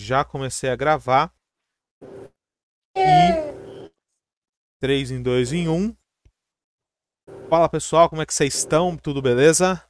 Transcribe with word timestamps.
Já 0.00 0.24
comecei 0.24 0.70
a 0.70 0.76
gravar. 0.76 1.34
E 2.96 3.90
3 4.80 5.10
em 5.10 5.20
2 5.20 5.52
em 5.52 5.68
1. 5.68 5.96
Fala 7.50 7.68
pessoal, 7.68 8.08
como 8.08 8.22
é 8.22 8.26
que 8.26 8.32
vocês 8.32 8.54
estão? 8.54 8.96
Tudo 8.96 9.20
beleza? 9.20 9.84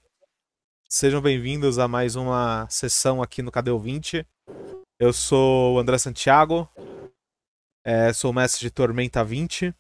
Sejam 0.88 1.20
bem-vindos 1.20 1.78
a 1.78 1.86
mais 1.86 2.16
uma 2.16 2.66
sessão 2.70 3.20
aqui 3.20 3.42
no 3.42 3.52
Cadê 3.52 3.70
o 3.70 3.78
20. 3.78 4.26
Eu 4.98 5.12
sou 5.12 5.74
o 5.74 5.78
André 5.78 5.98
Santiago, 5.98 6.66
é, 7.84 8.10
sou 8.14 8.32
mestre 8.32 8.62
de 8.62 8.70
Tormenta 8.70 9.22
20. 9.22 9.74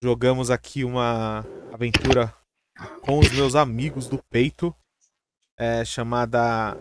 Jogamos 0.00 0.48
aqui 0.48 0.84
uma 0.84 1.40
aventura 1.72 2.32
com 3.04 3.18
os 3.18 3.32
meus 3.32 3.56
amigos 3.56 4.06
do 4.06 4.22
peito, 4.30 4.72
é, 5.58 5.84
chamada. 5.84 6.76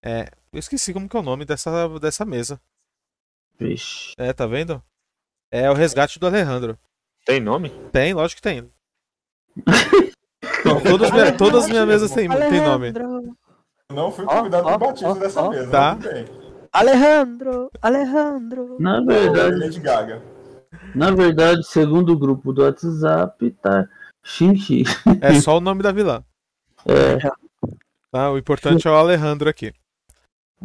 É, 0.00 0.37
eu 0.52 0.58
esqueci 0.58 0.92
como 0.92 1.08
que 1.08 1.16
é 1.16 1.20
o 1.20 1.22
nome 1.22 1.44
dessa, 1.44 1.88
dessa 1.98 2.24
mesa. 2.24 2.60
Vixe. 3.58 4.12
É, 4.16 4.32
tá 4.32 4.46
vendo? 4.46 4.82
É 5.50 5.70
o 5.70 5.74
resgate 5.74 6.18
do 6.18 6.26
Alejandro. 6.26 6.78
Tem 7.24 7.40
nome? 7.40 7.70
Tem, 7.92 8.14
lógico 8.14 8.40
que 8.40 8.48
tem. 8.48 8.70
Todas, 10.82 11.10
minha, 11.10 11.36
todas 11.36 11.64
as 11.64 11.70
minhas 11.70 11.86
mesas 11.86 12.10
têm 12.10 12.28
tem 12.28 12.60
nome. 12.60 12.92
Não 13.92 14.12
fui 14.12 14.24
convidado 14.24 14.66
Ó, 14.66 14.70
ó, 14.74 14.78
pro 14.78 14.86
batismo 14.88 15.10
ó, 15.10 15.14
dessa 15.14 15.42
ó. 15.42 15.50
mesa. 15.50 15.70
Tá. 15.70 15.98
Alejandro, 16.72 17.70
Alejandro. 17.80 18.76
Na 18.78 19.00
verdade, 19.00 19.56
Lady 19.56 19.80
Gaga. 19.80 20.22
na 20.94 21.10
verdade, 21.10 21.66
segundo 21.66 22.12
o 22.12 22.18
grupo 22.18 22.52
do 22.52 22.62
WhatsApp, 22.62 23.50
tá 23.62 23.88
Xinxi. 24.22 24.84
É 25.20 25.40
só 25.40 25.56
o 25.56 25.60
nome 25.60 25.82
da 25.82 25.92
vilã. 25.92 26.22
É, 26.86 27.18
Tá? 28.10 28.30
O 28.30 28.38
importante 28.38 28.86
é 28.86 28.90
o 28.90 28.94
Alejandro 28.94 29.48
aqui. 29.50 29.72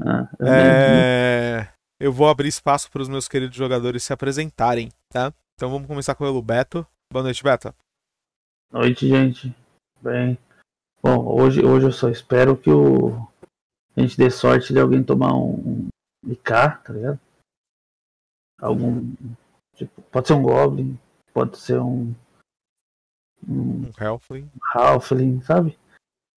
Ah, 0.02 0.30
eu 0.40 0.48
É, 0.48 1.70
Eu 2.00 2.12
vou 2.12 2.28
abrir 2.28 2.48
espaço 2.48 2.90
para 2.92 3.02
os 3.02 3.10
meus 3.10 3.28
queridos 3.28 3.56
jogadores 3.56 4.04
se 4.04 4.14
apresentarem, 4.14 4.92
tá? 5.10 5.34
Então 5.56 5.70
vamos 5.70 5.88
começar 5.88 6.16
com 6.16 6.26
o 6.26 6.42
Beto. 6.42 6.86
Boa 7.12 7.24
noite, 7.24 7.44
Beto. 7.44 7.74
Noite, 8.72 9.08
gente. 9.08 9.56
Bem. 10.02 10.38
Bom, 11.02 11.26
hoje, 11.26 11.64
hoje 11.64 11.86
eu 11.86 11.92
só 11.92 12.10
espero 12.10 12.58
que 12.58 12.70
o 12.70 13.28
a 13.96 14.02
gente 14.02 14.18
dê 14.18 14.30
sorte 14.32 14.74
de 14.74 14.80
alguém 14.80 15.04
tomar 15.04 15.34
um, 15.36 15.88
um 16.26 16.32
IK, 16.32 16.44
tá 16.84 16.94
ligado? 16.94 17.20
Algum. 18.60 19.14
Tipo, 19.76 20.02
pode 20.04 20.28
ser 20.28 20.34
um 20.34 20.42
Goblin, 20.42 21.00
pode 21.32 21.58
ser 21.58 21.80
um. 21.80 22.16
Um 23.48 23.86
Um 23.86 23.92
Helfling. 24.00 24.50
Halfling, 24.74 25.42
sabe? 25.42 25.78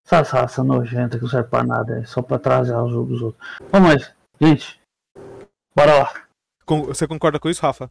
Essas 0.06 0.30
raças 0.30 0.64
nojentas 0.64 1.18
que 1.18 1.24
não 1.24 1.30
serve 1.30 1.50
pra 1.50 1.64
nada, 1.64 1.98
é 2.00 2.04
só 2.04 2.22
pra 2.22 2.36
atrasar 2.36 2.82
o 2.84 2.90
jogo 2.90 3.10
dos 3.12 3.22
outros. 3.22 3.44
Vamos 3.72 3.88
mais, 3.88 4.14
gente. 4.40 4.80
Bora 5.74 5.98
lá. 5.98 6.26
Con- 6.64 6.84
Você 6.86 7.06
concorda 7.08 7.40
com 7.40 7.50
isso, 7.50 7.60
Rafa? 7.62 7.90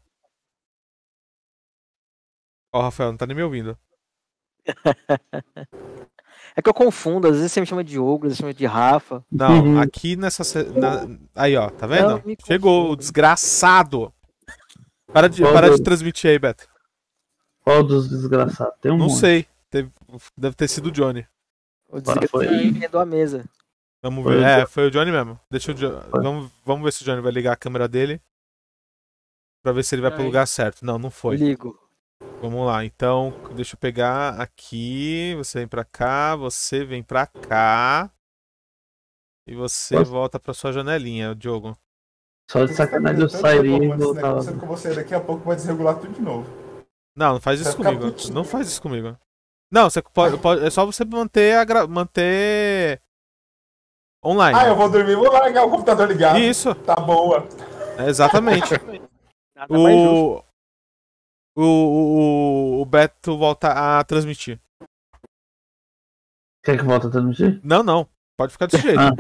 Ó, 2.74 2.82
Rafael, 2.82 3.12
não 3.12 3.18
tá 3.18 3.26
nem 3.28 3.36
me 3.36 3.44
ouvindo. 3.44 3.78
É 6.58 6.62
que 6.62 6.70
eu 6.70 6.74
confundo, 6.74 7.28
às 7.28 7.36
vezes 7.36 7.52
você 7.52 7.60
me 7.60 7.66
chama 7.68 7.84
de 7.84 8.00
Ogro, 8.00 8.28
às 8.28 8.32
vezes 8.32 8.38
você 8.38 8.44
me 8.46 8.54
chama 8.54 8.58
de 8.58 8.66
Rafa. 8.66 9.26
Não, 9.30 9.62
Uhum. 9.62 9.80
aqui 9.82 10.16
nessa. 10.16 10.42
na- 10.72 11.18
Aí, 11.36 11.58
ó, 11.58 11.70
tá 11.70 11.86
vendo? 11.86 12.22
Chegou, 12.46 12.92
o 12.92 12.96
desgraçado. 12.96 14.14
Para 15.12 15.28
de, 15.28 15.42
Qual 15.42 15.54
para 15.54 15.70
de 15.76 15.84
transmitir 15.84 16.30
aí, 16.32 16.40
Beto. 16.40 16.66
Qual 17.62 17.84
dos 17.84 18.08
desgraçados? 18.10 18.74
Tem 18.80 18.90
um 18.90 18.98
Não 18.98 19.08
monte. 19.08 19.20
sei. 19.20 19.46
Teve- 19.70 19.92
Deve 20.38 20.56
ter 20.56 20.70
sido 20.70 20.86
o 20.88 20.92
Johnny. 20.92 21.28
O 21.90 21.98
Agora 21.98 22.28
foi- 22.28 22.48
a 22.94 23.06
mesa. 23.06 23.46
Vamos 24.04 24.24
Foi 24.24 24.36
ver. 24.36 24.42
o 24.42 24.46
É, 24.46 24.66
foi 24.68 24.88
o 24.88 24.92
Johnny 24.92 25.12
mesmo. 25.12 25.40
Deixa 25.50 25.72
o 25.72 25.76
Jo- 25.76 26.02
Foi. 26.10 26.22
Vamos, 26.22 26.52
vamos 26.66 26.84
ver 26.84 26.92
se 26.94 27.02
o 27.02 27.06
Johnny 27.06 27.22
vai 27.22 27.32
ligar 27.32 27.54
a 27.54 27.58
câmera 27.58 27.88
dele. 27.88 28.22
Pra 29.64 29.72
ver 29.72 29.84
se 29.84 29.96
ele 29.96 30.02
vai 30.04 30.12
pro 30.12 30.20
Ai. 30.22 30.26
lugar 30.28 30.48
certo. 30.48 30.86
Não, 30.86 31.00
não 31.00 31.10
foi. 31.10 31.38
Ligo. 31.38 31.80
Vamos 32.42 32.66
lá. 32.68 32.86
Então, 32.86 33.34
deixa 33.56 33.76
eu 33.76 33.80
pegar 33.80 34.40
aqui. 34.40 35.34
Você 35.38 35.60
vem 35.60 35.68
pra 35.68 35.84
cá. 35.84 36.36
Você 36.36 36.86
vem 36.86 37.02
pra 37.02 37.26
cá. 37.26 38.12
E 39.48 39.56
você 39.56 39.96
Posso? 39.98 40.12
volta 40.12 40.40
pra 40.40 40.54
sua 40.54 40.72
janelinha, 40.72 41.34
Diogo. 41.36 41.78
Só 42.52 42.66
de 42.66 42.74
sacanagem 42.76 43.22
eu 43.22 43.30
sairia 43.30 43.78
e 43.78 43.98
voltava. 43.98 44.42
Sendo 44.42 44.58
que 44.60 44.64
eu 44.64 44.68
vou 44.68 44.78
sair 44.78 44.96
daqui 44.96 45.16
a 45.16 45.20
pouco 45.22 45.46
vai 45.46 45.56
desregular 45.56 46.00
tudo 46.00 46.14
de 46.14 46.22
novo. 46.22 46.48
Não, 47.16 47.34
não 47.34 47.42
faz 47.42 47.60
isso 47.60 47.76
comigo. 47.76 48.06
Não 48.32 48.44
faz 48.44 48.68
isso 48.68 48.82
comigo. 48.82 49.18
Não, 49.76 49.90
você 49.90 50.02
pode, 50.02 50.38
pode- 50.38 50.64
é 50.66 50.70
só 50.70 50.86
você 50.86 51.04
manter 51.04 51.58
a 51.58 51.66
gra- 51.66 51.86
manter 51.86 53.02
online. 54.24 54.58
Ah, 54.58 54.68
eu 54.70 54.76
vou 54.78 54.90
dormir, 54.90 55.16
vou 55.18 55.30
largar 55.30 55.66
o 55.66 55.70
computador 55.70 56.08
ligado. 56.08 56.40
Isso, 56.40 56.74
Tá 56.76 56.96
boa. 56.96 57.46
é 58.00 58.08
exatamente. 58.08 58.70
Nada 59.54 59.78
mais 59.78 59.96
justo. 59.98 60.46
o, 61.58 61.62
o, 61.62 62.78
o, 62.78 62.82
o 62.82 62.86
Beto 62.86 63.38
volta 63.38 64.00
a 64.00 64.02
transmitir. 64.06 64.60
Quer 66.64 66.78
que 66.78 66.84
volte 66.84 67.08
a 67.08 67.10
transmitir? 67.10 67.60
Não, 67.62 67.84
não. 67.84 68.08
Pode 68.38 68.54
ficar 68.54 68.68
desse 68.68 68.82
jeito, 68.82 69.00
Ah. 69.00 69.12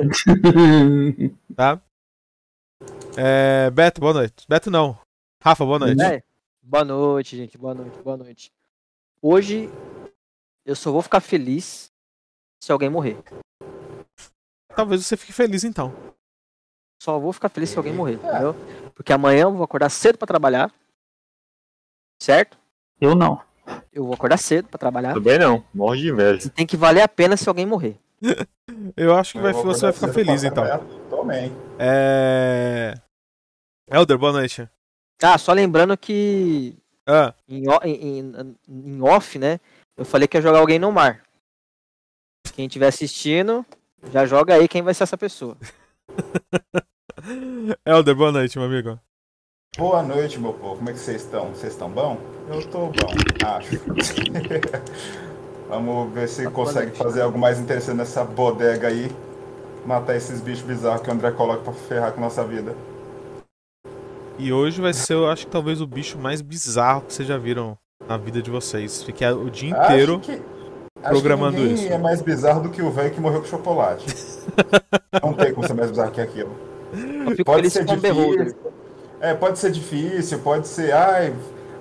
tá? 1.56 1.82
É, 3.18 3.70
Beto, 3.72 4.00
boa 4.00 4.14
noite. 4.14 4.46
Beto 4.48 4.72
não. 4.72 4.98
Rafa, 5.44 5.66
boa 5.66 5.80
noite. 5.80 6.02
É. 6.02 6.24
Boa 6.64 6.86
noite, 6.86 7.36
gente. 7.38 7.58
Boa 7.58 7.74
noite, 7.74 7.98
boa 8.02 8.18
noite. 8.18 8.52
Hoje 9.22 9.70
eu 10.66 10.76
só 10.76 10.92
vou 10.92 11.02
ficar 11.02 11.20
feliz 11.22 11.92
se 12.62 12.72
alguém 12.72 12.90
morrer. 12.90 13.18
Talvez 14.76 15.06
você 15.06 15.16
fique 15.16 15.32
feliz 15.34 15.64
então. 15.64 15.94
Só 17.02 17.20
vou 17.20 17.32
ficar 17.32 17.50
feliz 17.50 17.70
se 17.70 17.78
alguém 17.78 17.94
morrer, 17.94 18.14
entendeu? 18.16 18.56
Porque 18.96 19.14
amanhã 19.14 19.44
eu 19.44 19.54
vou 19.54 19.64
acordar 19.64 19.90
cedo 19.90 20.18
pra 20.18 20.28
trabalhar. 20.28 20.74
Certo? 22.22 22.58
Eu 23.00 23.14
não. 23.16 23.42
Eu 23.92 24.06
vou 24.06 24.14
acordar 24.14 24.38
cedo 24.38 24.68
pra 24.68 24.78
trabalhar. 24.78 25.14
Tudo 25.14 25.24
bem 25.24 25.40
não, 25.40 25.64
morre 25.74 26.02
de 26.02 26.10
inveja. 26.10 26.48
E 26.48 26.50
tem 26.50 26.66
que 26.66 26.78
valer 26.78 27.02
a 27.02 27.08
pena 27.08 27.36
se 27.38 27.48
alguém 27.48 27.66
morrer. 27.66 28.00
Eu 28.98 29.16
acho 29.16 29.34
que 29.34 29.40
vai- 29.40 29.52
Eu 29.52 29.56
vou 29.56 29.66
você 29.66 29.82
vai 29.82 29.94
ficar 29.94 30.14
feliz 30.14 30.44
então. 30.44 30.64
Também. 31.10 31.52
É. 31.78 32.94
Elder, 33.90 34.18
boa 34.18 34.32
noite. 34.32 34.68
Ah, 35.22 35.38
só 35.38 35.54
lembrando 35.54 35.96
que 35.98 36.76
Ah, 37.08 37.34
em- 37.48 37.66
em- 37.86 38.56
em 38.68 39.02
off, 39.02 39.38
né? 39.38 39.60
Eu 39.98 40.04
falei 40.04 40.28
que 40.28 40.36
ia 40.38 40.42
jogar 40.42 40.60
alguém 40.60 40.78
no 40.78 40.92
mar. 40.92 41.22
Quem 42.54 42.66
estiver 42.68 42.88
assistindo, 42.88 43.66
já 44.12 44.26
joga 44.26 44.54
aí 44.56 44.68
quem 44.68 44.82
vai 44.82 44.94
ser 44.94 45.04
essa 45.04 45.18
pessoa. 45.18 45.58
Elder, 47.86 48.16
boa 48.16 48.32
noite, 48.32 48.58
meu 48.58 48.68
amigo. 48.68 49.00
Boa 49.78 50.04
noite, 50.04 50.38
meu 50.38 50.54
povo. 50.54 50.78
Como 50.78 50.90
é 50.90 50.94
que 50.94 51.00
vocês 51.00 51.22
estão? 51.24 51.50
Vocês 51.50 51.72
estão 51.74 51.90
bom? 51.90 52.20
Eu 52.50 52.66
tô 52.70 52.88
bom, 52.88 53.14
acho. 53.46 53.80
Vamos 55.70 56.14
ver 56.14 56.28
se 56.28 56.44
Boa 56.44 56.54
consegue 56.54 56.88
noite. 56.88 56.98
fazer 56.98 57.22
algo 57.22 57.40
mais 57.40 57.58
interessante 57.58 57.98
nessa 57.98 58.24
bodega 58.24 58.90
aí. 58.90 59.10
Matar 59.86 60.16
esses 60.18 60.42
bichos 60.42 60.66
bizarros 60.66 61.02
que 61.02 61.10
o 61.10 61.14
André 61.14 61.32
coloca 61.32 61.64
pra 61.64 61.74
ferrar 61.74 62.12
com 62.12 62.20
a 62.20 62.24
nossa 62.24 62.44
vida. 62.44 62.76
E 64.38 64.52
hoje 64.52 64.82
vai 64.82 64.94
ser, 64.94 65.14
eu 65.14 65.30
acho 65.30 65.46
que 65.46 65.52
talvez 65.52 65.80
o 65.80 65.88
bicho 65.88 66.18
mais 66.18 66.42
bizarro 66.42 67.02
que 67.02 67.14
vocês 67.14 67.28
já 67.28 67.38
viram 67.38 67.78
na 68.08 68.18
vida 68.18 68.42
de 68.42 68.52
vocês. 68.52 69.04
Fiquei 69.04 69.28
o 69.30 69.50
dia 69.50 69.70
inteiro. 69.70 70.18
Acho 70.20 70.32
que, 70.32 70.42
acho 71.02 71.10
programando 71.12 71.58
que 71.58 71.64
ninguém 71.64 71.86
isso. 71.86 71.94
é 71.94 71.98
mais 71.98 72.22
bizarro 72.22 72.62
do 72.62 72.70
que 72.70 72.82
o 72.82 72.92
velho 72.92 73.12
que 73.12 73.20
morreu 73.20 73.42
com 73.42 73.48
chocolate. 73.48 74.06
Não 75.22 75.34
tem 75.34 75.54
como 75.54 75.66
ser 75.66 75.74
mais 75.74 75.90
bizarro 75.90 76.12
que 76.12 76.22
aquilo. 76.22 76.56
Pode 77.46 77.70
ser 77.70 77.86
Beholder. 77.86 78.46
difícil. 78.46 78.74
É, 79.20 79.34
pode 79.34 79.60
ser 79.60 79.72
difícil, 79.72 80.40
pode 80.40 80.68
ser. 80.68 80.94
Ai, 80.94 81.34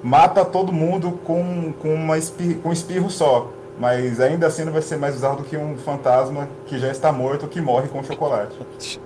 mata 0.02 0.44
todo 0.44 0.72
mundo 0.72 1.12
com, 1.24 1.72
com, 1.80 1.94
uma 1.94 2.16
espirro, 2.16 2.60
com 2.60 2.68
um 2.70 2.72
espirro 2.72 3.10
só. 3.10 3.50
Mas 3.78 4.20
ainda 4.20 4.46
assim 4.46 4.64
não 4.64 4.72
vai 4.72 4.82
ser 4.82 4.96
mais 4.96 5.14
bizarro 5.14 5.38
do 5.38 5.44
que 5.44 5.56
um 5.56 5.76
fantasma 5.76 6.48
que 6.66 6.78
já 6.78 6.90
está 6.90 7.12
morto 7.12 7.48
que 7.48 7.60
morre 7.60 7.88
com 7.88 8.02
chocolate. 8.04 8.56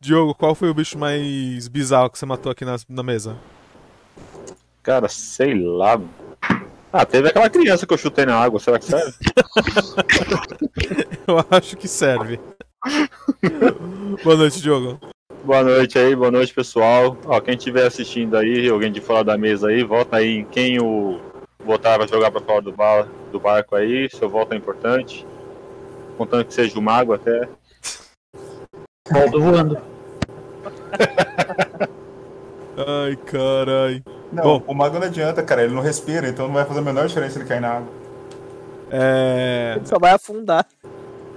Diogo, 0.00 0.34
qual 0.34 0.54
foi 0.54 0.68
o 0.68 0.74
bicho 0.74 0.98
mais 0.98 1.68
bizarro 1.68 2.10
que 2.10 2.18
você 2.18 2.26
matou 2.26 2.50
aqui 2.50 2.64
na, 2.64 2.76
na 2.88 3.02
mesa? 3.02 3.36
Cara, 4.82 5.08
sei 5.08 5.54
lá. 5.54 6.00
Ah, 6.92 7.06
teve 7.06 7.28
aquela 7.28 7.48
criança 7.48 7.86
que 7.86 7.94
eu 7.94 7.98
chutei 7.98 8.26
na 8.26 8.36
água, 8.36 8.58
será 8.58 8.78
que 8.78 8.84
serve? 8.84 9.14
Eu 11.26 11.44
acho 11.50 11.76
que 11.76 11.86
serve. 11.86 12.40
boa 14.24 14.36
noite, 14.36 14.60
Diogo. 14.60 14.98
boa 15.44 15.62
noite 15.62 15.98
aí, 15.98 16.16
boa 16.16 16.32
noite 16.32 16.52
pessoal. 16.52 17.16
Ó, 17.24 17.40
quem 17.40 17.54
estiver 17.54 17.86
assistindo 17.86 18.36
aí, 18.36 18.68
alguém 18.68 18.90
de 18.90 19.00
fora 19.00 19.22
da 19.22 19.38
mesa 19.38 19.68
aí, 19.68 19.84
vota 19.84 20.16
aí 20.16 20.38
em 20.38 20.44
quem 20.44 20.80
o 20.80 21.20
botar 21.64 21.96
pra 21.96 22.08
jogar 22.08 22.32
pra 22.32 22.40
fora 22.40 22.60
do, 22.60 22.72
bar, 22.72 23.06
do 23.30 23.38
barco 23.38 23.76
aí, 23.76 24.10
seu 24.10 24.28
voto 24.28 24.52
é 24.52 24.56
importante. 24.56 25.24
Contando 26.18 26.44
que 26.44 26.52
seja 26.52 26.76
o 26.76 26.82
mago 26.82 27.14
até. 27.14 27.48
Volto 29.08 29.40
voando. 29.40 29.78
Ai, 32.76 33.16
carai. 33.16 34.02
Não, 34.32 34.42
Bom. 34.42 34.64
o 34.66 34.74
mago 34.74 34.98
não 34.98 35.06
adianta, 35.06 35.42
cara. 35.42 35.64
Ele 35.64 35.74
não 35.74 35.82
respira, 35.82 36.28
então 36.28 36.46
não 36.46 36.54
vai 36.54 36.64
fazer 36.64 36.80
a 36.80 36.82
menor 36.82 37.06
diferença 37.06 37.38
ele 37.38 37.48
cair 37.48 37.60
na 37.60 37.76
água. 37.76 37.92
É... 38.90 39.74
Ele 39.76 39.86
só 39.86 39.98
vai 39.98 40.12
afundar. 40.12 40.66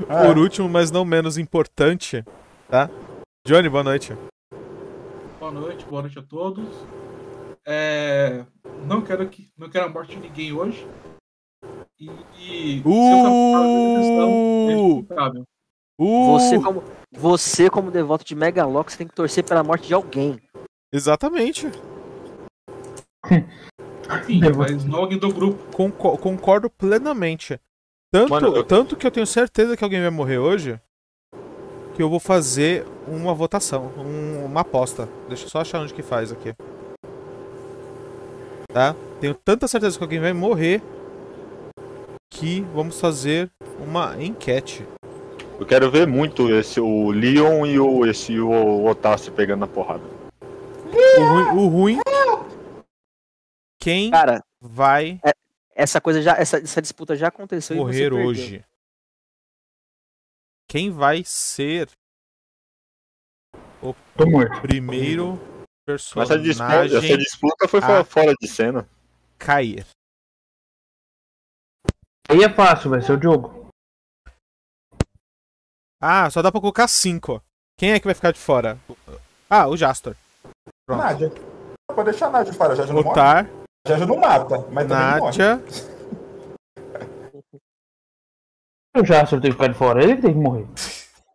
Ah, 0.09 0.25
Por 0.25 0.37
último, 0.37 0.67
mas 0.67 0.91
não 0.91 1.05
menos 1.05 1.37
importante, 1.37 2.23
tá? 2.69 2.89
Johnny, 3.45 3.69
boa 3.69 3.83
noite. 3.83 4.13
Boa 5.39 5.51
noite, 5.51 5.85
boa 5.85 6.01
noite 6.01 6.19
a 6.19 6.21
todos. 6.21 6.67
É, 7.67 8.45
não 8.85 9.01
quero 9.01 9.27
que 9.27 9.49
não 9.57 9.69
quero 9.69 9.85
a 9.85 9.89
morte 9.89 10.15
de 10.15 10.21
ninguém 10.21 10.53
hoje. 10.53 10.87
E, 11.99 12.09
e 12.37 12.81
se 12.81 12.87
eu 12.87 13.23
tava 13.23 13.65
é 13.65 14.75
Uh! 14.75 15.45
Uh! 15.97 16.31
Você 16.33 16.59
como, 16.59 16.83
você, 17.11 17.69
como 17.69 17.91
devoto 17.91 18.25
de 18.25 18.35
Megalox, 18.35 18.97
tem 18.97 19.07
que 19.07 19.15
torcer 19.15 19.43
pela 19.43 19.63
morte 19.63 19.87
de 19.87 19.93
alguém. 19.93 20.39
Exatamente. 20.93 21.69
Vou- 23.27 24.55
mas 24.57 24.85
não 24.85 24.99
alguém 24.99 25.17
do 25.17 25.33
grupo. 25.33 25.59
Conco- 25.75 26.17
concordo 26.17 26.69
plenamente. 26.69 27.59
Tanto, 28.13 28.29
Mano, 28.29 28.55
eu- 28.55 28.63
tanto 28.63 28.95
que 28.95 29.05
eu 29.05 29.11
tenho 29.11 29.25
certeza 29.25 29.75
que 29.75 29.83
alguém 29.83 30.01
vai 30.01 30.09
morrer 30.09 30.37
hoje 30.37 30.79
que 31.95 32.03
eu 32.03 32.09
vou 32.09 32.19
fazer 32.19 32.85
uma 33.07 33.33
votação, 33.33 33.91
um- 33.97 34.45
uma 34.45 34.61
aposta. 34.61 35.07
Deixa 35.27 35.45
eu 35.45 35.49
só 35.49 35.61
achar 35.61 35.81
onde 35.81 35.93
que 35.93 36.03
faz 36.03 36.31
aqui. 36.31 36.53
Tá? 38.71 38.95
Tenho 39.21 39.33
tanta 39.33 39.67
certeza 39.67 39.97
que 39.97 40.03
alguém 40.03 40.19
vai 40.19 40.33
morrer 40.33 40.81
que 42.31 42.61
vamos 42.73 42.99
fazer 42.99 43.49
uma 43.79 44.21
enquete. 44.21 44.85
Eu 45.57 45.65
quero 45.65 45.89
ver 45.89 46.05
muito 46.05 46.49
esse, 46.51 46.81
o 46.81 47.11
Leon 47.11 47.65
e 47.65 47.79
o, 47.79 48.05
esse, 48.05 48.37
o 48.39 48.85
Otácio 48.85 49.31
pegando 49.31 49.61
na 49.61 49.67
porrada. 49.67 50.03
O 50.95 51.23
ruim, 51.25 51.45
o 51.57 51.67
ruim 51.67 51.99
quem 53.81 54.09
Cara, 54.11 54.43
vai 54.59 55.19
essa 55.75 55.99
coisa 55.99 56.21
já, 56.21 56.33
essa, 56.37 56.57
essa 56.57 56.81
disputa 56.81 57.15
já 57.15 57.27
aconteceu 57.27 57.75
e 57.75 57.79
você 57.79 57.83
morrer 57.85 58.13
hoje? 58.13 58.65
Quem 60.67 60.89
vai 60.89 61.23
ser 61.25 61.89
Tô 64.17 64.25
morto. 64.25 64.61
primeiro 64.61 65.33
Mas 65.87 66.29
essa 66.31 66.39
disputa, 66.39 66.79
personagem 66.79 66.97
essa 66.97 67.17
disputa 67.17 67.67
foi 67.67 67.81
fora- 67.81 68.33
de 68.41 68.47
cena. 68.47 68.89
cair? 69.37 69.85
Aí 72.27 72.41
é 72.43 72.49
fácil, 72.51 72.89
vai 72.89 73.01
ser 73.01 73.11
o 73.11 73.17
Diogo. 73.17 73.69
Ah, 76.01 76.29
só 76.31 76.41
dá 76.41 76.51
pra 76.51 76.59
colocar 76.61 76.87
cinco. 76.87 77.43
Quem 77.77 77.91
é 77.91 77.99
que 77.99 78.05
vai 78.05 78.15
ficar 78.15 78.31
de 78.31 78.39
fora? 78.39 78.79
Ah, 79.49 79.67
o 79.67 79.77
Jastor. 79.77 80.15
Pronto. 80.85 81.01
Nádia. 81.01 81.31
Pode 81.87 82.09
deixar 82.11 82.27
a 82.27 82.31
Nádia 82.31 82.53
fora, 82.53 82.73
a 82.73 82.75
Jádia 82.75 82.93
não 82.93 83.01
morre. 83.03 83.11
Otar, 83.19 83.45
A 83.85 83.89
Jádia 83.89 84.05
não 84.05 84.17
mata, 84.17 84.57
mas 84.71 84.87
morre. 84.87 85.37
Nádia, 85.37 85.63
O 88.97 89.03
Jasper 89.05 89.41
tem 89.41 89.51
que 89.51 89.57
ficar 89.57 89.67
de 89.67 89.77
fora, 89.77 90.01
ele 90.03 90.15
que 90.15 90.21
tem 90.21 90.33
que 90.33 90.39
morrer. 90.39 90.65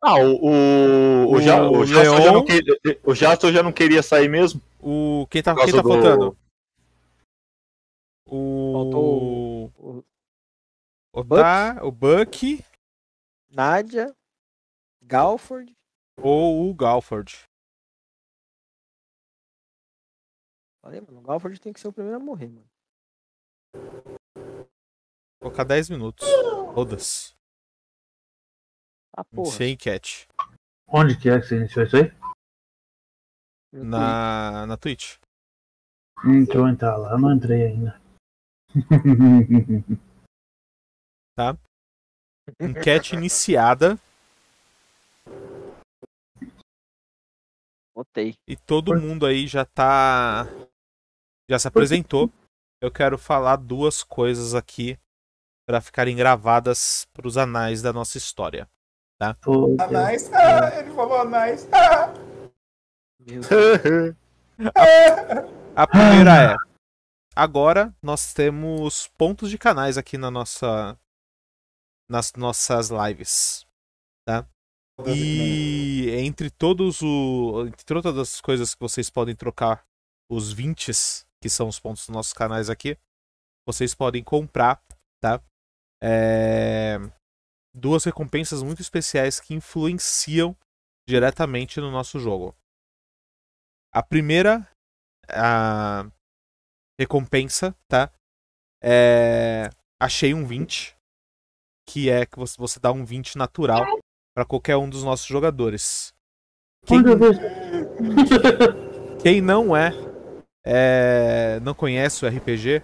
Ah, 0.03 0.15
o. 0.19 0.37
O, 0.37 1.27
o, 1.27 1.33
O 1.35 1.41
Ja- 1.43 1.63
o 1.63 1.85
Jastor 1.85 2.17
já 2.17 2.25
Leon- 2.25 2.33
não 2.33 2.45
queria, 2.45 2.75
o 3.05 3.15
Jastor 3.15 3.53
já 3.53 3.63
não 3.63 3.73
queria 3.73 4.03
sair 4.03 4.29
mesmo. 4.29 4.61
o. 4.81 5.27
Quem 5.31 5.43
tá, 5.43 5.55
quem 5.55 5.71
tá 5.75 5.83
do- 5.83 5.89
faltando? 5.89 6.37
O. 8.27 8.73
Faltou 8.73 9.73
o 9.77 10.05
Otar, 11.13 11.85
o 11.85 11.91
Buck 11.93 12.65
Nádia, 13.53 14.15
Galford. 15.03 15.71
ou 16.23 16.71
o 16.71 16.75
Galford. 16.75 17.43
Falei, 20.83 21.01
mano, 21.01 21.21
o 21.21 21.23
Galford 21.23 21.61
tem 21.61 21.73
que 21.73 21.81
ser 21.81 21.89
o 21.89 21.93
primeiro 21.93 22.17
a 22.17 22.21
morrer, 22.21 22.49
mano. 22.49 22.67
Vou 25.41 25.51
colocar 25.51 25.65
10 25.65 25.91
minutos. 25.91 26.27
Foda-se. 26.75 27.35
Ah, 29.17 29.25
porra. 29.25 29.49
Iniciei 29.49 29.73
enquete. 29.73 30.27
Onde 30.89 31.19
que 31.19 31.29
é 31.29 31.39
que 31.41 31.47
você 31.47 31.57
iniciou 31.57 31.85
isso 31.85 31.97
aí? 31.97 32.13
no 33.73 33.85
Na, 33.85 34.67
na 34.67 34.77
Twitch. 34.77 35.17
Hum, 36.25 36.45
deixa 36.45 36.59
eu 36.59 36.69
entrar 36.69 36.97
lá, 36.97 37.13
eu 37.13 37.19
não 37.19 37.33
entrei 37.33 37.67
ainda. 37.67 38.01
Enquete 42.61 43.15
iniciada 43.17 43.99
Botei. 47.95 48.35
e 48.47 48.57
todo 48.57 48.95
mundo 48.95 49.27
aí 49.27 49.47
já 49.47 49.65
tá. 49.65 50.47
Já 51.51 51.59
se 51.59 51.67
apresentou. 51.67 52.31
Eu 52.81 52.93
quero 52.93 53.19
falar 53.19 53.57
duas 53.57 54.05
coisas 54.05 54.55
aqui 54.55 54.97
para 55.67 55.81
ficarem 55.81 56.15
gravadas 56.15 57.09
pros 57.13 57.37
anais 57.37 57.83
da 57.83 57.93
nossa 57.93 58.17
história. 58.17 58.69
Ah, 59.21 59.37
nice. 59.91 60.33
Ah, 60.33 60.79
ele 60.79 60.93
falou 60.93 61.25
nice. 61.29 61.69
Ah, 61.73 62.15
Deus. 63.19 63.47
A 65.75 65.87
primeira 65.89 66.53
é: 66.53 66.57
agora 67.35 67.93
nós 68.01 68.33
temos 68.33 69.09
pontos 69.19 69.51
de 69.51 69.59
canais 69.59 69.99
aqui 69.99 70.17
na 70.17 70.31
nossa 70.31 70.97
nas 72.09 72.33
nossas 72.35 72.91
lives. 72.91 73.67
E 75.05 76.11
entre 76.11 76.49
todos 76.49 77.03
o 77.03 77.65
entre 77.67 77.85
todas 77.85 78.17
as 78.17 78.41
coisas 78.41 78.73
que 78.73 78.81
vocês 78.81 79.11
podem 79.11 79.35
trocar 79.35 79.85
os 80.31 80.53
20 80.53 80.93
que 81.43 81.49
são 81.49 81.69
os 81.69 81.79
pontos 81.81 82.07
dos 82.07 82.15
nossos 82.15 82.33
canais 82.33 82.69
aqui, 82.69 82.97
vocês 83.67 83.95
podem 83.95 84.23
comprar, 84.23 84.83
tá? 85.21 85.43
É, 86.03 86.99
duas 87.75 88.05
recompensas 88.05 88.63
muito 88.63 88.83
especiais 88.83 89.41
que 89.41 89.55
influenciam 89.55 90.57
diretamente 91.09 91.81
no 91.81 91.91
nosso 91.91 92.19
jogo. 92.19 92.55
A 93.93 94.03
primeira 94.03 94.67
a 95.29 96.11
recompensa, 96.99 97.75
tá? 97.89 98.13
É 98.83 99.71
achei 100.01 100.33
um 100.33 100.47
20, 100.47 100.97
que 101.87 102.09
é 102.09 102.25
que 102.25 102.39
você, 102.39 102.81
dá 102.81 102.91
um 102.91 103.05
20 103.05 103.37
natural 103.37 103.85
para 104.35 104.47
qualquer 104.47 104.77
um 104.77 104.89
dos 104.89 105.05
nossos 105.05 105.27
jogadores. 105.27 106.15
Quem, 106.87 107.05
eu 107.05 107.19
vejo? 107.19 107.41
quem 109.23 109.43
não 109.43 109.77
é, 109.77 109.91
é, 110.65 111.59
não 111.63 111.75
conhece 111.75 112.25
o 112.25 112.29
RPG, 112.29 112.83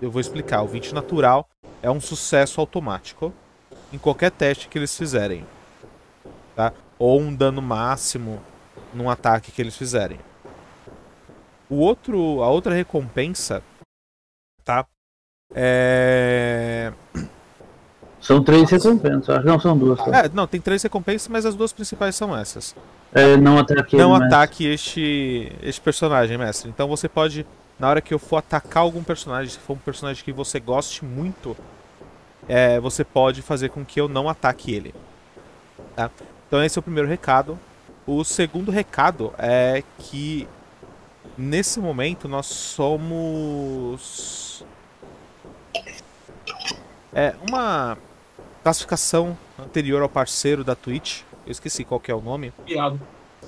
eu 0.00 0.10
vou 0.10 0.20
explicar. 0.20 0.62
O 0.62 0.68
20 0.68 0.94
natural 0.94 1.48
é 1.82 1.90
um 1.90 2.00
sucesso 2.00 2.60
automático 2.60 3.32
em 3.92 3.98
qualquer 3.98 4.30
teste 4.30 4.68
que 4.68 4.78
eles 4.78 4.96
fizerem, 4.96 5.46
tá? 6.54 6.72
Ou 6.98 7.20
um 7.20 7.34
dano 7.34 7.60
máximo 7.60 8.42
num 8.92 9.10
ataque 9.10 9.52
que 9.52 9.60
eles 9.60 9.76
fizerem. 9.76 10.18
O 11.68 11.76
outro, 11.76 12.42
a 12.42 12.48
outra 12.48 12.74
recompensa, 12.74 13.62
tá? 14.64 14.86
É... 15.54 16.92
São 18.26 18.42
três 18.42 18.68
recompensas, 18.68 19.36
acho 19.36 19.46
não 19.46 19.60
são 19.60 19.78
duas 19.78 20.00
só. 20.00 20.10
é, 20.12 20.28
não, 20.28 20.48
tem 20.48 20.60
três 20.60 20.82
recompensas, 20.82 21.28
mas 21.28 21.46
as 21.46 21.54
duas 21.54 21.72
principais 21.72 22.16
são 22.16 22.36
essas. 22.36 22.74
É, 23.14 23.36
não 23.36 23.56
ataque 23.56 23.96
não 23.96 24.16
ataque 24.16 24.66
este, 24.66 25.52
este 25.62 25.80
personagem, 25.80 26.36
mestre. 26.36 26.68
Então 26.68 26.88
você 26.88 27.08
pode, 27.08 27.46
na 27.78 27.88
hora 27.88 28.00
que 28.00 28.12
eu 28.12 28.18
for 28.18 28.38
atacar 28.38 28.82
algum 28.82 29.04
personagem, 29.04 29.52
se 29.52 29.60
for 29.60 29.74
um 29.74 29.78
personagem 29.78 30.24
que 30.24 30.32
você 30.32 30.58
goste 30.58 31.04
muito, 31.04 31.56
é, 32.48 32.80
você 32.80 33.04
pode 33.04 33.42
fazer 33.42 33.68
com 33.68 33.84
que 33.84 34.00
eu 34.00 34.08
não 34.08 34.28
ataque 34.28 34.74
ele. 34.74 34.92
Tá? 35.94 36.10
Então 36.48 36.64
esse 36.64 36.76
é 36.76 36.80
o 36.80 36.82
primeiro 36.82 37.08
recado. 37.08 37.56
O 38.04 38.24
segundo 38.24 38.72
recado 38.72 39.32
é 39.38 39.84
que 40.00 40.48
nesse 41.38 41.78
momento 41.78 42.26
nós 42.26 42.46
somos 42.46 44.26
é 47.14 47.34
uma 47.48 47.96
classificação 48.70 49.38
anterior 49.56 50.02
ao 50.02 50.08
parceiro 50.08 50.64
da 50.64 50.74
Twitch. 50.74 51.20
Eu 51.46 51.52
esqueci 51.52 51.84
qual 51.84 52.00
que 52.00 52.10
é 52.10 52.14
o 52.14 52.20
nome. 52.20 52.52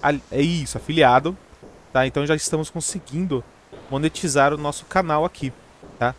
Ali- 0.01 0.23
É 0.31 0.41
isso, 0.41 0.79
afiliado. 0.79 1.37
Tá? 1.93 2.07
Então 2.07 2.25
já 2.25 2.37
estamos 2.37 2.71
conseguindo 2.71 3.43
monetizar 3.91 4.55
o 4.55 4.57
nosso 4.57 4.85
canal 4.85 5.25
aqui, 5.25 5.53
tá? 5.99 6.15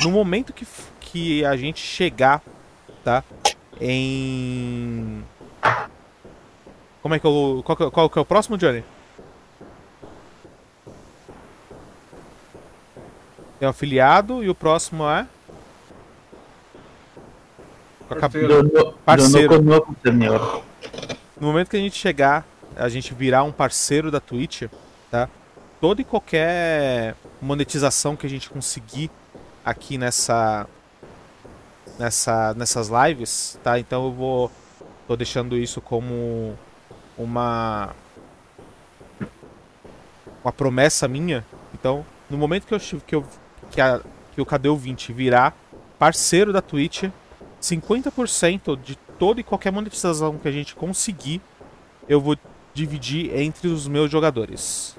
No 0.00 0.12
momento 0.12 0.52
que, 0.52 0.64
que 1.00 1.44
a 1.44 1.56
gente 1.56 1.80
chegar, 1.80 2.40
tá? 3.02 3.24
Em 3.80 5.24
Como 7.02 7.14
é 7.14 7.18
que 7.18 7.26
eu 7.26 7.62
qual, 7.64 7.76
que 7.76 7.82
é- 7.82 7.90
qual 7.90 8.08
que 8.10 8.18
é 8.18 8.22
o 8.22 8.24
próximo, 8.24 8.56
Johnny? 8.56 8.84
É 13.60 13.66
o 13.66 13.70
afiliado 13.70 14.44
e 14.44 14.48
o 14.48 14.54
próximo 14.54 15.02
é 15.08 15.26
Parceiro. 18.08 18.62
Dono- 18.62 18.92
Parceiro. 19.04 19.48
dono 19.62 19.64
conosco, 19.82 19.96
senhor. 20.04 20.62
No 21.40 21.46
momento 21.46 21.70
que 21.70 21.76
a 21.76 21.80
gente 21.80 21.96
chegar, 21.96 22.46
a 22.76 22.88
gente 22.88 23.12
virar 23.14 23.42
um 23.42 23.52
parceiro 23.52 24.10
da 24.10 24.20
Twitch, 24.20 24.62
tá? 25.10 25.28
Toda 25.80 26.00
e 26.00 26.04
qualquer 26.04 27.14
monetização 27.40 28.16
que 28.16 28.26
a 28.26 28.30
gente 28.30 28.48
conseguir 28.48 29.10
aqui 29.64 29.98
nessa 29.98 30.66
nessa 31.98 32.54
nessas 32.54 32.88
lives, 32.88 33.58
tá? 33.62 33.78
Então 33.78 34.06
eu 34.06 34.12
vou 34.12 34.50
tô 35.06 35.16
deixando 35.16 35.56
isso 35.56 35.80
como 35.80 36.56
uma 37.16 37.90
uma 40.42 40.52
promessa 40.52 41.08
minha. 41.08 41.44
Então, 41.74 42.04
no 42.30 42.38
momento 42.38 42.66
que 42.66 42.74
eu 42.74 42.80
que, 42.80 43.14
eu, 43.14 43.24
que, 43.70 43.80
a, 43.80 44.00
que 44.34 44.40
o 44.40 44.46
Cadê 44.46 44.68
o 44.68 44.76
20 44.76 45.12
virar 45.12 45.54
parceiro 45.98 46.52
da 46.52 46.60
Twitch, 46.62 47.04
50% 47.66 48.78
de 48.80 48.96
toda 49.18 49.40
e 49.40 49.44
qualquer 49.44 49.72
monetização 49.72 50.38
que 50.38 50.46
a 50.46 50.52
gente 50.52 50.74
conseguir, 50.74 51.40
eu 52.08 52.20
vou 52.20 52.36
dividir 52.72 53.36
entre 53.36 53.68
os 53.68 53.88
meus 53.88 54.10
jogadores. 54.10 54.96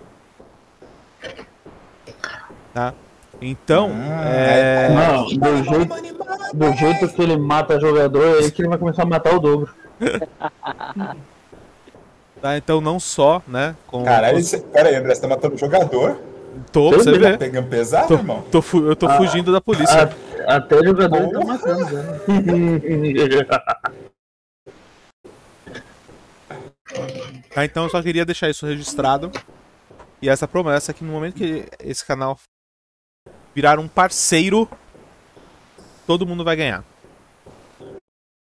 Tá? 2.73 2.93
Então, 3.41 3.91
é... 4.23 4.89
Não, 4.89 5.25
do 5.25 5.63
jeito, 5.63 5.95
do 6.53 6.73
jeito 6.73 7.07
que 7.09 7.21
ele 7.21 7.37
mata 7.37 7.79
jogador, 7.79 8.37
é 8.37 8.39
aí 8.39 8.51
que 8.51 8.61
ele 8.61 8.69
vai 8.69 8.77
começar 8.77 9.03
a 9.03 9.05
matar 9.05 9.35
o 9.35 9.39
dobro. 9.39 9.73
tá? 12.41 12.57
Então 12.57 12.81
não 12.81 12.99
só, 12.99 13.41
né? 13.47 13.75
Com, 13.85 14.03
Caralho, 14.03 14.43
você... 14.43 14.59
pera 14.59 14.89
aí, 14.89 14.95
André, 14.95 15.15
você 15.15 15.21
tá 15.21 15.27
matando 15.27 15.55
jogador? 15.57 16.19
Tô, 16.71 16.91
você 16.91 17.11
Tá 17.11 17.17
ver. 17.17 17.37
pegando 17.37 17.69
pesado, 17.69 18.07
Tô, 18.07 18.13
irmão? 18.15 18.41
tô 18.51 18.61
eu 18.79 18.95
tô 18.95 19.09
fugindo 19.09 19.51
da 19.51 19.61
polícia. 19.61 20.09
A- 20.47 20.55
até 20.55 20.77
jogador 20.83 21.17
ele 21.17 21.31
tá 21.31 21.45
matando. 21.45 22.03
né? 22.03 22.19
Tá, 27.53 27.65
então 27.65 27.83
eu 27.83 27.89
só 27.89 28.01
queria 28.01 28.25
deixar 28.25 28.49
isso 28.49 28.65
registrado. 28.65 29.31
E 30.21 30.29
essa 30.29 30.47
promessa 30.47 30.93
que 30.93 31.03
no 31.03 31.11
momento 31.11 31.35
que 31.35 31.65
esse 31.79 32.05
canal 32.05 32.39
virar 33.53 33.79
um 33.79 33.87
parceiro, 33.87 34.69
todo 36.05 36.25
mundo 36.25 36.43
vai 36.43 36.55
ganhar. 36.55 36.83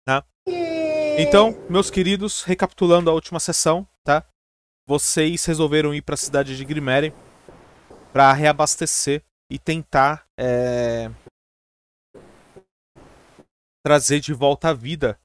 Tá? 0.05 0.23
Então, 1.17 1.57
meus 1.69 1.89
queridos, 1.89 2.43
recapitulando 2.43 3.09
a 3.09 3.13
última 3.13 3.39
sessão, 3.39 3.87
tá? 4.03 4.23
Vocês 4.87 5.43
resolveram 5.45 5.93
ir 5.93 6.01
para 6.01 6.13
a 6.13 6.17
cidade 6.17 6.55
de 6.55 6.63
Grimere 6.63 7.13
para 8.11 8.33
reabastecer 8.33 9.23
e 9.49 9.57
tentar 9.57 10.25
é, 10.37 11.09
trazer 13.83 14.19
de 14.19 14.33
volta 14.33 14.69
à 14.69 14.73
vida 14.73 15.19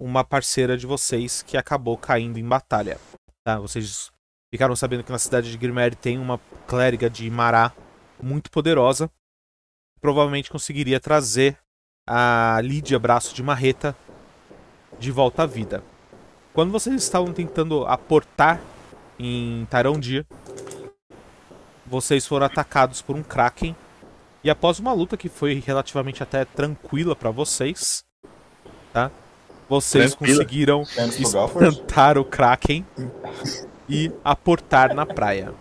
uma 0.00 0.24
parceira 0.24 0.76
de 0.76 0.86
vocês 0.86 1.42
que 1.42 1.56
acabou 1.56 1.96
caindo 1.96 2.38
em 2.38 2.44
batalha. 2.44 2.98
Tá? 3.44 3.58
Vocês 3.58 4.10
ficaram 4.50 4.74
sabendo 4.76 5.04
que 5.04 5.12
na 5.12 5.18
cidade 5.18 5.50
de 5.50 5.58
Grimere 5.58 5.96
tem 5.96 6.18
uma 6.18 6.40
clériga 6.66 7.10
de 7.10 7.28
Mará 7.30 7.72
muito 8.22 8.50
poderosa. 8.50 9.10
Provavelmente 10.00 10.50
conseguiria 10.50 11.00
trazer 11.00 11.58
a 12.06 12.60
Lídia 12.62 12.98
Braço 12.98 13.34
de 13.34 13.42
Marreta 13.42 13.96
de 14.98 15.10
volta 15.10 15.42
à 15.42 15.46
vida. 15.46 15.82
Quando 16.52 16.72
vocês 16.72 17.00
estavam 17.02 17.32
tentando 17.32 17.84
aportar 17.86 18.60
em 19.18 19.66
Tarondir, 19.66 20.26
vocês 21.88 22.26
foram 22.26 22.46
atacados 22.46 23.02
por 23.02 23.16
um 23.16 23.22
Kraken. 23.22 23.74
E 24.44 24.50
após 24.50 24.78
uma 24.78 24.92
luta 24.92 25.16
que 25.16 25.28
foi 25.28 25.54
relativamente 25.64 26.22
até 26.22 26.44
tranquila 26.44 27.16
para 27.16 27.30
vocês, 27.30 28.04
tá? 28.92 29.10
Vocês 29.68 30.14
Tranquila. 30.14 30.38
conseguiram 30.38 30.82
espantar 31.18 32.16
o 32.16 32.24
Kraken 32.24 32.86
e 33.88 34.12
aportar 34.24 34.94
na 34.94 35.04
praia. 35.04 35.52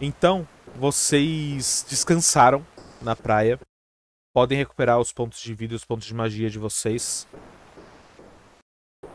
Então, 0.00 0.46
vocês 0.76 1.84
descansaram 1.88 2.64
na 3.00 3.16
praia. 3.16 3.58
Podem 4.34 4.58
recuperar 4.58 5.00
os 5.00 5.12
pontos 5.12 5.40
de 5.40 5.54
vida 5.54 5.72
e 5.72 5.76
os 5.76 5.84
pontos 5.84 6.06
de 6.06 6.14
magia 6.14 6.50
de 6.50 6.58
vocês. 6.58 7.26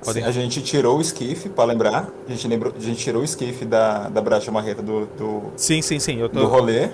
Podem- 0.04 0.24
A 0.24 0.32
gente 0.32 0.62
tirou 0.64 0.98
o 0.98 1.02
esquife, 1.02 1.48
pra 1.50 1.64
lembrar. 1.64 2.08
A 2.28 2.32
gente, 2.32 2.48
lembrou, 2.48 2.74
a 2.76 2.80
gente 2.82 2.98
tirou 3.04 3.22
o 3.22 3.26
esquife 3.26 3.66
da, 3.66 4.10
da 4.10 4.20
Bracha 4.22 4.52
Marreta 4.52 4.82
do, 4.82 5.06
do, 5.18 5.44
Sim, 5.56 5.82
sim, 5.82 6.00
sim. 6.00 6.18
Eu 6.18 6.28
do 6.28 6.42
tô. 6.42 6.48
rolê. 6.48 6.90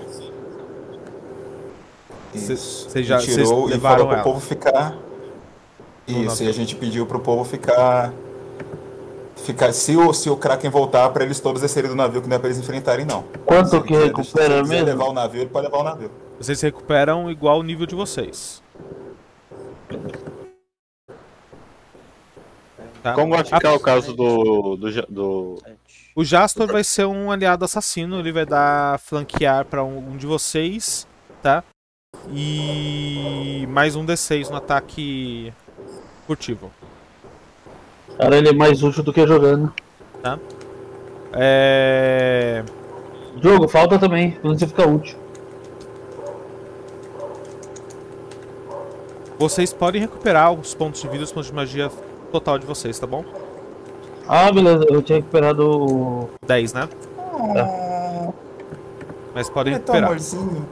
Cê- 2.36 2.54
Isso. 2.54 2.90
cê 2.90 3.04
já- 3.04 3.18
tirou 3.18 3.70
e 3.70 3.80
falou 3.80 4.06
pro 4.08 4.16
ela. 4.16 4.24
povo 4.24 4.40
ficar. 4.40 4.96
Isso, 6.08 6.44
e 6.44 6.48
a 6.48 6.52
gente 6.52 6.76
pediu 6.76 7.06
pro 7.06 7.20
povo 7.20 7.44
ficar. 7.44 8.14
ficar 9.38 9.72
se, 9.74 9.96
o, 9.96 10.12
se 10.14 10.30
o 10.30 10.36
Kraken 10.36 10.70
voltar, 10.70 11.10
pra 11.10 11.24
eles 11.24 11.40
todos 11.40 11.62
descerem 11.62 11.90
do 11.90 11.96
navio, 11.96 12.22
que 12.22 12.28
não 12.28 12.36
é 12.36 12.40
pra 12.40 12.50
eles 12.50 12.60
enfrentarem, 12.60 13.06
não. 13.06 13.24
Quanto 13.46 13.82
que 13.82 13.88
quiser- 13.94 14.06
recupera 14.08 14.64
se 14.64 14.70
mesmo? 14.70 14.86
levar 14.86 15.06
o 15.06 15.14
navio, 15.14 15.42
ele 15.42 15.50
pode 15.50 15.66
levar 15.66 15.78
o 15.80 15.84
navio. 15.84 16.12
Vocês 16.40 16.60
recuperam 16.62 17.32
igual 17.32 17.60
o 17.60 17.64
nível 17.64 17.86
de 17.86 17.96
vocês. 17.96 18.62
Tá? 23.08 23.14
Como 23.14 23.36
vai 23.36 23.44
ficar 23.44 23.74
o 23.74 23.80
caso 23.80 24.14
do. 24.14 24.76
do, 24.76 25.02
do... 25.08 25.64
O 26.14 26.26
Jastor 26.26 26.68
vai 26.68 26.84
ser 26.84 27.06
um 27.06 27.32
aliado 27.32 27.64
assassino, 27.64 28.20
ele 28.20 28.34
vai 28.34 28.46
dar 28.46 29.00
flanquear 29.00 29.64
pra 29.66 29.84
um, 29.84 30.12
um 30.12 30.18
de 30.18 30.26
vocês, 30.26 31.08
tá? 31.42 31.64
E 32.34 33.66
mais 33.70 33.96
um 33.96 34.06
D6 34.06 34.50
no 34.50 34.58
ataque 34.58 35.54
furtivo. 36.26 36.72
Cara, 38.18 38.36
ele 38.36 38.50
é 38.50 38.54
mais 38.54 38.84
útil 38.84 39.04
do 39.04 39.14
que 39.14 39.26
jogando. 39.26 39.72
É... 41.32 42.64
Jogo, 43.42 43.70
falta 43.70 43.98
também, 43.98 44.32
quando 44.42 44.60
você 44.60 44.68
fica 44.68 44.86
útil. 44.86 45.18
Vocês 49.38 49.72
podem 49.72 50.02
recuperar 50.02 50.52
os 50.52 50.74
pontos 50.74 51.00
de 51.00 51.08
vida, 51.08 51.24
os 51.24 51.32
pontos 51.32 51.48
de 51.48 51.54
magia 51.56 51.92
total 52.32 52.60
de 52.60 52.66
vocês, 52.66 52.98
tá 52.98 53.08
bom? 53.08 53.24
Ah, 54.28 54.52
beleza, 54.52 54.86
eu 54.90 55.02
tinha 55.02 55.20
recuperado 55.20 55.70
o. 55.70 56.30
10, 56.46 56.74
né? 56.74 56.90
Mas 59.34 59.50
podem 59.50 59.74
recuperar. 59.74 60.06
amorzinho. 60.06 60.68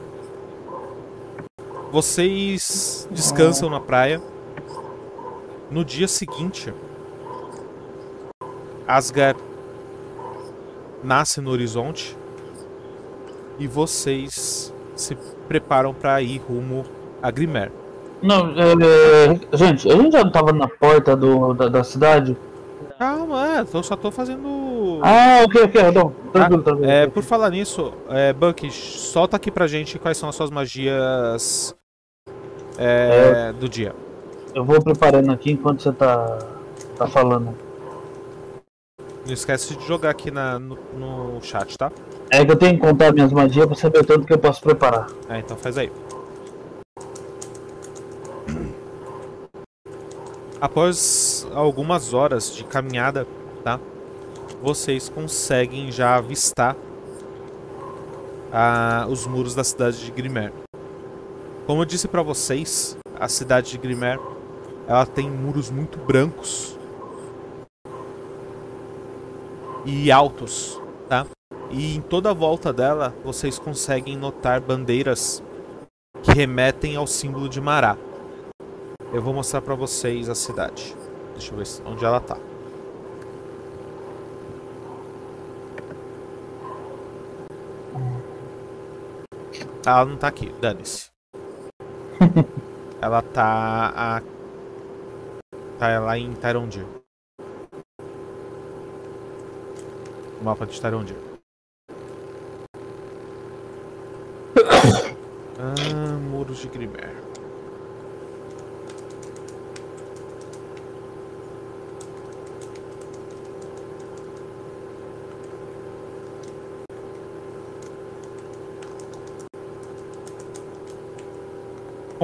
Vocês 1.92 3.08
descansam 3.12 3.70
na 3.70 3.80
praia. 3.80 4.22
No 5.72 5.84
dia 5.84 6.08
seguinte, 6.08 6.74
Asgard 8.88 9.40
nasce 11.04 11.42
no 11.42 11.50
horizonte 11.52 12.16
e 13.58 13.68
vocês 13.68 14.74
se 14.96 15.16
preparam 15.48 15.94
para 15.94 16.22
ir 16.22 16.38
rumo 16.38 16.86
a 17.22 17.32
Grimer. 17.32 17.72
Não, 18.26 18.50
é, 18.58 19.56
gente, 19.56 19.88
a 19.88 19.96
gente 19.96 20.12
já 20.12 20.24
não 20.24 20.32
tava 20.32 20.52
na 20.52 20.68
porta 20.68 21.16
do, 21.16 21.54
da, 21.54 21.68
da 21.68 21.84
cidade? 21.84 22.36
Calma, 22.98 23.58
é, 23.58 23.66
eu 23.72 23.84
só 23.84 23.96
tô 23.96 24.10
fazendo. 24.10 25.00
Ah, 25.04 25.44
ok, 25.46 25.64
ok, 25.64 25.82
não, 25.92 26.10
tranquilo, 26.32 26.64
tranquilo. 26.64 26.90
É, 26.90 27.08
por 27.08 27.22
falar 27.22 27.52
nisso, 27.52 27.94
é, 28.10 28.34
Bucky, 28.34 28.72
solta 28.72 29.38
aqui 29.38 29.52
pra 29.52 29.68
gente 29.68 30.00
quais 30.00 30.18
são 30.18 30.28
as 30.28 30.36
suas 30.36 30.50
magias 30.50 31.76
é, 32.80 33.54
do 33.54 33.70
dia. 33.70 33.94
Eu 34.56 34.66
vou 34.66 34.82
preparando 34.82 35.32
aqui 35.32 35.52
enquanto 35.52 35.84
você 35.84 35.92
tá, 35.92 36.40
tá 36.98 37.06
falando. 37.06 37.54
Não 39.26 39.34
esquece 39.34 39.76
de 39.76 39.86
jogar 39.86 40.10
aqui 40.10 40.32
na, 40.32 40.58
no, 40.58 40.78
no 40.98 41.42
chat, 41.44 41.78
tá? 41.78 41.92
É 42.32 42.44
que 42.44 42.52
eu 42.52 42.56
tenho 42.56 42.74
que 42.74 42.80
contar 42.80 43.14
minhas 43.14 43.32
magias 43.32 43.66
pra 43.68 43.76
saber 43.76 44.00
o 44.00 44.06
tanto 44.06 44.26
que 44.26 44.34
eu 44.34 44.40
posso 44.40 44.62
preparar. 44.62 45.08
É, 45.30 45.40
então 45.40 45.56
faz 45.58 45.78
aí. 45.78 45.92
Após 50.60 51.46
algumas 51.54 52.14
horas 52.14 52.56
de 52.56 52.64
caminhada, 52.64 53.28
tá? 53.64 53.80
Vocês 54.62 55.10
conseguem 55.10 55.92
já 55.92 56.16
avistar 56.16 56.76
ah, 58.52 59.06
os 59.10 59.28
muros 59.28 59.54
da 59.54 59.64
cidade 59.64 60.04
de 60.04 60.12
Grimer. 60.12 60.54
Como 61.68 61.82
eu 61.82 61.86
disse 61.86 62.08
pra 62.08 62.22
vocês, 62.22 62.98
a 63.20 63.28
cidade 63.28 63.72
de 63.72 63.78
Grimer 63.78 64.20
ela 64.88 65.06
tem 65.06 65.30
muros 65.30 65.70
muito 65.70 65.98
brancos 65.98 66.78
e 69.84 70.12
altos, 70.12 70.82
tá? 71.10 71.26
E 71.70 71.96
em 71.96 72.02
toda 72.02 72.30
a 72.30 72.34
volta 72.34 72.72
dela 72.72 73.14
vocês 73.24 73.60
conseguem 73.60 74.16
notar 74.16 74.62
bandeiras 74.62 75.44
que 76.24 76.32
remetem 76.32 76.96
ao 76.96 77.06
símbolo 77.06 77.50
de 77.50 77.60
Mará. 77.60 77.98
Eu 79.14 79.22
vou 79.22 79.34
mostrar 79.34 79.62
pra 79.62 79.76
vocês 79.76 80.30
a 80.30 80.36
cidade. 80.36 80.96
Deixa 81.34 81.54
eu 81.54 81.58
ver 81.58 81.66
onde 81.86 82.04
ela 82.04 82.20
tá. 82.20 82.38
Ah, 89.86 90.00
Ela 90.00 90.06
não 90.06 90.18
tá 90.18 90.28
aqui, 90.28 90.50
dane-se. 90.60 91.12
ela 93.02 93.22
tá 93.22 93.94
a... 93.96 94.22
tá 95.78 96.00
lá 96.00 96.18
em 96.18 96.34
Tarondir. 96.34 96.86
O 100.42 100.44
mapa 100.44 100.66
de 100.66 100.82
Tarondir. 100.82 101.18
Ah, 105.58 106.20
muros 106.20 106.58
de 106.58 106.68
Grimer. 106.68 107.25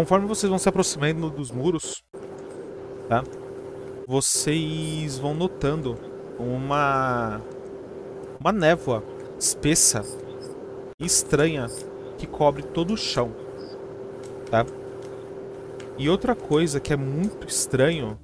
Conforme 0.02 0.26
vocês 0.26 0.50
vão 0.50 0.58
se 0.58 0.68
aproximando 0.68 1.30
dos 1.30 1.52
muros, 1.52 2.04
tá? 3.08 3.24
Vocês 4.08 5.20
vão 5.20 5.36
notando 5.36 5.96
uma 6.40 7.40
uma 8.40 8.52
névoa 8.52 9.04
espessa 9.38 10.02
e 11.00 11.06
estranha 11.06 11.68
que 12.18 12.26
cobre 12.26 12.64
todo 12.64 12.96
o 12.96 12.98
chão, 12.98 13.32
tá? 14.50 14.66
E 16.00 16.10
outra 16.10 16.34
coisa 16.34 16.80
que 16.80 16.92
é 16.92 16.98
muito 16.98 17.48
estranho 17.48 18.18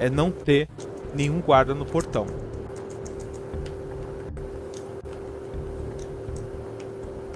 é 0.00 0.10
não 0.10 0.32
ter 0.32 0.68
nenhum 1.14 1.40
guarda 1.40 1.76
no 1.76 1.86
portão. 1.86 2.26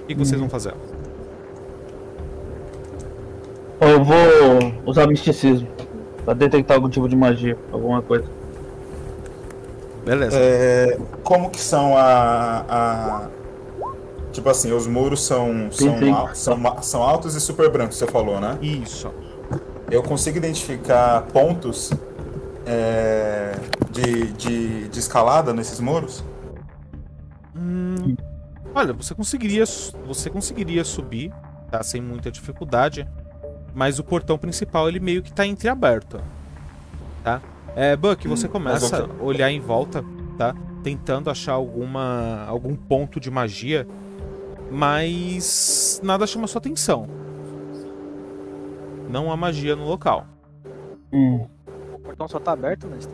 O 0.05 0.07
que 0.07 0.13
que 0.13 0.19
vocês 0.19 0.39
vão 0.39 0.47
fazer? 0.47 0.71
Eu 3.81 4.03
vou 4.03 4.73
usar 4.85 5.07
misticismo 5.07 5.67
pra 6.23 6.33
detectar 6.33 6.77
algum 6.77 6.89
tipo 6.89 7.09
de 7.09 7.15
magia, 7.15 7.57
alguma 7.71 8.01
coisa. 8.03 8.25
Beleza. 10.05 10.37
É, 10.39 10.97
como 11.23 11.49
que 11.49 11.59
são 11.59 11.97
a, 11.97 12.65
a- 12.69 13.27
Tipo 14.31 14.49
assim, 14.49 14.71
os 14.73 14.85
muros 14.85 15.25
são, 15.25 15.69
são, 15.71 15.97
sim. 15.97 16.11
al- 16.11 16.35
são, 16.35 16.59
são 16.81 17.01
altos 17.01 17.35
e 17.35 17.41
super 17.41 17.69
brancos, 17.71 17.97
você 17.97 18.05
falou, 18.05 18.39
né? 18.39 18.57
Isso. 18.61 19.09
Eu 19.89 20.03
consigo 20.03 20.37
identificar 20.37 21.21
pontos 21.33 21.89
é, 22.65 23.53
de, 23.91 24.27
de, 24.33 24.87
de 24.89 24.99
escalada 24.99 25.53
nesses 25.53 25.79
muros? 25.79 26.21
Hum, 28.75 28.79
olha, 28.79 28.93
você 28.93 29.15
conseguiria, 29.15 29.63
você 30.05 30.29
conseguiria 30.29 30.83
subir, 30.83 31.33
tá? 31.69 31.81
Sem 31.83 32.01
muita 32.01 32.31
dificuldade. 32.31 33.07
Mas 33.73 33.99
o 33.99 34.03
portão 34.03 34.37
principal 34.37 34.87
ele 34.87 34.99
meio 34.99 35.21
que 35.21 35.33
tá 35.33 35.45
entreaberto, 35.45 36.21
tá? 37.23 37.41
É, 37.75 37.95
Buck, 37.95 38.25
você 38.27 38.47
Hum, 38.47 38.51
começa 38.51 39.03
a 39.05 39.23
olhar 39.23 39.51
em 39.51 39.59
volta, 39.59 40.03
tá? 40.37 40.55
Tentando 40.83 41.29
achar 41.29 41.53
alguma 41.53 42.45
algum 42.47 42.75
ponto 42.75 43.19
de 43.19 43.29
magia, 43.29 43.87
mas 44.71 45.99
nada 46.03 46.25
chama 46.27 46.47
sua 46.47 46.59
atenção. 46.59 47.07
Não 49.09 49.31
há 49.31 49.37
magia 49.37 49.75
no 49.75 49.85
local. 49.85 50.25
Hum. 51.11 51.47
O 51.93 51.99
portão 51.99 52.27
só 52.27 52.39
tá 52.39 52.53
aberto, 52.53 52.87
mas. 52.89 53.09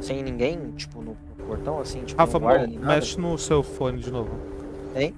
Sem 0.00 0.22
ninguém, 0.22 0.72
tipo, 0.72 1.02
no 1.02 1.16
portão, 1.48 1.80
assim, 1.80 2.02
tipo, 2.04 2.20
Rafa, 2.20 2.38
no 2.38 2.40
guarda, 2.44 2.66
mexe 2.80 3.18
no 3.20 3.38
seu 3.38 3.62
fone 3.62 3.98
de 3.98 4.10
novo. 4.10 4.30
Hein? 4.94 5.14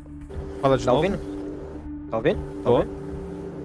Fala 0.63 0.79
de 0.79 0.85
Tá 0.85 0.93
novo. 0.93 1.05
ouvindo? 1.05 1.21
Tá 2.11 2.17
ouvindo? 2.17 2.39
Tá 2.39 2.63
Tô. 2.65 2.73
ouvindo? 2.73 2.91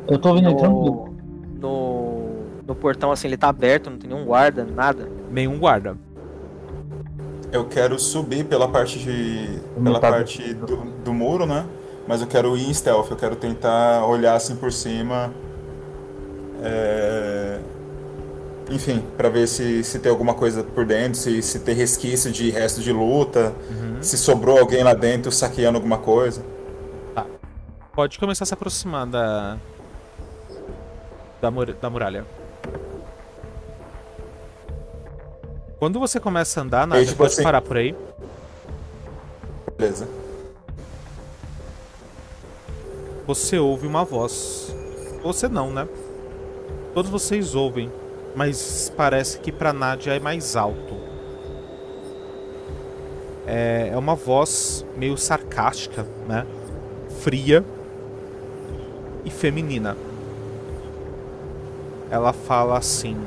Eu 0.08 0.20
tô 0.20 0.30
ouvindo 0.30 0.50
entrando. 0.50 0.74
No, 0.74 1.16
no, 1.60 2.30
no 2.68 2.76
portão, 2.76 3.12
assim, 3.12 3.28
ele 3.28 3.38
tá 3.38 3.50
aberto, 3.50 3.90
não 3.90 3.98
tem 3.98 4.10
nenhum 4.10 4.26
guarda, 4.26 4.64
nada. 4.66 5.10
Nenhum 5.32 5.58
guarda. 5.60 5.98
Eu 7.52 7.66
quero 7.66 7.98
subir 8.00 8.44
pela 8.46 8.68
parte 8.68 9.00
de. 9.00 9.60
Não 9.78 9.84
pela 9.86 10.00
tá 10.00 10.10
parte 10.12 10.54
do, 10.54 10.78
do 11.04 11.14
muro, 11.14 11.46
né? 11.46 11.66
Mas 12.08 12.22
eu 12.22 12.28
quero 12.28 12.56
ir 12.58 12.70
em 12.70 12.74
stealth, 12.74 13.10
eu 13.10 13.18
quero 13.18 13.36
tentar 13.36 14.06
olhar 14.06 14.36
assim 14.36 14.56
por 14.56 14.72
cima. 14.72 15.32
é, 16.62 17.60
Enfim, 18.70 19.04
pra 19.16 19.30
ver 19.30 19.48
se, 19.48 19.84
se 19.84 20.00
tem 20.00 20.12
alguma 20.12 20.34
coisa 20.34 20.64
por 20.64 20.86
dentro, 20.86 21.20
se, 21.20 21.42
se 21.42 21.60
tem 21.60 21.76
resquício 21.76 22.32
de 22.32 22.50
resto 22.50 22.82
de 22.82 22.92
luta, 22.92 23.54
Uhum. 23.70 24.02
se 24.02 24.18
sobrou 24.18 24.58
alguém 24.60 24.84
lá 24.84 24.94
dentro 24.94 25.32
saqueando 25.32 25.78
alguma 25.78 25.98
coisa. 26.00 26.42
Pode 27.94 28.20
começar 28.20 28.44
a 28.44 28.48
se 28.48 28.54
aproximar 28.54 29.06
da. 29.06 29.58
Da, 31.42 31.50
mur- 31.52 31.74
da 31.80 31.90
muralha. 31.90 32.26
Quando 35.80 36.00
você 36.00 36.20
começa 36.20 36.60
a 36.60 36.64
andar, 36.64 36.88
Nádia, 36.88 37.06
tipo 37.06 37.18
pode 37.20 37.34
assim- 37.34 37.44
parar 37.44 37.62
por 37.62 37.78
aí. 37.78 37.96
Beleza. 39.78 40.08
Você 43.28 43.58
ouve 43.58 43.88
uma 43.88 44.04
voz. 44.04 44.74
Você 45.24 45.48
não, 45.48 45.72
né? 45.72 45.88
Todos 46.94 47.10
vocês 47.12 47.56
ouvem, 47.56 47.92
mas 48.36 48.92
parece 48.96 49.40
que 49.40 49.52
pra 49.52 49.72
Nádia 49.72 50.14
é 50.14 50.20
mais 50.20 50.56
alto. 50.56 50.96
É, 53.48 53.90
é 53.94 53.98
uma 53.98 54.16
voz 54.16 54.86
meio 54.98 55.18
sarcástica, 55.18 56.06
né? 56.28 56.46
Fria 57.22 57.64
e 59.24 59.30
feminina. 59.30 59.96
Ela 62.10 62.34
fala 62.34 62.78
assim: 62.78 63.18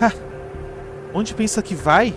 "Ah, 0.00 0.12
Onde 1.14 1.32
pensa 1.34 1.62
que 1.62 1.74
vai? 1.74 2.14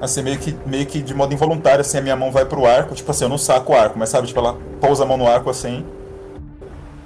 Assim, 0.00 0.22
meio 0.22 0.38
que, 0.38 0.54
meio 0.66 0.84
que 0.84 1.00
de 1.00 1.14
modo 1.14 1.32
involuntário, 1.32 1.80
assim, 1.80 1.96
a 1.96 2.02
minha 2.02 2.16
mão 2.16 2.30
vai 2.30 2.44
pro 2.44 2.66
arco. 2.66 2.94
Tipo 2.94 3.10
assim, 3.10 3.24
eu 3.24 3.28
não 3.28 3.38
saco 3.38 3.72
o 3.72 3.76
arco, 3.76 3.98
mas 3.98 4.08
sabe, 4.10 4.26
tipo, 4.26 4.38
ela 4.38 4.58
pousa 4.80 5.04
a 5.04 5.06
mão 5.06 5.16
no 5.16 5.26
arco 5.26 5.48
assim. 5.48 5.86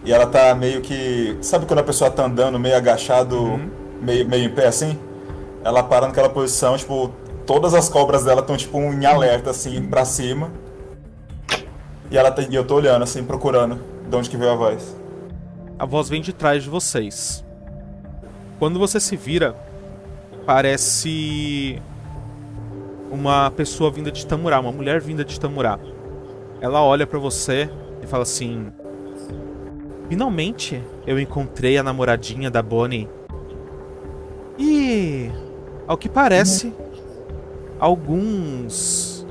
E 0.06 0.12
ela 0.12 0.24
tá 0.26 0.54
meio 0.54 0.80
que. 0.80 1.36
Sabe 1.42 1.66
quando 1.66 1.80
a 1.80 1.82
pessoa 1.82 2.08
tá 2.10 2.24
andando 2.24 2.58
meio 2.60 2.76
agachado, 2.76 3.36
Uhum. 3.38 3.68
meio, 4.00 4.26
meio 4.26 4.44
em 4.44 4.48
pé 4.54 4.68
assim? 4.68 4.96
Ela 5.64 5.82
para 5.82 6.06
naquela 6.06 6.28
posição, 6.28 6.76
tipo, 6.76 7.10
todas 7.44 7.74
as 7.74 7.88
cobras 7.88 8.22
dela 8.24 8.40
estão, 8.40 8.56
tipo, 8.56 8.78
em 8.78 9.04
alerta, 9.04 9.50
assim, 9.50 9.82
pra 9.82 10.04
cima. 10.04 10.52
E 12.08 12.16
ela 12.16 12.30
tá, 12.30 12.40
e 12.42 12.54
eu 12.54 12.64
tô 12.64 12.76
olhando, 12.76 13.02
assim, 13.02 13.24
procurando 13.24 13.80
de 14.08 14.14
onde 14.16 14.30
que 14.30 14.36
veio 14.36 14.52
a 14.52 14.54
voz. 14.54 14.96
A 15.76 15.84
voz 15.84 16.08
vem 16.08 16.22
de 16.22 16.32
trás 16.32 16.62
de 16.62 16.70
vocês. 16.70 17.44
Quando 18.60 18.78
você 18.78 19.00
se 19.00 19.16
vira, 19.16 19.56
parece 20.46 21.82
uma 23.10 23.50
pessoa 23.50 23.90
vinda 23.90 24.12
de 24.12 24.24
Tamurá, 24.24 24.60
uma 24.60 24.70
mulher 24.70 25.00
vinda 25.00 25.24
de 25.24 25.38
Tamurá. 25.40 25.80
Ela 26.60 26.80
olha 26.80 27.06
pra 27.08 27.18
você 27.18 27.68
e 28.02 28.06
fala 28.06 28.22
assim: 28.22 28.68
Finalmente 30.08 30.82
eu 31.06 31.18
encontrei 31.18 31.76
a 31.78 31.82
namoradinha 31.82 32.50
da 32.50 32.62
Bonnie. 32.62 33.08
E 34.58 35.30
ao 35.86 35.96
que 35.96 36.08
parece, 36.08 36.72
alguns 37.78 39.26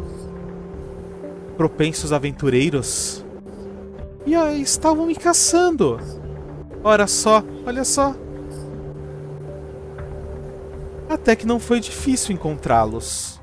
propensos 1.57 2.11
aventureiros 2.11 3.25
e 4.25 4.35
aí 4.35 4.61
estavam 4.61 5.05
me 5.05 5.15
caçando. 5.15 5.99
Olha 6.83 7.07
só, 7.07 7.43
olha 7.65 7.83
só. 7.83 8.15
Até 11.07 11.35
que 11.35 11.45
não 11.45 11.59
foi 11.59 11.79
difícil 11.79 12.33
encontrá-los. 12.33 13.39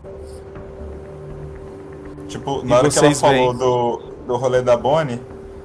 Tipo, 2.27 2.63
E 2.65 2.67
na 2.67 2.79
hora 2.79 2.91
que 2.91 2.99
ela 2.99 3.15
falou 3.15 3.55
do, 3.55 3.97
do 4.27 4.37
rolê 4.37 4.61
da 4.61 4.77
Bonnie, 4.77 5.21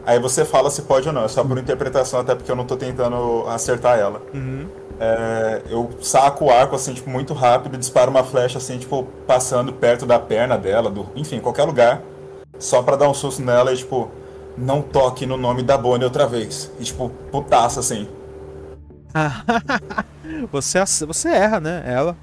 aí 0.08 0.20
você 0.20 0.46
fala 0.46 0.72
se 0.72 0.84
pode 0.84 1.08
ou 1.08 1.14
não. 1.14 1.26
É 1.26 1.28
só 1.28 1.44
por 1.44 1.58
interpretação, 1.58 2.22
até 2.22 2.34
porque 2.34 2.50
eu 2.50 2.56
não 2.56 2.66
tô 2.66 2.78
tentando 2.78 3.46
acertar 3.48 4.00
ela. 4.00 4.22
Uhum. 4.34 4.68
É, 5.00 5.62
eu 5.70 5.90
saco 6.02 6.46
o 6.46 6.50
arco 6.50 6.76
assim, 6.76 6.94
tipo, 6.94 7.10
muito 7.10 7.34
rápido, 7.34 7.78
disparo 7.78 8.10
uma 8.10 8.24
flecha 8.24 8.58
assim, 8.58 8.80
tipo, 8.80 9.04
passando 9.28 9.74
perto 9.74 10.06
da 10.06 10.18
perna 10.18 10.58
dela, 10.58 10.90
do, 10.90 11.08
enfim, 11.16 11.40
qualquer 11.40 11.66
lugar, 11.66 12.02
só 12.58 12.82
pra 12.82 12.96
dar 12.96 13.08
um 13.08 13.14
susto 13.14 13.44
nela 13.44 13.72
e, 13.74 13.78
tipo, 13.78 14.10
não 14.58 14.82
toque 14.82 15.26
no 15.26 15.38
nome 15.38 15.62
da 15.62 15.78
Bonnie 15.78 16.06
outra 16.06 16.26
vez. 16.26 16.72
E, 16.80 16.84
tipo, 16.86 17.10
putaça 17.32 17.82
assim. 17.82 18.08
você, 20.52 20.80
você 21.06 21.30
erra, 21.30 21.60
né? 21.60 21.84
Ela. 21.86 22.16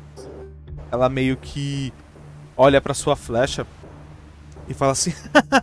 Ela 0.90 1.08
meio 1.08 1.36
que 1.36 1.92
olha 2.56 2.80
pra 2.80 2.94
sua 2.94 3.14
flecha 3.14 3.66
e 4.68 4.74
fala 4.74 4.92
assim: 4.92 5.12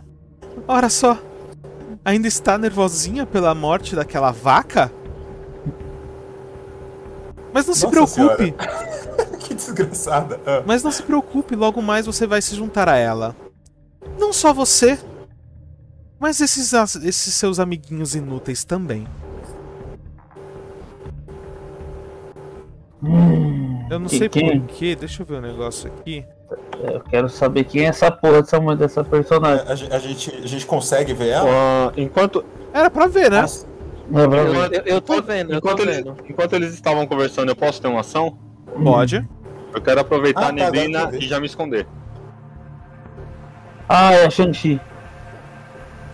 Olha 0.68 0.88
só, 0.88 1.18
ainda 2.04 2.26
está 2.28 2.58
nervosinha 2.58 3.24
pela 3.26 3.54
morte 3.54 3.94
daquela 3.96 4.30
vaca? 4.30 4.90
Mas 7.52 7.66
não 7.66 7.74
se 7.74 7.84
Nossa 7.84 7.90
preocupe, 8.26 8.54
que 9.40 9.54
desgraçada. 9.54 10.40
Ah, 10.46 10.62
mas 10.66 10.82
não 10.82 10.90
se 10.90 11.02
preocupe, 11.02 11.54
logo 11.54 11.82
mais 11.82 12.06
você 12.06 12.26
vai 12.26 12.40
se 12.40 12.54
juntar 12.56 12.88
a 12.88 12.96
ela. 12.96 13.36
Não 14.18 14.32
só 14.32 14.52
você, 14.54 14.98
mas 16.18 16.40
esses, 16.40 16.72
esses 17.04 17.34
seus 17.34 17.58
amiguinhos 17.60 18.14
inúteis 18.14 18.64
também. 18.64 19.06
Hum, 23.02 23.86
Eu 23.90 23.98
não 23.98 24.06
que- 24.08 24.18
sei 24.18 24.28
porquê, 24.28 24.96
deixa 24.96 25.22
eu 25.22 25.26
ver 25.26 25.34
o 25.34 25.38
um 25.38 25.42
negócio 25.42 25.88
aqui. 25.92 26.24
Eu 26.82 27.00
quero 27.00 27.28
saber 27.28 27.64
quem 27.64 27.82
é 27.84 27.88
essa 27.88 28.10
porra 28.10 28.42
dessa 28.42 28.60
mãe 28.60 28.76
dessa 28.76 29.04
personagem. 29.04 29.64
a, 29.68 29.74
gen- 29.74 29.92
a 29.92 29.98
gente, 29.98 30.30
a 30.34 30.46
gente 30.46 30.66
consegue 30.66 31.12
ver 31.14 31.28
ela? 31.28 31.48
Ah, 31.50 31.92
enquanto, 31.96 32.44
Era 32.72 32.90
pra 32.90 33.06
ver, 33.06 33.30
né? 33.30 33.44
Não 34.10 34.20
é 34.20 34.28
pra 34.28 34.44
mim. 34.44 34.56
Eu, 34.72 34.82
eu 34.96 35.00
tô 35.00 35.22
vendo, 35.22 35.52
eu 35.52 35.60
tô 35.60 35.68
enquanto, 35.70 35.80
eles, 35.88 35.96
vendo. 35.96 36.16
enquanto 36.28 36.52
eles 36.54 36.74
estavam 36.74 37.06
conversando, 37.06 37.48
eu 37.50 37.56
posso 37.56 37.80
ter 37.80 37.88
uma 37.88 38.00
ação? 38.00 38.36
Pode. 38.82 39.26
Eu 39.74 39.80
quero 39.80 40.00
aproveitar 40.00 40.40
Ah, 40.40 40.44
a 40.44 40.48
tá, 40.48 40.52
neblina 40.52 41.00
eu 41.02 41.08
vi. 41.10 41.18
e 41.18 41.28
já 41.28 41.38
me 41.40 41.46
esconder. 41.46 41.86
Ah, 43.88 44.12
é 44.12 44.30
Shang-Chi. 44.30 44.80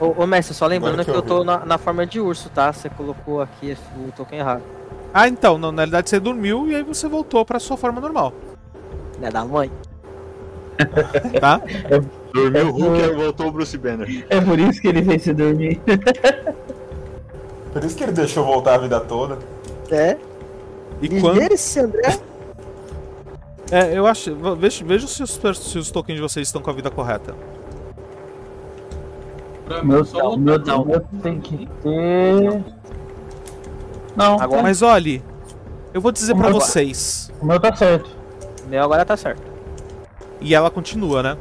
Ô, 0.00 0.22
ô 0.22 0.26
mestre, 0.26 0.54
só 0.54 0.66
lembrando 0.66 0.98
que, 0.98 1.04
que 1.06 1.10
eu 1.10 1.16
eu 1.16 1.22
tô 1.22 1.44
na, 1.44 1.64
na 1.64 1.78
forma 1.78 2.06
de 2.06 2.20
urso, 2.20 2.48
tá? 2.50 2.72
Você 2.72 2.88
colocou 2.88 3.40
aqui 3.42 3.76
o 3.96 4.12
token 4.12 4.38
errado. 4.38 4.62
Ah, 5.12 5.26
então, 5.26 5.58
não, 5.58 5.72
na 5.72 5.82
realidade 5.82 6.08
você 6.10 6.20
dormiu 6.20 6.68
e 6.68 6.74
aí 6.76 6.82
você 6.82 7.08
voltou 7.08 7.44
pra 7.44 7.58
sua 7.58 7.76
forma 7.76 8.00
normal, 8.00 8.32
Né, 9.18 9.30
da 9.30 9.44
mãe. 9.44 9.70
tá? 11.40 11.60
Dormiu 12.32 12.52
o 12.52 12.68
É, 12.68 12.70
Hulk 12.70 13.00
é. 13.00 13.06
e 13.06 13.14
voltou 13.14 13.46
o 13.48 13.52
Bruce 13.52 13.76
Banner. 13.78 14.26
É 14.30 14.40
por 14.40 14.58
isso 14.58 14.80
que 14.80 14.88
ele 14.88 15.02
veio 15.02 15.20
se 15.20 15.32
dormir. 15.34 15.80
Por 17.72 17.84
isso 17.84 17.96
que 17.96 18.02
ele 18.04 18.12
deixou 18.12 18.44
voltar 18.44 18.74
a 18.74 18.78
vida 18.78 19.00
toda. 19.00 19.38
É. 19.90 20.16
E 21.00 21.20
quando. 21.20 21.40
esse 21.52 21.80
André? 21.80 22.18
É, 23.70 23.96
eu 23.98 24.06
acho. 24.06 24.34
Veja, 24.56 24.84
veja 24.84 25.06
se, 25.06 25.22
os, 25.22 25.38
se 25.56 25.78
os 25.78 25.90
tokens 25.90 26.16
de 26.16 26.22
vocês 26.22 26.48
estão 26.48 26.60
com 26.62 26.70
a 26.70 26.72
vida 26.72 26.90
correta. 26.90 27.34
Pra 29.66 29.82
Meu, 29.84 30.02
o 30.02 30.36
meu, 30.38 30.58
não. 30.58 30.84
meu 30.84 31.00
tem 31.22 31.38
que 31.40 31.68
ter. 31.82 32.64
Não, 34.16 34.40
Agora- 34.40 34.62
Mas 34.62 34.80
olhe, 34.82 35.22
eu 35.92 36.00
vou 36.00 36.10
dizer 36.10 36.34
pra 36.34 36.48
Agora- 36.48 36.64
vocês. 36.64 37.30
o 37.40 37.44
meu 37.46 37.60
tá 37.60 37.74
certo. 37.76 38.08
O 38.64 38.68
meu 38.68 38.82
agora 38.82 39.04
tá 39.04 39.16
certo. 39.16 39.42
E 40.40 40.54
ela 40.54 40.70
continua, 40.70 41.22
né? 41.22 41.38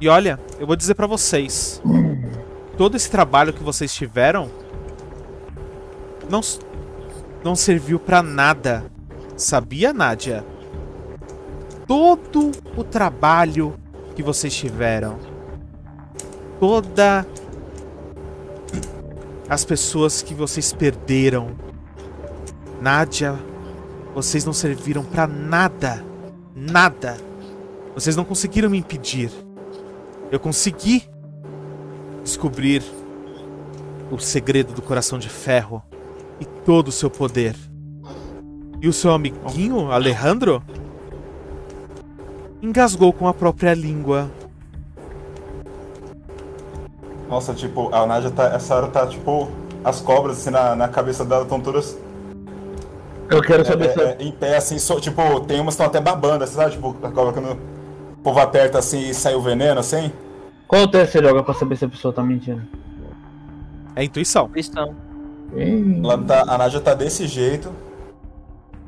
E 0.00 0.08
olha, 0.08 0.38
eu 0.58 0.66
vou 0.66 0.76
dizer 0.76 0.94
pra 0.94 1.06
vocês. 1.06 1.82
Todo 2.76 2.96
esse 2.96 3.10
trabalho 3.10 3.52
que 3.52 3.62
vocês 3.62 3.92
tiveram 3.92 4.48
não 6.30 6.40
não 7.44 7.54
serviu 7.54 7.98
pra 7.98 8.22
nada. 8.22 8.84
Sabia, 9.36 9.92
Nádia? 9.92 10.44
Todo 11.86 12.52
o 12.76 12.84
trabalho 12.84 13.74
que 14.14 14.22
vocês 14.22 14.54
tiveram, 14.54 15.18
toda 16.60 17.26
as 19.48 19.64
pessoas 19.64 20.22
que 20.22 20.34
vocês 20.34 20.72
perderam, 20.72 21.56
Nádia, 22.80 23.36
vocês 24.14 24.44
não 24.44 24.52
serviram 24.52 25.04
pra 25.04 25.26
nada. 25.26 26.04
Nada. 26.54 27.29
Vocês 27.94 28.16
não 28.16 28.24
conseguiram 28.24 28.70
me 28.70 28.78
impedir. 28.78 29.30
Eu 30.30 30.38
consegui 30.38 31.04
descobrir 32.22 32.82
o 34.10 34.18
segredo 34.18 34.72
do 34.72 34.82
coração 34.82 35.18
de 35.18 35.28
ferro 35.28 35.82
e 36.40 36.44
todo 36.44 36.88
o 36.88 36.92
seu 36.92 37.10
poder. 37.10 37.54
E 38.80 38.88
o 38.88 38.92
seu 38.92 39.12
amiguinho, 39.12 39.90
Alejandro, 39.90 40.62
engasgou 42.62 43.12
com 43.12 43.28
a 43.28 43.34
própria 43.34 43.74
língua. 43.74 44.30
Nossa, 47.28 47.54
tipo, 47.54 47.94
a 47.94 48.06
Nádia 48.06 48.30
tá. 48.30 48.46
Essa 48.54 48.74
hora 48.74 48.88
tá, 48.88 49.06
tipo, 49.06 49.48
as 49.84 50.00
cobras 50.00 50.38
assim 50.38 50.50
na, 50.50 50.74
na 50.74 50.88
cabeça 50.88 51.24
dela 51.24 51.42
estão 51.42 51.60
todas 51.60 51.96
Eu 53.30 53.40
quero 53.40 53.62
é, 53.62 53.64
saber 53.64 53.92
se. 53.92 54.00
é, 54.00 54.16
é, 54.18 54.22
em 54.22 54.32
pé, 54.32 54.56
assim, 54.56 54.78
só, 54.78 54.98
tipo, 54.98 55.40
tem 55.40 55.60
umas 55.60 55.76
que 55.76 55.82
estão 55.82 55.86
até 55.86 56.00
babando, 56.00 56.44
assim, 56.44 56.56
sabe? 56.56 56.72
Tipo, 56.72 56.96
a 57.02 57.10
cobra 57.10 57.32
quando 57.32 57.58
o 58.20 58.22
povo 58.22 58.38
aperta 58.38 58.78
assim 58.78 59.08
e 59.08 59.14
sai 59.14 59.34
o 59.34 59.40
veneno, 59.40 59.80
assim. 59.80 60.12
Qual 60.68 60.86
teste 60.86 61.18
você 61.18 61.24
joga 61.26 61.42
pra 61.42 61.54
saber 61.54 61.76
se 61.76 61.84
a 61.86 61.88
pessoa 61.88 62.12
tá 62.12 62.22
mentindo? 62.22 62.62
É 63.96 64.04
intuição. 64.04 64.48
Cristão. 64.48 64.94
Ih, 65.56 65.98
Ela 66.04 66.18
tá, 66.18 66.42
a 66.46 66.58
Nádia 66.58 66.80
tá 66.80 66.94
desse 66.94 67.26
jeito. 67.26 67.72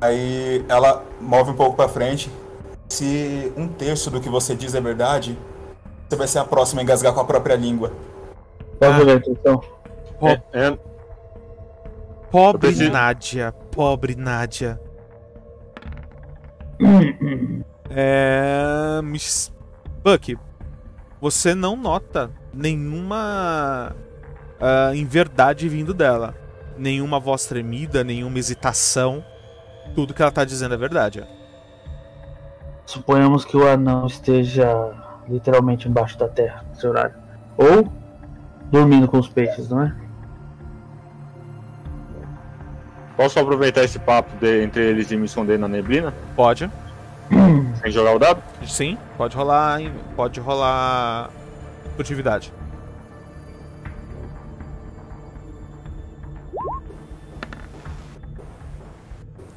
Aí 0.00 0.64
ela 0.68 1.02
move 1.20 1.50
um 1.50 1.54
pouco 1.54 1.74
pra 1.76 1.88
frente. 1.88 2.30
Se 2.88 3.52
um 3.56 3.66
terço 3.66 4.10
do 4.10 4.20
que 4.20 4.28
você 4.28 4.54
diz 4.54 4.74
é 4.74 4.80
verdade, 4.80 5.36
você 6.08 6.14
vai 6.16 6.28
ser 6.28 6.38
a 6.40 6.44
próxima 6.44 6.82
a 6.82 6.84
engasgar 6.84 7.12
com 7.14 7.20
a 7.20 7.24
própria 7.24 7.56
língua. 7.56 7.92
Pode 8.78 8.98
jogar 8.98 9.22
então. 9.26 9.58
Po- 10.20 10.28
É, 10.28 10.42
é, 10.52 10.78
Pobre 12.30 12.88
Nádia, 12.90 13.52
pobre 13.70 14.14
Nádia. 14.14 14.78
É. 17.94 19.00
Miss 19.02 19.52
Buck, 20.02 20.38
você 21.20 21.54
não 21.54 21.76
nota 21.76 22.30
nenhuma 22.52 23.94
ah, 24.60 24.92
inverdade 24.94 25.68
vindo 25.68 25.92
dela. 25.92 26.34
Nenhuma 26.76 27.20
voz 27.20 27.46
tremida, 27.46 28.02
nenhuma 28.02 28.38
hesitação. 28.38 29.24
Tudo 29.94 30.14
que 30.14 30.22
ela 30.22 30.30
tá 30.30 30.44
dizendo 30.44 30.74
é 30.74 30.78
verdade. 30.78 31.26
Suponhamos 32.86 33.44
que 33.44 33.56
o 33.56 33.68
anão 33.68 34.06
esteja 34.06 34.92
literalmente 35.28 35.88
embaixo 35.88 36.18
da 36.18 36.28
terra 36.28 36.64
nesse 36.70 36.86
horário. 36.86 37.14
Ou 37.56 37.92
dormindo 38.70 39.06
com 39.06 39.18
os 39.18 39.28
peixes, 39.28 39.68
não 39.68 39.82
é? 39.82 39.94
posso 43.22 43.38
aproveitar 43.38 43.84
esse 43.84 44.00
papo 44.00 44.36
de- 44.38 44.62
entre 44.64 44.82
eles 44.82 45.10
e 45.12 45.16
me 45.16 45.26
esconder 45.26 45.56
na 45.56 45.68
neblina? 45.68 46.12
Pode. 46.34 46.68
Sem 47.82 47.90
jogar 47.90 48.14
o 48.14 48.18
dado? 48.18 48.42
Sim, 48.66 48.96
pode 49.16 49.36
rolar. 49.36 49.80
Pode 50.16 50.38
rolar. 50.40 51.30
Furtividade. 51.96 52.52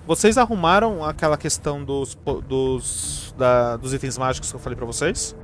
Vocês 0.08 0.38
arrumaram 0.38 1.04
aquela 1.04 1.38
questão 1.38 1.84
dos, 1.84 2.15
dos, 2.47 3.34
da- 3.38 3.75
dos 3.78 3.93
itens 3.93 4.17
mágicos 4.17 4.49
que 4.51 4.56
eu 4.56 4.60
falei 4.60 4.75
pra 4.78 4.86
vocês? 4.86 5.36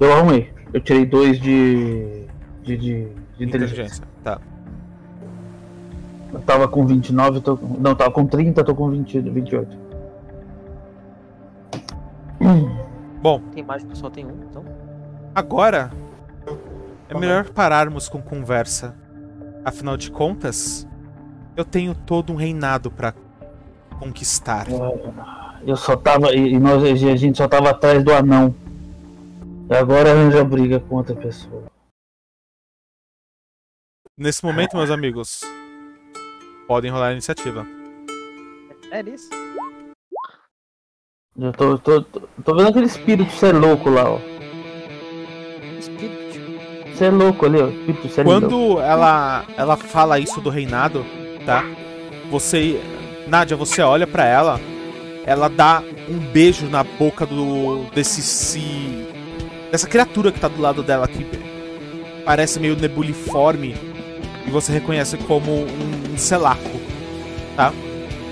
Eu 0.00 0.12
arrumei. 0.12 0.52
Eu 0.72 0.80
tirei 0.80 1.04
dois 1.04 1.38
de. 1.40 2.24
de, 2.62 2.76
de, 2.76 3.08
de 3.36 3.44
inteligência. 3.44 3.44
Inteligência. 3.74 4.04
Tá. 4.24 4.40
Eu 6.32 6.40
tava 6.40 6.68
com 6.68 6.86
29, 6.86 7.38
eu 7.38 7.42
tô 7.42 7.56
com. 7.56 7.66
Não, 7.80 7.94
tava 7.94 8.10
com 8.10 8.26
30, 8.26 8.60
eu 8.60 8.64
tô 8.64 8.74
com 8.74 8.88
20, 8.90 9.20
28. 9.20 9.87
Bom, 13.20 13.40
Tem 13.52 13.64
mágico, 13.64 13.96
só 13.96 14.08
tem 14.08 14.24
um, 14.26 14.44
então. 14.48 14.64
agora 15.34 15.90
é 17.08 17.18
melhor 17.18 17.50
pararmos 17.50 18.08
com 18.08 18.22
conversa. 18.22 18.94
Afinal 19.64 19.96
de 19.96 20.10
contas, 20.10 20.86
eu 21.56 21.64
tenho 21.64 21.94
todo 21.94 22.32
um 22.32 22.36
reinado 22.36 22.90
pra 22.90 23.12
conquistar. 23.98 24.66
Eu 25.66 25.76
só 25.76 25.96
tava. 25.96 26.32
E 26.32 26.54
e 26.54 26.58
nós, 26.58 26.82
a 26.84 27.16
gente 27.16 27.36
só 27.38 27.48
tava 27.48 27.70
atrás 27.70 28.02
do 28.04 28.12
anão. 28.12 28.54
E 29.68 29.74
agora 29.74 30.12
arranja 30.12 30.44
briga 30.44 30.78
com 30.80 30.94
outra 30.96 31.14
pessoa. 31.16 31.64
Nesse 34.16 34.44
momento, 34.44 34.76
meus 34.76 34.90
amigos, 34.90 35.40
podem 36.66 36.90
rolar 36.90 37.08
a 37.08 37.12
iniciativa. 37.12 37.66
É 38.90 39.00
isso. 39.02 39.28
Eu 41.36 41.52
tô, 41.52 41.78
tô, 41.78 42.02
tô, 42.02 42.20
tô 42.44 42.54
vendo 42.54 42.68
aquele 42.68 42.86
espírito 42.86 43.30
ser 43.32 43.54
louco 43.54 43.90
lá, 43.90 44.10
ó. 44.10 44.18
Espírito. 45.78 46.96
Ser 46.96 47.10
louco 47.10 47.46
ali, 47.46 47.60
ó. 47.60 47.68
Espírito 47.68 48.08
louco. 48.24 48.48
Quando 48.48 48.80
ela 48.80 49.44
ela 49.56 49.76
fala 49.76 50.18
isso 50.18 50.40
do 50.40 50.50
reinado, 50.50 51.04
tá? 51.46 51.64
Você, 52.30 52.80
Nádia, 53.28 53.56
você 53.56 53.80
olha 53.82 54.06
pra 54.06 54.24
ela, 54.26 54.60
ela 55.24 55.48
dá 55.48 55.82
um 56.08 56.18
beijo 56.18 56.66
na 56.66 56.82
boca 56.82 57.24
do 57.24 57.84
desse 57.94 58.20
se 58.22 59.06
dessa 59.70 59.86
criatura 59.86 60.32
que 60.32 60.40
tá 60.40 60.48
do 60.48 60.60
lado 60.60 60.82
dela 60.82 61.06
que 61.06 61.24
parece 62.24 62.58
meio 62.58 62.74
nebuliforme 62.74 63.76
e 64.46 64.50
você 64.50 64.72
reconhece 64.72 65.16
como 65.18 65.52
um, 65.52 66.14
um 66.14 66.18
selaco, 66.18 66.80
tá? 67.54 67.72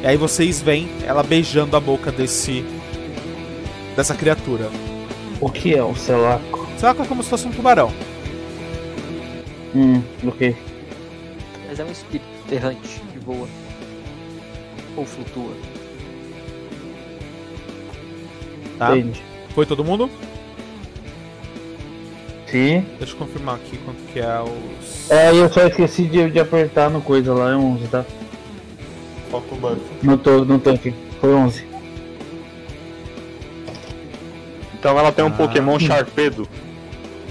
E 0.03 0.07
aí 0.07 0.17
vocês 0.17 0.61
veem 0.61 0.89
ela 1.05 1.23
beijando 1.23 1.77
a 1.77 1.81
boca 1.81 2.11
desse 2.11 2.65
dessa 3.97 4.15
criatura. 4.15 4.71
O 5.41 5.51
que 5.51 5.75
é 5.75 5.83
um 5.83 5.95
selaco? 5.95 6.67
Selaco 6.79 7.03
é 7.03 7.07
como 7.07 7.23
se 7.23 7.31
fosse 7.31 7.49
um 7.49 7.53
tubarão. 7.53 7.91
Hum, 9.75 10.03
ok. 10.27 10.55
Mas 11.69 11.81
é 11.81 11.85
um 11.85 11.91
espírito 11.91 12.27
errante 12.51 13.01
que 13.13 13.19
voa. 13.19 13.49
Ou 14.97 15.05
flutua. 15.05 15.53
Tá? 18.79 18.97
Entendi. 18.97 19.23
Foi 19.55 19.67
todo 19.67 19.85
mundo? 19.85 20.11
Sim. 22.47 22.85
Deixa 22.99 23.15
eu 23.15 23.19
confirmar 23.19 23.57
aqui 23.57 23.77
quanto 23.79 24.01
que 24.13 24.21
é 24.21 24.41
os. 24.41 25.11
É, 25.11 25.31
eu 25.33 25.53
só 25.53 25.67
esqueci 25.67 26.05
de, 26.05 26.31
de 26.31 26.39
apertar 26.39 26.89
no 26.91 27.01
coisa 27.03 27.35
lá, 27.35 27.51
é 27.51 27.57
11, 27.57 27.89
tá? 27.89 28.05
Falta 29.31 29.55
o 29.55 29.59
Buck. 29.59 29.81
Não 30.03 30.17
tô, 30.17 30.45
não 30.45 30.59
tô 30.59 30.71
aqui. 30.71 30.95
Foi 31.21 31.35
11. 31.35 31.76
Então 34.79 34.99
ela 34.99 35.13
tem 35.13 35.25
um 35.25 35.29
Ah. 35.29 35.33
Pokémon 35.33 35.79
Sharpedo. 35.79 36.49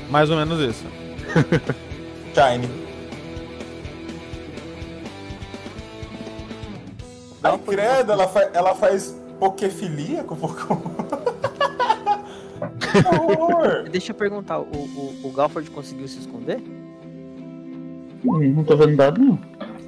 Mais 0.09 0.29
ou 0.29 0.37
menos 0.37 0.59
isso. 0.59 0.85
Shine. 2.33 2.69
Ai, 7.43 7.57
credo, 7.59 8.11
ela, 8.11 8.27
fa 8.27 8.41
ela 8.53 8.75
faz 8.75 9.15
pokefilia 9.39 10.23
com 10.23 10.33
o 10.33 10.37
Pokémon. 10.37 10.81
horror! 13.21 13.87
Deixa 13.89 14.11
eu 14.11 14.15
perguntar, 14.15 14.59
o, 14.59 14.63
o, 14.63 15.19
o 15.23 15.31
Galford 15.31 15.69
conseguiu 15.69 16.07
se 16.07 16.19
esconder? 16.19 16.57
Hum, 18.25 18.53
Não 18.55 18.63
tô 18.63 18.75
vendo 18.75 18.95
dado, 18.95 19.21
não. 19.21 19.37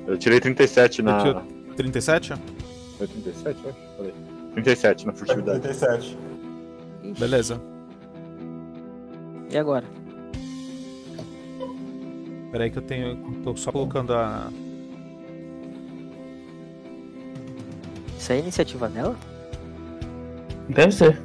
Eu 0.06 0.18
tirei 0.18 0.40
37 0.40 1.02
na. 1.02 1.26
Eu 1.26 1.42
37? 1.76 2.34
Foi 2.98 3.08
37, 3.08 3.60
eu 3.64 3.70
acho? 3.70 3.80
Falei. 3.98 4.14
37 4.54 5.08
na 5.08 5.14
furtividade. 5.14 5.60
37. 5.62 6.18
Ixi, 7.12 7.20
Beleza. 7.20 7.62
E 9.50 9.58
agora? 9.58 9.86
Pera 12.52 12.64
aí 12.64 12.72
que 12.72 12.78
eu 12.78 12.82
tenho. 12.82 13.18
Tô 13.44 13.56
só 13.56 13.72
colocando 13.72 14.14
a. 14.14 14.50
Isso 18.18 18.32
é 18.32 18.36
a 18.36 18.40
iniciativa 18.40 18.90
dela? 18.90 19.16
Deve 20.70 20.92
ser. 20.92 21.22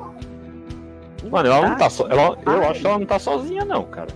Mano, 1.31 1.49
ela 1.49 1.69
não 1.69 1.77
tá 1.77 1.89
so... 1.89 2.07
ela... 2.09 2.37
Eu 2.45 2.69
acho 2.69 2.81
que 2.81 2.87
ela 2.87 2.99
não 2.99 3.07
tá 3.07 3.19
sozinha, 3.19 3.65
não, 3.65 3.85
cara. 3.85 4.09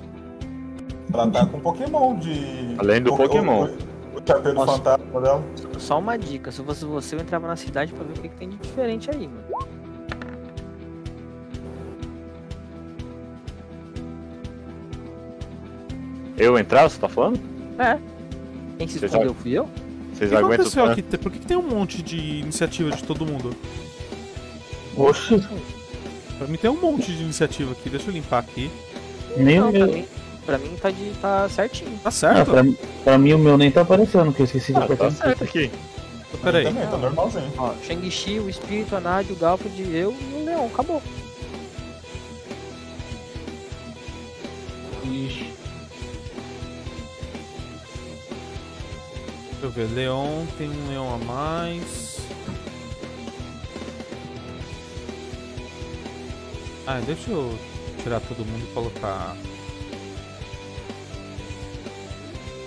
Ela 1.13 1.31
tá 1.31 1.47
com 1.47 1.61
Pokémon 1.61 2.17
de. 2.19 2.77
Além 2.79 3.03
do 3.03 3.17
Pokémon. 3.17 3.69
O, 4.15 4.21
do 4.21 4.67
fantasma 4.67 5.21
dela. 5.21 5.45
Só 5.79 5.99
uma 5.99 6.17
dica, 6.17 6.51
se 6.51 6.63
fosse 6.63 6.85
você, 6.85 7.15
eu 7.15 7.21
entrava 7.21 7.47
na 7.47 7.57
cidade 7.57 7.93
pra 7.93 8.05
ver 8.05 8.19
o 8.19 8.23
que, 8.23 8.29
que 8.29 8.37
tem 8.37 8.49
de 8.49 8.57
diferente 8.57 9.11
aí, 9.11 9.29
mano. 9.29 9.46
Eu 16.37 16.59
entrar, 16.59 16.89
você 16.89 16.99
tá 16.99 17.09
falando? 17.09 17.41
É. 17.79 17.99
Quem 18.79 18.87
se 18.87 18.99
Vocês 18.99 19.11
escondeu 19.13 19.35
fui 19.35 19.53
eu? 19.53 19.69
Vocês 20.15 20.31
O 20.31 20.35
que 20.35 20.39
aguentam 20.41 20.67
aconteceu 20.67 20.85
aqui? 20.87 21.03
Por 21.03 21.33
que, 21.33 21.39
que 21.39 21.47
tem 21.47 21.57
um 21.57 21.63
monte 21.69 22.03
de 22.03 22.17
iniciativa 22.41 22.91
de 22.91 23.03
todo 23.05 23.25
mundo? 23.27 23.55
Oxi, 24.97 25.43
Pra 26.39 26.47
mim 26.47 26.57
tem 26.59 26.71
um 26.71 26.81
monte 26.81 27.13
de 27.13 27.23
iniciativa 27.23 27.73
aqui. 27.73 27.89
Deixa 27.89 28.09
eu 28.11 28.13
limpar 28.13 28.41
aqui. 28.41 28.71
nem 29.37 29.59
Não, 29.59 29.69
o 29.69 29.73
pra 29.73 29.87
meu. 29.87 29.95
mim, 29.95 30.07
pra 30.45 30.59
mim 30.59 30.77
tá, 30.81 30.91
de, 30.91 31.11
tá 31.21 31.49
certinho. 31.49 31.91
Tá 32.03 32.09
Ah, 32.09 32.11
certo? 32.11 32.51
pra, 32.51 32.63
pra 33.05 33.19
mim 33.19 33.33
o 33.33 33.39
meu 33.39 33.57
nem 33.57 33.71
tá 33.71 33.81
aparecendo, 33.83 34.33
que 34.33 34.41
eu 34.41 34.45
esqueci 34.45 34.73
de 34.73 34.79
Ah, 34.79 34.85
apertar. 34.85 35.11
tá 35.11 35.11
certo 35.13 35.45
aqui. 35.45 35.71
Pera 36.43 36.59
aí. 36.59 36.65
Também, 36.65 36.87
tá 36.87 36.99
normalzinho. 36.99 37.51
Ó, 37.57 37.73
Shang-Chi, 37.83 38.39
o 38.41 38.49
Espírito, 38.51 38.95
a 38.95 39.01
Nádia, 39.01 39.33
o 39.33 39.37
Galford, 39.37 39.81
eu 39.83 40.13
e 40.13 40.43
o 40.43 40.45
Leão, 40.45 40.67
acabou. 40.67 41.03
Ixi. 45.05 45.56
Deixa 49.67 49.81
eu 49.81 49.89
ver. 49.89 49.95
Leon, 49.95 50.47
tem 50.57 50.71
um 50.71 50.89
leão 50.89 51.15
a 51.15 51.19
mais. 51.19 52.21
Ah, 56.87 57.01
deixa 57.05 57.31
eu 57.31 57.59
tirar 58.03 58.21
todo 58.21 58.45
mundo 58.45 58.65
e 58.65 58.73
colocar. 58.73 59.37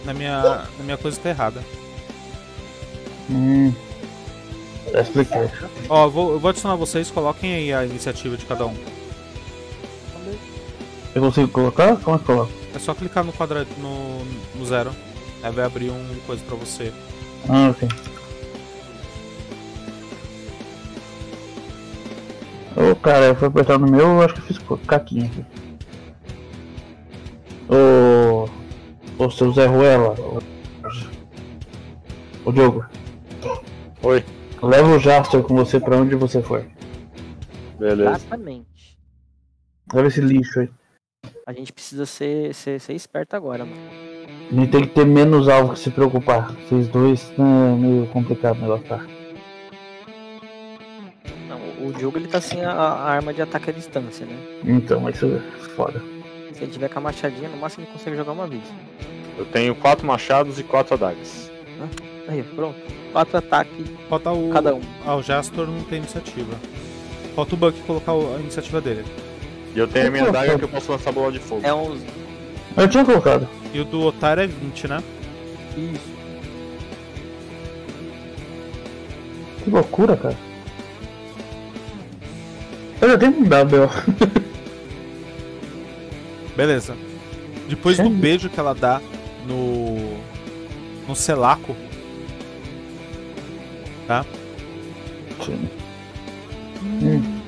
Na 0.03 0.13
minha, 0.13 0.67
na 0.77 0.83
minha 0.83 0.97
coisa 0.97 1.19
tá 1.21 1.29
errada. 1.29 1.63
Hum. 3.29 3.73
Já 4.91 5.01
expliquei. 5.01 5.49
Ó, 5.88 6.05
eu 6.05 6.12
vou, 6.12 6.31
eu 6.33 6.39
vou 6.39 6.49
adicionar 6.49 6.75
vocês, 6.75 7.12
coloquem 7.12 7.53
aí 7.53 7.73
a 7.73 7.85
iniciativa 7.85 8.35
de 8.35 8.45
cada 8.45 8.65
um. 8.65 8.75
Eu 11.15 11.21
consigo 11.21 11.47
colocar? 11.47 11.95
Como 11.97 12.15
é 12.15 12.19
que 12.19 12.25
coloca? 12.25 12.51
É 12.75 12.79
só 12.79 12.93
clicar 12.93 13.23
no 13.23 13.31
quadrado 13.31 13.69
no, 13.77 14.25
no 14.55 14.65
zero. 14.65 14.91
Aí 15.41 15.52
vai 15.52 15.65
abrir 15.65 15.89
um 15.89 16.19
coisa 16.25 16.43
pra 16.43 16.56
você. 16.56 16.93
Ah, 17.47 17.69
ok. 17.69 17.88
Ô 22.75 22.95
cara, 22.95 23.25
eu 23.25 23.36
fui 23.36 23.47
apertar 23.47 23.78
no 23.78 23.89
meu, 23.89 23.99
eu 23.99 24.21
acho 24.21 24.36
que 24.36 24.39
eu 24.41 24.45
fiz 24.45 24.60
caquinha 24.86 25.25
aqui. 25.25 25.45
Ô. 27.69 28.49
Ô 29.17 29.30
seu 29.30 29.52
Zé 29.52 29.65
Ruela. 29.65 30.15
Ô, 30.19 30.41
ô 32.45 32.52
Diogo. 32.52 32.86
Oi. 34.04 34.23
Leva 34.62 34.95
o 34.95 34.99
Jaster 34.99 35.41
com 35.41 35.56
você 35.56 35.80
pra 35.80 35.97
onde 35.97 36.15
você 36.15 36.41
for. 36.41 36.65
Beleza. 37.80 38.12
Exatamente. 38.12 38.99
Leva 39.93 40.08
esse 40.08 40.21
lixo 40.21 40.60
aí. 40.60 40.69
A 41.45 41.54
gente 41.54 41.73
precisa 41.73 42.06
ser, 42.06 42.54
ser, 42.54 42.80
ser 42.80 42.93
esperto 42.93 43.36
agora, 43.36 43.65
mano. 43.65 44.08
A 44.51 44.55
gente 44.55 44.71
tem 44.71 44.81
que 44.81 44.88
ter 44.88 45.05
menos 45.05 45.47
alvo 45.47 45.73
que 45.73 45.79
se 45.79 45.91
preocupar. 45.91 46.51
Vocês 46.67 46.88
dois, 46.88 47.31
né, 47.38 47.45
é 47.73 47.75
meio 47.75 48.05
complicado 48.07 48.57
o 48.57 48.62
negócio, 48.62 48.85
tá? 48.88 48.99
Não, 51.47 51.88
o- 51.88 51.93
Diogo 51.93 52.17
ele 52.17 52.27
tá 52.27 52.41
sem 52.41 52.63
a, 52.63 52.71
a 52.71 53.03
arma 53.12 53.33
de 53.33 53.41
ataque 53.41 53.69
à 53.69 53.73
distância, 53.73 54.25
né? 54.25 54.35
Então, 54.65 55.07
isso 55.09 55.25
é 55.25 55.69
foda. 55.75 56.01
Se 56.53 56.63
ele 56.63 56.71
tiver 56.71 56.89
com 56.89 56.99
a 56.99 57.01
machadinha, 57.03 57.47
no 57.47 57.57
máximo 57.57 57.83
ele 57.85 57.91
consegue 57.93 58.15
jogar 58.17 58.31
uma 58.31 58.47
vez. 58.47 58.63
Eu 59.38 59.45
tenho 59.45 59.75
quatro 59.75 60.05
machados 60.05 60.59
e 60.59 60.63
quatro 60.63 60.95
adagas. 60.95 61.49
Aí, 62.27 62.43
pronto. 62.43 62.77
Quatro 63.12 63.38
ataques 63.38 63.85
Falta 64.07 64.31
o. 64.31 64.49
cada 64.51 64.75
um. 64.75 64.81
Ah, 65.05 65.15
o 65.15 65.21
Jastor 65.23 65.65
não 65.67 65.81
tem 65.83 65.99
iniciativa. 65.99 66.53
Falta 67.35 67.55
o 67.55 67.57
Buck 67.57 67.79
colocar 67.81 68.12
a 68.12 68.39
iniciativa 68.39 68.81
dele. 68.81 69.05
E 69.75 69.79
eu 69.79 69.88
tenho 69.88 70.07
a 70.07 70.12
minha 70.12 70.27
adaga 70.27 70.57
que 70.57 70.65
eu 70.65 70.69
posso 70.69 70.91
lançar 70.91 71.12
bola 71.12 71.31
de 71.31 71.39
fogo. 71.39 71.62
É 71.63 71.73
uns. 71.73 72.01
Eu 72.77 72.88
tinha 72.88 73.03
colocado. 73.05 73.47
E 73.73 73.79
o 73.79 73.86
do 73.86 74.01
Otário 74.01 74.43
é 74.43 74.47
20, 74.47 74.88
né? 74.88 75.03
Isso. 75.77 76.19
Que 79.63 79.69
loucura, 79.69 80.17
cara. 80.17 80.36
Eu 83.01 83.10
já 83.10 83.17
tenho 83.17 83.32
um 83.38 83.43
W. 83.43 83.89
Beleza. 86.55 86.95
Depois 87.69 87.97
do 87.97 88.03
Sério? 88.03 88.17
beijo 88.17 88.49
que 88.49 88.60
ela 88.60 88.73
dá 88.73 88.99
no. 89.47 90.17
no 91.08 91.15
Selaco, 91.15 91.75
Hum. 96.84 97.39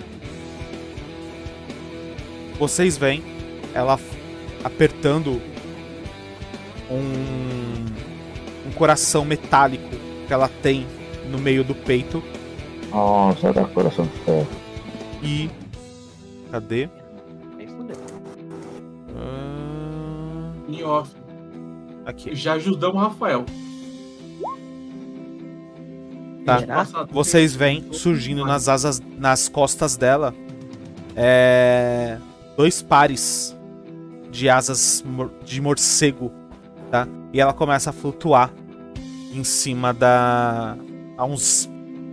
vocês 2.59 2.97
veem 2.97 3.23
ela 3.73 3.99
apertando 4.63 5.41
um. 6.95 8.67
um 8.67 8.71
coração 8.73 9.23
metálico 9.25 9.89
que 10.27 10.33
ela 10.33 10.49
tem 10.61 10.85
no 11.29 11.37
meio 11.39 11.63
do 11.63 11.73
peito 11.75 12.21
Nossa, 12.91 13.53
dá 13.53 13.65
coração 13.65 14.05
de 14.05 14.11
ferro. 14.19 14.47
e. 15.23 15.49
Cadê? 16.51 16.89
Ah, 19.17 20.51
Em 20.67 20.83
off. 20.83 21.11
Aqui. 22.05 22.35
Já 22.35 22.53
ajudamos 22.53 22.95
o 22.95 22.99
Rafael. 22.99 23.45
Tá. 26.45 26.57
Vocês 27.11 27.55
veem 27.55 27.93
surgindo 27.93 28.43
nas 28.45 28.67
asas, 28.67 28.99
nas 29.17 29.47
costas 29.47 29.95
dela, 29.95 30.33
é, 31.15 32.17
dois 32.57 32.81
pares 32.81 33.55
de 34.31 34.49
asas 34.49 35.03
de 35.45 35.61
morcego, 35.61 36.31
tá? 36.91 37.07
E 37.33 37.39
ela 37.41 37.53
começa 37.53 37.89
a 37.89 37.93
flutuar 37.93 38.51
em 39.33 39.43
cima 39.43 39.93
da, 39.93 40.75
a 41.17 41.25
uns 41.25 41.69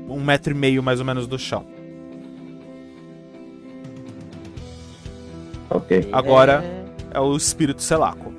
um 0.09 0.23
metro 0.25 0.53
e 0.53 0.57
meio 0.57 0.83
mais 0.83 1.01
ou 1.01 1.05
menos 1.05 1.27
do 1.27 1.39
chão. 1.39 1.67
Ok. 5.71 6.09
Agora- 6.13 6.63
É... 6.65 6.79
É 7.11 7.21
o 7.21 7.35
espírito 7.37 7.81
Selaco. 7.83 8.35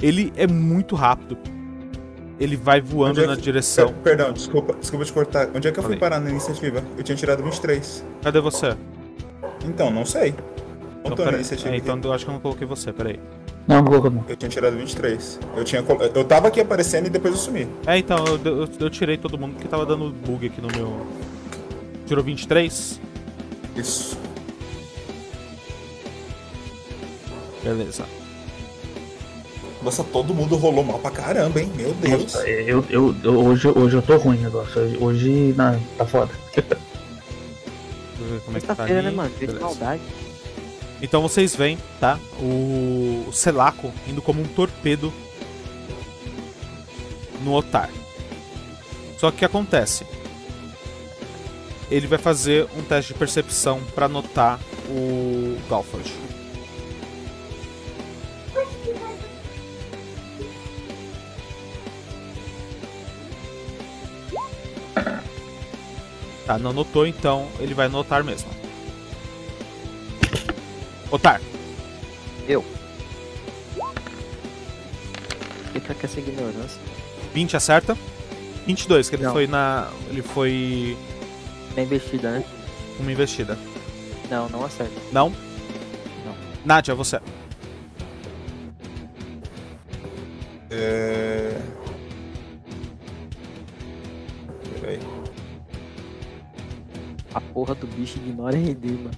Ele 0.00 0.32
é 0.36 0.46
muito 0.46 0.94
rápido. 0.94 1.36
Ele 2.38 2.56
vai 2.56 2.80
voando 2.80 3.20
é 3.22 3.26
na 3.26 3.34
que- 3.36 3.42
direção. 3.42 3.88
Per- 3.88 3.96
Perdão, 4.02 4.32
desculpa, 4.32 4.72
desculpa 4.74 5.04
te 5.04 5.12
cortar. 5.12 5.48
Onde 5.54 5.66
é 5.68 5.72
que 5.72 5.78
eu 5.78 5.82
fui 5.82 5.96
Falei. 5.96 5.98
parar 5.98 6.20
na 6.20 6.30
iniciativa? 6.30 6.82
Eu 6.96 7.02
tinha 7.02 7.16
tirado 7.16 7.42
23. 7.42 8.04
Cadê 8.22 8.40
você? 8.40 8.76
Então, 9.66 9.90
não 9.90 10.04
sei. 10.06 10.32
Então, 11.04 11.24
na 11.26 11.32
iniciativa 11.32 11.74
É, 11.74 11.76
então 11.76 11.98
eu 12.04 12.12
acho 12.12 12.24
que 12.24 12.30
eu 12.30 12.34
não 12.34 12.40
coloquei 12.40 12.66
você, 12.66 12.92
peraí. 12.92 13.18
Não, 13.66 13.76
não 13.76 13.84
colocou 13.84 14.10
não. 14.10 14.24
Eu 14.28 14.36
tinha 14.36 14.48
tirado 14.48 14.76
23. 14.76 15.38
Eu 15.56 15.64
tinha 15.64 15.82
col- 15.82 16.00
Eu 16.02 16.24
tava 16.24 16.48
aqui 16.48 16.60
aparecendo 16.60 17.06
e 17.06 17.10
depois 17.10 17.34
eu 17.34 17.40
sumi. 17.40 17.68
É, 17.86 17.96
então, 17.98 18.24
eu, 18.26 18.40
eu, 18.44 18.68
eu 18.80 18.90
tirei 18.90 19.16
todo 19.16 19.38
mundo 19.38 19.52
porque 19.54 19.68
tava 19.68 19.86
dando 19.86 20.10
bug 20.10 20.46
aqui 20.46 20.60
no 20.60 20.68
meu. 20.68 21.06
Tirou 22.06 22.24
23? 22.24 23.00
Isso. 23.76 24.18
Beleza. 27.62 28.04
Nossa, 29.82 30.04
todo 30.04 30.32
mundo 30.34 30.56
rolou 30.56 30.84
mal 30.84 30.98
pra 30.98 31.10
caramba, 31.10 31.60
hein? 31.60 31.70
Meu 31.76 31.92
Deus. 31.94 32.22
Nossa, 32.34 32.48
eu, 32.48 32.84
eu, 32.88 33.14
eu- 33.22 33.44
hoje, 33.46 33.68
hoje 33.68 33.96
eu 33.96 34.02
tô 34.02 34.16
ruim 34.16 34.38
o 34.38 34.42
negócio. 34.42 34.80
Hoje, 34.80 34.96
hoje 35.00 35.54
não, 35.56 35.80
tá 35.96 36.04
foda. 36.06 36.30
Deixa 36.54 36.64
eu 38.20 38.26
ver 38.26 38.40
como 38.44 38.56
é 38.56 38.60
que 38.60 38.66
tá 38.66 38.74
Sexta-feira, 38.74 39.00
ali. 39.00 39.08
né, 39.10 39.14
mano? 39.16 39.30
Beleza. 39.38 39.60
maldade. 39.60 40.02
Então 41.02 41.20
vocês 41.20 41.54
veem, 41.54 41.76
tá? 42.00 42.18
O, 42.40 43.28
Selaco 43.32 43.92
indo 44.08 44.22
como 44.22 44.40
um 44.40 44.46
torpedo 44.46 45.12
no 47.42 47.54
Otar. 47.54 47.90
Só 49.18 49.30
que 49.30 49.36
o 49.36 49.38
que 49.40 49.44
acontece? 49.44 50.06
ele 51.92 52.06
vai 52.06 52.18
fazer 52.18 52.66
um 52.74 52.82
teste 52.82 53.12
de 53.12 53.18
percepção 53.18 53.78
pra 53.94 54.08
notar 54.08 54.58
o 54.88 55.58
Galford. 55.68 56.10
Tá, 66.46 66.58
não 66.58 66.72
notou, 66.72 67.06
então 67.06 67.46
ele 67.60 67.74
vai 67.74 67.88
notar 67.88 68.24
mesmo. 68.24 68.61
Otar, 71.12 71.40
Fica 75.72 75.94
com 75.94 76.06
essa 76.06 76.20
ignorância. 76.20 76.80
20 77.32 77.56
acerta. 77.56 77.96
22, 78.66 79.08
que 79.08 79.16
ele 79.16 79.24
Não. 79.24 79.32
foi 79.32 79.46
na. 79.46 79.90
Ele 80.08 80.22
foi 80.22 80.96
Bem 81.74 81.84
investida, 81.84 82.30
né? 82.30 82.44
uma 83.00 83.10
investida. 83.10 83.58
Não, 84.30 84.48
não 84.48 84.64
acerta. 84.64 84.92
Não? 85.10 85.30
Não. 85.30 86.36
Nádia, 86.64 86.94
você. 86.94 87.18
É... 90.70 91.58
Peraí. 94.80 95.00
A 97.34 97.40
porra 97.40 97.74
do 97.74 97.86
bicho 97.86 98.18
ignora 98.18 98.56
RD, 98.56 98.90
mano. 98.92 99.10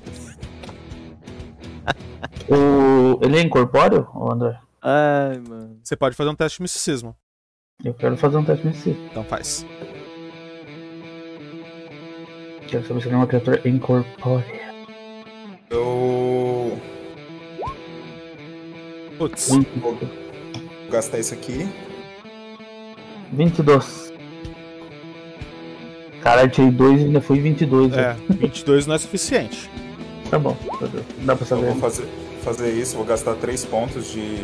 O... 2.49 3.19
Ele 3.25 3.39
é 3.39 3.43
incorpóreo, 3.43 4.07
ô 4.15 4.31
André? 4.33 4.59
Ai, 4.83 5.39
mano. 5.49 5.79
Você 5.83 5.97
pode 5.97 6.15
fazer 6.15 6.31
um 6.31 6.35
teste 6.35 6.59
de 6.59 6.63
misticismo. 6.63 7.17
Eu 7.83 7.95
quero 7.95 8.17
fazer 8.17 8.37
um 8.37 8.45
teste 8.45 8.67
nesse. 8.67 8.91
Então 8.91 9.25
faz. 9.25 9.65
Quero 12.69 12.87
saber 12.87 13.01
se 13.01 13.09
ele 13.09 13.15
é 13.15 13.19
uma 13.19 13.27
criatura 13.27 13.61
incorpórea. 13.69 14.45
Eu 15.71 16.79
Putz. 19.19 19.49
vou 19.77 19.99
gastar 20.91 21.19
isso 21.19 21.35
aqui. 21.35 21.69
22. 23.33 24.13
Caralho, 26.23 26.51
tirei 26.51 26.71
2 26.71 27.01
e 27.01 27.05
ainda 27.05 27.21
fui 27.21 27.41
22. 27.41 27.93
É, 27.93 27.97
né? 28.15 28.17
22 28.31 28.87
não 28.87 28.95
é 28.95 28.99
suficiente. 28.99 29.71
Tá 30.31 30.39
bom, 30.39 30.57
dá 31.21 31.35
pra 31.37 31.43
Eu 31.45 31.47
saber. 31.47 31.67
vou 31.67 31.77
fazer, 31.77 32.09
fazer 32.45 32.71
isso, 32.73 32.97
vou 32.97 33.05
gastar 33.05 33.35
3 33.35 33.65
pontos 33.65 34.07
de. 34.11 34.37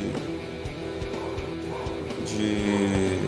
de. 2.26 3.18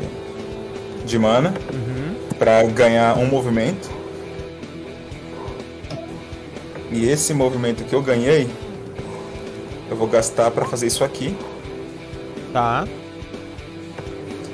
de 1.07 1.19
mana 1.19 1.53
Uhum. 1.73 2.15
pra 2.39 2.63
ganhar 2.65 3.19
um 3.19 3.27
movimento. 3.27 3.91
E 6.91 7.09
esse 7.09 7.33
movimento 7.33 7.85
que 7.85 7.95
eu 7.95 8.03
ganhei, 8.03 8.49
eu 9.91 9.97
vou 9.97 10.07
gastar 10.07 10.51
pra 10.51 10.65
fazer 10.67 10.87
isso 10.87 11.03
aqui. 11.05 11.37
Tá. 12.53 12.87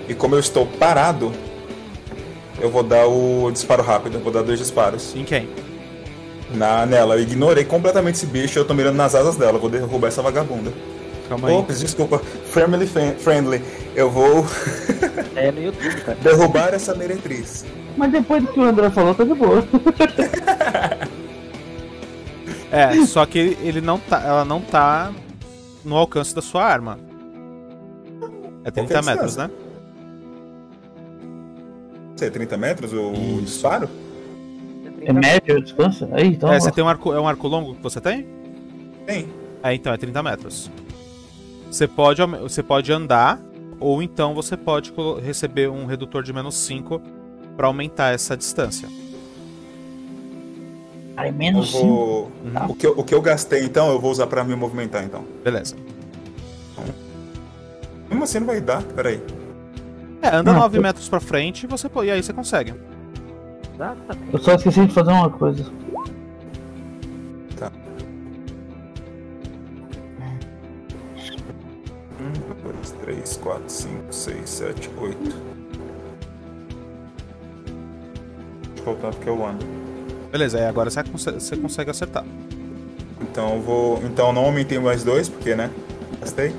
E 0.09 0.15
como 0.15 0.35
eu 0.37 0.39
estou 0.41 0.65
parado, 0.67 1.33
eu 2.61 2.71
vou 2.71 2.83
dar 2.83 3.07
o 3.09 3.51
disparo 3.51 3.83
rápido, 3.83 4.19
vou 4.21 4.33
dar 4.33 4.43
dois 4.43 4.59
disparos. 4.59 5.15
Em 5.17 5.25
quem? 5.25 5.49
Na, 6.51 6.87
nela, 6.87 7.17
eu 7.17 7.21
ignorei 7.21 7.65
completamente 7.65 8.15
esse 8.15 8.27
bicho, 8.27 8.59
eu 8.59 8.65
tô 8.65 8.73
mirando 8.75 8.97
nas 8.97 9.15
asas 9.15 9.37
dela, 9.37 9.59
vou 9.59 9.69
derrubar 9.69 10.09
essa 10.09 10.23
vagabunda. 10.23 10.73
Calma 11.29 11.49
aí. 11.49 11.55
Ops, 11.55 11.81
desculpa, 11.81 12.19
family 12.47 12.87
friendly. 12.87 13.63
Eu 13.95 14.11
vou 14.11 14.47
É 15.37 15.53
no 15.53 15.63
YouTube, 15.63 16.01
cara. 16.01 16.17
derrubar 16.23 16.73
essa 16.73 16.95
meretriz. 16.95 17.67
Mas 17.97 18.11
depois 18.13 18.43
do 18.43 18.51
que 18.51 18.59
o 18.59 18.63
André 18.63 18.89
falou, 18.89 19.15
tá 19.15 19.25
de 19.25 19.35
boa. 19.35 19.63
É, 22.71 23.07
só 23.07 23.25
que 23.25 23.57
ele 23.63 23.81
não 23.81 23.99
tá. 23.99 24.23
Ela 24.23 24.45
não 24.45 24.61
tá 24.61 25.11
no 25.83 25.97
alcance 25.97 26.35
da 26.35 26.43
sua 26.43 26.65
arma. 26.65 26.99
É 28.63 28.71
30 28.71 28.73
Qual 28.73 28.87
que 28.87 28.93
é 28.95 28.99
a 28.99 29.03
metros, 29.03 29.37
né? 29.37 29.51
Você 32.15 32.27
é 32.27 32.31
30 32.31 32.57
metros 32.59 32.93
o 32.93 33.13
Isso. 33.13 33.41
disparo? 33.43 33.89
É 35.09 35.13
médio 35.13 35.57
a 35.57 35.61
distância? 35.61 36.09
Aí, 36.13 36.29
então. 36.29 36.53
É, 36.53 36.61
você 36.61 36.71
tem 36.71 36.85
um 36.85 36.89
arco. 36.89 37.13
É 37.13 37.21
um 37.21 37.27
arco 37.27 37.49
longo 37.49 37.75
que 37.75 37.83
você 37.83 38.01
tem? 38.01 38.27
Tem. 39.07 39.29
É, 39.63 39.75
então, 39.75 39.93
é 39.93 39.97
30 39.97 40.23
metros. 40.23 40.71
Você 41.71 41.87
pode, 41.87 42.21
você 42.25 42.63
pode 42.63 42.93
andar, 42.93 43.41
ou 43.81 44.03
então 44.03 44.35
você 44.35 44.57
pode 44.57 44.93
receber 45.23 45.69
um 45.71 45.87
redutor 45.87 46.23
de 46.23 46.33
menos 46.33 46.55
5 46.57 47.01
pra 47.57 47.67
aumentar 47.67 48.13
essa 48.15 48.37
distância. 48.37 48.89
Ai, 51.17 51.31
Eu 51.31 51.33
menos 51.33 51.73
5. 51.73 51.85
vou... 51.87 52.33
Uhum. 52.45 52.71
o, 52.71 52.75
que 52.75 52.87
eu, 52.87 52.93
o 52.99 53.05
que 53.05 53.15
eu 53.15 53.21
gastei 53.21 53.65
então, 53.65 53.91
eu 53.91 53.99
vou 54.01 54.11
usar 54.11 54.27
pra 54.29 54.45
me 54.45 54.55
movimentar 54.55 55.03
então. 55.05 55.25
Beleza. 55.43 55.75
Mesmo 58.09 58.25
assim 58.25 58.39
não 58.41 58.47
vai 58.47 58.61
dar, 58.61 58.83
peraí. 58.83 59.21
É, 60.23 60.29
anda 60.29 60.53
Não, 60.53 60.61
9 60.61 60.79
eu- 60.79 60.83
metros 60.83 61.09
pra 61.09 61.21
frente 61.21 61.65
e, 61.65 61.67
você, 61.67 61.89
e 62.05 62.11
aí 62.11 62.23
você 62.23 62.33
consegue. 62.33 62.73
Exatamente. 63.79 64.33
Eu 64.35 64.39
só 64.41 64.55
esqueci 64.55 64.87
de 64.87 64.93
fazer 64.93 65.13
uma 65.13 65.31
coisa. 65.31 65.71
Um, 72.21 72.73
dois, 72.73 72.91
três, 73.03 73.37
quatro, 73.37 73.71
cinco, 73.71 74.13
seis, 74.13 74.51
sete, 74.51 74.91
oito. 75.01 75.19
Deixa 78.75 78.81
eu 78.81 78.85
voltar 78.85 79.11
porque 79.11 79.29
eu 79.29 79.47
ando. 79.47 79.65
Beleza, 80.33 80.59
aí 80.59 80.65
agora 80.65 80.91
você 80.91 81.05
consegue, 81.05 81.41
você 81.41 81.57
consegue 81.57 81.91
acertar. 81.91 82.25
Então 83.21 83.55
eu 83.55 83.63
vou. 83.63 84.03
Então 84.03 84.29
eu 84.29 84.33
não 84.33 84.47
aumentei 84.47 84.81
mais 84.81 85.05
dois, 85.05 85.29
porque 85.29 85.55
né? 85.55 85.71
Gastei. 86.21 86.53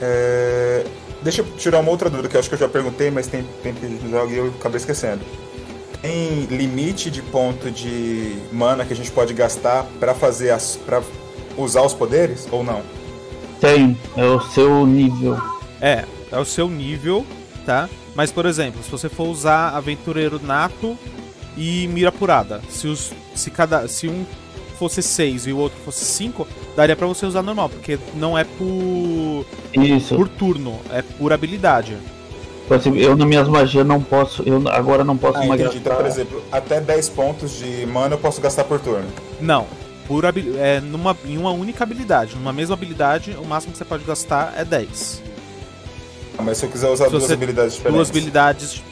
É, 0.00 0.86
Deixa 1.22 1.40
eu 1.40 1.46
tirar 1.56 1.80
uma 1.80 1.90
outra 1.90 2.10
dúvida 2.10 2.28
que 2.28 2.36
eu 2.36 2.40
acho 2.40 2.50
que 2.50 2.54
eu 2.54 2.58
já 2.58 2.68
perguntei, 2.68 3.10
mas 3.10 3.26
tem 3.26 3.42
tempo 3.62 3.80
que 3.80 3.86
a 3.86 3.88
gente 3.88 4.10
joga 4.10 4.30
e 4.30 4.36
eu 4.36 4.48
acabei 4.48 4.76
esquecendo. 4.76 5.24
Tem 6.04 6.44
limite 6.50 7.10
de 7.10 7.22
ponto 7.22 7.70
de 7.70 8.36
mana 8.52 8.84
que 8.84 8.92
a 8.92 8.96
gente 8.96 9.10
pode 9.10 9.32
gastar 9.32 9.84
pra 9.98 10.12
fazer 10.12 10.50
as. 10.50 10.76
para 10.76 11.02
usar 11.56 11.80
os 11.80 11.94
poderes 11.94 12.46
ou 12.52 12.62
não? 12.62 12.82
Tem, 13.58 13.96
é 14.14 14.26
o 14.26 14.38
seu 14.38 14.84
nível. 14.84 15.40
É, 15.80 16.04
é 16.30 16.38
o 16.38 16.44
seu 16.44 16.68
nível, 16.68 17.24
tá? 17.64 17.88
Mas, 18.14 18.30
por 18.30 18.44
exemplo, 18.44 18.82
se 18.82 18.90
você 18.90 19.08
for 19.08 19.28
usar 19.28 19.70
aventureiro 19.70 20.38
nato 20.38 20.94
e 21.56 21.88
mira 21.88 22.10
apurada, 22.10 22.60
se, 22.68 22.86
os, 22.86 23.10
se, 23.34 23.50
cada, 23.50 23.88
se 23.88 24.06
um 24.06 24.26
fosse 24.78 25.02
6 25.02 25.46
e 25.46 25.52
o 25.54 25.56
outro 25.56 25.78
fosse 25.86 26.04
5, 26.04 26.46
daria 26.76 26.94
pra 26.94 27.06
você 27.06 27.24
usar 27.24 27.40
normal, 27.40 27.70
porque 27.70 27.98
não 28.14 28.36
é 28.36 28.44
por, 28.44 29.46
Isso. 29.72 30.14
por 30.14 30.28
turno, 30.28 30.78
é 30.90 31.00
por 31.00 31.32
habilidade. 31.32 31.96
Tipo 32.64 32.74
assim, 32.74 32.96
eu 32.96 33.14
nas 33.14 33.26
minhas 33.28 33.46
magias 33.46 33.86
não 33.86 34.00
posso. 34.02 34.42
Eu 34.46 34.66
agora 34.68 35.04
não 35.04 35.16
posso 35.18 35.36
Ah, 35.38 35.44
mais 35.46 35.60
entendi. 35.60 35.78
Então, 35.78 35.96
por 35.96 36.06
exemplo, 36.06 36.42
até 36.50 36.80
10 36.80 37.08
pontos 37.10 37.58
de 37.58 37.84
mana 37.86 38.14
eu 38.14 38.18
posso 38.18 38.40
gastar 38.40 38.64
por 38.64 38.80
turno. 38.80 39.06
Não, 39.38 39.66
por 40.08 40.24
é 40.24 40.80
numa, 40.80 41.14
em 41.26 41.36
uma 41.36 41.50
única 41.50 41.84
habilidade. 41.84 42.34
Numa 42.36 42.54
mesma 42.54 42.74
habilidade, 42.74 43.36
o 43.38 43.44
máximo 43.44 43.72
que 43.72 43.78
você 43.78 43.84
pode 43.84 44.02
gastar 44.04 44.54
é 44.56 44.64
10. 44.64 45.22
Ah, 46.38 46.42
Mas 46.42 46.56
se 46.58 46.64
eu 46.64 46.70
quiser 46.70 46.88
usar 46.88 47.04
Se 47.04 47.10
duas 47.10 47.24
você- 47.24 47.34
habilidades 47.34 47.74
diferentes, 47.74 47.96
Duas 47.96 48.08
habilidades 48.10 48.82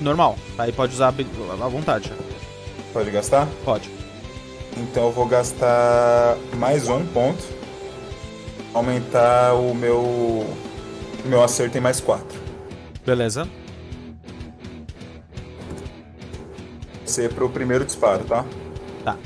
normal. 0.00 0.36
Aí 0.56 0.72
pode 0.72 0.94
usar 0.94 1.08
à 1.08 1.68
vontade. 1.68 2.10
pode 2.94 3.10
gastar? 3.10 3.46
Pode. 3.62 3.90
Então 4.74 5.04
eu 5.04 5.12
vou 5.12 5.26
gastar 5.26 6.38
mais 6.56 6.88
um 6.88 7.04
ponto. 7.04 7.44
Aumentar 8.72 9.54
o 9.54 9.74
meu. 9.74 9.98
o 10.00 10.56
meu 11.26 11.42
acerto 11.42 11.76
em 11.76 11.80
mais 11.80 12.00
4. 12.00 12.47
Beleza. 13.08 13.48
Ser 17.06 17.32
pro 17.32 17.48
primeiro 17.48 17.82
disparo, 17.86 18.22
tá? 18.24 18.44
Tá. 19.02 19.16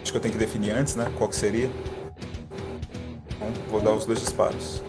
Acho 0.00 0.12
que 0.12 0.16
eu 0.16 0.20
tenho 0.20 0.32
que 0.32 0.38
definir 0.38 0.70
antes, 0.70 0.94
né? 0.94 1.10
Qual 1.18 1.28
que 1.28 1.34
seria. 1.34 1.68
Então, 3.34 3.48
vou 3.68 3.80
dar 3.80 3.90
os 3.94 4.06
dois 4.06 4.20
disparos. 4.20 4.80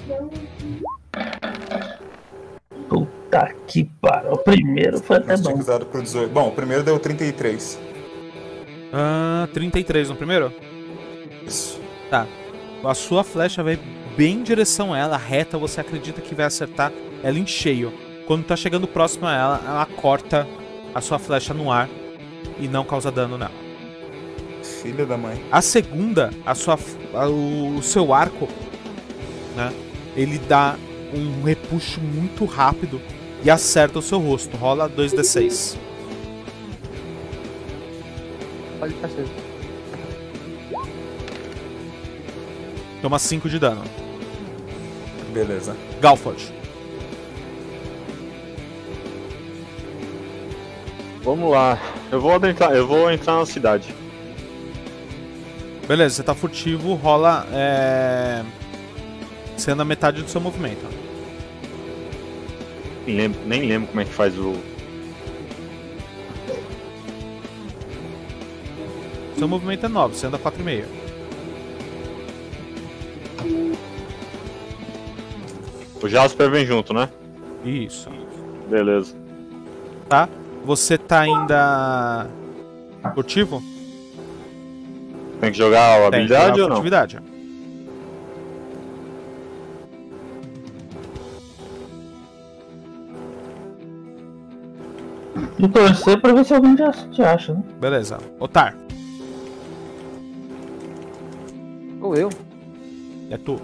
Puta 2.88 3.56
que 3.66 3.86
pariu. 4.00 4.34
O 4.34 4.38
primeiro 4.38 5.00
foi 5.00 5.18
até 5.18 5.36
bom. 5.38 5.58
usar 5.58 5.84
pro 5.84 6.00
18. 6.00 6.32
Bom, 6.32 6.50
o 6.50 6.52
primeiro 6.52 6.84
deu 6.84 7.00
33. 7.00 7.80
Ah, 8.94 9.50
33 9.52 10.10
no 10.10 10.16
primeiro? 10.16 10.54
Isso. 11.44 11.82
A 12.84 12.94
sua 12.94 13.24
flecha 13.24 13.64
vai 13.64 13.80
bem 14.18 14.38
em 14.40 14.44
direção 14.44 14.94
a 14.94 14.98
ela, 14.98 15.18
reta, 15.18 15.58
você 15.58 15.82
acredita 15.82 16.22
que 16.22 16.36
vai 16.36 16.46
acertar 16.46 16.92
ela 17.24 17.38
em 17.40 17.46
cheio. 17.48 17.94
Quando 18.26 18.46
tá 18.46 18.56
chegando 18.56 18.88
próximo 18.88 19.28
a 19.28 19.34
ela, 19.36 19.62
ela 19.66 19.86
corta 19.86 20.48
a 20.94 21.02
sua 21.02 21.20
flecha 21.20 21.54
no 21.54 21.72
ar 21.72 21.90
e 22.60 22.68
não 22.68 22.84
causa 22.84 23.12
dano 23.12 23.38
nela. 23.38 23.52
Filha 24.82 25.06
da 25.06 25.18
mãe. 25.18 25.42
A 25.52 25.62
segunda, 25.62 26.32
a 26.46 26.56
sua, 26.56 26.78
a- 27.14 27.28
o, 27.28 27.78
o 27.78 27.84
seu 27.84 28.14
arco, 28.14 28.48
né? 29.56 29.72
Ele 30.16 30.38
dá 30.40 30.76
um 31.14 31.44
repuxo 31.44 32.00
muito 32.00 32.46
rápido 32.46 33.02
e 33.44 33.50
acerta 33.50 34.00
o 34.00 34.02
seu 34.02 34.20
rosto. 34.20 34.56
Rola 34.58 34.90
2d6. 34.90 35.78
pode 38.80 38.94
ficar 38.94 39.08
aceso. 39.08 39.32
Toma 43.02 43.20
5 43.20 43.50
de 43.50 43.60
dano. 43.60 43.84
Beleza. 45.36 45.76
Galford. 46.00 46.42
Vamos 51.22 51.52
lá. 51.52 51.78
Eu 52.10 52.22
vou 52.22 52.34
adentrar, 52.34 52.72
eu 52.72 52.88
vou 52.88 53.12
entrar 53.12 53.36
na 53.36 53.46
cidade. 53.46 53.94
Beleza, 55.86 56.16
você 56.16 56.24
tá 56.24 56.34
furtivo, 56.34 56.94
rola. 56.94 57.46
É... 57.52 58.46
Você 59.58 59.72
anda 59.72 59.84
metade 59.84 60.22
do 60.22 60.30
seu 60.30 60.40
movimento. 60.40 60.88
Nem 63.06 63.18
lembro, 63.18 63.42
nem 63.46 63.62
lembro 63.64 63.90
como 63.90 64.00
é 64.00 64.06
que 64.06 64.14
faz 64.14 64.38
o. 64.40 64.56
Seu 69.38 69.50
movimento 69.50 69.86
é 69.86 69.90
9, 69.90 70.16
você 70.16 70.28
anda 70.28 70.40
4,5. 70.40 71.05
O 76.06 76.08
Jasper 76.08 76.52
vem 76.52 76.68
junto, 76.68 76.94
né? 76.94 77.10
Isso. 77.64 78.12
Beleza. 78.70 79.16
Tá? 80.08 80.30
Você 80.64 81.00
tá 81.00 81.22
ainda. 81.22 82.28
Furtivo? 83.16 83.60
Tem 85.42 85.52
que 85.52 85.58
jogar 85.58 85.82
a 85.82 86.08
habilidade 86.08 86.62
ou 86.62 86.70
não? 86.70 86.76
furtividade. 86.76 87.20
E 95.58 95.68
torcer 95.68 96.22
pra 96.22 96.34
ver 96.34 96.46
se 96.46 96.54
alguém 96.54 96.78
já 96.78 96.92
te 96.92 97.24
acha, 97.24 97.56
né? 97.56 97.64
Beleza. 97.82 98.20
Otar, 98.40 98.78
Ou 102.00 102.16
eu. 102.16 102.30
é 103.32 103.38
tu. 103.38 103.60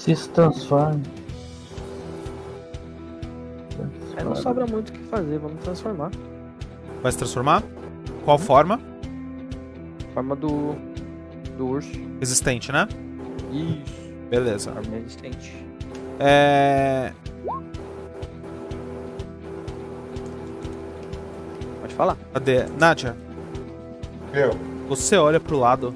Se 0.00 0.16
transforma. 0.30 0.98
é, 4.16 4.24
não 4.24 4.34
sobra 4.34 4.66
muito 4.66 4.88
o 4.88 4.92
que 4.92 5.04
fazer, 5.04 5.38
vamos 5.38 5.62
transformar. 5.62 6.10
Vai 7.02 7.12
se 7.12 7.18
transformar? 7.18 7.62
Qual 8.24 8.38
forma? 8.38 8.80
Forma 10.14 10.34
do. 10.34 10.74
do 11.58 11.66
urso. 11.66 11.90
Resistente, 12.18 12.72
né? 12.72 12.88
Isso. 13.52 14.10
Beleza. 14.30 14.72
Forma 14.72 14.96
resistente. 14.96 15.66
É. 16.18 17.12
Pode 21.82 21.94
falar. 21.94 22.16
Cadê? 22.32 22.64
Nádia, 22.78 23.14
Eu. 24.32 24.52
você 24.88 25.18
olha 25.18 25.38
pro 25.38 25.58
lado. 25.58 25.92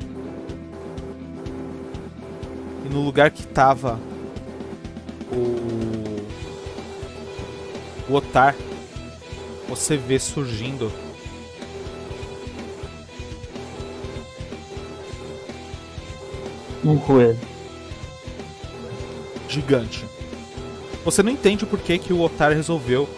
E 2.84 2.88
no 2.88 3.00
lugar 3.00 3.30
que 3.30 3.46
tava 3.46 3.98
o. 5.32 5.74
O 8.06 8.14
Otar, 8.14 8.54
você 9.66 9.96
vê 9.96 10.18
surgindo 10.18 10.92
Um 16.84 16.98
coelho. 16.98 17.38
gigante. 19.48 20.04
Você 21.04 21.22
não 21.22 21.32
entende 21.32 21.64
por 21.64 21.78
que, 21.78 21.98
que 21.98 22.12
o 22.12 22.20
Otar 22.20 22.52
resolveu 22.52 23.08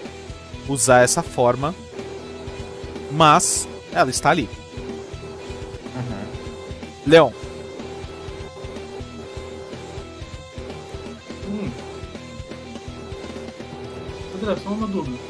usar 0.69 1.03
essa 1.03 1.23
forma, 1.23 1.75
mas 3.11 3.69
ela 3.93 4.11
está 4.11 4.31
ali. 4.31 4.49
Leon, 7.07 7.31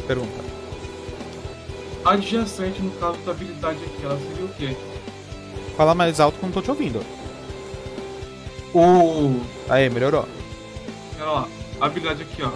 Pergunta. 0.06 0.44
Adjacente, 2.04 2.80
no 2.80 2.90
caso 2.92 3.18
da 3.18 3.32
habilidade 3.32 3.78
aqui, 3.84 4.04
ela 4.04 4.18
seria 4.18 4.44
o 4.44 4.48
quê? 4.54 4.76
Fala 5.76 5.94
mais 5.94 6.20
alto 6.20 6.38
que 6.38 6.44
eu 6.44 6.46
não 6.46 6.54
tô 6.54 6.62
te 6.62 6.70
ouvindo. 6.70 7.04
O. 8.74 9.40
Aí, 9.68 9.90
melhorou. 9.90 10.26
Olha 11.18 11.30
lá, 11.30 11.48
a 11.80 11.86
habilidade 11.86 12.22
aqui, 12.22 12.42
ó. 12.42 12.50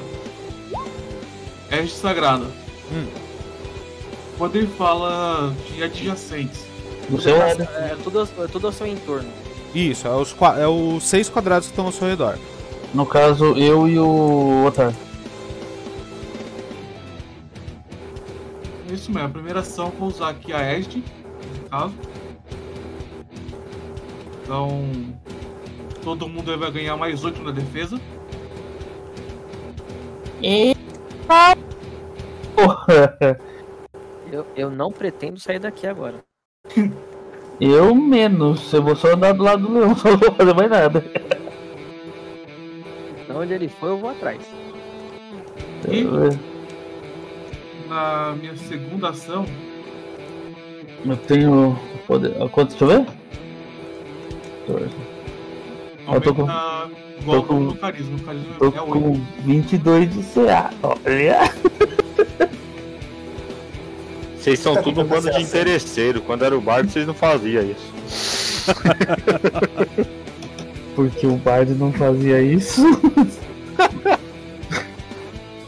Ege 1.75 1.93
Sagrada. 1.93 2.47
Hum. 2.93 3.07
Poder 4.39 4.67
fala 4.69 5.55
de 5.69 5.83
adjacentes. 5.83 6.65
No 7.09 7.21
seu 7.21 7.37
lado. 7.37 7.63
É 7.63 7.97
tudo, 8.03 8.23
é 8.23 8.47
tudo 8.47 8.67
ao 8.69 8.73
seu 8.73 8.87
entorno. 8.87 9.29
Isso, 9.75 10.07
é 10.07 10.11
os, 10.11 10.35
é 10.59 10.67
os 10.67 11.05
seis 11.05 11.29
quadrados 11.29 11.69
que 11.69 11.73
estão 11.73 11.87
ao 11.87 11.93
seu 11.93 12.09
redor. 12.09 12.39
No 12.95 13.07
caso, 13.07 13.57
eu 13.57 13.89
e 13.89 13.99
o 13.99 14.65
Otar. 14.67 14.93
Isso 19.11 19.19
mesmo, 19.19 19.27
a 19.27 19.29
primeira 19.29 19.61
ação 19.61 19.87
eu 19.87 19.93
vou 19.93 20.09
usar 20.09 20.29
aqui 20.29 20.53
a 20.53 20.73
Edge, 20.73 21.03
no 21.63 21.69
caso. 21.69 21.95
Então. 24.43 24.91
Todo 26.05 26.29
mundo 26.29 26.57
vai 26.57 26.71
ganhar 26.71 26.97
mais 26.97 27.25
8 27.25 27.43
na 27.43 27.51
defesa. 27.51 28.01
Porra. 32.55 33.39
Eu, 34.33 34.47
eu 34.55 34.71
não 34.71 34.93
pretendo 34.93 35.41
sair 35.41 35.59
daqui 35.59 35.89
agora. 35.89 36.23
Eu 37.61 37.93
menos. 37.97 38.73
Eu 38.73 38.81
vou 38.81 38.95
só 38.95 39.15
andar 39.15 39.33
do 39.33 39.43
lado 39.43 39.67
do 39.67 39.75
leão, 39.75 39.93
só 39.99 40.09
não 40.09 40.19
vou 40.19 40.33
fazer 40.33 40.55
mais 40.55 40.71
nada. 40.71 41.05
Então 43.25 43.41
onde 43.41 43.53
ele 43.53 43.67
for, 43.67 43.89
eu 43.89 43.99
vou 43.99 44.11
atrás. 44.11 44.41
E 45.89 46.05
na 47.91 48.35
minha 48.41 48.57
segunda 48.57 49.11
ação, 49.11 49.45
Eu 51.05 51.17
tenho. 51.17 51.79
Poder... 52.07 52.33
Quanto? 52.51 52.71
Deixa 52.71 52.85
eu 52.85 52.89
ver? 52.89 53.07
Eu 56.13 56.21
tô 56.21 56.35
com- 56.35 56.43
igual 57.21 57.41
tô 57.41 57.43
com- 57.45 57.61
no 57.61 57.75
carisma. 57.77 58.17
O 58.17 58.21
carisma 58.21 58.55
Tô 58.59 58.65
é 58.67 58.81
8. 58.81 58.93
com 58.93 59.21
22 59.45 60.13
de 60.15 60.23
CA. 60.23 60.71
Olha. 60.83 61.53
Vocês 64.39 64.59
são 64.59 64.75
Tá 64.75 64.83
tudo 64.83 65.03
um 65.03 65.05
bando 65.05 65.23
ser 65.23 65.31
de 65.31 65.37
assim. 65.37 65.45
interesseiro. 65.47 66.21
Quando 66.23 66.45
era 66.45 66.57
o 66.57 66.61
bardo, 66.61 66.91
vocês 66.91 67.07
não 67.07 67.15
faziam 67.15 67.63
isso. 67.63 68.67
Porque 70.97 71.27
o 71.27 71.37
Bard 71.37 71.73
não 71.75 71.93
fazia 71.93 72.43
isso. 72.43 72.83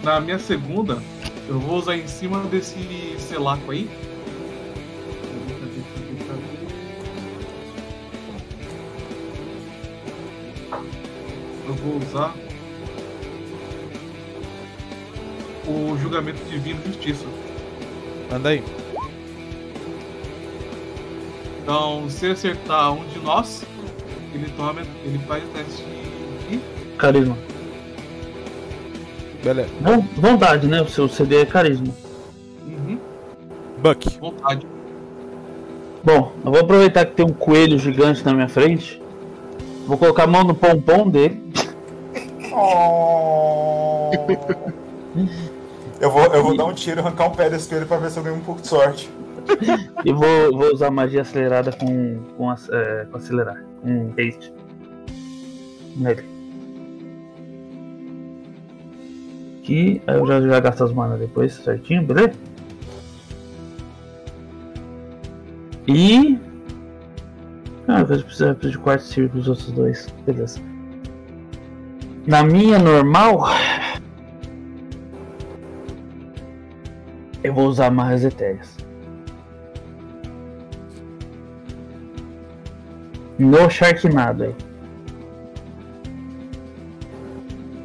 Na 0.03 0.21
minha 0.21 0.39
segunda, 0.39 0.99
eu 1.49 1.59
vou 1.59 1.79
usar 1.79 1.97
em 1.97 2.07
cima 2.07 2.41
desse 2.45 3.17
selaco 3.19 3.71
aí. 3.71 3.89
Eu 11.67 11.75
vou 11.75 11.97
usar 11.97 12.35
o 15.67 15.97
julgamento 15.99 16.43
divino 16.45 16.81
justiça. 16.87 17.25
Manda 18.31 18.51
aí. 18.51 18.63
Então, 21.63 22.11
se 22.11 22.27
acertar 22.27 22.93
um 22.93 23.05
de 23.07 23.19
nós, 23.21 23.65
ele 24.35 24.51
toma, 24.57 24.83
ele 25.05 25.19
faz 25.27 25.45
o 25.45 25.49
teste 25.49 25.85
de 26.51 26.61
Carisma. 26.99 27.37
Beleza. 29.43 29.71
Von- 29.81 30.05
Vontade, 30.17 30.67
né? 30.69 30.81
O 30.83 30.89
seu 30.89 31.09
CD 31.09 31.43
é 31.43 31.47
carisma. 31.47 31.89
uhum, 32.67 32.99
Buck. 33.83 34.19
vontade. 34.19 34.67
Bom, 36.05 36.33
eu 36.45 36.51
vou 36.53 36.61
aproveitar 36.61 37.07
que 37.07 37.13
tem 37.15 37.25
um 37.25 37.33
coelho 37.33 37.79
gigante 37.79 38.25
na 38.25 38.33
minha 38.35 38.49
frente. 38.49 39.01
Vou 39.87 39.97
colocar 39.99 40.25
a 40.25 40.27
mão 40.27 40.43
no 40.45 40.55
pompom 40.55 41.09
dele. 41.09 41.43
Oh. 42.53 44.11
eu, 46.01 46.11
vou, 46.11 46.25
eu 46.27 46.43
vou 46.43 46.57
dar 46.57 46.65
um 46.67 46.73
tiro, 46.75 47.01
arrancar 47.01 47.29
um 47.29 47.31
pé 47.33 47.49
desse 47.51 47.69
coelho 47.69 47.87
pra 47.87 47.97
ver 47.99 48.11
se 48.11 48.19
eu 48.19 48.23
ganho 48.23 48.37
um 48.37 48.41
pouco 48.41 48.61
de 48.63 48.69
sorte. 48.69 49.11
E 50.05 50.13
vou, 50.13 50.57
vou 50.57 50.73
usar 50.73 50.91
magia 50.91 51.23
acelerada 51.23 51.73
com, 51.73 52.19
com, 52.37 52.53
é, 52.53 53.07
com 53.11 53.17
acelerar. 53.17 53.63
Com 53.83 54.13
haste. 54.19 54.53
Nele. 55.97 56.25
Aqui, 59.63 60.03
aí 60.09 60.17
eu 60.17 60.27
já, 60.27 60.41
já 60.41 60.59
gasto 60.59 60.83
as 60.83 60.93
manas 60.93 61.21
depois 61.21 61.53
certinho, 61.55 62.05
beleza? 62.05 62.33
E. 65.87 66.37
Ah, 67.87 68.05
preciso, 68.05 68.47
eu 68.47 68.55
preciso 68.57 68.73
de 68.73 68.79
quarto 68.79 69.05
círculo 69.05 69.41
os 69.41 69.49
outros 69.49 69.71
dois. 69.71 70.13
Beleza. 70.27 70.61
Na 72.27 72.43
minha 72.43 72.77
normal. 72.77 73.45
Eu 77.45 77.55
vou 77.55 77.69
usar 77.69 77.91
marras 77.93 78.25
etéreas. 78.25 78.77
No 83.39 83.71
Sharknado 83.71 84.43
aí. 84.43 84.55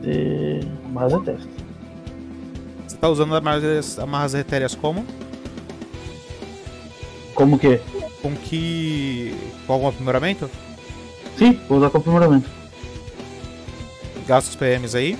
De... 0.02 0.60
Mas 0.92 1.14
testo. 1.24 1.57
Você 2.98 3.02
tá 3.02 3.10
usando 3.10 3.36
amarras, 3.36 4.00
amarras 4.00 4.34
etéreas 4.34 4.74
como? 4.74 5.06
Como 7.36 7.60
que? 7.60 7.80
Com 8.24 8.36
que. 8.36 9.36
Com 9.68 9.74
algum 9.74 9.88
aprimoramento? 9.88 10.50
Sim, 11.38 11.60
vou 11.70 11.78
usar 11.78 11.92
com 11.92 12.00
aprimoramento. 12.00 12.50
Gasta 14.26 14.50
os 14.50 14.56
PMs 14.56 14.96
aí. 14.96 15.16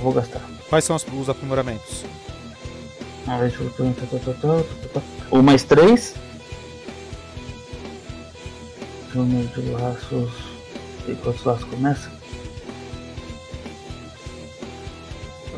Vou 0.00 0.12
gastar. 0.12 0.42
Quais 0.68 0.84
são 0.84 0.96
os, 0.96 1.06
os 1.12 1.28
aprimoramentos? 1.28 2.04
Ah, 3.28 3.38
deixa 3.38 3.62
eu 3.62 3.70
ver. 3.70 3.94
tá, 3.94 4.18
tá, 4.18 4.34
tá. 4.94 5.00
O 5.30 5.40
mais 5.40 5.62
três. 5.62 6.16
Número 9.14 9.46
de 9.46 9.70
laços. 9.70 10.32
E 11.06 11.14
quantos 11.14 11.44
laços 11.44 11.62
começa? 11.62 12.17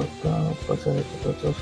Total, 0.01 0.57
pode 0.67 0.83
ser 0.83 1.05
total, 1.23 1.55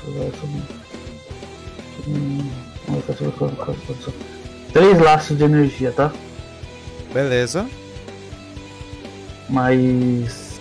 Três 4.71 4.99
laços 4.99 5.37
de 5.37 5.43
energia, 5.43 5.91
tá? 5.91 6.11
Beleza. 7.13 7.69
Mais. 9.49 10.59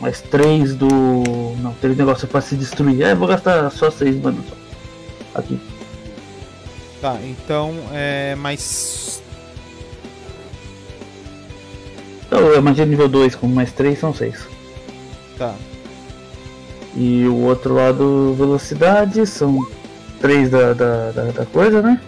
Mais 0.00 0.22
três 0.22 0.74
do. 0.74 0.88
Não, 1.60 1.74
três 1.74 1.96
negócios 1.96 2.30
pra 2.30 2.40
se 2.40 2.56
destruir. 2.56 3.02
É, 3.02 3.14
vou 3.14 3.28
gastar 3.28 3.70
só 3.70 3.90
seis, 3.90 4.16
mano. 4.16 4.42
Só. 4.48 5.38
Aqui. 5.38 5.60
Tá, 7.00 7.18
então 7.22 7.74
é 7.92 8.34
mais. 8.36 9.22
Então, 12.26 12.54
a 12.56 12.60
magia 12.60 12.86
nível 12.86 13.08
2 13.08 13.34
com 13.34 13.46
mais 13.46 13.70
3 13.72 13.98
são 13.98 14.14
6. 14.14 14.48
Tá. 15.36 15.54
E 16.96 17.26
o 17.26 17.36
outro 17.42 17.74
lado, 17.74 18.34
velocidade, 18.34 19.26
são 19.26 19.58
3 20.20 20.50
da, 20.50 20.72
da, 20.72 21.10
da, 21.12 21.24
da 21.32 21.46
coisa, 21.46 21.82
né? 21.82 22.00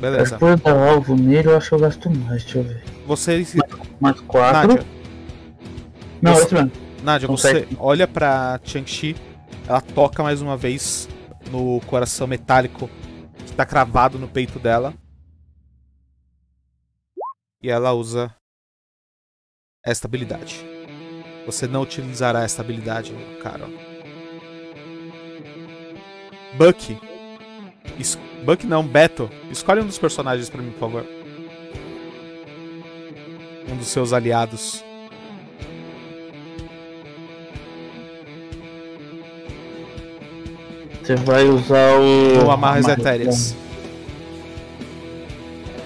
Beleza. 0.00 0.32
Depois 0.32 0.60
dar 0.60 0.76
alvo 0.90 1.16
nele, 1.16 1.48
eu 1.48 1.56
acho 1.56 1.70
que 1.70 1.74
eu 1.74 1.78
gasto 1.80 2.10
mais, 2.10 2.42
deixa 2.44 2.58
eu 2.58 2.64
ver. 2.64 2.82
Você. 3.06 3.44
Mais 4.00 4.20
4. 4.20 4.68
Nádia, 4.68 4.86
Não, 6.22 6.34
você- 6.34 6.42
esse 6.44 6.54
mesmo. 6.54 6.72
Nádia, 7.02 7.28
você 7.28 7.66
olha 7.78 8.06
pra 8.06 8.60
Chang-Chi, 8.64 9.16
ela 9.66 9.80
toca 9.80 10.22
mais 10.22 10.42
uma 10.42 10.56
vez 10.56 11.08
no 11.50 11.80
coração 11.86 12.26
metálico 12.26 12.88
que 13.46 13.52
tá 13.52 13.64
cravado 13.64 14.18
no 14.18 14.28
peito 14.28 14.58
dela. 14.58 14.92
E 17.62 17.70
ela 17.70 17.92
usa 17.92 18.32
esta 19.84 20.06
habilidade. 20.06 20.64
Você 21.46 21.66
não 21.66 21.82
utilizará 21.82 22.42
esta 22.42 22.62
habilidade, 22.62 23.12
cara. 23.42 23.66
Bucky. 26.56 26.98
Es- 27.98 28.18
Bucky 28.44 28.66
não, 28.66 28.86
Beto. 28.86 29.30
Escolhe 29.50 29.80
um 29.80 29.86
dos 29.86 29.98
personagens 29.98 30.48
pra 30.48 30.62
mim, 30.62 30.70
por 30.70 30.80
favor. 30.80 31.06
Um 33.70 33.76
dos 33.76 33.88
seus 33.88 34.12
aliados. 34.12 34.82
Você 41.02 41.16
vai 41.16 41.44
usar 41.48 41.94
o. 41.98 42.44
Ou 42.44 42.50
amarras 42.50 42.84
Amarras, 42.84 42.98
etéreas. 42.98 43.56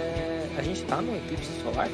É, 0.01 0.47
a 0.59 0.63
gente 0.63 0.83
tá 0.83 0.97
no 1.01 1.17
eclipse 1.17 1.51
solar. 1.63 1.89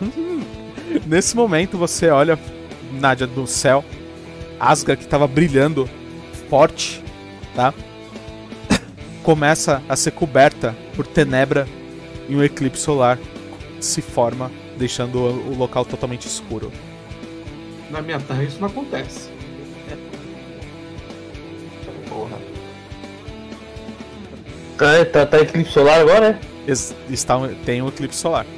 Nesse 1.06 1.34
momento 1.34 1.78
você 1.78 2.10
olha, 2.10 2.38
Nádia, 3.00 3.26
do 3.26 3.46
céu, 3.46 3.82
Asgard 4.60 5.02
que 5.02 5.08
tava 5.08 5.26
brilhando 5.26 5.88
forte, 6.54 7.02
tá? 7.56 7.74
Começa 9.24 9.82
a 9.88 9.96
ser 9.96 10.12
coberta 10.12 10.72
por 10.94 11.04
tenebra 11.04 11.66
e 12.28 12.36
um 12.36 12.44
eclipse 12.44 12.80
solar 12.80 13.18
se 13.80 14.00
forma, 14.00 14.52
deixando 14.78 15.18
o 15.18 15.56
local 15.56 15.84
totalmente 15.84 16.28
escuro. 16.28 16.70
Na 17.90 18.00
minha 18.00 18.20
terra 18.20 18.44
isso 18.44 18.60
não 18.60 18.68
acontece. 18.68 19.30
Porra. 22.08 22.38
Tá, 24.78 25.04
tá, 25.12 25.26
tá 25.26 25.40
eclipse 25.40 25.72
solar 25.72 25.98
agora, 25.98 26.38
é? 26.68 26.70
Es- 26.70 26.94
Está, 27.10 27.36
tem 27.64 27.82
um 27.82 27.88
eclipse 27.88 28.20
solar. 28.20 28.46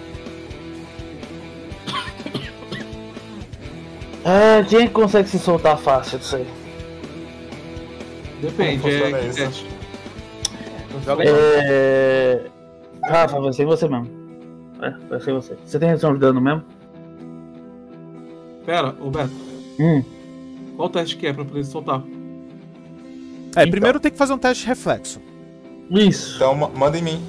Ah, 4.23 4.63
quem 4.69 4.87
consegue 4.89 5.29
se 5.31 5.39
soltar 5.39 5.79
fácil 5.79 6.19
disso 6.19 6.37
aí? 6.37 6.66
Depende, 8.41 8.75
é 8.77 8.79
funciona 8.79 9.19
que 9.19 9.27
isso? 9.27 9.37
teste. 9.39 9.67
Joga. 11.05 11.25
É. 11.27 12.47
Rafa, 13.05 13.41
vai 13.41 13.53
ser 13.53 13.65
você 13.67 13.89
mesmo. 13.89 14.09
É, 14.83 14.91
vai 15.09 15.21
ser 15.21 15.33
você. 15.33 15.57
Você 15.65 15.79
tem 15.79 15.89
redução 15.89 16.13
de 16.15 16.21
dano 16.21 16.41
mesmo? 16.41 16.63
Pera, 18.65 18.95
ô 19.01 19.11
Beto, 19.11 19.31
Hum. 19.79 20.03
qual 20.77 20.89
teste 20.89 21.17
que 21.17 21.27
é 21.27 21.33
pra 21.33 21.45
poder 21.45 21.65
soltar? 21.65 22.03
É, 23.55 23.61
Então. 23.63 23.71
primeiro 23.71 24.01
tem 24.01 24.11
que 24.11 24.19
fazer 24.19 24.33
um 24.33 24.39
teste 24.39 24.65
de 24.65 24.69
reflexo. 24.69 25.21
Isso. 25.91 26.37
Então 26.37 26.55
ma- 26.55 26.69
manda 26.69 26.99
em 26.99 27.03
mim. 27.03 27.23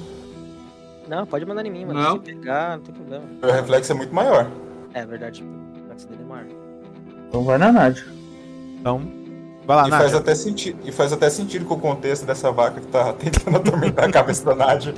Não, 1.08 1.24
pode 1.24 1.46
mandar 1.46 1.64
em 1.64 1.70
mim, 1.70 1.84
mano. 1.86 2.00
Não. 2.00 2.12
Se 2.16 2.18
pegar, 2.20 2.76
não 2.76 2.84
tem 2.84 2.94
problema. 2.94 3.24
Meu 3.40 3.52
reflexo 3.52 3.92
é 3.92 3.94
muito 3.94 4.14
maior. 4.14 4.50
É 4.92 5.06
verdade, 5.06 5.42
o 5.42 5.76
reflexo 5.80 6.08
dele 6.08 6.22
é 6.22 6.26
maior. 6.26 6.46
Então 7.28 7.44
vai 7.44 7.56
na 7.58 7.70
Nádia. 7.72 8.04
Então, 8.80 9.00
vai 9.68 9.76
lá, 9.76 9.86
e, 9.86 9.90
faz 9.90 10.02
Nádia. 10.04 10.18
até 10.18 10.34
senti 10.34 10.74
e 10.82 10.90
faz 10.90 11.12
até 11.12 11.28
sentido 11.28 11.66
com 11.66 11.74
o 11.74 11.78
contexto 11.78 12.24
dessa 12.24 12.50
vaca 12.50 12.80
que 12.80 12.86
tá 12.86 13.12
tentando 13.20 13.58
atormentar 13.58 14.06
a 14.06 14.10
cabeça 14.10 14.42
da 14.46 14.54
Nádia. 14.54 14.94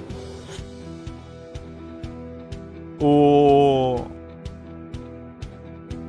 O... 3.03 4.05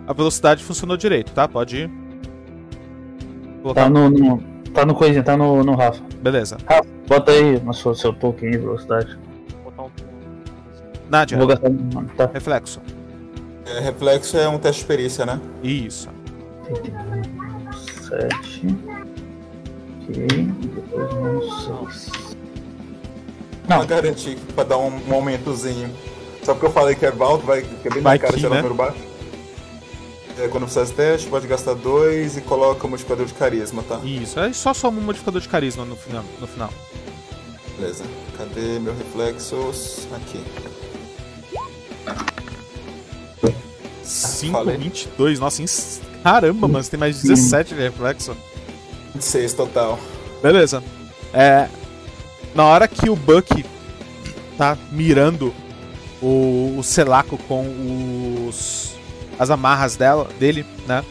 A 0.06 0.14
velocidade 0.14 0.64
funcionou 0.64 0.96
direito, 0.96 1.32
tá? 1.32 1.48
Pode 1.48 1.78
ir. 1.78 1.92
Colocar... 3.64 3.84
Tá 3.84 3.90
no. 3.90 4.10
no 4.10 4.44
tá 4.74 4.86
no 4.86 4.94
coisinha, 4.94 5.24
tá 5.24 5.36
no, 5.36 5.64
no 5.64 5.74
Rafa. 5.74 6.04
Beleza. 6.22 6.58
Rafa, 6.68 6.88
bota 7.08 7.32
aí 7.32 7.60
no 7.60 7.74
seu, 7.74 7.96
seu 7.96 8.14
token 8.14 8.50
aí, 8.50 8.58
velocidade. 8.58 9.18
Vou 9.64 9.72
botar 9.72 9.84
um. 9.84 9.90
Nádia, 11.10 11.38
Vou 11.38 11.48
gastar. 11.48 11.70
Tá. 12.16 12.30
reflexo. 12.32 12.80
É, 13.66 13.80
reflexo 13.80 14.38
é 14.38 14.48
um 14.48 14.60
teste 14.60 14.82
de 14.82 14.88
perícia, 14.88 15.26
né? 15.26 15.40
Isso. 15.64 16.10
7. 18.12 18.68
Ok. 20.10 20.26
E 20.28 20.68
depois 20.68 21.14
menos 21.14 21.64
6. 22.04 22.12
Pra 23.68 23.78
Não. 23.78 23.86
garantir, 23.86 24.38
pra 24.54 24.64
dar 24.66 24.78
um, 24.78 25.00
um 25.10 25.14
aumentozinho. 25.14 25.90
Só 26.44 26.54
porque 26.54 26.66
eu 26.66 26.72
falei 26.72 26.96
que 26.96 27.06
é 27.06 27.14
alto, 27.20 27.46
vai 27.46 27.62
que 27.62 27.88
é 27.88 27.92
bem 27.92 28.02
Vai 28.02 28.18
na 28.18 28.22
cara 28.24 28.36
tirar 28.36 28.50
né? 28.50 28.56
o 28.60 28.64
número 28.64 28.76
baixo. 28.76 28.98
É, 30.40 30.48
quando 30.48 30.68
você 30.68 30.76
faz 30.80 30.92
teste, 30.92 31.30
pode 31.30 31.46
gastar 31.48 31.76
2 31.76 32.38
e 32.38 32.42
coloca 32.42 32.86
o 32.86 32.90
modificador 32.90 33.26
de 33.26 33.34
carisma, 33.34 33.84
tá? 33.84 34.00
Isso. 34.04 34.40
É 34.40 34.52
só 34.52 34.74
soma 34.74 35.00
um 35.00 35.04
modificador 35.04 35.40
de 35.40 35.48
carisma 35.48 35.86
no 35.86 35.96
final. 35.96 36.24
No 36.40 36.48
final. 36.48 36.74
Beleza. 37.78 38.04
Cadê 38.38 38.80
meu 38.80 38.94
reflexos? 38.96 40.08
Aqui. 40.16 40.42
5, 44.04 44.52
falei. 44.58 44.78
22. 44.78 45.40
Nossa, 45.40 45.62
ins- 45.62 46.02
caramba, 46.24 46.68
mano. 46.68 46.84
Você 46.84 46.92
tem 46.92 47.00
mais 47.00 47.22
17 47.22 47.76
de 47.76 47.82
reflexo. 47.82 48.36
26 49.14 49.54
total. 49.54 50.00
Beleza. 50.42 50.84
É. 51.34 51.68
Na 52.54 52.66
hora 52.66 52.88
que 52.88 53.10
o 53.10 53.16
Buck 53.16 53.66
tá 54.58 54.78
mirando 54.92 55.54
o, 56.22 56.76
o 56.78 56.84
Selaco 56.84 57.38
com 57.48 57.66
os. 58.48 58.96
as 59.40 59.50
amarras 59.50 59.96
dela, 59.96 60.28
dele, 60.40 60.66
né? 60.88 61.04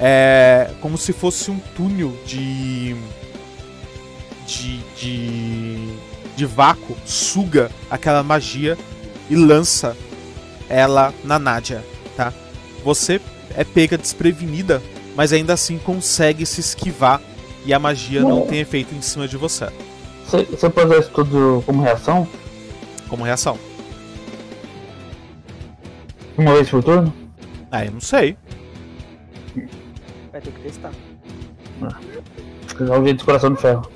É 0.00 0.70
como 0.80 0.98
se 0.98 1.12
fosse 1.12 1.50
um 1.50 1.58
túnel 1.76 2.16
de. 2.26 2.96
de. 4.46 4.78
de. 4.96 5.88
de 6.36 6.46
vácuo, 6.46 6.96
suga 7.04 7.70
aquela 7.90 8.22
magia 8.22 8.76
e 9.28 9.36
lança 9.36 9.96
ela 10.68 11.12
na 11.22 11.38
Nádia, 11.38 11.84
tá? 12.16 12.32
Você 12.82 13.20
é 13.56 13.64
pega 13.64 13.98
desprevenida, 13.98 14.82
mas 15.14 15.32
ainda 15.32 15.52
assim 15.52 15.78
consegue 15.78 16.44
se 16.46 16.60
esquivar 16.60 17.20
e 17.64 17.72
a 17.72 17.78
magia 17.78 18.22
não 18.22 18.46
tem 18.46 18.60
efeito 18.60 18.94
em 18.94 19.00
cima 19.02 19.28
de 19.28 19.36
você, 19.36 19.68
Você, 20.26 20.70
pode 20.70 20.86
usar 20.86 20.98
isso 21.00 21.10
tudo 21.10 21.62
como 21.64 21.82
reação? 21.82 22.26
como 23.08 23.24
reação. 23.24 23.58
Uma 26.36 26.54
vez 26.54 26.70
por 26.70 26.82
turno? 26.82 27.12
Ah, 27.70 27.84
eu 27.84 27.92
não 27.92 28.00
sei. 28.00 28.36
Vai 30.32 30.40
ter 30.40 30.50
que 30.50 30.60
testar. 30.60 30.92
Já 32.80 32.96
ouvi 32.96 33.12
de 33.12 33.22
coração 33.22 33.52
de 33.52 33.60
ferro. 33.60 33.86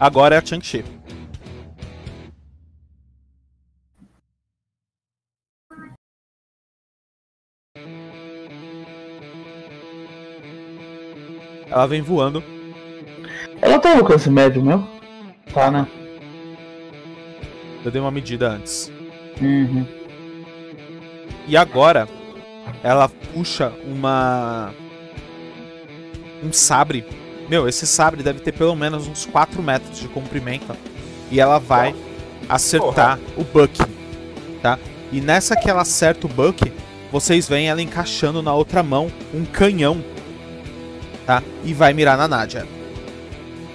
Agora 0.00 0.34
é 0.34 0.38
a 0.38 0.44
Chang-Chi. 0.44 0.84
Ela 11.72 11.86
vem 11.86 12.02
voando. 12.02 12.44
Ela 13.62 13.78
tem 13.78 13.92
alcance 13.92 14.28
médio 14.28 14.62
meu? 14.62 14.86
Tá, 15.54 15.70
né? 15.70 15.86
Eu 17.82 17.90
dei 17.90 18.00
uma 18.00 18.10
medida 18.10 18.50
antes. 18.50 18.92
Uhum. 19.40 19.86
E 21.48 21.56
agora 21.56 22.06
ela 22.82 23.08
puxa 23.08 23.72
uma. 23.86 24.74
Um 26.44 26.52
sabre. 26.52 27.06
Meu, 27.48 27.66
esse 27.66 27.86
sabre 27.86 28.22
deve 28.22 28.40
ter 28.40 28.52
pelo 28.52 28.76
menos 28.76 29.06
uns 29.06 29.24
4 29.24 29.62
metros 29.62 29.98
de 29.98 30.08
comprimento. 30.08 30.76
E 31.30 31.40
ela 31.40 31.58
vai 31.58 31.94
acertar 32.48 33.18
o 33.36 33.44
Buck. 33.44 33.80
Tá? 34.60 34.78
E 35.10 35.20
nessa 35.20 35.56
que 35.56 35.70
ela 35.70 35.82
acerta 35.82 36.26
o 36.26 36.30
Buck, 36.30 36.70
vocês 37.10 37.48
veem 37.48 37.68
ela 37.68 37.80
encaixando 37.80 38.42
na 38.42 38.52
outra 38.54 38.82
mão 38.82 39.10
um 39.32 39.44
canhão. 39.44 40.04
Tá? 41.26 41.42
E 41.64 41.72
vai 41.72 41.92
mirar 41.92 42.16
na 42.18 42.26
Nadia. 42.28 42.66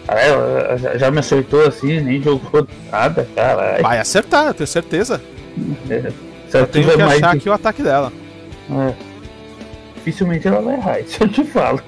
Caralho, 0.05 0.77
já- 0.79 0.97
já 0.97 1.11
me 1.11 1.19
acertou 1.19 1.65
assim, 1.65 1.99
nem 1.99 2.21
jogou 2.21 2.67
nada, 2.91 3.27
caralho. 3.35 3.83
Vai 3.83 3.99
acertar, 3.99 4.47
eu 4.47 4.53
tenho 4.53 4.67
certeza. 4.67 5.21
É, 5.89 6.11
Eu 6.53 6.67
tenho 6.67 6.85
tiver 6.85 6.95
que 6.95 7.01
achar 7.01 7.31
de- 7.31 7.37
aqui 7.37 7.49
o 7.49 7.53
ataque 7.53 7.83
dela. 7.83 8.11
É. 8.71 8.93
Dificilmente 9.95 10.47
ela 10.47 10.61
vai 10.61 10.75
errar, 10.75 10.99
isso 11.01 11.23
eu 11.23 11.27
te 11.29 11.43
falo. 11.43 11.81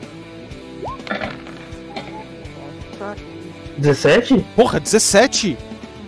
17? 3.78 4.46
Porra, 4.56 4.80
17? 4.80 5.58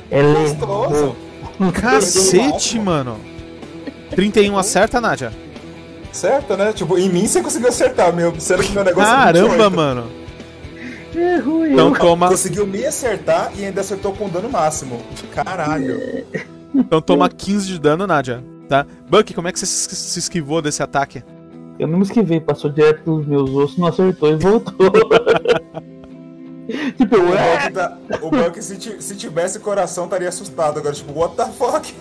Ela 0.09 0.39
Monstruoso. 0.39 1.15
errou. 1.59 1.71
Cacete, 1.71 2.79
mano. 2.79 3.17
31 4.15 4.57
acerta, 4.57 4.99
Nádia? 4.99 5.31
Certo, 6.11 6.57
né? 6.57 6.73
Tipo, 6.73 6.97
em 6.97 7.09
mim 7.09 7.25
você 7.27 7.41
conseguiu 7.41 7.69
acertar, 7.69 8.13
meu. 8.13 8.33
Sendo 8.39 8.63
que 8.63 8.71
meu 8.71 8.83
negócio 8.83 9.09
é 9.11 9.15
Caramba, 9.15 9.49
28. 9.49 9.71
mano. 9.75 10.11
Errou 11.15 11.65
eu. 11.65 11.71
Então 11.73 11.93
toma, 11.93 12.27
Conseguiu 12.29 12.65
me 12.67 12.85
acertar 12.85 13.51
e 13.57 13.65
ainda 13.65 13.81
acertou 13.81 14.13
com 14.13 14.29
dano 14.29 14.49
máximo. 14.49 15.01
Caralho. 15.33 16.25
então 16.73 17.01
toma 17.01 17.29
15 17.29 17.67
de 17.67 17.79
dano, 17.79 18.05
Nádia. 18.07 18.43
Tá? 18.67 18.85
Buck, 19.09 19.33
como 19.33 19.47
é 19.47 19.51
que 19.51 19.59
você 19.59 19.65
se 19.65 20.19
esquivou 20.19 20.61
desse 20.61 20.81
ataque? 20.81 21.23
Eu 21.77 21.87
não 21.87 21.97
me 21.97 22.03
esquivei, 22.05 22.39
passou 22.39 22.69
direto 22.71 23.03
pelos 23.03 23.25
meus 23.25 23.49
ossos, 23.49 23.77
não 23.77 23.87
acertou 23.87 24.29
e 24.31 24.35
voltou. 24.35 24.73
tipo, 26.97 27.15
O 27.17 27.29
ué, 27.31 27.59
Buck, 27.69 27.73
tá- 27.73 27.97
o 28.21 28.29
Buck, 28.29 28.61
se, 28.61 29.01
se 29.01 29.15
tivesse 29.15 29.59
coração, 29.59 30.05
estaria 30.05 30.29
assustado. 30.29 30.77
Agora, 30.79 30.93
tipo, 30.95 31.11
what 31.17 31.35
the 31.35 31.45
fuck? 31.47 31.93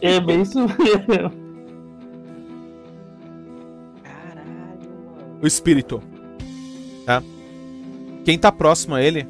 é 0.00 0.20
bem 0.20 0.42
isso 0.42 0.58
mesmo. 0.60 1.45
O 5.42 5.46
espírito. 5.46 6.02
Tá? 7.04 7.22
Quem 8.24 8.38
tá 8.38 8.50
próximo 8.50 8.94
a 8.94 9.02
ele, 9.02 9.26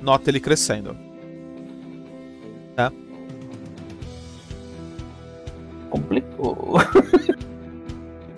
nota 0.00 0.30
ele 0.30 0.40
crescendo. 0.40 0.96
Complicou. 5.94 6.74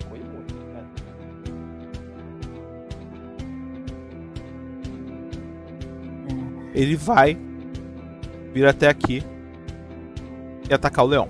Muito, 0.09 0.53
cara. 0.71 0.85
Ele 6.75 6.95
vai 6.95 7.35
vir 8.53 8.67
até 8.67 8.87
aqui 8.87 9.23
e 10.69 10.73
atacar 10.73 11.03
o 11.03 11.07
leão. 11.07 11.29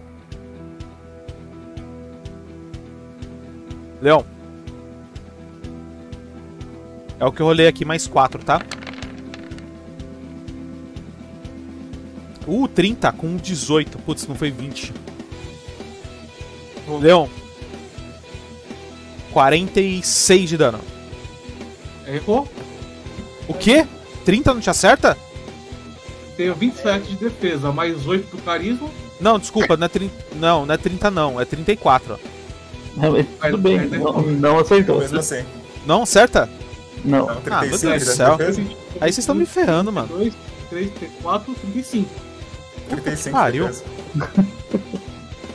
Leão. 4.02 4.37
É 7.20 7.26
o 7.26 7.32
que 7.32 7.42
eu 7.42 7.46
rolei 7.46 7.68
aqui, 7.68 7.84
mais 7.84 8.08
4, 8.08 8.44
tá? 8.44 8.62
Uh, 12.46 12.68
30 12.68 13.12
com 13.12 13.36
18. 13.36 13.98
Putz, 14.00 14.28
não 14.28 14.36
foi 14.36 14.52
20. 14.52 14.94
Leão. 17.02 17.30
46 19.34 20.50
de 20.50 20.58
dano. 20.58 20.80
Errou. 22.08 22.48
O 23.48 23.54
quê? 23.54 23.86
30 24.24 24.54
não 24.54 24.62
te 24.62 24.70
acerta? 24.70 25.18
Tenho 26.38 26.54
27 26.54 27.08
de 27.08 27.16
defesa, 27.16 27.72
mais 27.72 28.06
8 28.06 28.36
do 28.36 28.42
carisma. 28.44 28.90
Não, 29.20 29.40
desculpa, 29.40 29.76
não 29.76 29.86
é 29.86 29.90
30, 29.90 30.14
não, 30.36 30.66
não 30.66 30.74
é 30.74 30.78
30 30.78 31.12
não, 31.12 31.42
é 31.42 31.46
34. 31.46 32.20
Não, 32.96 33.12
mas 33.12 33.52
tudo 33.52 33.58
bem, 33.58 33.88
não, 33.88 34.22
não 34.22 34.60
acertou. 34.60 35.00
Mesmo. 35.00 35.20
Não 35.86 36.04
acerta? 36.04 36.50
Não. 37.06 37.26
Não, 37.28 37.30
Ah, 37.30 37.62
meu 37.62 37.78
35 37.78 37.80
Deus 37.80 37.82
do 37.82 38.10
de 38.10 38.16
céu. 38.16 38.38
Aí 39.00 39.12
vocês 39.12 39.20
estão 39.20 39.36
me 39.36 39.46
ferrando, 39.46 39.92
mano. 39.92 40.08
2, 40.10 40.34
3, 40.70 40.92
4, 41.22 41.54
35. 41.56 42.10
35 42.90 43.24
de 43.24 43.32
pariu. 43.32 43.70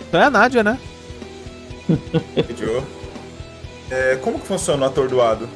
Então 0.09 0.21
é 0.21 0.25
a 0.25 0.31
Nádia, 0.31 0.63
né? 0.63 0.79
Pediu. 2.47 2.83
É, 3.91 4.17
como 4.17 4.39
que 4.39 4.47
funciona 4.47 4.85
o 4.85 4.89
atordoado? 4.89 5.49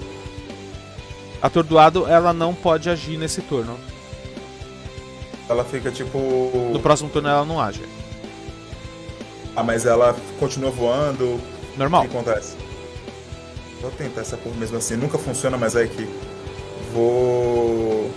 Atordoado, 1.41 2.07
ela 2.07 2.33
não 2.33 2.55
pode 2.55 2.89
agir 2.91 3.17
nesse 3.17 3.41
turno. 3.43 3.79
Ela 5.49 5.65
fica 5.65 5.91
tipo. 5.91 6.19
No 6.73 6.81
próximo 6.81 7.09
turno 7.09 7.29
ela 7.29 7.45
não 7.45 7.61
age. 7.61 7.83
Ah, 9.55 9.63
mas 9.63 9.87
ela 9.87 10.17
continua 10.39 10.71
voando. 10.71 11.25
O 11.25 11.79
Normal. 11.79 12.03
que 12.03 12.09
acontece? 12.09 12.57
Vou 13.81 13.91
tentar 13.91 14.23
essa 14.23 14.37
porra 14.37 14.57
mesmo 14.57 14.79
assim. 14.79 14.97
Nunca 14.97 15.19
funciona, 15.19 15.57
mas 15.57 15.77
é 15.77 15.87
que. 15.87 16.09
Vou. 16.93 18.11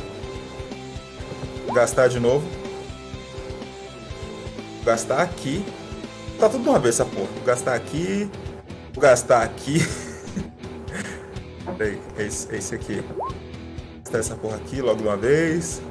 Gastar 1.74 2.07
de 2.07 2.20
novo. 2.20 2.47
Vou 4.78 4.86
gastar 4.86 5.22
aqui. 5.22 5.64
Tá 6.39 6.49
tudo 6.49 6.64
de 6.64 6.70
uma 6.70 6.80
vez 6.80 6.95
essa 6.95 7.05
porra. 7.05 7.28
Vou 7.36 7.43
gastar 7.43 7.76
aqui. 7.76 8.30
Vou 8.93 9.01
gastar 9.01 9.43
aqui. 9.43 9.80
Peraí, 11.78 11.99
é 12.18 12.24
esse, 12.24 12.53
é 12.53 12.57
esse 12.57 12.76
aqui. 12.76 13.03
Vou 13.16 13.28
gastar 14.03 14.20
essa 14.20 14.36
porra 14.36 14.55
aqui 14.55 14.82
logo 14.82 15.01
de 15.01 15.07
uma 15.07 15.18
vez. 15.18 15.82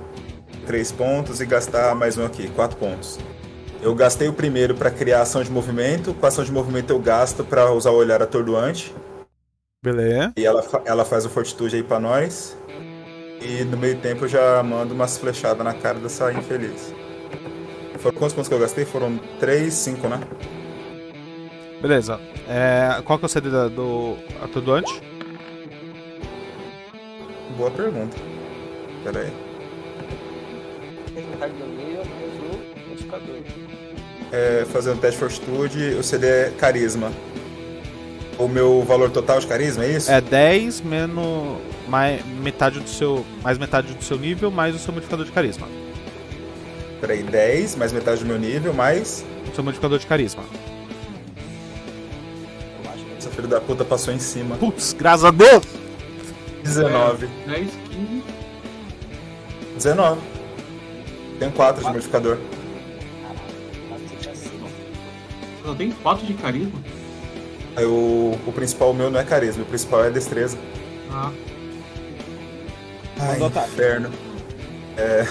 Três 0.67 0.91
pontos 0.91 1.41
e 1.41 1.47
gastar 1.47 1.95
mais 1.95 2.19
um 2.19 2.27
aqui, 2.27 2.49
quatro 2.49 2.77
pontos. 2.77 3.19
Eu 3.81 3.95
gastei 3.95 4.29
o 4.29 4.33
primeiro 4.33 4.75
para 4.75 4.91
criar 4.91 5.23
ação 5.23 5.43
de 5.43 5.51
movimento. 5.51 6.13
Com 6.13 6.27
ação 6.27 6.45
de 6.45 6.51
movimento 6.51 6.93
eu 6.93 6.99
gasto 6.99 7.45
para 7.45 7.71
usar 7.73 7.91
o 7.91 7.97
olhar 7.97 8.23
atordoante. 8.23 8.93
Beleza. 9.93 10.33
E 10.37 10.45
ela, 10.45 10.65
ela 10.85 11.05
faz 11.05 11.25
o 11.25 11.31
fortitude 11.31 11.77
aí 11.77 11.83
pra 11.83 11.99
nós. 11.99 12.57
E 13.41 13.65
no 13.65 13.77
meio 13.77 13.97
tempo 13.99 14.25
eu 14.25 14.29
já 14.29 14.63
mando 14.63 14.93
umas 14.95 15.17
flechadas 15.17 15.65
na 15.65 15.73
cara 15.73 15.99
dessa 15.99 16.33
infeliz. 16.33 16.93
Foram 17.99 18.17
quantos 18.19 18.35
pontos 18.35 18.49
que 18.49 18.55
eu 18.55 18.59
gastei? 18.59 18.85
Foram 18.85 19.19
3, 19.41 19.73
5, 19.73 20.09
né? 20.09 20.21
Beleza. 21.81 22.21
É, 22.49 23.01
qual 23.03 23.19
que 23.19 23.25
é 23.25 23.27
o 23.27 23.29
CD 23.29 23.49
do 23.51 24.17
atordoante? 24.43 25.01
Boa 27.57 27.71
pergunta. 27.71 28.17
Pera 29.05 29.21
aí. 29.21 29.33
Do. 32.39 32.69
É, 34.31 34.65
fazendo 34.67 35.01
teste 35.01 35.17
de 35.17 35.27
fortitude, 35.29 35.95
o 35.95 36.03
CD 36.03 36.27
é 36.27 36.51
carisma. 36.51 37.11
O 38.39 38.47
meu 38.47 38.85
valor 38.85 39.11
total 39.11 39.41
de 39.41 39.47
carisma, 39.49 39.85
é 39.85 39.97
isso? 39.97 40.11
É 40.11 40.21
10 40.21 40.83
menos 40.83 41.59
mais 41.89 42.25
metade 42.25 42.79
do 42.79 42.89
seu, 42.89 43.27
mais 43.43 43.59
metade 43.59 43.93
do 43.93 44.05
seu 44.05 44.17
nível, 44.17 44.49
mais 44.51 44.77
o 44.77 44.79
seu 44.79 44.93
modificador 44.93 45.27
de 45.27 45.33
carisma. 45.33 45.67
Peraí, 47.01 47.23
10, 47.23 47.75
mais 47.75 47.93
metade 47.93 48.21
do 48.21 48.27
meu 48.27 48.39
nível, 48.39 48.73
mais. 48.73 49.25
O 49.51 49.55
seu 49.55 49.65
modificador 49.65 49.99
de 49.99 50.07
carisma. 50.07 50.45
Eu 52.85 52.91
acho 52.91 53.05
que 53.05 53.13
Essa 53.19 53.31
filha 53.31 53.49
da 53.49 53.61
puta 53.61 53.85
passou 53.85 54.15
em 54.15 54.21
cima. 54.21 54.57
Putz, 54.57 54.93
graças 54.93 55.25
a 55.25 55.33
Deus! 55.33 55.65
19. 56.63 57.27
10, 57.47 57.69
15. 57.91 58.25
19. 59.77 60.21
Tem 61.41 61.51
4 61.51 61.85
de 61.85 61.91
modificador. 61.91 62.39
Só 65.65 65.75
tem 65.75 65.91
4 65.91 66.27
de 66.27 66.35
carisma. 66.35 66.98
Aí 67.79 67.87
o, 67.87 68.37
principal 68.53 68.93
meu 68.93 69.09
não 69.09 69.21
é 69.21 69.25
carisma, 69.25 69.63
o 69.63 69.67
principal 69.67 70.05
é 70.05 70.11
destreza. 70.11 70.59
Ah, 71.13 71.31
Ai, 73.21 73.39
inferno. 73.41 74.11
É. 74.97 75.25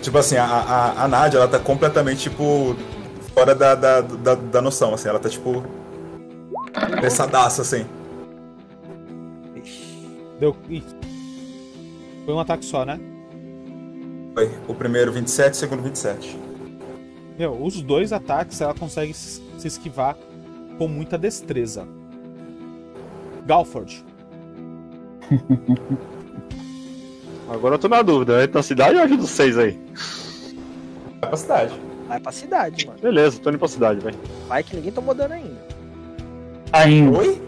Tipo 0.00 0.18
assim, 0.18 0.36
a, 0.36 0.44
a, 0.44 1.02
a 1.02 1.08
Nádia, 1.08 1.38
ela 1.38 1.48
tá 1.48 1.58
completamente, 1.58 2.30
tipo, 2.30 2.76
fora 3.34 3.56
da, 3.56 3.74
da, 3.74 4.00
da, 4.02 4.34
da 4.36 4.62
noção, 4.62 4.94
assim. 4.94 5.08
Ela 5.08 5.18
tá, 5.18 5.28
tipo, 5.28 5.64
pensadaça, 7.00 7.62
assim. 7.62 7.84
Deu. 10.38 10.56
Foi 12.24 12.34
um 12.34 12.38
ataque 12.38 12.64
só, 12.64 12.84
né? 12.84 13.00
Foi. 14.32 14.48
O 14.68 14.74
primeiro 14.74 15.10
27, 15.10 15.54
o 15.54 15.56
segundo 15.56 15.82
27. 15.82 16.49
Meu, 17.40 17.56
os 17.64 17.80
dois 17.80 18.12
ataques 18.12 18.60
ela 18.60 18.74
consegue 18.74 19.14
se 19.14 19.40
esquivar 19.64 20.14
com 20.76 20.86
muita 20.86 21.16
destreza. 21.16 21.88
Galford. 23.46 24.04
Agora 27.48 27.76
eu 27.76 27.78
tô 27.78 27.88
na 27.88 28.02
dúvida. 28.02 28.44
Entra 28.44 28.58
na 28.58 28.62
cidade 28.62 28.96
ou 28.96 29.02
ajuda 29.04 29.22
os 29.22 29.30
seis 29.30 29.56
aí? 29.56 29.80
Vai 31.18 31.30
pra 31.30 31.36
cidade. 31.38 31.80
Vai 32.06 32.20
pra 32.20 32.30
cidade, 32.30 32.86
mano. 32.86 32.98
Beleza, 33.00 33.40
tô 33.40 33.48
indo 33.48 33.58
pra 33.58 33.68
cidade, 33.68 34.00
velho. 34.00 34.18
Vai 34.46 34.62
que 34.62 34.76
ninguém 34.76 34.92
tomou 34.92 35.14
dano 35.14 35.32
ainda. 35.32 35.66
Ainda. 36.74 37.18
Oi? 37.20 37.42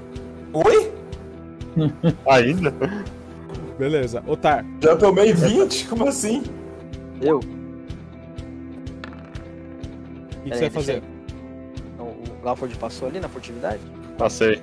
Oi? 0.54 0.92
Ainda? 2.30 2.74
Beleza. 3.78 4.24
Otar. 4.26 4.64
Já 4.82 4.96
tomei 4.96 5.34
20? 5.34 5.86
Como 5.88 6.08
assim? 6.08 6.42
Eu? 7.20 7.40
O 10.42 10.44
que, 10.44 10.50
que 10.50 10.56
você 10.56 10.64
aí, 10.64 10.70
vai 10.70 10.70
fazer? 10.70 11.00
deixa 11.00 11.06
Então, 11.94 12.06
o 12.06 12.42
Galford 12.42 12.76
passou 12.76 13.06
ali 13.06 13.20
na 13.20 13.28
furtividade? 13.28 13.80
Passei. 14.18 14.60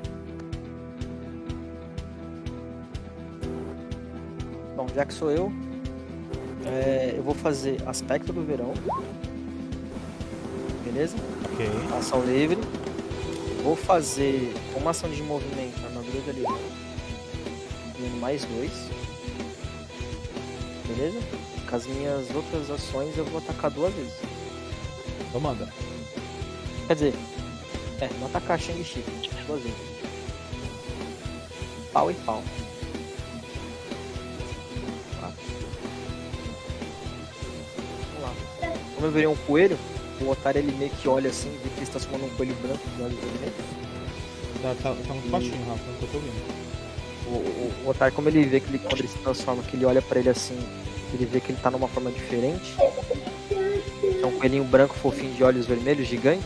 Bom, 4.75 4.87
já 4.93 5.05
que 5.05 5.13
sou 5.13 5.31
eu, 5.31 5.51
é, 6.65 7.13
eu 7.15 7.23
vou 7.23 7.33
fazer 7.33 7.77
aspecto 7.85 8.33
do 8.33 8.43
verão. 8.43 8.73
Beleza? 10.83 11.15
Ok. 11.53 11.65
Ação 11.97 12.25
livre. 12.25 12.57
Vou 13.63 13.75
fazer 13.75 14.53
uma 14.75 14.91
ação 14.91 15.09
de 15.09 15.23
movimento, 15.23 15.77
armadura 15.85 16.19
de 16.21 16.29
alívio. 16.29 16.57
Ganhando 17.97 18.19
mais 18.19 18.43
dois. 18.43 18.71
Beleza? 20.87 21.19
Com 21.69 21.75
as 21.75 21.87
minhas 21.87 22.35
outras 22.35 22.69
ações 22.69 23.17
eu 23.17 23.23
vou 23.23 23.37
atacar 23.37 23.71
duas 23.71 23.93
vezes. 23.93 24.38
Então 25.29 25.39
manda. 25.39 25.67
Quer 26.87 26.93
dizer, 26.93 27.13
é, 28.01 28.09
não 28.19 28.27
atacar 28.27 28.59
Shang-Chi, 28.59 29.03
vezes. 29.47 29.73
Pau 31.93 32.11
e 32.11 32.13
pau. 32.15 32.43
Tá. 35.19 35.31
Vamos 38.13 38.21
lá. 38.21 38.33
Como 38.95 39.07
eu 39.07 39.11
virei 39.11 39.27
um 39.27 39.35
coelho, 39.35 39.77
o 40.21 40.29
otário 40.29 40.59
ele 40.59 40.71
meio 40.73 40.91
que 40.91 41.07
olha 41.07 41.29
assim, 41.29 41.49
vê 41.63 41.69
que 41.69 41.75
ele 41.77 41.83
está 41.83 41.99
tomando 41.99 42.25
um 42.25 42.35
coelho 42.35 42.55
branco 42.55 42.87
de 42.95 43.01
olhos 43.01 43.19
vermelhos. 43.19 43.79
Tá, 44.61 44.75
tá, 44.81 44.95
tá 45.07 45.13
muito 45.13 45.29
baixinho, 45.29 45.65
Rafa, 45.67 45.83
não 45.85 46.07
tô 46.07 46.17
ouvindo. 46.17 46.59
O, 47.27 47.31
o, 47.31 47.85
o 47.85 47.89
otário, 47.89 48.13
como 48.13 48.29
ele 48.29 48.43
vê 48.45 48.59
que 48.59 48.69
ele, 48.69 48.79
quando 48.79 48.99
ele 48.99 49.07
se 49.07 49.17
transforma, 49.19 49.63
que 49.63 49.75
ele 49.77 49.85
olha 49.85 50.01
pra 50.01 50.19
ele 50.19 50.29
assim, 50.29 50.57
ele 51.13 51.25
vê 51.25 51.39
que 51.39 51.51
ele 51.51 51.61
tá 51.61 51.71
numa 51.71 51.87
forma 51.87 52.11
diferente. 52.11 52.75
É 54.21 54.25
um 54.25 54.31
coelhinho 54.37 54.63
branco 54.63 54.93
fofinho 54.95 55.33
de 55.33 55.43
olhos 55.43 55.65
vermelhos, 55.65 56.07
gigante. 56.07 56.45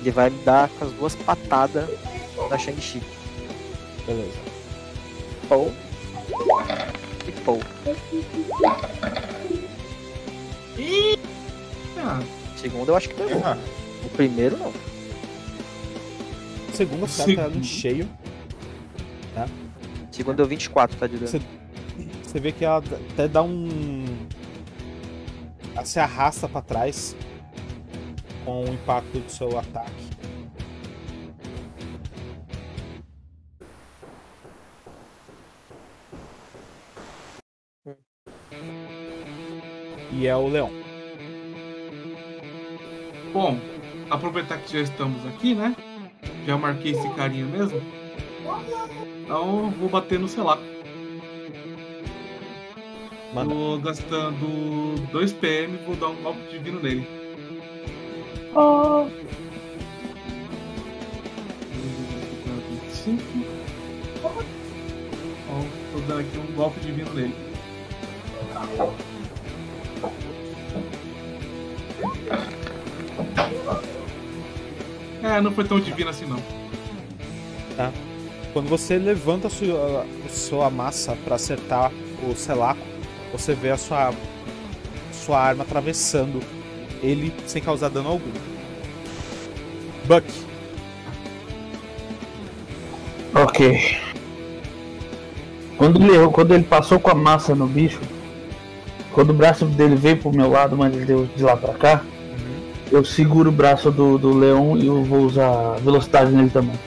Ele 0.00 0.10
vai 0.10 0.30
me 0.30 0.38
dar 0.44 0.68
com 0.70 0.84
as 0.84 0.92
duas 0.92 1.14
patadas 1.16 1.88
da 2.48 2.56
Shang-Chi. 2.58 3.02
Beleza. 4.06 4.38
Pou. 5.48 5.72
E 7.26 7.32
pou. 7.44 7.60
Ah, 11.98 12.20
Segundo 12.56 12.88
eu 12.90 12.96
acho 12.96 13.08
que 13.08 13.14
pegou. 13.14 13.42
Ah, 13.44 13.56
O 14.04 14.08
primeiro 14.10 14.56
não. 14.56 14.72
Segundo 16.72 17.08
Segundo. 17.08 17.40
ela 17.40 17.56
em 17.56 17.62
cheio. 17.62 18.08
Segundo 20.12 20.36
deu 20.36 20.46
24, 20.46 20.96
tá 20.96 21.06
de 21.06 21.16
dano. 21.16 21.28
Você- 21.28 21.40
Você 22.22 22.40
vê 22.40 22.52
que 22.52 22.64
ela 22.64 22.82
até 23.12 23.26
dá 23.28 23.42
um. 23.42 23.97
Se 25.84 25.98
arrasta 26.00 26.48
pra 26.48 26.60
trás 26.60 27.16
com 28.44 28.64
o 28.64 28.72
impacto 28.72 29.18
do 29.18 29.30
seu 29.30 29.58
ataque. 29.58 30.08
E 40.10 40.26
é 40.26 40.34
o 40.34 40.48
leão. 40.48 40.70
bom, 43.32 43.56
aproveitar 44.10 44.58
que 44.58 44.72
já 44.72 44.80
estamos 44.80 45.24
aqui, 45.26 45.54
né? 45.54 45.76
Já 46.44 46.56
marquei 46.56 46.92
esse 46.92 47.08
carinha 47.10 47.44
mesmo. 47.44 47.80
Então 49.22 49.70
vou 49.70 49.88
bater 49.88 50.18
no 50.18 50.26
selaco. 50.26 50.77
Manda. 53.32 53.54
Tô 53.54 53.78
gastando 53.78 54.94
2 55.12 55.32
PM 55.34 55.74
e 55.74 55.76
vou 55.84 55.96
dar 55.96 56.08
um 56.08 56.22
golpe 56.22 56.40
divino 56.50 56.80
nele. 56.80 57.06
Oh. 58.54 59.06
25. 63.04 63.22
Ó, 64.24 65.62
tô 65.92 66.00
dando 66.06 66.20
aqui 66.20 66.38
um 66.38 66.54
golpe 66.54 66.80
divino 66.80 67.12
nele. 67.14 67.34
É, 75.22 75.40
não 75.40 75.52
foi 75.52 75.64
tão 75.64 75.78
divino 75.78 76.10
assim 76.10 76.26
não. 76.26 76.42
Quando 78.52 78.68
você 78.68 78.98
levanta 78.98 79.46
a 79.46 79.50
sua, 79.50 80.06
a 80.24 80.28
sua 80.28 80.70
massa 80.70 81.16
pra 81.24 81.36
acertar 81.36 81.92
o 82.28 82.34
selaco, 82.34 82.80
você 83.32 83.54
vê 83.54 83.70
a 83.70 83.76
sua, 83.76 84.12
sua 85.12 85.40
arma 85.40 85.64
atravessando 85.64 86.40
ele 87.02 87.32
sem 87.46 87.62
causar 87.62 87.88
dano 87.88 88.08
algum. 88.08 88.30
Buck, 90.06 90.24
Ok. 93.34 93.96
Quando 95.76 96.02
ele, 96.02 96.28
quando 96.32 96.54
ele 96.54 96.64
passou 96.64 96.98
com 96.98 97.10
a 97.10 97.14
massa 97.14 97.54
no 97.54 97.66
bicho, 97.66 98.00
quando 99.12 99.30
o 99.30 99.34
braço 99.34 99.64
dele 99.64 99.94
veio 99.94 100.16
pro 100.16 100.32
meu 100.32 100.50
lado, 100.50 100.76
mas 100.76 100.94
ele 100.94 101.04
deu 101.04 101.26
de 101.36 101.42
lá 101.42 101.56
pra 101.56 101.74
cá, 101.74 102.02
eu 102.90 103.04
seguro 103.04 103.50
o 103.50 103.52
braço 103.52 103.90
do, 103.90 104.18
do 104.18 104.36
leão 104.36 104.76
e 104.76 104.86
eu 104.86 105.04
vou 105.04 105.20
usar 105.20 105.76
velocidade 105.80 106.32
nele 106.32 106.50
também. 106.50 106.78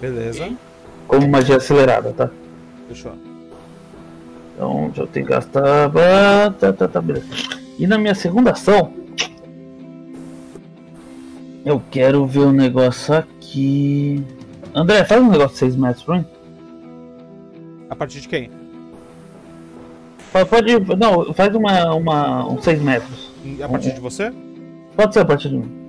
beleza. 0.00 0.50
Como 1.06 1.26
magia 1.28 1.56
acelerada, 1.56 2.12
tá? 2.12 2.30
Fechou. 2.88 3.29
Então 4.60 4.92
já 4.94 5.06
tenho 5.06 5.24
que 5.24 5.32
gastar. 5.32 5.90
ah, 5.96 6.50
Tá, 6.50 6.70
tá, 6.70 6.86
tá, 6.86 7.00
beleza. 7.00 7.24
E 7.78 7.86
na 7.86 7.96
minha 7.96 8.14
segunda 8.14 8.50
ação, 8.50 8.92
eu 11.64 11.82
quero 11.90 12.26
ver 12.26 12.40
um 12.40 12.52
negócio 12.52 13.14
aqui. 13.14 14.22
André, 14.74 15.02
faz 15.06 15.22
um 15.22 15.30
negócio 15.30 15.52
de 15.54 15.58
6 15.60 15.76
metros 15.76 16.02
pra 16.04 16.18
mim. 16.18 16.26
A 17.88 17.96
partir 17.96 18.20
de 18.20 18.28
quem? 18.28 18.50
Pode, 20.50 20.78
não, 20.98 21.32
faz 21.32 21.54
uma, 21.54 21.94
uma, 21.94 22.46
uns 22.46 22.62
6 22.62 22.82
metros. 22.82 23.30
A 23.62 23.66
partir 23.68 23.94
de 23.94 24.00
você? 24.00 24.30
Pode 24.94 25.14
ser 25.14 25.20
a 25.20 25.24
partir 25.24 25.48
de 25.48 25.56
mim. 25.56 25.79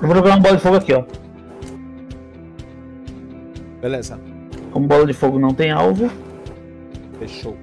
Eu 0.00 0.08
vou 0.08 0.16
jogar 0.16 0.30
uma 0.30 0.40
bola 0.40 0.56
de 0.56 0.62
fogo 0.62 0.76
aqui, 0.76 0.92
ó. 0.94 1.04
Beleza. 3.80 4.18
Como 4.72 4.86
bola 4.86 5.06
de 5.06 5.12
fogo 5.12 5.38
não 5.38 5.52
tem 5.52 5.70
alvo, 5.70 6.10
Fechou. 7.18 7.56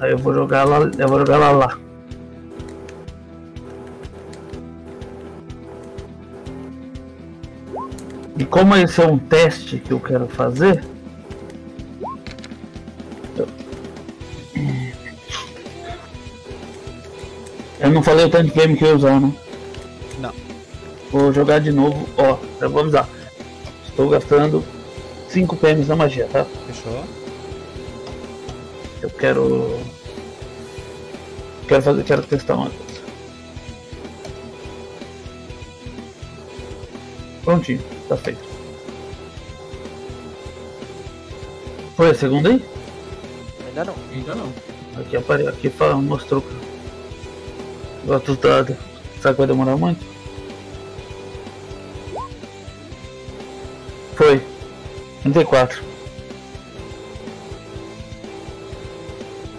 aí 0.00 0.10
eu 0.10 0.18
vou 0.18 0.32
jogar 0.32 0.64
lá, 0.64 0.78
eu 0.98 1.08
vou 1.08 1.18
jogar 1.18 1.36
lá 1.36 1.50
lá. 1.50 1.78
E 8.38 8.44
como 8.44 8.74
esse 8.76 9.02
é 9.02 9.06
um 9.06 9.18
teste 9.18 9.78
que 9.78 9.92
eu 9.92 10.00
quero 10.00 10.26
fazer, 10.28 10.82
eu 17.80 17.90
não 17.90 18.02
falei 18.02 18.24
o 18.24 18.30
tanto 18.30 18.46
de 18.46 18.52
PM 18.52 18.76
que 18.76 18.84
eu 18.84 18.88
ia 18.88 18.96
usar, 18.96 19.20
né? 19.20 19.32
Não. 20.18 20.32
Vou 21.10 21.32
jogar 21.32 21.60
de 21.60 21.72
novo, 21.72 22.08
ó, 22.16 22.38
já 22.60 22.68
vou 22.68 22.82
avisar. 22.82 23.08
Estou 23.86 24.08
gastando 24.08 24.64
5 25.28 25.56
PMs 25.56 25.88
na 25.88 25.96
magia, 25.96 26.28
tá? 26.32 26.44
Fechou. 26.66 27.04
Eu 29.02 29.10
quero. 29.10 29.80
Quero 31.68 31.82
fazer. 31.82 32.04
Quero 32.04 32.22
testar 32.22 32.54
uma 32.54 32.70
coisa. 32.70 33.02
Prontinho, 37.44 37.80
tá 38.08 38.16
feito. 38.16 38.40
Foi 41.96 42.10
a 42.10 42.14
segunda 42.14 42.48
aí? 42.50 42.62
Ainda 43.68 43.84
não. 43.84 43.94
Ainda 44.12 44.34
não. 44.34 44.52
Aqui 45.00 45.16
apareceu, 45.16 45.52
aqui 45.52 45.70
fala, 45.70 45.94
mostrou. 45.96 46.42
Dado. 48.06 48.76
Será 49.20 49.34
que 49.34 49.38
vai 49.38 49.46
demorar 49.46 49.76
muito? 49.76 50.04
Foi. 54.14 54.40
34. 55.22 55.82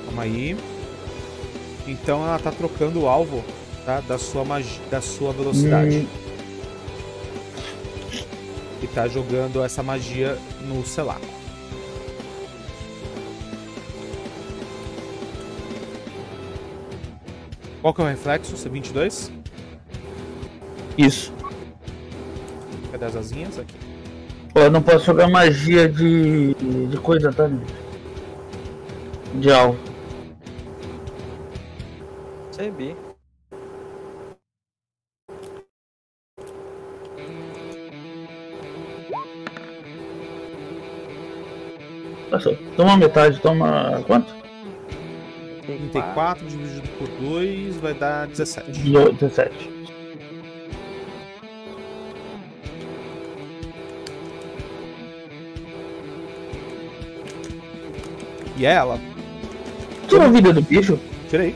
Calma 0.06 0.24
aí. 0.24 0.58
Então 1.86 2.24
ela 2.26 2.39
tá 2.39 2.52
trocando 2.52 3.02
o 3.02 3.08
alvo 3.08 3.43
tá? 3.86 4.00
da, 4.02 4.18
sua 4.18 4.45
magi... 4.45 4.80
da 4.89 5.02
sua 5.02 5.34
velocidade. 5.34 5.98
Hum. 5.98 6.08
E 8.82 8.88
tá 8.88 9.08
jogando 9.08 9.64
essa 9.64 9.84
magia 9.84 10.38
no 10.62 10.86
Selaco. 10.86 11.37
Qual 17.82 17.93
que 17.93 18.01
é 18.01 18.03
o 18.03 18.07
reflexo? 18.07 18.55
C22? 18.55 19.32
Isso. 20.97 21.34
Cadê 22.91 23.05
as 23.05 23.15
asinhas? 23.15 23.59
Aqui. 23.59 23.75
Ó, 24.55 24.59
eu 24.59 24.71
não 24.71 24.82
posso 24.82 25.05
jogar 25.05 25.28
magia 25.28 25.88
de. 25.88 26.53
de 26.55 26.97
coisa, 26.97 27.32
tá? 27.32 27.49
De 29.36 29.51
alvo. 29.51 29.78
CB. 32.51 32.95
Passou. 42.32 42.57
Toma 42.75 42.97
metade, 42.97 43.39
toma. 43.39 44.03
quanto? 44.07 44.37
34 45.68 46.47
dividido 46.47 46.88
por 46.97 47.07
2 47.20 47.76
vai 47.78 47.93
dar 47.93 48.26
17. 48.28 48.80
Do- 48.82 49.11
17. 49.11 49.70
E 58.57 58.65
é 58.65 58.72
ela. 58.74 58.99
Tira 60.07 60.26
a 60.26 60.30
vida 60.30 60.53
do 60.53 60.61
bicho. 60.61 60.97
Tirei. 61.30 61.55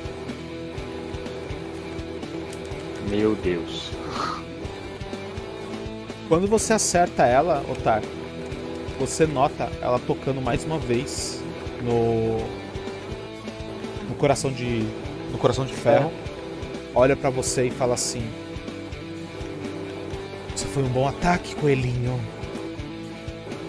Meu 3.09 3.35
Deus. 3.35 3.91
Quando 6.27 6.47
você 6.47 6.73
acerta 6.73 7.25
ela, 7.25 7.63
Otar, 7.69 8.01
você 8.99 9.25
nota 9.25 9.69
ela 9.81 9.99
tocando 9.99 10.41
mais 10.41 10.63
uma 10.63 10.77
vez 10.77 11.41
no 11.81 12.37
coração 14.21 14.53
de 14.53 14.85
no 15.31 15.37
coração 15.39 15.65
de 15.65 15.73
ferro. 15.73 16.11
Olha 16.93 17.15
pra 17.15 17.31
você 17.31 17.65
e 17.65 17.71
fala 17.71 17.95
assim: 17.95 18.23
Isso 20.55 20.67
foi 20.67 20.83
um 20.83 20.89
bom 20.89 21.07
ataque, 21.07 21.55
coelhinho. 21.55 22.21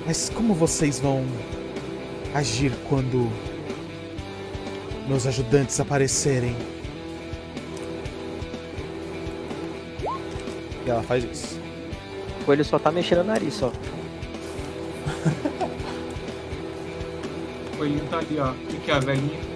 Mas 0.07 0.29
como 0.29 0.53
vocês 0.53 1.01
vão 1.01 1.25
agir 2.35 2.71
quando 2.89 3.33
meus 5.09 5.27
ajudantes 5.27 5.81
aparecerem? 5.81 6.55
E 10.85 10.91
ela 10.91 11.03
faz 11.03 11.25
isso. 11.25 11.59
O 12.43 12.45
coelho 12.45 12.65
só 12.65 12.79
tá 12.79 12.93
mexendo 12.93 13.21
o 13.21 13.25
nariz 13.25 13.55
só. 13.55 13.73
O 17.73 17.85
coelhinho 17.85 18.05
tá 18.09 18.19
ali, 18.19 18.39
ó. 18.39 18.51
O 18.51 18.55
que 18.55 18.77
que 18.77 18.91
é 18.93 18.95
a 18.95 19.01
velhinha? 19.01 19.52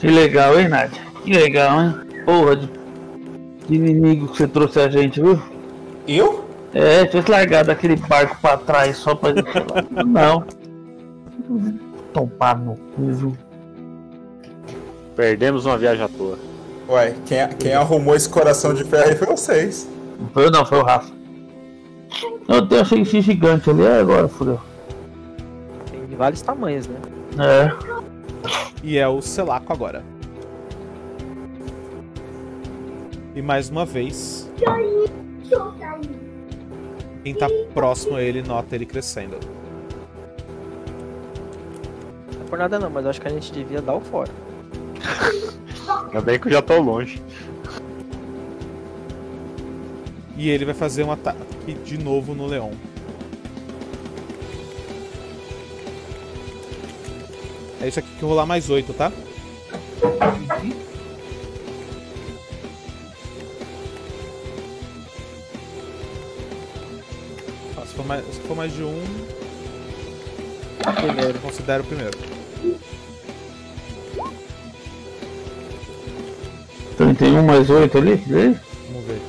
Que 0.00 0.08
legal, 0.08 0.58
hein, 0.58 0.68
Nádia? 0.68 1.02
Que 1.22 1.32
legal, 1.32 1.80
hein? 1.82 1.94
Porra 2.24 2.56
de, 2.56 2.70
de 3.68 3.74
inimigo 3.74 4.28
que 4.28 4.38
você 4.38 4.48
trouxe 4.48 4.80
a 4.80 4.88
gente, 4.88 5.20
viu? 5.20 5.40
Eu? 6.08 6.44
É, 6.72 7.04
tivesse 7.04 7.30
largado 7.30 7.70
aquele 7.70 7.96
barco 7.96 8.36
pra 8.40 8.56
trás 8.56 8.96
só 8.96 9.14
pra. 9.14 9.30
Não. 10.06 10.44
Tomar 12.14 12.58
no 12.58 12.76
cu, 12.76 13.12
viu? 13.12 13.36
Perdemos 15.14 15.66
uma 15.66 15.76
viagem 15.76 16.02
à 16.02 16.08
toa. 16.08 16.38
Ué, 16.88 17.14
quem, 17.26 17.46
quem 17.58 17.74
arrumou 17.74 18.16
esse 18.16 18.28
coração 18.28 18.72
de 18.72 18.84
ferro 18.84 19.10
aí 19.10 19.14
foi 19.14 19.26
vocês. 19.26 19.86
Não 20.18 20.28
foi 20.30 20.46
eu 20.46 20.50
não, 20.50 20.64
foi 20.64 20.78
o 20.78 20.82
Rafa. 20.82 21.12
Eu 22.48 22.56
até 22.56 22.80
achei 22.80 23.02
esse 23.02 23.20
gigante 23.20 23.68
ali, 23.68 23.84
é 23.84 24.00
agora 24.00 24.28
fudeu. 24.28 24.60
Tem 25.90 26.06
de 26.06 26.16
vários 26.16 26.40
tamanhos, 26.40 26.88
né? 26.88 26.96
É. 27.38 27.99
E 28.82 28.96
é 28.96 29.06
o 29.06 29.20
Selaco 29.20 29.72
agora. 29.72 30.02
E 33.34 33.42
mais 33.42 33.68
uma 33.68 33.84
vez, 33.84 34.50
quem 37.22 37.34
tá 37.34 37.46
próximo 37.74 38.16
a 38.16 38.22
ele 38.22 38.42
nota 38.42 38.74
ele 38.74 38.86
crescendo. 38.86 39.38
Não 42.34 42.42
é 42.42 42.44
por 42.48 42.58
nada 42.58 42.78
não, 42.78 42.90
mas 42.90 43.06
acho 43.06 43.20
que 43.20 43.28
a 43.28 43.30
gente 43.30 43.52
devia 43.52 43.82
dar 43.82 43.94
o 43.94 44.00
fora. 44.00 44.30
Ainda 46.06 46.20
bem 46.20 46.38
que 46.38 46.48
eu 46.48 46.52
já 46.52 46.62
tô 46.62 46.78
longe. 46.80 47.22
E 50.36 50.48
ele 50.48 50.64
vai 50.64 50.74
fazer 50.74 51.04
um 51.04 51.12
ataque 51.12 51.74
de 51.84 51.98
novo 51.98 52.34
no 52.34 52.46
leão. 52.46 52.72
É 57.80 57.88
isso 57.88 57.98
aqui 57.98 58.08
que 58.18 58.22
eu 58.22 58.28
rolar 58.28 58.46
mais 58.46 58.68
8, 58.68 58.92
tá? 58.92 59.10
Ó, 67.76 67.84
se, 67.84 67.94
for 67.94 68.06
mais, 68.06 68.24
se 68.26 68.40
for 68.40 68.56
mais 68.56 68.72
de 68.72 68.82
um, 68.82 69.02
Primeiro. 70.94 71.36
eu 71.36 71.40
considero 71.40 71.82
o 71.82 71.86
primeiro. 71.86 72.18
31 76.96 77.42
mais 77.42 77.70
8 77.70 77.98
ali? 77.98 78.14
Vê? 78.16 78.54
Vamos 78.90 79.06
ver. 79.06 79.20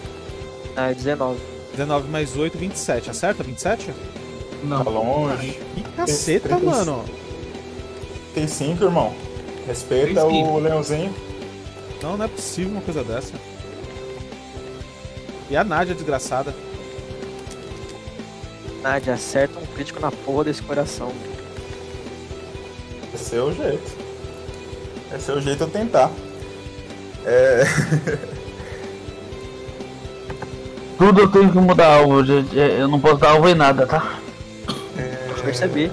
Ah, 0.75 0.91
é 0.91 0.93
19. 0.93 1.39
19 1.71 2.09
mais 2.09 2.35
8, 2.35 2.57
27. 2.57 3.09
Acerta 3.09 3.43
27? 3.43 3.91
Não. 4.63 4.83
Tá 4.83 4.89
longe. 4.89 5.59
Que 5.75 5.83
caceta, 5.95 6.57
mano. 6.59 7.05
Tem 8.33 8.47
cinco, 8.47 8.83
irmão. 8.85 9.13
Respeita 9.67 10.25
o 10.25 10.59
leãozinho. 10.59 11.13
Não, 12.01 12.17
não 12.17 12.25
é 12.25 12.27
possível 12.27 12.71
uma 12.71 12.81
coisa 12.81 13.03
dessa. 13.03 13.33
E 15.49 15.55
a 15.57 15.63
Nádia, 15.63 15.93
desgraçada. 15.93 16.53
Nádia, 18.81 19.13
acerta 19.13 19.59
um 19.59 19.65
crítico 19.65 19.99
na 19.99 20.11
porra 20.11 20.45
desse 20.45 20.61
coração. 20.63 21.11
Esse 23.13 23.35
é 23.35 23.41
o 23.41 23.53
jeito. 23.53 23.91
Esse 25.13 25.29
é 25.29 25.33
o 25.33 25.41
jeito 25.41 25.57
de 25.57 25.63
eu 25.63 25.69
tentar. 25.69 26.09
É. 27.25 27.63
Tudo 30.97 31.21
eu 31.21 31.27
tenho 31.31 31.51
que 31.51 31.57
mudar 31.57 31.97
alvo. 31.97 32.21
É, 32.55 32.81
Eu 32.81 32.87
não 32.87 32.99
posso 32.99 33.17
dar 33.17 33.31
alvo 33.31 33.49
em 33.49 33.55
nada, 33.55 33.85
tá? 33.85 34.19
Eu 34.97 35.43
percebi. 35.43 35.91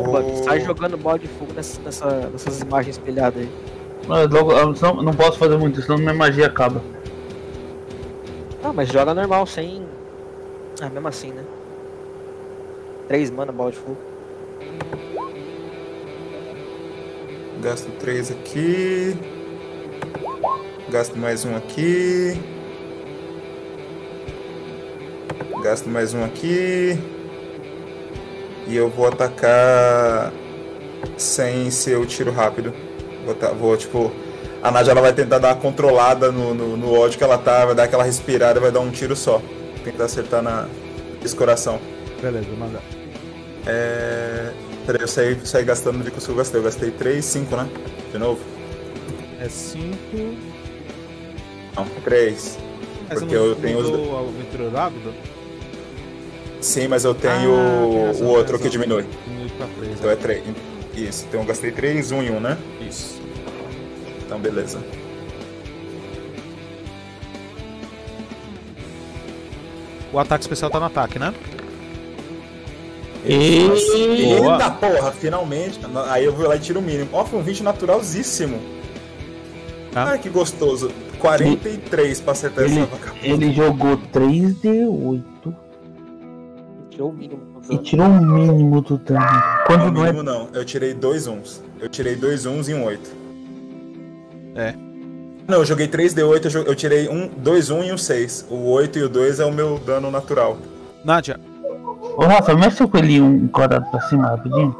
Então, 0.00 0.12
vou... 0.12 0.22
Buck, 0.22 0.44
sai 0.44 0.60
jogando 0.60 0.96
bola 0.96 1.18
de 1.18 1.28
fogo 1.28 1.52
nessa, 1.54 1.80
nessa- 1.82 2.28
nessas 2.30 2.60
imagens 2.60 2.96
espelhadas 2.96 3.42
aí. 3.42 3.48
Mas 4.06 4.28
logo, 4.28 4.52
não, 4.52 5.02
não 5.02 5.14
posso 5.14 5.38
fazer 5.38 5.56
muito, 5.56 5.80
senão 5.80 5.96
minha 5.98 6.12
magia 6.12 6.46
acaba. 6.46 6.82
Ah, 8.62 8.72
mas 8.72 8.88
joga 8.88 9.14
normal, 9.14 9.46
sem. 9.46 9.86
Ah, 10.80 10.88
mesmo 10.88 11.08
assim, 11.08 11.30
né? 11.30 11.44
3 13.08 13.30
mana, 13.30 13.52
bola 13.52 13.70
de 13.70 13.76
fogo. 13.78 13.96
Gasto 17.62 17.90
três 17.98 18.30
aqui. 18.30 19.16
Gasto 20.90 21.16
mais 21.16 21.44
um 21.44 21.56
aqui. 21.56 22.38
Gasto 25.62 25.88
mais 25.88 26.12
um 26.12 26.24
aqui. 26.24 26.98
E 28.66 28.76
eu 28.76 28.88
vou 28.88 29.06
atacar 29.06 30.32
sem 31.16 31.70
ser 31.70 31.98
o 31.98 32.06
tiro 32.06 32.30
rápido. 32.30 32.72
Vou, 33.24 33.54
vou, 33.54 33.76
tipo. 33.76 34.12
A 34.62 34.70
Nádia 34.70 34.92
ela 34.92 35.02
vai 35.02 35.12
tentar 35.12 35.38
dar 35.38 35.48
uma 35.48 35.60
controlada 35.60 36.32
no, 36.32 36.54
no, 36.54 36.76
no 36.76 36.98
ódio 36.98 37.18
que 37.18 37.24
ela 37.24 37.36
tá, 37.36 37.66
vai 37.66 37.74
dar 37.74 37.84
aquela 37.84 38.02
respirada, 38.02 38.58
vai 38.58 38.70
dar 38.70 38.80
um 38.80 38.90
tiro 38.90 39.14
só. 39.14 39.42
Tentar 39.84 40.04
acertar 40.04 40.42
na, 40.42 40.66
esse 41.22 41.36
coração. 41.36 41.78
Beleza, 42.22 42.46
vou 42.46 42.56
mandar. 42.56 42.80
É. 43.66 44.52
Peraí, 44.86 45.02
eu 45.02 45.08
saí, 45.08 45.38
saí 45.44 45.64
gastando 45.64 46.02
de 46.02 46.10
que 46.10 46.28
eu 46.28 46.34
gastei. 46.34 46.60
Eu 46.60 46.64
gastei 46.64 46.90
3, 46.90 47.24
5, 47.24 47.56
né? 47.56 47.68
De 48.12 48.18
novo. 48.18 48.40
é 49.40 49.48
5. 49.48 49.96
Não, 51.76 51.84
3. 52.04 52.58
Porque 53.08 53.34
eu 53.34 53.54
tenho 53.56 53.78
os. 53.78 53.88
o 53.88 54.16
aventura 54.16 54.70
rápido? 54.70 55.14
Sim, 56.64 56.88
mas 56.88 57.04
eu 57.04 57.14
tenho 57.14 57.52
Ah, 57.54 58.06
razão, 58.06 58.26
o 58.26 58.30
outro 58.30 58.58
que 58.58 58.70
diminui. 58.70 59.04
Diminui 59.26 59.50
pra 59.50 59.66
3. 59.66 59.92
Então 59.98 60.10
é 60.10 60.16
3. 60.16 60.42
Isso, 60.96 61.26
então 61.28 61.40
eu 61.40 61.46
gastei 61.46 61.70
3, 61.70 62.10
1 62.10 62.22
e 62.22 62.30
1, 62.30 62.40
né? 62.40 62.56
Isso. 62.80 63.20
Então 64.24 64.38
beleza. 64.38 64.78
O 70.10 70.18
ataque 70.18 70.42
especial 70.44 70.70
tá 70.70 70.80
no 70.80 70.86
ataque, 70.86 71.18
né? 71.18 71.34
E... 73.26 73.66
Boa. 74.38 74.52
Eita 74.54 74.70
porra, 74.70 75.12
finalmente. 75.12 75.78
Aí 76.08 76.24
eu 76.24 76.32
vou 76.32 76.46
lá 76.48 76.56
e 76.56 76.60
tiro 76.60 76.78
o 76.80 76.82
mínimo. 76.82 77.10
Ó, 77.12 77.24
foi 77.26 77.40
um 77.40 77.42
20 77.42 77.62
naturalzíssimo. 77.62 78.58
Tá. 79.92 80.04
Ai, 80.10 80.18
que 80.18 80.30
gostoso. 80.30 80.90
43 81.18 82.20
pra 82.20 82.32
acertar 82.32 82.64
Ele, 82.64 82.80
essa 82.80 82.86
vaca. 82.86 83.12
ele 83.22 83.52
jogou 83.52 83.98
3D8 84.12 85.22
Tirou 86.94 87.10
o 87.10 87.12
mínimo. 87.12 87.42
e 87.68 87.78
tirou 87.78 88.06
o 88.06 88.22
mínimo 88.24 88.80
do 88.80 88.96
dano. 88.98 89.26
Quando 89.66 89.86
Não, 89.86 89.90
não 89.92 90.02
é 90.06 90.12
mínimo 90.12 90.22
não. 90.22 90.48
Eu 90.52 90.64
tirei 90.64 90.94
dois 90.94 91.26
uns. 91.26 91.60
Eu 91.80 91.88
tirei 91.88 92.14
dois 92.14 92.46
uns 92.46 92.68
e 92.68 92.74
um 92.74 92.84
8. 92.84 93.10
É. 94.54 94.74
Não, 95.48 95.58
eu 95.58 95.64
joguei 95.64 95.88
3D8, 95.88 96.64
eu, 96.66 96.74
tirei 96.74 97.08
um, 97.08 97.28
dois 97.36 97.68
1 97.70 97.82
e 97.84 97.92
um 97.92 97.98
6. 97.98 98.46
O 98.48 98.70
8 98.70 98.98
e 98.98 99.02
o 99.02 99.08
2 99.08 99.40
é 99.40 99.44
o 99.44 99.52
meu 99.52 99.78
dano 99.78 100.10
natural. 100.10 100.56
Nádia, 101.04 101.38
Ô 102.16 102.24
Rafa, 102.26 102.54
mexe 102.54 102.76
seu 102.76 102.88
coelhinho 102.88 103.24
um 103.24 103.48
quadrado 103.48 103.90
pra 103.90 104.00
cima 104.02 104.28
rapidinho. 104.28 104.74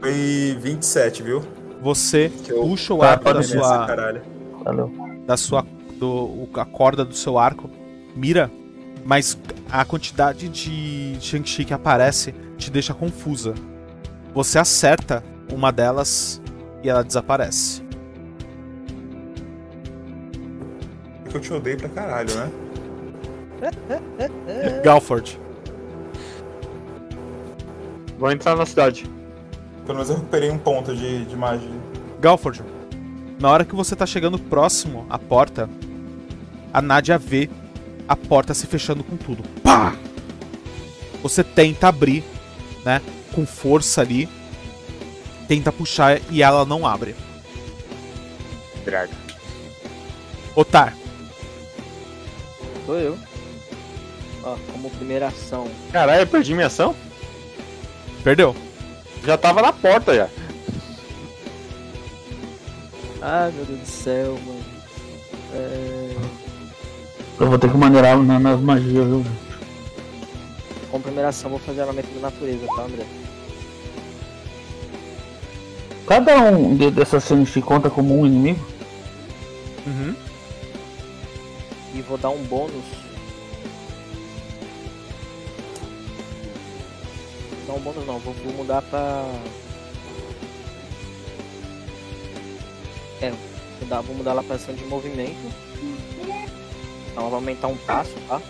Foi 0.00 0.58
27, 0.60 1.22
viu? 1.22 1.42
você 1.80 2.30
puxa 2.48 2.92
o 2.92 3.02
arco 3.02 3.32
da 3.32 3.42
sua, 3.42 3.86
caralho. 3.86 4.20
Valeu. 4.64 4.90
da 5.26 5.36
sua 5.36 5.64
do, 5.98 6.08
o- 6.08 6.48
a 6.56 6.64
corda 6.64 7.04
do 7.04 7.14
seu 7.14 7.38
arco, 7.38 7.70
mira, 8.16 8.50
mas 9.04 9.38
a 9.70 9.84
quantidade 9.84 10.48
de 10.48 11.16
Shang-Chi 11.20 11.64
que 11.64 11.74
aparece 11.74 12.34
te 12.56 12.70
deixa 12.70 12.94
confusa. 12.94 13.54
Você 14.34 14.58
acerta 14.58 15.22
uma 15.52 15.72
delas 15.72 16.40
e 16.82 16.88
ela 16.88 17.02
desaparece. 17.02 17.82
Porque 21.22 21.36
eu 21.36 21.40
te 21.40 21.52
odeio 21.52 21.78
pra 21.78 21.88
caralho, 21.88 22.34
né? 22.34 22.50
Galford, 24.84 25.38
Vou 28.18 28.32
entrar 28.32 28.56
na 28.56 28.66
cidade. 28.66 29.08
Pelo 29.86 29.94
menos 29.94 30.10
eu 30.10 30.16
recuperei 30.16 30.50
um 30.50 30.58
ponto 30.58 30.94
de, 30.94 31.24
de 31.24 31.36
magia. 31.36 31.70
Galford, 32.20 32.64
na 33.38 33.48
hora 33.48 33.64
que 33.64 33.76
você 33.76 33.94
tá 33.94 34.04
chegando 34.04 34.38
próximo 34.38 35.06
à 35.08 35.16
porta, 35.18 35.70
a 36.72 36.82
Nádia 36.82 37.16
vê 37.16 37.48
a 38.08 38.16
porta 38.16 38.54
se 38.54 38.66
fechando 38.66 39.04
com 39.04 39.16
tudo. 39.16 39.42
Pá! 39.62 39.94
Você 41.22 41.44
tenta 41.44 41.88
abrir, 41.88 42.24
né, 42.84 43.02
com 43.34 43.46
força 43.46 44.00
ali, 44.00 44.28
tenta 45.46 45.70
puxar 45.70 46.20
e 46.30 46.42
ela 46.42 46.64
não 46.64 46.86
abre. 46.86 47.14
Draga. 48.84 49.12
Otar, 50.54 50.96
Sou 52.88 52.96
eu. 52.98 53.18
Ó, 54.42 54.56
como 54.72 54.88
primeira 54.88 55.28
ação. 55.28 55.70
Caralho, 55.92 56.22
eu 56.22 56.26
perdi 56.26 56.54
minha 56.54 56.68
ação? 56.68 56.96
perdeu. 58.24 58.56
Já 59.26 59.36
tava 59.36 59.60
na 59.60 59.74
porta 59.74 60.14
já. 60.14 60.28
Ai 63.20 63.52
meu 63.52 63.66
Deus 63.66 63.80
do 63.80 63.86
céu, 63.86 64.38
mano. 64.46 64.64
É... 65.52 65.97
Eu 67.40 67.46
vou 67.48 67.58
ter 67.58 67.70
que 67.70 67.76
maneirar 67.76 68.18
na- 68.18 68.38
nas 68.38 68.60
magias, 68.60 69.06
viu? 69.06 69.24
Como 70.90 71.02
primeira 71.04 71.28
ação, 71.28 71.50
vou 71.50 71.58
fazer 71.60 71.82
armamento 71.82 72.08
da 72.14 72.20
natureza, 72.20 72.66
tá, 72.74 72.82
André? 72.82 73.04
Cada 76.06 76.36
um 76.50 76.74
de- 76.74 76.90
dessas 76.90 77.22
cenas 77.24 77.50
te 77.52 77.60
conta 77.60 77.90
como 77.90 78.18
um 78.18 78.26
inimigo? 78.26 78.64
Uhum. 79.86 80.14
E 81.94 82.02
vou 82.02 82.18
dar 82.18 82.30
um 82.30 82.42
bônus. 82.44 82.84
Não, 87.68 87.76
um 87.76 87.80
bônus 87.80 88.06
não, 88.06 88.18
vou, 88.18 88.32
vou 88.34 88.52
mudar 88.54 88.82
pra. 88.82 89.24
É, 93.20 93.30
vou, 93.30 93.88
dar, 93.88 94.00
vou 94.00 94.16
mudar 94.16 94.32
lá 94.32 94.42
pra 94.42 94.56
ação 94.56 94.74
de 94.74 94.84
movimento. 94.86 95.67
Então 97.18 97.30
vai 97.30 97.40
aumentar 97.40 97.66
um 97.66 97.76
passo, 97.78 98.14
tá? 98.28 98.40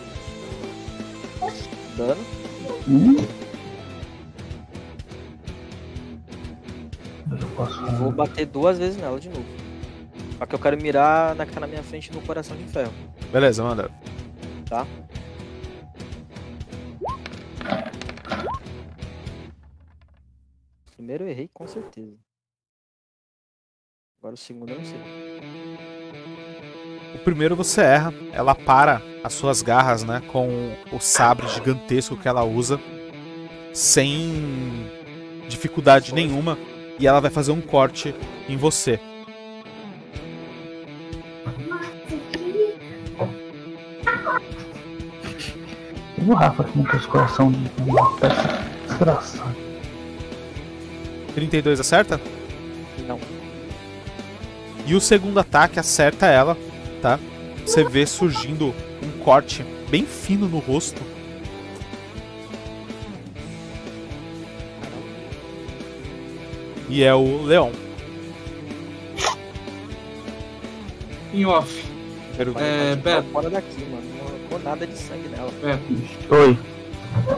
Dano. 1.97 2.21
Hum? 2.87 3.17
E 7.89 7.97
vou 7.97 8.13
bater 8.13 8.45
duas 8.45 8.79
vezes 8.79 8.99
nela 9.01 9.19
de 9.19 9.31
novo. 9.31 9.47
Só 10.37 10.45
que 10.45 10.55
eu 10.55 10.59
quero 10.59 10.77
mirar 10.77 11.35
na 11.35 11.47
que 11.47 11.53
tá 11.53 11.61
na 11.61 11.67
minha 11.67 11.83
frente 11.83 12.13
no 12.13 12.21
coração 12.21 12.55
de 12.59 12.65
ferro, 12.65 12.93
Beleza, 13.33 13.63
manda. 13.63 13.91
tá? 14.69 14.87
Primeiro 20.95 21.25
eu 21.25 21.29
errei 21.31 21.49
com 21.55 21.67
certeza. 21.67 22.19
Agora 24.19 24.35
o 24.35 24.39
segundo 24.39 24.73
eu 24.73 24.77
não 24.79 24.85
sei. 24.85 24.99
O 27.15 27.19
primeiro 27.19 27.57
você 27.57 27.81
erra, 27.81 28.15
ela 28.33 28.55
para 28.55 29.03
as 29.25 29.33
suas 29.33 29.63
garras, 29.63 30.05
né, 30.05 30.23
com 30.29 30.75
o 30.93 31.01
sabre 31.01 31.49
gigantesco 31.49 32.17
que 32.17 32.29
ela 32.29 32.45
usa, 32.45 32.81
sem 33.73 34.87
dificuldade 35.49 36.15
nenhuma, 36.15 36.59
e 36.99 37.07
ela 37.07 37.21
vai 37.21 37.31
fazer 37.31 37.53
um 37.53 37.61
corte 37.61 38.15
em 38.49 38.57
você. 38.57 39.01
O 46.27 46.35
Rafa 46.35 46.65
com 46.65 46.97
esse 46.97 47.07
coração 47.07 47.51
de 47.51 47.71
uma 47.83 48.17
peça 48.17 48.63
desgraçada. 48.87 49.57
32 51.35 51.81
acerta? 51.81 52.21
Não. 53.07 53.19
E 54.85 54.95
o 54.95 55.01
segundo 55.01 55.39
ataque 55.39 55.79
acerta 55.79 56.27
ela, 56.27 56.57
tá? 57.01 57.19
Você 57.65 57.85
vê 57.85 58.07
surgindo 58.07 58.75
um 59.03 59.23
corte 59.25 59.65
bem 59.91 60.05
fino 60.07 60.49
no 60.49 60.59
rosto. 60.59 61.03
E 66.89 67.03
é 67.03 67.15
o 67.15 67.43
Leon. 67.43 67.71
Em 71.35 71.45
off. 71.45 71.85
Primeiro- 72.37 72.59
É, 72.61 72.97
Beto, 72.97 73.29
fora 73.31 73.51
daqui, 73.51 73.85
mano. 73.85 74.03
Não 74.19 74.39
ficou 74.41 74.59
nada 74.61 74.87
de 74.87 74.97
sangue 74.97 75.29
nela. 75.29 75.53
Beto, 75.63 76.35
Oi, 76.35 76.59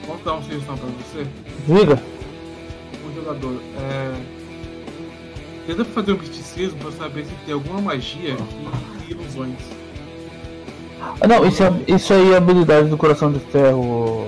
vamos 0.07 0.25
dar 0.25 0.35
uma 0.35 0.43
sugestão 0.43 0.77
pra 0.77 0.89
você. 0.89 1.27
diga. 1.67 2.03
Um 3.05 3.15
jogador. 3.15 3.61
É... 3.79 4.13
Tenta 5.67 5.85
fazer 5.87 6.13
um 6.13 6.19
misticismo 6.19 6.79
pra 6.79 6.93
saber 6.93 7.25
se 7.25 7.33
tem 7.45 7.55
alguma 7.55 7.81
magia 7.81 8.37
que 8.37 9.00
ilusões. 9.31 9.59
Ah, 11.21 11.27
não, 11.27 11.47
isso, 11.47 11.63
é, 11.63 11.73
isso 11.89 12.13
aí 12.13 12.33
é 12.33 12.37
habilidade 12.37 12.89
do 12.89 12.97
coração 12.97 13.33
de 13.33 13.39
ferro. 13.41 14.27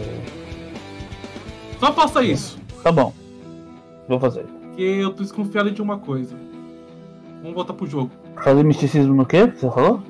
Só 1.79 1.93
faça 1.93 2.23
isso, 2.23 2.59
Tá 2.83 2.91
bom. 2.91 3.13
Vou 4.09 4.19
fazer. 4.19 4.45
que 4.77 4.83
eu 4.83 5.11
tô 5.13 5.23
desconfiado 5.23 5.71
de 5.71 5.81
uma 5.83 5.99
coisa. 5.99 6.35
Vamos 7.41 7.55
voltar 7.55 7.73
pro 7.75 7.87
jogo. 7.87 8.11
Fazer 8.43 8.63
misticismo 8.65 9.15
no 9.15 9.27
quê? 9.27 9.47
Você 9.47 9.71
falou? 9.71 10.03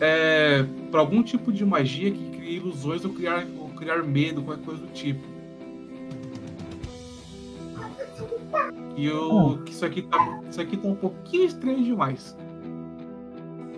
É. 0.00 0.64
Pra 0.90 1.00
algum 1.00 1.22
tipo 1.22 1.52
de 1.52 1.64
magia 1.64 2.10
que 2.10 2.30
cria 2.36 2.56
ilusões 2.58 3.04
ou 3.04 3.12
criar, 3.12 3.46
ou 3.58 3.68
criar 3.70 4.02
medo, 4.02 4.42
qualquer 4.42 4.64
coisa 4.64 4.80
do 4.82 4.88
tipo. 4.88 5.20
E 8.96 9.06
eu. 9.06 9.58
Que 9.64 9.72
isso 9.72 9.84
aqui 9.84 10.02
tá. 10.02 10.40
Isso 10.50 10.60
aqui 10.60 10.76
tá 10.76 10.88
um 10.88 10.94
pouquinho 10.94 11.44
estranho 11.44 11.82
demais. 11.84 12.36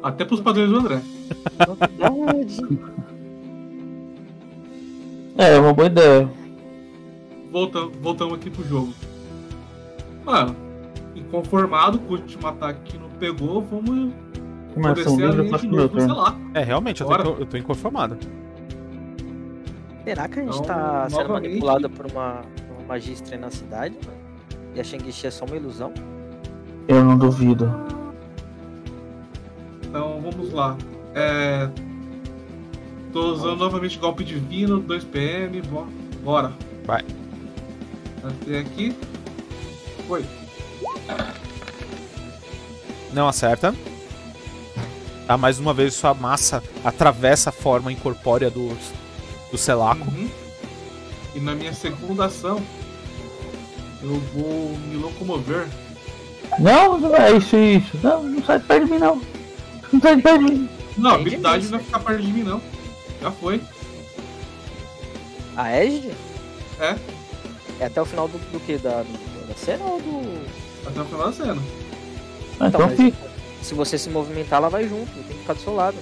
Até 0.03 0.25
pros 0.25 0.41
padrões 0.41 0.71
do 0.71 0.79
André. 0.79 1.01
É, 5.37 5.57
é 5.57 5.61
uma 5.61 5.73
boa 5.73 5.87
ideia. 5.87 6.29
Voltando, 7.51 7.93
voltamos 8.01 8.35
aqui 8.35 8.51
pro 8.51 8.65
jogo. 8.65 8.93
Mano, 10.25 10.55
inconformado 11.15 11.99
com 11.99 12.15
o 12.15 12.17
último 12.17 12.47
ataque 12.47 12.81
que 12.93 12.99
não 12.99 13.09
pegou, 13.11 13.63
vamos 13.63 14.13
descer 14.95 15.25
a 15.27 15.31
linha 15.33 15.59
de 15.59 15.67
novo, 15.69 16.01
sei 16.01 16.09
lá. 16.13 16.37
É, 16.55 16.63
realmente, 16.63 17.01
eu 17.01 17.07
tô, 17.09 17.31
eu 17.41 17.47
tô 17.47 17.57
inconformado. 17.57 18.17
Será 20.05 20.29
que 20.29 20.41
a 20.41 20.43
gente 20.43 20.55
Então, 20.55 20.65
tá 20.65 21.07
sendo 21.11 21.21
novamente- 21.23 21.49
manipulada 21.49 21.89
por 21.89 22.07
uma, 22.07 22.41
uma 22.71 22.87
magia 22.89 23.13
estranha 23.15 23.41
na 23.43 23.51
cidade? 23.51 23.97
mano? 24.05 24.19
E 24.75 24.81
a 24.81 24.85
Shang-Chi 24.85 25.27
é 25.27 25.31
só 25.31 25.45
uma 25.45 25.57
ilusão? 25.57 25.93
Eu 26.89 27.05
não 27.05 27.19
duvido. 27.19 27.71
Então 29.91 30.21
vamos 30.23 30.53
lá. 30.53 30.77
É... 31.17 31.69
Tô 33.13 33.33
usando 33.33 33.57
novamente 33.59 33.99
golpe 33.99 34.23
divino, 34.23 34.79
2 34.79 35.03
PM, 35.05 35.61
bo- 35.63 35.89
bora. 36.23 36.53
Vai. 36.87 37.05
Até 38.23 38.61
aqui. 38.61 38.97
Foi. 40.07 40.25
Não 43.13 43.27
acerta. 43.27 43.75
Tá, 45.27 45.37
mais 45.37 45.59
uma 45.59 45.75
vez 45.75 45.95
sua 45.95 46.15
massa 46.15 46.63
atravessa 46.85 47.51
a 47.51 47.53
forma 47.53 47.91
incorpórea 47.91 48.49
do, 48.49 48.77
do 49.51 49.59
Selaco. 49.59 50.09
Uhum. 50.09 50.29
E 51.35 51.41
na 51.41 51.55
minha 51.57 51.73
segunda 51.73 52.27
ação, 52.27 52.63
eu 54.03 54.21
vou 54.35 54.77
me 54.89 54.97
locomover. 54.97 55.67
Não, 56.61 56.99
não 56.99 57.17
é 57.17 57.33
isso, 57.37 57.57
isso. 57.57 57.99
Não, 58.03 58.23
não 58.23 58.43
sai 58.45 58.61
de 58.61 58.65
perto 58.67 58.85
de 58.87 58.93
mim, 58.93 58.99
não. 58.99 59.21
Não 60.97 61.11
a 61.13 61.15
Entendi 61.15 61.37
habilidade 61.37 61.65
não 61.65 61.71
vai 61.73 61.81
ficar 61.81 61.99
perto 62.01 62.23
de 62.23 62.33
mim, 62.33 62.43
não. 62.43 62.61
Já 63.23 63.31
foi. 63.31 63.61
A 65.57 65.71
Égide? 65.71 66.13
É. 66.81 66.97
É 67.81 67.85
até 67.87 68.01
o 68.01 68.05
final 68.05 68.29
do, 68.29 68.39
do 68.53 68.61
que? 68.61 68.77
Da, 68.79 69.03
da 69.49 69.55
cena 69.57 69.85
ou 69.85 70.01
do. 70.01 70.47
Até 70.87 71.01
o 71.01 71.05
final 71.05 71.27
da 71.27 71.33
cena. 71.33 71.63
Ah, 72.59 72.67
Então, 72.69 72.81
mas 72.83 72.97
fica. 72.97 73.17
se 73.63 73.75
você 73.75 73.97
se 73.99 74.11
movimentar, 74.11 74.59
ela 74.59 74.69
vai 74.69 74.89
junto, 74.89 75.11
tem 75.13 75.23
que 75.25 75.35
ficar 75.35 75.55
do 75.55 75.61
seu 75.61 75.75
lado. 75.75 75.97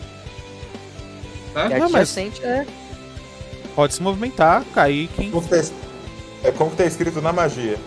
É? 1.55 1.75
É 1.75 1.79
Não, 1.79 1.91
mas- 1.91 2.09
sente, 2.09 2.43
é. 2.45 2.67
Pode 3.75 3.95
se 3.95 4.03
movimentar, 4.03 4.65
cair 4.75 5.09
quem. 5.15 5.31
Como 5.31 5.47
tá 5.47 5.57
É 6.43 6.51
como 6.51 6.71
tá 6.73 6.85
escrito 6.85 7.21
na 7.23 7.33
magia. 7.33 7.79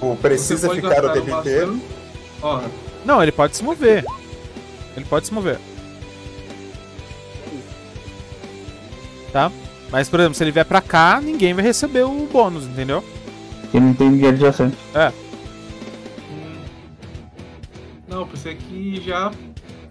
O 0.00 0.14
Você 0.14 0.16
precisa 0.20 0.70
ficar 0.70 1.04
o 1.04 1.12
tempo 1.12 1.30
inteiro. 1.40 1.80
Ó, 2.40 2.60
Não, 3.04 3.20
ele 3.22 3.32
pode 3.32 3.56
se 3.56 3.64
mover. 3.64 4.04
Ele 4.96 5.04
pode 5.04 5.26
se 5.26 5.34
mover. 5.34 5.58
Tá? 9.32 9.50
Mas, 9.90 10.08
por 10.08 10.20
exemplo, 10.20 10.34
se 10.34 10.44
ele 10.44 10.52
vier 10.52 10.64
pra 10.64 10.80
cá, 10.80 11.20
ninguém 11.20 11.54
vai 11.54 11.64
receber 11.64 12.02
o 12.04 12.26
bônus, 12.26 12.64
entendeu? 12.66 13.02
Porque 13.62 13.80
não 13.80 13.94
tem 13.94 14.10
ninguém 14.10 14.28
adjacente. 14.30 14.76
hum, 16.30 16.64
Não, 18.08 18.26
pensei 18.26 18.54
que 18.54 19.00
já 19.00 19.30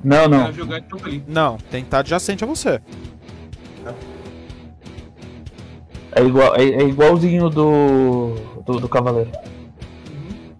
Não, 0.04 0.28
não. 0.28 0.52
jogar 0.54 0.80
então. 0.80 1.00
Não, 1.28 1.58
tem 1.58 1.82
que 1.82 1.88
estar 1.88 2.00
adjacente 2.00 2.44
a 2.44 2.48
você. 2.48 2.80
É, 6.14 6.22
igual, 6.24 6.56
é, 6.56 6.64
é 6.64 6.84
igualzinho 6.84 7.50
do, 7.50 8.36
do, 8.66 8.80
do 8.82 8.90
cavaleiro. 8.90 9.32
Uhum. 10.10 10.56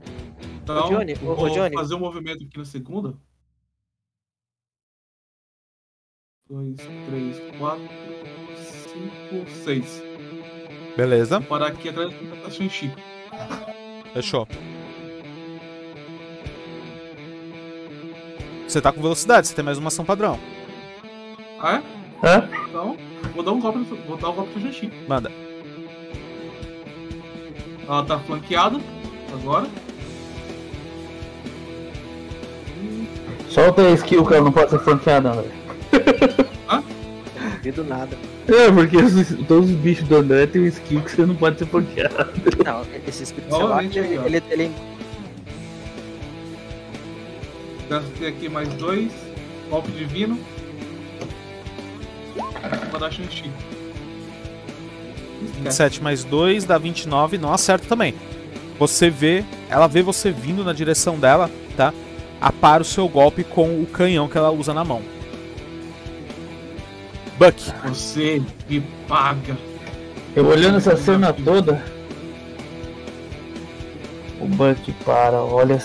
Então, 0.64 0.90
Johnny, 0.90 1.14
ô, 1.22 1.32
ô, 1.32 1.36
vou 1.36 1.50
Johnny. 1.50 1.76
fazer 1.76 1.96
um 1.96 2.00
movimento 2.00 2.44
aqui 2.46 2.58
na 2.58 2.66
segunda. 2.66 3.14
Dois, 6.52 6.76
três, 7.08 7.42
quatro, 7.58 7.88
cinco, 8.58 9.50
seis. 9.64 10.04
Beleza, 10.98 11.40
Vou 11.40 11.48
parar 11.48 11.68
aqui 11.68 11.88
atrás 11.88 12.10
da 12.44 12.50
Shang-Chi. 12.50 12.92
fechou. 14.14 14.46
Você 18.68 18.82
tá 18.82 18.92
com 18.92 19.02
velocidade, 19.02 19.48
você 19.48 19.56
tem 19.56 19.64
mais 19.64 19.78
uma 19.78 19.88
ação 19.88 20.04
padrão. 20.04 20.38
Ah, 21.58 21.82
é? 22.22 22.28
Hã? 22.28 22.50
Então, 22.68 22.98
vou 23.34 23.44
dar 23.44 23.52
um 23.54 23.62
golpe, 23.62 23.80
no- 23.80 23.86
vou 23.86 24.18
dar 24.18 24.30
um 24.32 24.34
golpe 24.34 24.52
pro 24.52 24.62
Shang-Chi. 24.62 24.92
Manda. 25.08 25.32
Ela 27.88 28.04
tá 28.04 28.20
flanqueada 28.20 28.78
agora. 29.34 29.68
Solta 33.50 33.82
a 33.84 33.92
skill 33.92 34.26
que 34.26 34.34
ela 34.34 34.44
não 34.44 34.52
pode 34.52 34.70
ser 34.72 34.80
flanqueada, 34.80 35.32
André. 35.32 35.61
Não 36.68 37.52
duvido 37.58 37.84
nada. 37.84 38.18
É, 38.48 38.72
porque 38.72 38.98
os- 38.98 39.46
todos 39.48 39.70
os 39.70 39.76
bichos 39.76 40.08
do 40.08 40.18
André 40.18 40.46
tem 40.48 40.62
um 40.62 40.66
skill 40.68 41.02
que 41.02 41.12
você 41.12 41.26
não 41.26 41.36
pode 41.36 41.60
ser 41.60 41.66
flanqueado. 41.68 42.16
Não, 42.66 42.82
esse 43.08 43.34
Novamente 43.50 43.94
selado, 43.94 44.14
ele, 44.28 44.38
ele, 44.38 44.44
ele 44.50 44.72
Gastei 47.90 48.28
aqui 48.30 48.50
mais 48.50 48.70
dois. 48.76 49.12
Golpe 49.70 49.92
divino. 49.92 50.38
Vou 52.90 53.00
dar. 53.00 53.10
Esquece. 53.10 53.50
27 55.64 56.04
mais 56.04 56.24
2 56.24 56.66
dá 56.66 56.78
29, 56.78 57.38
não 57.38 57.54
acerta 57.54 57.88
também. 57.88 58.14
Você 58.78 59.10
vê, 59.10 59.44
ela 59.70 59.88
vê 59.88 60.02
você 60.02 60.32
vindo 60.32 60.64
na 60.64 60.72
direção 60.74 61.18
dela, 61.20 61.50
tá? 61.76 61.94
Apara 62.40 62.82
o 62.82 62.86
seu 62.86 63.08
golpe 63.08 63.44
com 63.44 63.82
o 63.82 63.86
canhão 63.86 64.28
que 64.28 64.38
ela 64.38 64.52
usa 64.52 64.74
na 64.74 64.84
mão. 64.84 65.02
Buck, 67.42 67.60
Você 67.90 68.40
me 68.70 68.82
paga. 69.08 69.58
Eu 70.36 70.46
olhando 70.46 70.78
essa 70.78 70.96
cena 70.96 71.34
toda. 71.34 71.82
O 74.40 74.46
Buck 74.46 74.92
para, 75.04 75.42
olha. 75.42 75.82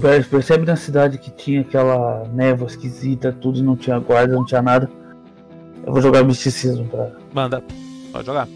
per- 0.00 0.28
Percebe 0.28 0.66
na 0.66 0.74
cidade 0.74 1.16
que 1.18 1.30
tinha 1.30 1.60
aquela 1.60 2.24
névoa 2.32 2.66
esquisita, 2.66 3.30
tudo 3.40 3.60
e 3.60 3.62
não 3.62 3.76
tinha 3.76 4.00
guarda, 4.00 4.34
não 4.34 4.44
tinha 4.44 4.60
nada. 4.60 4.90
Eu 5.86 5.92
vou 5.92 6.02
jogar 6.02 6.24
misticismo 6.24 6.84
pra, 6.88 7.12
manda. 7.32 7.62
Pode 8.10 8.26
jogar. 8.26 8.48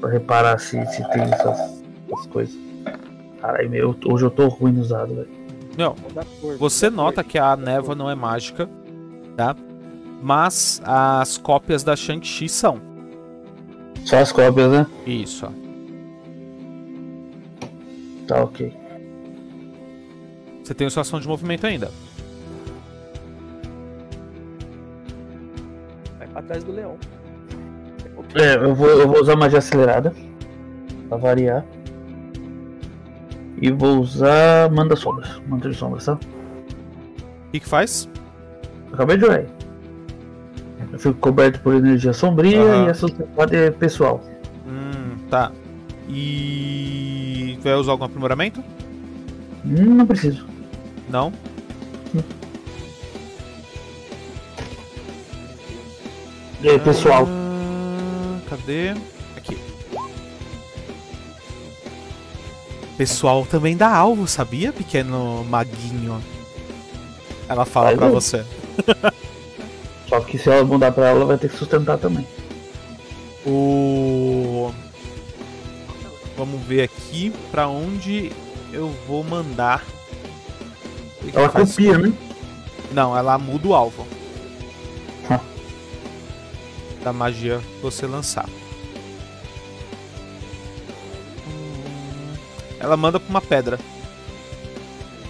pra 0.00 0.10
reparar 0.10 0.58
se, 0.58 0.82
se 0.86 1.06
tem 1.10 1.22
essas, 1.22 1.82
essas 2.10 2.26
coisas. 2.28 2.56
Caralho, 3.42 3.68
meu, 3.68 3.94
hoje 4.06 4.24
eu 4.24 4.30
tô 4.30 4.48
ruim 4.48 4.72
nos 4.72 4.88
dados, 4.88 5.14
velho. 5.14 5.28
Cor. 6.40 6.56
você 6.56 6.88
nota 6.88 7.22
que 7.22 7.38
a 7.38 7.54
névoa 7.56 7.94
não 7.94 8.10
é 8.10 8.14
mágica, 8.14 8.68
tá? 9.36 9.54
Mas 10.22 10.80
as 10.84 11.38
cópias 11.38 11.82
da 11.82 11.94
Shang-Chi 11.94 12.48
são. 12.48 12.80
Só 14.04 14.18
as 14.18 14.32
cópias, 14.32 14.70
né? 14.70 14.86
Isso. 15.06 15.46
Tá 18.26 18.42
ok. 18.42 18.74
Você 20.62 20.74
tem 20.74 20.86
a 20.86 20.90
sua 20.90 21.00
ação 21.00 21.20
de 21.20 21.26
movimento 21.26 21.66
ainda. 21.66 21.90
Vai 26.18 26.28
pra 26.28 26.42
trás 26.42 26.64
do 26.64 26.72
leão. 26.72 26.96
É, 28.34 28.56
eu 28.56 28.74
vou, 28.74 28.88
eu 28.88 29.08
vou 29.08 29.20
usar 29.20 29.36
magia 29.36 29.58
acelerada. 29.58 30.14
Pra 31.08 31.16
variar. 31.16 31.64
E 33.60 33.70
vou 33.70 34.00
usar 34.00 34.70
manda 34.70 34.94
sombras. 34.94 35.40
Manda 35.46 35.70
de 35.70 35.76
sombras, 35.76 36.04
tá? 36.04 36.14
O 36.14 37.50
que, 37.52 37.60
que 37.60 37.68
faz? 37.68 38.08
Acabei 38.92 39.16
de 39.16 39.22
jogar. 39.22 39.57
Eu 40.92 40.98
fico 40.98 41.14
coberto 41.18 41.60
por 41.60 41.74
energia 41.74 42.12
sombria 42.12 42.60
Aham. 42.60 42.86
e 42.86 42.88
essa 42.88 43.00
sociedade 43.00 43.56
é 43.56 43.70
pessoal. 43.70 44.22
Hum, 44.66 45.18
tá. 45.30 45.52
E. 46.08 47.58
Vai 47.62 47.74
usar 47.74 47.92
algum 47.92 48.04
aprimoramento? 48.04 48.62
Hum, 49.64 49.94
não 49.94 50.06
preciso. 50.06 50.46
Não? 51.10 51.32
E 56.60 56.68
aí, 56.68 56.78
pessoal? 56.80 57.26
Ah, 57.28 58.40
cadê? 58.48 58.90
Aqui. 59.36 59.56
Pessoal 62.96 63.46
também 63.46 63.76
dá 63.76 63.94
alvo, 63.94 64.26
sabia, 64.26 64.72
pequeno 64.72 65.44
maguinho? 65.44 66.20
Ela 67.48 67.64
fala 67.64 67.86
Vai 67.88 67.96
pra 67.96 68.08
você. 68.08 68.44
Só 70.08 70.20
que 70.20 70.38
se 70.38 70.48
ela 70.48 70.64
mudar 70.64 70.92
pra 70.92 71.08
ela, 71.08 71.16
ela 71.18 71.26
vai 71.26 71.38
ter 71.38 71.50
que 71.50 71.56
sustentar 71.56 71.98
também. 71.98 72.26
O. 73.46 74.72
Vamos 76.36 76.60
ver 76.62 76.82
aqui 76.82 77.30
pra 77.50 77.68
onde 77.68 78.32
eu 78.72 78.88
vou 79.06 79.22
mandar. 79.24 79.84
Que 81.20 81.32
que 81.32 81.36
Ela 81.38 81.48
faz? 81.50 81.70
copia, 81.70 81.98
né? 81.98 82.12
Não, 82.92 83.16
ela 83.16 83.36
muda 83.38 83.68
o 83.68 83.74
alvo. 83.74 84.06
Ah. 85.28 85.40
Da 87.04 87.12
magia 87.12 87.58
que 87.58 87.82
você 87.82 88.06
lançar. 88.06 88.48
Hum, 91.46 92.34
Ela 92.80 92.96
manda 92.96 93.20
pra 93.20 93.28
uma 93.28 93.40
pedra. 93.42 93.78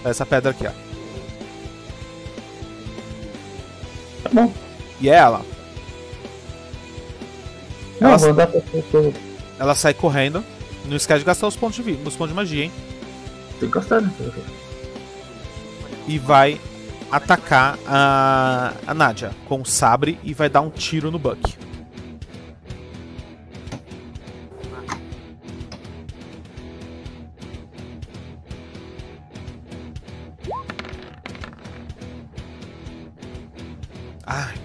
Essa 0.05 0.25
pedra 0.25 0.51
aqui, 0.51 0.65
ó. 0.67 0.71
Tá 4.23 4.29
bom. 4.31 4.53
E 5.01 5.09
é 5.09 5.13
ela. 5.15 5.41
Não, 7.99 8.09
Ela- 8.09 8.17
vou 8.17 8.33
pra 8.33 8.47
pessoa. 8.47 9.13
Ela 9.59 9.75
sai 9.75 9.93
correndo. 9.93 10.43
Não 10.85 10.95
esquece 10.95 11.19
de 11.19 11.25
gastar 11.25 11.47
os 11.47 11.55
pontos 11.55 11.83
de, 11.83 11.91
os 11.91 12.15
pontos 12.15 12.29
de 12.29 12.33
magia, 12.33 12.63
hein? 12.63 12.71
Tem 13.59 13.69
que 13.69 13.73
gostar, 13.75 14.01
né? 14.01 14.11
E 16.07 16.17
vai 16.17 16.59
atacar 17.11 17.77
a, 17.85 18.73
a 18.87 18.93
Nadia 18.93 19.31
com 19.47 19.61
o 19.61 19.65
sabre 19.65 20.17
e 20.23 20.33
vai 20.33 20.49
dar 20.49 20.61
um 20.61 20.69
tiro 20.69 21.11
no 21.11 21.19
Buck. 21.19 21.55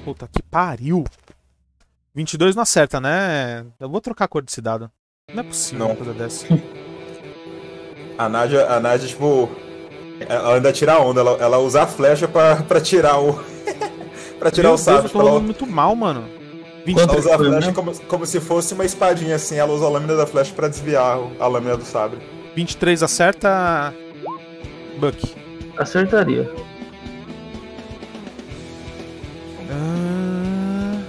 Puta 0.05 0.29
que 0.31 0.43
pariu. 0.43 1.05
22 2.15 2.55
não 2.55 2.63
acerta, 2.63 3.01
né? 3.01 3.65
Eu 3.81 3.89
vou 3.89 4.01
trocar 4.01 4.27
a 4.27 4.29
cor 4.29 4.43
desse 4.43 4.61
dado. 4.61 4.91
Não 5.33 5.41
é 5.41 5.43
possível 5.47 5.79
Não. 5.81 5.87
uma 5.87 5.97
coisa 5.97 6.13
dessa. 6.13 6.47
A 8.17 8.29
Nádia, 8.29 8.67
a 8.67 8.79
Nádia, 8.79 9.09
tipo. 9.09 9.51
Ela 10.21 10.55
ainda 10.55 10.73
tira 10.73 10.93
a 10.93 11.01
onda, 11.01 11.19
ela, 11.21 11.33
ela 11.41 11.59
usa 11.59 11.83
a 11.83 11.87
flecha 11.89 12.29
pra, 12.29 12.63
pra 12.63 12.81
tirar 12.81 13.19
o. 13.19 13.33
pra 14.39 14.53
tirar 14.53 14.69
Meu 14.69 14.75
o 14.75 14.79
sabre. 14.79 15.01
Deus, 15.01 15.13
eu 15.13 15.19
tô 15.19 15.21
ela, 15.21 15.31
rolando 15.31 15.47
muito 15.47 15.67
mal, 15.67 15.97
mano. 15.97 16.25
20... 16.87 16.97
ela 17.01 17.19
usa 17.19 17.35
a 17.35 17.39
flecha 17.39 17.67
né? 17.69 17.73
como, 17.73 17.99
como 18.07 18.25
se 18.25 18.39
fosse 18.41 18.73
uma 18.73 18.85
espadinha 18.85 19.35
assim. 19.35 19.57
Ela 19.57 19.73
usa 19.73 19.85
a 19.85 19.89
lâmina 19.89 20.15
da 20.15 20.27
flecha 20.29 20.53
pra 20.55 20.69
desviar 20.69 21.19
o- 21.19 21.33
a 21.41 21.47
lâmina 21.49 21.77
do 21.77 21.85
sabre. 21.85 22.21
23 22.55 23.03
acerta. 23.03 23.93
Buck. 25.01 25.35
Acertaria. 25.77 26.49
Ah, 29.75 31.01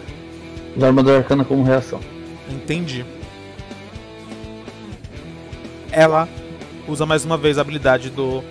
Usa 0.75 0.85
a 0.85 0.89
armadura 0.89 1.17
arcana 1.17 1.45
como 1.45 1.63
reação. 1.63 1.99
entendi. 2.49 3.05
Ela 5.91 6.27
usa 6.87 7.05
mais 7.05 7.23
uma 7.23 7.37
vez 7.37 7.57
a 7.57 7.61
habilidade 7.61 8.09
do 8.09 8.43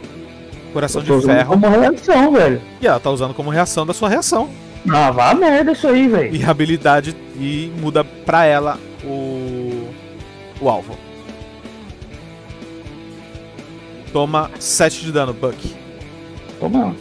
Coração 0.73 1.03
de 1.03 1.09
Ferro. 1.21 1.49
como 1.49 1.69
reação, 1.69 2.33
velho. 2.33 2.61
E 2.81 2.87
ela 2.87 2.99
tá 2.99 3.11
usando 3.11 3.35
como 3.35 3.51
reação 3.51 3.85
da 3.85 3.93
sua 3.93 4.09
reação. 4.09 4.49
Ah, 4.91 5.11
vá 5.11 5.31
a 5.31 5.35
merda 5.35 5.73
isso 5.73 5.87
aí, 5.87 6.09
velho. 6.09 6.35
E 6.35 6.43
a 6.45 6.51
habilidade 6.51 7.15
e 7.37 7.71
muda 7.81 8.03
pra 8.05 8.45
ela 8.47 8.79
o. 9.05 9.89
o 10.61 10.69
alvo. 10.69 10.97
Toma 14.13 14.51
7 14.59 15.03
de 15.05 15.13
dano, 15.13 15.33
Buck. 15.35 15.75
Toma. 16.61 16.95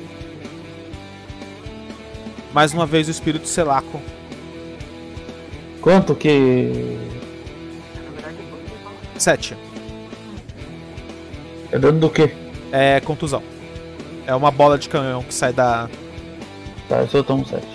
Mais 2.54 2.72
uma 2.72 2.86
vez 2.86 3.08
o 3.08 3.12
espírito 3.12 3.48
Selaco. 3.48 4.00
Quanto 5.82 6.14
que. 6.14 6.98
7. 9.18 9.58
É 11.72 11.80
dano 11.80 12.00
do 12.00 12.10
quê? 12.10 12.32
É 12.72 13.00
contusão. 13.00 13.42
É 14.28 14.36
uma 14.36 14.52
bola 14.52 14.78
de 14.78 14.88
canhão 14.88 15.24
que 15.24 15.34
sai 15.34 15.52
da. 15.52 15.90
Tá, 16.88 17.00
eu 17.00 17.08
só 17.08 17.24
tomo 17.24 17.46
7. 17.46 17.66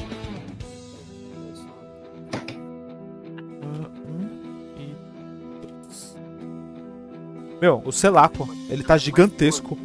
Meu, 7.60 7.82
o 7.84 7.90
Selaco, 7.90 8.48
ele 8.70 8.84
tá 8.84 8.96
gigantesco. 8.96 9.76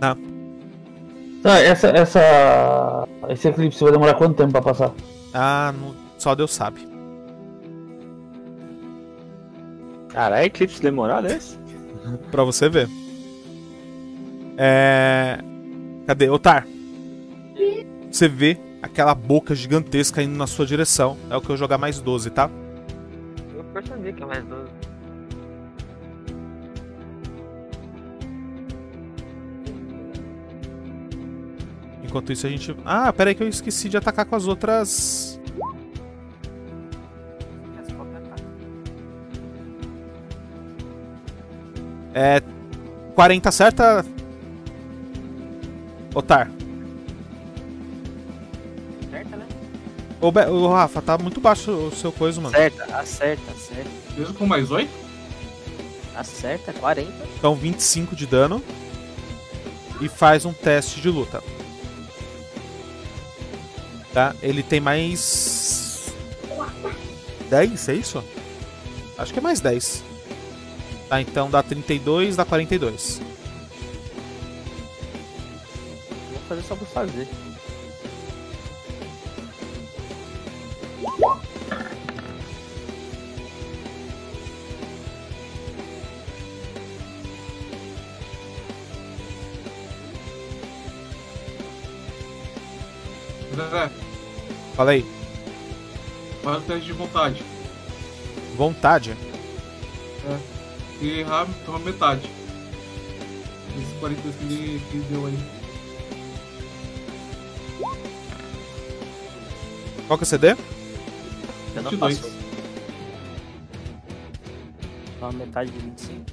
Tá, 0.00 0.16
essa. 1.44 1.88
essa. 1.88 3.08
Esse 3.28 3.48
eclipse 3.48 3.82
vai 3.82 3.92
demorar 3.92 4.14
quanto 4.14 4.36
tempo 4.36 4.52
pra 4.52 4.62
passar? 4.62 4.92
Ah, 5.34 5.72
não- 5.78 5.94
só 6.18 6.34
Deus 6.34 6.52
sabe. 6.54 6.86
Caralho, 10.08 10.46
eclipse 10.46 10.80
demorado 10.82 11.26
é 11.28 11.36
esse? 11.36 11.58
Pra 12.30 12.42
você 12.42 12.68
ver. 12.68 12.88
É. 14.56 15.38
Cadê? 16.06 16.28
Otar. 16.30 16.66
Você 18.10 18.26
vê 18.26 18.58
aquela 18.82 19.14
boca 19.14 19.54
gigantesca 19.54 20.22
indo 20.22 20.36
na 20.36 20.46
sua 20.46 20.64
direção. 20.66 21.16
É 21.30 21.36
o 21.36 21.40
que 21.40 21.50
eu 21.50 21.56
jogar 21.56 21.76
mais 21.78 22.00
12, 22.00 22.30
tá? 22.30 22.50
Eu 23.54 23.62
percebi 23.64 24.12
que 24.12 24.22
é 24.22 24.26
mais 24.26 24.44
12. 24.44 24.64
Enquanto 32.08 32.32
isso 32.32 32.46
a 32.46 32.50
gente. 32.50 32.74
Ah, 32.84 33.12
pera 33.12 33.30
aí 33.30 33.34
que 33.34 33.42
eu 33.42 33.48
esqueci 33.48 33.88
de 33.88 33.96
atacar 33.96 34.24
com 34.24 34.34
as 34.34 34.46
outras. 34.46 35.38
É. 42.14 42.42
40 43.14 43.48
acerta. 43.48 44.04
Otar. 46.14 46.50
Acerta, 49.06 49.36
né? 49.36 49.46
Ô, 50.20 50.32
Be- 50.32 50.46
ô, 50.46 50.68
Rafa, 50.72 51.02
tá 51.02 51.18
muito 51.18 51.40
baixo 51.40 51.70
o 51.70 51.90
seu 51.94 52.10
coisa, 52.10 52.40
mano. 52.40 52.54
Acerta, 52.56 52.84
acerta, 52.96 53.50
acerta. 53.52 53.90
Mesmo 54.16 54.34
com 54.34 54.46
mais 54.46 54.70
8? 54.70 54.90
Acerta, 56.16 56.72
40. 56.72 57.12
Então 57.36 57.54
25 57.54 58.16
de 58.16 58.26
dano. 58.26 58.62
E 60.00 60.08
faz 60.08 60.44
um 60.44 60.52
teste 60.52 61.00
de 61.00 61.08
luta. 61.10 61.42
Tá? 64.12 64.34
Ele 64.42 64.62
tem 64.62 64.80
mais. 64.80 66.12
10, 67.50 67.88
é 67.88 67.94
isso? 67.94 68.24
Acho 69.16 69.32
que 69.32 69.38
é 69.38 69.42
mais 69.42 69.60
10. 69.60 70.04
Tá, 71.08 71.20
então 71.20 71.50
dá 71.50 71.62
32, 71.62 72.36
dá 72.36 72.44
42. 72.44 73.20
Vou 76.30 76.40
fazer 76.48 76.62
só 76.62 76.76
por 76.76 76.86
fazer. 76.88 77.26
Fala 94.78 94.92
aí. 94.92 95.04
faz 96.40 96.58
o 96.58 96.60
teste 96.60 96.86
de 96.86 96.92
vontade. 96.92 97.42
Vontade. 98.56 99.16
Se 101.00 101.04
errar, 101.04 101.48
toma 101.66 101.80
metade. 101.80 102.30
Esse 103.76 103.92
42 103.98 104.36
que 104.36 104.44
ele, 104.44 104.80
que 104.88 104.96
ele 104.98 105.06
deu 105.10 105.26
aí. 105.26 105.38
Qual 110.06 110.16
que 110.16 110.22
é 110.22 110.26
o 110.26 110.28
CD? 110.28 110.50
Eu 110.50 111.82
não 111.82 111.90
22. 111.90 112.18
faço. 112.20 112.32
Uma 115.20 115.32
metade 115.32 115.72
de 115.72 115.78
25. 115.80 116.24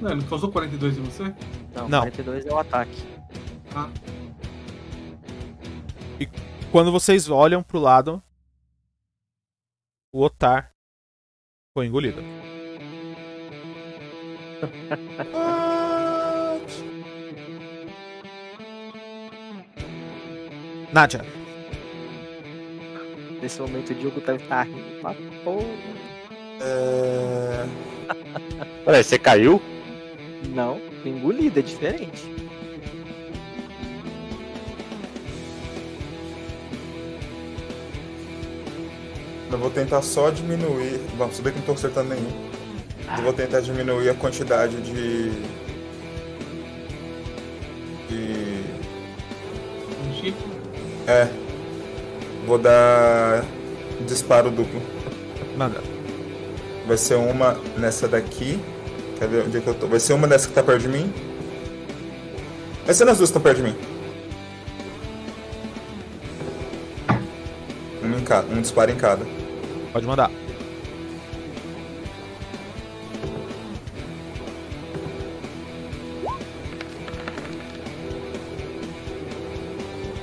Não, 0.00 0.10
ele 0.12 0.20
não 0.20 0.28
causou 0.28 0.52
42 0.52 0.96
em 0.96 1.02
você? 1.02 1.34
Não, 1.74 1.88
Não. 1.88 2.00
42 2.00 2.46
é 2.46 2.52
o 2.52 2.58
ataque. 2.58 3.02
Ah, 3.74 3.88
Quando 6.72 6.90
vocês 6.92 7.28
olham 7.30 7.62
pro 7.62 7.78
lado, 7.78 8.22
o 10.12 10.22
Otar 10.22 10.72
foi 11.74 11.86
engolido. 11.86 12.20
Nádia, 20.92 21.24
Nesse 23.40 23.60
momento 23.60 23.90
o 23.90 23.94
Diogo 23.94 24.20
deve 24.20 24.42
estar 24.42 24.62
rindo 24.64 25.00
pra 25.00 25.14
porra. 25.44 25.64
É... 26.60 27.64
Peraí, 28.84 29.04
você 29.04 29.18
caiu? 29.18 29.62
Não, 30.48 30.80
foi 31.08 31.16
engolido, 31.16 31.58
é 31.58 31.62
diferente. 31.62 32.38
Eu 39.50 39.58
vou 39.58 39.70
tentar 39.70 40.02
só 40.02 40.30
diminuir. 40.30 41.00
Bom, 41.16 41.30
se 41.30 41.40
bem 41.40 41.52
que 41.52 41.58
não 41.60 41.66
tô 41.66 41.72
acertando 41.72 42.10
nenhum. 42.10 42.48
Eu 43.16 43.24
vou 43.24 43.32
tentar 43.32 43.60
diminuir 43.60 44.10
a 44.10 44.14
quantidade 44.14 44.76
de. 44.82 45.30
De. 48.08 48.64
um 50.06 50.14
chip. 50.20 50.36
É. 51.06 51.28
Vou 52.46 52.58
dar. 52.58 53.44
Disparo 54.06 54.50
duplo. 54.50 54.80
manda. 55.56 55.82
Vai 56.86 56.96
ser 56.98 57.14
uma 57.14 57.58
nessa 57.76 58.06
daqui. 58.06 58.60
Quer 59.18 59.26
ver 59.28 59.44
onde 59.46 59.58
é 59.58 59.60
que 59.60 59.66
eu 59.66 59.74
tô? 59.74 59.88
Vai 59.88 59.98
ser 59.98 60.12
uma 60.12 60.28
dessa 60.28 60.46
que 60.46 60.54
tá 60.54 60.62
perto 60.62 60.82
de 60.82 60.88
mim. 60.88 61.12
Vai 62.84 62.94
ser 62.94 63.04
nas 63.04 63.18
duas 63.18 63.30
que 63.30 63.36
estão 63.36 63.42
perto 63.42 63.56
de 63.56 63.62
mim. 63.64 63.76
Um, 68.02 68.16
em 68.16 68.24
cada, 68.24 68.46
um 68.54 68.60
disparo 68.60 68.90
em 68.92 68.96
cada. 68.96 69.26
Pode 69.92 70.06
mandar. 70.06 70.30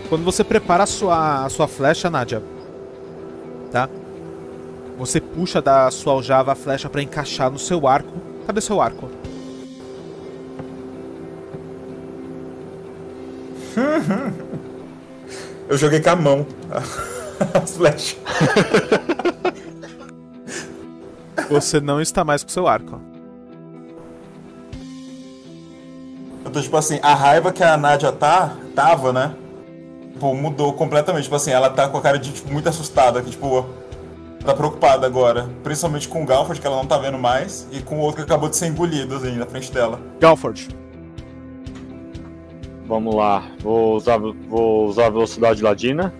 Quando 0.08 0.24
você 0.24 0.44
prepara 0.44 0.84
a 0.84 0.88
sua, 0.88 1.46
a 1.46 1.50
sua 1.50 1.68
flecha, 1.68 2.10
Nádia, 2.10 2.42
tá? 3.72 3.90
Você 4.98 5.20
puxa 5.20 5.62
da 5.62 5.92
sua 5.92 6.14
aljava 6.14 6.54
a 6.54 6.56
flecha 6.56 6.90
pra 6.90 7.02
encaixar 7.02 7.52
no 7.52 7.60
seu 7.60 7.86
arco. 7.86 8.35
Cadê 8.46 8.62
seu 8.62 8.82
arco? 8.82 9.10
Eu 15.68 15.78
joguei 15.78 16.00
com 16.00 16.10
a 16.12 16.16
mão 16.16 16.46
as 17.54 17.76
flechas. 17.76 18.18
Você 21.50 21.80
não 21.80 22.00
está 22.02 22.24
mais 22.24 22.44
com 22.44 22.50
seu 22.50 22.68
arco. 22.68 23.02
Eu 26.44 26.52
tô 26.52 26.62
tipo 26.62 26.78
assim, 26.78 27.00
a 27.02 27.16
raiva 27.16 27.52
que 27.52 27.64
a 27.64 27.76
Nádia 27.76 28.12
tá, 28.12 28.56
tava, 28.76 29.12
né? 29.12 29.36
Tipo, 30.14 30.34
mudou 30.34 30.74
completamente. 30.74 31.24
Tipo 31.24 31.36
assim, 31.36 31.52
ela 31.52 31.70
tá 31.70 31.90
com 31.90 31.98
a 31.98 32.02
cara 32.02 32.18
de 32.20 32.32
tipo, 32.32 32.52
muito 32.52 32.70
assustada, 32.70 33.22
que 33.22 33.32
tipo, 33.32 33.66
tá 34.46 34.54
preocupada 34.54 35.06
agora. 35.06 35.50
Principalmente 35.64 36.08
com 36.08 36.24
o 36.24 36.26
Galford, 36.26 36.62
que 36.62 36.68
ela 36.68 36.78
não 36.78 36.86
tá 36.86 36.98
vendo 36.98 37.18
mais, 37.18 37.68
e 37.72 37.82
com 37.82 37.98
o 37.98 38.00
outro 38.00 38.18
que 38.18 38.32
acabou 38.32 38.48
de 38.48 38.56
ser 38.56 38.68
engolido 38.68 39.16
assim, 39.16 39.36
na 39.36 39.46
frente 39.46 39.72
dela. 39.72 40.00
Galford. 40.20 40.70
Vamos 42.88 43.16
lá. 43.16 43.44
Vou 43.60 43.96
usar, 43.96 44.18
vou 44.18 44.88
usar 44.88 45.08
a 45.08 45.10
velocidade 45.10 45.64
ladina. 45.64 46.14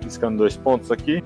Piscando 0.00 0.38
dois 0.38 0.56
pontos 0.56 0.90
aqui. 0.90 1.22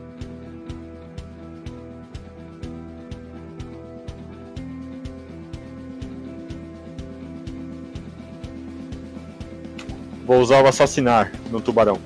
Vou 10.26 10.40
usar 10.40 10.62
o 10.62 10.68
assassinar 10.68 11.32
no 11.50 11.60
tubarão. 11.60 11.98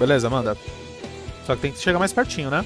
Beleza, 0.00 0.30
manda. 0.30 0.56
Só 1.46 1.54
que 1.54 1.60
tem 1.60 1.72
que 1.72 1.78
chegar 1.78 1.98
mais 1.98 2.10
pertinho, 2.10 2.48
né? 2.48 2.64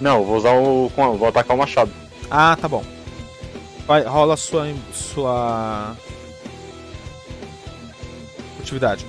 Não, 0.00 0.24
vou 0.24 0.36
usar 0.36 0.52
o. 0.52 0.88
Vou 0.88 1.26
atacar 1.26 1.56
o 1.56 1.58
machado. 1.58 1.90
Ah, 2.30 2.56
tá 2.60 2.68
bom. 2.68 2.84
Vai, 3.84 4.02
rola 4.04 4.36
sua. 4.36 4.72
sua. 4.92 5.96
Atividade. 8.60 9.04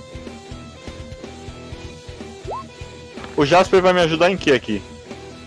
O 3.37 3.45
Jasper 3.45 3.81
vai 3.81 3.93
me 3.93 4.01
ajudar 4.01 4.31
em 4.31 4.37
que 4.37 4.51
aqui? 4.51 4.81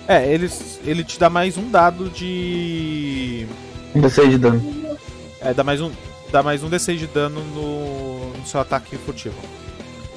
É, 0.07 0.33
ele, 0.33 0.49
ele 0.85 1.03
te 1.03 1.19
dá 1.19 1.29
mais 1.29 1.57
um 1.57 1.69
dado 1.69 2.09
de. 2.09 3.45
Um 3.93 4.01
D6 4.01 4.31
de 4.31 4.39
dano. 4.39 4.99
É, 5.41 5.53
dá 5.53 5.65
mais 5.65 5.81
um. 5.81 5.91
Dá 6.31 6.45
mais 6.45 6.63
um 6.63 6.71
D6 6.71 6.97
de 6.97 7.07
dano 7.09 7.43
no, 7.43 8.39
no 8.39 8.47
seu 8.47 8.61
ataque 8.61 8.97
furtivo. 8.99 9.35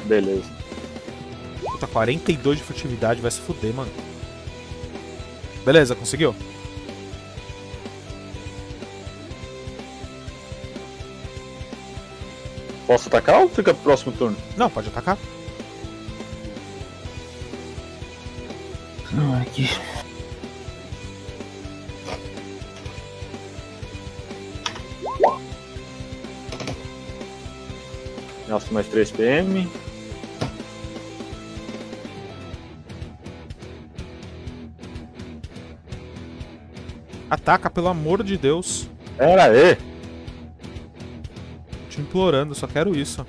Beleza. 0.05 0.60
Puta, 1.81 1.87
42 1.93 2.59
de 2.59 2.63
furtividade, 2.63 3.21
vai 3.21 3.31
se 3.31 3.41
fuder, 3.41 3.73
mano. 3.73 3.91
Beleza, 5.65 5.95
conseguiu? 5.95 6.35
Posso 12.85 13.07
atacar 13.07 13.41
ou 13.41 13.49
fica 13.49 13.73
pro 13.73 13.81
próximo 13.81 14.11
turno? 14.11 14.37
Não, 14.55 14.69
pode 14.69 14.89
atacar. 14.89 15.17
Não, 19.11 19.37
é 19.37 19.41
aqui. 19.41 19.67
Gasto 28.47 28.71
mais 28.71 28.87
3 28.87 29.11
PM. 29.11 29.90
Ataca, 37.31 37.69
pelo 37.69 37.87
amor 37.87 38.21
de 38.23 38.37
Deus. 38.37 38.89
Pera 39.17 39.45
aí. 39.45 39.77
Te 41.89 42.01
implorando, 42.01 42.53
só 42.53 42.67
quero 42.67 42.93
isso. 42.93 43.25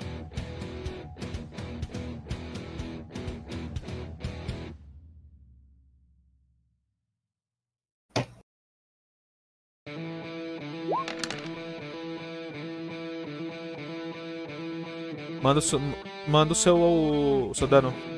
Manda 15.41 15.61
o 15.61 15.63
seu, 15.63 15.81
manda 16.27 16.53
o 16.53 16.57
seu, 16.57 16.77
o 16.77 17.55
seu 17.55 17.69
dano. 17.69 18.12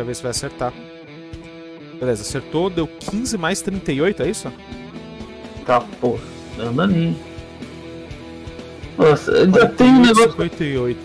Pra 0.00 0.06
ver 0.06 0.14
se 0.14 0.22
vai 0.22 0.30
acertar. 0.30 0.72
Beleza, 1.98 2.22
acertou, 2.22 2.70
deu 2.70 2.86
15 2.86 3.36
mais 3.36 3.60
38, 3.60 4.22
é 4.22 4.30
isso? 4.30 4.50
Tá, 5.66 5.82
pô. 6.00 6.18
Dando 6.56 6.74
daninho. 6.74 7.14
Nossa, 8.96 9.46
já 9.50 9.68
tem 9.68 9.88
um 9.88 10.00
negócio. 10.00 10.30
58. 10.30 10.98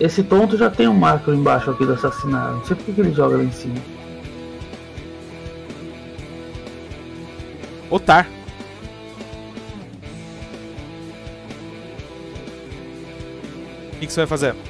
Esse 0.00 0.22
tonto 0.22 0.56
já 0.56 0.70
tem 0.70 0.88
um 0.88 0.94
marco 0.94 1.30
embaixo 1.30 1.70
aqui 1.70 1.84
do 1.84 1.92
assassinato. 1.92 2.54
Não 2.54 2.64
sei 2.64 2.76
por 2.76 2.86
que 2.86 2.92
que 2.94 3.00
ele 3.02 3.12
joga 3.12 3.36
lá 3.36 3.44
em 3.44 3.52
cima. 3.52 3.74
Otar. 7.90 8.26
O 13.92 13.98
que, 14.00 14.06
que 14.06 14.12
você 14.14 14.20
vai 14.20 14.26
fazer? 14.26 14.69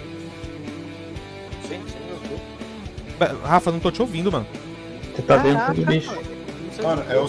Rafa, 3.26 3.70
não 3.72 3.80
tô 3.80 3.90
te 3.90 4.00
ouvindo, 4.00 4.30
mano. 4.32 4.46
Você 5.14 5.22
tá 5.22 5.36
dentro 5.38 5.74
do 5.74 5.84
bicho. 5.86 6.10
mano. 6.82 7.02
É 7.08 7.18
o. 7.18 7.26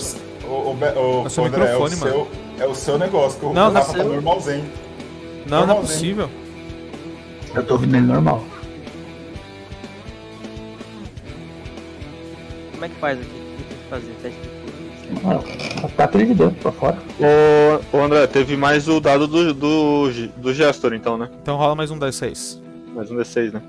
O, 0.47 0.53
o, 0.53 0.73
o, 0.73 0.83
É 0.83 1.25
o 1.25 1.29
seu 1.29 1.45
André, 1.45 1.61
é 1.71 1.77
o 1.77 1.83
microfone, 1.83 1.95
mano. 1.95 2.11
seu, 2.11 2.27
é 2.59 2.67
o 2.67 2.75
seu 2.75 2.97
negócio, 2.97 3.39
que 3.39 3.45
o 3.45 3.53
Não, 3.53 3.71
Rafa 3.71 3.97
não 3.97 4.03
tá 4.05 4.09
normalzinho. 4.11 4.65
Não, 5.45 5.57
não 5.57 5.63
é 5.63 5.67
Normalzinho. 5.67 6.15
possível. 6.17 6.29
Eu 7.55 7.65
tô 7.65 7.73
ouvindo 7.75 7.95
ele 7.97 8.05
normal. 8.07 8.43
Como 12.73 12.85
é 12.85 12.89
que 12.89 12.95
faz 12.95 13.19
aqui? 13.19 13.29
O 13.29 13.57
que 13.57 13.63
tem 13.63 13.77
que 13.77 13.89
fazer? 13.89 14.13
Teste 14.21 14.41
de 14.41 14.61
ele 16.17 16.25
de 16.27 16.33
dentro 16.35 16.55
pra 16.61 16.71
fora. 16.71 16.97
Ô, 17.93 17.97
ô 17.97 18.01
André, 18.01 18.25
teve 18.27 18.55
mais 18.55 18.87
o 18.87 18.99
dado 18.99 19.27
do, 19.27 19.53
do, 19.53 20.09
do 20.37 20.53
Gestor, 20.53 20.93
então, 20.93 21.17
né? 21.17 21.29
Então 21.41 21.57
rola 21.57 21.75
mais 21.75 21.91
um 21.91 21.99
D6. 21.99 22.59
Mais 22.95 23.11
um 23.11 23.15
D6, 23.17 23.53
né? 23.53 23.61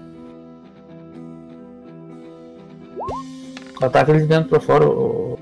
Ataca 3.83 4.11
ele 4.13 4.21
de 4.21 4.27
dentro 4.27 4.49
pra 4.49 4.61
fora. 4.61 4.87
ô- 4.89 5.37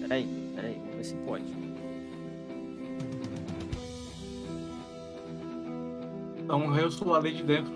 Peraí, 0.00 0.26
peraí, 0.54 0.76
vamos 0.78 0.96
ver 0.96 1.04
se 1.04 1.14
pode. 1.16 1.44
Então, 6.38 6.60
um 6.62 6.66
raio 6.68 6.90
solar 6.90 7.20
ali 7.20 7.32
de 7.32 7.42
dentro. 7.42 7.72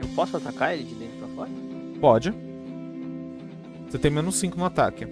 Eu 0.00 0.08
posso 0.14 0.36
atacar 0.36 0.74
ele 0.74 0.84
de 0.84 0.94
dentro 0.94 1.16
pra 1.18 1.28
fora? 1.28 1.50
Pode. 2.00 2.34
Você 3.88 3.98
tem 3.98 4.10
menos 4.10 4.36
5 4.36 4.58
no 4.58 4.64
ataque. 4.64 5.06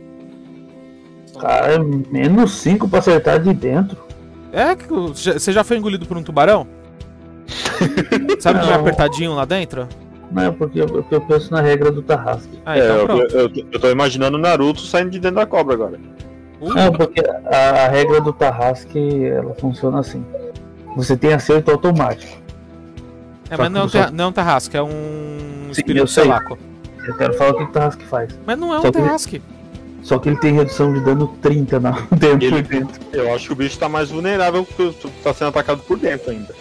Cara, 1.39 1.75
é 1.75 1.79
menos 1.79 2.53
5 2.53 2.89
pra 2.89 2.99
acertar 3.01 3.41
de 3.43 3.53
dentro. 3.53 3.97
É 4.53 4.75
que 4.75 4.93
o- 4.93 5.09
você 5.09 5.53
já 5.53 5.63
foi 5.65 5.77
engolido 5.77 6.07
por 6.07 6.17
um 6.17 6.23
tubarão? 6.23 6.67
Sabe 8.41 8.61
que 8.61 8.67
vai 8.67 8.75
Não. 8.75 8.81
apertadinho 8.81 9.35
lá 9.35 9.45
dentro? 9.45 9.87
Não 10.31 10.43
é 10.43 10.51
porque 10.51 10.81
eu, 10.81 10.87
porque 10.87 11.15
eu 11.15 11.21
penso 11.21 11.53
na 11.53 11.61
regra 11.61 11.91
do 11.93 12.03
Tarrasque. 12.03 12.59
Ah, 12.67 12.77
é, 12.79 12.85
então 12.85 12.97
eu, 12.97 13.07
pronto. 13.07 13.37
eu, 13.37 13.51
eu 13.73 13.81
tô 13.81 13.91
imaginando 13.91 14.37
o 14.37 14.41
Naruto 14.41 14.81
saindo 14.81 15.11
de 15.11 15.19
dentro 15.21 15.37
da 15.37 15.47
cobra 15.47 15.75
agora. 15.75 15.99
Uh, 16.61 16.73
Não, 16.75 16.93
porque 16.93 17.21
a, 17.47 17.85
a 17.85 17.89
regra 17.89 18.21
do 18.21 18.33
Tarrasque 18.33 19.25
ela 19.27 19.55
funciona 19.55 20.01
assim. 20.01 20.25
Você 20.97 21.17
tem 21.17 21.33
acerto 21.35 21.71
automático. 21.71 22.33
é, 23.51 23.57
mas 23.57 23.71
não 23.71 23.83
é 23.83 23.85
um, 23.85 23.89
terra- 23.89 24.11
não 24.11 24.25
é 24.25 24.27
um 24.29 24.33
tarrasque, 24.33 24.77
é 24.77 24.83
um 24.83 24.89
Sim, 25.67 25.71
espírito 25.73 26.03
eu 26.03 26.07
selaco. 26.07 26.59
Eu 27.07 27.15
quero 27.17 27.35
falar 27.35 27.51
o 27.53 27.55
que 27.59 27.63
o 27.65 27.67
Tarrasque 27.69 28.05
faz. 28.07 28.37
Mas 28.45 28.59
não 28.59 28.75
é 28.75 28.79
um 28.79 28.83
Só 28.83 28.91
que- 28.91 28.99
tarrasque. 28.99 29.43
Só 30.03 30.19
que 30.19 30.29
ele 30.29 30.39
tem 30.39 30.55
redução 30.55 30.93
de 30.93 31.01
dano 31.01 31.29
30 31.43 31.79
na, 31.79 31.91
dentro. 32.11 32.47
Ele- 32.47 32.63
dentro. 32.63 33.01
Eu 33.13 33.33
acho 33.35 33.47
que 33.49 33.53
o 33.53 33.57
bicho 33.57 33.79
tá 33.79 33.89
mais 33.89 34.11
vulnerável 34.11 34.65
porque 34.65 34.93
tá 35.23 35.33
sendo 35.35 35.49
atacado 35.49 35.83
por 35.83 35.99
dentro 35.99 36.31
ainda. 36.33 36.55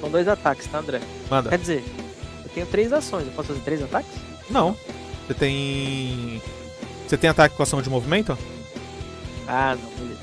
São 0.00 0.10
dois 0.10 0.26
ataques, 0.26 0.66
tá, 0.66 0.78
André? 0.78 1.00
Manda. 1.30 1.50
Quer 1.50 1.58
dizer, 1.58 1.84
eu 1.98 2.03
tenho 2.54 2.66
três 2.66 2.92
ações. 2.92 3.26
Eu 3.26 3.32
posso 3.32 3.48
fazer 3.48 3.60
três 3.60 3.82
ataques? 3.82 4.12
Não. 4.48 4.76
Você 5.26 5.34
tem. 5.34 6.40
Você 7.06 7.16
tem 7.18 7.28
ataque 7.28 7.56
com 7.56 7.62
ação 7.62 7.82
de 7.82 7.90
movimento? 7.90 8.38
Ah, 9.46 9.76
não, 9.80 9.90
beleza. 9.98 10.20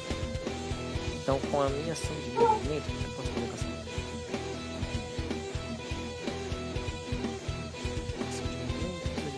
Então, 1.21 1.39
com 1.51 1.61
a 1.61 1.69
minha 1.69 1.93
ação 1.93 2.15
de 2.23 2.31
movimento, 2.31 2.83
eu 3.03 3.09
posso 3.15 3.29
fazer 3.29 3.47
com 3.47 3.53
essa? 3.53 3.65
Ação 8.29 8.47
de 8.47 8.47
movimento, 8.47 8.47
ação 8.47 8.47
de 8.47 8.55
movimento, 8.57 9.09
cadê, 9.15 9.31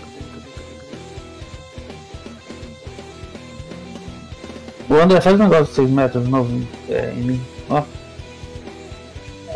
cadê, 0.00 0.40
cadê, 0.40 0.50
cadê? 4.88 4.94
O 4.94 4.94
André 5.02 5.20
faz 5.20 5.34
um 5.34 5.42
negócio 5.42 5.66
de 5.66 5.72
6 5.74 5.90
metros 5.90 6.28
novo 6.28 6.66
é, 6.88 7.12
em 7.12 7.22
mim. 7.22 7.46
Ó. 7.68 7.82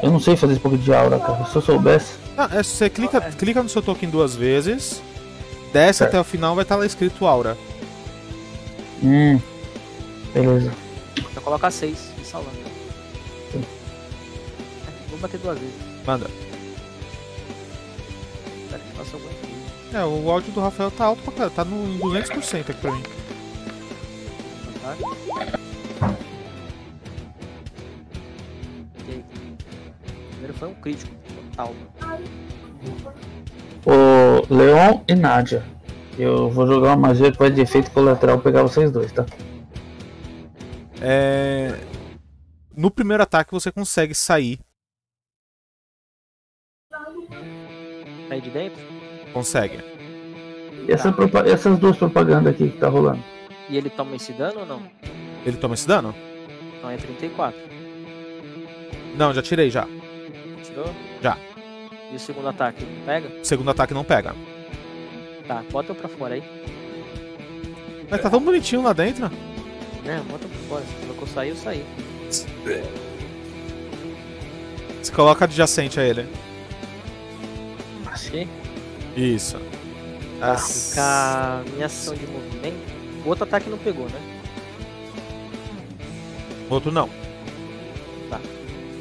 Eu 0.02 0.10
não 0.10 0.20
sei 0.20 0.36
fazer 0.36 0.54
esse 0.54 0.62
pouco 0.62 0.78
de 0.78 0.92
aura, 0.92 1.18
cara. 1.18 1.44
Se 1.46 1.56
eu 1.56 1.62
soubesse. 1.62 2.14
Ah, 2.36 2.48
é, 2.52 2.62
você 2.62 2.88
clica, 2.88 3.20
clica 3.20 3.62
no 3.62 3.68
seu 3.68 3.82
token 3.82 4.08
duas 4.08 4.34
vezes, 4.34 5.02
desce 5.72 5.98
Certo. 5.98 6.10
até 6.10 6.20
o 6.20 6.24
final, 6.24 6.54
vai 6.54 6.62
estar 6.62 6.76
lá 6.76 6.86
escrito 6.86 7.26
aura. 7.26 7.56
Hum. 9.02 9.38
Beleza. 10.32 10.72
Só 11.34 11.40
colocar 11.40 11.70
6 11.70 11.98
e 12.20 12.24
salvar. 12.24 12.52
Sim. 13.52 13.64
Vou 15.10 15.18
bater 15.18 15.38
duas 15.38 15.58
vezes. 15.58 15.74
Manda. 16.06 16.26
É, 19.92 20.04
o 20.04 20.30
áudio 20.30 20.52
do 20.52 20.60
Rafael 20.60 20.90
tá 20.90 21.04
alto 21.04 21.20
pra 21.22 21.32
caralho, 21.32 21.50
tá 21.54 21.64
no 21.64 21.88
em 21.88 21.98
200% 21.98 22.60
aqui 22.60 22.74
pra 22.74 22.92
mim. 22.92 23.02
Tá? 24.80 24.96
Foi 30.60 30.68
um 30.68 30.74
crítico 30.74 31.10
total. 31.50 31.74
O 33.86 34.54
Leon 34.54 35.00
e 35.08 35.14
Nádia. 35.14 35.64
Eu 36.18 36.50
vou 36.50 36.66
jogar 36.66 36.88
uma 36.90 37.08
magia 37.08 37.32
que 37.32 37.38
vai 37.38 37.50
de 37.50 37.62
efeito 37.62 37.90
colateral 37.90 38.38
pegar 38.40 38.62
vocês 38.62 38.90
dois, 38.92 39.10
tá? 39.10 39.24
É... 41.00 41.80
No 42.76 42.90
primeiro 42.90 43.22
ataque 43.22 43.52
você 43.52 43.72
consegue 43.72 44.14
sair. 44.14 44.60
Aí 48.30 48.40
de 48.40 48.50
dentro. 48.50 48.80
Consegue. 49.32 49.78
E 50.86 50.92
essa 50.92 51.10
propa- 51.10 51.46
essas 51.48 51.78
duas 51.78 51.96
propagandas 51.96 52.52
aqui 52.54 52.68
que 52.70 52.78
tá 52.78 52.88
rolando. 52.88 53.22
E 53.68 53.76
ele 53.76 53.88
toma 53.88 54.14
esse 54.16 54.32
dano 54.32 54.60
ou 54.60 54.66
não? 54.66 54.82
Ele 55.44 55.56
toma 55.56 55.74
esse 55.74 55.88
dano? 55.88 56.14
Então 56.76 56.90
é 56.90 56.96
34. 56.96 57.58
Não, 59.16 59.32
já 59.32 59.42
tirei 59.42 59.70
já. 59.70 59.86
Tirou? 60.70 60.94
Já. 61.22 61.36
E 62.12 62.16
o 62.16 62.18
segundo 62.20 62.48
ataque? 62.48 62.84
Pega? 63.04 63.28
O 63.40 63.44
segundo 63.44 63.70
ataque 63.70 63.94
não 63.94 64.04
pega. 64.04 64.34
Tá, 65.46 65.62
bota 65.70 65.92
eu 65.92 65.96
pra 65.96 66.08
fora 66.08 66.34
aí. 66.34 66.42
Mas 68.10 68.20
tá 68.22 68.30
tão 68.30 68.40
bonitinho 68.40 68.82
lá 68.82 68.92
dentro. 68.92 69.28
Né, 70.04 70.22
bota 70.28 70.46
pra 70.48 70.58
fora. 70.68 70.84
Se 70.84 71.06
eu 71.20 71.26
sair, 71.26 71.48
eu 71.50 71.56
saí. 71.56 71.84
Você 75.02 75.12
coloca 75.12 75.44
adjacente 75.44 75.98
a 76.00 76.04
ele. 76.04 76.26
Aqui. 78.06 78.48
Isso. 79.16 79.56
As- 80.40 80.92
Com 80.94 81.00
a 81.00 81.62
minha 81.74 81.86
ação 81.86 82.14
de 82.14 82.26
movimento. 82.26 82.78
O 83.24 83.28
outro 83.28 83.44
ataque 83.44 83.68
não 83.68 83.78
pegou, 83.78 84.06
né? 84.08 84.20
Outro 86.68 86.90
não. 86.92 87.08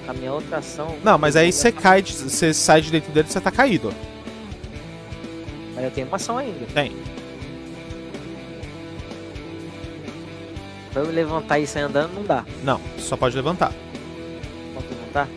A 0.10 0.14
minha 0.14 0.34
outra 0.34 0.58
ação. 0.58 0.96
Não, 1.04 1.20
mas 1.20 1.36
aí 1.36 1.52
você 1.52 1.72
cai, 1.72 2.02
de- 2.02 2.14
você 2.14 2.52
sai 2.52 2.82
de 2.82 2.90
dentro 2.90 3.12
dele 3.12 3.28
e 3.30 3.32
você 3.32 3.40
tá 3.40 3.52
caído. 3.52 3.94
Mas 5.76 5.84
eu 5.86 5.92
tenho 5.92 6.08
uma 6.08 6.16
ação 6.16 6.36
ainda. 6.40 6.66
Tem. 6.74 6.92
Pra 10.92 11.04
eu 11.04 11.08
me 11.08 11.14
levantar 11.14 11.60
e 11.60 11.68
sair 11.68 11.84
andando, 11.84 12.12
não 12.16 12.24
dá. 12.24 12.44
Não, 12.64 12.82
só 12.98 13.16
pode 13.16 13.36
levantar. 13.36 13.72
Posso 14.74 14.88
levantar? 14.90 15.28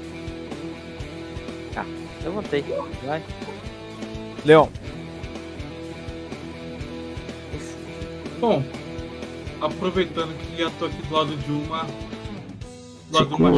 Tá, 1.75 1.85
levantei. 2.25 2.65
Vai. 3.05 3.23
Leon, 4.45 4.67
Bom, 8.41 8.61
aproveitando 9.61 10.35
que 10.37 10.63
já 10.63 10.69
tô 10.71 10.87
aqui 10.87 11.01
do 11.03 11.15
lado 11.15 11.37
de 11.37 11.53
uma. 11.53 11.85
Do 13.09 13.19
lado 13.19 13.29
de 13.29 13.35
uma. 13.35 13.53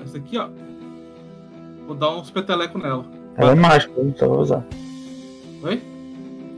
Essa 0.00 0.18
aqui, 0.18 0.38
ó. 0.38 0.48
Vou 1.86 1.96
dar 1.96 2.16
uns 2.16 2.30
petelecos 2.30 2.82
nela. 2.82 3.04
Ela 3.36 3.52
é 3.52 3.54
mágica, 3.54 3.92
eu 3.98 4.14
só 4.16 4.28
vou 4.28 4.40
usar. 4.40 4.64
Oi? 5.62 5.82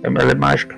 Ela 0.02 0.32
é 0.32 0.34
mágica. 0.34 0.76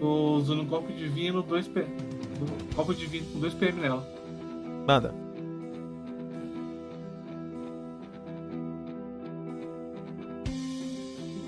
Tô 0.00 0.36
usando 0.36 0.62
um 0.62 0.66
copo 0.66 0.92
divino, 0.92 1.42
2 1.42 1.68
P. 1.68 1.80
Um 1.80 2.74
copo 2.74 2.94
divino 2.94 3.26
com 3.32 3.40
2 3.40 3.54
PM 3.54 3.80
nela. 3.80 4.06
manda. 4.86 5.14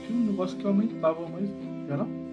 Tinha 0.07 0.19
um 0.19 0.25
negócio 0.27 0.57
que 0.57 0.67
aumentava, 0.67 1.29
mas. 1.29 1.49
Já? 1.89 1.97
Não. 1.99 2.26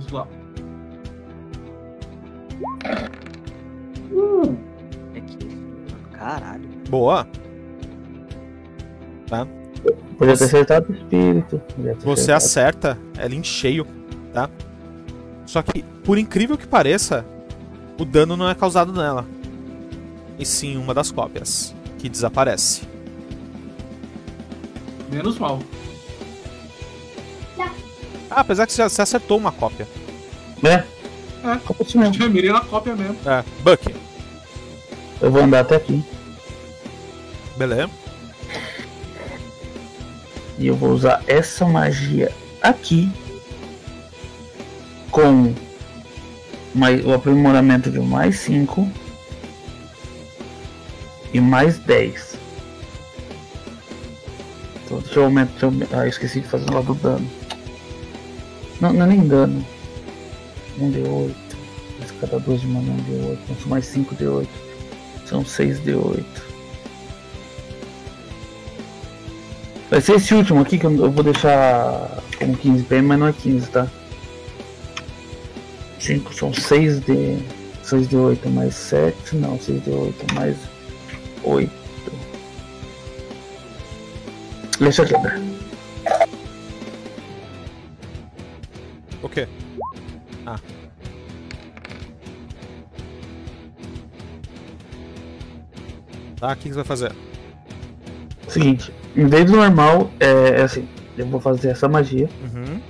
Vamos 0.00 0.12
lá. 0.12 0.26
Uh! 4.10 4.56
É 5.14 5.20
que. 5.20 5.38
Caralho. 6.12 6.68
Boa. 6.88 7.26
Podia 10.18 10.34
ter 10.34 10.36
Você- 10.36 10.44
acertado 10.44 10.92
o 10.92 10.96
espírito. 10.96 11.60
Você 12.04 12.32
acertado. 12.32 12.94
acerta 12.94 12.98
ela 13.18 13.34
em 13.34 13.42
cheio, 13.44 13.86
tá? 14.32 14.50
Só 15.46 15.62
que, 15.62 15.82
por 16.04 16.18
incrível 16.18 16.56
que 16.58 16.66
pareça, 16.66 17.24
o 17.98 18.04
dano 18.04 18.36
não 18.36 18.48
é 18.48 18.54
causado 18.54 18.92
nela. 18.92 19.26
E 20.38 20.44
sim 20.44 20.76
uma 20.76 20.92
das 20.94 21.10
cópias, 21.10 21.74
que 21.98 22.08
desaparece. 22.08 22.82
Menos 25.10 25.38
mal. 25.38 25.58
Ah, 28.30 28.40
apesar 28.40 28.66
que 28.66 28.72
você 28.72 28.82
acertou 29.02 29.36
uma 29.38 29.50
cópia. 29.52 29.86
É? 30.62 30.74
É. 30.74 31.56
Como 31.64 31.80
assim? 31.82 32.12
Já 32.12 32.28
mirei 32.28 32.52
na 32.52 32.60
cópia 32.60 32.94
mesmo. 32.94 33.16
É, 33.26 33.42
Buck. 33.62 33.94
Eu 35.20 35.30
vou 35.30 35.42
andar 35.42 35.60
até 35.60 35.76
aqui. 35.76 36.02
Beleza. 37.56 37.90
E 40.58 40.66
eu 40.66 40.76
vou 40.76 40.90
usar 40.90 41.22
essa 41.26 41.64
magia 41.66 42.30
aqui 42.62 43.10
com 45.10 45.54
mais, 46.74 47.04
o 47.04 47.12
aprimoramento 47.14 47.90
de 47.90 47.98
mais 47.98 48.38
5 48.40 48.88
e 51.32 51.40
mais 51.40 51.78
10. 51.78 52.36
Então, 54.84 54.98
deixa 55.00 55.18
eu 55.18 55.24
aumentar. 55.24 55.68
deixa 55.70 55.94
eu- 55.94 55.98
ah, 55.98 56.04
eu 56.04 56.08
esqueci 56.08 56.40
de 56.40 56.48
fazer 56.48 56.70
lá 56.70 56.80
do 56.82 56.94
dano. 56.94 57.28
Não, 58.80 58.92
não 58.92 59.04
é 59.04 59.08
nem 59.08 59.26
dano. 59.26 59.64
1 60.78 60.90
de 60.90 61.00
8. 61.00 61.36
Cada 62.20 62.38
2 62.38 62.60
de 62.60 62.66
mana 62.66 62.92
1 62.92 62.96
de 62.96 63.12
8. 63.28 63.40
Então, 63.44 63.56
são 63.56 63.68
mais 63.68 63.86
5 63.86 64.14
de 64.14 64.26
8. 64.26 64.50
São 65.26 65.44
6 65.44 65.82
de 65.84 65.94
8. 65.94 66.50
Vai 69.90 70.00
ser 70.00 70.16
esse 70.16 70.34
último 70.34 70.60
aqui 70.60 70.78
que 70.78 70.86
eu 70.86 70.94
eu 70.96 71.10
vou 71.10 71.24
deixar 71.24 72.22
como 72.38 72.56
15 72.56 72.84
PM, 72.84 73.08
mas 73.08 73.18
não 73.18 73.26
é 73.26 73.32
15, 73.32 73.68
tá? 73.70 73.86
5 75.98 76.34
são 76.34 76.52
6 76.52 77.00
de. 77.00 77.38
6 77.82 78.08
de 78.08 78.16
8 78.16 78.48
mais 78.50 78.74
7, 78.74 79.36
não, 79.36 79.58
6 79.58 79.82
de 79.82 79.90
8 79.90 80.34
mais 80.34 80.56
8. 81.42 81.70
Deixa 84.78 85.02
aqui, 85.02 85.14
O 89.22 89.28
quê? 89.28 89.46
Ah. 90.46 90.58
Tá, 96.38 96.52
o 96.52 96.56
que 96.56 96.62
que 96.62 96.68
você 96.70 96.74
vai 96.76 96.84
fazer? 96.84 97.12
Seguinte, 98.48 98.92
em 99.14 99.26
vez 99.26 99.44
do 99.44 99.56
normal, 99.56 100.10
é, 100.18 100.60
é 100.60 100.62
assim, 100.62 100.88
eu 101.16 101.26
vou 101.26 101.40
fazer 101.40 101.68
essa 101.68 101.88
magia. 101.88 102.28
Uhum. 102.42 102.80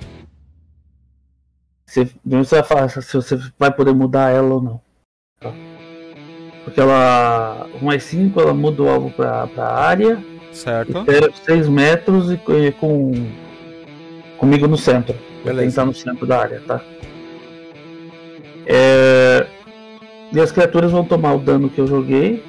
Você, 1.85 2.09
você 2.25 2.55
vai 2.55 2.63
falar 2.63 2.89
se 2.89 3.13
você 3.13 3.37
vai 3.59 3.71
poder 3.71 3.93
mudar 3.93 4.29
ela 4.29 4.55
ou 4.55 4.61
não. 4.61 4.81
tá? 5.41 5.53
Porque 6.63 6.79
ela. 6.79 7.67
o 7.81 7.83
mais 7.83 8.03
5 8.03 8.39
ela 8.39 8.53
muda 8.53 8.83
o 8.83 8.89
alvo 8.89 9.11
pra, 9.11 9.47
pra 9.47 9.67
área. 9.73 10.23
Certo. 10.53 10.99
Espera 10.99 11.31
6 11.33 11.67
metros 11.67 12.31
e 12.31 12.35
e 12.35 12.71
com. 12.71 13.11
comigo 14.37 14.67
no 14.67 14.77
centro. 14.77 15.15
Quem 15.43 15.53
Beleza. 15.53 15.75
tá 15.77 15.85
no 15.85 15.93
centro 15.93 16.25
da 16.25 16.39
área, 16.39 16.61
tá? 16.67 16.81
É, 18.65 19.45
E 20.33 20.39
as 20.39 20.51
criaturas 20.51 20.91
vão 20.91 21.03
tomar 21.03 21.33
o 21.33 21.39
dano 21.39 21.69
que 21.69 21.79
eu 21.79 21.87
joguei. 21.87 22.43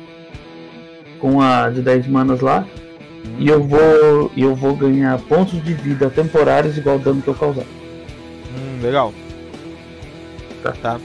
Com 1.18 1.40
a 1.40 1.68
de 1.70 1.80
10 1.82 2.06
manas 2.08 2.40
lá. 2.40 2.64
E 3.38 3.48
eu 3.48 3.62
vou. 3.62 4.30
e 4.36 4.42
eu 4.42 4.54
vou 4.54 4.74
ganhar 4.76 5.18
pontos 5.20 5.62
de 5.62 5.72
vida 5.74 6.10
temporários 6.10 6.76
igual 6.76 6.96
o 6.96 6.98
dano 6.98 7.22
que 7.22 7.28
eu 7.28 7.34
causar. 7.34 7.62
Hum, 7.64 8.80
legal. 8.82 9.12
Tá. 10.62 10.72
Tá. 10.82 11.00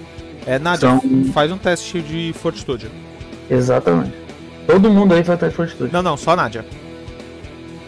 É, 0.45 0.57
Nádia, 0.59 0.89
São- 0.89 1.01
faz 1.33 1.51
um 1.51 1.57
teste 1.57 2.01
de 2.01 2.33
fortitude. 2.33 2.89
Exatamente. 3.49 4.13
Todo 4.65 4.89
mundo 4.89 5.13
aí 5.13 5.21
vai 5.23 5.35
estar 5.35 5.47
de 5.49 5.55
fortitude. 5.55 5.91
Não, 5.93 6.01
não, 6.01 6.17
só 6.17 6.31
a 6.31 6.35
Nádia. 6.35 6.65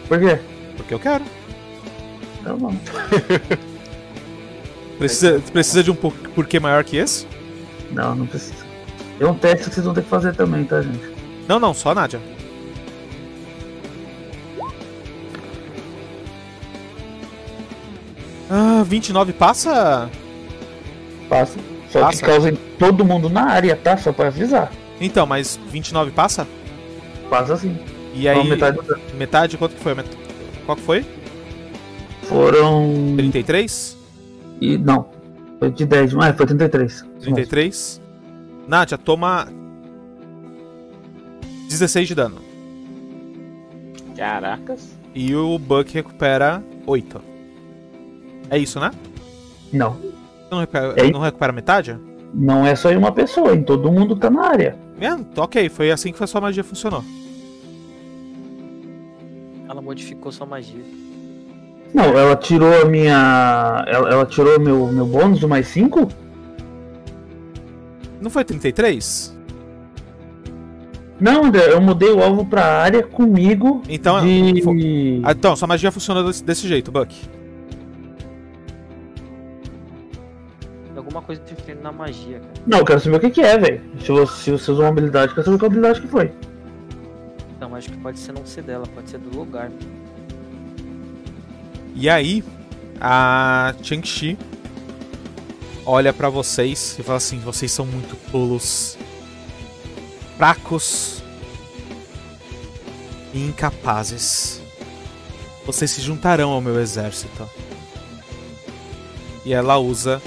Por 0.08 0.18
quê? 0.18 0.38
Porque 0.76 0.94
eu 0.94 0.98
quero. 0.98 1.24
Tá 2.44 2.54
bom. 2.54 2.74
Precisa, 5.00 5.40
precisa 5.50 5.82
de 5.82 5.90
um 5.90 5.94
por- 5.94 6.12
porquê 6.34 6.60
maior 6.60 6.84
que 6.84 6.98
esse? 6.98 7.26
Não, 7.90 8.14
não 8.14 8.26
precisa. 8.26 8.66
É 9.18 9.26
um 9.26 9.34
teste 9.34 9.68
que 9.70 9.74
vocês 9.74 9.84
vão 9.86 9.94
ter 9.94 10.02
que 10.02 10.10
fazer 10.10 10.34
também, 10.36 10.62
tá, 10.64 10.82
gente? 10.82 11.00
Não, 11.48 11.58
não, 11.58 11.72
só 11.72 11.92
a 11.92 11.94
Nádia. 11.94 12.20
Ah, 18.48 18.82
29 18.84 19.32
passa? 19.32 20.10
Passa. 21.28 21.58
Só 21.90 22.00
Passa. 22.00 22.18
que 22.20 22.24
causa 22.26 22.50
em 22.50 22.54
todo 22.78 23.04
mundo 23.04 23.28
na 23.28 23.44
área, 23.46 23.74
tá? 23.76 23.96
Só 23.96 24.12
pra 24.12 24.28
avisar. 24.28 24.70
Então, 25.00 25.26
mas 25.26 25.58
29 25.70 26.10
passa? 26.10 26.46
Passa 27.28 27.54
assim. 27.54 27.76
E 28.14 28.28
aí, 28.28 28.44
metade 28.48 28.76
do 28.76 29.00
metade, 29.16 29.56
quanto 29.56 29.74
que 29.76 29.82
foi? 29.82 29.94
Qual 30.66 30.76
que 30.76 30.82
foi? 30.82 31.04
Foram. 32.22 33.14
33? 33.16 33.96
E 34.60 34.76
não. 34.76 35.08
Foi 35.58 35.70
de 35.70 35.84
10, 35.84 36.14
mas 36.14 36.36
foi 36.36 36.46
33. 36.46 36.92
Isso 36.92 37.04
mesmo. 37.16 37.34
33. 37.34 38.00
Nádia, 38.66 38.96
toma 38.98 39.48
16 41.68 42.08
de 42.08 42.14
dano. 42.14 42.36
Caracas. 44.16 44.96
E 45.14 45.34
o 45.34 45.58
Buck 45.58 45.92
recupera 45.92 46.62
8. 46.86 47.20
É 48.50 48.58
isso, 48.58 48.78
né? 48.80 48.90
Não. 49.72 49.96
Não 50.50 50.58
recupera, 50.58 50.94
É 50.96 51.10
não 51.10 51.20
recupera 51.20 51.52
metade? 51.52 51.98
Não 52.32 52.66
é 52.66 52.74
só 52.74 52.90
em 52.90 52.96
uma 52.96 53.12
pessoa, 53.12 53.54
em 53.54 53.62
todo 53.62 53.90
mundo 53.90 54.16
tá 54.16 54.30
na 54.30 54.46
área. 54.46 54.78
É, 55.00 55.40
ok, 55.40 55.68
foi 55.68 55.90
assim 55.90 56.12
que 56.12 56.22
a 56.22 56.26
sua 56.26 56.40
magia 56.40 56.62
funcionou. 56.62 57.02
Ela 59.68 59.80
modificou 59.80 60.30
sua 60.30 60.46
magia. 60.46 60.84
Não, 61.92 62.04
ela 62.16 62.36
tirou 62.36 62.82
a 62.82 62.84
minha. 62.84 63.84
Ela, 63.88 64.10
ela 64.10 64.26
tirou 64.26 64.60
meu, 64.60 64.86
meu 64.88 65.06
bônus 65.06 65.40
do 65.40 65.48
mais 65.48 65.66
5? 65.68 66.08
Não 68.20 68.30
foi 68.30 68.44
33? 68.44 69.36
Não, 71.18 71.44
André, 71.44 71.72
eu 71.72 71.80
mudei 71.80 72.10
o 72.10 72.22
alvo 72.22 72.46
pra 72.46 72.64
área 72.64 73.02
comigo 73.02 73.82
Então, 73.88 74.20
de. 74.20 74.62
fo- 74.62 74.70
Ah, 75.24 75.32
Então, 75.32 75.54
sua 75.56 75.68
magia 75.68 75.90
funciona 75.90 76.22
desse, 76.24 76.42
desse 76.44 76.66
jeito, 76.68 76.90
Buck. 76.92 77.14
Alguma 80.96 81.22
coisa 81.22 81.40
interferindo 81.42 81.82
na 81.82 81.92
magia, 81.92 82.40
cara. 82.40 82.52
Não, 82.66 82.78
eu 82.78 82.84
quero 82.84 83.00
saber 83.00 83.16
o 83.16 83.20
que, 83.20 83.30
que 83.30 83.40
é, 83.40 83.58
velho. 83.58 83.80
Se 84.00 84.08
você, 84.12 84.34
se 84.42 84.50
você 84.50 84.70
usou 84.70 84.84
uma 84.84 84.90
habilidade, 84.90 85.28
eu 85.32 85.34
quero 85.34 85.44
saber 85.46 85.58
qual 85.58 85.66
habilidade 85.66 86.00
que 86.00 86.06
foi. 86.08 86.30
Então, 87.56 87.74
acho 87.74 87.90
que 87.90 87.96
pode 87.98 88.18
ser 88.18 88.32
não 88.32 88.44
ser 88.44 88.62
dela, 88.62 88.84
pode 88.94 89.08
ser 89.10 89.18
do 89.18 89.36
lugar. 89.36 89.70
E 91.94 92.08
aí, 92.08 92.44
a 93.00 93.74
Chang-Chi 93.82 94.38
olha 95.84 96.12
pra 96.12 96.28
vocês 96.28 96.96
e 96.98 97.02
fala 97.02 97.18
assim: 97.18 97.38
vocês 97.40 97.72
são 97.72 97.84
muito 97.86 98.16
tolos, 98.30 98.96
fracos 100.36 101.22
e 103.34 103.44
incapazes. 103.44 104.60
Vocês 105.66 105.90
se 105.90 106.00
juntarão 106.00 106.50
ao 106.50 106.60
meu 106.60 106.80
exército. 106.80 107.48
E 109.44 109.52
ela 109.52 109.78
usa. 109.78 110.20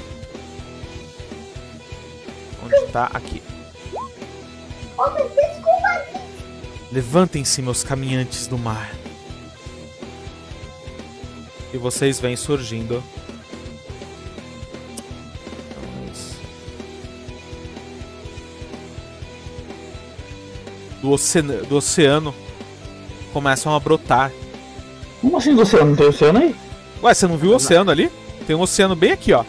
Onde 2.63 2.91
tá? 2.91 3.09
Aqui. 3.13 3.41
Levantem-se, 6.91 7.61
meus 7.61 7.83
caminhantes 7.83 8.47
do 8.47 8.57
mar. 8.57 9.02
E 11.73 11.77
vocês 11.77 12.19
vêm 12.19 12.35
surgindo. 12.35 13.03
Do, 21.01 21.11
oceano, 21.11 21.65
do 21.65 21.75
oceano 21.77 22.35
começam 23.33 23.75
a 23.75 23.79
brotar. 23.79 24.31
Como 25.19 25.35
assim 25.35 25.55
do 25.55 25.63
oceano? 25.63 25.89
Não 25.89 25.95
tem 25.95 26.07
oceano 26.07 26.39
aí? 26.39 26.55
Ué, 27.01 27.13
você 27.13 27.27
não 27.27 27.37
viu 27.37 27.51
o 27.51 27.55
oceano 27.55 27.89
ali? 27.89 28.09
Tem 28.45 28.55
um 28.55 28.61
oceano 28.61 28.95
bem 28.95 29.11
aqui, 29.11 29.33
ó. 29.33 29.43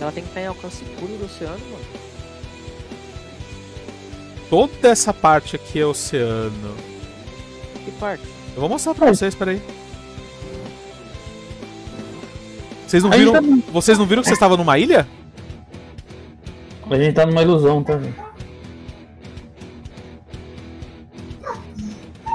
Ela 0.00 0.12
tem 0.12 0.24
que 0.24 0.28
estar 0.28 0.42
em 0.42 0.46
alcance 0.46 0.84
puro 0.98 1.16
do 1.16 1.24
oceano, 1.24 1.58
mano. 1.70 1.84
Toda 4.50 4.88
essa 4.88 5.14
parte 5.14 5.56
aqui 5.56 5.80
é 5.80 5.86
oceano. 5.86 6.76
Que 7.84 7.90
parte? 7.92 8.35
Eu 8.56 8.60
vou 8.60 8.68
mostrar 8.68 8.94
pra 8.94 9.06
vocês, 9.12 9.34
peraí. 9.34 9.60
Vocês 12.86 13.02
não 13.02 13.10
viram, 13.10 13.32
tá- 13.32 13.40
vocês 13.72 13.98
não 13.98 14.06
viram 14.06 14.22
que 14.22 14.28
vocês 14.28 14.36
estavam 14.36 14.56
numa 14.56 14.78
ilha? 14.78 15.06
A 16.90 16.96
gente 16.96 17.14
tá 17.14 17.26
numa 17.26 17.42
ilusão, 17.42 17.82
tá, 17.84 17.98
gente? 17.98 18.16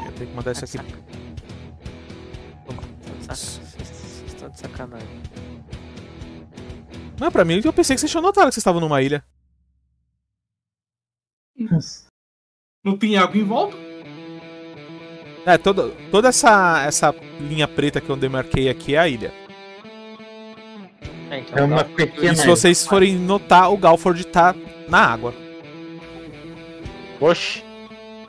Eu 0.06 0.12
tenho 0.14 0.30
que 0.30 0.36
mandar 0.36 0.52
isso 0.52 0.66
aqui. 0.66 0.78
Vocês 3.20 3.62
estão 4.28 4.50
de 4.50 4.60
sacanagem. 4.60 5.08
Não, 7.20 7.32
pra 7.32 7.46
mim 7.46 7.62
eu 7.64 7.74
pensei 7.74 7.96
que 7.96 8.00
vocês 8.02 8.12
tinham 8.12 8.22
notado 8.22 8.46
que 8.48 8.54
vocês 8.54 8.58
estavam 8.62 8.82
numa 8.82 9.02
ilha. 9.02 9.24
Não 12.84 12.98
tem 12.98 13.18
água 13.18 13.38
em 13.38 13.44
volta? 13.44 13.78
É, 15.46 15.58
toda, 15.58 15.90
toda 16.12 16.30
essa, 16.30 16.84
essa 16.86 17.16
linha 17.40 17.68
preta 17.68 18.00
que 18.00 18.10
eu 18.10 18.16
demarquei 18.16 18.70
aqui 18.70 18.96
é 18.96 19.00
a 19.00 19.08
ilha. 19.08 19.34
É, 21.30 21.40
então 21.40 21.58
É 21.58 21.64
uma 21.64 21.84
pequena. 21.84 22.34
E 22.34 22.36
se 22.36 22.46
vocês 22.46 22.86
forem 22.86 23.16
notar, 23.16 23.72
o 23.72 23.78
Galford 23.78 24.24
tá 24.28 24.54
na 24.88 25.00
água. 25.00 25.34
Oxi. 27.20 27.64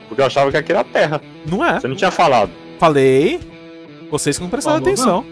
Porque 0.07 0.21
eu 0.21 0.25
achava 0.25 0.51
que 0.51 0.57
aqui 0.57 0.71
era 0.71 0.83
terra. 0.83 1.21
Não 1.45 1.63
é? 1.63 1.79
Você 1.79 1.87
não 1.87 1.95
tinha 1.95 2.11
falado. 2.11 2.51
Falei. 2.79 3.39
Vocês 4.09 4.37
que 4.37 4.43
não 4.43 4.49
prestaram 4.49 4.79
Falou, 4.79 4.93
atenção. 4.93 5.25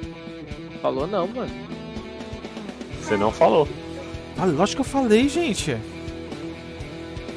Falou 0.82 1.08
não, 1.08 1.28
mano. 1.28 1.52
Você 3.02 3.16
não 3.18 3.32
falou. 3.32 3.68
Ah, 4.38 4.45
lógico 4.45 4.84
que 4.84 4.90
eu 4.90 4.91
falei, 5.02 5.30
gente. 5.30 5.78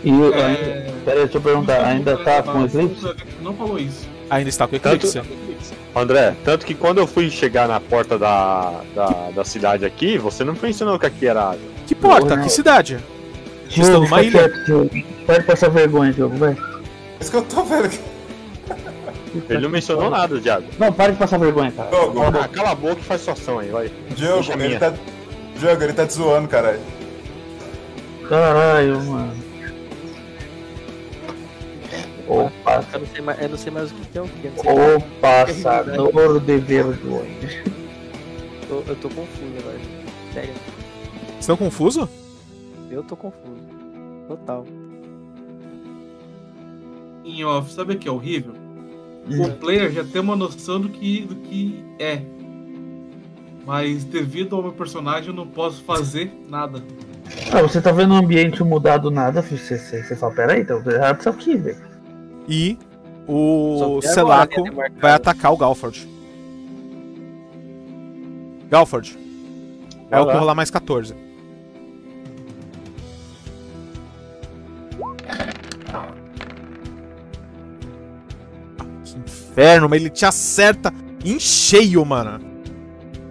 E 0.02 0.08
eu, 0.10 0.34
É, 0.34 0.44
ainda, 0.44 0.92
pera 1.04 1.16
aí, 1.18 1.24
deixa 1.24 1.38
eu 1.38 1.42
perguntar, 1.42 1.84
ainda 1.84 2.16
tá 2.18 2.42
com 2.42 2.64
eclipse? 2.64 3.14
Não 3.42 3.54
falou 3.54 3.78
isso. 3.78 4.06
Ainda 4.34 4.48
está 4.50 4.66
com 4.66 4.78
Tanto- 4.78 5.06
eclipse. 5.06 5.22
André, 5.96 6.34
tanto 6.44 6.66
que 6.66 6.74
quando 6.74 6.98
eu 6.98 7.06
fui 7.06 7.30
chegar 7.30 7.68
na 7.68 7.78
porta 7.78 8.18
da, 8.18 8.80
da, 8.96 9.06
da 9.32 9.44
cidade 9.44 9.84
aqui, 9.84 10.18
você 10.18 10.42
não 10.42 10.56
mencionou 10.60 10.98
que 10.98 11.06
aqui 11.06 11.26
era 11.26 11.42
água. 11.50 11.58
Que 11.86 11.94
porta? 11.94 12.36
Que 12.36 12.48
cidade? 12.50 12.98
Diogo, 13.68 13.88
estão 13.90 14.00
numa 14.02 14.22
ilha? 14.22 14.48
Diogo. 14.66 14.90
Pode 15.24 15.44
passar 15.44 15.70
vergonha, 15.70 16.12
Diogo, 16.12 16.36
vai. 16.36 16.56
Isso 17.20 17.30
que 17.30 17.36
eu 17.36 17.42
tô 17.42 17.62
vendo 17.62 17.84
aqui. 17.86 18.00
Ele 19.48 19.60
não 19.60 19.70
mencionou 19.70 20.10
nada 20.10 20.40
de 20.40 20.50
água. 20.50 20.68
Não, 20.78 20.92
para 20.92 21.12
de 21.12 21.18
passar 21.18 21.38
vergonha, 21.38 21.70
cara. 21.72 21.88
Ô, 21.96 22.22
Ah, 22.40 22.48
cala 22.48 22.70
a 22.70 22.74
boca 22.74 23.00
e 23.00 23.04
faz 23.04 23.20
sua 23.20 23.32
ação 23.34 23.60
aí, 23.60 23.68
vai. 23.68 23.90
Diogo, 24.16 24.44
ele 24.52 24.76
tá. 24.78 24.92
Diogo, 25.58 25.82
ele 25.82 25.92
tá 25.92 26.06
te 26.06 26.14
zoando, 26.14 26.48
caralho. 26.48 26.80
Caralho, 28.28 29.00
mano. 29.04 29.32
O, 32.26 32.50
pass... 32.62 32.86
Eu 32.92 33.00
não 33.00 33.06
sei 33.06 33.20
mais, 33.20 33.42
eu 33.42 33.48
não 33.48 33.58
sei 33.58 33.72
mais 33.72 33.90
o 33.92 33.94
que 33.94 34.18
é 34.18 34.22
o 34.22 34.28
que. 34.28 34.48
o 34.48 35.00
passador 35.20 36.40
de 36.40 36.58
vergonha. 36.58 37.64
Eu 38.62 38.68
tô, 38.68 38.90
eu 38.90 38.96
tô 38.96 39.08
confuso 39.10 39.52
agora. 39.58 39.78
Sério, 40.32 40.54
Vocês 40.54 41.40
estão 41.40 41.56
confusos? 41.56 42.08
eu 42.90 43.02
tô 43.02 43.16
confuso. 43.16 43.62
Total. 44.28 44.64
Em 47.24 47.44
off, 47.44 47.72
sabe 47.72 47.94
o 47.94 47.98
que 47.98 48.08
é 48.08 48.10
horrível? 48.10 48.54
O 49.28 49.50
player 49.52 49.90
já 49.90 50.04
tem 50.04 50.20
uma 50.20 50.36
noção 50.36 50.80
do 50.80 50.88
que, 50.88 51.22
do 51.22 51.34
que 51.36 51.82
é. 51.98 52.22
Mas 53.66 54.04
devido 54.04 54.54
ao 54.54 54.62
meu 54.62 54.72
personagem 54.72 55.28
eu 55.28 55.34
não 55.34 55.46
posso 55.46 55.82
fazer 55.84 56.30
nada. 56.48 56.82
Ah, 57.52 57.62
você 57.62 57.80
tá 57.80 57.90
vendo 57.90 58.12
o 58.12 58.16
ambiente 58.16 58.62
mudar 58.62 58.98
do 58.98 59.10
nada, 59.10 59.42
filho? 59.42 59.60
Você, 59.60 59.78
você, 59.78 60.02
você 60.02 60.14
fala, 60.14 60.34
peraí, 60.34 60.64
tá 60.64 60.74
errado 60.74 61.20
isso 61.20 61.28
aqui, 61.30 61.56
velho. 61.56 61.93
E 62.48 62.78
o 63.26 64.00
Selaco 64.02 64.62
né, 64.62 64.90
vai 65.00 65.12
atacar 65.12 65.52
o 65.52 65.56
Galford. 65.56 66.08
Galford. 68.68 69.18
É 70.10 70.20
o 70.20 70.26
que 70.26 70.32
rolar 70.32 70.54
mais 70.54 70.70
14. 70.70 71.14
Que 79.04 79.18
inferno, 79.18 79.88
mas 79.88 80.00
ele 80.00 80.10
te 80.10 80.26
acerta 80.26 80.92
em 81.24 81.38
cheio, 81.38 82.04
mano. 82.04 82.40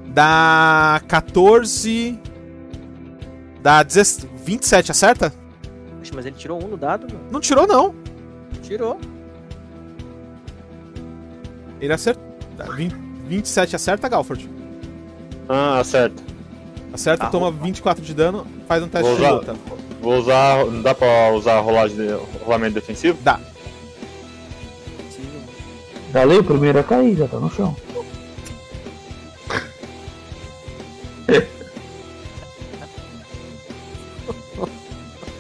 Dá 0.07 1.01
14. 1.07 2.19
Dá 3.61 3.81
17, 3.81 4.33
27, 4.43 4.91
acerta? 4.91 5.33
Poxa, 5.99 6.11
mas 6.13 6.25
ele 6.25 6.35
tirou 6.35 6.61
um 6.63 6.67
no 6.67 6.77
dado, 6.77 7.07
mano. 7.11 7.25
Não 7.31 7.39
tirou, 7.39 7.65
não. 7.65 8.02
Tirou. 8.61 8.99
Ele 11.79 11.93
acertou. 11.93 12.23
Dá 12.57 12.65
20 12.65 12.95
27 13.27 13.75
acerta, 13.75 14.07
Galford? 14.09 14.49
Ah, 15.49 15.79
acerta. 15.79 16.21
Acerta, 16.93 17.25
Tá, 17.25 17.31
toma 17.31 17.49
24 17.51 18.03
de 18.03 18.13
dano, 18.13 18.45
faz 18.67 18.83
um 18.83 18.87
teste 18.87 19.07
Vou 19.07 19.15
de 19.15 19.21
usar. 19.21 19.31
luta. 19.31 19.55
Vou 20.01 20.17
usar. 20.19 20.65
Não 20.65 20.81
dá 20.81 20.93
pra 20.93 21.31
usar 21.31 21.59
rolagem 21.59 21.97
de, 21.97 22.07
rolamento 22.43 22.75
defensivo? 22.75 23.17
Dá. 23.23 23.39
Dali, 26.11 26.37
o 26.37 26.43
primeiro 26.43 26.77
a 26.79 26.83
cair, 26.83 27.15
já 27.17 27.27
tá 27.27 27.39
no 27.39 27.49
chão. 27.49 27.75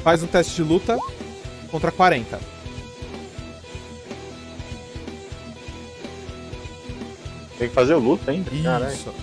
Faz 0.03 0.21
um 0.23 0.27
teste 0.27 0.55
de 0.55 0.63
luta 0.63 0.97
contra 1.71 1.91
40. 1.91 2.39
Tem 7.57 7.69
que 7.69 7.73
fazer 7.73 7.93
o 7.93 7.99
luta 7.99 8.31
ainda? 8.31 8.49
Caralho. 8.63 8.93
Isso. 8.93 9.13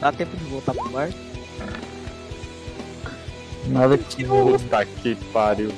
Dá 0.00 0.10
tempo 0.12 0.36
de 0.36 0.44
voltar 0.44 0.72
pro 0.74 0.88
bar? 0.88 1.10
Nada 3.66 3.98
que. 3.98 4.24
Puta 4.24 4.86
que 4.86 5.14
pariu. 5.32 5.70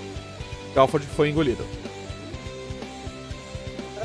Galford 0.75 1.07
foi 1.07 1.31
engolido. 1.31 1.67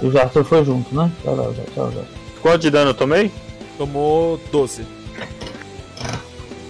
O 0.01 0.11
Jastor 0.11 0.43
foi 0.43 0.65
junto, 0.65 0.93
né? 0.93 1.11
Tchau, 1.23 1.35
tchau, 1.35 1.65
tchau, 1.73 1.91
tchau. 1.91 2.05
Quanto 2.41 2.61
de 2.61 2.69
dano 2.69 2.91
eu 2.91 2.93
tomei? 2.93 3.31
Tomou 3.77 4.37
12. 4.51 4.85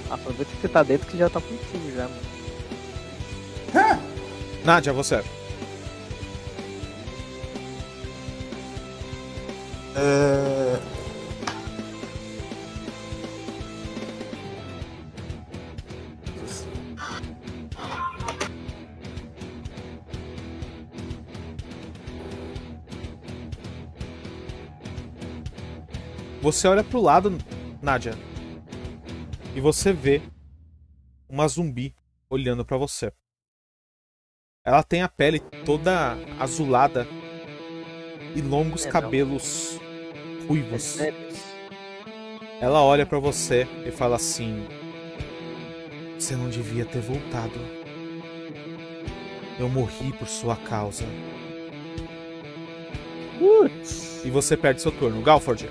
Aproveita 0.09 0.51
que 0.51 0.61
você 0.61 0.67
tá 0.67 0.83
dentro 0.83 1.07
que 1.07 1.17
já 1.17 1.29
tá 1.29 1.41
contigo 1.41 1.91
já, 1.95 2.07
mano. 3.73 3.97
Nádia, 4.67 4.91
você. 4.91 5.23
É... 9.95 10.77
Você 26.41 26.67
olha 26.67 26.83
pro 26.83 26.99
lado, 27.01 27.37
Nádia, 27.81 28.15
e 29.55 29.61
você 29.61 29.93
vê 29.93 30.21
uma 31.29 31.47
zumbi 31.47 31.95
olhando 32.29 32.65
pra 32.65 32.75
você. 32.75 33.13
Ela 34.67 34.83
tem 34.83 35.01
a 35.01 35.07
pele 35.07 35.39
toda 35.65 36.17
azulada 36.37 37.07
e 38.35 38.41
longos 38.41 38.81
É, 38.81 38.85
não. 38.87 38.91
cabelos 38.91 39.79
ruivos. 40.45 40.83
Sério? 40.83 41.17
Ela 42.59 42.83
olha 42.83 43.05
pra 43.05 43.17
você 43.17 43.65
e 43.85 43.91
fala 43.91 44.17
assim: 44.17 44.67
Você 46.19 46.35
não 46.35 46.49
devia 46.49 46.83
ter 46.83 46.99
voltado. 46.99 47.57
Eu 49.57 49.69
morri 49.69 50.11
por 50.19 50.27
sua 50.27 50.57
causa. 50.57 51.05
E 54.25 54.29
você 54.29 54.57
perde 54.57 54.81
seu 54.81 54.91
turno. 54.91 55.21
Galford. 55.21 55.69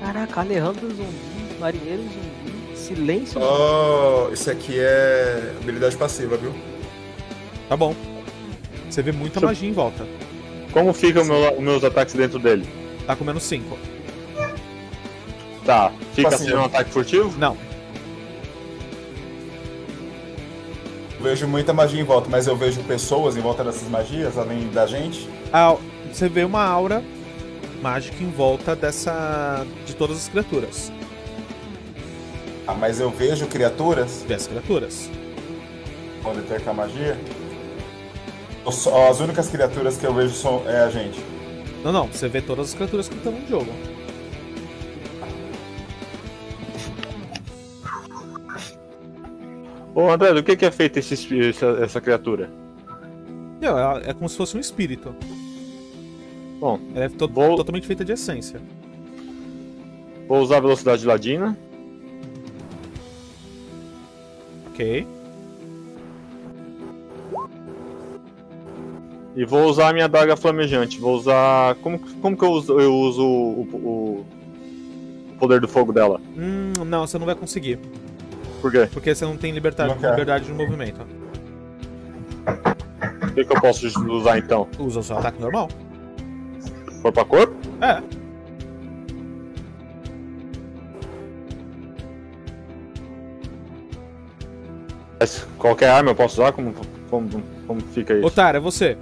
Caraca, 0.00 0.42
Alejandro 0.42 0.88
zumbi, 0.94 1.58
marinheiro 1.58 2.02
zumbi, 2.04 2.76
silêncio. 2.76 3.40
Oh, 3.42 4.32
isso 4.32 4.48
aqui 4.48 4.78
é 4.78 5.54
habilidade 5.60 5.96
passiva, 5.96 6.36
viu? 6.36 6.54
Tá 7.74 7.78
bom. 7.78 7.92
Você 8.88 9.02
vê 9.02 9.10
muita 9.10 9.40
Deixa 9.40 9.46
eu- 9.46 9.48
magia 9.48 9.68
em 9.68 9.72
volta. 9.72 10.06
Como 10.72 10.92
ficam 10.92 11.24
meu- 11.24 11.54
os 11.54 11.60
meus 11.60 11.82
ataques 11.82 12.14
dentro 12.14 12.38
dele? 12.38 12.64
Tá 13.04 13.16
com 13.16 13.24
menos 13.24 13.42
5. 13.42 13.76
Tá. 15.64 15.90
Fica 16.14 16.28
Assim, 16.28 16.44
sendo 16.44 16.54
um 16.58 16.60
eu- 16.60 16.64
ataque 16.66 16.90
furtivo? 16.92 17.36
Não. 17.36 17.56
Vejo 21.20 21.48
muita 21.48 21.72
magia 21.72 22.00
em 22.00 22.04
volta, 22.04 22.28
mas 22.30 22.46
eu 22.46 22.54
vejo 22.54 22.80
pessoas 22.84 23.36
em 23.36 23.40
volta 23.40 23.64
dessas 23.64 23.88
magias, 23.88 24.38
além 24.38 24.68
da 24.68 24.86
gente. 24.86 25.28
Ah, 25.52 25.74
você 26.12 26.28
vê 26.28 26.44
uma 26.44 26.62
aura 26.64 27.02
mágica 27.82 28.22
em 28.22 28.30
volta 28.30 28.76
dessa. 28.76 29.66
de 29.84 29.96
todas 29.96 30.16
as 30.18 30.28
criaturas. 30.28 30.92
Ah, 32.68 32.74
mas 32.74 33.00
eu 33.00 33.10
vejo 33.10 33.48
criaturas 33.48 34.24
Vê 34.28 34.34
as 34.34 34.46
criaturas. 34.46 35.10
quando 36.22 36.36
detecta 36.40 36.70
a 36.70 36.74
magia. 36.74 37.18
As 38.66 39.20
únicas 39.20 39.48
criaturas 39.48 39.96
que 39.96 40.06
eu 40.06 40.14
vejo 40.14 40.34
são 40.34 40.62
é 40.66 40.80
a 40.84 40.90
gente. 40.90 41.20
Não, 41.84 41.92
não, 41.92 42.06
você 42.06 42.28
vê 42.28 42.40
todas 42.40 42.68
as 42.70 42.74
criaturas 42.74 43.08
que 43.08 43.14
estão 43.16 43.32
no 43.32 43.46
jogo. 43.46 43.70
Ô 49.94 50.10
André, 50.10 50.32
do 50.32 50.42
que, 50.42 50.56
que 50.56 50.64
é 50.66 50.70
feito 50.70 50.98
esse, 50.98 51.14
espi- 51.14 51.48
essa, 51.50 51.66
essa 51.82 52.00
criatura? 52.00 52.50
Ela 53.60 54.02
é 54.04 54.12
como 54.12 54.28
se 54.28 54.36
fosse 54.36 54.56
um 54.56 54.60
espírito. 54.60 55.14
Bom, 56.60 56.78
Ela 56.94 57.04
é 57.04 57.08
to- 57.08 57.28
Vou- 57.28 57.56
totalmente 57.56 57.86
feita 57.86 58.04
de 58.04 58.12
essência. 58.12 58.60
vou 60.28 60.40
usar 60.40 60.56
a 60.56 60.60
velocidade 60.60 61.06
ladina. 61.06 61.56
Ok. 64.68 65.06
E 69.36 69.44
vou 69.44 69.64
usar 69.68 69.88
a 69.88 69.92
minha 69.92 70.08
daga 70.08 70.36
flamejante. 70.36 71.00
Vou 71.00 71.16
usar. 71.16 71.74
Como, 71.76 71.98
como 71.98 72.36
que 72.36 72.44
eu 72.44 72.50
uso, 72.52 72.80
eu 72.80 72.94
uso 72.94 73.22
o, 73.24 73.62
o- 73.72 74.26
o 75.32 75.36
poder 75.38 75.60
do 75.60 75.66
fogo 75.68 75.92
dela? 75.92 76.20
Hum, 76.36 76.72
não, 76.86 77.06
você 77.06 77.18
não 77.18 77.26
vai 77.26 77.34
conseguir. 77.34 77.78
Por 78.60 78.70
quê? 78.70 78.88
Porque 78.92 79.14
você 79.14 79.24
não 79.24 79.36
tem 79.36 79.52
liberdade, 79.52 79.94
Não 80.00 80.10
liberdade 80.10 80.44
de 80.46 80.52
movimento. 80.52 81.00
O 83.22 83.34
que, 83.34 83.44
que 83.44 83.52
eu 83.56 83.60
posso 83.60 83.86
usar 84.12 84.38
então? 84.38 84.68
Usa 84.78 85.00
o 85.00 85.02
seu 85.02 85.18
ataque 85.18 85.40
normal. 85.40 85.68
Corpo 87.02 87.20
a 87.20 87.24
corpo? 87.24 87.54
É. 87.80 88.02
Qualquer 95.58 95.88
arma 95.90 96.10
eu 96.10 96.14
posso 96.14 96.40
usar? 96.40 96.52
Como, 96.52 96.74
como, 97.08 97.28
como 97.66 97.80
fica 97.80 98.14
isso? 98.14 98.26
Otário, 98.26 98.58
é 98.58 98.60
você. 98.60 98.96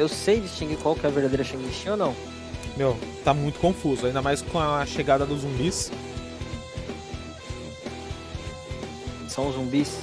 Eu 0.00 0.08
sei 0.08 0.40
distinguir 0.40 0.78
qual 0.78 0.94
que 0.94 1.04
é 1.04 1.10
a 1.10 1.12
verdadeira 1.12 1.44
Shang-Chi 1.44 1.90
ou 1.90 1.96
não? 1.96 2.16
Meu, 2.74 2.96
tá 3.22 3.34
muito 3.34 3.60
confuso. 3.60 4.06
Ainda 4.06 4.22
mais 4.22 4.40
com 4.40 4.58
a 4.58 4.86
chegada 4.86 5.26
dos 5.26 5.42
zumbis. 5.42 5.92
São 9.28 9.52
zumbis. 9.52 9.98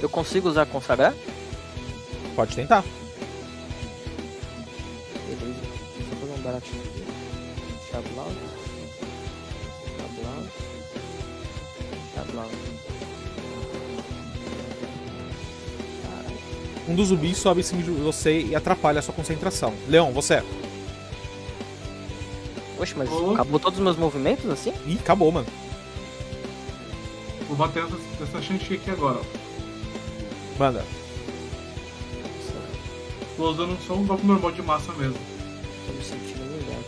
Eu 0.00 0.08
consigo 0.08 0.48
usar 0.48 0.64
consagrar? 0.64 1.14
Pode 2.34 2.56
tentar. 2.56 2.82
Beleza. 5.26 5.60
Deixa 5.98 6.12
eu 6.12 6.16
fazer 6.16 6.32
um 6.32 6.42
baratinho 6.42 6.82
aqui. 6.82 7.04
Chablau. 7.90 8.32
Chablau. 9.98 10.46
Chablau. 12.14 12.77
Um 16.88 16.94
dos 16.94 17.08
zumbis 17.08 17.36
sobe 17.36 17.60
em 17.60 17.62
cima 17.62 17.82
de 17.82 17.90
você 17.90 18.40
e 18.40 18.56
atrapalha 18.56 18.98
a 18.98 19.02
sua 19.02 19.12
concentração. 19.12 19.74
Leon, 19.86 20.10
você. 20.10 20.42
Oxe, 22.78 22.94
mas 22.96 23.10
Ô. 23.10 23.32
acabou 23.32 23.60
todos 23.60 23.78
os 23.78 23.84
meus 23.84 23.96
movimentos 23.96 24.48
assim? 24.50 24.72
Ih, 24.86 24.98
acabou, 24.98 25.30
mano. 25.30 25.46
Vou 27.46 27.56
bater 27.56 27.84
nessa, 27.84 27.96
nessa 28.20 28.40
chanchi 28.42 28.74
aqui 28.74 28.90
agora. 28.90 29.18
ó. 29.20 30.58
Manda. 30.58 30.84
Tô 33.36 33.50
usando 33.50 33.78
só 33.86 33.94
um 33.94 34.06
golpe 34.06 34.26
normal 34.26 34.50
de 34.52 34.62
massa 34.62 34.92
mesmo. 34.94 35.18
Tô 35.86 35.92
me 35.92 36.02
sentindo 36.02 36.42
humilhado. 36.42 36.84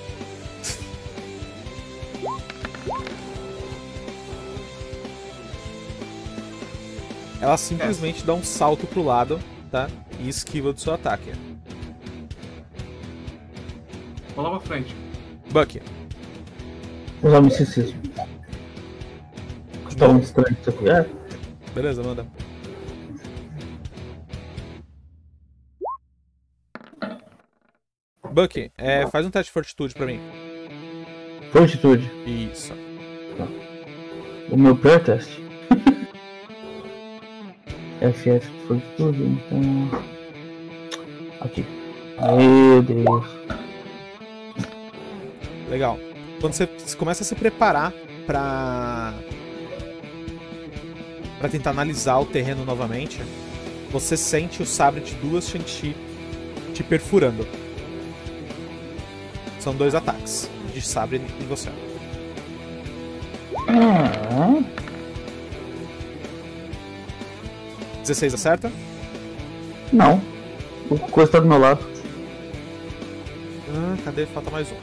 Ela 7.40 7.56
simplesmente 7.56 8.24
dá 8.24 8.34
um 8.34 8.42
salto 8.42 8.86
pro 8.86 9.02
lado, 9.02 9.40
tá? 9.70 9.88
E 10.18 10.28
esquiva 10.28 10.72
do 10.72 10.80
seu 10.80 10.94
ataque. 10.94 11.32
Vou 14.34 14.44
lá 14.44 14.50
pra 14.50 14.60
frente. 14.60 14.94
Bucky. 15.50 15.82
Usar 17.22 17.40
misticismo. 17.40 18.00
Tá 19.98 20.08
muito 20.08 20.24
estranho 20.24 20.56
isso 20.58 20.70
aqui. 20.70 20.88
É, 20.88 21.06
Beleza, 21.74 22.02
manda. 22.02 22.26
Buck, 28.32 28.70
é, 28.78 29.06
faz 29.08 29.26
um 29.26 29.30
teste 29.30 29.48
de 29.48 29.52
fortitude 29.52 29.94
pra 29.94 30.06
mim. 30.06 30.20
Fortitude. 31.52 32.10
Isso. 32.26 32.72
O 34.50 34.56
meu 34.56 34.76
pior 34.76 35.02
teste. 35.02 35.49
FF 38.00 38.46
Fortitude, 38.66 39.22
então. 39.22 40.00
Aqui. 41.40 41.64
Meu 42.18 42.82
Deus. 42.82 43.26
Legal. 45.68 45.98
Quando 46.40 46.54
você 46.54 46.66
começa 46.96 47.22
a 47.22 47.26
se 47.26 47.34
preparar 47.34 47.92
pra. 48.26 49.14
pra 51.38 51.48
tentar 51.48 51.70
analisar 51.70 52.18
o 52.18 52.26
terreno 52.26 52.64
novamente, 52.64 53.20
você 53.90 54.16
sente 54.16 54.62
o 54.62 54.66
sabre 54.66 55.00
de 55.00 55.14
duas 55.16 55.48
Shang-Chi 55.48 55.94
te 56.74 56.82
perfurando. 56.82 57.46
São 59.58 59.74
dois 59.74 59.94
ataques 59.94 60.50
de 60.72 60.80
sabre 60.80 61.20
em 61.40 61.46
você. 61.46 61.68
Ah, 63.68 64.62
16 68.10 68.34
acerta? 68.34 68.72
não. 69.92 70.20
O 70.90 70.98
coisa 70.98 71.30
tá 71.30 71.38
do 71.38 71.46
meu 71.46 71.58
lado. 71.58 71.78
Ah, 73.72 73.96
cadê? 74.04 74.26
Falta 74.26 74.50
mais 74.50 74.66
um. 74.72 74.76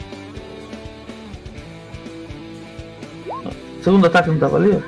Segundo 3.84 4.08
ataque 4.08 4.30
não 4.30 4.40
tava 4.40 4.56
ali? 4.56 4.82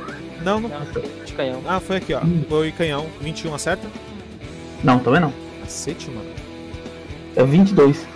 Não, 0.45 0.61
não. 0.61 0.69
Não, 0.69 0.79
de 1.25 1.33
canhão. 1.33 1.61
Ah, 1.67 1.81
foi 1.81 1.97
aqui, 1.97 2.13
ó. 2.13 2.21
Foi 2.47 2.71
canhão. 2.71 3.07
21 3.19 3.53
acerta? 3.53 3.85
Não, 4.81 4.99
também 4.99 5.19
não. 5.19 5.33
Cacete, 5.59 6.09
mano. 6.09 6.29
É 7.35 7.43
22. 7.43 8.07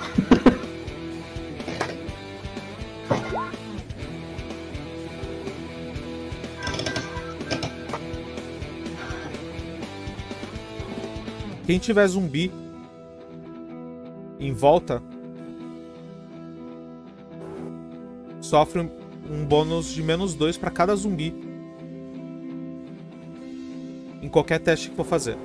Quem 11.65 11.79
tiver 11.79 12.07
zumbi 12.07 12.51
em 14.39 14.51
volta 14.51 15.01
sofre 18.41 18.81
um- 19.29 19.45
bônus 19.45 19.87
de 19.87 20.03
menos 20.03 20.35
2 20.35 20.57
pra 20.57 20.69
cada 20.69 20.95
zumbi 20.95 21.33
em 24.21 24.27
qualquer 24.29 24.59
teste 24.59 24.89
que 24.89 24.95
for 24.95 25.05
fazer. 25.05 25.37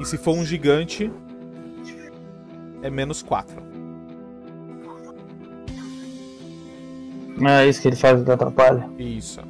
E 0.00 0.04
se 0.04 0.16
for 0.18 0.34
um 0.34 0.44
gigante, 0.44 1.12
é 2.82 2.90
menos 2.90 3.22
4. 3.22 3.62
Não 7.38 7.48
é 7.50 7.68
isso 7.68 7.80
que 7.80 7.88
ele 7.88 7.96
faz 7.96 8.22
que 8.22 8.30
atrapalha. 8.30 8.88
Isso. 8.98 9.40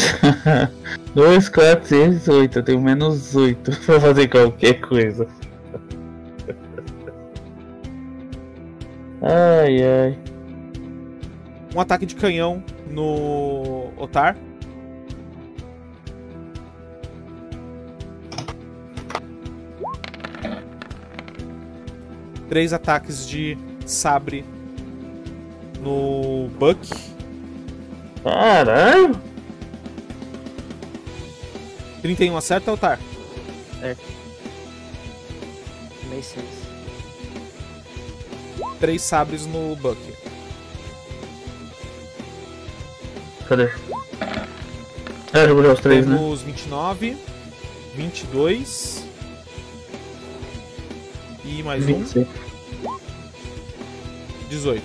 Dois, 1.14 1.48
quatro, 1.48 1.86
seis, 1.86 2.28
oito. 2.28 2.58
Eu 2.58 2.62
tenho 2.62 2.80
menos 2.80 3.34
oito 3.34 3.70
pra 3.84 4.00
fazer 4.00 4.28
qualquer 4.28 4.80
coisa. 4.80 5.26
Ai, 9.22 9.82
ai. 9.82 10.18
Um 11.74 11.80
ataque 11.80 12.06
de 12.06 12.14
canhão 12.14 12.62
no 12.88 13.90
Otar. 13.96 14.36
Três 22.48 22.72
ataques 22.72 23.28
de 23.28 23.56
sabre 23.86 24.44
no 25.80 26.48
Buck. 26.58 26.80
Caralho! 28.24 29.29
31 32.02 32.36
acerta, 32.36 32.72
Otar. 32.72 32.98
Meio 36.08 36.22
seis. 36.22 36.46
Três 38.78 39.02
sabres 39.02 39.46
no 39.46 39.76
Buck. 39.76 39.98
Cadê? 43.48 43.64
É, 45.32 45.44
eu 45.44 45.54
vou 45.54 45.62
ler 45.62 45.72
os 45.72 45.80
três, 45.80 46.06
né? 46.06 46.16
Temos 46.16 46.42
29, 46.42 47.16
22 47.94 49.04
e 51.44 51.62
mais 51.62 51.82
um, 51.84 51.86
26. 51.86 52.26
18. 54.48 54.82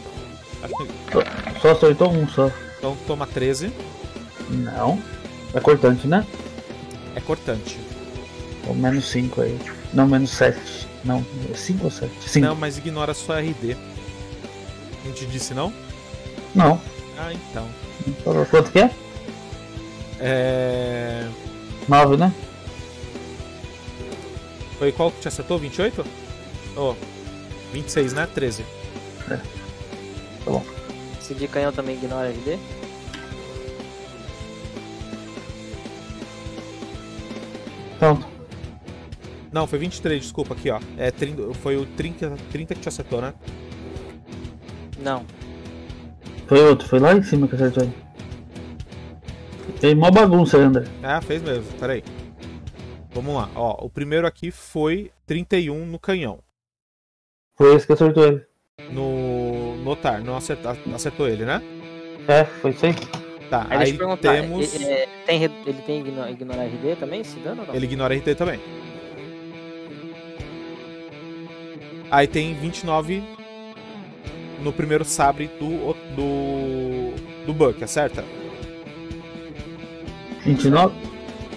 Acho 0.63 0.73
que- 0.75 1.59
Só 1.61 1.71
acertou 1.71 2.11
um 2.11 2.27
só. 2.27 2.51
Então 2.77 2.95
toma 3.07 3.25
13. 3.25 3.71
Não. 4.49 5.01
É 5.53 5.59
cortante, 5.59 6.05
né? 6.07 6.25
É 7.15 7.21
cortante. 7.21 7.79
Ou 8.67 8.75
menos 8.75 9.09
5 9.09 9.41
aí. 9.41 9.59
Não, 9.93 10.07
menos 10.07 10.31
7. 10.31 10.59
Não, 11.03 11.25
5 11.53 11.83
ou 11.85 11.91
7? 11.91 12.11
5. 12.29 12.45
Não, 12.45 12.55
mas 12.55 12.77
ignora 12.77 13.11
a 13.11 13.15
sua 13.15 13.39
RD. 13.39 13.77
Não 15.05 15.11
te 15.13 15.25
disse 15.25 15.53
não? 15.53 15.71
Não. 16.53 16.81
Ah, 17.17 17.31
então. 17.31 17.67
Quanto 18.49 18.71
que 18.71 18.79
é? 18.79 18.91
É... 20.19 21.27
9, 21.87 22.17
né? 22.17 22.33
Foi 24.77 24.91
qual 24.91 25.11
que 25.11 25.21
te 25.21 25.27
acertou? 25.27 25.57
28? 25.57 26.05
Oh, 26.75 26.95
26, 27.71 28.13
né? 28.13 28.27
13. 28.33 28.65
Esse 31.19 31.33
de 31.33 31.47
canhão 31.47 31.71
também 31.71 31.95
ignora 31.95 32.29
RD? 32.29 32.59
Pronto. 37.99 38.25
Não, 39.51 39.65
foi 39.65 39.79
23, 39.79 40.21
desculpa, 40.21 40.53
aqui 40.53 40.69
ó. 40.69 40.79
É, 40.97 41.11
30, 41.11 41.53
foi 41.55 41.77
o 41.77 41.85
30, 41.85 42.35
30 42.51 42.75
que 42.75 42.81
te 42.81 42.89
acertou, 42.89 43.21
né? 43.21 43.33
Não. 44.99 45.25
Foi 46.47 46.59
outro, 46.61 46.87
foi 46.87 46.99
lá 46.99 47.13
em 47.13 47.23
cima 47.23 47.47
que 47.47 47.55
acertou 47.55 47.83
ele. 47.83 47.93
Tem 49.79 49.95
mó 49.95 50.11
bagunça, 50.11 50.57
André. 50.57 50.85
Ah, 51.01 51.21
fez 51.21 51.41
mesmo, 51.41 51.71
peraí. 51.79 52.03
Vamos 53.13 53.33
lá, 53.35 53.49
ó. 53.55 53.85
O 53.85 53.89
primeiro 53.89 54.27
aqui 54.27 54.51
foi 54.51 55.11
31 55.25 55.85
no 55.85 55.99
canhão. 55.99 56.39
Foi 57.55 57.73
esse 57.73 57.87
que 57.87 57.93
acertou 57.93 58.25
ele. 58.25 58.45
No. 58.91 59.77
No 59.77 59.91
Otar, 59.91 60.23
não 60.23 60.35
acertou, 60.35 60.75
acertou 60.93 61.29
ele, 61.29 61.45
né? 61.45 61.61
É, 62.27 62.43
foi 62.43 62.71
isso 62.71 62.85
aí. 62.85 63.24
Tá, 63.55 63.67
Aí, 63.69 63.91
aí, 63.91 64.17
temos. 64.17 64.75
ele, 64.75 64.83
é, 64.85 65.07
tem, 65.25 65.43
ele 65.43 65.81
tem 65.85 65.99
igno- 66.01 66.29
ignorar 66.29 66.63
RD 66.65 66.95
também, 66.99 67.21
esse 67.21 67.39
dano 67.39 67.61
ou 67.61 67.67
não? 67.67 67.75
Ele 67.75 67.85
ignora 67.85 68.13
RT 68.13 68.35
também. 68.35 68.59
Aí 72.11 72.27
tem 72.27 72.53
29 72.53 73.23
no 74.61 74.73
primeiro 74.73 75.05
sabre 75.05 75.49
do. 75.59 75.93
do. 76.15 77.13
do 77.45 77.53
Buck, 77.53 77.83
acerta? 77.83 78.23
29. 80.45 80.93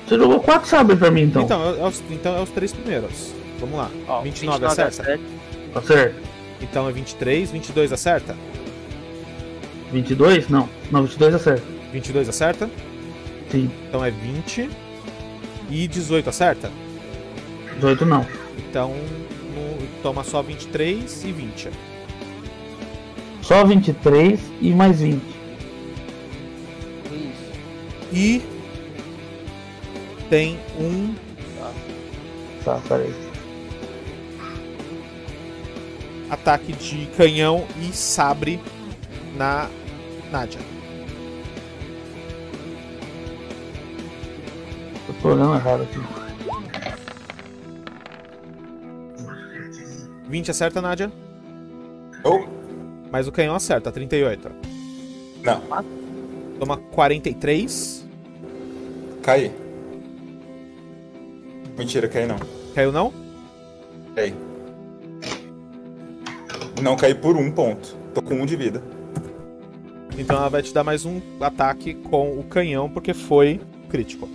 Você 0.06 0.16
jogou 0.16 0.40
4 0.40 0.68
sabres 0.68 0.98
pra 0.98 1.10
mim 1.10 1.22
então. 1.22 1.42
Então, 1.42 1.74
é, 1.74 1.80
é 1.80 1.84
os, 1.86 2.02
então 2.10 2.36
é 2.36 2.40
os 2.40 2.50
três 2.50 2.72
primeiros. 2.72 3.32
Vamos 3.60 3.76
lá. 3.76 3.90
Ó, 4.06 4.22
29 4.22 4.64
acerta? 4.64 5.18
Tá 5.74 5.82
certo. 5.82 6.14
Então 6.62 6.88
é 6.88 6.92
23, 6.92 7.50
22 7.50 7.92
acerta? 7.92 8.34
22? 9.92 10.48
Não. 10.48 10.68
Não, 10.90 11.02
22 11.02 11.34
acerta. 11.34 11.77
22 11.92 12.28
acerta? 12.28 12.70
Sim. 13.50 13.70
Então 13.88 14.04
é 14.04 14.10
20. 14.10 14.68
E 15.70 15.86
18 15.86 16.28
acerta? 16.30 16.70
18 17.76 18.04
não. 18.06 18.26
Então 18.58 18.90
no- 19.54 20.02
toma 20.02 20.22
só 20.24 20.42
23 20.42 21.24
e 21.24 21.32
20. 21.32 21.68
Só 23.42 23.64
23 23.64 24.40
e 24.60 24.70
mais 24.72 25.00
20. 25.00 25.22
Isso. 27.12 28.12
E 28.12 28.42
tem 30.28 30.58
um 30.78 31.14
Tá, 32.64 32.80
peraí. 32.86 33.14
ataque 36.30 36.72
de 36.74 37.06
canhão 37.16 37.64
e 37.80 37.92
sabre 37.94 38.60
na 39.36 39.68
Nadia. 40.30 40.60
Olhando 45.24 45.54
errado 45.54 45.82
aqui. 45.82 45.98
20 50.28 50.50
acerta, 50.50 50.80
Nadia. 50.82 51.10
Oh, 52.24 52.40
Mas 53.10 53.26
o 53.26 53.32
canhão 53.32 53.54
acerta, 53.54 53.90
38. 53.90 54.50
não, 55.42 55.62
Toma 56.58 56.76
43. 56.76 58.06
cai. 59.22 59.52
Mentira, 61.78 62.08
cai 62.08 62.26
não. 62.26 62.36
Caiu 62.74 62.90
não? 62.92 63.12
Cai. 64.14 64.34
Não 66.82 66.96
caí 66.96 67.14
por 67.14 67.36
um 67.36 67.50
ponto. 67.50 67.96
Tô 68.12 68.20
com 68.20 68.34
um 68.34 68.44
de 68.46 68.56
vida. 68.56 68.82
Então 70.18 70.36
ela 70.36 70.48
vai 70.48 70.62
te 70.62 70.74
dar 70.74 70.82
mais 70.82 71.04
um 71.06 71.20
ataque 71.40 71.94
com 71.94 72.38
o 72.38 72.42
canhão, 72.42 72.90
porque 72.90 73.14
foi 73.14 73.60
crítico. 73.88 74.28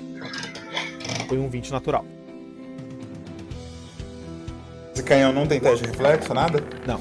Foi 1.27 1.37
um 1.37 1.49
20 1.49 1.71
natural. 1.71 2.05
Esse 4.93 5.03
canhão 5.03 5.33
não 5.33 5.47
tem 5.47 5.59
teste 5.59 5.83
de 5.83 5.89
reflexo, 5.91 6.33
nada? 6.33 6.63
Não. 6.85 6.99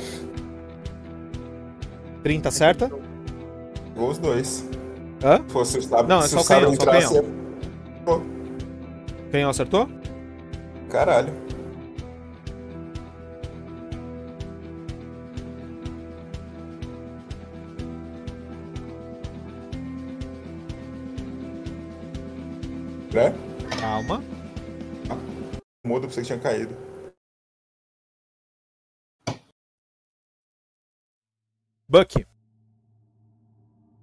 30 2.22 2.50
certa? 2.50 2.90
Pegou 3.94 4.10
os 4.10 4.18
dois. 4.18 4.68
Hã? 5.22 5.42
Pô, 5.52 5.64
se 5.64 5.78
o 5.78 5.82
sábio, 5.82 6.08
Não, 6.08 6.20
é 6.20 6.28
só 6.28 6.40
o 6.40 6.44
canhão, 6.44 6.74
só 6.74 6.82
o 6.82 6.86
canhão. 6.86 7.42
Canhão 9.30 9.50
acertou? 9.50 9.88
Caralho. 10.88 11.32
Né? 23.12 23.34
Pra 26.00 26.10
você 26.10 26.20
que 26.22 26.26
tinha 26.26 26.38
caído. 26.40 26.74
Buck, 31.88 32.26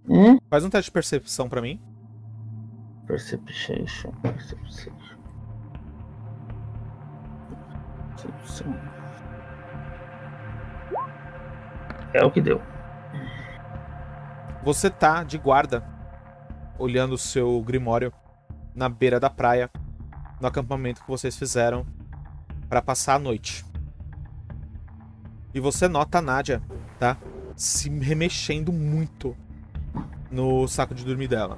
Hum? 0.07 0.37
faz 0.49 0.63
um 0.65 0.69
teste 0.69 0.89
de 0.89 0.93
percepção 0.93 1.49
pra 1.49 1.61
mim. 1.61 1.79
Perception. 3.07 4.11
Perception. 4.21 4.93
Percepção. 8.09 8.73
É 12.13 12.23
o 12.25 12.31
que 12.31 12.41
deu. 12.41 12.61
Você 14.63 14.89
tá 14.89 15.23
de 15.23 15.37
guarda, 15.37 15.83
olhando 16.77 17.13
o 17.13 17.17
seu 17.17 17.61
grimório 17.61 18.13
na 18.75 18.89
beira 18.89 19.19
da 19.19 19.29
praia, 19.29 19.69
no 20.39 20.47
acampamento 20.47 21.01
que 21.01 21.07
vocês 21.07 21.37
fizeram 21.37 21.85
pra 22.67 22.81
passar 22.81 23.15
a 23.15 23.19
noite. 23.19 23.65
E 25.53 25.59
você 25.59 25.87
nota 25.87 26.19
a 26.19 26.21
Nádia, 26.21 26.61
tá? 26.99 27.17
Se 27.55 27.89
remexendo 27.89 28.71
muito 28.71 29.35
no 30.31 30.67
saco 30.67 30.93
de 30.93 31.03
dormir 31.03 31.27
dela. 31.27 31.57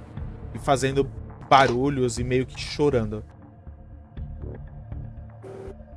E 0.53 0.59
fazendo 0.59 1.09
barulhos 1.49 2.17
e 2.17 2.23
meio 2.23 2.45
que 2.45 2.59
chorando. 2.59 3.23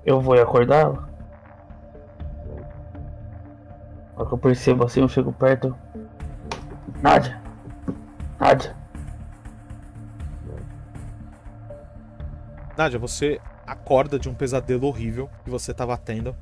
Eu 0.05 0.20
vou 0.20 0.35
acordá-la? 0.40 1.09
Hora 4.16 4.28
que 4.28 4.35
eu 4.35 4.39
percebo 4.39 4.85
assim, 4.85 5.01
eu 5.01 5.09
chego 5.09 5.32
perto. 5.32 5.74
Nádia! 7.02 7.40
Nádia! 8.39 8.84
Nádia, 12.76 12.98
você 12.98 13.40
acorda 13.66 14.18
de 14.18 14.28
um 14.28 14.34
pesadelo 14.34 14.86
horrível 14.86 15.30
que 15.44 15.51
você 15.51 15.72
tava 15.72 15.96
tendo 15.96 16.34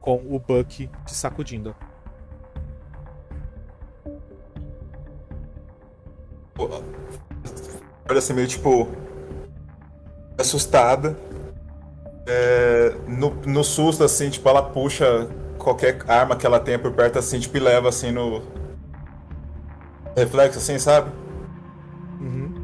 com 0.00 0.16
o 0.16 0.38
Buck 0.38 0.88
te 1.04 1.14
sacudindo. 1.14 1.74
Olha 8.08 8.18
assim, 8.18 8.32
meio 8.32 8.46
tipo. 8.46 8.88
assustada. 10.38 11.16
É, 12.26 12.94
no, 13.08 13.30
no 13.46 13.64
susto, 13.64 14.04
assim, 14.04 14.30
tipo, 14.30 14.48
ela 14.48 14.62
puxa 14.62 15.28
qualquer 15.58 15.98
arma 16.08 16.36
que 16.36 16.46
ela 16.46 16.60
tenha 16.60 16.78
por 16.78 16.92
perto, 16.92 17.18
assim, 17.18 17.40
tipo, 17.40 17.56
e 17.56 17.60
leva 17.60 17.88
assim 17.88 18.12
no. 18.12 18.42
Reflexo, 20.16 20.58
assim, 20.58 20.78
sabe? 20.78 21.10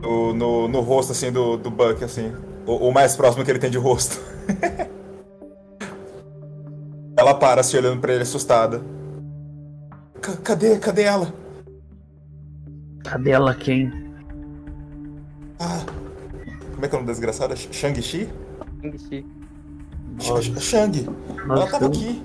No, 0.01 0.33
no, 0.35 0.69
no 0.69 0.81
rosto, 0.81 1.13
assim, 1.13 1.33
do, 1.33 1.57
do 1.57 1.71
Buck, 1.71 2.03
assim. 2.05 2.33
O, 2.67 2.89
o 2.89 2.93
mais 2.93 3.17
próximo 3.17 3.45
que 3.45 3.51
ele 3.51 3.59
tem 3.59 3.71
de 3.71 3.79
rosto. 3.79 4.21
ela 7.17 7.35
para, 7.35 7.61
assim, 7.61 7.77
olhando 7.79 8.01
pra 8.01 8.13
ele 8.13 8.23
assustada. 8.23 8.83
"Ca- 10.21 10.37
Cadê? 10.37 10.79
Cadê 10.79 11.03
ela? 11.03 11.33
Cadê 13.05 13.31
ela 13.31 13.55
quem? 13.55 13.91
Ah. 15.59 15.85
Como 16.75 16.85
é 16.85 16.89
que 16.89 16.95
é 16.95 16.99
o 16.99 17.01
nome 17.01 17.07
da 17.07 17.13
desgraçada? 17.13 17.57
Shang-Chi? 17.57 18.29
Shang-Chi. 18.83 19.27
Sh- 20.19 20.61
Shang! 20.61 21.07
Ela 21.49 21.67
tava 21.69 21.87
aqui. 21.87 22.23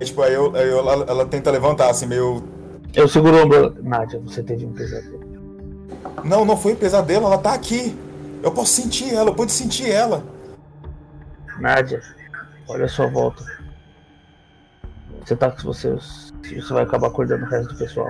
E, 0.00 0.04
tipo, 0.04 0.22
aí, 0.22 0.32
eu, 0.34 0.54
aí 0.56 0.68
eu- 0.68 0.78
ela, 0.78 1.04
ela 1.08 1.26
tenta 1.26 1.50
levantar, 1.50 1.90
assim, 1.90 2.06
meio. 2.06 2.42
Eu 2.94 3.06
seguro 3.08 3.36
o 3.36 3.42
ombro. 3.44 3.74
Nádia, 3.82 4.18
você 4.20 4.42
teve 4.42 4.64
um 4.64 4.72
pesadelo. 4.72 5.27
Não, 6.24 6.44
não 6.44 6.56
foi 6.56 6.72
um 6.72 6.76
pesadelo, 6.76 7.26
ela 7.26 7.38
tá 7.38 7.52
aqui. 7.54 7.96
Eu 8.42 8.50
posso 8.52 8.72
sentir 8.72 9.14
ela, 9.14 9.30
eu 9.30 9.34
pude 9.34 9.52
sentir 9.52 9.90
ela. 9.90 10.22
Nádia, 11.60 12.00
olha 12.68 12.84
a 12.84 12.88
sua 12.88 13.06
volta. 13.08 13.44
Você 15.24 15.36
tá 15.36 15.50
com 15.50 15.62
você. 15.62 15.92
Você 15.94 16.72
vai 16.72 16.84
acabar 16.84 17.08
acordando 17.08 17.44
o 17.44 17.48
resto 17.48 17.72
do 17.72 17.78
pessoal. 17.78 18.08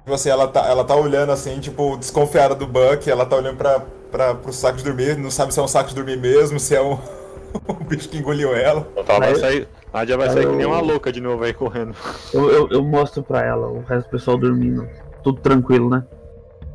Tipo 0.00 0.14
assim, 0.14 0.28
ela 0.30 0.48
tá, 0.48 0.66
ela 0.66 0.84
tá 0.84 0.94
olhando 0.94 1.32
assim, 1.32 1.58
tipo, 1.60 1.96
desconfiada 1.96 2.54
do 2.54 2.66
Buck, 2.66 3.08
ela 3.10 3.26
tá 3.26 3.36
olhando 3.36 3.56
pra, 3.56 3.80
pra, 4.10 4.34
pro 4.34 4.52
saco 4.52 4.78
de 4.78 4.84
dormir, 4.84 5.16
não 5.18 5.30
sabe 5.30 5.52
se 5.52 5.58
é 5.58 5.62
um 5.62 5.68
saco 5.68 5.88
de 5.88 5.94
dormir 5.96 6.16
mesmo, 6.16 6.60
se 6.60 6.74
é 6.76 6.80
um, 6.80 6.96
um 7.68 7.84
bicho 7.84 8.08
que 8.08 8.18
engoliu 8.18 8.54
ela. 8.54 8.86
Ela 8.96 9.18
vai 9.18 9.34
sair. 9.34 9.68
Nádia 9.92 10.16
vai 10.16 10.30
sair 10.30 10.46
que 10.46 10.52
nem 10.52 10.62
eu- 10.62 10.70
uma 10.70 10.80
louca 10.80 11.10
de 11.12 11.20
novo 11.20 11.42
aí 11.42 11.52
correndo. 11.52 11.94
Eu, 12.32 12.50
eu, 12.50 12.68
eu 12.70 12.84
mostro 12.84 13.22
pra 13.22 13.42
ela, 13.44 13.66
o 13.68 13.80
resto 13.82 14.06
do 14.06 14.10
pessoal 14.10 14.38
dormindo. 14.38 14.88
Tudo 15.26 15.40
tranquilo, 15.40 15.90
né? 15.90 16.04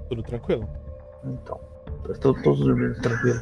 Tudo 0.10 0.22
tranquilo. 0.24 0.68
Então. 1.24 1.58
Estão 2.10 2.34
todos 2.34 2.60
dormindo 2.60 3.00
tranquilo. 3.00 3.40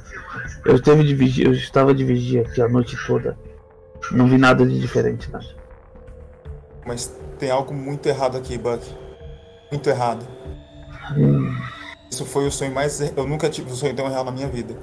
Eu 0.64 0.76
esteve 0.76 1.03
de 1.03 1.15
vigia, 1.15 1.48
eu 1.48 1.53
estava 1.53 1.95
de 1.95 2.03
vigia 2.06 2.41
aqui 2.41 2.61
a 2.61 2.69
noite 2.69 2.95
toda. 3.07 3.36
Não 4.11 4.27
vi 4.27 4.38
nada 4.38 4.64
de 4.68 4.80
diferente, 4.80 5.31
nada. 5.31 5.48
Mas 6.86 7.07
tem 7.40 7.49
algo 7.49 7.73
muito 7.73 8.06
errado 8.07 8.38
aqui, 8.38 8.56
Buck. 8.56 8.86
Muito 9.72 9.90
errado. 9.90 10.23
Hum, 11.18 11.56
Isso 12.11 12.23
foi 12.23 12.45
o 12.45 12.52
sonho 12.52 12.72
mais. 12.72 12.99
Eu 13.18 13.26
nunca 13.27 13.49
tive 13.49 13.72
um 13.72 13.76
sonho 13.76 13.95
tão 13.95 14.07
real 14.07 14.23
na 14.23 14.31
minha 14.31 14.48
vida. 14.48 14.76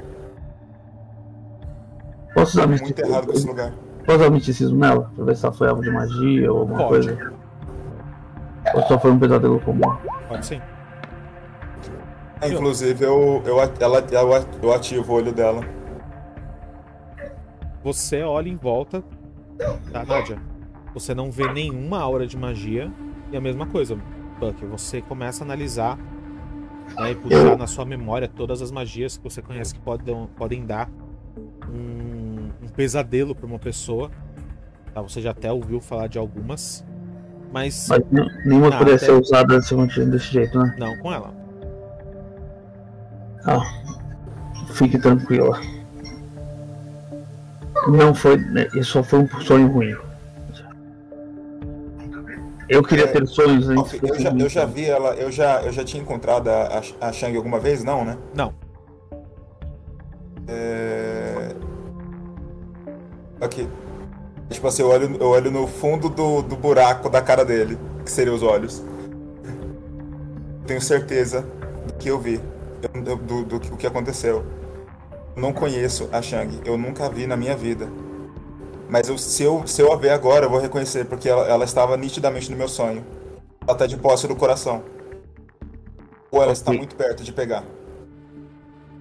posso 2.35 2.59
usar 2.59 2.67
Muito 2.67 2.83
misticismo? 2.83 3.13
errado 3.13 3.27
com 3.29 3.33
esse 3.33 3.47
lugar. 3.47 3.73
Posso 4.05 4.19
usar 4.19 4.31
misticismo 4.31 4.77
nela? 4.77 5.09
Pra 5.15 5.25
ver 5.25 5.37
se 5.37 5.45
ela 5.47 5.55
foi 5.55 5.69
alvo 5.69 5.83
de 5.83 5.91
magia 5.93 6.53
ou 6.53 6.59
alguma 6.63 6.89
Pode. 6.89 7.07
coisa? 7.15 7.33
Ou 8.75 8.83
só 8.83 8.99
foi 8.99 9.11
um 9.11 9.19
pesadelo 9.19 9.61
comum? 9.61 9.97
Pode 10.29 10.47
sim. 10.47 10.61
É, 12.41 12.49
inclusive, 12.49 13.05
eu, 13.05 13.43
eu, 13.47 13.59
ela, 13.81 14.05
eu, 14.63 14.73
ativo 14.73 15.13
o 15.13 15.17
olho 15.17 15.33
dela. 15.33 15.63
Você 17.83 18.23
olha 18.23 18.49
em 18.49 18.57
volta, 18.57 19.03
tá, 19.91 20.05
Nádia? 20.05 20.39
Você 20.93 21.15
não 21.15 21.31
vê 21.31 21.51
nenhuma 21.53 22.01
aura 22.01 22.27
de 22.27 22.37
magia. 22.37 22.93
E 23.31 23.37
a 23.37 23.41
mesma 23.41 23.67
coisa, 23.67 23.97
Buck, 24.39 24.65
você 24.67 25.01
começa 25.01 25.43
a 25.43 25.45
analisar 25.45 25.99
né, 26.99 27.13
e 27.13 27.15
puxar 27.15 27.57
na 27.57 27.67
sua 27.67 27.85
memória 27.85 28.29
todas 28.29 28.63
as 28.63 28.71
magias 28.71 29.17
que 29.17 29.25
você 29.25 29.43
conhece 29.43 29.75
que 29.75 29.81
podem, 29.81 30.27
podem 30.37 30.65
dar 30.65 30.89
um, 31.69 32.51
um 32.63 32.69
pesadelo 32.69 33.35
para 33.35 33.47
uma 33.47 33.59
pessoa. 33.59 34.11
Tá? 34.93 35.03
Você 35.03 35.21
já 35.21 35.31
até 35.31 35.51
ouviu 35.51 35.81
falar 35.81 36.07
de 36.07 36.19
algumas, 36.19 36.85
mas 37.53 37.87
Mas 37.89 38.03
nenhuma 38.45 38.71
Nada. 38.71 38.79
poderia 38.79 38.99
ser 38.99 39.13
usada 39.13 39.59
desse 39.59 40.19
jeito, 40.33 40.59
né? 40.59 40.75
não 40.79 40.97
com 40.99 41.13
ela. 41.13 41.33
Ah, 43.45 43.63
fique 44.73 44.99
tranquila. 44.99 45.61
Não 47.89 48.15
foi. 48.15 48.37
né, 48.37 48.67
Isso 48.75 48.93
só 48.93 49.03
foi 49.03 49.21
um 49.21 49.29
sonho 49.41 49.69
ruim. 49.69 49.97
Eu 52.69 52.83
queria 52.83 53.05
É, 53.05 53.07
ter 53.07 53.25
sonhos. 53.29 53.69
Ok, 53.69 54.01
Eu 54.03 54.19
já, 54.19 54.31
eu 54.31 54.49
já 54.49 54.65
vi 54.65 54.87
ela, 54.87 55.15
eu 55.15 55.31
já, 55.31 55.63
eu 55.63 55.71
já 55.73 55.85
tinha 55.85 56.03
encontrado 56.03 56.49
a, 56.49 56.83
a, 57.01 57.09
a 57.09 57.13
Shang 57.13 57.37
alguma 57.37 57.61
vez, 57.61 57.85
não, 57.85 58.05
né? 58.05 58.19
Não. 58.35 58.53
É... 60.49 61.55
Aqui. 63.41 63.69
Tipo 64.51 64.69
assim, 64.69 64.83
eu 64.83 64.89
olho, 64.89 65.17
eu 65.21 65.27
olho 65.29 65.51
no 65.51 65.67
fundo 65.67 66.09
do, 66.09 66.41
do 66.43 66.57
buraco 66.57 67.09
da 67.11 67.21
cara 67.21 67.45
dele, 67.45 67.79
que 68.05 68.11
seriam 68.11 68.35
os 68.35 68.43
olhos. 68.43 68.83
Tenho 70.67 70.81
certeza 70.81 71.43
do 71.87 71.95
que 71.95 72.09
eu 72.09 72.19
vi, 72.19 72.41
eu- 72.83 73.17
do, 73.17 73.45
do, 73.45 73.59
do 73.59 73.77
que- 73.77 73.87
aconteceu. 73.87 74.45
Eu 75.35 75.43
não 75.43 75.53
conheço 75.53 76.09
a 76.13 76.21
Shang, 76.23 76.61
eu 76.65 76.77
nunca 76.79 77.07
a 77.07 77.09
vi 77.09 77.27
na 77.27 77.37
minha 77.37 77.57
vida. 77.57 77.89
Mas 78.89 79.09
eu- 79.09 79.19
se, 79.19 79.43
eu, 79.43 79.67
se 79.67 79.83
eu 79.83 79.93
a 79.93 79.97
ver 79.97 80.11
agora, 80.11 80.47
eu 80.47 80.51
vou 80.51 80.61
reconhecer, 80.61 81.05
porque 81.07 81.29
ela, 81.29 81.47
ela 81.49 81.65
estava 81.65 81.97
nitidamente 81.97 82.51
no 82.51 82.57
meu 82.57 82.69
sonho. 82.69 83.05
Ela 83.67 83.77
tá 83.77 83.87
de 83.87 83.97
posse 83.97 84.29
do 84.29 84.37
coração. 84.37 84.83
Ou 86.31 86.43
ela 86.43 86.53
está 86.53 86.71
Ok. 86.71 86.79
muito 86.79 86.95
perto 86.97 87.23
de 87.25 87.33
pegar. 87.33 87.65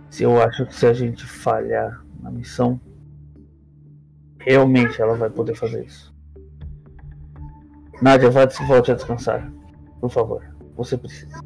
Se 0.10 0.24
eu 0.24 0.42
acho 0.42 0.66
que 0.66 0.76
se 0.76 0.86
a 0.88 0.94
gente 0.94 1.26
falhar 1.26 2.04
na 2.20 2.32
missão, 2.32 2.80
realmente 4.46 5.02
ela 5.02 5.16
vai 5.16 5.30
poder 5.30 5.56
fazer 5.56 5.84
isso. 5.84 6.14
Nádia, 8.02 8.30
vá, 8.30 8.46
volte 8.68 8.92
a 8.92 8.96
descansar. 8.96 9.52
Por 10.00 10.10
favor. 10.10 10.44
Você 10.78 10.98
precisa. 10.98 11.40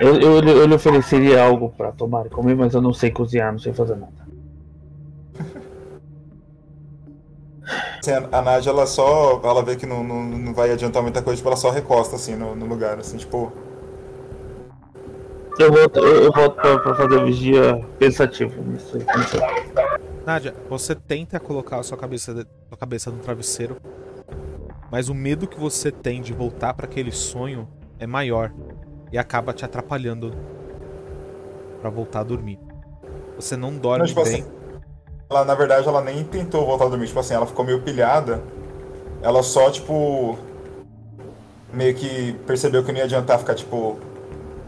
Eu, 0.00 0.20
eu, 0.20 0.42
eu 0.42 0.66
lhe 0.66 0.74
ofereceria 0.74 1.42
algo 1.42 1.70
para 1.70 1.90
tomar 1.90 2.26
e 2.26 2.30
comer, 2.30 2.54
mas 2.54 2.74
eu 2.74 2.82
não 2.82 2.92
sei 2.92 3.10
cozinhar, 3.10 3.52
não 3.52 3.58
sei 3.58 3.72
fazer 3.72 3.96
nada. 3.96 4.26
Assim, 7.98 8.12
a 8.30 8.42
Nádia, 8.42 8.70
ela 8.70 8.86
só. 8.86 9.40
Ela 9.42 9.62
vê 9.62 9.74
que 9.74 9.86
não, 9.86 10.04
não, 10.04 10.22
não 10.22 10.54
vai 10.54 10.70
adiantar 10.70 11.02
muita 11.02 11.22
coisa, 11.22 11.38
tipo, 11.38 11.48
ela 11.48 11.56
só 11.56 11.70
recosta 11.70 12.14
assim 12.14 12.36
no, 12.36 12.54
no 12.54 12.66
lugar, 12.66 12.98
assim, 12.98 13.16
tipo. 13.16 13.52
Eu 15.58 15.72
volto, 15.72 15.98
eu, 15.98 16.24
eu 16.24 16.32
volto 16.32 16.54
pra, 16.56 16.78
pra 16.78 16.94
fazer 16.94 17.24
vigia 17.24 17.84
pensativo 17.98 18.62
nisso 18.62 18.96
aí. 18.96 20.05
Nádia, 20.26 20.54
você 20.68 20.94
tenta 20.94 21.38
colocar 21.38 21.78
a 21.78 21.82
sua 21.84 21.96
cabeça, 21.96 22.34
de- 22.34 22.46
sua 22.68 22.76
cabeça 22.76 23.10
no 23.12 23.18
travesseiro, 23.18 23.76
mas 24.90 25.08
o 25.08 25.14
medo 25.14 25.46
que 25.46 25.58
você 25.58 25.92
tem 25.92 26.20
de 26.20 26.32
voltar 26.32 26.74
para 26.74 26.86
aquele 26.86 27.12
sonho 27.12 27.68
é 27.98 28.06
maior 28.08 28.52
e 29.12 29.18
acaba 29.18 29.52
te 29.52 29.64
atrapalhando 29.64 30.32
para 31.80 31.90
voltar 31.90 32.20
a 32.20 32.24
dormir. 32.24 32.58
Você 33.36 33.56
não 33.56 33.72
dorme 33.76 34.00
Não, 34.00 34.06
tipo 34.06 34.24
bem. 34.24 34.40
assim, 34.42 34.46
ela, 35.30 35.44
na 35.44 35.54
verdade, 35.54 35.86
ela 35.86 36.02
nem 36.02 36.24
tentou 36.24 36.66
voltar 36.66 36.86
a 36.86 36.88
dormir. 36.88 37.06
Tipo 37.06 37.20
assim, 37.20 37.34
ela 37.34 37.46
ficou 37.46 37.64
meio 37.64 37.82
pilhada. 37.82 38.42
Ela 39.22 39.42
só, 39.42 39.70
tipo. 39.70 40.38
Meio 41.72 41.94
que 41.94 42.32
percebeu 42.46 42.82
que 42.82 42.90
não 42.92 42.98
ia 42.98 43.04
adiantar 43.04 43.38
ficar, 43.38 43.54
tipo. 43.54 43.98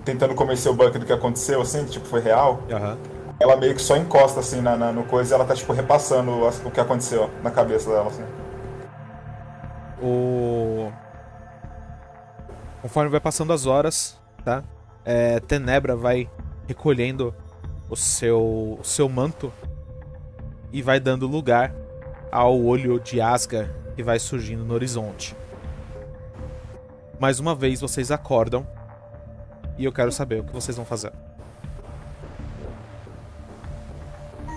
Tentando 0.05 0.35
convencer 0.35 0.71
o 0.71 0.75
Buck 0.75 0.99
do 0.99 1.07
que 1.07 1.13
aconteceu, 1.13 1.61
assim, 1.61 1.85
que, 1.85 1.93
tipo, 1.93 2.07
foi 2.07 2.21
real. 2.21 2.61
Aham. 2.71 2.99
Ela 3.41 3.57
meio 3.57 3.75
que 3.75 3.83
só 3.83 3.97
encosta, 3.97 4.41
assim, 4.41 4.61
na, 4.61 4.77
na- 4.77 4.93
no 4.93 5.05
coisa 5.05 5.33
e 5.33 5.35
ela 5.35 5.45
tá, 5.45 5.55
tipo, 5.55 5.73
repassando 5.73 6.47
as- 6.47 6.65
o 6.65 6.71
que 6.71 6.81
aconteceu 6.81 7.31
na 7.43 7.51
cabeça 7.51 7.89
dela, 7.91 8.09
assim. 8.09 8.25
O... 10.03 10.91
Conforme 12.83 13.11
vai 13.11 13.21
passando 13.21 13.53
as 13.53 13.67
horas, 13.67 14.19
tá? 14.45 14.63
É, 15.05 15.41
Tenebra 15.41 15.97
vai 15.97 16.29
recolhendo 16.67 17.35
o 17.89 17.97
seu, 17.97 18.79
o 18.81 18.85
seu 18.85 19.09
manto 19.09 19.53
e 20.73 20.83
vai 20.83 21.01
dando 21.01 21.27
lugar 21.27 21.73
ao 22.31 22.61
olho 22.61 23.01
de 23.01 23.21
Asgar 23.21 23.71
que 23.97 24.03
vai 24.03 24.19
surgindo 24.19 24.65
no 24.65 24.75
horizonte. 24.75 25.35
Mais 27.19 27.41
uma 27.41 27.55
vez 27.55 27.81
vocês 27.81 28.11
acordam 28.13 28.67
e 29.77 29.85
eu 29.85 29.93
quero 29.93 30.13
saber 30.13 30.41
o 30.41 30.45
que 30.45 30.53
vocês 30.53 30.77
vão 30.77 30.85
fazer. 30.87 31.13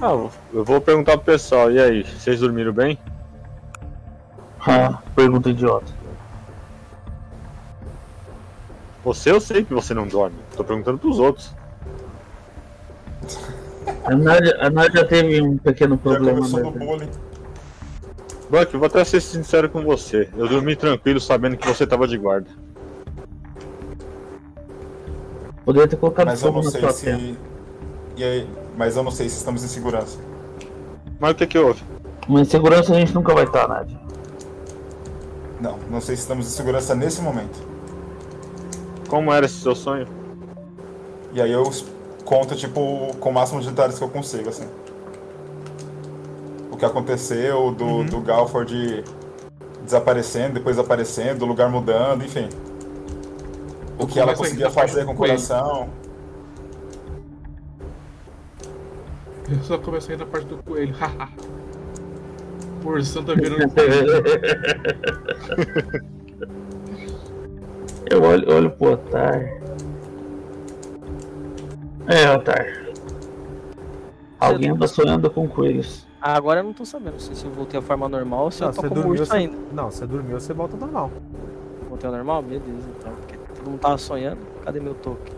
Ah, 0.02 0.30
eu 0.52 0.64
vou 0.64 0.82
perguntar 0.82 1.16
pro 1.18 1.26
pessoal, 1.26 1.72
e 1.72 1.80
aí, 1.80 2.04
vocês 2.04 2.40
dormiram 2.40 2.74
bem? 2.74 2.98
Ah, 4.60 5.00
pergunta 5.16 5.50
idiota. 5.50 5.94
Você 9.04 9.32
eu 9.32 9.40
sei 9.40 9.64
que 9.64 9.74
você 9.74 9.94
não 9.94 10.08
dorme. 10.08 10.38
Tô 10.56 10.64
perguntando 10.64 10.98
pros 10.98 11.20
outros. 11.20 11.54
A 14.04 14.16
Nádia, 14.16 14.58
a 14.60 14.70
Nádia 14.70 15.06
teve 15.06 15.42
um 15.42 15.58
pequeno 15.58 15.96
Já 15.96 16.02
problema. 16.02 16.48
no 16.48 16.72
né? 16.72 16.86
bullying. 16.86 17.10
Buck, 18.50 18.74
eu 18.74 18.80
vou 18.80 18.88
até 18.88 19.04
ser 19.04 19.22
sincero 19.22 19.70
com 19.70 19.84
você. 19.84 20.30
Eu 20.36 20.48
dormi 20.48 20.76
tranquilo 20.76 21.20
sabendo 21.20 21.58
que 21.58 21.68
você 21.68 21.86
tava 21.88 22.08
de 22.08 22.18
guarda. 22.18 22.50
Poderia 25.64 25.88
ter 25.88 25.96
colocado 25.96 26.26
Mas 26.26 26.42
eu 26.42 26.48
fogo 26.48 26.58
não 26.60 26.66
na 26.66 26.72
sei 26.72 26.82
sua 26.82 26.92
se. 26.92 27.38
E 28.18 28.24
aí, 28.24 28.50
mas 28.82 28.98
eu 28.98 29.04
não 29.04 29.12
sei 29.12 29.30
se 29.30 29.38
estamos 29.38 29.64
em 29.64 29.68
segurança. 29.68 30.18
Mas 31.20 31.34
o 31.34 31.36
que 31.36 31.46
que 31.46 31.60
houve? 31.60 31.84
Mas 32.28 32.48
em 32.48 32.50
segurança 32.50 32.92
a 32.92 33.00
gente 33.00 33.14
nunca 33.14 33.32
vai 33.32 33.44
estar, 33.44 33.68
Nádia. 33.68 33.96
Não, 35.60 35.78
não 35.88 36.02
sei 36.02 36.16
se 36.16 36.24
estamos 36.24 36.48
em 36.48 36.50
segurança 36.50 36.96
nesse 36.96 37.22
momento. 37.22 37.62
Como 39.08 39.32
era 39.32 39.46
esse 39.46 39.62
seu 39.62 39.76
sonho? 39.76 40.08
E 41.32 41.40
aí 41.40 41.52
eu 41.52 41.72
conto, 42.26 42.56
tipo, 42.56 43.16
com 43.20 43.30
o 43.30 43.32
máximo 43.32 43.62
de 43.62 43.70
detalhes 43.70 44.00
que 44.00 44.04
eu 44.04 44.10
consigo, 44.10 44.50
assim. 44.50 44.68
O 46.72 46.76
que 46.76 46.84
aconteceu, 46.84 47.72
do, 47.72 48.04
do 48.04 48.20
Galford 48.20 49.04
desaparecendo, 49.84 50.56
depois 50.56 50.80
aparecendo, 50.80 51.38
do 51.38 51.46
lugar 51.46 51.70
mudando, 51.70 52.26
enfim. 52.26 52.50
O 54.00 54.08
que 54.08 54.20
ela 54.20 54.34
Começa 54.34 54.56
conseguia 54.56 54.72
fazer 54.72 55.02
do 55.02 55.06
com 55.06 55.14
o 55.14 55.18
coração. 55.18 55.88
Eu 59.52 59.64
só 59.64 59.78
comecei 59.78 60.16
na 60.16 60.26
parte 60.26 60.48
do 60.48 60.58
coelho, 60.64 60.94
haha. 60.96 61.30
Porção 62.82 63.24
tá 63.24 63.34
virando 63.34 63.62
Eu 68.10 68.24
olho, 68.24 68.52
olho 68.54 68.72
pro 68.72 68.94
Otar. 68.94 69.40
É, 72.08 72.32
Otar. 72.36 72.66
Alguém 74.40 74.72
anda 74.72 74.88
sonhando 74.88 75.30
com 75.30 75.48
coelhos. 75.48 76.08
Ah, 76.20 76.36
agora 76.36 76.60
eu 76.60 76.64
não 76.64 76.74
tô 76.74 76.84
sabendo 76.86 77.20
se 77.20 77.36
se 77.36 77.46
eu 77.46 77.52
voltei 77.52 77.80
à 77.80 77.82
forma 77.84 78.08
normal 78.10 78.46
ou 78.46 78.52
se 78.52 78.62
Não, 78.62 78.70
eu 78.70 78.74
tô 78.74 78.82
você 78.82 78.88
como 78.90 79.02
dormiu, 79.02 79.22
urso 79.22 79.26
você- 79.32 79.38
ainda. 79.38 79.58
Não, 79.72 79.92
você 79.92 80.06
dormiu, 80.08 80.40
você 80.40 80.54
volta 80.54 80.76
ao 80.76 80.80
normal. 80.80 81.12
Voltei 81.90 82.10
ao 82.10 82.16
normal? 82.16 82.42
Beleza, 82.44 82.90
então. 83.00 83.12
Porque 83.14 83.38
todo 83.56 83.70
mundo 83.72 83.80
tava 83.80 83.98
sonhando. 83.98 84.40
Cadê 84.64 84.80
meu 84.80 84.94
token? 84.96 85.34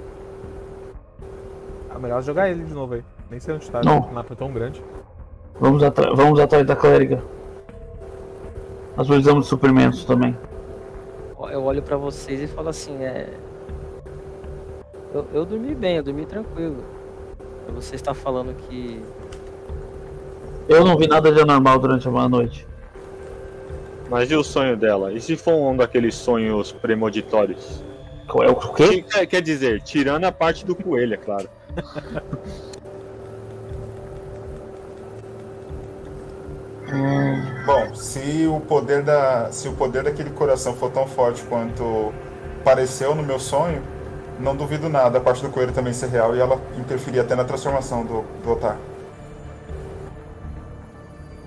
É 1.94 1.99
melhor 1.99 2.22
jogar 2.23 2.49
ele 2.49 2.64
de 2.64 2.73
novo 2.73 2.95
aí. 2.95 3.03
Nem 3.34 3.39
sei 3.39 3.55
onde 3.55 3.72
tá, 3.72 3.81
Não. 3.84 3.97
o 3.97 4.14
mapa 4.14 4.34
é 4.34 4.35
tão 4.35 4.51
grande. 4.53 4.80
Vamos, 5.60 5.81
atra- 5.81 6.14
vamos 6.14 6.39
atrás 6.39 6.64
da 6.68 6.76
clériga. 6.76 7.19
Nós 8.95 9.07
precisamos 9.07 9.45
de 9.45 9.49
suprimentos 9.49 10.05
também. 10.05 10.38
Eu 11.49 11.64
olho 11.64 11.81
pra 11.81 11.97
vocês 11.97 12.41
e 12.41 12.45
falo 12.47 12.69
assim, 12.69 13.03
é. 13.03 13.27
Eu, 15.11 15.26
eu 15.34 15.45
dormi 15.47 15.73
bem, 15.73 15.97
eu 15.97 16.03
dormi 16.03 16.27
tranquilo. 16.27 16.84
Você 17.73 17.95
está 17.95 18.14
falando 18.14 18.53
que. 18.55 19.01
Eu 20.69 20.85
não 20.85 20.95
vi 20.95 21.07
nada 21.07 21.31
de 21.31 21.41
anormal 21.41 21.80
durante 21.80 22.07
a 22.07 22.30
noite. 22.30 22.68
Mas 24.11 24.30
e 24.30 24.35
o 24.35 24.43
sonho 24.43 24.77
dela? 24.77 25.11
E 25.11 25.19
se 25.19 25.35
for 25.35 25.55
um 25.55 25.76
daqueles 25.76 26.14
sonhos 26.14 26.72
premonitórios? 26.72 27.84
Qual 28.27 28.43
é 28.43 28.51
o 28.51 28.55
quê? 28.73 29.01
Quer, 29.01 29.26
quer 29.26 29.41
dizer, 29.41 29.81
tirando 29.81 30.26
a 30.26 30.31
parte 30.31 30.64
do 30.64 30.76
coelho, 30.76 31.15
é 31.15 31.18
claro. 31.18 31.49
Bom, 37.65 37.95
se 37.95 38.45
o 38.47 38.59
poder 38.59 39.01
da. 39.01 39.51
Se 39.51 39.67
o 39.67 39.73
poder 39.73 40.03
daquele 40.03 40.29
coração 40.29 40.75
for 40.75 40.91
tão 40.91 41.07
forte 41.07 41.43
quanto 41.43 42.13
pareceu 42.63 43.15
no 43.15 43.23
meu 43.23 43.39
sonho, 43.39 43.81
não 44.39 44.55
duvido 44.55 44.89
nada 44.89 45.17
a 45.17 45.21
parte 45.21 45.41
do 45.41 45.49
coelho 45.49 45.71
também 45.71 45.91
ser 45.91 46.09
real 46.09 46.35
e 46.35 46.39
ela 46.39 46.61
interferir 46.77 47.19
até 47.19 47.35
na 47.35 47.43
transformação 47.43 48.05
do, 48.05 48.23
do 48.43 48.51
Otar. 48.51 48.77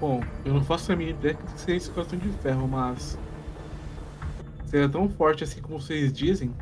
Bom, 0.01 0.21
eu 0.45 0.53
não 0.53 0.65
faço 0.65 0.93
a 0.93 0.97
mínima 0.97 1.19
ideia 1.19 1.35
que 1.35 1.61
seja 1.61 1.77
esse 1.77 1.91
coração 1.91 2.19
de 2.19 2.29
ferro, 2.39 2.67
mas. 2.67 3.19
Se 4.65 4.77
ele 4.77 4.87
é 4.87 4.89
tão 4.89 5.09
forte 5.09 5.45
assim 5.45 5.61
como 5.61 5.81
vocês 5.81 6.13
dizem, 6.13 6.53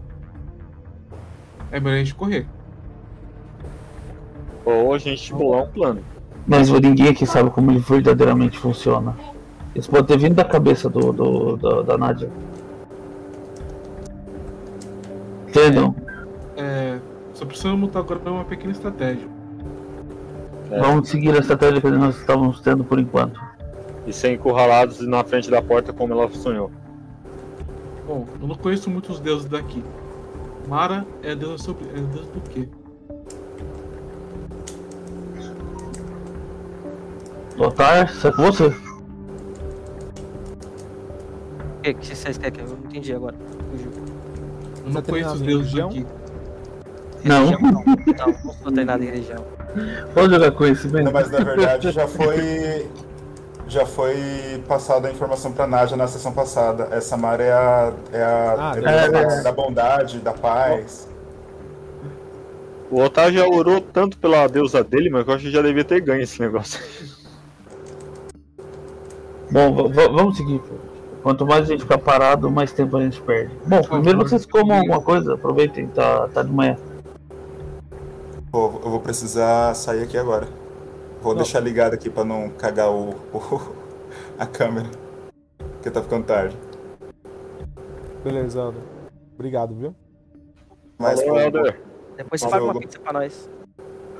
é 1.70 1.80
melhor 1.80 1.96
a 1.96 1.98
gente 1.98 2.14
correr. 2.14 2.46
Ou 4.64 4.92
a 4.92 4.98
gente 4.98 5.32
bolar 5.32 5.64
um 5.64 5.72
plano. 5.72 6.13
Mas 6.46 6.68
ninguém 6.70 7.08
aqui 7.08 7.24
sabe 7.26 7.50
como 7.50 7.70
ele 7.70 7.78
verdadeiramente 7.78 8.58
funciona. 8.58 9.16
Isso 9.74 9.90
pode 9.90 10.06
ter 10.06 10.18
vindo 10.18 10.34
da 10.34 10.44
cabeça 10.44 10.88
do, 10.90 11.12
do, 11.12 11.56
do- 11.56 11.82
da 11.82 11.96
Nádia. 11.98 12.30
Entendam? 15.48 15.94
É, 16.56 16.98
só 17.32 17.44
precisamos 17.44 17.80
montar 17.80 18.00
agora 18.00 18.20
uma 18.30 18.44
pequena 18.44 18.72
estratégia. 18.72 19.26
É. 20.70 20.80
Vamos 20.80 21.08
seguir 21.08 21.34
a 21.34 21.38
estratégia 21.38 21.80
que 21.80 21.90
nós 21.90 22.16
estávamos 22.18 22.60
tendo 22.60 22.84
por 22.84 22.98
enquanto. 22.98 23.40
E 24.06 24.12
ser 24.12 24.32
encurralados 24.32 25.00
na 25.06 25.24
frente 25.24 25.50
da 25.50 25.62
porta 25.62 25.92
como 25.92 26.12
ela 26.12 26.28
sonhou. 26.30 26.70
Bom, 28.06 28.26
eu 28.40 28.46
não 28.46 28.54
conheço 28.54 28.90
muitos 28.90 29.18
deuses 29.18 29.46
daqui. 29.48 29.82
Mara 30.68 31.06
é 31.22 31.32
a 31.32 31.34
deusa 31.34 31.58
sobre. 31.58 31.86
É 31.88 31.98
a 31.98 32.02
deusa 32.02 32.30
do 32.32 32.40
quê? 32.50 32.68
Otar, 37.58 38.06
isso 38.10 38.26
é 38.28 38.32
com 38.32 38.42
você? 38.42 38.66
O 38.66 38.74
que, 41.82 41.94
que 41.94 42.16
vocês 42.16 42.38
querem 42.38 42.52
que 42.52 42.60
eu 42.60 42.68
não 42.68 42.76
entendi 42.86 43.12
agora? 43.14 43.34
Fugiu. 43.70 43.90
Não 44.86 45.02
Tá 45.02 45.10
conheço 45.12 45.34
os 45.34 45.40
deuses 45.40 45.72
religião? 45.72 45.88
daqui. 45.88 46.06
Não. 47.24 47.46
Religião, 47.46 47.72
não. 47.72 47.84
Não, 47.84 48.38
não 48.44 48.52
sou 48.54 48.72
treinado 48.72 49.02
em 49.02 49.06
religião. 49.06 49.44
Pode 50.14 50.32
jogar 50.34 50.50
conhecimento. 50.52 51.04
Não, 51.04 51.12
mas 51.12 51.30
na 51.30 51.40
verdade 51.40 51.90
já 51.90 52.06
foi. 52.06 52.88
Já 53.66 53.86
foi 53.86 54.62
passada 54.68 55.08
a 55.08 55.10
informação 55.10 55.50
pra 55.52 55.66
Nádia 55.66 55.96
na 55.96 56.06
sessão 56.06 56.32
passada. 56.32 56.88
Essa 56.90 57.16
Mara 57.16 57.42
é 57.42 57.52
a. 57.52 57.92
É 58.12 58.22
a 58.22 58.56
Ah, 58.58 58.74
é 58.76 58.78
é, 58.78 59.10
da, 59.10 59.20
é. 59.20 59.42
da 59.42 59.52
bondade, 59.52 60.18
da 60.18 60.32
paz. 60.32 61.08
O 62.90 63.00
Otávio 63.00 63.40
já 63.40 63.46
orou 63.48 63.80
tanto 63.80 64.18
pela 64.18 64.46
deusa 64.46 64.84
dele, 64.84 65.08
mas 65.10 65.26
eu 65.26 65.34
acho 65.34 65.44
que 65.44 65.50
já 65.50 65.62
devia 65.62 65.84
ter 65.84 66.00
ganho 66.00 66.22
esse 66.22 66.38
negócio. 66.40 66.78
Bom, 69.50 69.90
vamos 69.92 70.36
seguir. 70.36 70.58
pô. 70.60 70.74
Quanto 71.22 71.46
mais 71.46 71.62
a 71.62 71.66
gente 71.72 71.82
ficar 71.82 71.96
parado, 71.98 72.50
mais 72.50 72.70
tempo 72.72 72.96
a 72.98 73.02
gente 73.02 73.20
perde. 73.22 73.54
Bom, 73.66 73.80
primeiro 73.82 74.18
vocês 74.18 74.44
comam 74.44 74.76
alguma 74.78 75.00
coisa, 75.00 75.34
aproveitem, 75.34 75.86
tá, 75.88 76.28
tá 76.28 76.42
de 76.42 76.52
manhã. 76.52 76.76
Pô, 78.52 78.66
eu 78.84 78.90
vou 78.90 79.00
precisar 79.00 79.74
sair 79.74 80.02
aqui 80.02 80.18
agora. 80.18 80.46
Vou 81.22 81.34
deixar 81.34 81.60
ligado 81.60 81.94
aqui 81.94 82.10
pra 82.10 82.24
não 82.24 82.50
cagar 82.50 82.90
o, 82.90 83.10
o- 83.32 83.72
a 84.38 84.44
câmera. 84.44 84.88
Porque 85.56 85.90
tá 85.90 86.02
ficando 86.02 86.24
tarde. 86.26 86.54
Beleza, 88.22 88.60
Helder. 88.60 88.82
Obrigado, 89.34 89.74
viu? 89.74 89.94
Mas, 90.98 91.20
Helder. 91.22 91.80
Depois 92.16 92.40
você 92.42 92.48
paga 92.48 92.64
uma 92.64 92.78
pizza 92.78 92.98
pra 92.98 93.12
nós. 93.14 93.50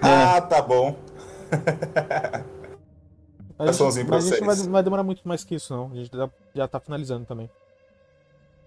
Ah, 0.01 0.41
tá 0.41 0.63
bom. 0.63 0.97
Mas 3.59 3.61
a 3.61 3.65
Coraçãozinho 3.65 4.03
gente, 4.03 4.09
pra 4.09 4.17
mas 4.17 4.27
a 4.27 4.31
gente 4.31 4.41
não 4.41 4.47
vai, 4.47 4.57
vai 4.57 4.83
demorar 4.83 5.03
muito 5.03 5.27
mais 5.27 5.45
que 5.45 5.55
isso, 5.55 5.75
não. 5.75 5.91
A 5.93 5.95
gente 5.95 6.17
já, 6.17 6.31
já 6.55 6.69
tá 6.69 6.81
finalizando 6.81 7.25
também. 7.25 7.49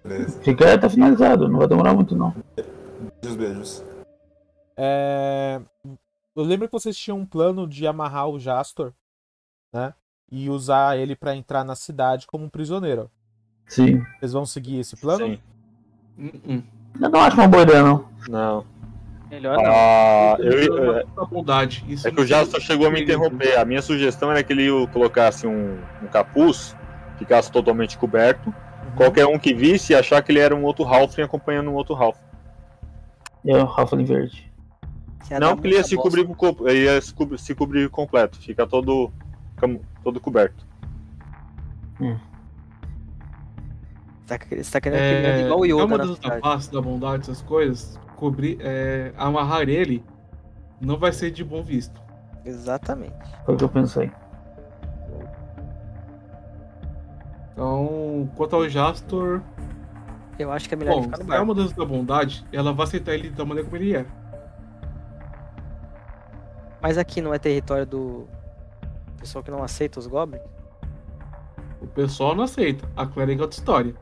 Beleza. 0.03 0.39
Fica 0.41 0.69
aí, 0.69 0.77
tá 0.77 0.89
finalizado, 0.89 1.49
não 1.49 1.59
vai 1.59 1.67
demorar 1.67 1.93
muito 1.93 2.15
não. 2.15 2.33
Beijos, 3.21 3.37
beijos. 3.37 3.83
É... 4.77 5.59
Eu 6.35 6.43
lembro 6.43 6.67
que 6.67 6.71
vocês 6.71 6.95
tinham 6.95 7.17
um 7.17 7.25
plano 7.25 7.67
de 7.67 7.85
amarrar 7.87 8.29
o 8.29 8.39
Jastor, 8.39 8.93
né? 9.73 9.93
E 10.31 10.49
usar 10.49 10.97
ele 10.97 11.15
pra 11.15 11.35
entrar 11.35 11.63
na 11.63 11.75
cidade 11.75 12.27
como 12.27 12.45
um 12.45 12.49
prisioneiro. 12.49 13.09
Sim. 13.65 14.01
Vocês 14.19 14.33
vão 14.33 14.45
seguir 14.45 14.79
esse 14.79 14.95
plano? 14.95 15.25
Sim. 15.25 15.39
Hum, 16.17 16.31
hum. 16.47 16.63
Eu 17.01 17.09
não 17.09 17.19
acho 17.19 17.35
uma 17.37 17.47
boa 17.47 17.63
ideia, 17.63 17.83
não. 17.83 18.07
Não. 18.29 18.65
Melhor 19.29 19.57
não. 19.57 19.63
Ah, 19.65 20.35
eu, 20.39 20.51
Eu- 20.51 20.83
eu- 20.83 21.07
da 21.07 21.25
bondade. 21.25 21.83
Isso 21.87 22.07
é 22.07 22.11
que 22.11 22.21
o 22.21 22.25
Jastor 22.25 22.61
chegou 22.61 22.87
a 22.87 22.91
me 22.91 23.01
interromper. 23.01 23.57
A 23.59 23.65
minha 23.65 23.81
sugestão 23.81 24.31
era 24.31 24.41
que 24.43 24.53
ele 24.53 24.69
colocasse 24.87 25.45
um, 25.45 25.77
um 26.01 26.07
capuz, 26.07 26.75
ficasse 27.17 27.51
totalmente 27.51 27.97
coberto. 27.97 28.53
Qualquer 28.95 29.25
um 29.27 29.37
que 29.37 29.53
visse 29.53 29.93
achar 29.93 30.21
que 30.23 30.31
ele 30.31 30.39
era 30.39 30.55
um 30.55 30.63
outro 30.63 30.85
Halfling 30.85 31.23
acompanhando 31.23 31.69
um 31.69 31.73
outro 31.73 31.93
Halfling. 31.93 32.25
É 33.45 33.57
o 33.57 33.65
Ralph 33.65 33.93
Verde. 33.93 34.51
Não, 35.39 35.55
porque 35.55 35.67
ele 35.67 35.75
ia 35.75 35.83
se 35.83 35.95
cobrir, 35.95 36.27
ele 36.65 36.83
ia 36.85 37.01
se 37.01 37.13
cobrir, 37.13 37.37
se 37.37 37.53
cobrir 37.55 37.89
completo, 37.89 38.37
fica 38.39 38.65
todo, 38.65 39.11
todo 40.03 40.19
coberto. 40.19 40.65
Tá, 44.25 44.37
você 44.37 44.71
tá 44.71 44.81
querendo 44.81 44.99
É, 44.99 45.41
é, 45.41 45.45
igual 45.45 45.59
o 45.59 45.65
é 45.65 45.69
Yoda 45.69 45.85
uma 45.85 45.97
na 45.97 46.05
das 46.05 46.39
face 46.39 46.71
da 46.71 46.81
bondade, 46.81 47.23
essas 47.23 47.41
coisas, 47.41 47.99
cobrir, 48.17 48.57
é, 48.59 49.13
amarrar 49.15 49.69
ele 49.69 50.03
não 50.81 50.97
vai 50.97 51.13
ser 51.13 51.31
de 51.31 51.43
bom 51.43 51.63
visto. 51.63 52.01
Exatamente. 52.43 53.13
Foi 53.45 53.55
o 53.55 53.57
que 53.57 53.63
eu 53.63 53.69
pensei. 53.69 54.11
Então, 57.53 58.29
quanto 58.35 58.55
ao 58.55 58.69
Jastor, 58.69 59.41
Eu 60.37 60.51
acho 60.51 60.67
que 60.67 60.75
é 60.75 60.77
melhor 60.77 60.91
ele 60.93 61.01
bom, 61.01 61.03
ficar 61.05 61.17
no 61.17 61.25
se 61.25 61.35
é 61.35 61.39
uma 61.39 61.55
das 61.55 61.71
da 61.73 61.85
bondade, 61.85 62.45
ela 62.51 62.71
vai 62.73 62.85
aceitar 62.85 63.13
ele 63.13 63.29
da 63.29 63.43
maneira 63.43 63.67
como 63.67 63.81
ele 63.81 63.95
é. 63.95 64.05
Mas 66.81 66.97
aqui 66.97 67.21
não 67.21 67.33
é 67.33 67.39
território 67.39 67.85
do 67.85 68.27
pessoal 69.19 69.43
que 69.43 69.49
não 69.49 69.63
aceita 69.63 69.99
os 69.99 70.05
goblins? 70.05 70.43
O 71.81 71.87
pessoal 71.87 72.35
não 72.35 72.43
aceita. 72.43 72.87
A 72.95 73.05
clériga 73.05 73.41
é 73.41 73.43
outra 73.43 73.57
história. 73.57 73.95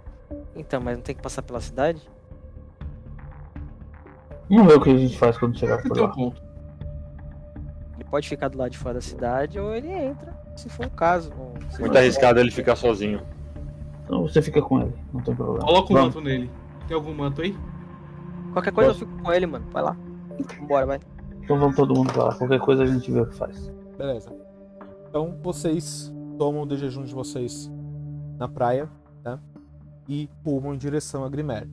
Então, 0.55 0.81
mas 0.81 0.97
não 0.97 1.03
tem 1.03 1.15
que 1.15 1.21
passar 1.21 1.41
pela 1.41 1.61
cidade? 1.61 2.01
Vamos 4.49 4.67
ver 4.67 4.77
o 4.77 4.81
que 4.81 4.89
a 4.89 4.97
gente 4.97 5.17
faz 5.17 5.37
quando 5.37 5.57
chegar 5.57 5.81
por 5.81 5.97
lá. 5.97 6.07
ponto. 6.09 6.41
Ele 7.95 8.03
pode 8.09 8.27
ficar 8.29 8.47
do 8.49 8.57
lado 8.57 8.71
de 8.71 8.77
fora 8.77 8.95
da 8.95 9.01
cidade 9.01 9.59
ou 9.59 9.73
ele 9.73 9.89
entra, 9.89 10.33
se 10.55 10.69
for 10.69 10.85
o 10.85 10.91
caso. 10.91 11.31
Muito 11.79 11.97
arriscado 11.97 12.39
ele 12.39 12.51
ficar 12.51 12.75
sozinho. 12.75 13.21
Então 14.03 14.21
você 14.21 14.41
fica 14.41 14.61
com 14.61 14.81
ele, 14.81 14.93
não 15.13 15.21
tem 15.21 15.35
problema. 15.35 15.65
Coloca 15.65 15.91
o 15.91 15.95
manto 15.95 16.21
nele. 16.21 16.49
Tem 16.87 16.95
algum 16.95 17.13
manto 17.13 17.41
aí? 17.41 17.57
Qualquer 18.53 18.71
coisa 18.71 18.91
eu 18.91 18.95
fico 18.95 19.11
com 19.21 19.33
ele, 19.33 19.47
mano. 19.47 19.65
Vai 19.71 19.83
lá. 19.83 19.97
Vambora, 20.59 20.85
vai. 20.85 20.99
Então 21.41 21.59
vamos 21.59 21.75
todo 21.75 21.93
mundo 21.93 22.13
pra 22.13 22.25
lá. 22.25 22.35
Qualquer 22.35 22.59
coisa 22.59 22.83
a 22.83 22.85
gente 22.85 23.11
vê 23.11 23.21
o 23.21 23.25
que 23.25 23.35
faz. 23.35 23.71
Beleza. 23.97 24.31
Então 25.09 25.37
vocês 25.41 26.13
tomam 26.37 26.67
de 26.67 26.77
jejum 26.77 27.03
de 27.03 27.13
vocês 27.13 27.71
na 28.37 28.47
praia, 28.47 28.89
né? 29.23 29.39
E 30.07 30.29
rumam 30.45 30.73
em 30.73 30.77
direção 30.77 31.23
a 31.23 31.29
Grimer. 31.29 31.67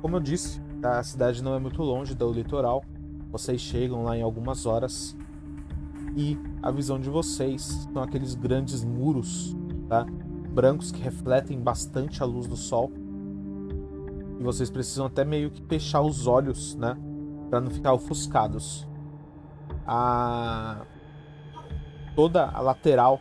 Como 0.00 0.16
eu 0.16 0.20
disse, 0.20 0.62
a 0.84 1.02
cidade 1.02 1.42
não 1.42 1.54
é 1.54 1.58
muito 1.58 1.82
longe 1.82 2.14
do 2.14 2.30
litoral. 2.32 2.84
Vocês 3.30 3.60
chegam 3.60 4.04
lá 4.04 4.16
em 4.16 4.22
algumas 4.22 4.66
horas. 4.66 5.16
E 6.16 6.38
a 6.62 6.70
visão 6.70 7.00
de 7.00 7.10
vocês 7.10 7.88
são 7.92 8.02
aqueles 8.02 8.34
grandes 8.34 8.84
muros, 8.84 9.56
tá? 9.88 10.06
Brancos 10.50 10.92
que 10.92 11.00
refletem 11.00 11.58
bastante 11.58 12.22
a 12.22 12.26
luz 12.26 12.46
do 12.46 12.56
sol. 12.56 12.92
E 14.38 14.42
vocês 14.42 14.70
precisam 14.70 15.06
até 15.06 15.24
meio 15.24 15.50
que 15.50 15.62
fechar 15.62 16.02
os 16.02 16.26
olhos, 16.26 16.76
né? 16.76 16.96
Pra 17.50 17.60
não 17.60 17.70
ficar 17.70 17.92
ofuscados. 17.92 18.86
A 19.86 20.86
toda 22.14 22.46
a 22.46 22.60
lateral, 22.60 23.20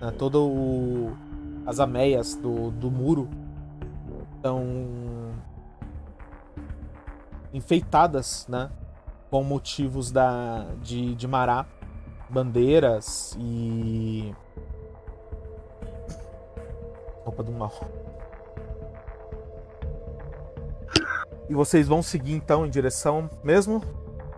né, 0.00 0.10
toda 0.10 0.38
o, 0.38 1.12
as 1.64 1.78
ameias 1.78 2.34
do, 2.34 2.70
do 2.72 2.90
muro 2.90 3.28
estão 4.36 4.64
enfeitadas, 7.52 8.46
né, 8.48 8.70
com 9.30 9.42
motivos 9.42 10.10
da 10.10 10.66
de, 10.82 11.14
de 11.14 11.26
mará, 11.26 11.66
bandeiras 12.28 13.36
e 13.38 14.34
roupa 17.24 17.42
do 17.42 17.52
mal. 17.52 17.72
E 21.48 21.54
vocês 21.54 21.86
vão 21.86 22.02
seguir 22.02 22.32
então 22.32 22.66
em 22.66 22.70
direção 22.70 23.30
mesmo? 23.42 23.82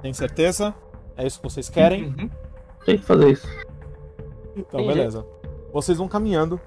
Tem 0.02 0.12
certeza? 0.12 0.74
É 1.16 1.26
isso 1.26 1.40
que 1.40 1.48
vocês 1.48 1.68
querem? 1.68 2.06
Uhum. 2.06 2.30
Tem 2.84 2.98
que 2.98 3.04
fazer 3.04 3.30
isso. 3.30 3.46
Então, 4.56 4.86
beleza. 4.86 5.26
Vocês 5.72 5.98
vão 5.98 6.08
caminhando, 6.08 6.60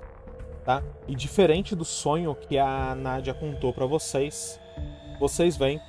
tá? 0.63 0.83
E 1.07 1.15
diferente 1.15 1.75
do 1.75 1.85
sonho 1.85 2.35
que 2.35 2.57
a 2.57 2.95
Nádia 2.95 3.33
contou 3.33 3.73
pra 3.73 3.85
vocês, 3.85 4.59
vocês 5.19 5.57
veem 5.57 5.79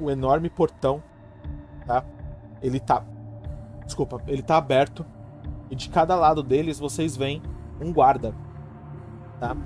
o 0.00 0.10
enorme 0.10 0.48
portão, 0.48 1.02
tá? 1.86 2.04
Ele 2.62 2.80
tá. 2.80 3.04
Desculpa, 3.84 4.20
ele 4.26 4.42
tá 4.42 4.56
aberto. 4.56 5.04
E 5.70 5.76
de 5.76 5.88
cada 5.88 6.14
lado 6.16 6.42
deles 6.42 6.78
vocês 6.78 7.16
veem 7.16 7.42
um 7.80 7.92
guarda, 7.92 8.34
tá? 9.38 9.56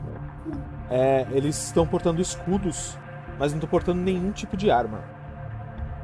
É, 0.90 1.26
eles 1.30 1.66
estão 1.66 1.86
portando 1.86 2.20
escudos, 2.20 2.98
mas 3.38 3.52
não 3.52 3.58
estão 3.58 3.70
portando 3.70 4.00
nenhum 4.00 4.32
tipo 4.32 4.56
de 4.56 4.70
arma. 4.70 5.04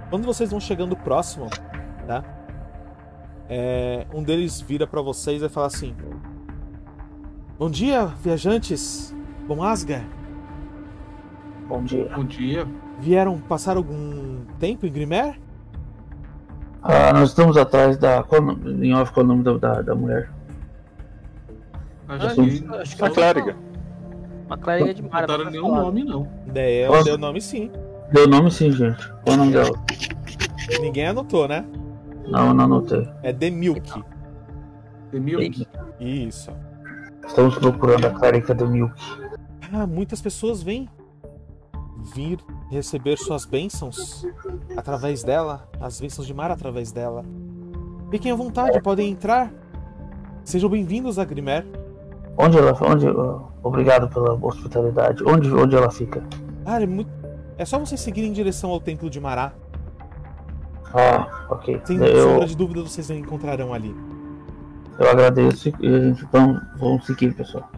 Quando 0.08 0.24
vocês 0.24 0.50
vão 0.50 0.60
chegando 0.60 0.96
próximo, 0.96 1.48
tá? 2.06 2.24
É, 3.48 4.06
um 4.14 4.22
deles 4.22 4.60
vira 4.60 4.86
pra 4.86 5.02
vocês 5.02 5.42
e 5.42 5.48
fala 5.48 5.66
assim: 5.66 5.94
Bom 7.58 7.70
dia, 7.70 8.06
viajantes. 8.06 9.14
Bom 9.46 9.62
Asgard. 9.62 10.06
Bom 11.66 11.82
dia. 11.82 12.08
Bom 12.14 12.24
dia. 12.24 12.87
Vieram 12.98 13.38
passar 13.38 13.76
algum 13.76 14.40
tempo 14.58 14.86
em 14.86 14.92
Grimer? 14.92 15.38
Ah, 16.82 17.12
nós 17.12 17.30
estamos 17.30 17.56
atrás 17.56 17.96
da. 17.96 18.22
Qual, 18.22 18.40
o 18.40 18.44
nome- 18.44 18.86
em 18.86 18.94
off, 18.94 19.12
qual 19.12 19.22
é 19.22 19.26
o 19.26 19.28
nome 19.28 19.42
da, 19.44 19.56
da, 19.58 19.82
da 19.82 19.94
mulher? 19.94 20.30
A 22.08 22.18
Já 22.18 22.30
somos- 22.30 22.62
acho 22.70 22.96
que 22.96 23.04
A 23.04 23.10
clériga. 23.10 23.56
Uma 24.46 24.56
clériga 24.56 24.94
de 24.94 25.02
não 25.02 25.10
Mara. 25.10 25.50
nenhum 25.50 25.68
falar. 25.68 25.82
nome, 25.82 26.04
não. 26.04 26.28
Daí 26.46 26.82
eu 26.84 26.90
Nossa. 26.92 27.04
dei 27.04 27.12
o 27.14 27.18
nome 27.18 27.40
sim. 27.40 27.70
Deu 28.12 28.26
nome 28.26 28.50
sim, 28.50 28.72
gente. 28.72 29.06
Qual 29.22 29.26
é 29.26 29.32
o 29.32 29.36
nome 29.36 29.52
dela? 29.52 29.78
Ninguém 30.80 31.06
anotou, 31.08 31.46
né? 31.46 31.64
Não, 32.26 32.54
não 32.54 32.64
anotei. 32.64 33.06
É 33.22 33.32
The 33.32 33.50
Milk. 33.50 34.02
The 35.12 35.20
Milk. 35.20 35.66
Isso. 36.00 36.50
Estamos 37.26 37.56
procurando 37.58 38.06
a 38.06 38.10
clérica 38.10 38.54
do 38.54 38.66
Milk. 38.66 38.94
Ah, 39.72 39.86
muitas 39.86 40.22
pessoas 40.22 40.62
vêm 40.62 40.88
vir 42.14 42.38
receber 42.70 43.16
suas 43.16 43.44
bênçãos 43.44 44.26
através 44.76 45.22
dela, 45.22 45.68
as 45.80 46.00
bênçãos 46.00 46.26
de 46.26 46.34
mar 46.34 46.50
através 46.50 46.92
dela. 46.92 47.24
Fiquem 48.10 48.32
à 48.32 48.34
vontade, 48.34 48.80
podem 48.82 49.10
entrar. 49.10 49.52
Sejam 50.44 50.70
bem-vindos 50.70 51.18
a 51.18 51.24
Grimer. 51.24 51.66
Onde 52.36 52.56
ela. 52.58 52.76
Onde, 52.80 53.06
obrigado 53.62 54.08
pela 54.08 54.32
hospitalidade. 54.34 55.22
Onde, 55.24 55.52
onde 55.52 55.76
ela 55.76 55.90
fica? 55.90 56.22
Ah, 56.64 56.80
é 56.82 56.86
muito. 56.86 57.10
É 57.58 57.64
só 57.64 57.78
vocês 57.78 58.00
seguirem 58.00 58.30
em 58.30 58.32
direção 58.32 58.70
ao 58.70 58.80
templo 58.80 59.10
de 59.10 59.20
Mará. 59.20 59.52
Ah, 60.94 61.46
ok. 61.50 61.80
Sem 61.84 61.98
Eu, 61.98 62.30
sombra 62.30 62.46
de 62.46 62.56
dúvida, 62.56 62.82
vocês 62.82 63.10
encontrarão 63.10 63.74
ali. 63.74 63.94
eu 64.98 65.10
agradeço 65.10 65.68
e 65.80 66.00
gente 66.08 66.26
vamos, 66.32 67.04
seguir, 67.04 67.34
pessoal. 67.34 67.68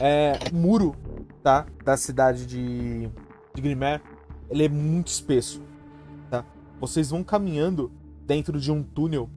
é, 0.00 0.32
muro 0.52 0.94
tá, 1.44 1.66
da 1.84 1.94
cidade 1.94 2.46
de, 2.46 3.10
de 3.54 3.60
Grimer, 3.62 4.02
ele 4.50 4.64
é 4.64 4.68
muito 4.68 5.08
espesso. 5.08 5.62
vocês 6.80 7.10
vão 7.10 7.22
caminhando 7.22 7.92
dentro 8.26 8.58
de 8.58 8.72
um 8.72 8.82
túnel 8.82 9.28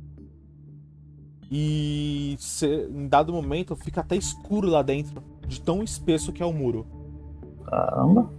e 1.51 2.35
cê- 2.39 2.87
em 2.89 3.07
dado 3.07 3.31
momento 3.31 3.75
fica 3.75 4.01
até 4.01 4.15
escuro 4.15 4.67
lá 4.69 4.81
dentro, 4.81 5.21
de 5.45 5.61
tão 5.61 5.83
espesso 5.83 6.33
que 6.33 6.41
é 6.41 6.45
o 6.45 6.51
muro. 6.53 6.85
Caramba. 7.65 8.31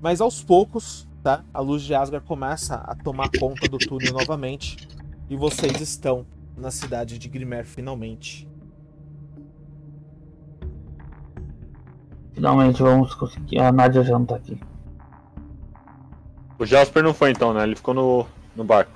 Mas 0.00 0.20
aos 0.20 0.42
poucos, 0.42 1.08
tá? 1.22 1.44
A 1.52 1.60
luz 1.60 1.82
de 1.82 1.94
Asgard 1.94 2.26
começa 2.26 2.76
a 2.76 2.94
tomar 2.94 3.30
conta 3.38 3.68
do 3.68 3.78
túnel 3.78 4.12
novamente 4.12 4.88
e 5.28 5.36
vocês 5.36 5.80
estão 5.80 6.24
na 6.56 6.70
cidade 6.70 7.18
de 7.18 7.28
Grimer 7.28 7.64
finalmente. 7.66 8.45
Finalmente 12.36 12.82
vamos 12.82 13.14
conseguir. 13.14 13.58
A 13.58 13.72
Nádia 13.72 14.02
já 14.04 14.12
não 14.18 14.26
tá 14.26 14.36
aqui. 14.36 14.60
O 16.58 16.66
Jasper 16.66 17.02
não 17.02 17.14
foi 17.14 17.30
então, 17.30 17.54
né? 17.54 17.62
Ele 17.62 17.74
ficou 17.74 17.94
no, 17.94 18.26
no 18.54 18.62
barco. 18.62 18.92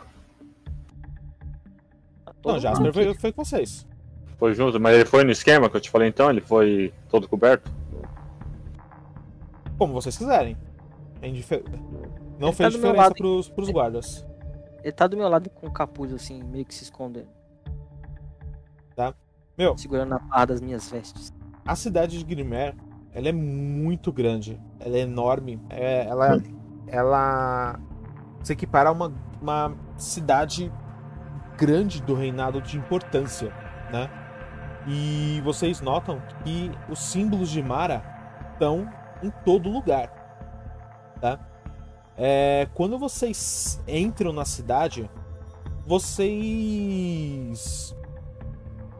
Tá 2.27 2.33
Não, 2.45 2.59
Jasper 2.59 2.83
mundo 2.85 2.93
foi, 2.95 3.15
foi 3.15 3.33
com 3.33 3.43
vocês. 3.43 3.87
Foi 4.39 4.55
junto, 4.55 4.79
mas 4.79 4.95
ele 4.95 5.07
foi 5.07 5.25
no 5.25 5.31
esquema 5.31 5.71
que 5.71 5.77
eu 5.77 5.81
te 5.81 5.89
falei 5.91 6.09
então? 6.09 6.29
Ele 6.31 6.43
foi 6.43 6.93
todo 7.09 7.27
coberto? 7.27 7.71
Como 9.79 9.95
vocês 9.95 10.19
quiserem. 10.19 10.55
É 11.23 11.29
indifer- 11.29 11.65
Não 12.39 12.49
Ele 12.49 12.57
fez 12.57 12.73
tá 12.75 12.79
do 12.79 12.83
meu 12.83 12.91
diferença 12.93 13.03
lado. 13.03 13.15
pros, 13.15 13.49
pros 13.49 13.71
guardas. 13.71 14.27
Ele 14.83 14.93
tá 14.93 15.07
do 15.07 15.17
meu 15.17 15.29
lado 15.31 15.49
com 15.49 15.67
o 15.67 15.73
capuz, 15.73 16.12
assim, 16.12 16.43
meio 16.43 16.67
que 16.67 16.75
se 16.75 16.85
escondendo. 16.85 17.29
Meu, 19.57 19.77
Segurando 19.79 20.15
a 20.15 20.19
barra 20.19 20.45
das 20.47 20.61
minhas 20.61 20.91
vestes. 20.91 21.33
a 21.67 21.75
cidade 21.75 22.19
de 22.19 22.25
Grimer, 22.25 22.75
ela 23.15 23.28
é 23.28 23.32
muito 23.32 24.12
grande. 24.12 24.61
Ela 24.78 24.97
é 24.97 25.01
enorme. 25.01 25.61
É, 25.69 26.07
ela, 26.07 26.41
ela 26.87 27.81
se 28.43 28.53
equipara 28.53 28.89
a 28.89 28.93
uma, 28.93 29.12
uma 29.41 29.77
cidade 29.97 30.73
grande 31.57 32.03
do 32.03 32.15
reinado 32.15 32.61
de 32.62 32.78
importância, 32.78 33.53
né? 33.93 34.09
E 34.87 35.41
vocês 35.45 35.81
notam 35.81 36.23
que 36.43 36.70
os 36.89 36.99
símbolos 36.99 37.51
de 37.51 37.62
Mara 37.62 38.03
estão 38.53 38.89
em 39.23 39.31
todo 39.45 39.69
lugar, 39.69 40.09
tá? 41.20 41.39
É, 42.16 42.66
quando 42.74 42.99
vocês 42.99 43.82
entram 43.87 44.32
na 44.32 44.45
cidade, 44.45 45.11
vocês 45.87 46.35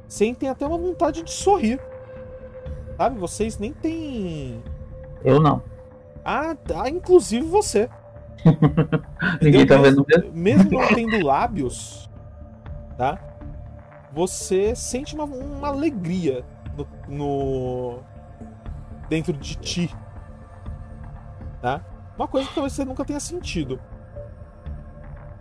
sentem 0.09 0.49
até 0.49 0.67
uma 0.67 0.79
vontade 0.79 1.23
de 1.23 1.31
sorrir. 1.31 1.81
Sabe? 3.01 3.19
Vocês 3.19 3.57
nem 3.57 3.73
têm. 3.73 4.63
Eu 5.25 5.41
não. 5.41 5.63
Ah, 6.23 6.55
tá, 6.55 6.87
inclusive 6.91 7.47
você. 7.47 7.89
Ninguém 9.41 9.67
tá 9.67 9.79
vendo 9.79 10.05
mesmo? 10.07 10.31
Mesmo 10.35 10.71
não 10.71 10.87
tendo 10.89 11.25
lábios, 11.25 12.11
tá? 12.99 13.19
Você 14.13 14.75
sente 14.77 15.15
uma, 15.15 15.25
uma 15.25 15.69
alegria 15.69 16.45
no, 16.77 16.87
no- 17.09 17.99
dentro 19.09 19.33
de 19.33 19.55
ti, 19.55 19.97
tá? 21.63 21.83
Uma 22.19 22.29
coisa 22.29 22.49
que 22.51 22.55
talvez 22.55 22.75
você 22.75 22.85
nunca 22.85 23.03
tenha 23.03 23.21
sentido. 23.21 23.81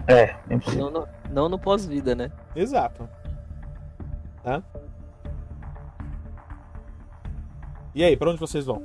É. 0.07 0.33
Não 0.77 0.89
no, 0.89 1.07
não 1.29 1.49
no 1.49 1.59
pós-vida, 1.59 2.15
né? 2.15 2.31
Exato. 2.55 3.09
Tá? 4.43 4.63
E 7.99 8.03
aí, 8.05 8.15
pra 8.15 8.29
onde 8.29 8.39
vocês 8.39 8.65
vão? 8.65 8.81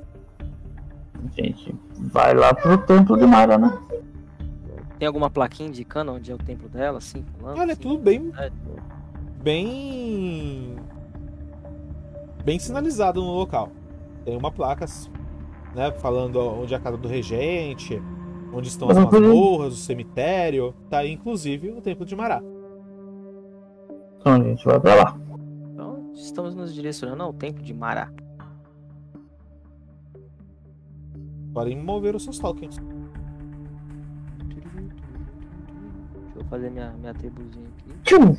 Gente, 1.36 1.72
vai 1.96 2.34
lá 2.34 2.52
pro 2.52 2.76
templo 2.78 3.16
de 3.16 3.24
Mara, 3.24 3.56
né? 3.56 3.78
Tem 4.98 5.06
alguma 5.06 5.30
plaquinha 5.30 5.68
indicando 5.68 6.10
onde 6.12 6.32
é 6.32 6.34
o 6.34 6.38
templo 6.38 6.68
dela, 6.68 6.98
assim? 6.98 7.24
Falando, 7.40 7.60
Olha, 7.60 7.70
é 7.70 7.72
assim? 7.74 7.80
tudo 7.82 7.98
bem. 7.98 8.32
É. 8.36 8.50
Bem. 9.40 10.74
Bem 12.44 12.58
sinalizado 12.58 13.22
no 13.22 13.30
local. 13.30 13.68
Tem 14.24 14.36
uma 14.36 14.50
placa, 14.50 14.84
né? 15.76 15.92
Falando 15.92 16.40
onde 16.40 16.74
é 16.74 16.76
a 16.76 16.80
casa 16.80 16.96
do 16.96 17.06
regente, 17.06 18.02
onde 18.52 18.66
estão 18.66 18.90
as 18.90 18.96
Uhum. 18.96 19.04
masmorras, 19.04 19.74
o 19.74 19.76
cemitério. 19.76 20.74
Tá 20.90 20.98
aí, 20.98 21.12
inclusive, 21.12 21.70
o 21.70 21.80
templo 21.80 22.04
de 22.04 22.16
Mará. 22.16 22.42
Então 24.18 24.32
a 24.32 24.38
gente 24.42 24.64
vai 24.64 24.80
pra 24.80 24.94
lá. 24.96 25.16
Então, 25.72 26.10
estamos 26.14 26.52
nos 26.56 26.74
direcionando 26.74 27.22
ao 27.22 27.32
templo 27.32 27.62
de 27.62 27.72
Mara. 27.72 28.12
Podem 31.54 31.80
mover 31.80 32.16
os 32.16 32.24
seus 32.24 32.38
tokens. 32.40 32.76
Deixa 36.24 36.38
eu 36.38 36.44
fazer 36.46 36.68
minha, 36.68 36.92
minha 36.94 37.14
tribuzinha 37.14 37.68
aqui. 37.68 37.92
Tchum! 38.02 38.36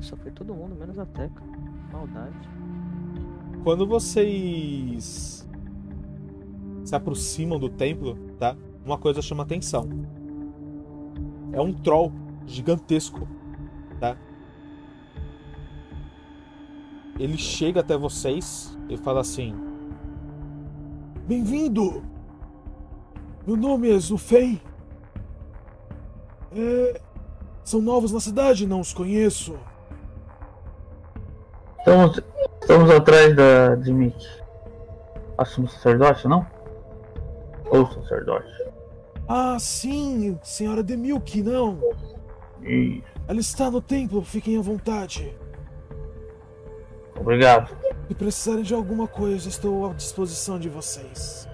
Só 0.00 0.16
foi 0.16 0.30
todo 0.30 0.54
mundo, 0.54 0.76
menos 0.76 0.96
a 0.96 1.04
Teca. 1.04 1.42
Maldade. 1.92 2.48
Quando 3.64 3.84
vocês 3.86 5.46
se 6.84 6.94
aproximam 6.94 7.58
do 7.58 7.68
templo, 7.68 8.16
tá? 8.38 8.56
Uma 8.86 8.96
coisa 8.96 9.20
chama 9.20 9.42
atenção. 9.42 9.88
É 11.52 11.60
um 11.60 11.72
troll 11.72 12.12
gigantesco, 12.46 13.26
tá? 13.98 14.16
Ele 17.18 17.36
chega 17.36 17.80
até 17.80 17.96
vocês 17.98 18.78
e 18.88 18.96
fala 18.96 19.20
assim: 19.20 19.52
Bem-vindo! 21.26 22.19
Meu 23.46 23.56
nome 23.56 23.90
é 23.90 23.98
Zufei. 23.98 24.60
É... 26.54 27.00
São 27.64 27.80
novos 27.80 28.12
na 28.12 28.20
cidade, 28.20 28.66
não 28.66 28.80
os 28.80 28.92
conheço. 28.92 29.56
Estamos, 31.78 32.20
estamos 32.60 32.90
atrás 32.90 33.34
da, 33.36 33.74
de 33.76 33.92
Mick. 33.92 34.26
Assumo 35.38 35.68
sacerdote, 35.68 36.28
não? 36.28 36.46
Ou 37.70 37.86
sacerdote. 37.92 38.48
Ah, 39.28 39.56
sim, 39.60 40.38
senhora 40.42 40.82
Demilk, 40.82 41.42
não. 41.42 41.78
Isso. 42.62 43.04
Ela 43.28 43.40
está 43.40 43.70
no 43.70 43.80
templo, 43.80 44.22
fiquem 44.22 44.58
à 44.58 44.60
vontade. 44.60 45.34
Obrigado. 47.18 47.76
Se 48.08 48.14
precisarem 48.14 48.62
de 48.62 48.74
alguma 48.74 49.06
coisa, 49.06 49.48
estou 49.48 49.88
à 49.88 49.92
disposição 49.92 50.58
de 50.58 50.68
vocês. 50.68 51.48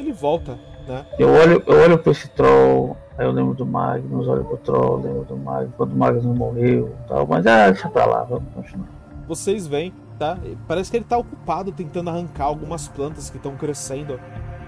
Ele 0.00 0.12
volta, 0.12 0.58
né? 0.88 1.04
Eu 1.18 1.28
olho, 1.28 1.62
eu 1.66 1.78
olho 1.78 1.98
pra 1.98 2.10
esse 2.10 2.26
troll, 2.28 2.96
aí 3.18 3.26
eu 3.26 3.32
lembro 3.32 3.52
do 3.52 3.66
Magnus, 3.66 4.26
olho 4.26 4.44
pro 4.44 4.56
troll, 4.56 4.96
lembro 4.96 5.24
do 5.24 5.36
Magnus, 5.36 5.74
quando 5.76 5.92
o 5.92 5.96
Magnus 5.96 6.24
morreu 6.24 6.96
e 7.04 7.08
tal, 7.08 7.26
mas 7.26 7.46
ah, 7.46 7.70
deixa 7.70 7.86
pra 7.90 8.06
lá, 8.06 8.24
vamos 8.24 8.50
continuar. 8.54 8.88
Vocês 9.28 9.66
veem, 9.66 9.92
tá? 10.18 10.38
Parece 10.66 10.90
que 10.90 10.96
ele 10.96 11.04
tá 11.04 11.18
ocupado 11.18 11.70
tentando 11.70 12.08
arrancar 12.08 12.44
algumas 12.44 12.88
plantas 12.88 13.28
que 13.28 13.36
estão 13.36 13.54
crescendo 13.56 14.18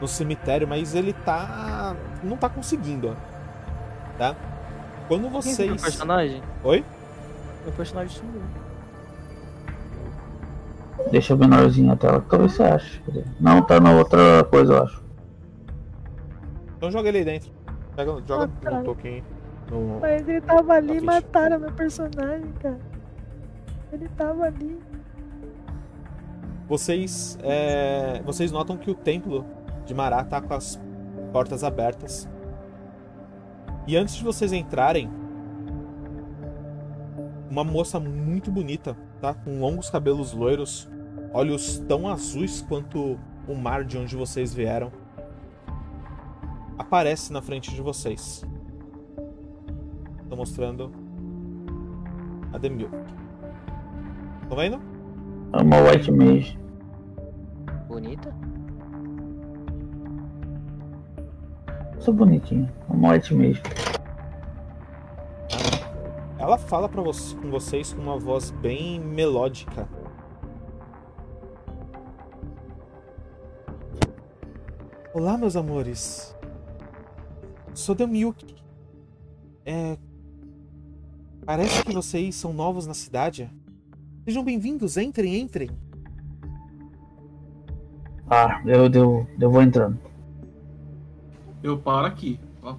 no 0.03 0.07
cemitério, 0.07 0.69
mas 0.69 0.95
ele 0.95 1.15
tá. 1.15 1.97
não 2.23 2.37
tá 2.37 2.51
conseguindo. 2.51 3.17
Tá? 4.19 4.37
Quando 5.09 5.23
Quem 5.23 5.29
é 5.29 5.33
meu 5.33 5.43
vocês. 5.43 5.83
personagem? 5.83 6.43
Oi? 6.63 6.85
Meu 7.65 7.73
personagem 7.73 8.15
sumiu. 8.15 8.43
Deixa 11.11 11.35
menorzinho 11.35 11.91
a 11.91 11.97
tela, 11.97 12.21
que 12.21 12.29
talvez 12.29 12.53
você 12.53 12.63
ache. 12.63 13.03
Não, 13.41 13.63
tá 13.63 13.81
na 13.81 13.93
outra 13.93 14.45
coisa, 14.45 14.75
eu 14.75 14.83
acho. 14.85 15.02
Então 16.83 16.91
joga 16.91 17.11
ele 17.11 17.19
aí 17.19 17.25
dentro. 17.25 17.53
Pega, 17.95 18.21
joga 18.27 18.51
Ah, 18.67 18.83
token 18.83 19.23
no. 19.71 20.01
Mas 20.01 20.29
ele 20.29 20.41
tava 20.41 20.73
ali 20.73 20.97
e 20.97 21.01
mataram 21.01 21.61
meu 21.61 21.71
personagem, 21.71 22.53
cara. 22.61 22.81
Ele 23.93 24.09
tava 24.17 24.47
ali. 24.47 24.81
Vocês, 26.67 27.39
é, 27.45 28.21
vocês 28.25 28.51
notam 28.51 28.77
que 28.77 28.91
o 28.91 28.97
templo 28.97 29.47
de 29.87 29.95
Mará 29.95 30.25
tá 30.25 30.41
com 30.41 30.55
as 30.55 30.81
portas 31.33 31.63
abertas. 31.63 32.29
E 33.87 33.97
antes 33.97 34.17
de 34.17 34.25
vocês 34.25 34.53
entrarem, 34.53 35.09
uma 37.49 37.63
moça 37.63 38.01
muito 38.01 38.51
bonita, 38.51 38.97
tá? 39.21 39.35
Com 39.35 39.61
longos 39.61 39.89
cabelos 39.89 40.33
loiros, 40.33 40.91
olhos 41.33 41.79
tão 41.87 42.09
azuis 42.09 42.61
quanto 42.61 43.21
o 43.47 43.55
mar 43.55 43.85
de 43.85 43.97
onde 43.97 44.17
vocês 44.17 44.53
vieram, 44.53 44.91
aparece 46.83 47.33
na 47.33 47.41
frente 47.41 47.73
de 47.75 47.81
vocês. 47.81 48.45
Tô 50.29 50.37
mostrando 50.37 50.93
a 52.53 52.59
Demil. 52.59 52.91
Estão 54.43 54.57
vendo? 54.57 54.81
É 55.53 55.63
uma 55.63 55.81
White 55.81 56.11
Mage. 56.11 56.59
Bonita. 57.89 58.35
Sou 61.99 62.13
bonitinha. 62.13 62.73
É 62.89 62.93
uma 62.93 63.13
White 63.13 63.35
Mage. 63.35 63.63
Ela 66.39 66.59
fala 66.59 66.89
para 66.89 67.01
você, 67.01 67.37
com 67.37 67.51
vocês 67.51 67.93
com 67.93 68.03
uma 68.03 68.19
voz 68.19 68.51
bem 68.51 68.99
melódica. 68.99 69.89
Olá, 75.15 75.39
meus 75.39 75.55
amores. 75.55 76.35
Sou 77.75 77.95
Demilk. 77.95 78.55
É. 79.65 79.97
Parece 81.45 81.83
que 81.85 81.93
vocês 81.93 82.35
são 82.35 82.53
novos 82.53 82.87
na 82.87 82.95
cidade. 82.95 83.51
Sejam 84.25 84.45
bem-vindos, 84.45 84.97
entrem, 84.97 85.41
entrem. 85.41 85.71
Ah, 88.31 88.63
eu, 88.67 88.91
eu, 88.93 89.27
eu 89.41 89.51
vou 89.51 89.63
entrando. 89.63 89.99
Eu 91.63 91.79
paro 91.79 92.07
aqui. 92.07 92.39
ó. 92.63 92.77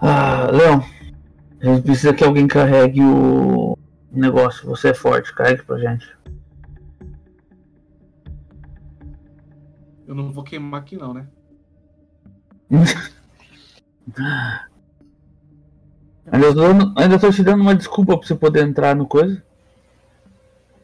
Ah, 0.00 0.50
Leão, 0.50 0.84
a 1.60 1.64
gente 1.66 1.82
precisa 1.82 2.14
que 2.14 2.24
alguém 2.24 2.46
carregue 2.46 3.02
o 3.02 3.76
negócio. 4.10 4.66
Você 4.68 4.88
é 4.90 4.94
forte, 4.94 5.34
carregue 5.34 5.62
pra 5.64 5.78
gente. 5.78 6.08
Eu 10.06 10.14
não 10.14 10.32
vou 10.32 10.42
queimar 10.42 10.80
aqui 10.80 10.96
não, 10.96 11.12
né? 11.12 11.28
Ainda 16.30 16.54
tô, 16.54 16.60
dando- 16.60 16.98
ainda 16.98 17.18
tô 17.18 17.30
te 17.30 17.42
dando 17.42 17.60
uma 17.62 17.74
desculpa 17.74 18.16
pra 18.16 18.26
você 18.26 18.34
poder 18.34 18.66
entrar 18.66 18.94
no 18.94 19.06
coisa. 19.06 19.42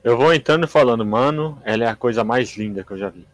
Eu 0.02 0.16
vou 0.16 0.32
entrando 0.32 0.66
falando, 0.68 1.04
mano, 1.04 1.60
ela 1.64 1.84
é 1.84 1.88
a 1.88 1.96
coisa 1.96 2.22
mais 2.24 2.56
linda 2.56 2.84
que 2.84 2.92
eu 2.92 2.98
já 2.98 3.08
vi. 3.10 3.26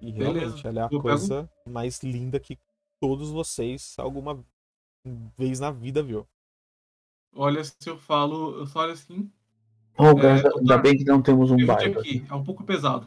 E 0.00 0.10
Beleza, 0.12 0.38
realmente, 0.40 0.66
ela 0.66 0.80
é 0.80 0.82
a 0.82 0.86
eu 0.86 0.88
pego- 0.90 1.02
coisa 1.02 1.50
mais 1.68 2.00
linda 2.02 2.38
que 2.40 2.58
todos 3.00 3.30
vocês 3.30 3.94
alguma 3.98 4.44
vez 5.38 5.60
na 5.60 5.70
vida 5.70 6.02
viu. 6.02 6.26
Olha, 7.34 7.62
se 7.64 7.74
eu 7.86 7.96
falo, 7.96 8.58
eu 8.58 8.66
só 8.66 8.80
olho 8.80 8.92
assim, 8.92 9.30
Oh, 9.98 10.18
É, 10.18 10.42
ainda 10.58 10.78
bem 10.78 10.96
que 10.96 11.04
não 11.04 11.20
temos 11.22 11.50
um 11.50 11.56
aqui, 11.70 12.24
é 12.28 12.34
um 12.34 12.42
pouco 12.42 12.64
pesado. 12.64 13.06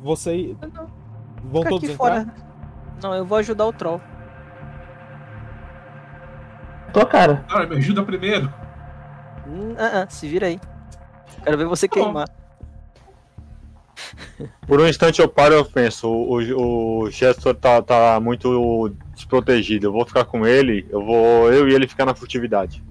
Você. 0.00 0.56
Não, 0.74 0.86
Vão 1.44 1.62
Fica 1.62 1.68
todos 1.70 1.84
aqui 1.84 1.92
entrar? 1.92 1.96
fora. 1.96 2.34
Não, 3.02 3.14
eu 3.14 3.24
vou 3.24 3.38
ajudar 3.38 3.66
o 3.66 3.72
troll. 3.72 4.00
Tua 6.92 7.06
cara. 7.06 7.44
Cara, 7.48 7.66
me 7.66 7.76
ajuda 7.76 8.02
primeiro. 8.02 8.52
Hum, 9.46 9.74
ah, 9.78 10.02
ah, 10.02 10.06
se 10.10 10.26
vira 10.28 10.46
aí. 10.46 10.60
Quero 11.44 11.58
ver 11.58 11.66
você 11.66 11.86
Tá 11.88 11.94
queimar. 11.94 12.28
Por 14.66 14.80
um 14.80 14.86
instante 14.86 15.20
eu 15.20 15.28
paro 15.28 15.54
e 15.54 15.58
eu 15.58 15.64
penso, 15.64 16.08
o, 16.08 16.40
o, 16.40 17.00
o 17.04 17.10
Gestor 17.10 17.54
tá, 17.54 17.82
tá 17.82 18.20
muito 18.20 18.94
desprotegido. 19.14 19.86
Eu 19.86 19.92
vou 19.92 20.06
ficar 20.06 20.24
com 20.24 20.46
ele, 20.46 20.86
eu 20.90 21.04
vou. 21.04 21.52
Eu 21.52 21.68
e 21.68 21.74
ele 21.74 21.86
ficar 21.88 22.04
na 22.04 22.14
furtividade. 22.14 22.82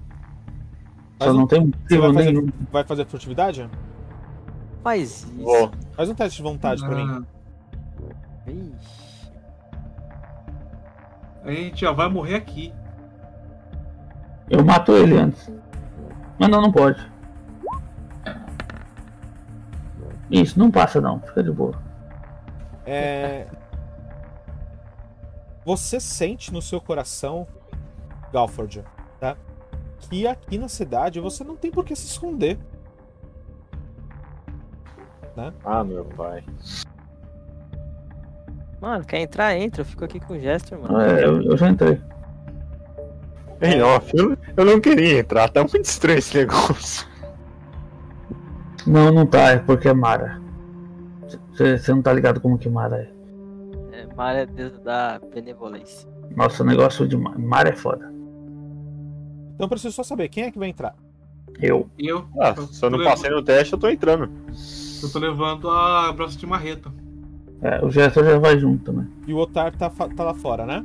Faz 1.18 1.32
Só 1.32 1.36
não 1.36 1.46
tem 1.46 1.72
Você 1.88 1.98
vai 1.98 2.08
motivo 2.08 2.14
fazer, 2.14 2.32
nenhum. 2.32 2.48
vai 2.70 2.84
fazer 2.84 3.06
furtividade? 3.06 3.68
Faz 4.82 5.02
isso. 5.02 5.32
Vou. 5.42 5.70
Faz 5.92 6.08
um 6.08 6.14
teste 6.14 6.36
de 6.36 6.42
vontade 6.42 6.84
pra 6.84 6.94
mim. 6.94 7.26
Ah, 8.46 8.50
Ixi. 8.50 9.32
a 11.44 11.50
gente 11.50 11.80
já 11.80 11.92
vai 11.92 12.08
morrer 12.08 12.36
aqui. 12.36 12.72
Eu 14.48 14.64
mato 14.64 14.92
ele 14.92 15.16
antes. 15.16 15.50
Mas 16.38 16.48
não, 16.48 16.62
não 16.62 16.72
pode. 16.72 17.06
Isso, 20.30 20.58
não 20.58 20.70
passa 20.70 21.00
não. 21.00 21.20
Fica 21.20 21.42
de 21.42 21.50
boa. 21.50 21.74
É... 22.86 23.46
Você 25.64 26.00
sente 26.00 26.52
no 26.52 26.62
seu 26.62 26.80
coração, 26.80 27.46
Galford, 28.32 28.82
tá? 29.20 29.36
Que 29.98 30.26
aqui 30.26 30.56
na 30.56 30.68
cidade 30.68 31.20
você 31.20 31.44
não 31.44 31.56
tem 31.56 31.70
por 31.70 31.84
que 31.84 31.94
se 31.94 32.06
esconder. 32.06 32.58
Ah, 35.64 35.84
meu 35.84 36.04
pai. 36.04 36.42
Mano, 38.80 39.04
quer 39.04 39.20
entrar? 39.20 39.56
Entra. 39.56 39.80
Eu 39.82 39.84
fico 39.86 40.04
aqui 40.04 40.20
com 40.20 40.34
o 40.34 40.38
Jester, 40.40 40.78
mano. 40.78 41.00
É, 41.00 41.24
eu, 41.24 41.42
eu 41.42 41.56
já 41.56 41.68
entrei. 41.68 42.00
Em 43.60 43.82
off, 43.82 44.12
eu, 44.16 44.36
eu 44.56 44.64
não 44.64 44.80
queria 44.80 45.18
entrar, 45.18 45.48
tá 45.48 45.60
muito 45.62 45.84
estranho 45.84 46.18
esse 46.18 46.36
negócio. 46.36 47.06
Não, 48.86 49.12
não 49.12 49.26
tá, 49.26 49.50
é 49.50 49.58
porque 49.58 49.88
é 49.88 49.92
Mara. 49.92 50.40
Você 51.52 51.92
não 51.92 52.00
tá 52.00 52.12
ligado 52.12 52.40
como 52.40 52.56
que 52.56 52.68
Mara 52.68 52.96
é. 52.96 53.10
É, 54.00 54.06
Mara 54.14 54.38
é 54.38 54.46
deus 54.46 54.78
da 54.78 55.20
benevolência. 55.34 56.08
Nossa, 56.36 56.62
o 56.62 56.66
negócio 56.66 57.06
de 57.08 57.16
Ma- 57.16 57.34
Mara 57.36 57.70
é 57.70 57.76
foda. 57.76 58.06
Então 59.54 59.64
eu 59.64 59.68
preciso 59.68 59.92
só 59.96 60.04
saber 60.04 60.28
quem 60.28 60.44
é 60.44 60.50
que 60.52 60.58
vai 60.58 60.68
entrar. 60.68 60.94
Eu. 61.60 61.90
Eu, 61.98 62.28
Ah, 62.40 62.54
se 62.54 62.84
eu 62.84 62.90
não 62.90 63.02
passei 63.02 63.28
no 63.28 63.42
teste, 63.42 63.72
eu 63.72 63.78
tô 63.78 63.88
entrando. 63.88 64.30
Eu 65.06 65.12
tô 65.12 65.18
levando 65.18 65.68
a 65.70 66.12
braço 66.12 66.38
de 66.38 66.46
marreta. 66.46 66.92
É, 67.60 67.84
o 67.84 67.90
Gestor 67.90 68.24
já 68.24 68.38
vai 68.38 68.58
junto 68.58 68.84
também. 68.84 69.06
E 69.26 69.32
o 69.32 69.38
Otar 69.38 69.74
tá, 69.76 69.90
tá 69.90 70.24
lá 70.24 70.34
fora, 70.34 70.64
né? 70.64 70.84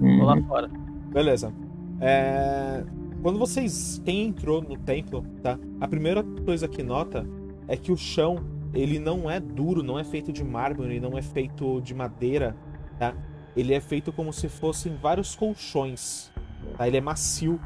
Vou 0.00 0.24
lá 0.24 0.34
Uhum. 0.34 0.44
fora. 0.46 0.70
Beleza. 1.12 1.52
É, 2.00 2.84
Quando 3.22 3.38
vocês. 3.38 4.00
Quem 4.04 4.26
entrou 4.26 4.60
no 4.62 4.76
templo, 4.76 5.24
tá? 5.42 5.56
A 5.80 5.86
primeira 5.86 6.22
coisa 6.44 6.66
que 6.66 6.82
nota 6.82 7.24
é 7.68 7.76
que 7.76 7.92
o 7.92 7.96
chão 7.96 8.36
ele 8.74 8.98
não 8.98 9.30
é 9.30 9.38
duro, 9.38 9.82
não 9.82 9.98
é 9.98 10.02
feito 10.04 10.32
de 10.32 10.42
mármore, 10.42 10.98
não 10.98 11.16
é 11.16 11.22
feito 11.22 11.80
de 11.82 11.94
madeira, 11.94 12.56
tá? 12.98 13.14
Ele 13.56 13.74
é 13.74 13.80
feito 13.80 14.12
como 14.12 14.32
se 14.32 14.48
fossem 14.48 14.96
vários 14.96 15.34
colchões, 15.36 16.32
tá? 16.76 16.86
Ele 16.88 16.96
é 16.96 17.00
macio, 17.00 17.60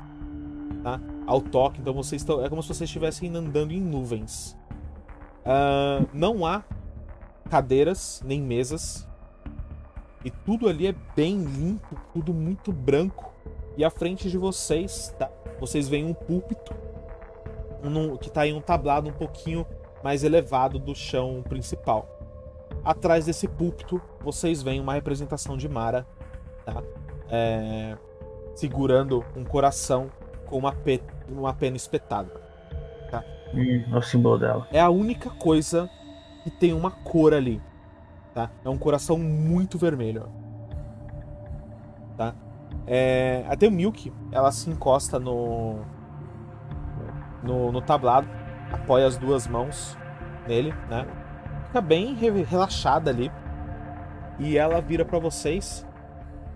tá? 0.82 1.00
Ao 1.26 1.40
toque, 1.40 1.80
então 1.80 1.94
vocês 1.94 2.20
estão. 2.22 2.44
É 2.44 2.48
como 2.48 2.60
se 2.62 2.68
vocês 2.68 2.88
estivessem 2.88 3.34
andando 3.34 3.72
em 3.72 3.80
nuvens. 3.80 4.55
Ah, 5.46 6.04
não 6.12 6.44
há 6.44 6.64
cadeiras 7.48 8.22
nem 8.24 8.42
mesas. 8.42 9.06
E 10.24 10.30
tudo 10.30 10.68
ali 10.68 10.88
é 10.88 10.94
bem 11.14 11.44
limpo, 11.44 11.96
tudo 12.12 12.34
muito 12.34 12.72
branco. 12.72 13.32
E 13.76 13.84
à 13.84 13.90
frente 13.90 14.28
de 14.28 14.36
vocês, 14.36 15.14
tá? 15.18 15.30
Vocês 15.60 15.88
veem 15.88 16.04
um 16.04 16.14
púlpito 16.14 16.74
que 18.20 18.30
tá 18.30 18.44
em 18.44 18.52
um 18.52 18.60
tablado 18.60 19.08
um 19.08 19.12
pouquinho 19.12 19.64
mais 20.02 20.24
elevado 20.24 20.76
do 20.78 20.92
chão 20.94 21.44
principal. 21.48 22.08
Atrás 22.84 23.26
desse 23.26 23.46
púlpito, 23.46 24.02
vocês 24.20 24.60
veem 24.60 24.80
uma 24.80 24.94
representação 24.94 25.56
de 25.56 25.68
Mara, 25.68 26.04
tá? 26.64 26.82
É, 27.30 27.96
segurando 28.56 29.24
um 29.36 29.44
coração 29.44 30.10
com 30.46 30.58
uma, 30.58 30.72
pe- 30.72 31.02
uma 31.28 31.54
pena 31.54 31.76
espetada. 31.76 32.32
Hum, 33.54 33.84
é 33.92 33.96
o 33.96 34.02
símbolo 34.02 34.38
dela. 34.38 34.66
É 34.72 34.80
a 34.80 34.90
única 34.90 35.30
coisa 35.30 35.88
que 36.44 36.50
tem 36.50 36.72
uma 36.72 36.90
cor 36.90 37.32
ali, 37.34 37.60
tá? 38.34 38.50
É 38.64 38.68
um 38.68 38.78
coração 38.78 39.18
muito 39.18 39.78
vermelho, 39.78 40.28
tá? 42.16 42.34
É, 42.86 43.44
até 43.48 43.66
o 43.66 43.70
Milk, 43.70 44.12
ela 44.30 44.52
se 44.52 44.70
encosta 44.70 45.18
no, 45.18 45.80
no 47.42 47.72
no 47.72 47.80
tablado, 47.80 48.28
apoia 48.72 49.06
as 49.06 49.16
duas 49.16 49.46
mãos 49.46 49.96
nele, 50.46 50.72
né? 50.88 51.06
Fica 51.66 51.80
bem 51.80 52.14
re- 52.14 52.42
relaxada 52.42 53.10
ali 53.10 53.30
e 54.38 54.56
ela 54.56 54.80
vira 54.80 55.04
pra 55.04 55.18
vocês. 55.18 55.84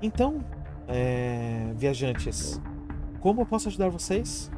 Então, 0.02 0.40
é, 0.86 1.72
viajantes, 1.74 2.60
como 3.20 3.40
eu 3.42 3.46
posso 3.46 3.68
ajudar 3.68 3.88
vocês? 3.88 4.50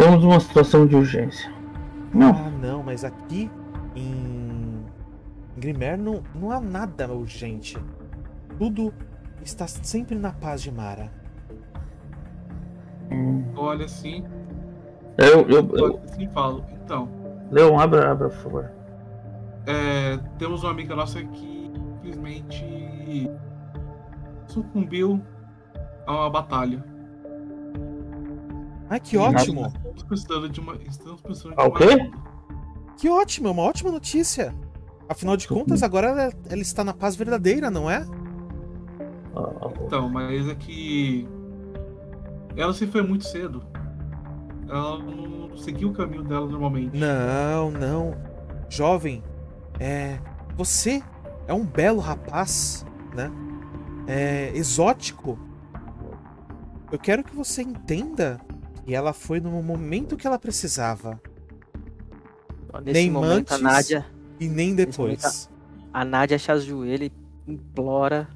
Temos 0.00 0.24
uma 0.24 0.40
situação 0.40 0.86
de 0.86 0.96
urgência. 0.96 1.52
Não, 2.14 2.30
Ah, 2.30 2.50
não, 2.50 2.82
mas 2.82 3.04
aqui 3.04 3.50
em 3.94 4.82
Grimer 5.58 5.98
não, 5.98 6.22
não 6.34 6.50
há 6.50 6.58
nada 6.58 7.12
urgente. 7.12 7.76
Tudo 8.58 8.94
está 9.44 9.66
sempre 9.66 10.14
na 10.18 10.32
paz 10.32 10.62
de 10.62 10.72
Mara. 10.72 11.10
hum, 13.10 13.44
Olha 13.56 13.84
assim, 13.84 14.24
eu, 15.18 15.46
eu, 15.50 15.76
eu, 15.76 16.00
assim 16.04 16.26
falo. 16.28 16.64
Então, 16.82 17.06
Leon, 17.50 17.78
abra, 17.78 18.10
abra, 18.10 18.28
por 18.30 18.38
favor. 18.38 18.70
é, 19.66 20.16
temos 20.38 20.62
uma 20.62 20.70
amiga 20.72 20.96
nossa 20.96 21.22
que 21.22 21.70
simplesmente 22.02 23.28
sucumbiu 24.46 25.20
a 26.06 26.12
uma 26.12 26.30
batalha. 26.30 26.82
Ai, 28.90 28.98
que 28.98 29.16
ótimo! 29.16 29.66
Estamos 29.68 30.02
precisando 30.02 30.48
de 30.48 30.58
uma. 30.60 30.74
Estamos 30.88 31.20
precisando 31.20 31.54
de 31.54 31.62
Ah, 31.62 31.66
o 31.66 31.72
quê? 31.72 32.10
Que 32.96 33.08
ótimo, 33.08 33.46
é 33.46 33.50
uma 33.52 33.62
ótima 33.62 33.92
notícia. 33.92 34.52
Afinal 35.08 35.36
de 35.36 35.46
contas, 35.46 35.84
agora 35.84 36.08
ela, 36.08 36.32
ela 36.50 36.60
está 36.60 36.82
na 36.82 36.92
paz 36.92 37.14
verdadeira, 37.14 37.70
não 37.70 37.88
é? 37.88 38.04
Ah, 39.36 39.52
ah, 39.62 39.70
Então, 39.86 40.08
mas 40.08 40.48
é 40.48 40.54
que. 40.56 41.28
Ela 42.56 42.72
se 42.72 42.84
foi 42.88 43.02
muito 43.02 43.24
cedo. 43.24 43.62
Ela 44.68 44.98
não 44.98 45.56
seguiu 45.56 45.90
o 45.90 45.92
caminho 45.92 46.24
dela 46.24 46.46
normalmente. 46.46 46.98
Não, 46.98 47.70
não. 47.70 48.14
Jovem, 48.68 49.22
é. 49.78 50.18
Você 50.56 51.00
é 51.46 51.54
um 51.54 51.64
belo 51.64 52.00
rapaz, 52.00 52.84
né? 53.14 53.30
É 54.08 54.50
exótico. 54.52 55.38
Eu 56.90 56.98
quero 56.98 57.22
que 57.22 57.34
você 57.36 57.62
entenda 57.62 58.40
que 58.90 58.94
ela 58.96 59.12
foi 59.12 59.38
no 59.38 59.62
momento 59.62 60.16
que 60.16 60.26
ela 60.26 60.36
precisava 60.36 61.20
Nesse 62.82 62.92
Nem 62.92 63.08
momento, 63.08 63.52
a 63.52 63.54
antes, 63.54 63.60
Nádia. 63.60 64.04
e 64.40 64.48
nem 64.48 64.74
Nesse 64.74 64.98
momento, 65.00 65.22
depois. 65.22 65.48
A 65.92 66.04
Nádia 66.04 66.36
se 66.40 66.50
ajoelha 66.50 67.04
e 67.04 67.12
implora 67.46 68.28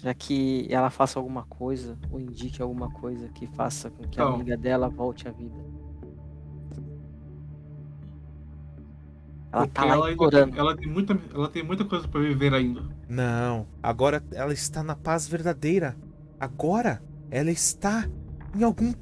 para 0.00 0.14
que 0.14 0.68
ela 0.70 0.88
faça 0.88 1.18
alguma 1.18 1.42
coisa 1.42 1.98
ou 2.12 2.20
indique 2.20 2.62
alguma 2.62 2.92
coisa 2.92 3.28
que 3.30 3.48
faça 3.48 3.90
com 3.90 4.06
que 4.08 4.20
a 4.20 4.24
Não. 4.24 4.34
amiga 4.36 4.56
dela 4.56 4.88
volte 4.88 5.26
à 5.26 5.32
vida. 5.32 5.56
Ela 9.50 9.66
Porque 9.66 9.72
tá 9.74 9.84
lá 9.84 9.94
ela, 9.94 10.06
ainda 10.06 10.48
ela, 10.56 10.76
tem 10.76 10.86
muita, 10.88 11.18
ela 11.34 11.48
tem 11.48 11.64
muita 11.64 11.84
coisa 11.84 12.06
pra 12.06 12.20
viver 12.20 12.54
ainda. 12.54 12.82
Não, 13.08 13.66
agora 13.82 14.22
ela 14.30 14.52
está 14.52 14.84
na 14.84 14.94
paz 14.94 15.26
verdadeira. 15.26 15.96
Agora 16.38 17.02
ela 17.30 17.50
está 17.50 18.08
em 18.54 18.62
algum 18.62 18.92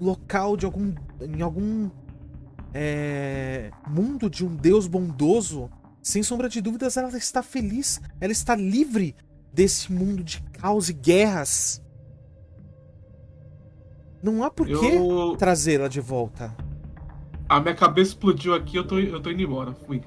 local 0.00 0.56
de 0.56 0.64
algum 0.66 0.92
em 1.20 1.40
algum 1.42 1.90
é, 2.72 3.70
mundo 3.88 4.28
de 4.28 4.44
um 4.44 4.54
Deus 4.54 4.86
bondoso. 4.86 5.70
Sem 6.02 6.22
sombra 6.22 6.48
de 6.48 6.60
dúvidas, 6.60 6.96
ela 6.96 7.08
está 7.16 7.42
feliz. 7.42 8.00
Ela 8.20 8.32
está 8.32 8.54
livre 8.54 9.14
desse 9.52 9.90
mundo 9.92 10.22
de 10.22 10.42
caos 10.42 10.88
e 10.88 10.92
guerras. 10.92 11.82
Não 14.22 14.42
há 14.42 14.50
por 14.50 14.66
que 14.66 14.72
Eu, 14.74 15.36
trazê-la 15.38 15.86
de 15.88 16.00
volta. 16.00 16.54
a 17.48 17.60
minha 17.60 17.74
cabeça 17.74 18.10
explodiu 18.10 18.54
aqui, 18.54 18.76
eu 18.76 18.86
tô, 18.86 18.98
eu 18.98 19.20
tô 19.20 19.30
indo 19.30 19.42
embora. 19.42 19.74
Fui. 19.86 20.02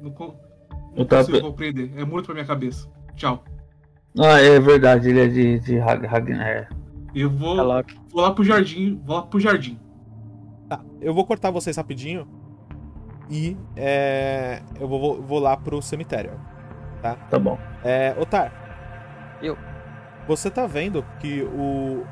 Não, 0.00 0.10
não 0.10 0.36
Eu 0.96 1.06
consigo 1.06 1.40
compreender. 1.40 1.92
É 1.96 2.04
muito 2.04 2.26
pra 2.26 2.34
minha 2.34 2.46
cabeça. 2.46 2.86
Tchau. 3.16 3.42
Ah, 4.18 4.40
é 4.40 4.58
verdade, 4.60 5.08
ele 5.10 5.20
é 5.20 5.28
de, 5.28 5.58
de 5.60 5.78
Rag- 5.78 6.06
Ragnar. 6.06 6.70
Eu 7.18 7.30
vou, 7.30 7.58
Ela- 7.58 7.82
vou 8.10 8.20
lá 8.22 8.30
pro 8.30 8.44
jardim. 8.44 9.00
Vou 9.02 9.16
lá 9.16 9.22
pro 9.22 9.40
jardim. 9.40 9.78
Tá, 10.68 10.84
eu 11.00 11.14
vou 11.14 11.24
cortar 11.24 11.50
vocês 11.50 11.74
rapidinho. 11.76 12.28
E 13.30 13.56
é, 13.74 14.60
eu 14.78 14.86
vou, 14.86 15.22
vou- 15.22 15.38
lá 15.40 15.56
pro 15.56 15.80
cemitério. 15.80 16.38
Tá 17.30 17.38
bom. 17.38 17.58
É, 17.82 18.14
Otar. 18.20 18.52
Eu. 19.40 19.56
Você 20.28 20.50
tá 20.50 20.66
vendo 20.66 21.02
que 21.20 21.42
o. 21.42 22.04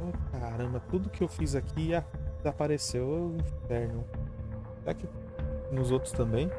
Oh, 0.00 0.38
caramba, 0.38 0.80
tudo 0.90 1.08
que 1.08 1.22
eu 1.22 1.28
fiz 1.28 1.54
aqui 1.54 1.90
desapareceu. 2.38 3.06
Ô, 3.06 3.36
inferno. 3.64 4.04
Será 4.80 4.94
que 4.94 5.08
nos 5.72 5.90
outros 5.90 6.12
também? 6.12 6.50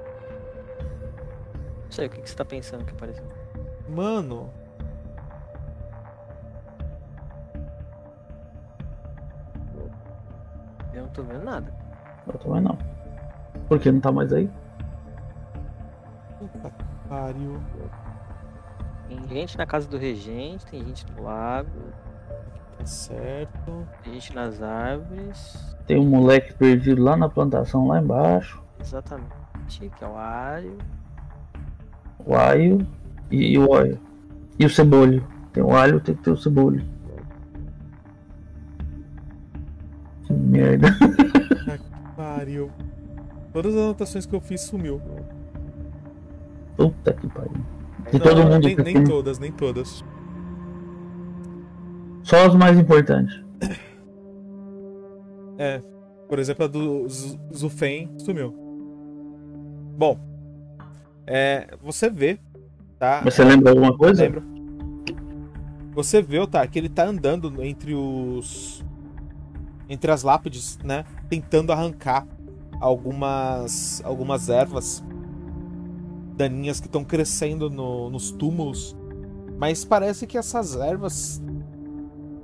Não 1.86 1.92
sei 1.92 2.08
o 2.08 2.10
que, 2.10 2.22
que 2.22 2.30
você 2.30 2.36
tá 2.36 2.46
pensando 2.46 2.84
que 2.86 2.92
apareceu. 2.92 3.26
Mano. 3.88 4.50
Eu 10.94 11.04
não 11.04 11.10
tô 11.10 11.24
vendo 11.24 11.44
nada. 11.44 11.74
Eu 12.28 12.40
também 12.40 12.62
não. 12.62 12.78
Por 13.68 13.80
que 13.80 13.92
não 13.92 14.00
tá 14.00 14.12
mais 14.12 14.32
aí? 14.32 14.50
Puta 16.40 16.70
que 16.70 16.84
pariu. 17.10 17.60
Tem 19.08 19.28
gente 19.28 19.58
na 19.58 19.66
casa 19.66 19.88
do 19.88 19.98
regente, 19.98 20.66
tem 20.66 20.84
gente 20.84 21.06
no 21.12 21.24
lago, 21.24 21.70
Tá 22.78 22.86
certo. 22.86 23.88
tem 24.04 24.14
gente 24.14 24.34
nas 24.34 24.62
árvores. 24.62 25.76
Tem 25.86 25.98
um 26.00 26.10
moleque 26.10 26.54
perdido 26.54 27.04
lá 27.04 27.16
na 27.16 27.30
plantação, 27.30 27.88
lá 27.88 28.00
embaixo. 28.02 28.62
Exatamente, 28.80 29.90
que 29.96 30.04
é 30.04 30.08
o 30.08 30.16
Ario. 30.18 30.78
O 32.26 32.36
alho 32.36 32.86
e, 33.30 33.54
e 33.54 33.58
o 33.58 33.70
óleo. 33.70 34.00
E 34.60 34.66
o 34.66 34.70
cebolho. 34.70 35.26
Tem 35.54 35.64
o 35.64 35.76
alho, 35.76 36.00
tem 36.00 36.16
que 36.16 36.24
ter 36.24 36.32
o 36.32 36.38
cebolho. 36.38 36.84
Que 40.24 40.34
merda. 40.34 40.88
Pariu. 42.16 42.72
Todas 43.54 43.74
as 43.76 43.82
anotações 43.82 44.26
que 44.26 44.36
eu 44.36 44.42
fiz 44.42 44.62
sumiu. 44.62 45.02
Puta 46.76 47.14
que 47.14 47.28
pariu. 47.28 47.66
De 48.12 48.20
Não, 48.20 48.26
todo 48.26 48.44
mundo. 48.44 48.68
nem, 48.68 48.76
nem 48.76 49.04
todas, 49.04 49.40
nem 49.40 49.52
todas. 49.52 50.04
Só 52.24 52.48
os 52.48 52.56
mais 52.56 52.78
importantes. 52.78 53.44
É, 55.58 55.82
por 56.28 56.40
exemplo, 56.40 56.66
a 56.66 56.68
do 56.68 57.08
Zufen 57.08 58.12
sumiu. 58.18 58.54
Bom, 59.98 60.20
é, 61.28 61.76
você 61.82 62.10
vê, 62.10 62.40
tá? 63.00 63.22
Você 63.22 63.44
lembra 63.44 63.72
alguma 63.72 63.98
coisa? 63.98 64.24
Lembro. 64.24 64.44
Você 65.94 66.22
vê, 66.22 66.46
tá, 66.48 66.66
que 66.68 66.78
ele 66.78 66.90
tá 66.90 67.06
andando 67.06 67.64
entre 67.64 67.94
os. 67.96 68.84
Entre 69.88 70.12
as 70.12 70.24
lápides, 70.24 70.78
né? 70.84 71.06
Tentando 71.30 71.72
arrancar 71.72 72.28
algumas. 72.82 74.02
algumas 74.04 74.50
ervas 74.50 75.04
daninhas 76.36 76.82
que 76.82 76.88
estão 76.88 77.04
crescendo 77.04 77.70
no- 77.70 78.10
nos 78.10 78.30
túmulos. 78.32 78.96
Mas 79.58 79.86
parece 79.86 80.28
que 80.28 80.38
essas 80.38 80.76
ervas 80.76 81.42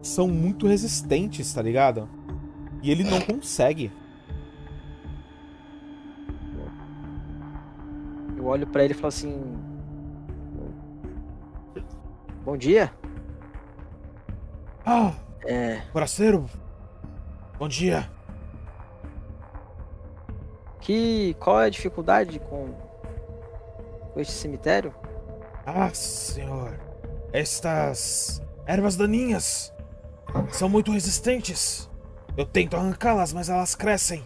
são 0.02 0.30
muito 0.30 0.66
resistentes, 0.66 1.54
tá 1.54 1.62
ligado? 1.62 2.08
E 2.82 2.90
ele 2.90 3.04
não 3.04 3.20
consegue. 3.22 3.92
Olho 8.52 8.68
pra 8.68 8.84
ele 8.84 8.94
e 8.94 8.96
falo 8.96 9.08
assim. 9.08 9.42
Bom 12.44 12.58
dia. 12.58 12.92
Ah, 14.86 15.14
É. 15.46 15.82
Forasteiro! 15.92 16.46
Bom 17.58 17.68
dia! 17.68 18.10
Que. 20.80 21.36
Qual 21.40 21.62
é 21.62 21.66
a 21.66 21.70
dificuldade 21.70 22.40
com. 22.40 22.74
com 24.14 24.20
este 24.20 24.34
cemitério? 24.34 24.94
Ah, 25.66 25.90
senhor! 25.94 26.80
Estas 27.32 28.42
ervas 28.66 28.96
daninhas 28.96 29.74
são 30.50 30.68
muito 30.68 30.92
resistentes. 30.92 31.90
Eu 32.36 32.46
tento 32.46 32.76
arrancá-las, 32.76 33.34
mas 33.34 33.50
elas 33.50 33.76
crescem. 33.76 34.24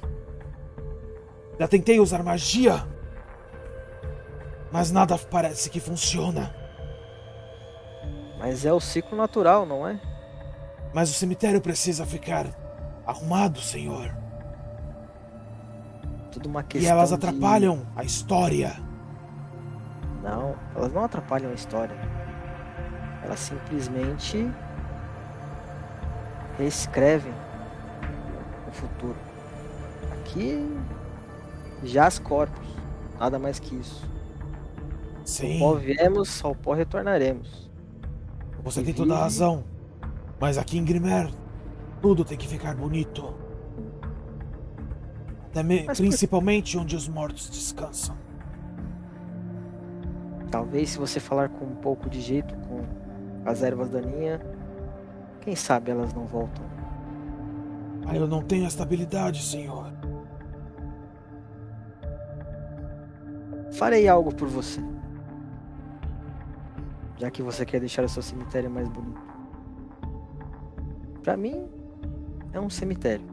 Já 1.60 1.68
tentei 1.68 2.00
usar 2.00 2.24
magia, 2.24 2.86
mas 4.76 4.92
nada 4.92 5.18
parece 5.18 5.70
que 5.70 5.80
funciona. 5.80 6.54
Mas 8.38 8.66
é 8.66 8.74
o 8.74 8.80
ciclo 8.82 9.18
natural, 9.18 9.66
não 9.66 9.88
é? 9.88 9.98
Mas 10.94 11.10
o 11.10 11.14
cemitério 11.14 11.62
precisa 11.62 12.06
ficar 12.06 12.46
arrumado, 13.08 13.62
senhor. 13.62 14.14
Tudo 16.30 16.50
uma 16.50 16.60
E 16.60 16.64
questão. 16.66 16.92
elas 16.92 17.08
de- 17.10 17.16
atrapalham 17.16 17.88
a 17.96 18.04
história. 18.04 18.76
Não, 20.22 20.56
elas 20.76 20.92
não 20.92 21.06
atrapalham 21.06 21.52
a 21.52 21.54
história. 21.54 21.96
Elas 23.24 23.40
simplesmente 23.40 24.52
reescrevem 26.58 27.34
o 28.68 28.72
futuro. 28.74 29.16
Aqui 30.20 30.78
jaz 31.82 32.20
corpos, 32.20 32.68
nada 33.18 33.40
mais 33.40 33.58
que 33.58 33.74
isso. 33.76 34.14
Sim, 35.26 35.54
Ao 35.62 35.74
pó 35.74 35.80
viemos, 35.80 36.46
ao 36.46 36.56
pó 36.56 36.74
retornaremos. 36.74 37.70
você 38.64 38.82
tem 38.84 38.94
toda 38.94 39.16
a 39.16 39.20
razão. 39.20 39.64
Mas 40.40 40.58
aqui 40.58 40.78
em 40.78 40.86
Grimer, 40.86 41.30
tudo 42.02 42.24
tem 42.24 42.38
que 42.38 42.48
ficar 42.48 42.76
bonito. 42.76 43.34
Me- 45.64 45.84
Mas 45.86 45.98
por- 45.98 46.04
principalmente 46.06 46.78
onde 46.78 46.96
os 46.96 47.08
mortos 47.08 47.50
descansam. 47.50 48.16
Talvez 50.52 50.90
se 50.92 50.98
você 51.00 51.20
falar 51.20 51.50
com 51.50 51.66
um 51.66 51.76
pouco 51.76 52.10
de 52.10 52.20
jeito 52.22 52.54
com 52.68 52.82
as 53.46 53.64
ervas 53.64 53.90
daninhas, 53.90 54.42
quem 55.42 55.56
sabe 55.56 55.92
elas 55.92 56.14
não 56.14 56.26
voltam. 56.26 56.64
Ah, 58.06 58.16
eu 58.16 58.28
não 58.28 58.42
tenho 58.44 58.66
esta 58.66 58.84
habilidade, 58.84 59.42
senhor. 59.42 59.92
Farei 63.72 64.08
algo 64.08 64.34
por 64.34 64.48
você. 64.48 64.82
Já 67.18 67.32
que 67.32 67.42
você 67.42 67.66
quer 67.66 67.80
deixar 67.80 68.04
o 68.04 68.10
seu 68.10 68.22
cemitério 68.22 68.70
mais 68.70 68.88
bonito. 68.90 69.22
Pra 71.24 71.38
mim, 71.38 71.68
é 72.54 72.60
um 72.60 72.70
cemitério. 72.70 73.26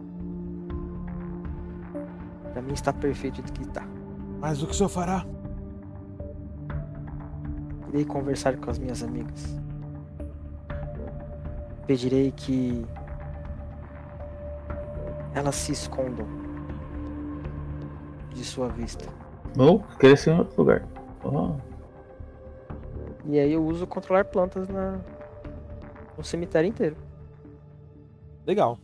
Pra 2.52 2.62
mim 2.62 2.72
está 2.72 2.92
perfeito 2.92 3.42
do 3.42 3.52
que 3.52 3.62
está. 3.62 3.86
Mas 4.40 4.62
o 4.62 4.66
que 4.66 4.72
o 4.72 4.74
senhor 4.74 4.88
fará? 4.88 5.26
Irei 7.88 8.04
conversar 8.04 8.56
com 8.56 8.70
as 8.70 8.78
minhas 8.78 9.02
amigas. 9.02 9.60
Pedirei 11.86 12.32
que 12.32 12.86
elas 15.34 15.54
se 15.54 15.72
escondam 15.72 16.26
de 18.32 18.44
sua 18.44 18.68
vista. 18.68 19.04
Ou 19.58 19.80
cresceu 19.98 20.34
em 20.34 20.38
outro 20.38 20.62
lugar. 20.62 20.82
Oh, 21.24 21.56
E 23.26 23.38
aí 23.38 23.52
eu 23.52 23.64
uso 23.64 23.86
controlar 23.86 24.24
plantas 24.24 24.68
na... 24.68 25.00
no 26.16 26.24
cemitério 26.24 26.68
inteiro. 26.68 26.96
Legal. 28.46 28.78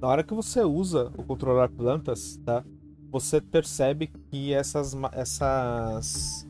Na 0.00 0.08
hora 0.08 0.24
que 0.24 0.34
você 0.34 0.62
usa 0.62 1.12
o 1.16 1.22
controlar 1.22 1.68
plantas, 1.68 2.36
tá? 2.44 2.64
Você 3.10 3.40
percebe 3.40 4.06
que 4.06 4.52
essas 4.54 4.96
essas 5.12 6.48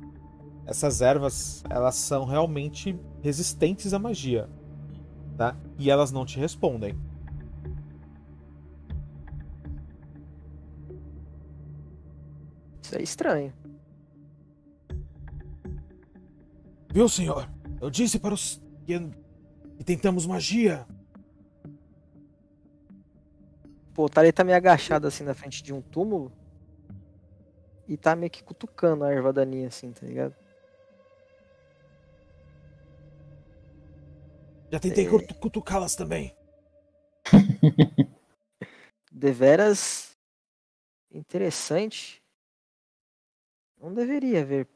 essas 0.64 1.02
ervas, 1.02 1.64
elas 1.68 1.96
são 1.96 2.24
realmente 2.24 2.98
resistentes 3.20 3.92
à 3.92 3.98
magia, 3.98 4.48
tá? 5.36 5.56
E 5.76 5.90
elas 5.90 6.12
não 6.12 6.24
te 6.24 6.38
respondem. 6.38 6.96
Isso 12.82 12.96
é 12.96 13.02
estranho. 13.02 13.52
Viu, 16.92 17.08
senhor? 17.08 17.48
Eu 17.80 17.90
disse 17.90 18.18
para 18.18 18.34
os 18.34 18.60
que, 18.84 18.98
que 19.78 19.84
tentamos 19.84 20.26
magia. 20.26 20.86
Pô, 23.94 24.04
o 24.04 24.08
Tarei 24.08 24.32
tá 24.32 24.44
meio 24.44 24.56
agachado 24.56 25.06
assim 25.06 25.24
na 25.24 25.34
frente 25.34 25.62
de 25.62 25.72
um 25.72 25.80
túmulo. 25.80 26.32
E 27.88 27.96
tá 27.96 28.14
meio 28.14 28.30
que 28.30 28.42
cutucando 28.42 29.04
a 29.04 29.12
erva 29.12 29.32
daninha 29.32 29.68
assim, 29.68 29.92
tá 29.92 30.06
ligado? 30.06 30.34
Já 34.70 34.80
tentei 34.80 35.06
É. 35.06 35.10
cutu- 35.10 35.34
cutucá-las 35.34 35.94
também. 35.94 36.34
Deveras 39.10 40.16
interessante. 41.10 42.22
Não 43.78 43.92
deveria 43.92 44.40
haver 44.40 44.66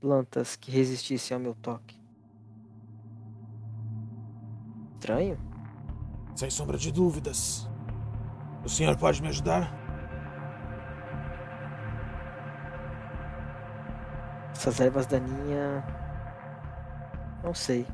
plantas 0.00 0.56
que 0.56 0.70
resistissem 0.70 1.34
ao 1.34 1.40
meu 1.40 1.54
toque. 1.54 1.96
Estranho. 4.94 5.38
Sem 6.34 6.50
sombra 6.50 6.76
de 6.76 6.90
dúvidas. 6.92 7.68
O 8.64 8.68
senhor 8.68 8.96
pode 8.96 9.22
me 9.22 9.28
ajudar? 9.28 9.72
Essas 14.52 14.80
ervas 14.80 15.06
daninhas. 15.06 15.84
Não 17.42 17.54
sei. 17.54 17.86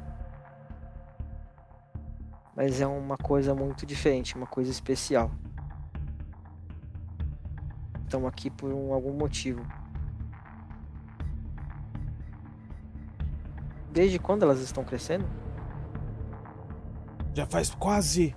Mas 2.55 2.81
é 2.81 2.87
uma 2.87 3.17
coisa 3.17 3.55
muito 3.55 3.85
diferente, 3.85 4.37
uma 4.37 4.47
coisa 4.47 4.71
especial. 4.71 5.31
Estão 8.05 8.27
aqui 8.27 8.51
por 8.51 8.71
um- 8.73 8.93
algum 8.93 9.13
motivo. 9.13 9.63
Desde 13.93 14.19
quando 14.19 14.43
elas 14.43 14.61
estão 14.61 14.83
crescendo? 14.83 15.27
Já 17.35 17.47
faz 17.47 17.71
quase 17.71 18.35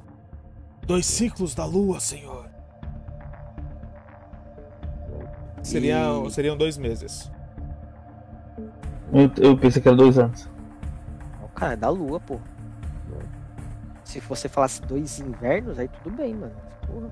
dois 0.85 1.05
ciclos 1.05 1.55
da 1.55 1.65
lua, 1.65 1.99
senhor. 1.99 2.49
Seriam, 5.63 6.27
E- 6.27 6.31
seriam 6.31 6.57
dois 6.57 6.77
meses. 6.77 7.31
Eu, 9.13 9.31
eu 9.51 9.57
pensei 9.57 9.81
que 9.81 9.87
era 9.87 9.97
dois 9.97 10.17
anos. 10.19 10.49
Cara, 11.55 11.73
é 11.73 11.77
da 11.77 11.89
lua, 11.89 12.19
pô. 12.19 12.37
Se 14.03 14.19
você 14.19 14.49
falasse 14.49 14.81
dois 14.81 15.19
invernos, 15.19 15.79
aí 15.79 15.87
tudo 15.87 16.15
bem, 16.15 16.35
mano. 16.35 16.53
Porra. 16.85 17.09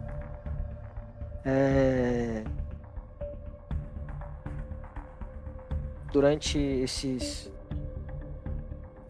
É... 1.45 2.43
Durante 6.11 6.57
esses. 6.59 7.51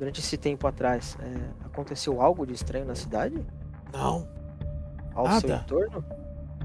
Durante 0.03 0.19
esse 0.19 0.35
tempo 0.35 0.67
atrás, 0.67 1.17
é, 1.21 1.65
aconteceu 1.65 2.21
algo 2.21 2.45
de 2.45 2.51
estranho 2.51 2.83
na 2.85 2.93
cidade? 2.93 3.41
Não, 3.93 4.27
Ao 5.15 5.25
seu 5.39 5.47
Nada. 5.47 5.63
entorno? 5.63 6.03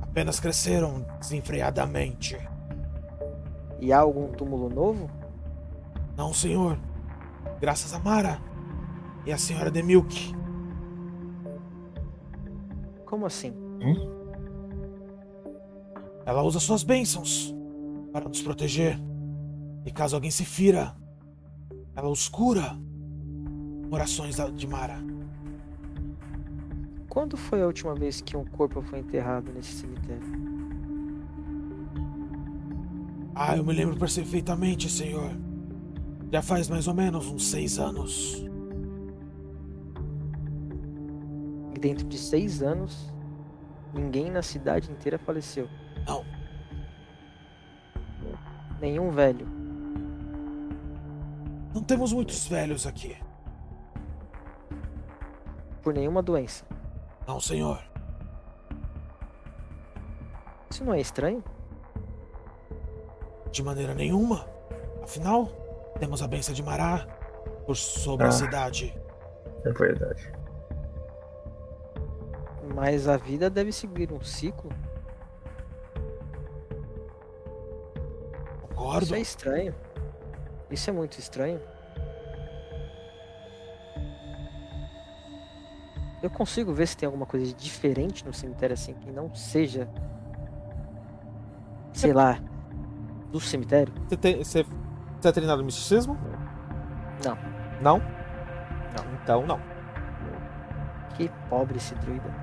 apenas 0.03 0.41
cresceram 0.41 1.07
desenfreadamente. 1.21 2.37
E 3.79 3.93
há 3.93 4.01
algum 4.01 4.27
túmulo 4.33 4.69
novo? 4.69 5.09
Não, 6.17 6.35
senhor. 6.35 6.77
Graças 7.61 7.95
a 7.95 8.01
Mara 8.01 8.41
e 9.25 9.31
a 9.33 9.39
senhora 9.39 9.71
Demilk. 9.71 10.35
Como 13.07 13.25
assim? 13.25 13.55
Ela 16.27 16.43
usa 16.43 16.59
suas 16.59 16.83
bênçãos 16.83 17.55
para 18.13 18.29
nos 18.29 18.43
proteger. 18.43 18.99
E 19.87 19.93
caso 19.93 20.17
alguém 20.17 20.33
se 20.33 20.45
fira, 20.45 20.97
ela 21.95 22.09
os 22.09 22.29
cura. 22.29 22.77
Orações 23.91 24.37
de 24.55 24.67
Mara. 24.67 24.99
Quando 27.09 27.37
foi 27.37 27.63
a 27.63 27.67
última 27.67 27.95
vez 27.95 28.21
que 28.21 28.37
um 28.37 28.45
corpo 28.45 28.83
foi 28.83 28.99
enterrado 28.99 29.51
nesse 29.53 29.73
cemitério? 29.73 30.23
Ah, 33.35 33.57
eu 33.57 33.65
me 33.65 33.73
lembro 33.73 33.97
perfeitamente, 33.97 34.91
senhor. 34.91 35.31
Já 36.31 36.43
faz 36.43 36.69
mais 36.69 36.87
ou 36.87 36.95
menos 36.95 37.29
uns 37.29 37.47
seis 37.49 37.79
anos. 37.79 38.45
E 41.75 41.79
dentro 41.79 42.07
de 42.07 42.19
seis 42.19 42.63
anos, 42.63 43.11
ninguém 43.95 44.31
na 44.31 44.43
cidade 44.43 44.91
inteira 44.91 45.19
faleceu. 45.19 45.67
Não. 46.07 46.25
Nenhum 48.81 49.11
velho. 49.11 49.47
Não 51.75 51.83
temos 51.83 52.13
muitos 52.13 52.47
velhos 52.47 52.87
aqui. 52.87 53.17
Por 55.89 55.95
nenhuma 55.95 56.21
doença. 56.21 56.67
Não, 57.27 57.41
senhor. 57.41 57.83
Isso 60.69 60.85
não 60.85 60.93
é 60.93 61.01
estranho? 61.01 61.43
De 63.51 63.63
maneira 63.63 63.95
nenhuma. 63.95 64.47
Afinal, 65.03 65.47
temos 65.99 66.23
a 66.23 66.29
benção 66.29 66.55
de 66.55 66.63
Mará 66.63 67.07
por 67.65 67.75
sobre 67.75 68.27
a 68.27 68.29
Ah. 68.29 68.33
cidade. 68.33 68.95
É 69.65 69.73
verdade. 69.73 70.31
Mas 72.75 73.09
a 73.09 73.17
vida 73.17 73.49
deve 73.49 73.73
seguir 73.73 74.13
um 74.13 74.21
ciclo. 74.21 74.71
Concordo. 78.75 79.05
Isso 79.07 79.15
é 79.15 79.21
estranho. 79.21 79.75
Isso 80.71 80.91
é 80.91 80.93
muito 80.93 81.19
estranho. 81.19 81.63
Eu 86.23 86.31
consigo 86.31 86.73
ver 86.73 86.87
se 86.87 86.97
tem 86.97 87.07
alguma 87.07 87.27
coisa 87.27 87.53
diferente 87.55 88.27
no 88.27 88.33
cemitério 88.33 88.75
assim 88.75 88.95
que 88.95 89.11
não 89.11 89.35
seja. 89.35 89.89
Sei 91.93 92.13
lá. 92.13 92.39
Do 93.31 93.41
cemitério? 93.41 93.93
Você, 94.09 94.17
tem, 94.17 94.39
você, 94.39 94.65
você 95.21 95.29
é 95.29 95.33
treinado 95.33 95.61
no 95.61 95.67
misticismo? 95.67 96.17
Não. 97.25 97.37
Não? 97.81 97.99
Não. 97.99 99.15
Então, 99.23 99.47
não. 99.47 99.61
Que 101.15 101.31
pobre 101.49 101.77
esse 101.77 101.95
druida. 101.97 102.35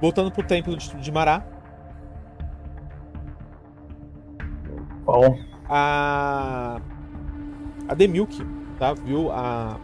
Voltando 0.00 0.30
pro 0.30 0.42
templo 0.42 0.76
de, 0.76 0.94
de 0.96 1.12
Mará, 1.12 1.44
Bom, 5.04 5.38
a. 5.68 6.80
A 7.88 7.94
Demilk, 7.94 8.38
tá? 8.78 8.94
Viu 8.94 9.30
a. 9.32 9.78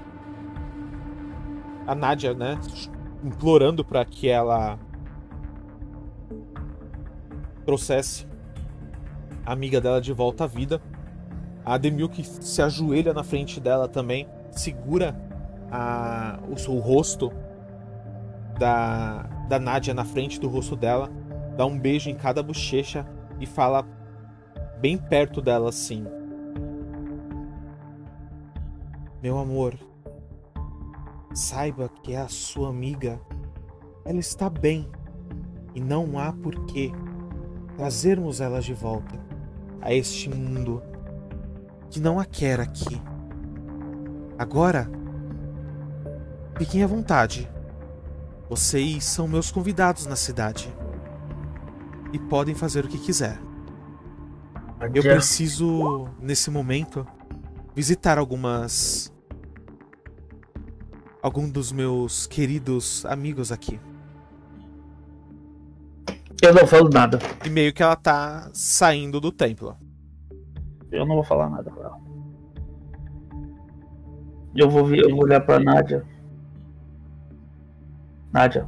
A 1.89 1.95
Nádia, 1.95 2.35
né? 2.35 2.61
Implorando 3.25 3.83
pra 3.83 4.05
que 4.05 4.29
ela. 4.29 4.79
trouxesse 7.65 8.27
a 9.45 9.53
amiga 9.53 9.81
dela 9.81 9.99
de 9.99 10.13
volta 10.13 10.45
à 10.45 10.47
vida. 10.47 10.83
A 11.65 11.79
Demilk 11.79 12.23
se 12.23 12.61
ajoelha 12.61 13.15
na 13.15 13.25
frente 13.25 13.59
dela 13.59 13.89
também, 13.89 14.29
segura 14.51 15.19
a, 15.71 16.39
o 16.69 16.79
rosto 16.79 17.33
da, 18.59 19.23
da 19.49 19.59
Nádia 19.59 19.95
na 19.95 20.05
frente 20.05 20.39
do 20.39 20.49
rosto 20.49 20.77
dela, 20.77 21.11
dá 21.57 21.65
um 21.65 21.79
beijo 21.79 22.11
em 22.11 22.15
cada 22.15 22.43
bochecha 22.43 23.07
e 23.41 23.47
fala 23.47 23.87
bem 24.79 24.99
perto 24.99 25.41
dela 25.41 25.71
assim: 25.71 26.07
Meu 29.23 29.39
amor, 29.39 29.79
saiba 31.39 31.89
que 32.03 32.13
é 32.13 32.19
a 32.19 32.29
sua 32.29 32.69
amiga. 32.69 33.21
Ela 34.05 34.19
está 34.19 34.51
bem 34.51 34.91
e 35.75 35.81
não 35.81 36.19
há 36.19 36.33
por 36.33 36.67
que 36.67 36.93
trazermos 37.77 38.41
ela 38.41 38.61
de 38.61 38.75
volta 38.75 39.19
a 39.81 39.95
este 39.95 40.29
mundo 40.29 40.83
que 41.89 42.01
não 42.01 42.19
a 42.19 42.25
quer 42.25 42.59
aqui. 42.59 43.01
Agora, 44.37 44.91
fiquem 46.59 46.83
à 46.83 46.87
vontade. 46.87 47.49
Vocês 48.51 49.05
são 49.05 49.29
meus 49.29 49.51
convidados 49.51 50.07
na 50.07 50.17
cidade 50.17 50.75
e 52.13 52.19
podem 52.19 52.55
fazer 52.55 52.85
o 52.85 52.89
que 52.89 52.99
quiser. 52.99 53.39
Eu 54.95 55.03
preciso, 55.03 56.09
nesse 56.21 56.51
momento, 56.51 57.07
visitar 57.75 58.19
algumas. 58.19 59.13
Algum 61.29 61.47
dos 61.47 61.71
meus 61.71 62.27
queridos 62.27 63.05
amigos 63.05 63.53
aqui. 63.53 63.79
Eu 66.41 66.55
não 66.55 66.67
falo 66.67 66.89
nada. 66.89 67.19
E 67.45 67.51
meio 67.51 67.71
que 67.71 67.83
ela 67.83 67.97
tá 67.97 68.49
saindo 68.55 69.21
do 69.21 69.31
templo. 69.31 69.77
Eu 70.91 71.05
não 71.05 71.17
vou 71.17 71.23
falar 71.23 71.51
nada 71.51 71.71
com 71.71 71.83
ela. 71.83 72.01
Eu 74.57 74.71
vou, 74.71 74.91
eu 74.95 75.11
vou 75.11 75.25
olhar 75.25 75.43
pra 75.43 75.61
Nádia. 75.61 76.03
Nádia, 78.33 78.67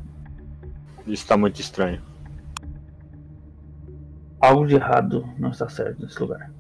Isso 1.07 1.27
tá 1.27 1.39
muito 1.39 1.63
estranho. 1.63 2.03
algo 4.39 4.67
de 4.67 4.75
errado 4.75 5.27
não 5.39 5.49
está 5.49 5.67
certo 5.67 6.03
nesse 6.03 6.21
lugar. 6.21 6.53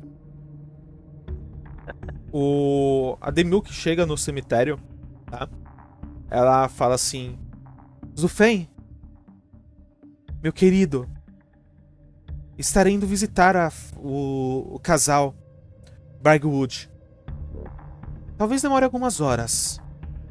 O 2.33 3.19
a 3.21 3.31
Demilk 3.31 3.71
chega 3.71 4.07
no 4.07 4.17
cemitério, 4.17 4.81
tá? 5.27 5.47
Ela 6.31 6.69
fala 6.69 6.95
assim: 6.95 7.37
Zufen, 8.19 8.69
meu 10.43 10.53
querido, 10.53 11.09
estarei 12.57 12.95
indo 12.95 13.07
visitar 13.07 13.57
a- 13.57 13.73
o, 13.97 14.77
o 14.77 14.79
casal 14.79 15.35
Bragwood. 16.23 16.91
Talvez 18.39 18.63
demore 18.63 18.85
algumas 18.85 19.21
horas. 19.21 19.81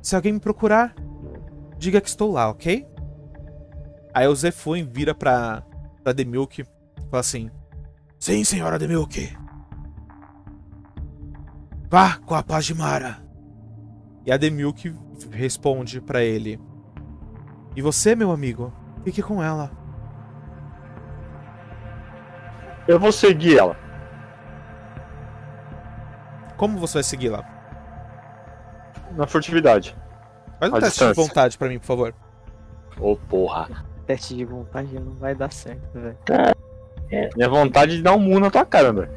Se 0.01 0.15
alguém 0.15 0.33
me 0.33 0.39
procurar, 0.39 0.95
diga 1.77 1.99
que 2.01 2.07
estou 2.07 2.31
lá, 2.31 2.49
ok? 2.49 2.87
Aí 4.13 4.27
o 4.27 4.35
Zefun 4.35 4.83
vira 4.87 5.13
pra, 5.13 5.61
pra 6.03 6.13
Demilk 6.13 6.63
fala 7.09 7.19
assim: 7.19 7.51
Sim, 8.19 8.43
senhora 8.43 8.79
Demilk. 8.79 9.35
Vá 11.89 12.17
com 12.17 12.35
a 12.35 12.43
paz 12.43 12.65
de 12.65 12.73
Mara. 12.75 13.17
E 14.25 14.31
a 14.31 14.37
Demilk 14.37 14.89
responde 15.31 15.99
pra 16.01 16.21
ele: 16.21 16.59
E 17.75 17.81
você, 17.81 18.15
meu 18.15 18.31
amigo? 18.31 18.71
Fique 19.03 19.21
com 19.21 19.41
ela. 19.43 19.71
Eu 22.87 22.99
vou 22.99 23.11
seguir 23.11 23.57
ela. 23.57 23.77
Como 26.57 26.77
você 26.77 26.95
vai 26.95 27.03
segui-la? 27.03 27.45
Na 29.15 29.25
furtividade. 29.27 29.95
Faz 30.59 30.71
um 30.71 30.75
A 30.75 30.79
teste 30.79 30.99
distância. 30.99 31.23
de 31.23 31.27
vontade 31.29 31.57
pra 31.57 31.69
mim, 31.69 31.79
por 31.79 31.85
favor. 31.85 32.13
Ô 32.99 33.15
porra. 33.15 33.69
Teste 34.05 34.35
de 34.35 34.43
vontade 34.43 34.99
não 34.99 35.13
vai 35.13 35.33
dar 35.35 35.51
certo, 35.53 35.81
velho. 35.93 36.17
Minha 37.35 37.49
vontade 37.49 37.97
de 37.97 38.03
dar 38.03 38.13
um 38.13 38.19
mu 38.19 38.39
na 38.39 38.49
tua 38.51 38.65
cara, 38.65 38.89
André. 38.89 39.09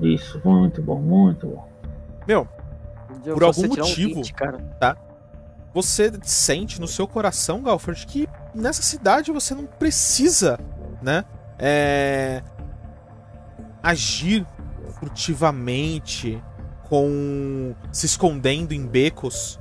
Isso, 0.00 0.40
muito 0.44 0.82
bom, 0.82 0.98
muito 1.00 1.46
bom. 1.46 1.68
Meu, 2.26 2.48
Eu 3.24 3.34
Por 3.34 3.44
algum 3.44 3.68
tirar 3.68 3.84
um 3.84 3.88
motivo. 3.88 4.14
20, 4.16 4.32
cara. 4.34 4.96
você 5.72 6.12
sente 6.22 6.80
no 6.80 6.88
seu 6.88 7.06
coração, 7.06 7.62
Galford, 7.62 8.06
que 8.06 8.28
nessa 8.54 8.82
cidade 8.82 9.30
você 9.30 9.54
não 9.54 9.66
precisa, 9.66 10.58
né? 11.02 11.24
É... 11.58 12.42
Agir 13.82 14.46
furtivamente, 14.98 16.42
com 16.88 17.74
se 17.92 18.06
escondendo 18.06 18.72
em 18.72 18.86
becos. 18.86 19.60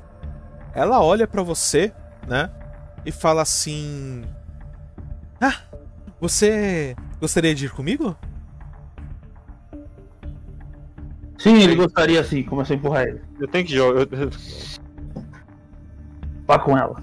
Ela 0.74 1.02
olha 1.04 1.28
pra 1.28 1.44
você, 1.44 1.94
né? 2.28 2.50
E 3.06 3.12
fala 3.12 3.42
assim: 3.42 4.24
Ah, 5.40 5.56
você 6.20 6.96
gostaria 7.20 7.54
de 7.54 7.66
ir 7.66 7.72
comigo? 7.72 8.18
Sim, 11.38 11.56
ele 11.62 11.76
gostaria 11.76 12.20
assim, 12.20 12.44
começou 12.44 12.74
a 12.74 12.78
empurrar 12.78 13.04
ele. 13.08 13.22
Eu 13.40 13.48
tenho 13.48 13.66
que 13.66 13.74
jogar. 13.76 14.02
eu- 14.02 14.30
Vá 16.48 16.60
com 16.60 16.78
ela. 16.78 16.96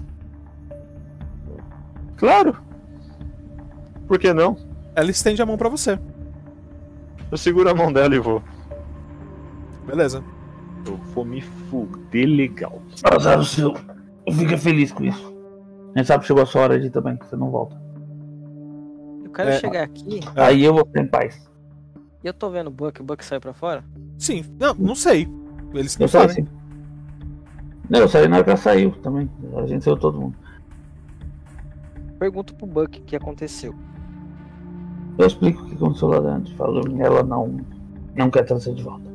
Claro. 2.17 2.55
Por 4.07 4.17
que 4.17 4.33
não? 4.33 4.55
Ela 4.95 5.11
estende 5.11 5.41
a 5.41 5.45
mão 5.45 5.57
pra 5.57 5.69
você. 5.69 5.99
Eu 7.31 7.37
seguro 7.37 7.69
a 7.69 7.73
mão 7.73 7.91
dela 7.91 8.15
e 8.15 8.19
vou. 8.19 8.41
Beleza. 9.85 10.23
Eu 10.85 10.97
vou 10.97 11.25
me 11.25 11.41
fuder 11.41 12.27
legal. 12.27 12.81
Azar 13.03 13.39
o 13.39 13.43
seu. 13.45 13.73
Fica 14.31 14.57
feliz 14.57 14.91
com 14.91 15.03
isso. 15.03 15.33
A 15.95 15.99
gente 15.99 16.07
sabe 16.07 16.21
que 16.21 16.27
chegou 16.27 16.43
a 16.43 16.45
sua 16.45 16.61
hora 16.61 16.79
de 16.79 16.87
ir 16.87 16.89
também, 16.89 17.17
que 17.17 17.25
você 17.27 17.35
não 17.35 17.49
volta. 17.51 17.75
Eu 19.23 19.31
quero 19.31 19.49
É. 19.49 19.59
chegar 19.59 19.83
aqui. 19.83 20.19
Aí 20.35 20.63
eu 20.63 20.73
vou 20.73 20.85
ficar 20.85 21.01
em 21.01 21.07
paz. 21.07 21.51
E 22.23 22.27
eu 22.27 22.33
tô 22.33 22.49
vendo 22.49 22.67
o 22.67 22.71
Buck, 22.71 23.01
o 23.01 23.03
Buck 23.03 23.23
saiu 23.23 23.41
pra 23.41 23.53
fora. 23.53 23.83
Sim, 24.17 24.45
não, 24.59 24.73
não 24.75 24.95
sei. 24.95 25.27
Eles 25.73 25.95
que 25.95 26.03
Eu 26.03 26.07
saí 26.07 26.29
sabem. 26.29 26.45
sim. 26.45 26.47
Não, 27.89 27.99
eu 27.99 28.07
saí 28.07 28.27
na 28.27 28.37
hora 28.37 28.43
que 28.43 28.49
ela 28.51 28.57
saiu 28.57 28.91
também. 29.01 29.29
A 29.57 29.65
gente 29.67 29.83
saiu 29.83 29.97
todo 29.97 30.19
mundo. 30.19 30.35
Pergunto 32.17 32.55
pro 32.55 32.65
Buck 32.65 32.99
o 32.99 33.03
que 33.03 33.15
aconteceu. 33.15 33.75
Eu 35.17 35.27
explico 35.27 35.61
o 35.61 35.65
que 35.67 35.75
aconteceu 35.75 36.07
lá 36.07 36.19
dentro. 36.21 36.55
Falo, 36.55 36.81
ela 37.01 37.23
não, 37.23 37.59
não 38.15 38.31
quer 38.31 38.43
trazer 38.43 38.73
de 38.73 38.83
volta. 38.83 39.11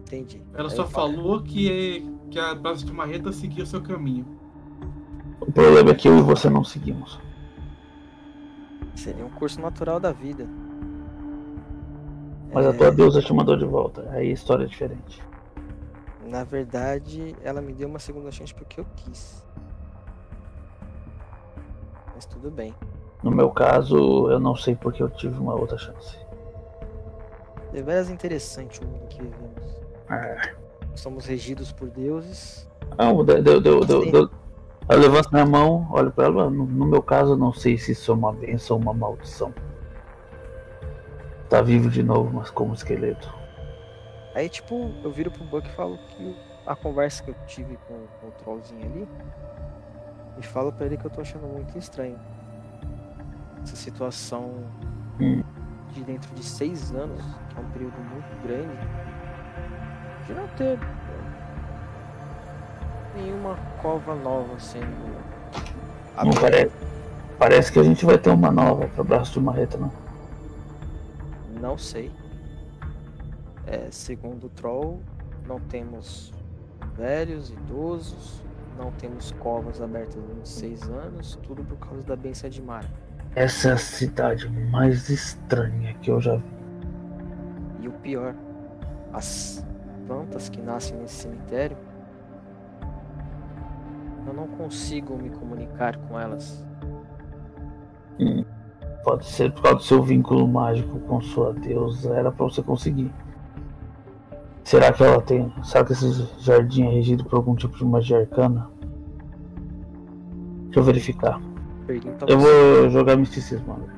Entendi. 0.00 0.40
Ela 0.54 0.70
Aí 0.70 0.74
só 0.74 0.86
falou 0.86 1.42
que, 1.42 2.08
que 2.30 2.38
a 2.38 2.54
base 2.54 2.84
de 2.84 2.92
marreta 2.92 3.32
seguia 3.32 3.64
o 3.64 3.66
seu 3.66 3.82
caminho. 3.82 4.24
O 5.40 5.52
problema 5.52 5.90
é 5.90 5.94
que 5.94 6.08
eu 6.08 6.18
e 6.18 6.22
você 6.22 6.48
não 6.48 6.64
seguimos. 6.64 7.20
Seria 8.94 9.24
um 9.26 9.30
curso 9.30 9.60
natural 9.60 10.00
da 10.00 10.12
vida. 10.12 10.48
Mas 12.54 12.66
É, 12.66 12.68
a 12.68 12.72
tua 12.72 12.92
deusa 12.92 13.20
te 13.20 13.32
mandou 13.32 13.56
de 13.56 13.64
volta. 13.64 14.08
Aí 14.10 14.30
a 14.30 14.32
história 14.32 14.64
é 14.64 14.66
diferente. 14.68 15.20
Na 16.24 16.44
verdade, 16.44 17.34
ela 17.42 17.60
me 17.60 17.72
deu 17.72 17.88
uma 17.88 17.98
segunda 17.98 18.30
chance 18.30 18.54
porque 18.54 18.80
eu 18.80 18.86
quis. 18.96 19.44
Mas 22.14 22.24
tudo 22.24 22.50
bem. 22.50 22.72
No 23.22 23.30
meu 23.30 23.50
caso, 23.50 24.30
eu 24.30 24.38
não 24.38 24.54
sei 24.54 24.76
porque 24.76 25.02
eu 25.02 25.10
tive 25.10 25.36
uma 25.38 25.54
outra 25.54 25.76
chance. 25.76 26.16
Deveras 27.72 28.08
interessante 28.08 28.80
o 28.80 28.86
mundo 28.86 29.08
que 29.08 29.20
vivemos. 29.20 29.82
É. 30.08 30.54
Somos 30.94 31.26
regidos 31.26 31.72
por 31.72 31.88
deuses. 31.90 32.70
Não, 32.96 33.24
deu, 33.24 33.42
deu, 33.42 33.60
deu, 33.60 33.80
deu, 33.80 34.12
deu. 34.12 34.30
Eu 34.88 34.98
levanto 34.98 35.30
minha 35.32 35.46
mão, 35.46 35.88
olho 35.90 36.12
pra 36.12 36.26
ela. 36.26 36.48
No, 36.48 36.66
no 36.66 36.86
meu 36.86 37.02
caso, 37.02 37.32
eu 37.32 37.36
não 37.36 37.52
sei 37.52 37.76
se 37.76 37.92
isso 37.92 38.12
é 38.12 38.14
uma 38.14 38.32
bênção 38.32 38.76
ou 38.76 38.82
uma 38.82 38.94
maldição. 38.94 39.52
Tá 41.54 41.62
vivo 41.62 41.88
de 41.88 42.02
novo, 42.02 42.32
mas 42.32 42.50
como 42.50 42.74
esqueleto. 42.74 43.32
Aí, 44.34 44.48
tipo, 44.48 44.90
eu 45.04 45.12
viro 45.12 45.30
pro 45.30 45.44
Buck 45.44 45.68
e 45.68 45.70
falo 45.70 45.96
que 46.08 46.36
a 46.66 46.74
conversa 46.74 47.22
que 47.22 47.30
eu 47.30 47.36
tive 47.46 47.78
com, 47.86 47.94
com 48.20 48.26
o 48.26 48.30
trollzinho 48.32 48.84
ali. 48.84 49.08
E 50.36 50.42
falo 50.42 50.72
pra 50.72 50.86
ele 50.86 50.96
que 50.96 51.04
eu 51.04 51.10
tô 51.12 51.20
achando 51.20 51.46
muito 51.46 51.78
estranho. 51.78 52.18
Essa 53.62 53.76
situação 53.76 54.64
Hum. 55.20 55.44
de 55.92 56.02
dentro 56.02 56.34
de 56.34 56.42
seis 56.42 56.92
anos, 56.92 57.22
que 57.22 57.56
é 57.56 57.60
um 57.60 57.70
período 57.70 58.00
muito 58.00 58.42
grande, 58.42 58.76
de 60.26 60.34
não 60.34 60.48
ter 60.56 60.76
nenhuma 63.14 63.56
cova 63.80 64.16
nova 64.16 64.58
sendo. 64.58 64.88
Não 66.16 66.32
parece. 66.32 66.72
Parece 67.38 67.70
que 67.72 67.78
a 67.78 67.84
gente 67.84 68.04
vai 68.04 68.18
ter 68.18 68.30
uma 68.30 68.50
nova 68.50 68.88
pra 68.88 69.04
braço 69.04 69.34
de 69.34 69.40
marreta, 69.40 69.78
não. 69.78 70.03
Não 71.60 71.78
sei. 71.78 72.10
É, 73.66 73.88
segundo 73.90 74.46
o 74.46 74.50
Troll, 74.50 75.00
não 75.46 75.58
temos 75.60 76.32
velhos, 76.96 77.50
idosos, 77.50 78.42
não 78.78 78.90
temos 78.92 79.32
covas 79.32 79.80
abertas 79.80 80.16
há 80.16 80.34
26 80.34 80.82
anos, 80.90 81.38
tudo 81.42 81.64
por 81.64 81.78
causa 81.78 82.02
da 82.02 82.16
benção 82.16 82.50
de 82.50 82.60
Mara. 82.60 82.88
Essa 83.34 83.70
é 83.70 83.72
a 83.72 83.76
cidade 83.76 84.48
mais 84.48 85.08
estranha 85.08 85.94
que 85.94 86.10
eu 86.10 86.20
já 86.20 86.36
vi. 86.36 86.44
E 87.80 87.88
o 87.88 87.92
pior, 87.92 88.34
as 89.12 89.64
plantas 90.06 90.48
que 90.48 90.60
nascem 90.60 90.96
nesse 90.98 91.22
cemitério, 91.22 91.76
eu 94.26 94.32
não 94.32 94.46
consigo 94.46 95.16
me 95.16 95.30
comunicar 95.30 95.96
com 95.96 96.18
elas. 96.18 96.64
Pode 99.04 99.26
ser 99.26 99.52
por 99.52 99.62
causa 99.62 99.76
do 99.78 99.82
seu 99.82 100.02
vínculo 100.02 100.48
mágico 100.48 100.98
com 101.00 101.20
sua 101.20 101.52
deusa. 101.52 102.14
Era 102.14 102.32
pra 102.32 102.46
você 102.46 102.62
conseguir. 102.62 103.12
Será 104.64 104.90
que 104.92 105.02
ela 105.04 105.20
tem. 105.20 105.52
Será 105.62 105.84
que 105.84 105.92
esse 105.92 106.26
jardim 106.40 106.86
é 106.86 106.90
regido 106.90 107.22
por 107.24 107.36
algum 107.36 107.54
tipo 107.54 107.76
de 107.76 107.84
magia 107.84 108.20
arcana? 108.20 108.70
Deixa 110.64 110.80
eu 110.80 110.82
verificar. 110.84 111.38
Pergunta 111.86 112.24
Eu 112.26 112.38
você. 112.40 112.80
vou 112.80 112.90
jogar 112.90 113.16
misticismo 113.16 113.74
agora. 113.74 113.92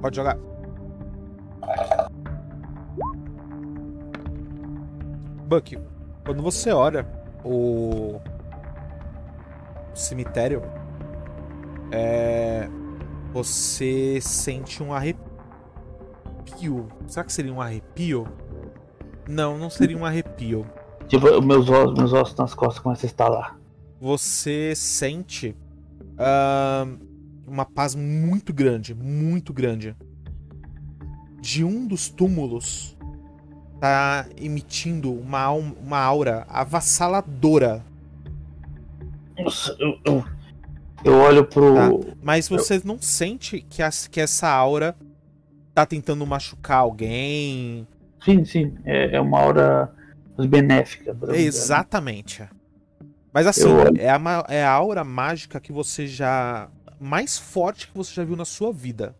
Pode 0.00 0.16
jogar. 0.16 0.38
Buck, 5.46 5.78
quando 6.24 6.42
você 6.42 6.72
olha 6.72 7.06
o, 7.44 8.16
o 9.92 9.96
cemitério, 9.96 10.62
é... 11.90 12.68
você 13.32 14.18
sente 14.20 14.82
um 14.82 14.92
arrepio. 14.92 15.28
Será 17.06 17.24
que 17.24 17.32
seria 17.32 17.52
um 17.52 17.60
arrepio? 17.60 18.26
Não, 19.28 19.58
não 19.58 19.70
seria 19.70 19.96
um 19.96 20.04
arrepio. 20.04 20.66
Tipo, 21.06 21.40
meus 21.42 21.68
ossos, 21.68 21.98
meus 21.98 22.12
ossos 22.12 22.36
nas 22.36 22.54
costas 22.54 22.82
começam 22.82 23.06
a 23.06 23.10
estalar. 23.10 23.58
Você 24.00 24.74
sente 24.74 25.56
ahn, 26.18 26.98
uma 27.46 27.64
paz 27.64 27.94
muito 27.94 28.52
grande, 28.52 28.94
muito 28.94 29.52
grande. 29.52 29.96
De 31.40 31.64
um 31.64 31.86
dos 31.86 32.08
túmulos 32.08 32.96
tá 33.80 34.26
emitindo 34.36 35.12
uma, 35.12 35.50
uma 35.50 35.98
aura 35.98 36.46
avassaladora. 36.48 37.84
Nossa, 39.38 39.76
eu, 39.78 39.98
eu, 40.04 40.24
eu 41.04 41.14
olho 41.14 41.44
pro. 41.44 41.74
Tá. 41.74 41.90
Mas 42.22 42.48
você 42.48 42.80
não 42.84 43.00
sente 43.00 43.60
que, 43.60 43.82
as- 43.82 44.06
que 44.06 44.20
essa 44.20 44.48
aura 44.48 44.96
tá 45.74 45.86
tentando 45.86 46.26
machucar 46.26 46.78
alguém. 46.78 47.86
Sim, 48.24 48.44
sim. 48.44 48.74
É, 48.84 49.16
é 49.16 49.20
uma 49.20 49.40
hora 49.40 49.92
benéfica. 50.36 51.14
né? 51.14 51.38
Exatamente. 51.38 52.48
Mas 53.32 53.46
assim, 53.46 53.68
Eu 53.68 53.80
é 53.96 54.10
a, 54.10 54.44
é 54.48 54.64
a 54.64 54.70
aura 54.70 55.04
mágica 55.04 55.60
que 55.60 55.72
você 55.72 56.06
já. 56.06 56.68
mais 56.98 57.38
forte 57.38 57.88
que 57.88 57.96
você 57.96 58.12
já 58.14 58.24
viu 58.24 58.36
na 58.36 58.44
sua 58.44 58.72
vida. 58.72 59.14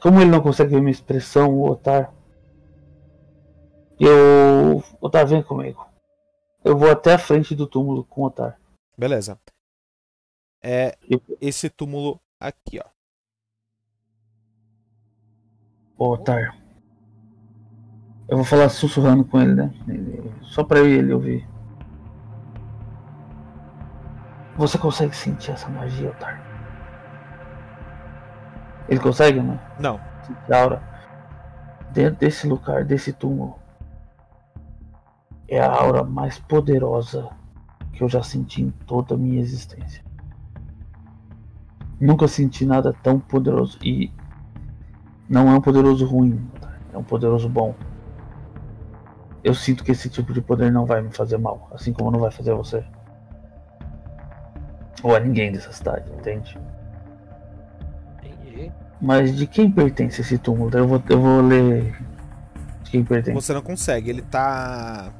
Como 0.00 0.20
ele 0.20 0.30
não 0.30 0.40
consegue 0.40 0.74
ver 0.74 0.80
minha 0.80 0.90
expressão, 0.90 1.54
o 1.54 1.70
Otar. 1.70 2.12
Eu. 4.00 4.82
Otar, 5.00 5.24
vem 5.26 5.42
comigo. 5.44 5.86
Eu 6.64 6.76
vou 6.76 6.90
até 6.90 7.14
a 7.14 7.18
frente 7.18 7.54
do 7.54 7.66
túmulo 7.66 8.04
com 8.04 8.22
o 8.22 8.26
Otar. 8.26 8.58
Beleza. 8.96 9.38
É 10.62 10.96
esse 11.40 11.68
túmulo 11.68 12.20
aqui, 12.38 12.78
ó. 12.78 12.88
Ô, 15.98 16.12
Otar. 16.12 16.56
Eu 18.28 18.36
vou 18.36 18.46
falar 18.46 18.68
sussurrando 18.68 19.24
com 19.24 19.40
ele, 19.40 19.54
né? 19.54 19.72
Só 20.42 20.62
pra 20.62 20.80
ele 20.80 21.12
ouvir. 21.12 21.48
Você 24.56 24.78
consegue 24.78 25.16
sentir 25.16 25.50
essa 25.50 25.68
magia, 25.68 26.10
Otar? 26.10 26.40
Ele 28.88 29.00
consegue, 29.00 29.40
né? 29.40 29.58
Não. 29.80 30.00
Sentir 30.24 30.52
aura. 30.52 30.82
Dentro 31.90 32.20
desse 32.20 32.46
lugar, 32.46 32.84
desse 32.84 33.12
túmulo. 33.12 33.61
É 35.52 35.60
a 35.60 35.70
aura 35.70 36.02
mais 36.02 36.38
poderosa 36.38 37.28
que 37.92 38.02
eu 38.02 38.08
já 38.08 38.22
senti 38.22 38.62
em 38.62 38.70
toda 38.86 39.14
a 39.14 39.18
minha 39.18 39.38
existência. 39.38 40.02
Nunca 42.00 42.26
senti 42.26 42.64
nada 42.64 42.90
tão 43.02 43.20
poderoso. 43.20 43.78
E 43.84 44.10
não 45.28 45.50
é 45.50 45.54
um 45.54 45.60
poderoso 45.60 46.06
ruim, 46.06 46.42
Otar. 46.56 46.80
é 46.94 46.96
um 46.96 47.04
poderoso 47.04 47.50
bom. 47.50 47.74
Eu 49.44 49.52
sinto 49.52 49.84
que 49.84 49.92
esse 49.92 50.08
tipo 50.08 50.32
de 50.32 50.40
poder 50.40 50.72
não 50.72 50.86
vai 50.86 51.02
me 51.02 51.12
fazer 51.12 51.36
mal, 51.36 51.68
assim 51.74 51.92
como 51.92 52.10
não 52.10 52.18
vai 52.18 52.30
fazer 52.30 52.52
a 52.52 52.54
você. 52.54 52.82
Ou 55.02 55.14
a 55.14 55.20
ninguém 55.20 55.52
dessa 55.52 55.70
cidade, 55.70 56.10
entende? 56.12 56.58
Entendi. 58.24 58.72
Mas 58.98 59.36
de 59.36 59.46
quem 59.46 59.70
pertence 59.70 60.22
esse 60.22 60.38
túmulo? 60.38 60.74
Eu 60.74 60.88
vou, 60.88 61.02
eu 61.10 61.20
vou 61.20 61.42
ler. 61.42 61.94
De 62.84 62.90
quem 62.90 63.04
pertence? 63.04 63.34
Você 63.34 63.52
não 63.52 63.60
consegue, 63.60 64.08
ele 64.08 64.22
tá. 64.22 65.12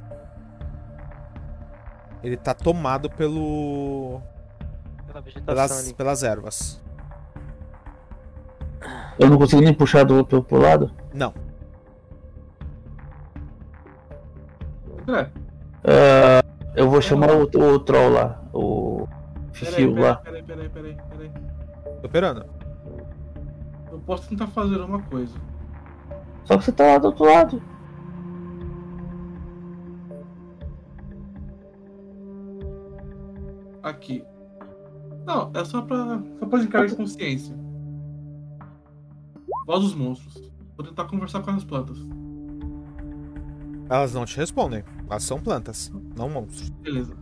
Ele 2.23 2.37
tá 2.37 2.55
tomado 2.55 3.11
pelo. 3.11 4.21
Pela 5.07 5.21
vegetação 5.21 5.45
pelas, 5.45 5.79
ali. 5.85 5.95
pelas 5.95 6.23
ervas. 6.23 6.83
Eu 9.19 9.29
não 9.29 9.39
consigo 9.39 9.63
nem 9.63 9.75
puxar 9.75 10.05
do 10.05 10.17
outro 10.17 10.43
pro 10.43 10.59
lado? 10.59 10.91
Não. 11.13 11.33
André, 15.01 15.31
Ah, 15.85 16.43
eu 16.75 16.89
vou 16.89 17.01
chamar 17.01 17.31
o, 17.33 17.43
o 17.43 17.79
troll 17.81 18.11
lá, 18.13 18.41
o 18.53 19.07
Fifio 19.53 19.95
lá. 19.95 20.17
peraí, 20.17 20.43
peraí, 20.43 20.69
peraí, 20.69 20.95
peraí, 20.95 21.31
peraí. 21.31 21.43
Tô 22.01 22.07
esperando. 22.07 22.47
Eu 23.91 23.99
posso 24.01 24.29
tentar 24.29 24.47
fazer 24.49 24.77
uma 24.81 25.03
coisa. 25.03 25.35
Só 26.45 26.57
que 26.57 26.65
você 26.65 26.73
tá 26.73 26.85
lá 26.85 26.99
do 26.99 27.09
outro 27.09 27.25
lado. 27.25 27.63
Aqui. 33.83 34.25
Não, 35.27 35.51
é 35.55 35.65
só 35.65 35.83
pra, 35.83 36.23
só 36.39 36.47
pra 36.47 36.63
encarar 36.63 36.87
de 36.87 36.97
consciência. 36.97 37.55
Voz 39.67 39.81
dos 39.83 39.95
monstros. 39.95 40.51
Vou 40.77 40.87
tentar 40.87 41.05
conversar 41.05 41.43
com 41.43 41.51
as 41.51 41.65
plantas. 41.65 41.99
Elas 43.89 44.15
não 44.15 44.25
te 44.25 44.37
respondem. 44.37 44.83
Elas 45.09 45.23
são 45.23 45.41
plantas, 45.41 45.93
não 46.17 46.29
monstros. 46.29 46.71
Beleza. 46.71 47.17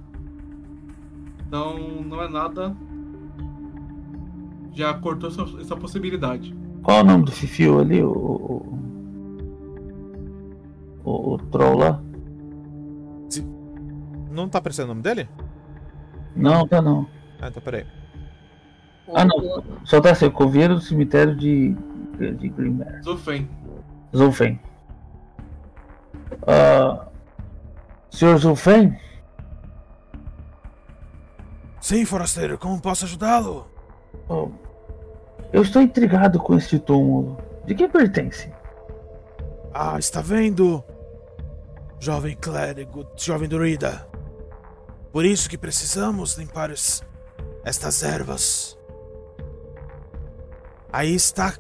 Então, 1.47 1.77
não 2.03 2.23
é 2.23 2.29
nada. 2.29 2.77
Já 4.73 4.95
cortou 4.95 5.29
essa, 5.29 5.43
essa 5.61 5.77
possibilidade. 5.77 6.55
Qual 6.83 6.99
é 6.99 7.03
o 7.03 7.05
nome 7.05 7.25
do 7.25 7.33
Fifio 7.33 7.81
ali? 7.81 8.03
O. 8.03 8.13
O, 11.03 11.11
o, 11.11 11.35
o 11.35 11.39
troll 11.39 11.79
lá? 11.79 12.03
Não 14.31 14.49
tá 14.49 14.59
aparecendo 14.59 14.87
o 14.87 14.89
nome 14.89 15.03
dele? 15.03 15.29
Não, 16.41 16.67
tá 16.67 16.81
não. 16.81 17.07
Ah, 17.41 17.49
então 17.49 17.63
peraí. 17.63 17.87
Ah 19.15 19.25
não. 19.25 19.63
Só 19.85 20.01
tá 20.01 20.13
assim, 20.13 20.31
Coveiro 20.31 20.75
do 20.75 20.81
cemitério 20.81 21.37
de. 21.37 21.75
de 22.19 22.49
Grimmer. 22.49 23.03
Zulfen. 23.03 23.49
Zulfen. 24.15 24.61
Ah, 26.47 27.07
senhor 28.11 28.39
Zulfen? 28.39 28.99
Sim, 31.81 32.05
forasteiro, 32.05 32.59
como 32.59 32.81
posso 32.81 33.05
ajudá-lo? 33.05 33.67
Oh, 34.29 34.51
eu 35.53 35.63
estou 35.63 35.83
intrigado 35.83 36.39
com 36.39 36.55
este 36.55 36.79
túmulo. 36.79 37.39
De 37.65 37.75
quem 37.75 37.89
pertence? 37.89 38.53
Ah, 39.73 39.99
está 39.99 40.21
vendo? 40.21 40.85
Jovem 41.99 42.37
clérigo, 42.37 43.07
jovem 43.17 43.49
druida. 43.49 44.10
Por 45.13 45.25
isso 45.25 45.49
que 45.49 45.59
precisamos 45.59 46.35
limpar 46.39 46.71
es- 46.71 47.03
estas 47.65 48.03
ervas. 48.03 48.79
Aí 50.93 51.15
está 51.15 51.55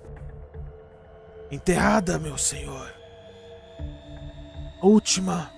enterrada, 1.50 2.18
meu 2.18 2.38
senhor. 2.38 2.92
A 4.82 4.86
última. 4.86 5.50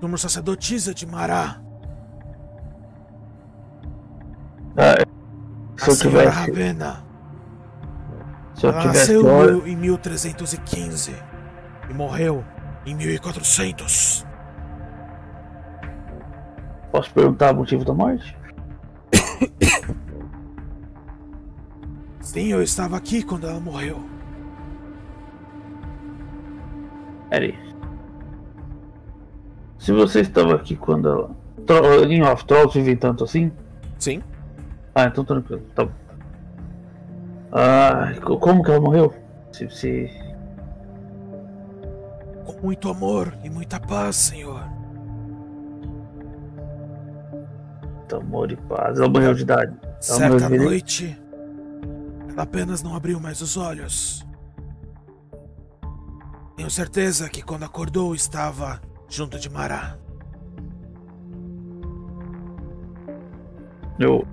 Como 0.00 0.18
sacerdotisa 0.18 0.92
de 0.92 1.06
Mará, 1.06 1.60
Ah, 4.76 4.96
se 5.78 5.84
a 5.84 5.92
eu 5.92 5.94
senhora 5.96 6.20
tivesse. 6.30 6.36
Ravena. 6.50 7.04
Se 8.54 8.66
eu 8.66 8.70
Ela 8.70 8.80
tivesse 8.82 8.98
nasceu 9.14 9.26
hora. 9.26 9.68
em 9.68 9.76
1315 9.76 11.14
e 11.88 11.94
morreu 11.94 12.44
em 12.84 12.94
1400. 12.94 14.26
Posso 16.94 17.12
perguntar 17.12 17.52
o 17.52 17.56
motivo 17.56 17.84
da 17.84 17.92
morte? 17.92 18.36
Sim, 22.20 22.52
eu 22.52 22.62
estava 22.62 22.96
aqui 22.96 23.20
quando 23.24 23.48
ela 23.48 23.58
morreu. 23.58 24.00
Peraí. 27.28 27.58
Se 29.76 29.90
você 29.90 30.20
estava 30.20 30.54
aqui 30.54 30.76
quando 30.76 31.08
ela. 31.08 31.30
Tro... 31.66 32.04
Em 32.04 32.22
off, 32.22 32.44
Trolls 32.44 32.78
vivem 32.78 32.96
tanto 32.96 33.24
assim? 33.24 33.50
Sim. 33.98 34.22
Ah, 34.94 35.06
então 35.06 35.24
tranquilo. 35.24 35.62
Tá 35.74 35.86
bom. 35.86 35.92
Ah, 37.50 38.12
co- 38.24 38.38
como 38.38 38.62
que 38.62 38.70
ela 38.70 38.80
morreu? 38.80 39.12
Se, 39.50 39.68
se... 39.68 40.08
Com 42.44 42.60
muito 42.62 42.88
amor 42.88 43.36
e 43.42 43.50
muita 43.50 43.80
paz, 43.80 44.14
senhor. 44.14 44.62
Amor 48.12 48.50
e 48.52 48.56
paz. 48.56 48.98
Ela 48.98 49.08
morreu 49.08 49.34
de 49.34 49.42
idade. 49.42 49.76
Certa 50.00 50.28
morreu 50.44 50.48
de- 50.58 50.64
noite, 50.64 51.22
ela 52.30 52.42
apenas 52.42 52.82
não 52.82 52.94
abriu 52.94 53.18
mais 53.20 53.40
os 53.40 53.56
olhos. 53.56 54.26
Tenho 56.56 56.70
certeza 56.70 57.28
que 57.28 57.42
quando 57.42 57.64
acordou 57.64 58.14
estava 58.14 58.80
junto 59.08 59.38
de 59.38 59.50
Mará. 59.50 59.96
Eu 63.98 64.26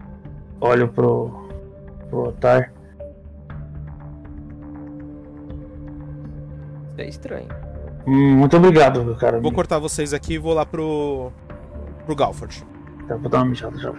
olho 0.59 0.87
pro. 0.89 1.29
pro 2.09 2.29
Otar. 2.29 2.71
Isso 6.89 7.01
é 7.01 7.07
estranho. 7.07 7.47
Hum, 8.07 8.37
muito 8.37 8.57
obrigado, 8.57 9.03
meu 9.03 9.15
cara. 9.15 9.39
Vou 9.39 9.51
cortar 9.51 9.79
vocês 9.79 10.13
aqui 10.13 10.33
e 10.33 10.37
vou 10.37 10.53
lá 10.53 10.65
pro. 10.65 11.31
pro 12.05 12.15
Galford. 12.15 12.65
Tá, 13.11 13.17
vou 13.17 13.29
dar 13.29 13.39
uma 13.39 13.47
mijada 13.47 13.77
já. 13.77 13.93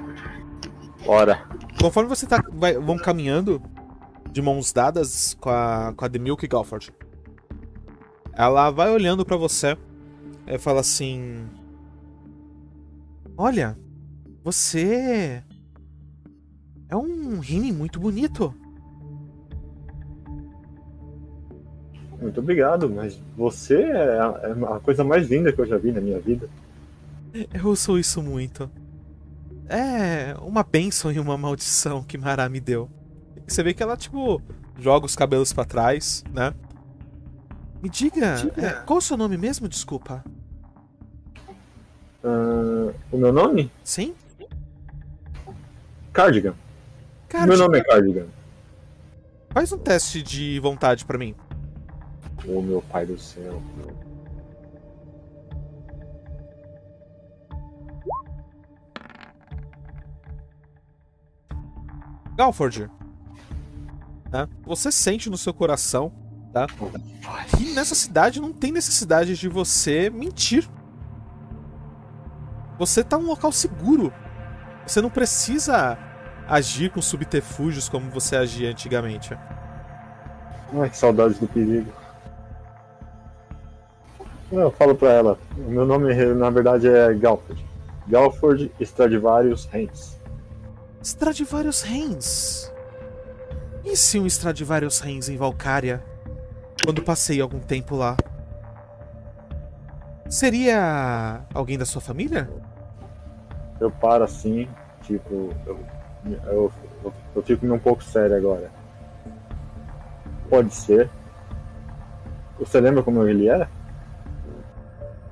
Bora. 1.05 1.47
Conforme 1.79 2.09
você 2.09 2.27
tá. 2.27 2.43
vai- 2.51 2.79
vão 2.79 2.97
caminhando 2.97 3.61
de 4.31 4.41
mãos 4.41 4.73
dadas 4.73 5.35
com 5.39 5.51
a, 5.51 5.93
com 5.95 6.03
a 6.03 6.09
Demilk 6.09 6.47
Galford. 6.49 6.91
Ela 8.33 8.71
vai 8.71 8.91
olhando 8.91 9.23
pra 9.23 9.37
você 9.37 9.77
e 10.47 10.57
fala 10.59 10.81
assim. 10.81 11.47
Olha, 13.37 13.77
você 14.43 15.43
é 16.89 16.97
um 16.97 17.39
Rini 17.41 17.71
muito 17.71 18.01
bonito. 18.01 18.55
Muito 22.19 22.41
obrigado, 22.41 22.89
mas 22.89 23.21
você 23.37 23.83
é 23.83 24.19
a, 24.21 24.41
é 24.45 24.75
a 24.77 24.81
coisa 24.81 25.05
mais 25.05 25.29
linda 25.29 25.53
que 25.53 25.61
eu 25.61 25.67
já 25.67 25.77
vi 25.77 25.93
na 25.93 26.01
minha 26.01 26.19
vida. 26.19 26.49
Eu 27.53 27.67
ouço 27.67 27.99
isso 27.99 28.23
muito. 28.23 28.71
É 29.69 30.35
uma 30.41 30.63
bênção 30.63 31.11
e 31.13 31.19
uma 31.19 31.37
maldição 31.39 32.03
que 32.03 32.19
Mara 32.19 32.49
me 32.49 32.61
deu. 32.61 32.91
Você 33.47 33.63
vê 33.63 33.73
que 33.75 33.83
ela, 33.83 33.97
tipo, 33.97 34.41
joga 34.79 35.07
os 35.07 35.17
cabelos 35.17 35.53
pra 35.53 35.65
trás, 35.65 36.23
né? 36.33 36.53
Me 37.83 37.89
diga, 37.89 38.37
Diga. 38.37 38.67
é, 38.67 38.71
qual 38.85 38.99
o 38.99 39.03
seu 39.03 39.17
nome 39.17 39.37
mesmo? 39.37 39.69
Desculpa. 39.69 40.25
Ah, 42.23 42.93
o 43.11 43.17
meu 43.19 43.33
nome? 43.33 43.71
Sim? 43.83 44.15
Cardigan. 46.13 46.55
Cara, 47.29 47.47
meu 47.47 47.57
nome 47.59 47.79
é 47.79 47.83
Cardigan. 47.85 48.27
faz 49.51 49.73
um 49.73 49.79
teste 49.79 50.23
de 50.23 50.61
vontade 50.61 51.05
pra 51.05 51.19
mim. 51.19 51.35
Ô 52.47 52.61
meu 52.61 52.83
pai 52.83 53.07
do 53.07 53.19
céu. 53.19 53.61
Galford. 62.43 62.91
Né? 64.33 64.49
Você 64.65 64.91
sente 64.91 65.31
no 65.31 65.39
seu 65.39 65.55
coração, 65.55 66.13
tá? 66.53 66.67
Que 67.57 67.73
nessa 67.73 67.95
cidade 67.95 68.41
não 68.41 68.53
tem 68.53 68.73
necessidade 68.73 69.37
de 69.37 69.49
você 69.49 70.11
mentir. 70.11 70.69
Você 72.79 73.05
tá 73.05 73.17
num 73.17 73.29
local 73.29 73.53
seguro. 73.53 74.13
Você 74.85 75.01
não 75.01 75.09
precisa 75.09 75.97
agir 76.49 76.91
com 76.91 77.01
subterfúgios 77.01 77.89
como 77.89 78.11
você 78.11 78.35
agia 78.35 78.71
antigamente. 78.71 79.39
Ai, 80.75 80.91
que 80.91 80.97
saudades 80.97 81.39
do 81.39 81.47
perigo. 81.47 81.93
Eu 84.51 84.71
falo 84.73 84.97
pra 84.97 85.13
ela, 85.13 85.39
meu 85.57 85.87
nome 85.87 86.13
na 86.35 86.51
verdade 86.51 86.89
é 86.89 87.15
Galford. 87.15 87.65
Galford 88.09 88.73
Stradivarius 88.81 89.67
Reigns. 89.67 90.22
Stradivarius 91.03 91.83
Reigns. 91.83 92.73
E 93.85 93.97
se 93.97 94.21
um 94.21 94.27
Stradivarius 94.27 95.01
Reigns 95.01 95.29
em 95.29 95.37
Valkyria? 95.37 96.01
Quando 96.85 97.03
passei 97.03 97.41
algum 97.41 97.59
tempo 97.59 97.97
lá. 97.97 98.17
Seria 100.29 101.45
alguém 101.53 101.77
da 101.77 101.85
sua 101.85 102.01
família? 102.01 102.49
Eu 103.81 103.91
paro 103.91 104.23
assim, 104.23 104.69
tipo, 105.03 105.51
eu, 105.67 105.81
eu, 106.25 106.73
eu, 107.05 107.15
eu 107.35 107.43
fico 107.43 107.67
um 107.67 107.79
pouco 107.81 108.03
sério 108.05 108.37
agora. 108.37 108.71
Pode 110.49 110.73
ser. 110.73 111.11
Você 112.61 112.81
lembra 112.81 113.03
como 113.03 113.27
ele 113.27 113.49
era? 113.49 113.69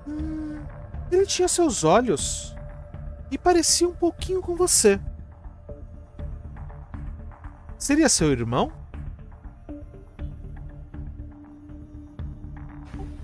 Hum, 0.09 0.61
ele 1.13 1.27
tinha 1.27 1.47
seus 1.47 1.85
olhos 1.85 2.57
e 3.31 3.39
parecia 3.39 3.89
um 3.89 3.95
pouquinho 3.95 4.43
com 4.43 4.57
você. 4.57 4.99
Seria 7.81 8.11
seu 8.11 8.31
irmão? 8.31 8.71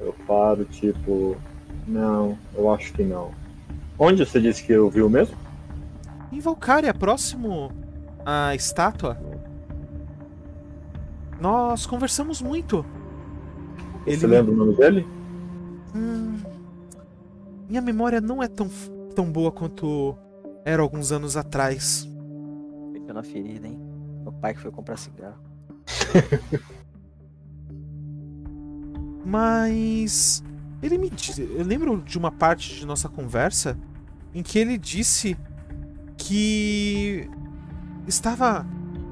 Eu 0.01 0.15
paro, 0.27 0.65
tipo, 0.65 1.37
não, 1.87 2.39
eu 2.55 2.73
acho 2.73 2.91
que 2.95 3.03
não. 3.05 3.33
Onde 3.99 4.25
você 4.25 4.41
disse 4.41 4.65
que 4.65 4.73
eu 4.73 4.89
viu 4.89 5.11
mesmo? 5.11 5.37
Em 6.33 6.41
Valkyria, 6.41 6.95
próximo 6.95 7.71
à 8.25 8.55
estátua. 8.55 9.19
Nós 11.39 11.85
conversamos 11.85 12.41
muito. 12.41 12.83
Você 14.07 14.27
lembra 14.27 14.55
o 14.55 14.57
nome 14.57 14.75
dele? 14.75 15.07
Hum, 15.95 16.41
minha 17.69 17.83
memória 17.83 18.23
não 18.23 18.43
é 18.43 18.49
tão, 18.49 18.71
tão 19.15 19.31
boa 19.31 19.53
quanto 19.53 20.17
era 20.65 20.81
alguns 20.81 21.13
anos 21.13 21.37
atrás. 21.37 22.09
Pegou 22.95 23.13
na 23.13 23.23
ferida, 23.23 23.69
hein? 23.69 23.86
Pai 24.41 24.55
que 24.55 24.61
foi 24.61 24.71
comprar 24.71 24.97
cigarro. 24.97 25.39
Mas 29.25 30.43
ele 30.83 30.99
me 30.99 31.11
disse, 31.11 31.43
eu 31.43 31.65
lembro 31.65 32.01
de 32.03 32.17
uma 32.17 32.31
parte 32.31 32.75
de 32.77 32.87
nossa 32.87 33.09
conversa 33.09 33.77
em 34.35 34.43
que 34.43 34.59
ele 34.59 34.79
disse 34.79 35.37
que 36.17 37.29
estava 38.07 38.67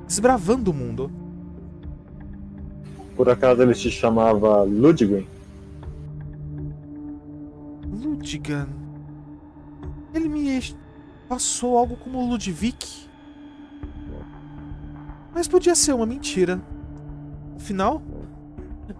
desbravando 0.06 0.70
o 0.70 0.74
mundo. 0.74 1.10
Por 3.16 3.28
acaso 3.28 3.62
ele 3.62 3.74
se 3.74 3.90
chamava 3.90 4.62
Ludwig? 4.62 5.26
Ludgan. 7.86 8.68
Ele 10.12 10.28
me 10.28 10.60
passou 11.28 11.78
algo 11.78 11.96
como 11.96 12.28
Ludwig. 12.28 13.08
Mas 15.34 15.48
podia 15.48 15.74
ser 15.74 15.92
uma 15.92 16.06
mentira. 16.06 16.60
Afinal, 17.56 18.00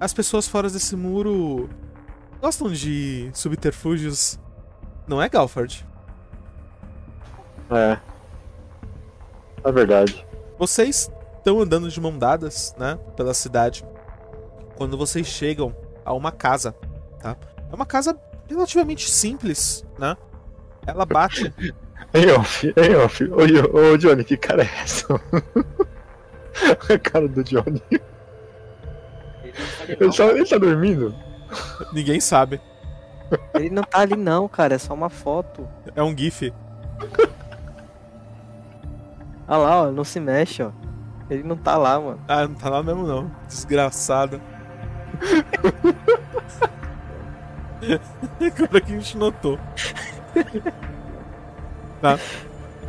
as 0.01 0.13
pessoas 0.13 0.49
fora 0.49 0.69
desse 0.69 0.97
muro 0.97 1.69
gostam 2.41 2.71
de 2.73 3.31
subterfúgios. 3.33 4.39
Não 5.07 5.23
é, 5.23 5.29
Galford? 5.29 5.87
É. 7.71 7.99
É 9.63 9.73
verdade. 9.73 10.27
Vocês 10.59 11.11
estão 11.39 11.61
andando 11.61 11.89
de 11.89 12.01
mão 12.01 12.17
dadas, 12.19 12.75
né, 12.79 12.99
pela 13.17 13.33
cidade. 13.35 13.85
Quando 14.77 14.97
vocês 14.97 15.27
chegam 15.27 15.75
a 16.05 16.13
uma 16.13 16.33
casa, 16.33 16.73
tá? 17.21 17.37
É 17.71 17.75
uma 17.75 17.87
casa 17.87 18.19
relativamente 18.49 19.09
simples, 19.11 19.85
né? 19.99 20.17
Ela 20.87 21.07
bate. 21.07 21.53
Ei, 22.13 22.31
off, 22.31 22.73
ei, 22.77 22.95
off. 22.95 23.25
Ô, 23.25 23.45
Jo- 23.45 23.71
ô, 23.73 23.97
Johnny, 23.97 24.23
que 24.23 24.37
cara 24.37 24.63
é 24.63 24.71
essa? 24.85 25.07
A 26.93 26.99
cara 26.99 27.29
do 27.29 27.43
Johnny. 27.43 27.83
Ele 29.89 30.13
tá, 30.13 30.25
ele 30.27 30.47
tá 30.47 30.59
dormindo? 30.59 31.15
Ninguém 31.93 32.21
sabe. 32.21 32.61
Ele 33.55 33.71
não 33.71 33.83
tá 33.83 34.01
ali 34.01 34.17
não, 34.17 34.49
cara, 34.49 34.75
é 34.75 34.79
só 34.79 34.95
uma 34.95 35.11
foto. 35.11 35.69
É 35.95 36.03
um 36.03 36.17
GIF. 36.17 36.53
Olha 39.47 39.59
lá, 39.59 39.83
ó, 39.83 39.91
não 39.91 40.05
se 40.05 40.19
mexe, 40.21 40.63
ó. 40.63 40.71
Ele 41.29 41.43
não 41.43 41.57
tá 41.57 41.77
lá, 41.77 41.99
mano. 42.01 42.21
Ah, 42.29 42.47
não 42.47 42.55
tá 42.55 42.69
lá 42.69 42.83
mesmo 42.83 43.07
não. 43.07 43.31
Desgraçado. 43.47 44.41
Agora 48.41 48.81
que 48.81 48.93
a 48.93 48.97
gente 48.97 49.17
notou. 49.17 49.59
Tá. 52.01 52.19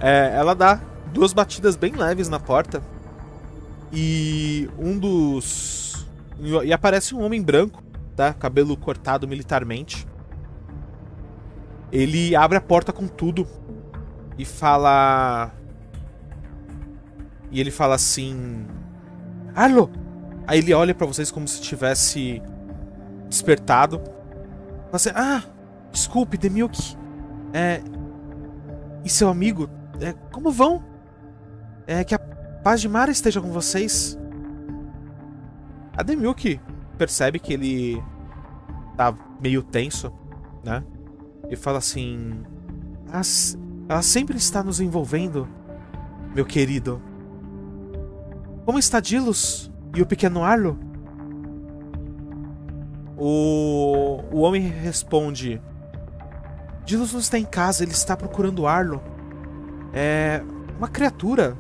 É, 0.02 0.34
ela 0.36 0.56
dá 0.56 0.80
duas 1.08 1.34
batidas 1.34 1.76
bem 1.76 1.94
leves 1.94 2.30
na 2.30 2.40
porta. 2.40 2.82
E 3.92 4.70
um 4.78 4.98
dos. 4.98 6.08
E 6.64 6.74
aparece 6.74 7.16
um 7.16 7.24
homem 7.24 7.42
branco, 7.42 7.84
tá? 8.16 8.34
Cabelo 8.34 8.76
cortado 8.76 9.28
militarmente. 9.28 10.08
Ele 11.92 12.36
abre 12.36 12.58
a 12.58 12.62
porta 12.62 12.92
com 12.92 13.08
tudo 13.08 13.48
e 14.38 14.46
fala. 14.46 15.52
E 17.52 17.60
ele 17.60 17.72
fala 17.72 17.96
assim: 17.96 18.66
Arlo! 19.54 19.90
Aí 20.48 20.60
ele 20.60 20.74
olha 20.74 20.94
pra 20.94 21.08
vocês 21.08 21.32
como 21.32 21.48
se 21.48 21.62
tivesse 21.62 22.42
despertado. 23.30 24.00
Fala 24.00 24.96
assim: 24.96 25.12
Ah, 25.16 25.44
desculpe, 25.92 26.38
Demilk. 26.38 26.98
É. 27.54 27.82
E 29.04 29.10
seu 29.10 29.30
amigo? 29.30 29.70
É, 30.02 30.14
como 30.32 30.52
vão? 30.52 30.84
É 31.88 32.04
que 32.04 32.16
a 32.16 32.35
paz 32.66 32.82
de 32.82 32.90
Mara 32.90 33.12
esteja 33.12 33.40
com 33.40 33.52
vocês. 33.52 34.18
A 35.96 36.02
Demilk 36.02 36.60
percebe 36.98 37.38
que 37.38 37.54
ele 37.54 38.04
tá 38.98 39.16
meio 39.40 39.62
tenso, 39.62 40.12
né? 40.64 40.84
E 41.48 41.56
fala 41.56 41.78
assim: 41.78 42.42
"Ah, 43.12 43.20
s- 43.20 43.56
Ela 43.88 44.02
sempre 44.02 44.36
está 44.36 44.64
nos 44.64 44.80
envolvendo, 44.80 45.48
meu 46.34 46.44
querido. 46.44 47.00
Como 48.66 48.80
está 48.80 49.00
Dilos 49.00 49.72
e 49.96 50.02
o 50.02 50.08
pequeno 50.08 50.44
Arlo? 50.44 50.80
O, 53.16 54.22
o 54.32 54.40
homem 54.40 54.64
responde: 54.64 55.62
Dilos 56.84 57.14
não 57.14 57.20
está 57.20 57.38
em 57.38 57.46
casa, 57.46 57.84
ele 57.84 57.92
está 57.92 58.18
procurando 58.18 58.66
Arlo. 58.66 59.04
É. 59.94 60.42
Uma 60.80 60.88
criatura 60.88 61.56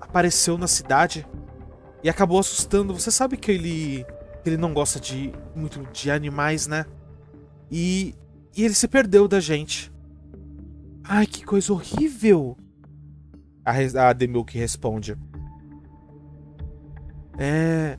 apareceu 0.00 0.58
na 0.58 0.66
cidade 0.66 1.26
e 2.02 2.08
acabou 2.08 2.38
assustando. 2.38 2.94
Você 2.94 3.10
sabe 3.10 3.36
que 3.36 3.50
ele. 3.50 4.06
ele 4.44 4.56
não 4.56 4.72
gosta 4.74 4.98
de 4.98 5.32
muito 5.54 5.80
de 5.92 6.10
animais, 6.10 6.66
né? 6.66 6.84
E. 7.70 8.14
E 8.56 8.64
ele 8.64 8.74
se 8.74 8.88
perdeu 8.88 9.28
da 9.28 9.38
gente. 9.38 9.92
Ai, 11.04 11.24
que 11.24 11.44
coisa 11.44 11.72
horrível! 11.72 12.56
A, 13.64 14.08
a 14.08 14.12
Demilk 14.12 14.58
responde. 14.58 15.16
É. 17.38 17.98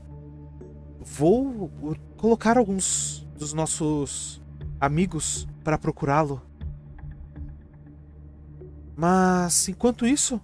Vou 1.00 1.70
colocar 2.16 2.58
alguns 2.58 3.26
dos 3.36 3.52
nossos 3.52 4.42
amigos 4.80 5.48
para 5.64 5.78
procurá-lo. 5.78 6.40
Mas, 8.94 9.68
enquanto 9.68 10.06
isso, 10.06 10.40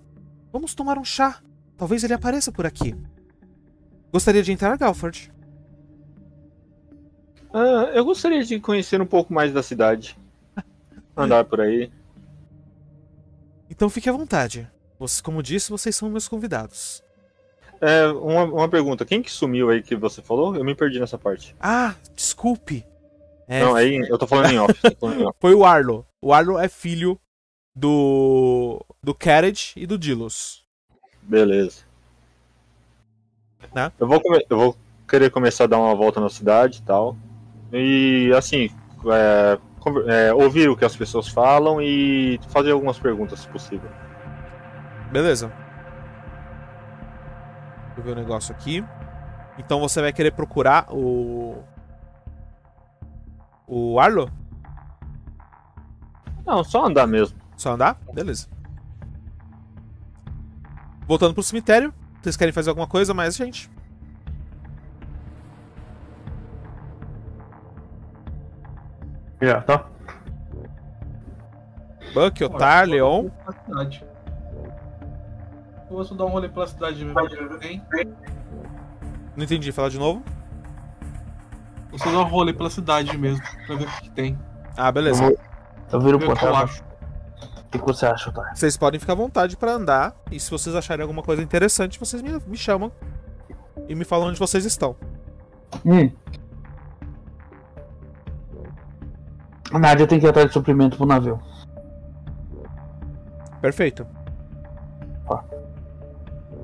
vamos 0.58 0.74
tomar 0.74 0.98
um 0.98 1.04
chá. 1.04 1.40
Talvez 1.76 2.02
ele 2.02 2.14
apareça 2.14 2.50
por 2.50 2.66
aqui. 2.66 2.92
Gostaria 4.12 4.42
de 4.42 4.50
entrar, 4.50 4.76
Galford? 4.76 5.32
Ah, 7.54 7.92
eu 7.94 8.04
gostaria 8.04 8.42
de 8.42 8.58
conhecer 8.58 9.00
um 9.00 9.06
pouco 9.06 9.32
mais 9.32 9.52
da 9.52 9.62
cidade. 9.62 10.18
Andar 11.16 11.44
por 11.44 11.60
aí. 11.60 11.92
Então 13.70 13.88
fique 13.88 14.08
à 14.08 14.12
vontade. 14.12 14.68
Vocês, 14.98 15.20
como 15.20 15.42
disse, 15.44 15.70
vocês 15.70 15.94
são 15.94 16.10
meus 16.10 16.26
convidados. 16.26 17.04
É, 17.80 18.08
uma, 18.08 18.42
uma 18.42 18.68
pergunta. 18.68 19.04
Quem 19.04 19.22
que 19.22 19.30
sumiu 19.30 19.70
aí 19.70 19.80
que 19.80 19.94
você 19.94 20.20
falou? 20.20 20.56
Eu 20.56 20.64
me 20.64 20.74
perdi 20.74 20.98
nessa 20.98 21.16
parte. 21.16 21.54
Ah, 21.60 21.94
desculpe. 22.16 22.84
É, 23.46 23.60
Não, 23.60 23.76
aí 23.76 23.96
eu 24.10 24.18
tô 24.18 24.26
falando 24.26 24.50
em 24.50 24.58
off. 24.58 24.74
tô 24.82 24.96
falando 24.98 25.20
em 25.20 25.24
off. 25.28 25.36
Foi 25.40 25.54
o 25.54 25.64
Arlo. 25.64 26.04
O 26.20 26.32
Arlo 26.32 26.58
é 26.58 26.68
filho 26.68 27.18
do. 27.78 28.84
do 29.02 29.15
Carriage 29.15 29.73
e 29.76 29.86
do 29.86 29.98
Dilos. 29.98 30.65
Beleza. 31.23 31.82
Né? 33.74 33.92
Eu, 33.98 34.08
vou 34.08 34.20
eu 34.50 34.58
vou 34.58 34.76
querer 35.07 35.31
começar 35.31 35.65
a 35.65 35.66
dar 35.68 35.78
uma 35.78 35.94
volta 35.94 36.20
na 36.20 36.28
cidade 36.28 36.78
e 36.78 36.82
tal. 36.82 37.16
E 37.73 38.32
assim, 38.36 38.70
é, 39.12 39.58
é, 40.07 40.34
ouvir 40.34 40.68
o 40.68 40.76
que 40.76 40.84
as 40.84 40.97
pessoas 40.97 41.28
falam 41.28 41.81
e 41.81 42.40
fazer 42.48 42.73
algumas 42.73 42.98
perguntas, 42.98 43.40
se 43.40 43.48
possível. 43.48 43.90
Beleza. 45.12 45.52
Deixa 47.86 48.00
eu 48.00 48.05
ver 48.05 48.12
o 48.12 48.16
negócio 48.16 48.55
aqui. 48.55 48.84
Então 49.58 49.81
você 49.81 50.00
vai 50.00 50.12
querer 50.12 50.32
procurar 50.32 50.86
o. 50.90 51.62
O 53.66 54.00
Arlo? 54.00 54.31
Não, 56.47 56.65
só 56.65 56.86
andar 56.86 57.07
mesmo. 57.07 57.39
Só 57.58 57.72
andar? 57.72 57.98
Beleza. 58.14 58.46
Voltando 61.08 61.34
pro 61.34 61.42
cemitério. 61.42 61.92
Vocês 62.22 62.36
querem 62.36 62.52
fazer 62.52 62.70
alguma 62.70 62.86
coisa 62.86 63.12
mais, 63.12 63.36
gente? 63.36 63.68
Já, 69.42 69.60
tá? 69.60 69.86
Buck, 72.14 72.44
Otar, 72.44 72.86
Leon. 72.86 73.28
Eu 75.90 75.96
vou 75.96 76.04
só 76.04 76.14
dar 76.14 76.26
um 76.26 76.28
rolê 76.28 76.48
pela 76.48 76.66
cidade 76.66 77.04
mesmo. 77.04 77.18
Não 79.36 79.44
entendi, 79.44 79.72
fala 79.72 79.90
de 79.90 79.98
novo. 79.98 80.22
Vou 81.90 81.98
só 81.98 82.10
dar 82.10 82.20
um 82.20 82.28
rolê 82.28 82.52
pela 82.52 82.70
cidade 82.70 83.16
mesmo, 83.16 83.42
pra 83.66 83.76
ver 83.76 83.84
o 83.84 83.90
que, 83.90 84.02
que 84.02 84.10
tem. 84.10 84.38
Ah, 84.76 84.92
beleza. 84.92 85.24
Eu 85.92 86.00
viro 86.00 86.18
Ver 86.18 86.26
pro 86.26 86.34
o 86.34 86.38
que 86.38 86.44
eu 86.44 86.54
acho. 86.54 86.88
O 87.68 87.78
que 87.78 87.78
você 87.84 88.06
acha, 88.06 88.30
Otávio? 88.30 88.56
Vocês 88.56 88.76
podem 88.76 88.98
ficar 88.98 89.12
à 89.12 89.16
vontade 89.16 89.56
pra 89.56 89.72
andar. 89.72 90.14
E 90.30 90.40
se 90.40 90.50
vocês 90.50 90.74
acharem 90.74 91.02
alguma 91.02 91.22
coisa 91.22 91.42
interessante, 91.42 91.98
vocês 91.98 92.22
me, 92.22 92.30
me 92.47 92.56
chamam. 92.56 92.90
E 93.86 93.94
me 93.94 94.05
falam 94.05 94.28
onde 94.28 94.38
vocês 94.38 94.64
estão. 94.64 94.97
Hum. 95.84 96.10
A 99.70 99.78
Nádia 99.78 100.06
tem 100.06 100.18
que 100.18 100.26
ir 100.26 100.30
atrás 100.30 100.47
de 100.47 100.52
suprimento 100.55 100.97
pro 100.97 101.06
navio. 101.06 101.38
Perfeito. 103.60 104.06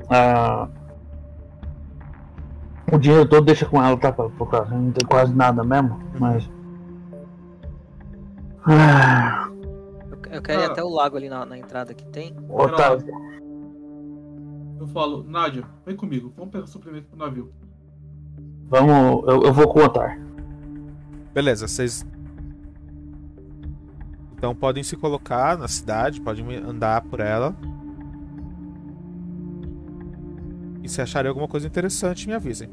Ah, 0.08 0.68
o 2.90 2.98
dinheiro 2.98 3.28
todo 3.28 3.44
deixa 3.44 3.66
com 3.66 3.82
ela, 3.82 3.96
tá? 3.96 4.12
Pra 4.12 4.28
procurar. 4.28 4.70
Não 4.70 4.92
tem 4.92 5.06
quase 5.06 5.34
nada 5.34 5.64
mesmo, 5.64 5.98
mas. 6.18 6.48
Ah, 8.66 9.48
Eu, 10.36 10.42
quero 10.42 10.60
ir 10.60 10.64
Ah. 10.64 10.72
até 10.72 10.82
o 10.82 10.88
lago 10.88 11.16
ali 11.16 11.28
na, 11.28 11.44
na 11.46 11.56
entrada 11.58 11.94
que 11.94 12.04
tem. 12.06 12.34
Otávio, 12.48 13.06
Eu 14.80 14.86
falo, 14.88 15.22
Nádia, 15.24 15.64
vem 15.86 15.96
comigo, 15.96 16.32
vamos 16.36 16.50
pegar 16.52 16.66
suplemento 16.66 17.06
pro 17.08 17.18
navio. 17.18 17.50
vamos. 18.68 19.24
Eu, 19.28 19.42
eu 19.44 19.52
vou 19.52 19.68
com 19.68 19.80
o 19.80 19.84
Otar. 19.84 20.18
Beleza, 21.32 21.66
vocês. 21.68 22.04
Então 24.36 24.54
podem 24.54 24.82
se 24.82 24.96
colocar 24.96 25.56
na 25.56 25.68
cidade, 25.68 26.20
podem 26.20 26.44
andar 26.56 27.00
por 27.02 27.20
ela. 27.20 27.54
E 30.82 30.88
se 30.88 31.00
acharem 31.00 31.28
alguma 31.30 31.48
coisa 31.48 31.66
interessante, 31.66 32.26
me 32.28 32.34
avisem. 32.34 32.68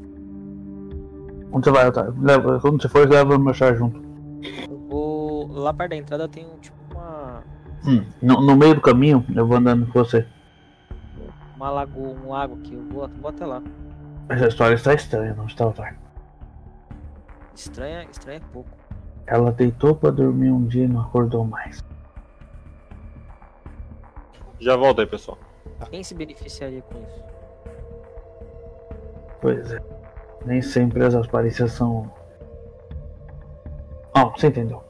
Onde 1.50 1.64
você 1.64 1.70
vai, 1.70 1.88
Otávio? 1.88 2.14
Leva, 2.20 2.60
quando 2.60 2.80
você 2.82 2.88
for, 2.88 3.08
leva 3.08 3.36
o 3.36 3.38
meu 3.38 3.54
chá 3.54 3.72
junto. 3.72 4.00
Eu 4.68 4.78
vou. 4.88 5.46
Lá 5.52 5.72
perto 5.72 5.90
da 5.90 5.96
entrada 5.96 6.28
tem 6.28 6.44
um 6.44 6.58
tipo. 6.58 6.81
Hum, 7.86 8.04
no, 8.22 8.40
no 8.40 8.56
meio 8.56 8.74
do 8.76 8.80
caminho, 8.80 9.24
eu 9.34 9.46
vou 9.46 9.56
andando 9.56 9.86
com 9.86 9.98
você. 9.98 10.26
uma 11.56 11.70
lagoa, 11.70 12.16
um 12.24 12.28
lago 12.30 12.58
aqui. 12.60 12.74
Eu 12.74 12.84
vou, 12.88 13.08
vou 13.08 13.30
até 13.30 13.44
lá. 13.44 13.62
Essa 14.28 14.48
história 14.48 14.74
está 14.74 14.94
estranha, 14.94 15.34
não 15.34 15.46
está, 15.46 15.66
Otávio? 15.66 15.98
Estranha, 17.54 18.06
estranha 18.10 18.38
é 18.38 18.52
pouco. 18.52 18.70
Ela 19.26 19.52
deitou 19.52 19.94
pra 19.94 20.10
dormir 20.10 20.50
um 20.50 20.64
dia 20.66 20.84
e 20.84 20.88
não 20.88 21.00
acordou 21.00 21.44
mais. 21.44 21.82
Já 24.58 24.76
volto 24.76 25.00
aí, 25.00 25.06
pessoal. 25.06 25.38
Quem 25.90 26.04
se 26.04 26.14
beneficiaria 26.14 26.82
com 26.82 26.98
isso? 27.02 27.24
Pois 29.40 29.72
é. 29.72 29.80
Nem 30.46 30.62
sempre 30.62 31.04
as 31.04 31.14
aparências 31.14 31.72
são. 31.72 32.12
Ah, 34.14 34.24
você 34.26 34.46
entendeu. 34.48 34.84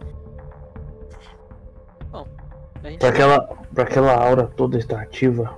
A 2.84 2.90
gente 2.90 2.98
Pra 3.00 3.08
aquela, 3.10 3.40
pra 3.74 3.84
aquela 3.84 4.14
aura 4.14 4.46
toda 4.46 4.76
estar 4.78 5.00
ativa, 5.00 5.56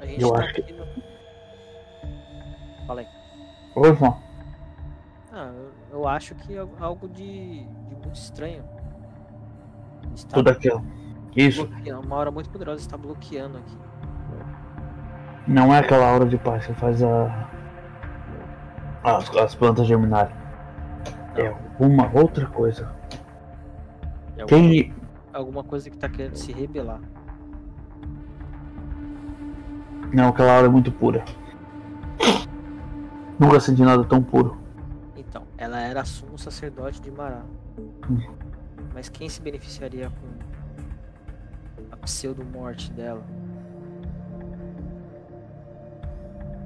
a 0.00 0.06
gente 0.06 0.22
eu 0.22 0.32
tá 0.32 0.38
acho 0.40 0.54
que- 0.54 0.72
no... 0.72 0.84
Fala 2.86 3.00
aí. 3.00 3.06
Oi, 3.76 3.88
irmão. 3.88 4.22
Ah, 5.32 5.50
eu, 5.90 5.98
eu 5.98 6.08
acho 6.08 6.34
que 6.34 6.56
é 6.56 6.64
algo 6.78 7.08
de, 7.08 7.64
de 7.64 7.94
muito 7.94 8.14
estranho. 8.14 8.62
Está 10.14 10.34
Tudo 10.36 10.50
aquilo. 10.50 10.84
Isso. 11.34 11.68
uma 12.04 12.16
hora 12.16 12.30
muito 12.30 12.50
poderosa 12.50 12.80
está 12.80 12.96
bloqueando 12.96 13.58
aqui. 13.58 13.76
Não 15.46 15.74
é 15.74 15.78
aquela 15.80 16.08
aura 16.08 16.26
de 16.26 16.38
paz 16.38 16.66
que 16.66 16.74
faz 16.74 17.02
a. 17.02 17.48
As, 19.02 19.28
as 19.36 19.54
plantas 19.54 19.86
germinarem. 19.86 20.34
É 21.36 21.48
alguma 21.48 22.10
outra 22.14 22.46
coisa. 22.46 22.90
É 24.36 24.42
alguma, 24.42 24.46
Quem. 24.46 24.94
alguma 25.32 25.64
coisa 25.64 25.90
que 25.90 25.96
está 25.96 26.08
querendo 26.08 26.36
se 26.36 26.52
rebelar. 26.52 27.00
Não, 30.12 30.28
aquela 30.28 30.54
aura 30.54 30.66
é 30.66 30.70
muito 30.70 30.92
pura. 30.92 31.24
Nunca 33.38 33.58
senti 33.58 33.82
nada 33.82 34.04
tão 34.04 34.22
puro. 34.22 34.56
Então, 35.16 35.42
ela 35.58 35.80
era 35.80 36.04
sumo 36.04 36.38
sacerdote 36.38 37.00
de 37.02 37.10
Mará. 37.10 37.42
Hum. 38.08 38.20
Mas 38.92 39.08
quem 39.08 39.28
se 39.28 39.42
beneficiaria 39.42 40.08
com 40.08 40.26
a 41.90 41.96
pseudo-morte 41.96 42.92
dela? 42.92 43.24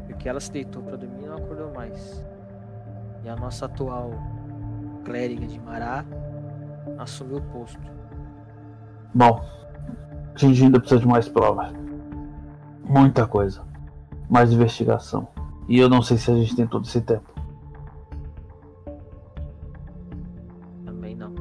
Porque 0.06 0.28
ela 0.28 0.40
se 0.40 0.52
deitou 0.52 0.82
pra 0.82 0.97
dormir 0.97 1.24
e 1.24 1.26
não 1.26 1.36
acordou 1.36 1.72
mais. 1.72 2.22
E 3.24 3.28
a 3.30 3.36
nossa 3.36 3.64
atual 3.64 4.10
clériga 5.05 5.47
de 5.47 5.59
Mará 5.60 6.05
assumiu 6.99 7.39
o 7.39 7.43
posto. 7.43 7.81
Bom, 9.15 9.41
a 10.35 10.39
gente 10.39 10.62
ainda 10.62 10.78
precisa 10.78 11.01
de 11.01 11.07
mais 11.07 11.28
provas. 11.28 11.73
Muita 12.85 13.27
coisa. 13.27 13.62
Mais 14.28 14.52
investigação. 14.52 15.27
E 15.68 15.78
eu 15.78 15.89
não 15.89 16.02
sei 16.02 16.17
se 16.17 16.31
a 16.31 16.35
gente 16.35 16.55
tem 16.57 16.67
todo 16.67 16.85
esse 16.86 17.01
tempo. 17.01 17.27
Também 20.85 21.15
não. 21.15 21.33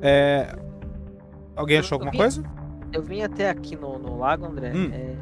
É. 0.00 0.54
Alguém 1.56 1.78
achou 1.78 1.96
Eu- 1.98 2.02
eu 2.02 2.06
alguma 2.06 2.12
vi- 2.12 2.18
coisa? 2.18 2.42
Eu 2.92 3.02
vim 3.02 3.22
até 3.22 3.50
aqui 3.50 3.76
no, 3.76 3.98
no 3.98 4.16
lago, 4.18 4.46
André, 4.46 4.72
Hum. 4.74 4.90
é, 4.92 5.16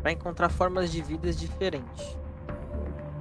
para 0.00 0.12
encontrar 0.12 0.48
formas 0.48 0.90
de 0.90 1.02
vidas 1.02 1.38
diferentes. 1.38 2.16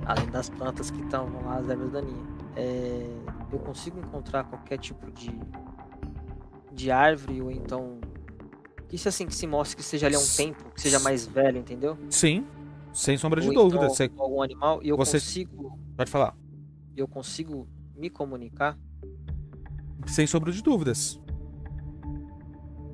Além 0.05 0.27
das 0.27 0.49
plantas 0.49 0.89
que 0.89 1.01
estavam 1.01 1.43
lá, 1.45 1.57
as 1.57 1.69
ervas 1.69 1.91
daninhas. 1.91 2.27
É, 2.55 3.05
eu 3.51 3.59
consigo 3.59 3.99
encontrar 3.99 4.43
qualquer 4.45 4.77
tipo 4.79 5.11
de, 5.11 5.31
de 6.71 6.91
árvore 6.91 7.41
ou 7.41 7.51
então. 7.51 7.99
Isso 8.91 9.07
assim 9.07 9.27
que 9.27 9.35
se 9.35 9.45
mostre 9.45 9.77
que 9.77 9.83
seja 9.83 10.07
ali 10.07 10.15
há 10.15 10.19
um 10.19 10.27
tempo, 10.35 10.71
que 10.73 10.81
seja 10.81 10.99
mais 10.99 11.27
velho, 11.27 11.59
entendeu? 11.59 11.97
Sim. 12.09 12.45
Sem 12.91 13.17
sombra 13.17 13.39
de 13.39 13.47
Ou 13.47 13.53
então 13.53 13.69
dúvida. 13.69 13.87
Você 13.87 14.09
algum 14.17 14.41
animal 14.41 14.79
e 14.81 14.89
eu 14.89 14.97
você- 14.97 15.19
consigo, 15.19 15.77
pode 15.95 16.09
falar. 16.09 16.35
eu 16.97 17.07
consigo 17.07 17.67
me 17.95 18.09
comunicar? 18.09 18.75
Sem 20.07 20.25
sombra 20.25 20.51
de 20.51 20.63
dúvidas. 20.63 21.19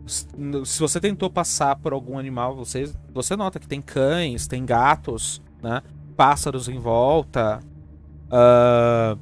Se 0.07 0.79
você 0.79 0.99
tentou 0.99 1.29
passar 1.29 1.75
por 1.77 1.93
algum 1.93 2.19
animal, 2.19 2.55
você, 2.55 2.91
você 3.13 3.35
nota 3.35 3.59
que 3.59 3.67
tem 3.67 3.81
cães, 3.81 4.47
tem 4.47 4.65
gatos, 4.65 5.41
né? 5.61 5.81
Pássaros 6.15 6.69
em 6.69 6.79
volta. 6.79 7.59
ah, 8.31 9.17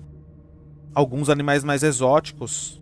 alguns 0.93 1.29
animais 1.29 1.63
mais 1.63 1.83
exóticos, 1.83 2.81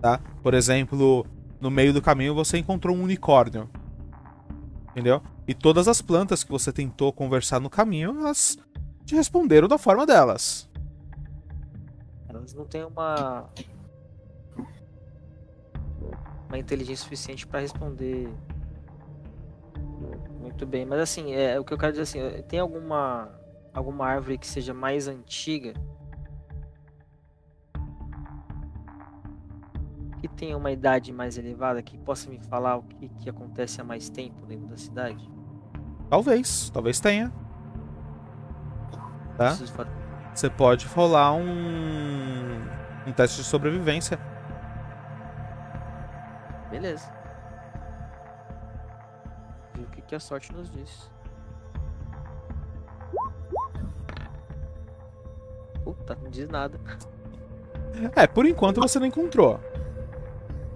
tá? 0.00 0.20
Por 0.42 0.54
exemplo, 0.54 1.26
no 1.60 1.70
meio 1.70 1.92
do 1.92 2.02
caminho 2.02 2.34
você 2.34 2.58
encontrou 2.58 2.96
um 2.96 3.02
unicórnio. 3.02 3.68
Entendeu? 4.90 5.22
E 5.46 5.54
todas 5.54 5.88
as 5.88 6.02
plantas 6.02 6.42
que 6.42 6.50
você 6.50 6.72
tentou 6.72 7.12
conversar 7.12 7.60
no 7.60 7.70
caminho, 7.70 8.18
elas 8.18 8.58
te 9.04 9.14
responderam 9.14 9.68
da 9.68 9.78
forma 9.78 10.06
delas. 10.06 10.68
Elas 12.28 12.54
não 12.54 12.64
têm 12.64 12.84
uma 12.84 13.48
uma 16.48 16.58
inteligência 16.58 17.02
suficiente 17.02 17.46
para 17.46 17.60
responder 17.60 18.28
muito 20.40 20.66
bem. 20.66 20.84
Mas 20.84 21.00
assim, 21.00 21.34
é 21.34 21.58
o 21.58 21.64
que 21.64 21.72
eu 21.72 21.78
quero 21.78 21.92
dizer 21.92 22.02
assim, 22.02 22.20
é, 22.20 22.42
tem 22.42 22.60
alguma 22.60 23.30
alguma 23.72 24.06
árvore 24.06 24.38
que 24.38 24.46
seja 24.46 24.72
mais 24.72 25.06
antiga 25.06 25.74
que 30.20 30.28
tenha 30.28 30.56
uma 30.56 30.72
idade 30.72 31.12
mais 31.12 31.36
elevada 31.36 31.82
que 31.82 31.96
possa 31.98 32.28
me 32.28 32.38
falar 32.38 32.76
o 32.76 32.82
que, 32.82 33.08
que 33.08 33.30
acontece 33.30 33.80
há 33.80 33.84
mais 33.84 34.08
tempo 34.08 34.46
dentro 34.46 34.66
da 34.66 34.76
cidade? 34.76 35.30
Talvez, 36.08 36.70
talvez 36.70 37.00
tenha. 37.00 37.32
Tá? 39.36 39.56
Você 40.34 40.48
pode 40.48 40.86
rolar 40.86 41.34
um, 41.34 42.60
um 43.06 43.12
teste 43.12 43.38
de 43.38 43.44
sobrevivência. 43.44 44.18
Beleza. 46.70 47.10
Ver 49.74 49.82
o 49.82 49.86
que, 49.86 50.02
que 50.02 50.14
a 50.14 50.20
sorte 50.20 50.52
nos 50.52 50.70
diz. 50.70 51.10
Puta, 55.84 56.16
não 56.20 56.30
diz 56.30 56.48
nada. 56.48 56.78
É, 58.14 58.26
por 58.26 58.44
enquanto 58.46 58.80
você 58.80 58.98
não 58.98 59.06
encontrou. 59.06 59.60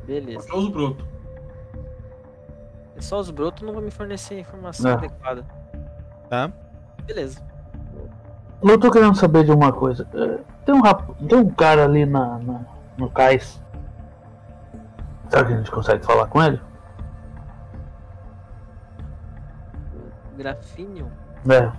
Beleza. 0.07 0.47
Só 0.49 0.57
os 0.59 0.69
brotos. 0.69 1.05
É 2.97 3.01
Só 3.01 3.19
os 3.19 3.31
brotos 3.31 3.63
não 3.63 3.73
vão 3.73 3.83
me 3.83 3.91
fornecer 3.91 4.35
a 4.35 4.41
informação 4.41 4.91
É. 4.91 4.95
adequada. 4.95 5.45
Tá? 6.29 6.51
Beleza. 7.05 7.43
Eu 8.63 8.79
tô 8.79 8.91
querendo 8.91 9.15
saber 9.17 9.45
de 9.45 9.51
uma 9.51 9.73
coisa. 9.73 10.07
É, 10.15 10.39
Tem 10.65 10.75
um, 10.75 10.83
rap... 10.83 11.03
tem 11.27 11.39
um 11.39 11.49
cara 11.51 11.85
ali 11.85 12.05
na, 12.07 12.39
na- 12.39 12.65
no 12.97 13.11
cais. 13.11 13.61
Será 15.31 15.45
que 15.45 15.53
a 15.53 15.57
gente 15.57 15.71
consegue 15.71 16.05
falar 16.05 16.27
com 16.27 16.43
ele? 16.43 16.61
Grafínio? 20.37 21.11
É. 21.49 21.71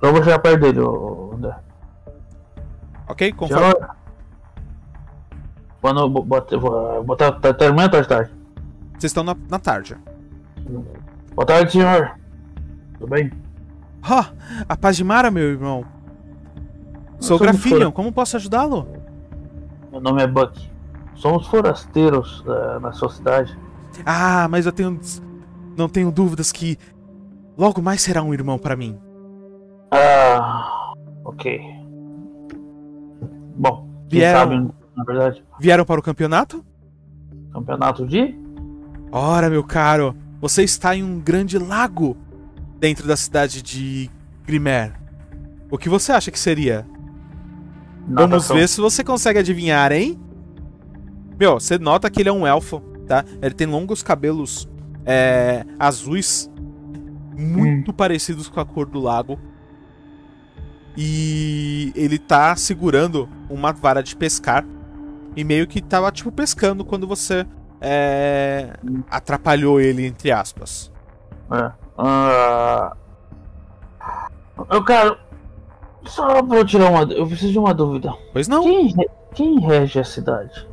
Eu 0.00 0.12
vou 0.12 0.22
chegar 0.22 0.38
perto 0.38 0.60
dele, 0.60 0.78
André. 1.34 1.56
Ok? 3.08 3.32
Conforme... 3.32 3.64
Senhor. 3.72 3.90
Quando 5.80 6.00
eu 6.00 6.08
bo- 6.08 6.22
bota- 6.22 6.54
eu 6.54 6.60
vou 6.60 7.04
botar. 7.04 7.32
Tá 7.32 7.52
terminando 7.54 7.94
ou 7.94 8.02
tá 8.02 8.08
tarde? 8.16 8.32
Vocês 8.92 9.04
estão 9.10 9.22
na, 9.24 9.36
na 9.48 9.58
tarde. 9.58 9.96
Boa 11.34 11.46
tarde, 11.46 11.70
senhor. 11.72 12.16
Tudo 12.98 13.10
bem? 13.10 13.30
Ó, 14.08 14.24
a 14.68 14.76
paz 14.76 14.96
de 14.96 15.04
Mara, 15.04 15.30
meu 15.30 15.44
irmão. 15.44 15.84
Sou 17.20 17.38
somos 17.38 17.52
Grafinion, 17.52 17.78
fora- 17.78 17.92
como 17.92 18.12
posso 18.12 18.36
ajudá-lo? 18.36 18.88
Meu 19.92 20.00
nome 20.00 20.22
é 20.22 20.26
Buck. 20.26 20.68
Somos 21.18 21.46
forasteiros 21.48 22.44
eh, 22.46 22.78
na 22.80 22.92
sua 22.92 23.10
cidade. 23.10 23.56
Ah, 24.06 24.46
mas 24.48 24.66
eu 24.66 24.72
tenho. 24.72 24.98
Não 25.76 25.88
tenho 25.88 26.10
dúvidas 26.10 26.50
que 26.52 26.78
logo 27.56 27.80
mais 27.82 28.00
será 28.00 28.22
um 28.22 28.32
irmão 28.32 28.58
para 28.58 28.76
mim. 28.76 28.98
Ah. 29.90 30.92
Ok. 31.24 31.60
Bom, 33.56 33.88
Vieram- 34.08 34.38
sabe, 34.40 34.70
na 34.96 35.04
verdade, 35.04 35.44
Vieram 35.60 35.84
para 35.84 36.00
o 36.00 36.02
campeonato? 36.02 36.64
campeonato 37.52 38.06
de. 38.06 38.34
Ora, 39.10 39.50
meu 39.50 39.64
caro, 39.64 40.14
você 40.40 40.62
está 40.62 40.94
em 40.94 41.02
um 41.02 41.18
grande 41.18 41.58
lago 41.58 42.16
dentro 42.78 43.06
da 43.08 43.16
cidade 43.16 43.62
de 43.62 44.08
Grimer. 44.44 44.92
O 45.70 45.76
que 45.76 45.88
você 45.88 46.12
acha 46.12 46.30
que 46.30 46.38
seria? 46.38 46.86
Vamos 48.06 48.30
natação. 48.30 48.56
ver 48.56 48.68
se 48.68 48.80
você 48.80 49.02
consegue 49.04 49.38
adivinhar, 49.40 49.90
hein? 49.92 50.18
Meu, 51.38 51.60
você 51.60 51.78
nota 51.78 52.10
que 52.10 52.20
ele 52.20 52.28
é 52.28 52.32
um 52.32 52.46
elfo, 52.46 52.80
tá? 53.06 53.24
Ele 53.40 53.54
tem 53.54 53.66
longos 53.66 54.02
cabelos 54.02 54.68
é, 55.06 55.64
azuis, 55.78 56.50
muito 57.36 57.92
parecidos 57.92 58.48
com 58.48 58.60
a 58.60 58.64
cor 58.66 58.86
do 58.86 58.98
lago. 59.00 59.38
E 60.96 61.92
ele 61.94 62.18
tá 62.18 62.56
segurando 62.56 63.28
uma 63.48 63.72
vara 63.72 64.02
de 64.02 64.16
pescar. 64.16 64.64
E 65.36 65.44
meio 65.44 65.68
que 65.68 65.80
tava, 65.80 66.10
tipo, 66.10 66.32
pescando 66.32 66.84
quando 66.84 67.06
você 67.06 67.46
é, 67.80 68.72
atrapalhou 69.08 69.80
ele, 69.80 70.04
entre 70.04 70.32
aspas. 70.32 70.90
É. 71.52 71.70
Ah, 71.96 72.96
eu 74.70 74.84
quero. 74.84 75.16
Só 76.04 76.42
pra 76.42 76.56
eu 76.58 76.64
tirar 76.64 76.90
uma. 76.90 77.02
Eu 77.12 77.26
preciso 77.28 77.52
de 77.52 77.58
uma 77.58 77.72
dúvida. 77.72 78.12
Pois 78.32 78.48
não? 78.48 78.62
Quem, 78.64 78.88
re- 78.88 79.10
quem 79.34 79.60
rege 79.60 80.00
a 80.00 80.04
cidade? 80.04 80.66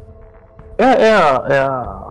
É, 0.77 0.83
é 0.83 1.13
a. 1.13 1.45
É 1.49 1.59
a. 1.59 2.07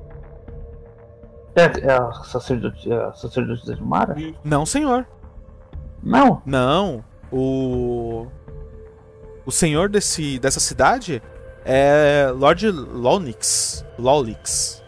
É, 1.57 1.63
é 1.87 1.93
a 1.93 2.13
sacerdote, 2.25 2.93
é 2.93 2.97
a 2.97 3.13
sacerdotisa 3.13 3.77
de 3.77 3.83
Mara? 3.83 4.17
Não, 4.43 4.67
senhor. 4.67 5.07
Não. 6.03 6.43
Não. 6.45 7.05
O. 7.31 8.27
O 9.47 9.53
senhor 9.53 9.89
desse, 9.89 10.39
dessa 10.39 10.59
cidade 10.59 11.23
é 11.65 12.33
Lord 12.35 12.71
Lonix. 12.71 13.85
Lolix. 13.99 14.83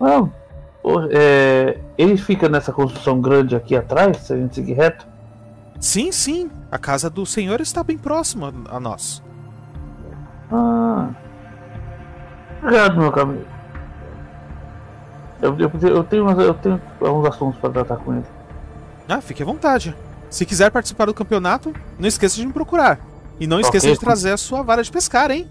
Não. 0.00 0.32
É, 1.10 1.80
ele 1.98 2.16
fica 2.16 2.48
nessa 2.48 2.72
construção 2.72 3.20
grande 3.20 3.56
aqui 3.56 3.74
atrás, 3.74 4.18
se 4.18 4.32
a 4.32 4.36
gente 4.36 4.54
seguir 4.54 4.74
reto. 4.74 5.06
Sim, 5.80 6.12
sim. 6.12 6.50
A 6.70 6.78
casa 6.78 7.10
do 7.10 7.26
senhor 7.26 7.60
está 7.60 7.82
bem 7.82 7.98
próxima 7.98 8.52
a 8.68 8.78
nós. 8.78 9.22
Ah. 10.50 11.10
Obrigado, 12.62 12.98
meu 12.98 13.12
caminho. 13.12 13.46
Eu, 15.40 15.56
eu, 15.58 15.70
eu 15.88 16.04
tenho, 16.04 16.30
eu 16.40 16.54
tenho 16.54 16.80
alguns 17.00 17.26
assuntos 17.28 17.60
para 17.60 17.70
tratar 17.70 17.96
com 17.98 18.14
ele. 18.14 18.24
Ah, 19.08 19.20
fique 19.20 19.42
à 19.42 19.46
vontade. 19.46 19.94
Se 20.30 20.44
quiser 20.44 20.70
participar 20.70 21.06
do 21.06 21.14
campeonato, 21.14 21.72
não 21.98 22.08
esqueça 22.08 22.36
de 22.36 22.46
me 22.46 22.52
procurar. 22.52 22.98
E 23.38 23.46
não 23.46 23.60
esqueça 23.60 23.90
de 23.92 23.98
trazer 23.98 24.32
a 24.32 24.36
sua 24.36 24.62
vara 24.62 24.82
de 24.82 24.90
pescar, 24.90 25.30
hein? 25.30 25.48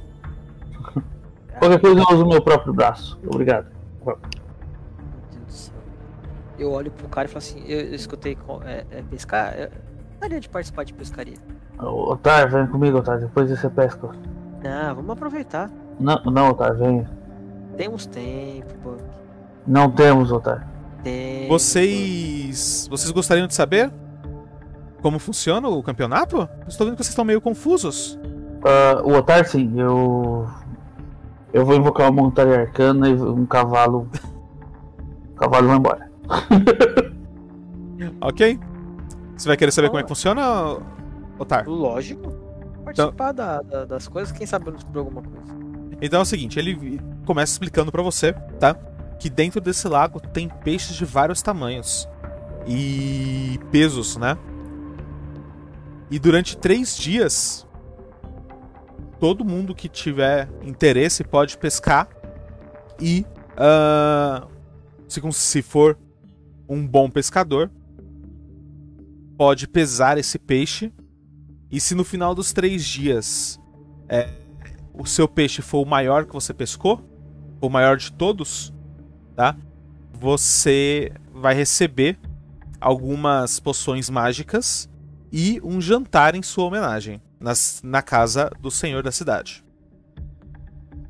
Qualquer 1.59 1.79
coisa 1.79 1.99
eu 1.99 2.15
uso 2.15 2.25
o 2.25 2.29
meu 2.29 2.41
próprio 2.41 2.73
braço. 2.73 3.19
Obrigado. 3.27 3.67
Meu 4.05 4.17
Deus 5.31 5.45
do 5.45 5.51
céu. 5.51 5.73
Eu 6.57 6.71
olho 6.71 6.91
pro 6.91 7.07
cara 7.07 7.27
e 7.27 7.29
falo 7.29 7.37
assim, 7.37 7.63
eu, 7.67 7.79
eu 7.79 7.95
escutei 7.95 8.37
é, 8.65 8.85
é 8.91 9.01
pescar. 9.03 9.53
Eu 9.57 9.69
gostaria 10.11 10.39
de 10.39 10.49
participar 10.49 10.83
de 10.83 10.93
pescaria. 10.93 11.37
Ô, 11.79 12.11
Otário, 12.11 12.51
vem 12.51 12.67
comigo, 12.67 12.97
Otário. 12.97 13.21
Depois 13.21 13.49
você 13.49 13.69
pesca. 13.69 14.09
Não, 14.65 14.95
vamos 14.95 15.11
aproveitar. 15.11 15.69
Não, 15.99 16.19
não, 16.25 16.49
Otário, 16.49 16.75
vem. 16.75 17.07
Temos 17.77 18.07
tempo, 18.07 18.73
pô. 18.81 18.95
Não 19.67 19.91
temos, 19.91 20.31
Otário. 20.31 20.65
Tempo. 21.03 21.49
Vocês. 21.49 22.87
Vocês 22.89 23.11
gostariam 23.11 23.45
de 23.45 23.53
saber 23.53 23.93
como 25.03 25.19
funciona 25.19 25.67
o 25.67 25.83
campeonato? 25.83 26.49
Estou 26.67 26.87
vendo 26.87 26.95
que 26.95 27.03
vocês 27.03 27.11
estão 27.11 27.23
meio 27.23 27.39
confusos. 27.39 28.19
Ah, 28.65 29.03
o 29.03 29.13
Otário, 29.13 29.47
sim, 29.47 29.79
eu. 29.79 30.47
Eu 31.53 31.63
vou 31.63 31.75
invocar 31.75 32.09
uma 32.09 32.23
montaria 32.23 32.61
arcana 32.61 33.07
e 33.07 33.13
um 33.13 33.45
cavalo. 33.45 34.09
O 35.31 35.35
cavalo 35.35 35.67
vai 35.67 35.77
embora. 35.77 36.11
Ok? 38.21 38.59
Você 39.37 39.47
vai 39.47 39.55
querer 39.55 39.71
saber 39.71 39.87
como 39.87 39.99
é 39.99 40.03
que 40.03 40.09
funciona, 40.09 40.77
Otar? 41.37 41.67
Lógico. 41.67 42.44
Participar 43.03 43.31
da- 43.31 43.61
da- 43.61 43.85
das 43.85 44.07
coisas, 44.07 44.31
quem 44.35 44.45
sabe 44.47 44.71
descubro 44.71 44.99
alguma 45.01 45.21
coisa. 45.21 45.53
Então 46.01 46.19
é 46.19 46.23
o 46.23 46.25
seguinte, 46.25 46.59
ele 46.59 46.99
começa 47.25 47.53
explicando 47.53 47.91
pra 47.91 48.01
você, 48.01 48.33
tá? 48.59 48.73
Que 49.19 49.29
dentro 49.29 49.61
desse 49.61 49.87
lago 49.87 50.19
tem 50.19 50.49
peixes 50.49 50.95
de 50.95 51.05
vários 51.05 51.41
tamanhos 51.41 52.07
e 52.67 53.59
pesos, 53.71 54.17
né? 54.17 54.37
E 56.11 56.19
durante 56.19 56.57
três 56.57 56.95
dias, 56.97 57.65
todo 59.19 59.43
mundo 59.45 59.73
que 59.73 59.89
tiver 59.89 60.49
interesse 60.61 61.23
pode 61.23 61.57
pescar 61.57 62.07
e 62.99 63.25
ah, 63.57 64.47
se, 65.07 65.21
se 65.31 65.61
for 65.61 65.97
um 66.67 66.85
bom 66.85 67.09
pescador, 67.09 67.71
pode 69.37 69.67
pesar 69.67 70.17
esse 70.17 70.37
peixe. 70.37 70.91
E 71.71 71.79
se 71.79 71.95
no 71.95 72.03
final 72.03 72.33
dos 72.35 72.53
três 72.53 72.83
dias 72.85 73.59
é, 74.07 74.29
o 74.93 75.05
seu 75.05 75.27
peixe 75.27 75.61
for 75.61 75.81
o 75.81 75.85
maior 75.89 76.25
que 76.25 76.33
você 76.33 76.53
pescou, 76.53 77.01
o 77.61 77.69
maior 77.69 77.97
de 77.97 78.11
todos, 78.11 78.73
tá? 79.35 79.55
Você 80.13 81.11
vai 81.33 81.53
receber 81.53 82.17
algumas 82.79 83.59
poções 83.59 84.09
mágicas 84.09 84.87
e 85.31 85.59
um 85.63 85.81
jantar 85.81 86.35
em 86.35 86.41
sua 86.43 86.65
homenagem 86.65 87.21
nas- 87.39 87.81
na 87.83 88.01
casa 88.01 88.49
do 88.59 88.69
senhor 88.71 89.03
da 89.03 89.11
cidade. 89.11 89.63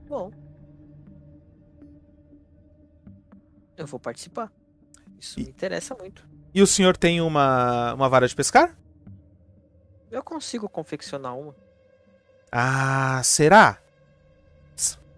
Bom. 0.08 0.32
Eu 3.78 3.86
vou 3.86 4.00
participar. 4.00 4.52
Isso 5.20 5.40
E- 5.40 5.44
me 5.44 5.50
interessa 5.50 5.94
muito. 5.96 6.26
E 6.54 6.62
o 6.62 6.68
senhor 6.68 6.96
tem 6.96 7.20
uma, 7.22 7.94
uma 7.94 8.08
vara 8.08 8.28
de 8.28 8.36
pescar? 8.36 8.76
Eu 10.12 10.24
consigo 10.24 10.70
confeccionar 10.70 11.38
uma. 11.38 11.56
Ah, 12.52 13.22
será? 13.24 13.80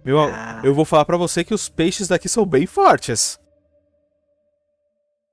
Meu, 0.04 0.20
Ah. 0.20 0.62
eu 0.64 0.74
vou 0.74 0.86
falar 0.86 1.04
pra 1.06 1.18
você 1.18 1.44
que 1.44 1.54
os 1.54 1.68
peixes 1.68 2.08
daqui 2.08 2.30
são 2.30 2.46
bem 2.46 2.66
fortes. 2.66 3.40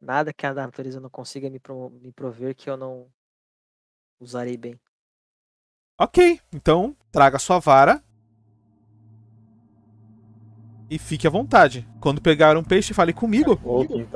Nada 0.00 0.32
que 0.32 0.44
a 0.44 0.52
natureza 0.52 1.00
não 1.00 1.08
consiga 1.08 1.48
me, 1.48 1.58
pro- 1.58 1.90
me 1.90 2.12
prover 2.12 2.54
que 2.54 2.68
eu 2.68 2.76
não 2.76 3.06
usarei 4.20 4.56
bem. 4.56 4.78
Ok, 5.98 6.40
então 6.52 6.94
traga 7.12 7.38
sua 7.38 7.60
vara 7.60 8.02
e 10.90 10.98
fique 10.98 11.26
à 11.26 11.30
vontade. 11.30 11.88
Quando 12.00 12.20
pegar 12.20 12.56
um 12.56 12.64
peixe, 12.64 12.92
fale 12.92 13.12
comigo, 13.12 13.56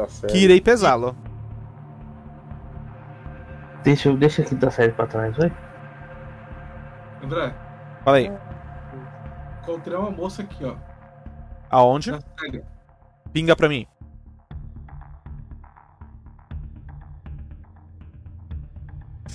série. 0.09 0.33
que 0.33 0.39
irei 0.41 0.61
pesá-lo. 0.61 1.17
Deixa, 3.83 4.09
eu- 4.09 4.17
deixa 4.17 4.43
a 4.43 4.45
quinta 4.45 4.71
série 4.71 4.93
pra 4.93 5.07
trás, 5.07 5.37
vai. 5.37 5.53
André, 7.23 7.55
Fala 8.05 8.17
aí, 8.19 8.31
encontrei 9.63 9.97
uma 9.97 10.11
moça 10.11 10.43
aqui, 10.43 10.65
ó. 10.65 10.77
aonde? 11.71 12.13
Pinga 13.33 13.55
pra 13.57 13.69
mim. 13.69 13.87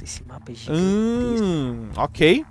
Esse 0.01 0.23
mapa 0.27 0.51
é 0.51 0.55
gigantesco. 0.55 1.45
Hum, 1.45 1.89
ok. 1.95 2.45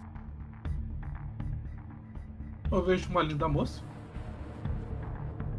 Eu 2.70 2.82
vejo 2.84 3.10
uma 3.10 3.22
linda 3.22 3.46
moça. 3.48 3.82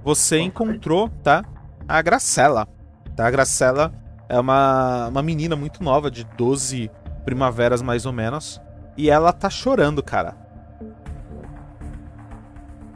Você 0.03 0.39
encontrou, 0.39 1.09
tá? 1.23 1.43
A 1.87 2.01
Gracela. 2.01 2.67
Tá? 3.15 3.27
A 3.27 3.31
Gracela 3.31 3.93
é 4.33 4.39
uma, 4.39 5.09
uma 5.09 5.21
menina 5.21 5.55
muito 5.55 5.83
nova, 5.83 6.09
de 6.09 6.23
12 6.23 6.89
primaveras 7.23 7.83
mais 7.83 8.03
ou 8.07 8.11
menos. 8.11 8.59
E 8.97 9.07
ela 9.07 9.31
tá 9.31 9.47
chorando, 9.47 10.01
cara. 10.01 10.35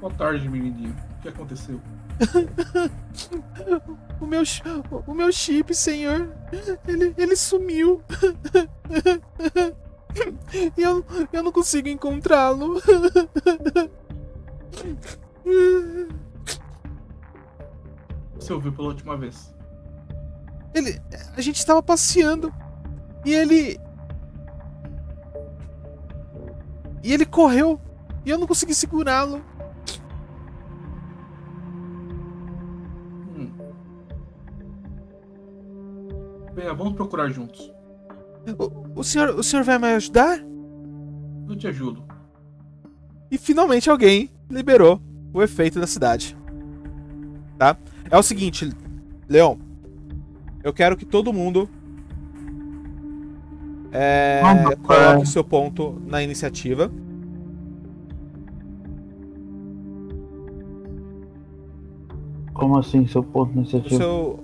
Boa 0.01 0.11
tarde, 0.13 0.49
menininho. 0.49 0.95
O 1.19 1.21
que 1.21 1.29
aconteceu? 1.29 1.79
O 4.19 4.25
meu, 4.25 4.41
o 5.05 5.13
meu 5.13 5.31
chip, 5.31 5.75
senhor, 5.75 6.33
ele, 6.87 7.13
ele 7.15 7.35
sumiu. 7.35 8.01
E 10.75 10.81
eu, 10.81 11.05
eu 11.31 11.43
não 11.43 11.51
consigo 11.51 11.87
encontrá-lo. 11.87 12.81
Você 18.33 18.51
ouviu 18.51 18.71
pela 18.71 18.87
última 18.87 19.15
vez? 19.15 19.55
Ele, 20.73 21.01
a 21.35 21.41
gente 21.41 21.57
estava 21.57 21.81
passeando 21.81 22.53
e 23.25 23.33
ele. 23.33 23.79
E 27.03 27.13
ele 27.13 27.25
correu 27.25 27.79
e 28.25 28.29
eu 28.29 28.37
não 28.37 28.47
consegui 28.47 28.75
segurá-lo. 28.75 29.41
Hum. 33.35 33.51
Venha, 36.53 36.73
vamos 36.73 36.93
procurar 36.93 37.29
juntos. 37.29 37.71
O, 38.57 38.99
o 38.99 39.03
senhor, 39.03 39.29
o 39.29 39.43
senhor 39.43 39.63
vai 39.63 39.77
me 39.77 39.87
ajudar? 39.93 40.39
Eu 41.47 41.55
te 41.55 41.67
ajudo. 41.67 42.03
E 43.29 43.37
finalmente 43.37 43.89
alguém 43.89 44.29
liberou 44.49 45.01
o 45.33 45.41
efeito 45.41 45.79
da 45.79 45.87
cidade. 45.87 46.37
Tá? 47.57 47.77
É 48.09 48.17
o 48.17 48.23
seguinte, 48.23 48.69
Leon. 49.27 49.66
Eu 50.67 50.73
quero 50.73 50.97
que 50.97 51.05
todo 51.05 51.31
mundo 51.31 51.69
é, 53.89 54.41
coloque 54.83 55.25
seu 55.25 55.41
ponto 55.41 55.97
na 56.05 56.21
iniciativa. 56.21 56.91
Como 62.53 62.77
assim, 62.77 63.07
seu 63.07 63.23
ponto 63.23 63.51
O 63.51 63.59
iniciativa? 63.59 63.95
seu... 63.95 64.43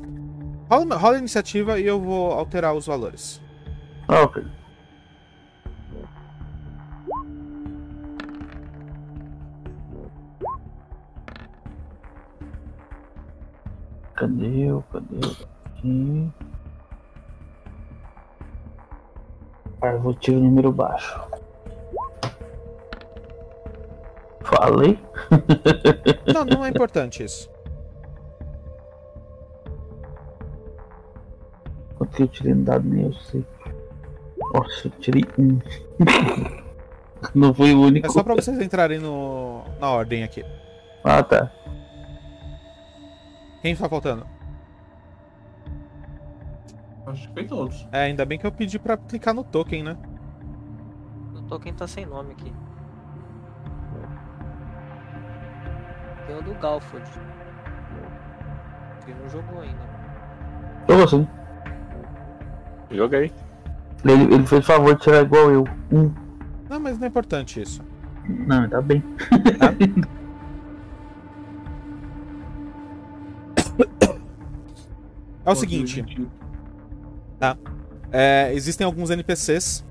rola, 0.70 0.96
rola 0.96 1.16
a 1.18 1.20
iniciativa 1.20 1.78
e 1.78 1.86
eu 1.86 2.00
vou 2.00 2.32
alterar 2.32 2.74
os 2.74 2.86
valores. 2.86 3.42
Ah, 4.08 4.22
ok. 4.22 4.46
Cadê 14.16 14.70
eu? 14.70 14.82
Cadê 14.90 15.18
eu? 15.18 15.53
Aqui. 15.84 16.32
Arvotivo 19.82 20.40
número 20.40 20.72
baixo. 20.72 21.20
Falei? 24.42 24.98
Não, 26.34 26.46
não 26.46 26.66
é 26.66 26.70
importante 26.70 27.24
isso. 27.24 27.52
Quanto 31.98 32.16
que 32.16 32.24
eu 32.24 32.28
tirei 32.30 32.54
no 32.54 32.64
dado 32.64 32.88
nem 32.88 33.06
eu 33.06 33.14
sei. 33.14 33.46
Nossa, 34.54 34.88
eu 34.88 34.92
tirei 35.00 35.24
um. 35.38 35.60
Não 37.34 37.54
foi 37.54 37.74
o 37.74 37.82
único. 37.82 38.06
É 38.06 38.10
só 38.10 38.22
pra 38.22 38.36
vocês 38.36 38.60
entrarem 38.60 39.00
no, 39.00 39.64
na 39.80 39.90
ordem 39.90 40.24
aqui. 40.24 40.44
Ah, 41.04 41.24
tá. 41.24 41.50
Quem 43.62 43.74
tá 43.76 43.88
faltando? 43.88 44.28
Acho 47.06 47.28
que 47.28 47.34
foi 47.34 47.46
todos. 47.46 47.88
É, 47.92 48.04
ainda 48.04 48.26
bem 48.26 48.40
que 48.40 48.46
eu 48.46 48.52
pedi 48.52 48.80
pra 48.80 48.96
clicar 48.98 49.34
no 49.34 49.44
token, 49.44 49.84
né? 49.84 49.98
O 51.36 51.42
token 51.42 51.74
tá 51.74 51.88
sem 51.88 52.06
nome 52.06 52.32
aqui. 52.32 52.54
Tem 56.26 56.38
o 56.38 56.42
do 56.42 56.54
Galford. 56.56 57.10
Ele 59.06 59.18
não 59.22 59.30
jogou 59.30 59.62
ainda. 59.62 59.82
Eu 60.88 61.04
assim. 61.04 61.28
Joguei. 62.90 63.32
Ele, 64.06 64.34
ele 64.34 64.48
fez 64.48 64.66
favor 64.66 64.96
de 64.96 65.02
tirar 65.02 65.22
igual 65.22 65.52
eu. 65.52 65.66
Um. 65.92 66.14
Não, 66.70 66.80
mas 66.80 66.98
não 66.98 67.06
é 67.06 67.10
importante 67.10 67.62
isso. 67.62 67.84
Não, 68.28 68.68
tá 68.70 68.82
bem. 68.82 69.04
É 75.46 75.52
o 75.52 75.56
seguinte, 75.56 76.02
é, 78.12 78.52
existem 78.54 78.86
alguns 78.86 79.10
NPCs 79.10 79.84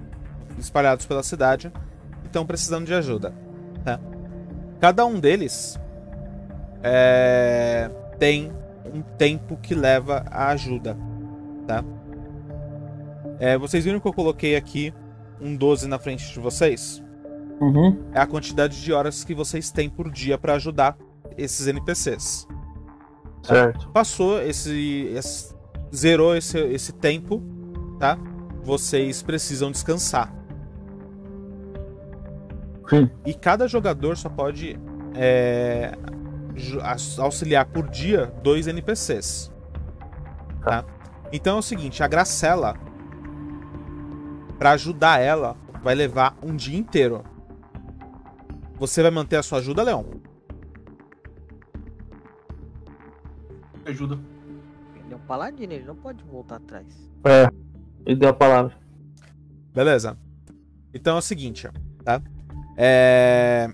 espalhados 0.58 1.06
pela 1.06 1.22
cidade 1.22 1.72
que 2.20 2.26
estão 2.26 2.46
precisando 2.46 2.86
de 2.86 2.94
ajuda. 2.94 3.34
tá? 3.84 3.98
Cada 4.80 5.04
um 5.06 5.18
deles 5.18 5.78
é, 6.82 7.90
tem 8.18 8.52
um 8.92 9.02
tempo 9.02 9.56
que 9.56 9.74
leva 9.74 10.24
a 10.30 10.48
ajuda. 10.48 10.96
Tá? 11.66 11.84
É, 13.38 13.56
vocês 13.58 13.84
viram 13.84 14.00
que 14.00 14.06
eu 14.06 14.12
coloquei 14.12 14.56
aqui 14.56 14.92
um 15.40 15.56
12 15.56 15.88
na 15.88 15.98
frente 15.98 16.32
de 16.32 16.38
vocês? 16.40 17.02
Uhum. 17.60 18.02
É 18.12 18.20
a 18.20 18.26
quantidade 18.26 18.80
de 18.82 18.92
horas 18.92 19.24
que 19.24 19.34
vocês 19.34 19.70
têm 19.70 19.88
por 19.88 20.10
dia 20.10 20.36
para 20.36 20.54
ajudar 20.54 20.96
esses 21.36 21.66
NPCs. 21.66 22.46
Certo. 23.42 23.88
passou 23.88 24.40
esse, 24.40 25.08
esse- 25.16 25.52
zerou 25.94 26.34
esse, 26.34 26.58
esse 26.58 26.92
tempo, 26.92 27.42
tá? 27.98 28.18
Vocês 28.62 29.22
precisam 29.22 29.70
descansar. 29.70 30.32
Sim. 32.88 33.10
E 33.24 33.34
cada 33.34 33.66
jogador 33.66 34.16
só 34.16 34.28
pode 34.28 34.78
é, 35.14 35.96
auxiliar 37.18 37.66
por 37.66 37.88
dia 37.88 38.26
dois 38.42 38.66
NPCs. 38.66 39.52
Tá? 40.62 40.84
Então 41.32 41.56
é 41.56 41.58
o 41.58 41.62
seguinte, 41.62 42.02
a 42.02 42.08
Gracela, 42.08 42.74
pra 44.58 44.72
ajudar 44.72 45.20
ela, 45.20 45.56
vai 45.82 45.94
levar 45.94 46.36
um 46.42 46.54
dia 46.54 46.78
inteiro. 46.78 47.24
Você 48.76 49.02
vai 49.02 49.10
manter 49.10 49.36
a 49.36 49.42
sua 49.42 49.58
ajuda, 49.58 49.82
Leon? 49.82 50.04
Ajuda. 53.84 54.31
Paladino, 55.20 55.72
ele 55.72 55.84
não 55.84 55.96
pode 55.96 56.22
voltar 56.24 56.56
atrás. 56.56 56.86
É. 57.24 57.48
Ele 58.04 58.16
deu 58.16 58.28
a 58.28 58.32
palavra. 58.32 58.76
Beleza. 59.74 60.18
Então 60.92 61.16
é 61.16 61.18
o 61.18 61.22
seguinte, 61.22 61.68
tá? 62.04 62.20
É... 62.76 63.68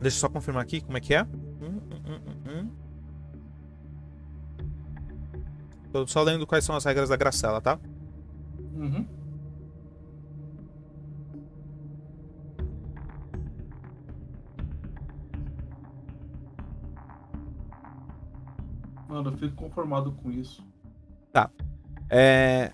Deixa 0.00 0.16
eu 0.16 0.20
só 0.20 0.28
confirmar 0.28 0.62
aqui 0.62 0.80
como 0.80 0.96
é 0.96 1.00
que 1.00 1.14
é. 1.14 1.22
Hum, 1.22 1.80
hum, 1.90 2.00
hum, 2.06 2.20
hum, 2.26 2.50
hum. 2.50 2.70
Tô 5.92 6.06
só 6.06 6.22
lendo 6.22 6.46
quais 6.46 6.64
são 6.64 6.76
as 6.76 6.84
regras 6.84 7.08
da 7.08 7.16
Gracela, 7.16 7.60
tá? 7.60 7.78
Uhum. 8.74 9.06
Mano, 19.16 19.30
eu 19.30 19.38
fico 19.38 19.56
conformado 19.56 20.12
com 20.12 20.30
isso. 20.30 20.62
É... 22.10 22.70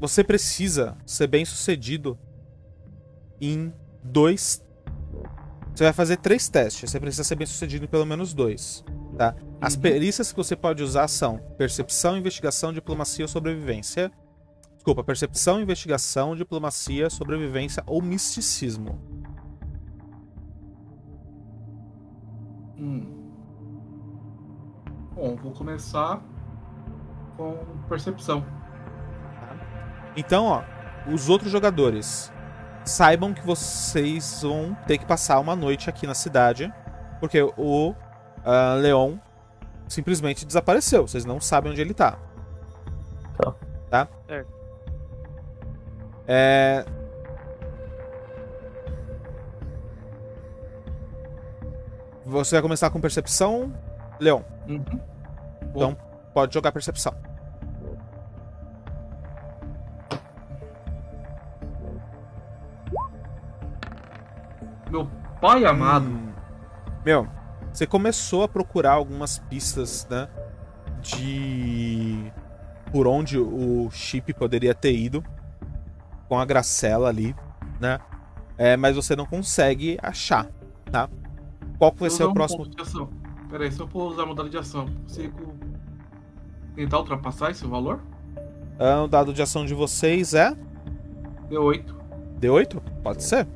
Você 0.00 0.24
precisa 0.24 0.96
ser 1.04 1.26
bem 1.26 1.44
sucedido 1.44 2.18
em 3.38 3.70
dois. 4.02 4.64
Você 5.74 5.84
vai 5.84 5.92
fazer 5.92 6.16
três 6.16 6.48
testes. 6.48 6.90
Você 6.90 6.98
precisa 6.98 7.22
ser 7.24 7.34
bem 7.36 7.46
sucedido 7.46 7.84
em 7.84 7.88
pelo 7.88 8.06
menos 8.06 8.32
dois. 8.32 8.82
Tá? 9.18 9.36
As 9.60 9.74
Uhum. 9.74 9.82
perícias 9.82 10.32
que 10.32 10.36
você 10.38 10.56
pode 10.56 10.82
usar 10.82 11.08
são 11.08 11.36
percepção, 11.58 12.16
investigação, 12.16 12.72
diplomacia 12.72 13.26
ou 13.26 13.28
sobrevivência. 13.28 14.10
Desculpa, 14.76 15.04
percepção, 15.04 15.60
investigação, 15.60 16.34
diplomacia, 16.34 17.10
sobrevivência 17.10 17.82
ou 17.86 18.00
misticismo. 18.00 18.98
Hum. 22.78 23.23
Bom, 25.14 25.36
vou 25.36 25.52
começar 25.52 26.20
com 27.36 27.56
percepção. 27.88 28.44
Então, 30.16 30.46
ó, 30.46 30.62
os 31.06 31.28
outros 31.28 31.50
jogadores 31.50 32.32
saibam 32.84 33.32
que 33.32 33.44
vocês 33.44 34.42
vão 34.42 34.76
ter 34.86 34.98
que 34.98 35.06
passar 35.06 35.38
uma 35.38 35.56
noite 35.56 35.88
aqui 35.88 36.06
na 36.06 36.14
cidade, 36.14 36.72
porque 37.20 37.40
o 37.56 37.94
ah, 38.44 38.74
Leon 38.74 39.16
simplesmente 39.88 40.44
desapareceu. 40.44 41.06
Vocês 41.06 41.24
não 41.24 41.40
sabem 41.40 41.72
onde 41.72 41.80
ele 41.80 41.94
tá. 41.94 42.18
Tá. 43.38 43.54
Tá? 43.90 44.08
Certo. 44.26 44.52
É. 46.26 46.84
Você 52.26 52.56
vai 52.56 52.62
começar 52.62 52.90
com 52.90 53.00
percepção, 53.00 53.72
Leon. 54.18 54.42
Uhum. 54.68 55.00
Então, 55.74 55.96
pode 56.32 56.54
jogar 56.54 56.72
percepção. 56.72 57.14
Meu 64.90 65.10
pai 65.40 65.64
amado. 65.64 66.06
Hum. 66.06 66.32
Meu, 67.04 67.28
você 67.72 67.86
começou 67.86 68.44
a 68.44 68.48
procurar 68.48 68.92
algumas 68.92 69.38
pistas, 69.38 70.06
né? 70.08 70.28
De. 71.00 72.32
Por 72.92 73.08
onde 73.08 73.38
o 73.38 73.90
chip 73.90 74.32
poderia 74.32 74.74
ter 74.74 74.94
ido. 74.94 75.24
Com 76.28 76.38
a 76.38 76.44
Gracela 76.44 77.08
ali, 77.08 77.34
né? 77.80 77.98
É, 78.56 78.76
mas 78.76 78.96
você 78.96 79.16
não 79.16 79.26
consegue 79.26 79.98
achar, 80.00 80.46
tá? 80.90 81.08
Qual 81.76 81.92
vai 81.98 82.08
ser 82.08 82.24
o 82.24 82.32
próximo. 82.32 82.64
Pera 83.54 83.66
aí, 83.66 83.70
se 83.70 83.78
eu 83.78 83.86
for 83.86 84.10
usar 84.10 84.26
modalidade 84.26 84.50
de 84.50 84.58
ação, 84.58 84.88
consigo 84.88 85.54
tentar 86.74 86.98
ultrapassar 86.98 87.52
esse 87.52 87.64
valor? 87.64 88.00
Ah, 88.80 89.04
o 89.04 89.06
dado 89.06 89.32
de 89.32 89.40
ação 89.40 89.64
de 89.64 89.72
vocês 89.72 90.34
é. 90.34 90.56
Deu 91.48 91.62
8. 91.62 91.94
D8? 92.40 92.80
Pode 93.04 93.22
ser. 93.22 93.46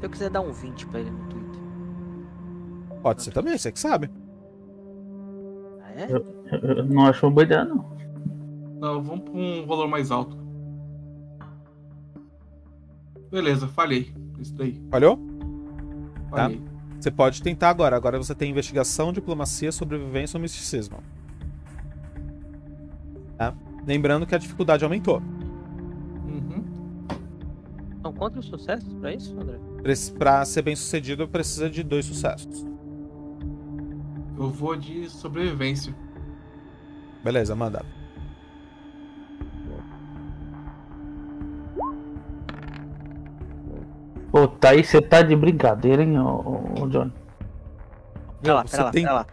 Se 0.00 0.06
eu 0.06 0.08
quiser 0.08 0.30
dar 0.30 0.40
um 0.40 0.50
20 0.50 0.86
pra 0.86 1.00
ele 1.00 1.10
no 1.10 1.28
Twitter. 1.28 1.60
Pode 3.02 3.22
ser 3.22 3.32
também, 3.32 3.58
você 3.58 3.70
que 3.70 3.78
sabe. 3.78 4.10
Ah, 5.82 5.90
é? 5.90 6.06
Eu, 6.10 6.24
eu 6.62 6.84
não 6.86 7.04
acho 7.04 7.26
uma 7.26 7.32
boa 7.32 7.44
ideia, 7.44 7.66
não. 7.66 7.84
Não, 8.80 9.02
vamos 9.02 9.28
pra 9.28 9.32
um 9.34 9.66
valor 9.66 9.86
mais 9.86 10.10
alto. 10.10 10.38
Beleza, 13.30 13.68
falhei. 13.68 14.10
Isso 14.38 14.54
daí. 14.54 14.82
Falhou? 14.90 15.27
Tá. 16.30 16.50
Você 16.98 17.10
pode 17.10 17.42
tentar 17.42 17.70
agora. 17.70 17.96
Agora 17.96 18.18
você 18.18 18.34
tem 18.34 18.50
investigação, 18.50 19.12
diplomacia, 19.12 19.70
sobrevivência 19.70 20.36
ou 20.36 20.42
misticismo. 20.42 20.98
Tá? 23.36 23.54
Lembrando 23.86 24.26
que 24.26 24.34
a 24.34 24.38
dificuldade 24.38 24.84
aumentou. 24.84 25.22
Uhum. 26.26 26.64
São 28.02 28.12
quantos 28.12 28.46
sucessos 28.46 28.92
pra 28.94 29.14
isso, 29.14 29.38
André? 29.40 29.58
Pra 30.18 30.44
ser 30.44 30.62
bem 30.62 30.74
sucedido, 30.74 31.28
precisa 31.28 31.70
de 31.70 31.82
dois 31.82 32.04
sucessos. 32.04 32.66
Eu 34.36 34.50
vou 34.50 34.76
de 34.76 35.08
sobrevivência. 35.08 35.94
Beleza, 37.24 37.54
manda. 37.54 37.84
Pô, 44.30 44.46
tá 44.46 44.70
aí, 44.70 44.84
você 44.84 45.00
tá 45.00 45.22
de 45.22 45.34
brincadeira, 45.34 46.02
hein, 46.02 46.18
ô, 46.18 46.24
ô, 46.26 46.82
ô 46.82 46.88
Johnny? 46.88 47.12
Pera 48.42 48.54
lá, 48.54 48.64
pera 48.64 48.84
lá, 48.84 48.90
tem- 48.90 49.02
pera 49.02 49.14
lá. 49.14 49.26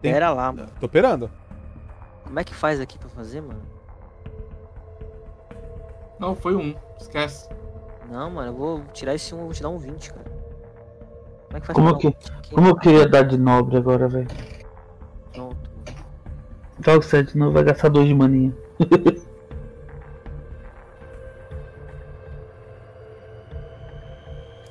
tem- 0.00 0.12
Pera 0.12 0.30
lá, 0.30 0.52
mano. 0.52 0.68
Tô 0.80 0.86
operando. 0.86 1.30
Como 2.24 2.38
é 2.38 2.44
que 2.44 2.54
faz 2.54 2.80
aqui 2.80 2.98
pra 2.98 3.08
fazer, 3.08 3.40
mano? 3.40 3.60
Não, 6.18 6.34
foi 6.34 6.54
um. 6.54 6.74
Esquece. 7.00 7.48
Não, 8.10 8.30
mano, 8.30 8.48
eu 8.50 8.54
vou 8.54 8.82
tirar 8.92 9.14
esse 9.14 9.34
1, 9.34 9.38
vou 9.38 9.52
te 9.52 9.62
dar 9.62 9.68
um 9.70 9.78
20, 9.78 10.12
cara. 10.12 10.24
Como 11.46 11.56
é 11.56 11.60
que 11.60 11.66
faz 11.66 11.74
Como 11.76 11.98
que- 11.98 12.06
um 12.08 12.10
20 12.10 12.50
Como 12.52 12.68
eu 12.68 12.76
queria 12.76 13.08
dar 13.08 13.22
de 13.22 13.36
nobre 13.38 13.76
agora, 13.76 14.08
velho? 14.08 14.28
Pronto. 15.32 15.70
Joga 16.84 17.02
7 17.02 17.36
não 17.36 17.52
vai 17.52 17.64
gastar 17.64 17.88
2 17.88 18.06
de 18.06 18.14
maninha. 18.14 18.54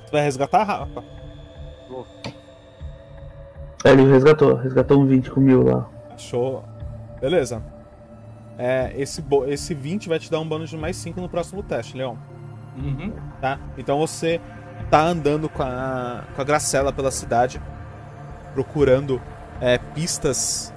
Tu 0.07 0.11
vai 0.11 0.21
resgatar 0.23 0.61
a 0.61 0.63
Rafa. 0.63 1.03
É, 3.83 3.91
ele 3.91 4.09
resgatou, 4.09 4.55
resgatou 4.55 4.99
um 5.01 5.05
20 5.05 5.29
com 5.31 5.39
mil 5.39 5.63
lá. 5.63 5.87
Show. 6.17 6.63
Beleza. 7.21 7.61
É, 8.57 8.91
esse, 8.97 9.21
bo- 9.21 9.45
esse 9.45 9.73
20 9.73 10.09
vai 10.09 10.17
te 10.17 10.31
dar 10.31 10.39
um 10.39 10.47
bônus 10.47 10.69
de 10.69 10.77
mais 10.77 10.95
5 10.97 11.21
no 11.21 11.29
próximo 11.29 11.61
teste, 11.61 11.95
Leon. 11.95 12.15
Uhum. 12.75 13.11
tá? 13.41 13.59
Então 13.77 13.97
você 13.99 14.39
tá 14.89 15.01
andando 15.01 15.49
com 15.49 15.63
a, 15.63 16.23
com 16.35 16.41
a 16.41 16.43
Gracela 16.43 16.93
pela 16.93 17.09
cidade, 17.11 17.59
procurando 18.53 19.21
é, 19.59 19.77
pistas 19.77 20.73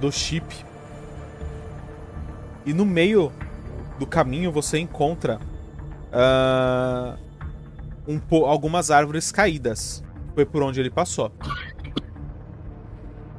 do 0.00 0.10
chip. 0.10 0.64
E 2.66 2.72
no 2.72 2.84
meio 2.84 3.32
do 3.98 4.06
caminho 4.06 4.50
você 4.52 4.78
encontra 4.78 5.38
ah, 6.12 7.16
um 8.08 8.18
po- 8.18 8.46
algumas 8.46 8.90
árvores 8.90 9.30
caídas. 9.30 10.02
Foi 10.34 10.44
por 10.46 10.62
onde 10.62 10.80
ele 10.80 10.90
passou. 10.90 11.30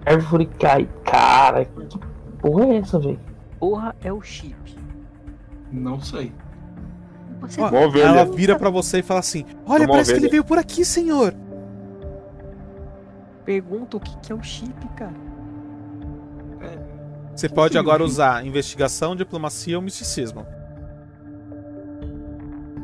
Árvore 0.06 0.46
cai. 0.46 0.88
Cara, 1.04 1.66
que 1.66 1.98
porra 2.42 2.66
é 2.68 2.78
essa, 2.78 3.00
velho? 3.00 3.20
Porra, 3.60 3.96
é 4.02 4.12
o 4.14 4.22
chip. 4.22 4.56
Não 5.72 6.00
sei. 6.00 6.32
Você 7.42 7.62
Ó, 7.62 7.68
ovelha. 7.86 8.04
ela 8.06 8.26
vira 8.26 8.58
pra 8.58 8.70
você 8.70 9.00
e 9.00 9.04
fala 9.04 9.20
assim: 9.22 9.46
Olha, 9.66 9.84
Uma 9.86 9.94
parece 9.94 10.14
que 10.14 10.20
ele 10.20 10.30
veio 10.30 10.44
por 10.44 10.58
aqui, 10.58 10.84
senhor. 10.86 11.34
pergunta 13.46 13.98
o 13.98 14.00
que, 14.00 14.16
que 14.20 14.32
é 14.32 14.36
o 14.36 14.44
chip, 14.44 14.88
cara. 14.96 15.14
Você 17.36 17.48
pode 17.48 17.78
agora 17.78 18.04
usar 18.04 18.46
investigação, 18.46 19.16
diplomacia 19.16 19.78
ou 19.78 19.82
misticismo. 19.82 20.46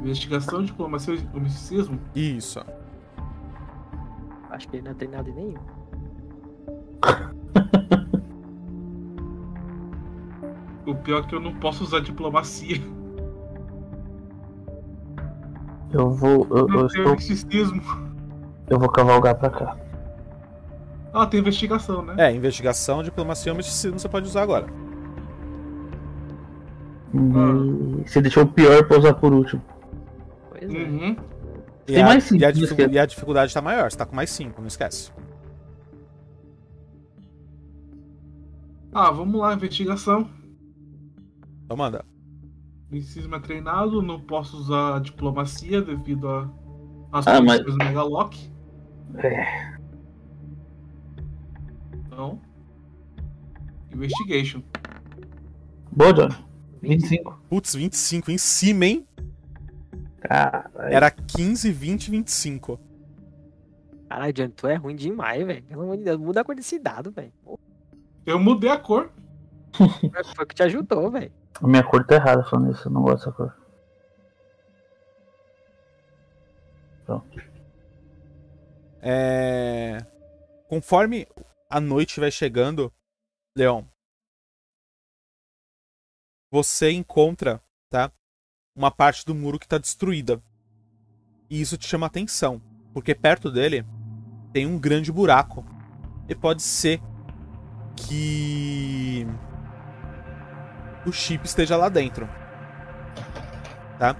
Investigação, 0.05 0.63
diplomacia 0.63 1.15
e 1.15 1.39
misticismo? 1.39 1.99
Isso. 2.15 2.63
Acho 4.51 4.67
que 4.69 4.75
ele 4.77 4.83
não 4.83 4.91
é 4.91 4.93
treinado 4.93 5.29
em 5.31 5.33
nenhum. 5.33 5.55
O 10.85 10.93
pior 10.93 11.23
é 11.23 11.27
que 11.27 11.33
eu 11.35 11.39
não 11.39 11.53
posso 11.55 11.83
usar 11.83 11.99
diplomacia. 12.01 12.77
Eu 15.91 16.11
vou. 16.11 16.45
Eu, 16.51 16.57
eu 16.57 16.67
Não 16.67 16.87
tenho 16.87 17.01
estou. 17.01 17.15
misticismo. 17.15 17.81
Eu 18.69 18.77
vou 18.79 18.89
cavalgar 18.89 19.35
pra 19.35 19.49
cá. 19.49 19.77
Ah, 21.13 21.25
tem 21.25 21.39
investigação, 21.39 22.01
né? 22.01 22.15
É, 22.17 22.31
investigação, 22.35 23.01
diplomacia 23.01 23.51
ou 23.51 23.55
misticismo 23.57 23.97
você 23.97 24.09
pode 24.09 24.27
usar 24.27 24.43
agora. 24.43 24.67
Hum, 27.13 28.03
Você 28.05 28.21
deixou 28.21 28.43
o 28.43 28.47
pior 28.47 28.85
pra 28.87 28.97
usar 28.99 29.13
por 29.13 29.33
último. 29.33 29.61
Uhum. 30.69 31.15
E 31.87 31.93
Tem 31.93 32.01
a, 32.01 32.05
mais 32.05 32.23
cinco, 32.23 32.41
e 32.41 32.45
a, 32.45 32.51
e 32.91 32.99
a 32.99 33.05
dificuldade 33.05 33.53
tá 33.53 33.61
maior, 33.61 33.91
você 33.91 33.97
tá 33.97 34.05
com 34.05 34.15
mais 34.15 34.29
5, 34.31 34.59
não 34.59 34.67
esquece. 34.67 35.11
Ah, 38.91 39.11
vamos 39.11 39.39
lá, 39.39 39.53
investigação. 39.53 40.29
Então 41.65 41.77
manda. 41.77 42.03
Misticismo 42.89 43.35
é 43.35 43.39
treinado, 43.39 44.01
não 44.01 44.19
posso 44.19 44.57
usar 44.57 45.01
diplomacia 45.01 45.81
devido 45.81 46.27
a 46.29 46.49
às 47.11 47.27
Ah, 47.27 47.41
mas- 47.41 47.63
do 47.63 47.75
Megalock. 47.77 48.49
É. 49.17 49.75
Então. 52.07 52.39
Investigation. 53.93 54.61
Boa, 55.91 56.13
Johnny. 56.13 56.35
25. 56.81 57.39
Putz, 57.49 57.75
25 57.75 58.31
em 58.31 58.37
cima, 58.37 58.85
hein? 58.85 59.07
Caralho. 60.27 60.93
Era 60.93 61.11
15, 61.11 61.71
20, 61.71 62.11
25. 62.11 62.79
Caralho, 64.09 64.33
Johnny, 64.33 64.49
tu 64.49 64.67
é 64.67 64.75
ruim 64.75 64.95
demais, 64.95 65.45
velho. 65.45 65.63
Pelo 65.63 65.83
amor 65.83 65.97
de 65.97 66.03
Deus, 66.03 66.17
muda 66.17 66.41
a 66.41 66.43
cor 66.43 66.55
desse 66.55 66.79
dado, 66.79 67.11
velho. 67.11 67.33
Eu 68.25 68.39
mudei 68.39 68.69
a 68.69 68.77
cor. 68.77 69.11
Foi 69.73 70.45
o 70.45 70.47
que 70.47 70.55
te 70.55 70.63
ajudou, 70.63 71.11
velho. 71.11 71.31
A 71.61 71.67
minha 71.67 71.83
cor 71.83 72.05
tá 72.05 72.15
errada 72.15 72.43
falando 72.43 72.71
isso, 72.71 72.87
eu 72.87 72.91
não 72.91 73.01
gosto 73.01 73.25
dessa 73.25 73.31
cor. 73.31 73.65
É... 79.07 79.99
Conforme 80.67 81.27
a 81.69 81.79
noite 81.79 82.19
vai 82.19 82.31
chegando, 82.31 82.91
Leon, 83.55 83.83
você 86.51 86.89
encontra, 86.89 87.61
tá? 87.87 88.11
Uma 88.75 88.91
parte 88.91 89.25
do 89.25 89.33
muro 89.33 89.57
que 89.57 89.67
tá 89.67 89.77
destruída. 89.77 90.41
E 91.49 91.61
isso 91.61 91.77
te 91.77 91.87
chama 91.87 92.07
atenção, 92.07 92.61
porque 92.93 93.15
perto 93.15 93.49
dele 93.49 93.85
tem 94.51 94.65
um 94.65 94.77
grande 94.77 95.11
buraco. 95.11 95.65
E 96.27 96.35
pode 96.35 96.61
ser 96.61 96.99
que 97.95 99.25
o 101.05 101.11
chip 101.11 101.45
esteja 101.45 101.77
lá 101.77 101.87
dentro. 101.87 102.27
Tá? 103.97 104.15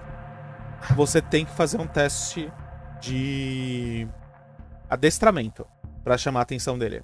Você 0.96 1.22
tem 1.22 1.46
que 1.46 1.52
fazer 1.52 1.82
um 1.82 1.88
teste 1.88 2.52
de 3.02 4.08
adestramento 4.90 5.66
pra 6.04 6.18
chamar 6.18 6.42
a 6.42 6.44
atenção 6.44 6.78
dele. 6.78 7.04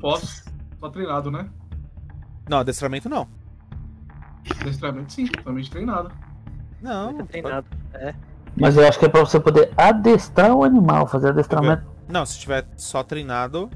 Posso. 0.00 0.44
Só 0.78 0.88
treinado, 0.90 1.30
né? 1.30 1.50
Não, 2.48 2.58
adestramento 2.58 3.08
não. 3.08 3.28
Adestramento 4.60 5.12
sim, 5.12 5.26
totalmente 5.26 5.70
treinado. 5.70 6.10
Não, 6.80 7.14
Tá 7.18 7.24
treinado. 7.24 7.66
Mas 8.56 8.76
eu 8.76 8.86
acho 8.88 8.98
que 8.98 9.04
é 9.04 9.08
pra 9.08 9.20
você 9.20 9.38
poder 9.38 9.70
adestrar 9.76 10.52
o 10.52 10.64
animal, 10.64 11.06
fazer 11.06 11.28
adestramento. 11.28 11.84
não, 12.08 12.24
se 12.26 12.38
tiver 12.38 12.66
só 12.76 13.02
treinado, 13.02 13.70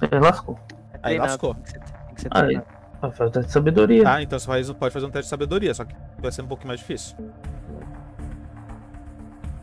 Ele 0.00 0.20
lascou. 0.20 0.58
É 0.92 0.96
Aí 0.96 1.00
treinado, 1.02 1.30
lascou. 1.32 1.54
Tem 1.54 1.62
que 1.64 1.70
ser, 1.70 1.78
tem 1.80 2.14
que 2.14 2.20
ser 2.22 2.28
Aí. 2.32 2.42
treinado. 2.44 2.66
Vai 3.00 3.10
fazer 3.12 3.30
teste 3.30 3.46
de 3.46 3.52
sabedoria. 3.52 4.04
tá? 4.04 4.22
Então 4.22 4.38
você 4.38 4.74
pode 4.74 4.92
fazer 4.92 5.06
um 5.06 5.10
teste 5.10 5.26
de 5.26 5.30
sabedoria, 5.30 5.72
só 5.74 5.84
que 5.84 5.94
vai 6.18 6.30
ser 6.30 6.42
um 6.42 6.46
pouquinho 6.46 6.68
mais 6.68 6.80
difícil. 6.80 7.16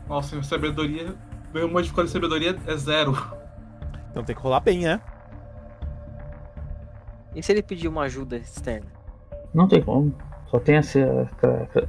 Nossa, 0.08 0.34
minha 0.34 0.42
sabedoria. 0.44 1.14
Meu 1.54 1.68
modificador 1.68 2.06
de 2.06 2.10
sabedoria 2.12 2.56
é 2.66 2.76
zero. 2.76 3.12
Então 4.10 4.24
tem 4.24 4.34
que 4.34 4.42
rolar 4.42 4.60
bem, 4.60 4.80
né? 4.84 5.00
E 7.34 7.42
se 7.42 7.52
ele 7.52 7.62
pedir 7.62 7.88
uma 7.88 8.02
ajuda 8.02 8.36
externa? 8.36 8.86
Não 9.54 9.68
tem 9.68 9.82
como. 9.82 10.14
Só 10.50 10.58
tem 10.58 10.76
essa. 10.76 10.98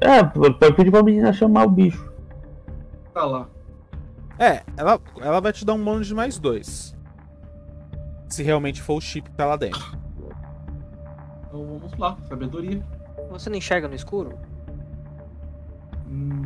É, 0.01 0.23
pode 0.23 0.75
pedir 0.75 0.91
pra 0.91 1.01
menina 1.03 1.31
chamar 1.31 1.65
o 1.65 1.69
bicho. 1.69 2.11
Tá 3.13 3.25
lá. 3.25 3.47
É, 4.37 4.63
ela, 4.77 4.99
ela 5.19 5.39
vai 5.41 5.51
te 5.51 5.65
dar 5.65 5.73
um 5.73 5.83
bônus 5.83 6.07
de 6.07 6.15
mais 6.15 6.37
dois. 6.37 6.95
Se 8.27 8.43
realmente 8.43 8.81
for 8.81 8.95
o 8.95 9.01
chip 9.01 9.29
que 9.29 9.35
tá 9.35 9.45
lá 9.45 9.55
dentro. 9.55 9.97
Então 11.47 11.65
vamos 11.65 11.97
lá, 11.97 12.17
sabedoria. 12.27 12.85
Você 13.31 13.49
não 13.49 13.57
enxerga 13.57 13.87
no 13.87 13.95
escuro? 13.95 14.37
Hum, 16.07 16.41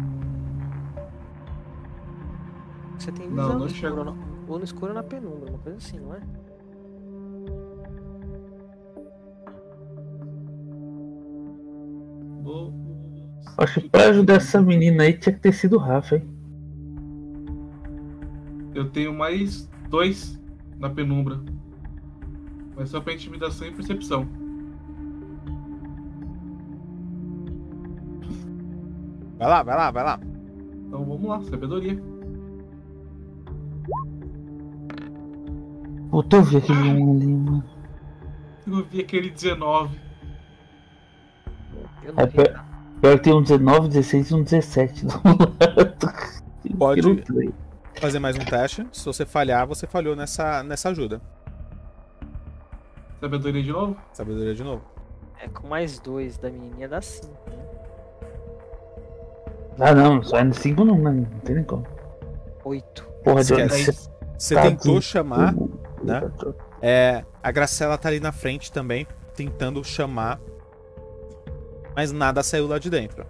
Você 2.97 3.11
tem 3.11 3.27
Não, 3.27 3.35
visão 3.35 3.49
não 3.53 3.59
no 3.59 3.67
escuro, 3.67 4.03
não. 4.05 4.17
Ou 4.47 4.57
no 4.57 4.63
escuro 4.63 4.87
ou 4.91 4.93
na 4.95 5.03
penumbra, 5.03 5.49
uma 5.49 5.59
coisa 5.59 5.77
assim, 5.77 5.99
não 5.99 6.13
é? 6.13 6.19
Vou- 12.43 12.73
Acho 13.57 13.81
que 13.81 13.89
pra 13.89 14.05
ajudar 14.09 14.35
essa 14.35 14.61
menina 14.61 15.03
aí 15.03 15.13
tinha 15.13 15.33
que 15.33 15.39
ter 15.41 15.53
sido 15.53 15.75
o 15.75 15.79
Rafa, 15.79 16.15
hein? 16.15 16.27
Eu 18.73 18.89
tenho 18.89 19.13
mais 19.13 19.69
dois 19.89 20.41
na 20.79 20.89
penumbra. 20.89 21.39
Mas 22.75 22.89
só 22.89 22.99
pra 22.99 23.13
intimidação 23.13 23.67
e 23.67 23.71
percepção. 23.71 24.27
Vai 29.37 29.47
lá, 29.47 29.63
vai 29.63 29.75
lá, 29.75 29.91
vai 29.91 30.03
lá. 30.03 30.19
Então 30.87 31.05
vamos 31.05 31.25
lá, 31.25 31.41
sabedoria. 31.43 32.01
Puta, 36.09 36.37
eu 36.37 36.43
vi 36.43 36.57
aquele 36.57 36.89
ali, 36.89 36.97
mano. 37.35 37.63
Eu 38.67 38.85
vi 38.85 39.01
aquele 39.01 39.29
19. 39.29 39.99
Eu 42.05 42.13
não 42.13 42.23
É, 42.23 42.25
vi. 42.27 42.31
pior, 42.33 42.65
pior 43.01 43.17
que 43.17 43.23
tem 43.23 43.33
um 43.33 43.41
19, 43.41 43.87
16 43.89 44.29
e 44.31 44.35
um 44.35 44.43
17 44.43 45.05
do 45.05 45.13
lado. 45.23 45.53
Pode. 46.77 47.23
Fazer 47.99 48.19
mais 48.19 48.35
um 48.35 48.39
teste. 48.39 48.87
Se 48.91 49.05
você 49.05 49.25
falhar, 49.25 49.67
você 49.67 49.85
falhou 49.87 50.15
nessa, 50.15 50.63
nessa 50.63 50.89
ajuda. 50.89 51.21
Sabedoria 53.19 53.63
de 53.63 53.71
novo? 53.71 53.95
Sabedoria 54.13 54.53
de 54.55 54.63
novo. 54.63 54.81
É 55.39 55.47
com 55.47 55.67
mais 55.67 55.99
dois 55.99 56.37
da 56.37 56.49
menininha 56.49 56.87
dá 56.87 57.01
cinco, 57.01 57.33
né? 57.49 57.63
Ah, 59.79 59.93
não, 59.93 60.21
só 60.21 60.37
é 60.37 60.43
no 60.43 60.53
5 60.53 60.85
não, 60.85 60.95
né? 60.97 61.11
Não 61.11 61.39
tem 61.39 61.55
nem 61.55 61.63
como. 61.63 61.85
Oito. 62.63 63.03
Porra, 63.23 63.43
de 63.43 63.53
Esquece. 63.53 63.91
você 63.93 64.09
Você 64.37 64.55
Tá 64.55 64.61
tentou 64.63 64.97
aqui. 64.97 65.05
chamar. 65.05 65.53
né? 66.03 66.31
É, 66.81 67.23
a 67.41 67.51
Gracela 67.51 67.97
tá 67.97 68.07
ali 68.09 68.19
na 68.19 68.31
frente 68.31 68.71
também, 68.71 69.07
tentando 69.35 69.83
chamar. 69.83 70.39
Mas 71.95 72.11
nada 72.11 72.41
saiu 72.43 72.67
lá 72.67 72.79
de 72.79 72.89
dentro. 72.89 73.25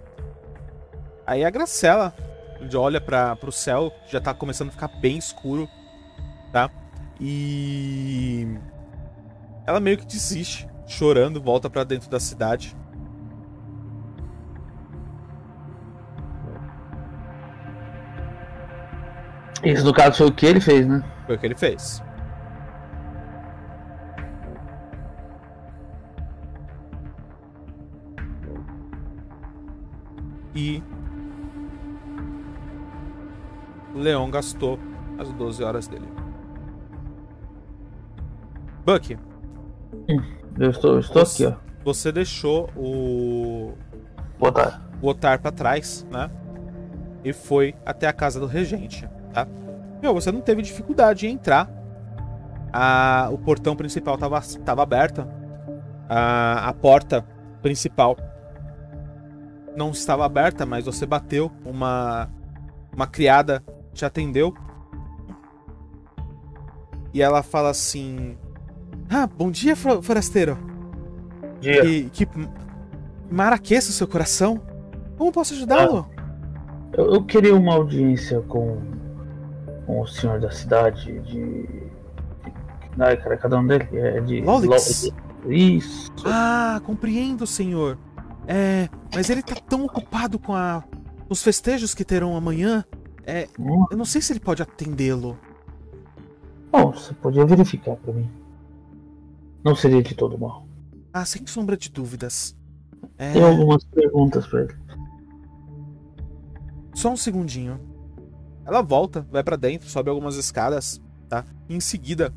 Aí 1.26 1.44
a 1.44 1.50
Gracela 1.50 2.14
olha 2.74 3.00
para 3.00 3.36
pro 3.36 3.52
céu, 3.52 3.92
já 4.08 4.20
tá 4.20 4.32
começando 4.32 4.68
a 4.68 4.72
ficar 4.72 4.88
bem 4.88 5.18
escuro, 5.18 5.68
tá? 6.52 6.70
E 7.20 8.48
ela 9.66 9.80
meio 9.80 9.98
que 9.98 10.06
desiste, 10.06 10.68
chorando, 10.86 11.42
volta 11.42 11.68
pra 11.68 11.84
dentro 11.84 12.08
da 12.08 12.18
cidade. 12.18 12.76
Isso 19.62 19.84
no 19.84 19.94
caso 19.94 20.18
foi 20.18 20.26
o 20.26 20.32
que 20.32 20.46
ele 20.46 20.60
fez, 20.60 20.86
né? 20.86 21.02
Foi 21.26 21.36
o 21.36 21.38
que 21.38 21.46
ele 21.46 21.54
fez. 21.54 22.02
E 30.54 30.82
o 33.94 33.98
Leão 33.98 34.30
gastou 34.30 34.78
as 35.18 35.30
12 35.32 35.62
horas 35.62 35.86
dele. 35.88 36.08
Buck, 38.84 39.16
Eu 40.58 40.70
estou, 40.70 40.98
estou 40.98 41.22
aqui, 41.22 41.46
ó. 41.46 41.54
você 41.84 42.12
deixou 42.12 42.68
o 42.76 43.72
Botar. 44.38 44.82
o 45.00 45.08
Otar 45.08 45.40
pra 45.40 45.50
trás, 45.50 46.06
né? 46.10 46.30
E 47.24 47.32
foi 47.32 47.74
até 47.86 48.06
a 48.06 48.12
casa 48.12 48.38
do 48.38 48.46
regente, 48.46 49.08
tá? 49.32 49.46
Meu, 50.02 50.12
você 50.12 50.30
não 50.30 50.42
teve 50.42 50.60
dificuldade 50.60 51.26
em 51.26 51.32
entrar. 51.32 51.70
A, 52.70 53.28
o 53.32 53.38
portão 53.38 53.74
principal 53.74 54.18
tava, 54.18 54.40
tava 54.64 54.82
aberta. 54.82 55.26
A, 56.08 56.68
a 56.68 56.72
porta 56.74 57.24
principal 57.62 58.16
não 59.76 59.90
estava 59.90 60.24
aberta, 60.24 60.64
mas 60.66 60.84
você 60.84 61.04
bateu. 61.06 61.50
Uma, 61.64 62.30
uma 62.94 63.06
criada 63.06 63.62
te 63.92 64.04
atendeu. 64.04 64.54
E 67.12 67.22
ela 67.22 67.42
fala 67.42 67.70
assim: 67.70 68.36
Ah, 69.10 69.26
bom 69.26 69.50
dia, 69.50 69.76
forasteiro. 69.76 70.58
Dia. 71.60 71.82
Que, 71.82 72.10
que 72.10 72.28
maraqueça 73.30 73.90
o 73.90 73.92
seu 73.92 74.06
coração. 74.08 74.60
Como 75.16 75.30
posso 75.32 75.54
ajudá-lo? 75.54 76.08
Eu, 76.92 77.14
eu 77.14 77.24
queria 77.24 77.54
uma 77.54 77.74
audiência 77.74 78.40
com, 78.42 78.78
com 79.86 80.00
o 80.00 80.06
senhor 80.06 80.40
da 80.40 80.50
cidade 80.50 81.20
de. 81.20 81.68
Ai, 82.98 83.16
cara, 83.16 83.36
cada 83.36 83.58
um 83.58 83.66
dele 83.66 83.88
é 83.92 84.20
de. 84.20 84.40
Lolix. 84.40 85.12
Lo- 85.44 85.52
Isso. 85.52 86.12
Ah, 86.24 86.80
compreendo, 86.84 87.46
senhor. 87.46 87.98
É, 88.46 88.88
mas 89.14 89.30
ele 89.30 89.42
tá 89.42 89.54
tão 89.54 89.84
ocupado 89.84 90.38
com 90.38 90.54
a, 90.54 90.84
os 91.28 91.42
festejos 91.42 91.94
que 91.94 92.04
terão 92.04 92.36
amanhã. 92.36 92.84
É, 93.26 93.48
Hum, 93.58 93.86
eu 93.90 93.96
não 93.96 94.04
sei 94.04 94.20
se 94.20 94.32
ele 94.32 94.40
pode 94.40 94.62
atendê-lo. 94.62 95.38
Bom, 96.70 96.92
você 96.92 97.14
podia 97.14 97.46
verificar 97.46 97.96
pra 97.96 98.12
mim. 98.12 98.28
Não 99.64 99.74
seria 99.74 100.02
de 100.02 100.14
todo 100.14 100.36
mal. 100.38 100.66
Ah, 101.12 101.24
sem 101.24 101.46
sombra 101.46 101.76
de 101.76 101.88
dúvidas. 101.90 102.56
É, 103.16 103.32
Tem 103.32 103.42
algumas 103.42 103.84
perguntas 103.84 104.46
pra 104.46 104.62
ele. 104.62 104.74
Só 106.94 107.10
um 107.10 107.16
segundinho. 107.16 107.80
Ela 108.66 108.82
volta, 108.82 109.26
vai 109.30 109.42
pra 109.42 109.56
dentro, 109.56 109.88
sobe 109.88 110.10
algumas 110.10 110.36
escadas, 110.36 111.00
tá? 111.28 111.44
Em 111.68 111.80
seguida, 111.80 112.32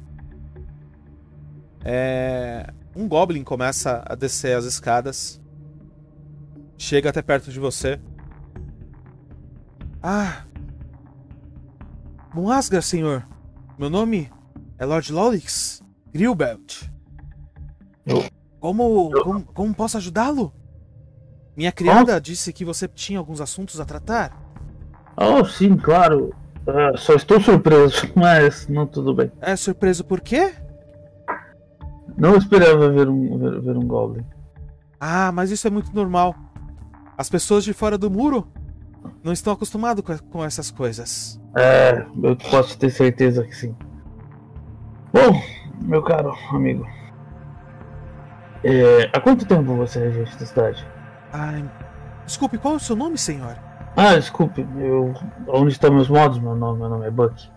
é... 1.83 2.67
um 2.95 3.07
goblin 3.07 3.43
começa 3.43 4.03
a 4.05 4.15
descer 4.15 4.55
as 4.57 4.65
escadas. 4.65 5.41
Chega 6.77 7.09
até 7.09 7.21
perto 7.21 7.51
de 7.51 7.59
você. 7.59 7.99
Ah! 10.01 10.43
Bom 12.33 12.49
Asgard, 12.51 12.85
senhor. 12.85 13.27
Meu 13.77 13.89
nome 13.89 14.29
é 14.77 14.85
Lord 14.85 15.11
Lolix 15.11 15.81
Grilbelt. 16.13 16.83
Eu- 18.05 18.25
Como, 18.59 19.11
como, 19.23 19.43
como 19.45 19.73
posso 19.73 19.97
ajudá-lo? 19.97 20.51
Minha 21.55 21.71
criada 21.71 22.19
disse 22.21 22.53
que 22.53 22.65
você 22.65 22.87
tinha 22.87 23.17
alguns 23.19 23.41
assuntos 23.41 23.79
a 23.79 23.85
tratar. 23.85 24.35
Oh, 25.15 25.43
sim, 25.45 25.75
claro. 25.77 26.33
Ah, 26.67 26.95
só 26.97 27.13
estou 27.13 27.39
surpreso, 27.41 28.07
mas 28.15 28.67
não 28.67 28.85
tudo 28.85 29.13
bem. 29.13 29.31
É 29.41 29.55
surpreso 29.55 30.03
por 30.03 30.21
quê? 30.21 30.53
Não 32.17 32.35
esperava 32.35 32.89
ver 32.91 33.07
um, 33.07 33.37
ver, 33.37 33.61
ver 33.61 33.77
um 33.77 33.87
Goblin. 33.87 34.25
Ah, 34.99 35.31
mas 35.31 35.49
isso 35.51 35.67
é 35.67 35.69
muito 35.69 35.93
normal. 35.95 36.35
As 37.17 37.29
pessoas 37.29 37.63
de 37.63 37.73
fora 37.73 37.97
do 37.97 38.09
muro 38.11 38.47
não 39.23 39.33
estão 39.33 39.53
acostumadas 39.53 40.03
com, 40.29 40.43
essas 40.43 40.69
coisas. 40.69 41.39
É, 41.55 42.05
eu 42.21 42.35
posso 42.35 42.77
ter 42.77 42.89
certeza 42.89 43.43
que 43.43 43.55
sim. 43.55 43.75
Bom, 45.11 45.41
meu 45.81 46.03
caro 46.03 46.35
amigo. 46.51 46.85
é, 48.63 49.09
há 49.13 49.19
quanto 49.19 49.45
tempo 49.45 49.75
você 49.75 49.99
é 49.99 50.09
regente 50.09 50.37
da 50.37 50.45
cidade? 50.45 50.87
Ai, 51.31 51.69
desculpe, 52.25 52.57
qual 52.57 52.75
é 52.75 52.77
o 52.77 52.79
seu 52.79 52.95
nome, 52.95 53.17
senhor? 53.17 53.57
Ah, 53.95 54.15
desculpe, 54.15 54.65
eu. 54.79 55.13
Onde 55.47 55.71
estão 55.71 55.91
meus 55.91 56.07
modos? 56.09 56.37
Meu 56.39 56.55
nome, 56.55 56.79
meu 56.79 56.89
nome 56.89 57.07
é 57.07 57.11
Buck. 57.11 57.49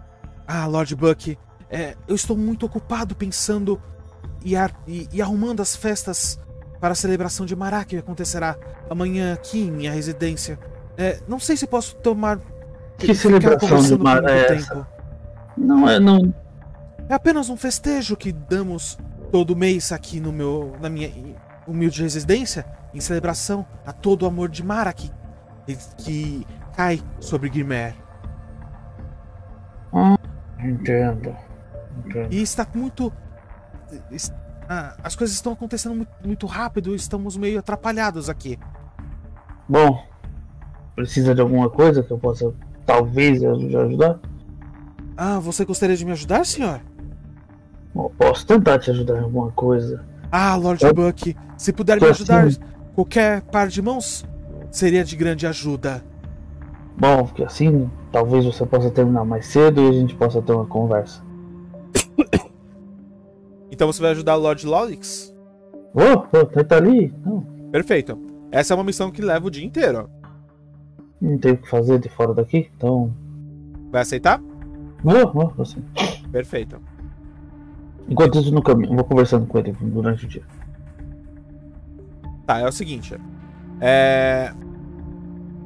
Ah, 0.48 0.66
Lord 0.66 0.94
Buck, 0.96 1.38
é, 1.68 1.96
eu 2.08 2.14
estou 2.14 2.36
muito 2.36 2.64
ocupado 2.64 3.14
pensando 3.14 3.80
e, 4.42 4.56
ar- 4.56 4.74
e- 4.86 5.06
e 5.12 5.20
arrumando 5.20 5.60
as 5.60 5.76
festas 5.76 6.40
para 6.80 6.92
a 6.92 6.94
celebração 6.94 7.44
de 7.44 7.54
Mará 7.54 7.84
que 7.84 7.96
acontecerá 7.96 8.56
amanhã 8.88 9.34
aqui 9.34 9.60
em 9.60 9.70
minha 9.70 9.92
residência. 9.92 10.58
É, 10.96 11.20
não 11.28 11.38
sei 11.38 11.56
se 11.56 11.66
posso 11.66 11.94
tomar. 11.96 12.40
Que 12.96 13.14
celebração 13.14 13.82
de 13.82 13.98
Mará 13.98 14.30
é 14.30 14.54
essa? 14.54 14.74
tempo. 14.74 14.86
Não 15.56 15.88
é, 15.88 16.00
não. 16.00 16.34
É 17.08 17.14
apenas 17.14 17.50
um 17.50 17.56
festejo 17.56 18.16
que 18.16 18.32
damos 18.32 18.98
todo 19.30 19.54
mês 19.54 19.92
aqui 19.92 20.20
no 20.20 20.32
meu, 20.32 20.76
na 20.80 20.88
minha 20.88 21.10
humilde 21.66 22.02
residência, 22.02 22.64
em 22.94 23.00
celebração 23.00 23.66
a 23.84 23.92
todo 23.92 24.22
o 24.22 24.26
amor 24.26 24.48
de 24.48 24.64
Mara 24.64 24.92
que, 24.92 25.10
que 25.98 26.46
cai 26.74 27.00
sobre 27.20 27.48
Grimer. 27.48 27.94
Entendo. 30.58 31.36
Entendo. 31.98 32.32
E 32.32 32.42
está 32.42 32.66
muito. 32.74 33.12
Ah, 34.72 34.96
as 35.02 35.16
coisas 35.16 35.34
estão 35.34 35.52
acontecendo 35.52 35.96
muito, 35.96 36.10
muito 36.24 36.46
rápido, 36.46 36.94
estamos 36.94 37.36
meio 37.36 37.58
atrapalhados 37.58 38.28
aqui. 38.30 38.56
Bom, 39.68 40.00
precisa 40.94 41.34
de 41.34 41.40
alguma 41.40 41.68
coisa 41.68 42.02
que 42.04 42.10
eu 42.12 42.18
possa 42.18 42.52
talvez 42.86 43.42
aj- 43.42 43.74
ajudar? 43.76 44.20
Ah, 45.16 45.38
você 45.40 45.64
gostaria 45.64 45.96
de 45.96 46.04
me 46.04 46.12
ajudar, 46.12 46.46
senhor? 46.46 46.80
Posso 48.16 48.46
tentar 48.46 48.78
te 48.78 48.90
ajudar 48.92 49.18
em 49.18 49.24
alguma 49.24 49.50
coisa. 49.50 50.04
Ah, 50.30 50.54
Lord 50.54 50.84
Eu- 50.84 50.94
Buck, 50.94 51.36
se 51.56 51.72
puder 51.72 51.94
me 51.96 52.00
Tô 52.00 52.06
ajudar, 52.06 52.44
assim. 52.46 52.60
qualquer 52.94 53.42
par 53.42 53.66
de 53.66 53.82
mãos 53.82 54.24
seria 54.70 55.02
de 55.04 55.16
grande 55.16 55.46
ajuda. 55.48 56.02
Bom, 56.96 57.24
porque 57.24 57.42
assim 57.42 57.90
talvez 58.12 58.44
você 58.44 58.64
possa 58.64 58.90
terminar 58.90 59.24
mais 59.24 59.46
cedo 59.46 59.80
e 59.82 59.88
a 59.88 59.92
gente 59.92 60.14
possa 60.14 60.40
ter 60.40 60.52
uma 60.52 60.66
conversa. 60.66 61.20
Então 63.70 63.90
você 63.90 64.02
vai 64.02 64.10
ajudar 64.10 64.36
o 64.36 64.40
Lord 64.40 64.66
Lolix? 64.66 65.34
Oh, 65.94 66.18
tá, 66.18 66.64
tá 66.64 66.76
ali? 66.76 67.12
Não, 67.24 67.42
Perfeito. 67.70 68.18
Essa 68.50 68.74
é 68.74 68.76
uma 68.76 68.84
missão 68.84 69.10
que 69.10 69.22
leva 69.22 69.46
o 69.46 69.50
dia 69.50 69.64
inteiro. 69.64 70.10
não 71.20 71.38
tem 71.38 71.52
o 71.52 71.56
que 71.56 71.68
fazer 71.68 71.98
de 71.98 72.08
fora 72.08 72.34
daqui, 72.34 72.68
então. 72.76 73.14
Vai 73.90 74.02
aceitar? 74.02 74.40
Vou, 75.02 75.32
vou, 75.32 75.54
assim. 75.58 75.82
Perfeito. 76.32 76.80
Enquanto 78.08 78.38
isso 78.38 78.52
no 78.52 78.62
caminho, 78.62 78.90
eu 78.90 78.96
vou 78.96 79.04
conversando 79.04 79.46
com 79.46 79.58
ele 79.58 79.72
durante 79.80 80.24
o 80.24 80.28
dia. 80.28 80.42
Tá, 82.44 82.58
é 82.58 82.66
o 82.66 82.72
seguinte. 82.72 83.16
É... 83.80 84.52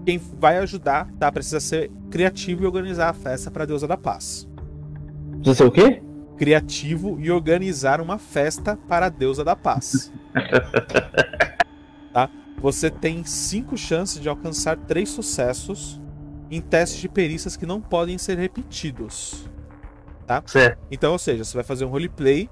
Quem 0.05 0.20
vai 0.39 0.58
ajudar, 0.58 1.10
tá? 1.18 1.33
Precisa 1.33 1.58
ser 1.58 1.91
criativo 2.10 2.62
e 2.62 2.66
organizar 2.66 3.08
a 3.08 3.15
festa 3.15 3.50
pra 3.50 3.65
deusa 3.65 3.89
da 3.89 3.97
paz. 3.97 4.47
Precisa 5.39 5.55
ser 5.55 5.65
o 5.65 5.70
quê? 5.70 6.02
Criativo 6.36 7.18
e 7.20 7.30
organizar 7.30 8.00
uma 8.00 8.18
festa 8.18 8.76
para 8.88 9.06
a 9.06 9.08
deusa 9.08 9.44
da 9.44 9.54
paz. 9.54 10.12
tá? 12.12 12.28
Você 12.60 12.90
tem 12.90 13.24
cinco 13.24 13.76
chances 13.76 14.20
de 14.20 14.28
alcançar 14.28 14.76
três 14.76 15.10
sucessos 15.10 16.00
em 16.50 16.60
testes 16.60 17.00
de 17.00 17.08
perícias 17.08 17.56
que 17.56 17.66
não 17.66 17.80
podem 17.80 18.18
ser 18.18 18.38
repetidos. 18.38 19.48
Certo. 20.46 20.78
Então, 20.90 21.12
ou 21.12 21.18
seja, 21.18 21.44
você 21.44 21.54
vai 21.54 21.64
fazer 21.64 21.84
um 21.84 21.88
roleplay 21.88 22.48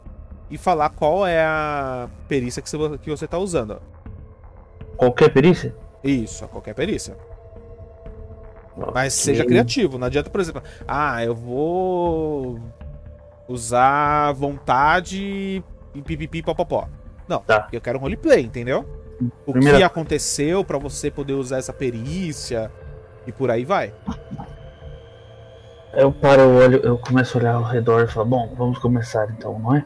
e 0.50 0.58
falar 0.58 0.90
qual 0.90 1.26
é 1.26 1.40
a 1.42 2.08
perícia 2.28 2.60
que 2.60 2.68
você, 2.68 2.98
que 2.98 3.10
você 3.10 3.26
tá 3.26 3.38
usando. 3.38 3.80
Qualquer 4.96 5.32
perícia? 5.32 5.74
Isso, 6.04 6.46
qualquer 6.48 6.74
perícia. 6.74 7.16
Mas 8.76 9.14
Ok. 9.14 9.34
seja 9.34 9.44
criativo. 9.44 9.98
Não 9.98 10.06
adianta, 10.06 10.28
por 10.28 10.40
exemplo, 10.40 10.62
ah, 10.86 11.24
eu 11.24 11.34
vou 11.34 12.60
usar 13.48 14.32
vontade 14.32 15.62
e 15.94 16.02
pipipi 16.02 16.42
popopó. 16.42 16.88
Não, 17.28 17.40
Tá. 17.40 17.68
eu 17.72 17.80
quero 17.80 17.98
um 17.98 18.00
roleplay, 18.00 18.42
entendeu? 18.44 18.84
O 19.46 19.52
Primeira- 19.52 19.78
que 19.78 19.84
aconteceu 19.84 20.64
pra 20.64 20.78
você 20.78 21.10
poder 21.10 21.34
usar 21.34 21.58
essa 21.58 21.72
perícia 21.72 22.70
e 23.26 23.32
por 23.32 23.50
aí 23.50 23.64
vai. 23.64 23.92
Eu 25.92 26.10
paro, 26.10 26.40
eu 26.42 26.54
olho, 26.56 26.76
eu 26.82 26.98
começo 26.98 27.36
a 27.36 27.40
olhar 27.40 27.54
ao 27.54 27.62
redor 27.62 28.02
e 28.04 28.06
falo, 28.08 28.26
bom, 28.26 28.54
vamos 28.56 28.78
começar 28.78 29.28
então, 29.30 29.58
não 29.58 29.76
é? 29.76 29.84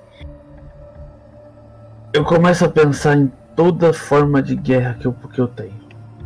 Eu 2.12 2.24
começo 2.24 2.64
a 2.64 2.68
pensar 2.68 3.16
em 3.16 3.30
toda 3.54 3.92
forma 3.92 4.42
de 4.42 4.54
guerra 4.54 4.94
que 4.94 5.06
eu, 5.06 5.12
que 5.12 5.40
eu 5.40 5.48
tenho. 5.48 5.74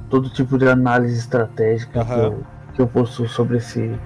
Todo 0.08 0.28
tipo 0.28 0.58
de 0.58 0.68
análise 0.68 1.18
estratégica 1.18 2.04
que, 2.04 2.12
Aham. 2.12 2.22
eu, 2.24 2.46
que 2.74 2.82
eu 2.82 2.86
possuo 2.86 3.26
sobre 3.28 3.56
esse. 3.56 3.98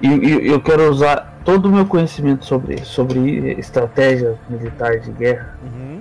E 0.00 0.06
e 0.08 0.48
eu 0.48 0.60
quero 0.60 0.90
usar 0.90 1.31
todo 1.44 1.66
o 1.66 1.72
meu 1.72 1.86
conhecimento 1.86 2.44
sobre, 2.44 2.78
sobre 2.84 3.52
estratégia 3.58 4.36
militar 4.48 4.98
de 5.00 5.10
guerra 5.12 5.58
Uhum. 5.64 6.00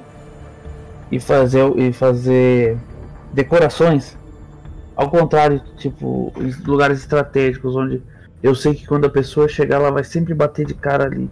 e 1.12 1.20
fazer, 1.20 1.78
e 1.78 1.92
fazer 1.94 2.78
decorações. 3.34 4.18
Ao 4.96 5.10
contrário, 5.10 5.62
tipo, 5.78 6.32
lugares 6.66 7.00
estratégicos 7.00 7.76
onde 7.76 8.02
eu 8.44 8.54
sei 8.56 8.74
que 8.74 8.86
quando 8.88 9.06
a 9.06 9.10
pessoa 9.10 9.48
chegar, 9.48 9.78
ela 9.78 9.92
vai 9.92 10.04
sempre 10.04 10.34
bater 10.34 10.66
de 10.66 10.74
cara 10.74 11.06
ali. 11.06 11.30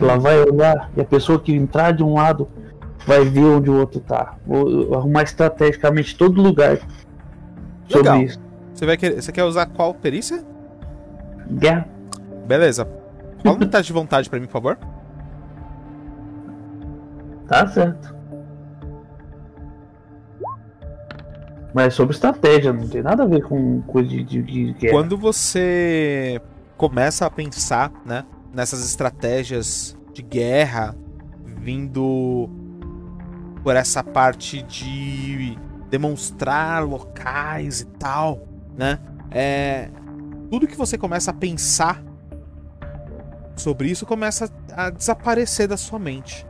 Ela 0.00 0.18
vai 0.18 0.40
olhar 0.42 0.90
e 0.96 1.00
a 1.00 1.04
pessoa 1.04 1.38
que 1.38 1.52
entrar 1.52 1.92
de 1.92 2.02
um 2.02 2.14
lado 2.14 2.48
vai 3.06 3.24
ver 3.24 3.44
onde 3.44 3.70
o 3.70 3.78
outro 3.78 4.00
tá. 4.00 4.34
Vou 4.46 4.94
arrumar 4.94 5.22
estrategicamente 5.22 6.16
todo 6.16 6.40
lugar 6.42 6.78
sobre 7.88 8.08
Legal. 8.10 8.22
isso. 8.22 8.40
Você, 8.74 8.86
vai 8.86 8.96
querer, 8.96 9.20
você 9.22 9.32
quer 9.32 9.44
usar 9.44 9.66
qual 9.66 9.94
perícia? 9.94 10.44
Guerra. 11.50 11.88
Beleza. 12.46 12.86
Fala 13.42 13.56
um 13.56 13.68
teste 13.68 13.86
de 13.88 13.92
vontade 13.92 14.28
pra 14.28 14.38
mim, 14.38 14.46
por 14.46 14.52
favor. 14.52 14.78
Tá 17.46 17.66
certo. 17.66 18.14
Mas 21.74 21.86
é 21.86 21.90
sobre 21.90 22.14
estratégia, 22.14 22.72
não 22.72 22.88
tem 22.88 23.02
nada 23.02 23.22
a 23.22 23.26
ver 23.26 23.42
com 23.42 23.82
coisa 23.82 24.08
de, 24.08 24.24
de, 24.24 24.42
de 24.42 24.72
guerra. 24.72 24.92
Quando 24.92 25.16
você 25.16 26.40
começa 26.76 27.26
a 27.26 27.30
pensar, 27.30 27.92
né, 28.04 28.24
nessas 28.52 28.84
estratégias 28.84 29.96
de 30.12 30.22
guerra 30.22 30.94
vindo 31.44 32.48
por 33.62 33.76
essa 33.76 34.02
parte 34.02 34.62
de 34.62 35.58
demonstrar 35.90 36.84
locais 36.84 37.80
e 37.80 37.86
tal, 37.86 38.46
né? 38.76 38.98
É 39.30 39.90
tudo 40.50 40.66
que 40.66 40.76
você 40.76 40.96
começa 40.96 41.30
a 41.30 41.34
pensar 41.34 42.02
sobre 43.58 43.90
isso 43.90 44.06
começa 44.06 44.50
a 44.72 44.90
desaparecer 44.90 45.68
da 45.68 45.76
sua 45.76 45.98
mente. 45.98 46.46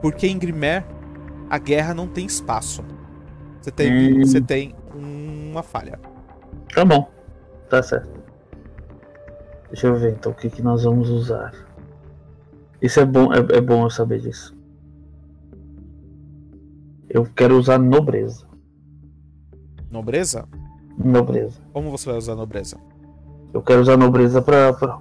Porque 0.00 0.26
em 0.26 0.38
Grimer 0.38 0.84
a 1.50 1.58
guerra 1.58 1.94
não 1.94 2.06
tem 2.08 2.26
espaço. 2.26 2.84
Você 3.60 3.70
tem, 3.70 4.18
Hum. 4.18 4.20
você 4.26 4.40
tem 4.40 4.74
uma 4.94 5.62
falha. 5.62 5.98
Tá 6.74 6.84
bom, 6.84 7.08
tá 7.70 7.82
certo. 7.82 8.10
Deixa 9.68 9.86
eu 9.86 9.96
ver 9.96 10.12
então 10.12 10.32
o 10.32 10.34
que, 10.34 10.50
que 10.50 10.62
nós 10.62 10.84
vamos 10.84 11.08
usar. 11.10 11.52
Isso 12.82 13.00
é 13.00 13.04
bom, 13.06 13.32
é, 13.32 13.38
é 13.56 13.60
bom 13.60 13.84
eu 13.84 13.90
saber 13.90 14.20
disso. 14.20 14.54
Eu 17.08 17.24
quero 17.34 17.56
usar 17.58 17.78
nobreza. 17.78 18.46
Nobreza? 19.90 20.46
Nobreza. 20.98 21.60
Como 21.72 21.90
você 21.90 22.08
vai 22.08 22.18
usar 22.18 22.34
nobreza? 22.34 22.76
Eu 23.52 23.62
quero 23.62 23.80
usar 23.80 23.96
nobreza 23.96 24.42
pra, 24.42 24.72
pra- 24.72 25.00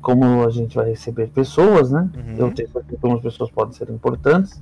Como 0.00 0.44
a 0.44 0.50
gente 0.50 0.76
vai 0.76 0.90
receber 0.90 1.28
pessoas, 1.28 1.90
né? 1.90 2.10
Uhum. 2.16 2.36
Eu 2.36 2.54
tenho 2.54 2.70
certeza 2.70 2.84
que 2.88 2.94
algumas 3.06 3.22
pessoas 3.22 3.50
podem 3.50 3.74
ser 3.74 3.90
importantes. 3.90 4.60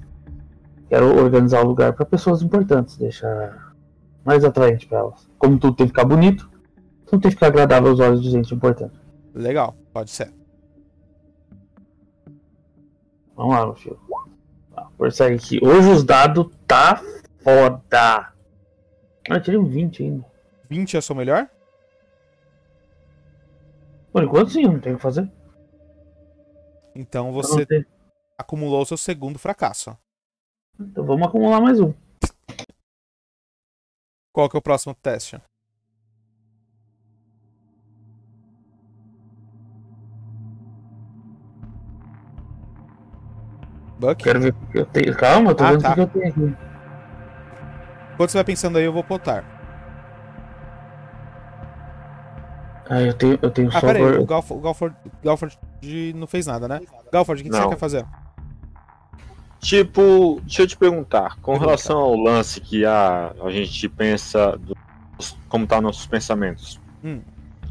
Quero 0.89 1.17
organizar 1.18 1.62
o 1.62 1.68
lugar 1.68 1.92
para 1.92 2.05
pessoas 2.07 2.42
importantes, 2.42 2.97
deixar 2.97 3.75
mais 4.25 4.44
atraente 4.44 4.86
para 4.86 4.99
elas. 4.99 5.28
Como 5.39 5.58
tudo 5.58 5.76
tem 5.76 5.86
que 5.86 5.92
ficar 5.92 6.05
bonito, 6.05 6.50
tudo 7.07 7.20
tem 7.20 7.31
que 7.31 7.36
ficar 7.36 7.49
agradável 7.49 7.91
aos 7.91 8.00
olhos 8.00 8.23
de 8.23 8.31
gente 8.31 8.55
importante. 8.55 8.99
Legal, 9.34 9.76
pode 9.92 10.10
ser. 10.10 10.33
Vamos 13.36 13.55
lá, 13.55 13.67
meu 13.67 13.75
filho. 13.75 13.99
Ah, 14.76 14.89
Persegue 14.99 15.36
aqui. 15.36 15.60
Hoje 15.62 15.89
os 15.91 16.02
dados 16.02 16.49
tá 16.67 17.00
foda. 17.39 17.89
Ah, 17.92 18.33
eu 19.31 19.41
tirei 19.41 19.58
um 19.58 19.67
20 19.67 20.02
ainda. 20.02 20.25
20 20.68 20.97
é 20.97 20.99
o 20.99 21.02
seu 21.02 21.15
melhor? 21.15 21.49
Por 24.12 24.22
enquanto 24.24 24.50
sim, 24.50 24.64
não 24.64 24.80
tem 24.80 24.92
o 24.94 24.96
que 24.96 25.02
fazer. 25.02 25.30
Então 26.94 27.32
você 27.32 27.66
acumulou 28.36 28.82
o 28.82 28.86
seu 28.86 28.96
segundo 28.96 29.38
fracasso. 29.38 29.96
Então 30.80 31.04
vamos 31.04 31.26
acumular 31.26 31.60
mais 31.60 31.80
um. 31.80 31.92
Qual 34.32 34.48
que 34.48 34.56
é 34.56 34.58
o 34.58 34.62
próximo 34.62 34.94
teste? 34.94 35.40
Buck? 43.98 44.22
Quero 44.22 44.40
ver 44.40 44.54
o 44.54 44.66
que 44.70 44.78
eu 44.78 44.86
tenho. 44.86 45.16
Calma, 45.16 45.50
eu 45.50 45.54
tô 45.56 45.64
Ah, 45.64 45.70
vendo 45.70 45.80
o 45.80 45.82
tá. 45.82 45.94
que 45.94 46.00
eu 46.00 46.06
tenho 46.08 46.28
aqui. 46.28 46.56
Enquanto 48.14 48.30
você 48.30 48.38
vai 48.38 48.44
pensando 48.44 48.78
aí, 48.78 48.84
eu 48.84 48.92
vou 48.92 49.02
botar. 49.02 49.57
Ah, 52.89 53.02
eu 53.02 53.12
tenho, 53.15 53.39
eu 53.42 53.50
tenho 53.50 53.68
Ah, 53.68 53.73
só. 53.73 53.81
pera 53.81 53.99
aí, 53.99 54.05
ver- 54.05 54.20
o 54.20 54.25
Galford, 54.26 54.58
o 54.60 54.62
Galford, 54.65 54.97
Galford 55.23 55.58
não 56.15 56.26
fez 56.26 56.47
nada, 56.47 56.67
né? 56.67 56.81
Galford, 57.12 57.42
o 57.42 57.44
que, 57.44 57.50
que 57.50 57.57
você 57.57 57.68
quer 57.68 57.76
fazer? 57.78 58.05
Tipo, 59.60 60.41
deixa 60.42 60.62
eu 60.62 60.67
te 60.67 60.76
perguntar, 60.76 61.31
com 61.36 61.52
Pergunta. 61.52 61.65
relação 61.67 61.99
ao 61.99 62.15
lance 62.17 62.60
que 62.60 62.84
a, 62.84 63.33
a 63.44 63.50
gente 63.50 63.89
pensa, 63.89 64.57
do- 64.57 64.76
como 65.49 65.67
tá 65.67 65.81
nossos 65.81 66.07
pensamentos, 66.07 66.81
Hum. 67.05 67.20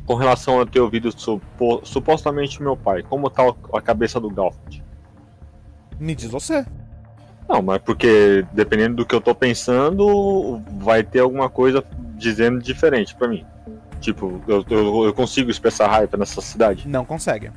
com 0.06 0.16
relação 0.16 0.60
a 0.60 0.66
ter 0.66 0.82
ouvido 0.82 1.12
supo- 1.18 1.82
supostamente 1.84 2.60
o 2.60 2.64
meu 2.64 2.76
pai, 2.76 3.04
como 3.04 3.30
tá 3.30 3.44
a 3.74 3.82
cabeça 3.82 4.20
do 4.20 4.30
Galford? 4.30 4.84
Me 6.00 6.14
diz 6.14 6.30
você. 6.30 6.66
Não, 7.48 7.62
mas 7.62 7.82
porque 7.82 8.46
dependendo 8.52 8.98
do 8.98 9.06
que 9.06 9.16
eu 9.16 9.22
tô 9.22 9.34
pensando, 9.34 10.62
vai 10.80 11.02
ter 11.02 11.22
alguma 11.22 11.50
coisa 11.50 11.82
dizendo 12.16 12.60
diferente 12.62 13.16
pra 13.16 13.30
mim. 13.30 13.46
Tipo, 14.00 14.42
eu, 14.48 14.64
eu, 14.69 15.06
eu 15.06 15.14
consigo 15.14 15.50
expressar 15.50 15.88
raiva 15.88 16.17
nessa 16.17 16.42
cidade? 16.42 16.88
Não 16.88 17.03
consegue. 17.06 17.51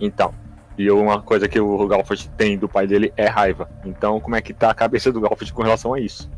Então. 0.00 0.32
E 0.78 0.90
uma 0.90 1.20
coisa 1.20 1.46
que 1.48 1.60
o 1.60 1.86
Galford 1.86 2.28
tem 2.38 2.56
do 2.56 2.68
pai 2.68 2.86
dele 2.86 3.12
é 3.16 3.26
raiva. 3.28 3.68
Então, 3.84 4.18
como 4.20 4.36
é 4.36 4.40
que 4.40 4.54
tá 4.54 4.70
a 4.70 4.74
cabeça 4.74 5.12
do 5.12 5.20
Galford 5.20 5.52
com 5.52 5.62
relação 5.62 5.92
a 5.92 6.00
isso? 6.00 6.30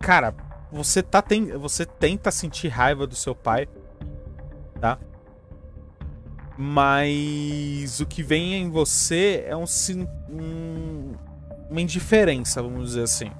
Cara, 0.00 0.34
você 0.72 1.02
tá 1.02 1.20
ten... 1.20 1.46
você 1.58 1.84
tenta 1.84 2.30
sentir 2.30 2.68
raiva 2.68 3.06
do 3.06 3.14
seu 3.14 3.34
pai, 3.34 3.68
tá? 4.80 4.98
Mas 6.56 8.00
o 8.00 8.06
que 8.06 8.22
vem 8.22 8.54
em 8.54 8.70
você 8.70 9.44
é 9.46 9.54
um, 9.56 9.64
um- 10.30 11.12
uma 11.68 11.80
indiferença, 11.80 12.62
vamos 12.62 12.88
dizer 12.90 13.02
assim. 13.02 13.30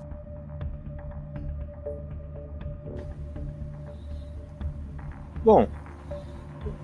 Bom, 5.46 5.68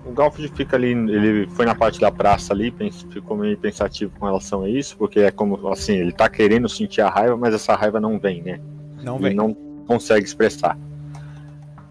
o 0.05 0.13
Galford 0.13 0.47
fica 0.55 0.77
ali, 0.77 0.91
ele 0.91 1.47
foi 1.49 1.65
na 1.65 1.75
parte 1.75 1.99
da 1.99 2.09
praça 2.09 2.53
ali, 2.53 2.73
ficou 3.09 3.35
meio 3.35 3.57
pensativo 3.57 4.13
com 4.17 4.25
relação 4.25 4.63
a 4.63 4.69
isso, 4.69 4.95
porque 4.95 5.19
é 5.19 5.31
como 5.31 5.67
assim, 5.67 5.95
ele 5.97 6.13
tá 6.13 6.29
querendo 6.29 6.69
sentir 6.69 7.01
a 7.01 7.09
raiva, 7.09 7.35
mas 7.35 7.53
essa 7.53 7.75
raiva 7.75 7.99
não 7.99 8.17
vem, 8.17 8.41
né? 8.41 8.61
Não 9.03 9.15
Ele 9.17 9.23
vem. 9.25 9.35
não 9.35 9.53
consegue 9.85 10.25
expressar. 10.25 10.77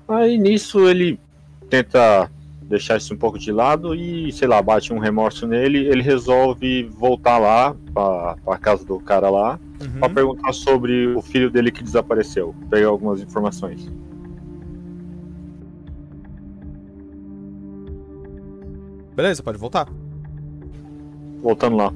Aí 0.09 0.39
nisso 0.39 0.89
ele 0.89 1.21
tenta 1.69 2.31
deixar 2.63 2.97
isso 2.97 3.13
um 3.13 3.19
pouco 3.19 3.39
de 3.39 3.53
lado 3.53 3.95
e, 3.95 4.33
sei 4.33 4.49
lá, 4.49 4.63
bate 4.63 4.95
um 4.95 4.99
remorso 4.99 5.47
nele, 5.47 5.87
ele 5.87 6.01
resolve 6.01 6.85
voltar 6.85 7.37
lá 7.37 7.77
pra, 7.93 8.37
pra 8.43 8.57
casa 8.57 8.83
do 8.83 8.99
cara 8.99 9.29
lá 9.29 9.61
Uhum. 9.83 9.99
pra 9.99 10.09
perguntar 10.09 10.53
sobre 10.55 11.09
o 11.09 11.21
filho 11.21 11.51
dele 11.51 11.71
que 11.71 11.83
desapareceu, 11.83 12.55
pegar 12.71 12.87
algumas 12.87 13.21
informações. 13.21 13.91
Beleza, 19.15 19.43
pode 19.43 19.59
voltar. 19.59 19.87
Voltando 21.41 21.77
lá. 21.77 21.93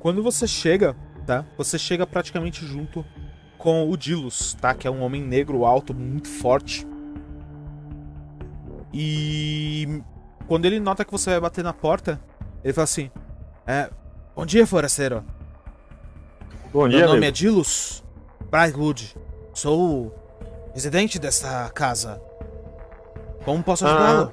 Quando 0.00 0.22
você 0.22 0.46
chega, 0.46 0.94
tá? 1.26 1.44
Você 1.58 1.78
chega 1.78 2.06
praticamente 2.06 2.64
junto 2.64 3.04
com 3.58 3.90
o 3.90 3.96
Dilos, 3.96 4.54
tá? 4.54 4.74
Que 4.74 4.86
é 4.86 4.90
um 4.90 5.02
homem 5.02 5.22
negro 5.22 5.64
alto, 5.64 5.92
muito 5.94 6.28
forte. 6.28 6.86
E 8.92 10.02
quando 10.46 10.64
ele 10.66 10.78
nota 10.80 11.04
que 11.04 11.10
você 11.12 11.30
vai 11.30 11.40
bater 11.40 11.64
na 11.64 11.72
porta, 11.72 12.20
ele 12.62 12.72
fala 12.72 12.84
assim: 12.84 13.10
é, 13.66 13.90
Bom 14.34 14.46
dia, 14.46 14.66
forasteiro. 14.66 15.24
Bom 16.72 16.80
Meu 16.82 16.88
dia, 16.90 17.00
nome 17.06 17.12
amigo. 17.18 17.26
é 17.26 17.30
Dilos 17.30 18.04
Brightwood. 18.50 19.16
Sou 19.52 19.80
o 20.06 20.12
residente 20.74 21.18
desta 21.18 21.68
casa. 21.70 22.20
Como 23.44 23.62
posso 23.62 23.86
Ah. 23.86 24.30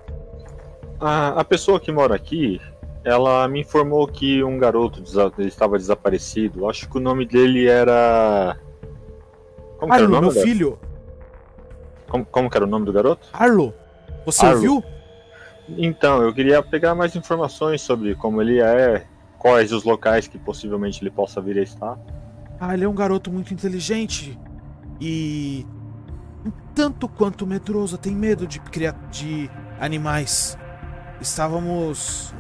A, 1.06 1.42
a 1.42 1.44
pessoa 1.44 1.82
que 1.82 1.92
mora 1.92 2.16
aqui, 2.16 2.62
ela 3.04 3.46
me 3.50 3.60
informou 3.60 4.08
que 4.08 4.42
um 4.42 4.58
garoto 4.58 5.02
desa- 5.02 5.32
estava 5.40 5.78
desaparecido. 5.78 6.70
Acho 6.70 6.88
que 6.90 6.98
o 6.98 7.02
nome 7.02 7.26
dele 7.26 7.68
era. 7.68 8.58
Como 9.78 9.92
que 9.92 9.98
era 10.00 10.10
o 10.10 10.16
Arlo, 10.16 10.22
nome? 10.22 10.34
meu 10.34 10.44
filho. 10.44 10.80
Como, 12.10 12.26
como 12.26 12.50
que 12.50 12.56
era 12.56 12.66
o 12.66 12.70
nome 12.70 12.86
do 12.86 12.94
garoto? 12.94 13.28
Arlo, 13.34 13.74
você 14.26 14.46
Arlo. 14.46 14.56
ouviu? 14.56 14.84
Então, 15.78 16.22
eu 16.22 16.34
queria 16.34 16.64
pegar 16.64 16.96
mais 16.96 17.16
informações 17.18 17.82
sobre 17.82 18.16
como 18.16 18.42
ele 18.42 18.62
é, 18.62 19.06
quais 19.38 19.74
os 19.74 19.84
locais 19.84 20.26
que 20.28 20.38
possivelmente 20.38 21.04
ele 21.04 21.12
possa 21.12 21.42
vir 21.42 21.58
a 21.58 21.62
estar. 21.64 22.00
Ah, 22.60 22.74
ele 22.74 22.86
é 22.86 22.88
um 22.88 22.94
garoto 22.96 23.30
muito 23.30 23.54
inteligente 23.54 24.40
e 25.02 25.66
um 26.46 26.52
tanto 26.74 27.10
quanto 27.10 27.46
medroso, 27.46 27.98
tem 27.98 28.16
medo 28.16 28.48
de, 28.48 28.60
cria- 28.62 28.96
de 29.12 29.50
animais. 29.80 30.58
Estávamos 31.22 32.34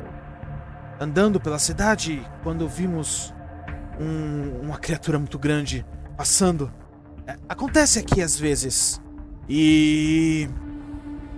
andando 0.99 1.39
pela 1.39 1.59
cidade 1.59 2.25
quando 2.43 2.67
vimos 2.67 3.33
um- 3.99 4.61
uma 4.65 4.77
criatura 4.77 5.17
muito 5.19 5.37
grande 5.39 5.85
passando. 6.17 6.71
É, 7.27 7.35
Acontece 7.47 7.99
aqui 7.99 8.21
às 8.21 8.37
vezes. 8.37 9.01
E 9.47 10.47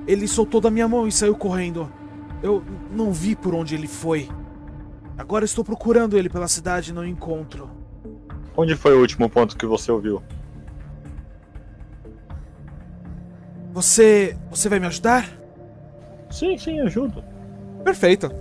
ele 0.07 0.27
soltou 0.27 0.61
da 0.61 0.69
minha 0.72 0.88
mão 0.88 1.07
e 1.07 1.11
saiu 1.11 1.35
correndo. 1.35 1.91
Eu 2.43 2.64
não 2.91 3.11
vi 3.11 3.35
por 3.35 3.53
onde 3.55 3.73
ele 3.75 3.88
foi. 3.88 4.30
Agora 5.17 5.45
estou 5.45 5.64
procurando 5.64 6.17
ele 6.17 6.30
pela 6.30 6.47
cidade 6.47 6.91
e 6.91 6.93
não 6.93 7.05
encontro. 7.05 7.69
Onde 8.57 8.75
foi 8.75 8.95
o 8.95 8.99
último 8.99 9.30
ponto 9.30 9.55
que 9.57 9.65
você 9.65 9.91
ouviu? 9.91 10.22
Você. 13.73 14.38
Você 14.49 14.69
vai 14.69 14.80
me 14.80 14.88
ajudar? 14.88 15.30
Sim, 16.29 16.57
sim, 16.57 16.79
ajudo. 16.79 17.23
Perfeito. 17.83 18.31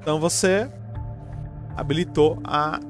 Então 0.00 0.18
você 0.18 0.70
habilitou 1.76 2.38
a 2.44 2.80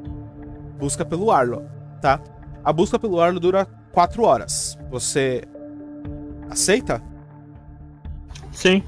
busca 0.79 1.05
pelo 1.05 1.31
Arlo, 1.31 1.65
tá? 2.01 2.21
A 2.65 2.73
busca 2.73 2.99
pelo 2.99 3.21
Arlo 3.21 3.39
dura 3.39 3.67
4 3.93 4.23
horas. 4.23 4.79
Você 4.91 5.43
aceita? 6.49 7.03
Sim. 8.53 8.83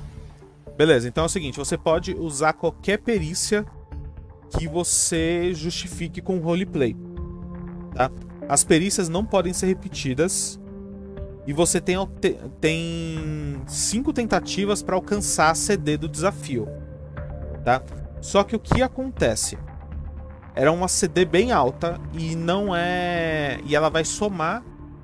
Beleza, 0.76 1.06
então 1.06 1.24
é 1.24 1.26
o 1.26 1.30
seguinte, 1.30 1.58
você 1.58 1.76
pode 1.76 2.14
usar 2.14 2.54
qualquer 2.54 2.98
perícia 2.98 3.64
que 4.58 4.66
você 4.66 5.52
justifique 5.54 6.20
com 6.20 6.38
roleplay. 6.38 6.96
Tá? 7.94 8.10
As 8.48 8.64
perícias 8.64 9.08
não 9.08 9.24
podem 9.24 9.52
ser 9.52 9.66
repetidas. 9.66 10.60
E 11.46 11.52
você 11.52 11.80
tem, 11.80 11.96
tem 12.60 13.62
cinco 13.66 14.12
tentativas 14.12 14.82
para 14.82 14.94
alcançar 14.94 15.50
a 15.50 15.54
CD 15.54 15.96
do 15.96 16.08
desafio. 16.08 16.68
Tá? 17.64 17.82
Só 18.20 18.44
que 18.44 18.54
o 18.54 18.60
que 18.60 18.80
acontece? 18.80 19.58
Era 20.54 20.70
uma 20.70 20.86
CD 20.86 21.24
bem 21.24 21.50
alta 21.50 22.00
e 22.12 22.36
não 22.36 22.74
é. 22.74 23.58
E 23.66 23.74
ela 23.74 23.88
vai 23.88 24.04
somar 24.04 24.62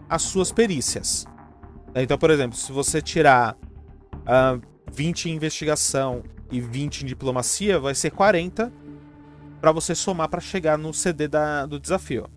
as 0.09 0.23
suas 0.23 0.53
perícias. 0.53 1.27
Então, 1.95 2.17
por 2.17 2.31
exemplo, 2.31 2.57
se 2.57 2.71
você 2.71 3.03
tirar 3.03 3.57
ah, 4.27 4.59
20 4.93 5.31
em 5.31 5.35
investigação 5.35 6.23
e 6.51 6.61
20 6.61 7.03
em 7.03 7.07
diplomacia, 7.07 7.81
vai 7.81 7.95
ser 7.95 8.11
40 8.11 8.73
para 9.61 9.73
você 9.73 9.95
somar 9.95 10.29
para 10.29 10.41
chegar 10.41 10.79
no 10.79 10.95
CD 10.95 11.27
da, 11.27 11.67
do 11.67 11.81
desafio. 11.81 12.29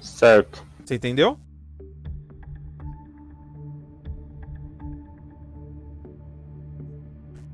Certo. 0.00 0.64
Você 0.84 0.94
entendeu? 0.94 1.38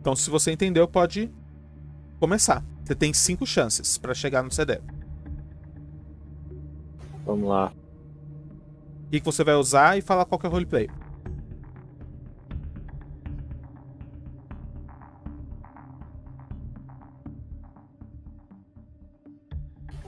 Então, 0.07 0.15
se 0.15 0.31
você 0.31 0.53
entendeu, 0.53 0.87
pode 0.87 1.29
começar. 2.21 2.65
Você 2.85 2.95
tem 2.95 3.13
cinco 3.13 3.45
chances 3.45 3.99
pra 3.99 4.15
chegar 4.15 4.41
no 4.41 4.53
CD. 4.53 4.81
Vamos 7.25 7.49
lá. 7.49 7.73
O 9.09 9.11
que 9.11 9.19
você 9.19 9.43
vai 9.43 9.57
usar 9.57 9.99
e 9.99 10.01
falar 10.01 10.25
qual 10.25 10.39
que 10.39 10.47
é 10.47 10.49
o 10.49 10.53
roleplay. 10.53 10.89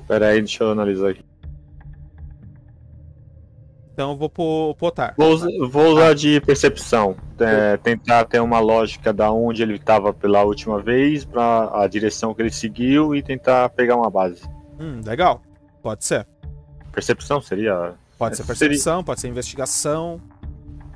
Pera 0.06 0.28
aí, 0.28 0.38
deixa 0.38 0.62
eu 0.62 0.70
analisar 0.70 1.10
aqui. 1.10 1.27
Então, 3.98 4.12
eu 4.12 4.16
vou 4.16 4.30
pro, 4.30 4.76
pro. 4.78 4.92
Vou, 5.16 5.68
vou 5.68 5.86
usar 5.94 6.14
de 6.14 6.40
percepção. 6.42 7.16
é, 7.40 7.76
tentar 7.78 8.26
ter 8.26 8.38
uma 8.38 8.60
lógica 8.60 9.12
da 9.12 9.32
onde 9.32 9.60
ele 9.60 9.74
estava 9.74 10.14
pela 10.14 10.44
última 10.44 10.80
vez, 10.80 11.24
para 11.24 11.82
a 11.82 11.88
direção 11.88 12.32
que 12.32 12.40
ele 12.40 12.52
seguiu 12.52 13.12
e 13.12 13.20
tentar 13.24 13.68
pegar 13.70 13.96
uma 13.96 14.08
base. 14.08 14.48
Hum, 14.78 15.00
legal. 15.04 15.42
Pode 15.82 16.04
ser. 16.04 16.24
Percepção 16.92 17.40
seria. 17.40 17.94
Pode 18.16 18.36
ser 18.36 18.44
Seria- 18.44 18.58
percepção, 18.68 19.02
pode 19.02 19.20
ser 19.20 19.26
investigação. 19.26 20.20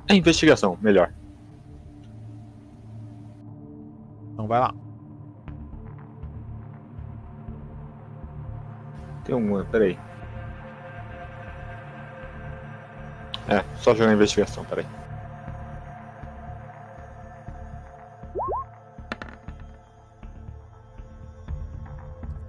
É 0.07 0.15
investigação, 0.15 0.77
melhor. 0.81 1.11
Então, 4.31 4.47
vai 4.47 4.61
lá. 4.61 4.73
Tem 9.25 9.35
uma, 9.35 9.65
peraí. 9.65 9.99
É, 13.47 13.63
só 13.77 13.93
jogar 13.93 14.13
investigação, 14.13 14.63
peraí. 14.65 14.85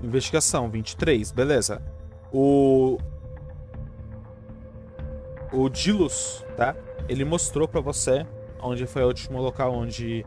Investigação, 0.03 0.71
23, 0.71 1.33
beleza. 1.33 1.83
O. 2.33 2.99
O 5.53 5.69
Dilus, 5.69 6.45
tá? 6.57 6.75
Ele 7.09 7.25
mostrou 7.25 7.67
pra 7.67 7.81
você 7.81 8.27
onde 8.61 8.87
foi 8.87 9.03
o 9.03 9.07
último 9.07 9.41
local 9.41 9.75
onde. 9.75 10.25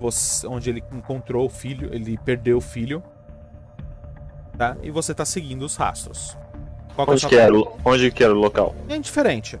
Você, 0.00 0.46
onde 0.46 0.70
ele 0.70 0.84
encontrou 0.92 1.46
o 1.46 1.48
filho, 1.48 1.94
ele 1.94 2.18
perdeu 2.18 2.58
o 2.58 2.60
filho. 2.60 3.02
Tá? 4.58 4.76
E 4.82 4.90
você 4.90 5.14
tá 5.14 5.24
seguindo 5.24 5.62
os 5.62 5.76
rastros. 5.76 6.36
Qual 6.94 7.06
que 7.06 7.10
é 7.10 7.14
a 7.14 7.16
Onde 7.16 7.26
que, 7.28 7.34
era, 7.36 7.52
tarefa? 7.52 7.70
o- 7.70 7.80
onde 7.90 8.10
que 8.10 8.24
era 8.24 8.32
o 8.34 8.38
local? 8.38 8.74
É 8.88 8.96
indiferente, 8.96 9.58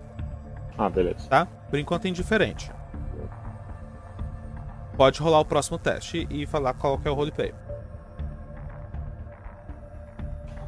Ah, 0.78 0.88
beleza. 0.88 1.28
tá? 1.28 1.46
Por 1.68 1.78
enquanto 1.78 2.04
é 2.06 2.08
indiferente. 2.08 2.70
Pode 4.96 5.20
rolar 5.20 5.40
o 5.40 5.44
próximo 5.44 5.76
teste 5.78 6.26
e 6.30 6.46
falar 6.46 6.74
qual 6.74 6.96
que 6.98 7.08
é 7.08 7.10
o 7.10 7.14
roleplay. 7.14 7.52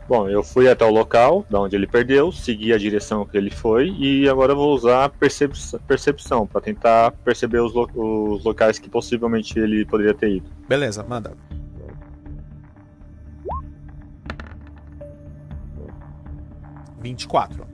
Bom, 0.09 0.29
eu 0.29 0.41
fui 0.43 0.69
até 0.71 0.85
o 0.85 0.91
local, 0.91 1.45
da 1.51 1.61
onde 1.61 1.75
ele 1.75 1.87
perdeu, 1.87 2.31
segui 2.31 2.73
a 2.73 2.79
direção 2.79 3.27
que 3.27 3.37
ele 3.37 3.51
foi 3.51 3.89
e 3.99 4.29
agora 4.29 4.53
eu 4.53 4.57
vou 4.57 4.73
usar 4.73 5.09
percep 5.11 5.53
percepção 5.87 6.47
para 6.47 6.61
tentar 6.61 7.11
perceber 7.25 7.59
os, 7.61 7.75
lo- 7.75 7.91
os 8.37 8.45
locais 8.45 8.79
que 8.79 8.89
possivelmente 8.89 9.59
ele 9.59 9.85
poderia 9.85 10.15
ter 10.15 10.37
ido. 10.37 10.49
Beleza, 10.69 11.03
manda. 11.03 11.33
Vinte 17.01 17.23
e 17.23 17.29
quatro. 17.29 17.67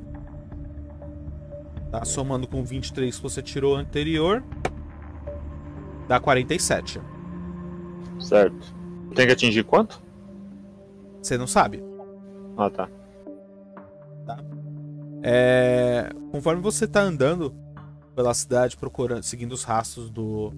Tá 1.91 2.05
somando 2.05 2.47
com 2.47 2.65
23 2.65 3.15
que 3.15 3.23
você 3.23 3.43
tirou 3.43 3.77
anterior. 3.77 4.43
Dá 6.09 6.19
47. 6.19 7.01
Certo. 8.19 8.75
Tem 9.15 9.27
que 9.27 9.33
atingir 9.33 9.65
quanto? 9.65 10.03
Você 11.23 11.37
não 11.37 11.47
sabe. 11.47 11.83
Ah, 12.57 12.71
tá. 12.71 12.89
É, 15.23 16.11
conforme 16.33 16.61
você 16.61 16.87
tá 16.87 17.01
andando 17.01 17.55
pela 18.15 18.35
cidade 18.35 18.77
procurando, 18.77 19.23
seguindo 19.23 19.53
os 19.53 19.63
rastros 19.63 20.11
do 20.11 20.53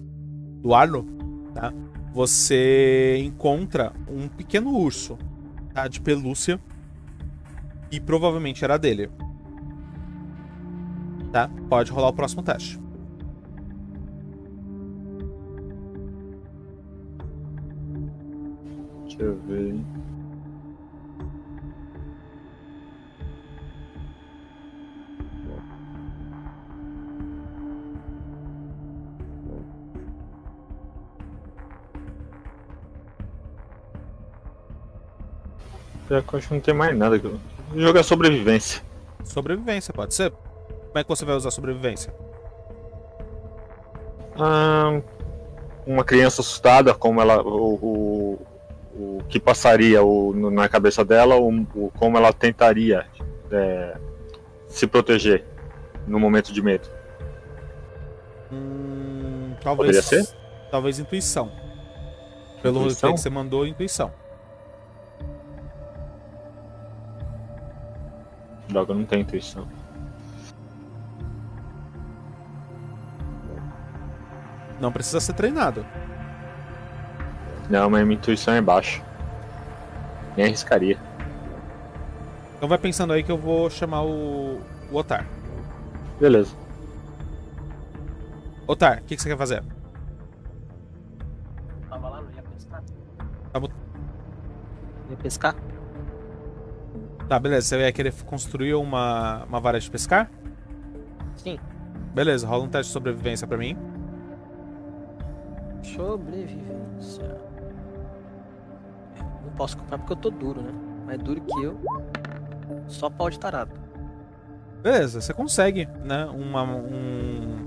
do 0.61 0.73
Arno, 0.73 1.05
tá? 1.53 1.71
Você 2.11 3.17
encontra 3.19 3.93
um 4.09 4.27
pequeno 4.27 4.71
urso, 4.75 5.15
tá? 5.73 5.87
De 5.87 6.01
pelúcia 6.01 6.59
e 7.95 7.99
provavelmente 8.01 8.63
era 8.63 8.77
dele. 8.77 9.09
Tá? 11.31 11.49
Pode 11.69 11.91
rolar 11.91 12.09
o 12.09 12.13
próximo 12.13 12.43
teste. 12.43 12.77
Deixa 19.03 19.23
eu 19.23 19.39
ver. 19.47 19.79
Pior 36.07 36.21
que 36.21 36.33
eu 36.33 36.37
acho 36.37 36.47
que 36.49 36.53
não 36.53 36.61
tem 36.61 36.73
mais 36.73 36.97
nada. 36.97 37.17
Vou 37.17 37.39
jogar 37.75 38.03
sobrevivência. 38.03 38.81
Sobrevivência, 39.23 39.93
pode 39.93 40.13
ser? 40.13 40.31
Como 40.31 40.97
é 40.97 41.03
que 41.03 41.09
você 41.09 41.25
vai 41.25 41.35
usar 41.35 41.51
sobrevivência? 41.51 42.13
Ah, 44.37 45.01
uma 45.85 46.03
criança 46.03 46.41
assustada, 46.41 46.93
como 46.93 47.21
ela. 47.21 47.41
O, 47.41 47.73
o, 47.75 48.39
o 48.95 49.23
que 49.29 49.39
passaria 49.39 50.03
o, 50.03 50.33
no- 50.33 50.51
na 50.51 50.67
cabeça 50.69 51.03
dela, 51.03 51.35
o, 51.37 51.91
como 51.97 52.17
ela 52.17 52.31
tentaria 52.33 53.05
é, 53.51 53.97
se 54.67 54.87
proteger 54.87 55.43
no 56.07 56.19
momento 56.19 56.51
de 56.53 56.61
medo. 56.61 56.87
Hum, 58.51 59.53
talvez. 59.63 59.87
Poderia 59.87 60.01
ser? 60.01 60.35
Talvez 60.71 60.99
intuição. 60.99 61.51
Pelo 62.61 62.81
Intuição? 62.81 63.13
que 63.13 63.19
você 63.19 63.29
mandou, 63.29 63.65
intuição. 63.67 64.11
Droga, 68.67 68.93
não 68.93 69.05
tem 69.05 69.21
intuição. 69.21 69.67
Não 74.79 74.91
precisa 74.91 75.19
ser 75.19 75.33
treinado. 75.33 75.85
Não, 77.69 77.89
mas 77.89 78.03
minha 78.05 78.17
intuição 78.17 78.53
é 78.53 78.61
baixa. 78.61 79.01
Nem 80.35 80.47
arriscaria. 80.47 80.97
Então 82.57 82.67
vai 82.69 82.77
pensando 82.77 83.13
aí 83.13 83.23
que 83.23 83.31
eu 83.31 83.37
vou 83.37 83.69
chamar 83.69 84.03
o, 84.03 84.59
o 84.91 84.95
Otar. 84.95 85.25
Beleza. 86.19 86.55
Otar, 88.67 88.99
o 88.99 89.01
que, 89.03 89.15
que 89.15 89.21
você 89.21 89.29
quer 89.29 89.37
fazer? 89.37 89.63
Tava 91.89 92.09
lá, 92.09 92.21
não 92.21 92.31
ia 92.31 92.41
pescar? 92.41 92.83
Tá 93.51 93.59
bom. 93.59 93.69
Ia 95.09 95.17
pescar? 95.17 95.55
Tá, 97.27 97.39
beleza. 97.39 97.67
Você 97.67 97.77
vai 97.77 97.91
querer 97.91 98.13
construir 98.23 98.73
uma, 98.75 99.43
uma 99.45 99.59
vara 99.59 99.79
de 99.79 99.89
pescar? 99.89 100.29
Sim. 101.35 101.59
Beleza, 102.13 102.47
rola 102.47 102.63
um 102.63 102.69
teste 102.69 102.89
de 102.89 102.93
sobrevivência 102.93 103.47
pra 103.47 103.57
mim. 103.57 103.77
Sobrevivência. 105.83 107.39
Não 109.43 109.51
posso 109.55 109.77
comprar 109.77 109.97
porque 109.97 110.13
eu 110.13 110.17
tô 110.17 110.29
duro, 110.29 110.61
né? 110.61 110.71
Mais 111.05 111.21
duro 111.21 111.41
que 111.41 111.61
eu. 111.63 111.79
Só 112.87 113.09
pau 113.09 113.29
de 113.29 113.39
tarado. 113.39 113.71
Beleza, 114.81 115.19
você 115.19 115.33
consegue, 115.33 115.87
né? 116.03 116.25
Uma, 116.25 116.63
um, 116.63 117.57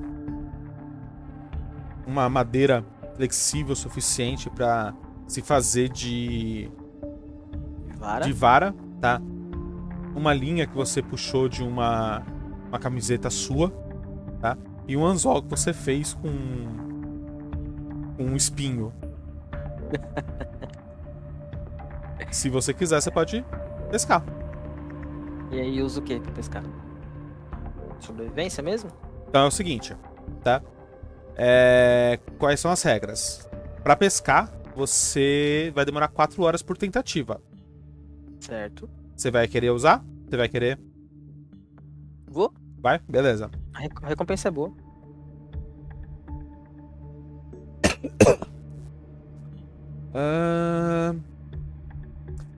uma 2.07 2.29
madeira 2.29 2.85
flexível 3.17 3.73
o 3.73 3.77
suficiente 3.77 4.49
pra 4.49 4.95
se 5.27 5.43
fazer 5.43 5.89
de, 5.89 6.71
Vara. 7.97 8.25
de 8.25 8.33
vara, 8.33 8.75
tá? 9.01 9.21
Uma 10.19 10.35
linha 10.35 10.67
que 10.67 10.75
você 10.75 11.01
puxou 11.01 11.49
de 11.49 11.63
uma, 11.63 12.27
uma 12.67 12.79
camiseta 12.81 13.31
sua, 13.31 13.71
tá? 14.41 14.59
E 14.89 14.97
um 14.97 15.07
anzol 15.07 15.41
que 15.41 15.49
você 15.49 15.73
fez 15.73 16.13
com, 16.13 16.29
com 18.17 18.25
um 18.25 18.35
espinho. 18.35 18.93
Se 22.33 22.51
você 22.51 22.75
quiser, 22.75 23.01
você 23.01 23.13
pode 23.13 23.45
pescar. 23.93 24.25
E 25.53 25.61
aí 25.61 25.81
usa 25.81 26.01
o 26.01 26.03
que 26.03 26.19
pra 26.19 26.33
pescar? 26.33 26.65
Sobrevivência 28.01 28.61
mesmo? 28.61 28.91
Então 29.29 29.45
é 29.45 29.47
o 29.47 29.53
seguinte, 29.53 29.97
tá? 30.43 30.61
É, 31.37 32.19
Quais 32.41 32.59
são 32.59 32.73
as 32.73 32.83
regras? 32.83 33.49
Pra 33.85 33.95
pescar, 33.95 34.53
você 34.75 35.71
vai 35.77 35.85
demorar 35.85 36.09
4 36.09 36.43
horas 36.43 36.61
por 36.61 36.77
tentativa. 36.77 37.41
Certo. 38.41 38.91
Você 39.19 39.33
vai 39.33 39.49
querer 39.49 39.71
usar? 39.71 40.05
Você 40.29 40.37
vai 40.37 40.49
querer? 40.49 40.79
Vou. 42.31 42.53
Vai? 42.79 43.01
Beleza. 43.09 43.51
A 43.75 43.81
rec- 43.81 44.05
a 44.05 44.07
recompensa 44.07 44.47
é 44.47 44.51
boa. 44.53 44.73
Ahn, 50.15 51.21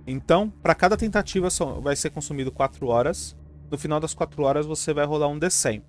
Então, 0.06 0.50
para 0.62 0.74
cada 0.74 0.96
tentativa 0.96 1.50
só 1.50 1.80
vai 1.80 1.94
ser 1.96 2.10
consumido 2.10 2.50
4 2.52 2.86
horas. 2.88 3.36
No 3.70 3.78
final 3.78 4.00
das 4.00 4.12
4 4.14 4.42
horas 4.42 4.66
você 4.66 4.92
vai 4.92 5.06
rolar 5.06 5.28
um 5.28 5.38
D100. 5.38 5.82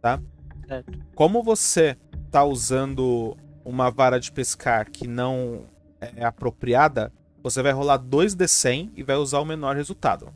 Tá? 0.00 0.20
Certo. 0.66 0.98
Como 1.14 1.42
você 1.42 1.96
tá 2.30 2.42
usando 2.44 3.36
uma 3.64 3.90
vara 3.90 4.18
de 4.18 4.32
pescar 4.32 4.90
que 4.90 5.06
não 5.06 5.64
é 6.00 6.24
apropriada, 6.24 7.12
você 7.42 7.62
vai 7.62 7.72
rolar 7.72 7.96
2 7.98 8.34
D100 8.34 8.90
e 8.96 9.02
vai 9.02 9.16
usar 9.16 9.40
o 9.40 9.44
menor 9.44 9.76
resultado. 9.76 10.32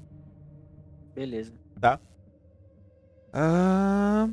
Beleza. 1.15 1.53
Ah, 3.35 4.29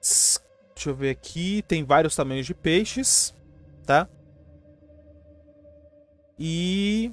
s- 0.00 0.40
deixa 0.74 0.90
eu 0.90 0.94
ver 0.94 1.10
aqui. 1.10 1.62
Tem 1.68 1.84
vários 1.84 2.16
tamanhos 2.16 2.46
de 2.46 2.54
peixes, 2.54 3.34
tá? 3.84 4.08
E. 6.38 7.12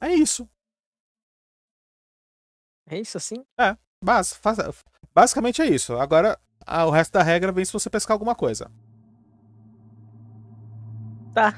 É 0.00 0.12
isso. 0.14 0.48
É 2.86 2.98
isso 2.98 3.16
assim? 3.18 3.44
Bas- 4.02 4.32
faça- 4.34 4.72
Basicamente 5.14 5.60
é 5.60 5.66
isso. 5.66 5.96
Agora, 5.98 6.38
ah, 6.66 6.86
o 6.86 6.90
resto 6.90 7.12
da 7.12 7.22
regra 7.22 7.50
vem 7.52 7.64
se 7.64 7.72
você 7.72 7.90
pescar 7.90 8.14
alguma 8.14 8.34
coisa. 8.34 8.70
Tá. 11.34 11.54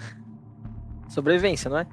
Sobrevivência, 1.10 1.68
não 1.68 1.78
é? 1.78 1.86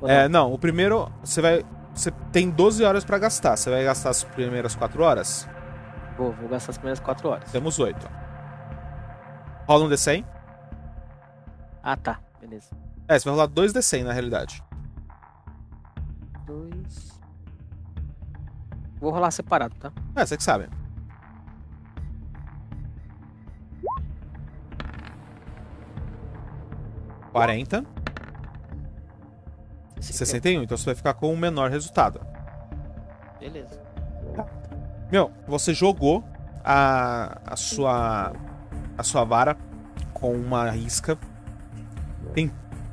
Ou 0.00 0.08
É, 0.08 0.28
não, 0.28 0.52
o 0.52 0.58
primeiro. 0.58 1.08
Você 1.22 1.40
vai. 1.40 1.64
Você 1.94 2.10
tem 2.32 2.50
12 2.50 2.82
horas 2.84 3.04
pra 3.04 3.18
gastar. 3.18 3.56
Você 3.56 3.70
vai 3.70 3.84
gastar 3.84 4.10
as 4.10 4.24
primeiras 4.24 4.74
4 4.74 5.02
horas? 5.02 5.48
não? 5.48 6.16
Vou, 6.16 6.32
vou 6.32 6.48
gastar 6.48 6.72
as 6.72 6.78
primeiras 6.78 7.00
4 7.00 7.28
horas. 7.28 7.52
Temos 7.52 7.78
8. 7.78 8.10
Rola 9.68 9.84
um 9.84 9.88
D100. 9.88 10.24
Ah, 11.82 11.96
tá. 11.96 12.18
Beleza. 12.40 12.70
É, 13.06 13.18
você 13.18 13.24
vai 13.24 13.34
rolar 13.34 13.46
2 13.46 13.72
D100 13.72 14.04
na 14.04 14.12
realidade. 14.12 14.62
Dois. 16.44 17.20
Vou 19.00 19.12
rolar 19.12 19.30
separado, 19.30 19.74
tá? 19.76 19.92
É, 20.16 20.26
você 20.26 20.36
que 20.36 20.42
sabe. 20.42 20.68
Quarenta. 27.32 27.84
61. 30.04 30.62
Então 30.62 30.76
você 30.76 30.86
vai 30.86 30.94
ficar 30.94 31.14
com 31.14 31.32
o 31.32 31.36
menor 31.36 31.70
resultado. 31.70 32.20
Beleza. 33.38 33.80
Meu, 35.10 35.30
você 35.46 35.74
jogou 35.74 36.24
a, 36.64 37.40
a 37.44 37.56
sua 37.56 38.32
a 38.96 39.02
sua 39.02 39.24
vara 39.24 39.56
com 40.12 40.34
uma 40.34 40.74
isca. 40.76 41.18
Tem, 42.32 42.50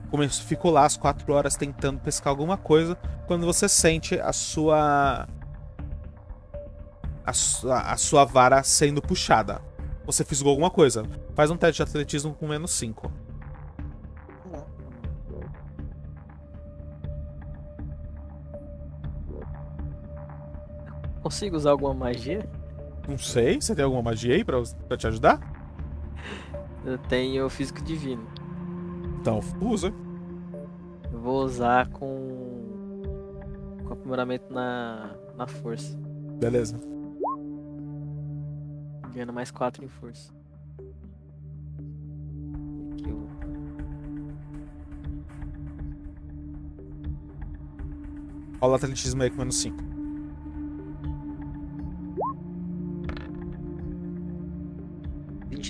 começou, 0.09 0.45
ficou 0.45 0.71
lá 0.71 0.85
as 0.85 0.97
4 0.97 1.31
horas 1.33 1.55
tentando 1.55 1.99
pescar 1.99 2.31
alguma 2.31 2.57
coisa. 2.57 2.97
Quando 3.27 3.45
você 3.45 3.69
sente 3.69 4.19
a 4.19 4.33
sua 4.33 5.27
a 7.25 7.33
sua, 7.33 7.79
a 7.81 7.97
sua 7.97 8.25
vara 8.25 8.63
sendo 8.63 9.01
puxada. 9.01 9.61
Você 10.05 10.25
fisgou 10.25 10.49
alguma 10.49 10.71
coisa. 10.71 11.03
Faz 11.35 11.51
um 11.51 11.57
teste 11.57 11.83
de 11.83 11.89
atletismo 11.89 12.33
com 12.33 12.47
menos 12.47 12.71
5. 12.71 13.11
Consigo 21.30 21.56
usar 21.56 21.69
alguma 21.69 21.93
magia? 21.93 22.43
Não 23.08 23.16
sei, 23.16 23.61
você 23.61 23.75
tem 23.75 23.85
alguma 23.85 24.01
magia 24.01 24.33
aí 24.33 24.43
pra, 24.43 24.64
pra 24.88 24.98
te 24.98 25.06
ajudar? 25.06 25.40
Eu 26.83 26.98
tenho 26.98 27.48
físico 27.51 27.83
divino. 27.83 28.27
Então, 29.22 29.40
usa. 29.61 29.93
Eu 31.14 31.19
vou 31.19 31.43
usar 31.43 31.88
com. 31.90 33.03
com 33.85 33.93
aprimoramento 33.93 34.51
na. 34.51 35.16
na 35.38 35.45
força. 35.45 35.95
Beleza. 36.40 36.80
Ganhando 39.14 39.32
mais 39.32 39.51
4 39.51 39.85
em 39.85 39.88
força. 39.88 40.33
Rola 48.59 48.77
atletismo 48.77 49.22
aí 49.22 49.30
com 49.30 49.38
menos 49.38 49.58
5. 49.58 49.88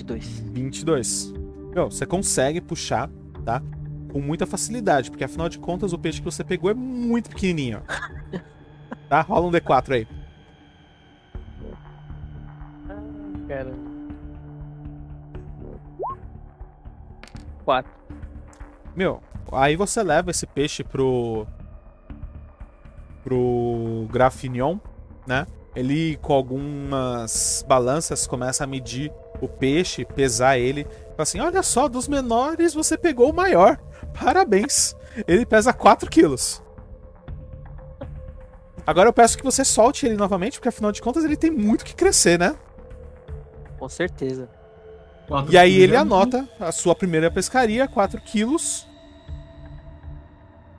e 0.00 0.04
dois. 0.04 0.40
22. 0.52 1.32
Meu, 1.74 1.90
você 1.90 2.04
consegue 2.06 2.60
puxar, 2.60 3.08
tá? 3.44 3.62
Com 4.12 4.20
muita 4.20 4.46
facilidade, 4.46 5.10
porque 5.10 5.24
afinal 5.24 5.48
de 5.48 5.58
contas 5.58 5.92
o 5.92 5.98
peixe 5.98 6.18
que 6.18 6.24
você 6.24 6.42
pegou 6.42 6.70
é 6.70 6.74
muito 6.74 7.30
pequenininho. 7.30 7.82
tá? 9.08 9.20
Rola 9.20 9.46
um 9.46 9.50
D4 9.50 9.92
aí. 9.94 10.08
Cara. 13.46 13.72
4. 17.64 17.92
Meu, 18.96 19.22
aí 19.52 19.76
você 19.76 20.02
leva 20.02 20.30
esse 20.30 20.46
peixe 20.46 20.82
pro. 20.82 21.46
pro 23.22 24.06
Grafinion, 24.10 24.78
né? 25.26 25.46
Ele, 25.74 26.16
com 26.16 26.32
algumas 26.32 27.64
balanças, 27.68 28.26
começa 28.26 28.64
a 28.64 28.66
medir 28.66 29.12
o 29.40 29.48
peixe, 29.48 30.04
pesar 30.04 30.58
ele. 30.58 30.84
Fala 30.84 31.14
assim: 31.18 31.40
olha 31.40 31.62
só, 31.62 31.88
dos 31.88 32.08
menores 32.08 32.74
você 32.74 32.96
pegou 32.98 33.30
o 33.30 33.34
maior. 33.34 33.78
Parabéns. 34.18 34.94
Ele 35.26 35.44
pesa 35.46 35.72
4 35.72 36.08
quilos. 36.08 36.62
Agora 38.86 39.08
eu 39.08 39.12
peço 39.12 39.36
que 39.36 39.44
você 39.44 39.64
solte 39.64 40.06
ele 40.06 40.16
novamente, 40.16 40.54
porque 40.58 40.68
afinal 40.68 40.90
de 40.90 41.00
contas 41.02 41.24
ele 41.24 41.36
tem 41.36 41.50
muito 41.50 41.84
que 41.84 41.94
crescer, 41.94 42.38
né? 42.38 42.56
Com 43.78 43.88
certeza. 43.88 44.48
Quatro 45.28 45.52
E 45.52 45.58
aí 45.58 45.74
ele 45.74 45.92
quilos. 45.92 46.00
anota 46.00 46.48
a 46.58 46.72
sua 46.72 46.94
primeira 46.94 47.30
pescaria, 47.30 47.86
4 47.86 48.20
quilos. 48.20 48.88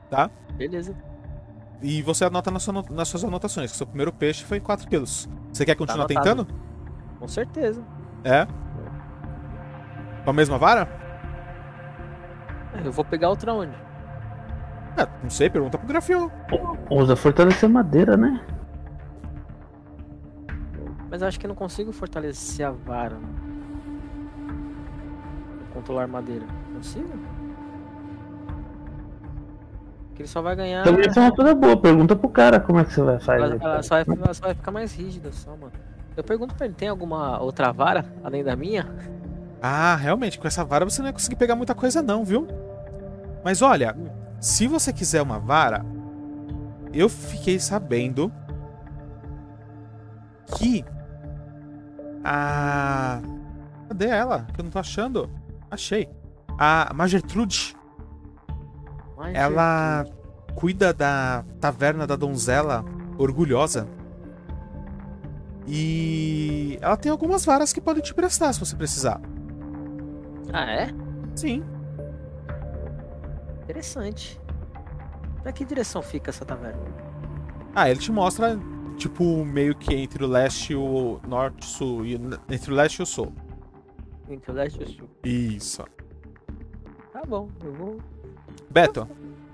Tá? 0.10 0.30
Beleza. 0.56 0.94
E 1.82 2.02
você 2.02 2.26
anota 2.26 2.52
na 2.52 2.60
sua 2.60 2.74
no- 2.74 2.86
nas 2.92 3.08
suas 3.08 3.24
anotações 3.24 3.72
que 3.72 3.78
seu 3.78 3.88
primeiro 3.88 4.12
peixe 4.12 4.44
foi 4.44 4.60
4 4.60 4.88
quilos. 4.88 5.28
Você 5.54 5.66
quer 5.66 5.76
continuar 5.76 6.06
Tá 6.06 6.14
tentando? 6.14 6.46
Com 7.18 7.28
certeza. 7.28 7.82
É. 8.24 8.46
Com 10.24 10.30
a 10.30 10.34
mesma 10.34 10.58
vara? 10.58 10.88
É, 12.74 12.86
Eu 12.88 12.92
vou 12.92 13.04
pegar 13.04 13.30
outra 13.30 13.54
onde? 13.54 13.74
É, 14.98 15.08
não 15.24 15.30
sei, 15.30 15.50
pergunta 15.50 15.78
pro 15.78 15.88
Grafion. 15.88 16.30
Usa 16.90 17.16
fortalecer 17.16 17.70
madeira, 17.70 18.18
né? 18.18 18.42
Mas 21.10 21.22
eu 21.22 21.28
acho 21.28 21.40
que 21.40 21.46
eu 21.46 21.50
não 21.50 21.56
consigo 21.56 21.92
fortalecer 21.92 22.66
a 22.66 22.72
vara. 22.72 23.16
Né? 23.16 23.28
Controlar 25.74 26.08
madeira. 26.08 26.46
Consigo? 26.74 27.10
Que 30.16 30.22
ele 30.22 30.28
só 30.30 30.42
vai 30.42 30.56
ganhar. 30.56 30.84
Também 30.84 31.08
isso 31.08 31.20
é 31.20 31.22
uma 31.22 31.36
coisa 31.36 31.56
boa. 31.56 31.82
Pergunta 31.82 32.16
pro 32.16 32.30
cara 32.30 32.60
como 32.60 32.80
é 32.80 32.86
que 32.86 32.94
você 32.94 33.02
vai 33.02 33.20
fazer. 33.20 33.44
Ela, 33.44 33.56
ela 33.62 33.84
só, 33.84 34.04
vai, 34.04 34.18
ela 34.18 34.34
só 34.34 34.46
vai 34.46 34.56
ficar 34.56 34.72
mais 34.72 34.94
rígida 34.94 35.32
só, 35.32 35.52
mano. 35.52 35.72
Eu 36.22 36.24
pergunto 36.24 36.54
pra 36.54 36.68
ele, 36.68 36.76
tem 36.76 36.88
alguma 36.88 37.42
outra 37.42 37.72
vara 37.72 38.06
além 38.24 38.44
da 38.44 38.56
minha? 38.56 38.88
Ah, 39.60 39.96
realmente, 39.96 40.40
com 40.40 40.48
essa 40.48 40.64
vara 40.64 40.86
você 40.86 41.02
não 41.02 41.08
vai 41.08 41.14
conseguir 41.14 41.36
pegar 41.36 41.56
muita 41.56 41.74
coisa 41.74 42.02
não, 42.02 42.24
viu? 42.24 42.48
Mas 43.44 43.62
olha, 43.64 43.98
se 44.40 44.68
você 44.68 44.94
quiser 44.94 45.22
uma 45.22 45.40
vara, 45.40 45.84
eu 46.94 47.10
fiquei 47.10 47.60
sabendo 47.60 48.32
que 50.46 50.86
a 52.24 53.20
Cadê 53.88 54.08
ela? 54.08 54.46
Que 54.54 54.62
eu 54.62 54.64
não 54.64 54.72
tô 54.72 54.80
achando. 54.80 55.30
Achei. 55.70 56.08
A 56.58 56.92
Magertrude, 56.94 57.76
Mas, 59.18 59.36
ela 59.36 60.06
cuida 60.54 60.94
da 60.94 61.44
taverna 61.60 62.06
da 62.06 62.16
donzela 62.16 62.86
orgulhosa. 63.18 63.88
E 65.68 66.78
ela 66.82 66.98
tem 66.98 67.12
algumas 67.12 67.46
varas 67.46 67.72
que 67.72 67.80
podem 67.82 68.02
te 68.04 68.14
prestar 68.14 68.52
se 68.54 68.60
você 68.60 68.76
precisar. 68.76 69.22
Ah, 70.52 70.66
é? 70.70 70.90
Sim. 71.36 71.64
Interessante. 73.64 74.40
Pra 75.44 75.52
que 75.52 75.64
direção 75.66 76.02
fica 76.02 76.30
essa 76.30 76.44
taverna? 76.46 76.82
Ah, 77.74 77.90
ele 77.90 78.00
te 78.00 78.12
mostra, 78.12 78.60
tipo, 78.98 79.46
meio 79.46 79.76
que 79.76 79.94
entre 79.94 80.24
o 80.24 80.28
leste 80.28 80.74
e 80.74 80.76
o 80.76 81.20
norte, 81.28 81.66
sul. 81.66 82.06
e- 82.06 82.20
Entre 82.50 82.72
o 82.72 82.76
leste 82.76 82.98
e 83.00 83.04
o 83.04 83.06
sul. 83.06 83.34
Entre 84.30 84.52
o 84.52 84.54
leste 84.54 84.80
e 84.82 84.84
o 84.84 84.88
sul. 84.90 85.10
Isso. 85.24 85.84
Tá 87.14 87.22
bom, 87.28 87.50
eu 87.64 87.74
vou. 87.74 88.02
Beto, 88.70 89.08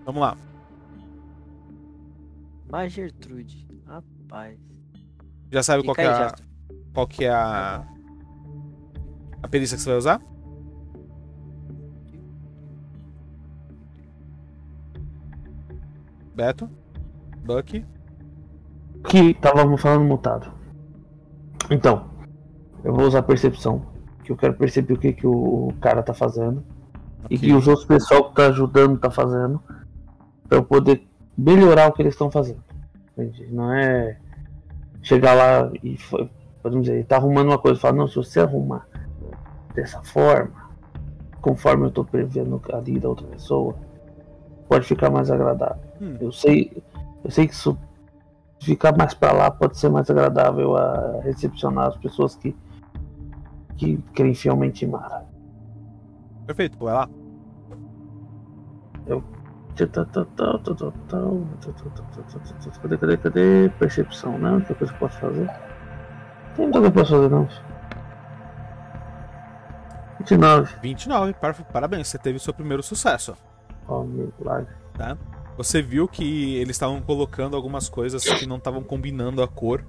vamos 0.06 0.22
lá. 0.22 0.38
Mas 2.70 2.92
Gertrude. 2.92 3.66
Rapaz. 3.86 4.58
Já 5.52 5.64
sabe 5.64 5.84
qual 5.84 5.96
é 5.98 6.02
aí, 6.02 6.08
a, 6.08 6.14
Jasper. 6.14 6.46
qual 6.94 7.08
que 7.08 7.26
é 7.26 7.30
a 7.32 7.86
a 9.42 9.48
perícia 9.48 9.78
que 9.78 9.84
você 9.84 9.90
vai 9.90 9.98
usar? 9.98 10.22
Beto? 16.36 16.70
Buck? 17.44 17.86
Que 19.08 19.34
tava 19.36 19.78
falando 19.78 20.04
mutado. 20.06 20.52
Então, 21.72 22.10
eu 22.84 22.94
vou 22.94 23.06
usar 23.08 23.24
percepção. 23.24 23.86
Que 24.24 24.32
eu 24.32 24.38
quero 24.38 24.54
perceber 24.54 24.94
o 24.94 24.98
que, 25.00 25.14
que 25.14 25.26
o 25.26 25.74
cara 25.80 26.04
tá 26.04 26.14
fazendo. 26.14 26.64
E 27.30 27.36
Ok. 27.36 27.40
que 27.40 27.54
os 27.54 27.68
outros 27.68 27.86
pessoal 27.86 28.30
que 28.30 28.36
tá 28.36 28.48
ajudando 28.48 29.00
tá 29.00 29.10
fazendo. 29.10 29.62
Pra 30.48 30.58
eu 30.58 30.64
poder 30.64 31.08
melhorar 31.38 31.88
o 31.88 31.94
que 31.94 32.02
eles 32.02 32.14
estão 32.14 32.30
fazendo. 32.30 32.64
Entende? 33.18 33.48
Não 33.52 33.74
é 33.74 34.18
chegar 35.02 35.34
lá 35.34 35.72
e 35.84 35.98
podemos 36.62 36.86
dizer, 36.86 37.06
tá 37.06 37.18
arrumando 37.18 37.48
uma 37.48 37.58
coisa 37.58 37.80
falar, 37.80 37.94
não, 37.96 38.08
se 38.08 38.16
você 38.16 38.40
arrumar 38.40 38.88
dessa 39.74 40.02
forma, 40.04 40.52
conforme 41.42 41.86
eu 41.86 41.92
tô 41.92 42.04
prevendo 42.04 42.62
ali 42.74 43.00
da 43.00 43.10
outra 43.10 43.28
pessoa, 43.28 43.76
pode 44.68 44.86
ficar 44.86 45.10
mais 45.10 45.32
agradável. 45.32 45.82
Hum. 46.02 46.18
Eu 46.20 46.32
sei, 46.32 46.84
eu 47.24 47.32
sei 47.32 47.48
que 47.48 47.54
isso 47.54 47.78
ficar 48.60 48.98
mais 48.98 49.14
pra 49.14 49.32
lá 49.32 49.52
pode 49.52 49.78
ser 49.78 49.90
mais 49.90 50.10
agradável 50.10 50.76
a 50.76 51.22
recepcionar 51.22 51.88
as 51.88 51.98
pessoas 51.98 52.36
que 52.36 52.56
que 53.78 53.98
querem 54.14 54.34
fielmente 54.34 54.84
em 54.84 54.88
Mara. 54.88 55.24
Perfeito, 56.46 56.78
vai 56.84 56.94
lá. 56.94 57.10
Cadê, 62.82 62.98
cadê, 62.98 63.18
cadê? 63.18 63.70
Percepção, 63.78 64.38
né? 64.38 64.52
Outra 64.52 64.76
coisa 64.76 64.94
que 64.94 65.04
eu 65.04 65.08
posso 65.08 65.20
fazer? 65.20 65.48
Tem 66.56 66.66
muita 66.66 66.80
coisa 66.80 66.92
que 66.92 67.00
eu 67.00 67.04
posso 67.04 67.12
fazer, 67.12 67.30
não. 67.30 67.48
29. 70.20 70.76
29, 70.82 71.34
par- 71.34 71.64
parabéns, 71.66 72.08
você 72.08 72.18
teve 72.18 72.38
o 72.38 72.40
seu 72.40 72.54
primeiro 72.54 72.82
sucesso. 72.82 73.36
Ó, 73.88 74.04
milagre. 74.04 74.74
Você 75.56 75.82
viu 75.82 76.08
que 76.08 76.56
eles 76.56 76.76
estavam 76.76 77.02
colocando 77.02 77.56
algumas 77.56 77.90
coisas 77.90 78.24
que 78.24 78.46
não 78.46 78.58
estavam 78.58 78.84
combinando 78.84 79.42
a 79.42 79.48
cor, 79.48 79.84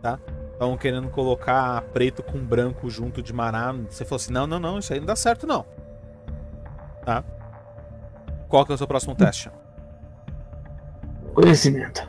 tá? 0.00 0.18
Estavam 0.52 0.76
querendo 0.76 1.08
colocar 1.10 1.80
preto 1.92 2.22
com 2.22 2.38
branco 2.38 2.90
junto 2.90 3.22
de 3.22 3.32
mará. 3.32 3.72
Você 3.88 4.04
falou 4.04 4.16
assim: 4.16 4.32
não, 4.32 4.46
não, 4.46 4.58
não, 4.58 4.78
isso 4.78 4.92
aí 4.92 4.98
não 5.00 5.06
dá 5.06 5.16
certo, 5.16 5.46
não. 5.46 5.64
Tá? 7.04 7.24
Qual 8.50 8.66
que 8.66 8.72
é 8.72 8.74
o 8.74 8.78
seu 8.78 8.86
próximo 8.88 9.14
teste? 9.14 9.48
Conhecimento. 11.32 12.06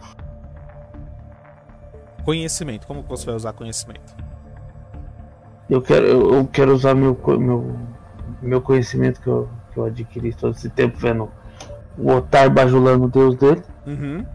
Conhecimento. 2.26 2.88
Como 2.88 3.03
você 3.03 3.28
vai 3.28 3.36
usar 3.36 3.53
conhecimento? 3.53 4.16
Eu 5.70 5.84
quero, 5.84 6.08
eu, 6.08 6.34
eu 6.34 6.48
quero 6.48 6.74
usar 6.74 6.95
meu, 6.95 7.16
meu, 7.38 7.76
meu 8.42 8.60
conhecimento 8.60 9.22
que 9.22 9.28
eu, 9.28 9.48
que 9.72 9.78
eu 9.78 9.86
adquiri 9.86 10.34
todo 10.34 10.56
esse 10.56 10.70
tempo 10.72 10.98
vendo 10.98 11.32
o 11.95 12.11
Otar 12.11 12.50
bajulando 12.50 13.06
o 13.06 13.10
deus 13.10 13.36
dele. 13.38 13.61
Uhum. 13.86 14.26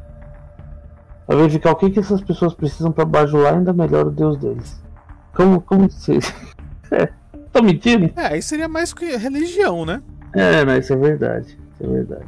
Pra 1.26 1.36
verificar 1.36 1.72
o 1.72 1.76
que, 1.76 1.90
que 1.90 1.98
essas 1.98 2.22
pessoas 2.22 2.54
precisam 2.54 2.92
pra 2.92 3.04
bajular 3.04 3.54
ainda 3.54 3.72
melhor 3.72 4.06
o 4.06 4.10
deus 4.12 4.38
deles. 4.38 4.80
Como, 5.34 5.60
como 5.60 5.90
se. 5.90 6.20
É, 6.92 7.08
tô 7.52 7.60
mentindo? 7.62 8.12
É, 8.16 8.34
aí 8.34 8.42
seria 8.42 8.68
mais 8.68 8.94
que 8.94 9.16
religião, 9.16 9.84
né? 9.84 10.00
É, 10.32 10.64
não, 10.64 10.76
isso 10.76 10.92
é 10.92 10.96
verdade. 10.96 11.65
Isso 11.76 11.84
é 11.84 11.86
verdade. 11.86 12.26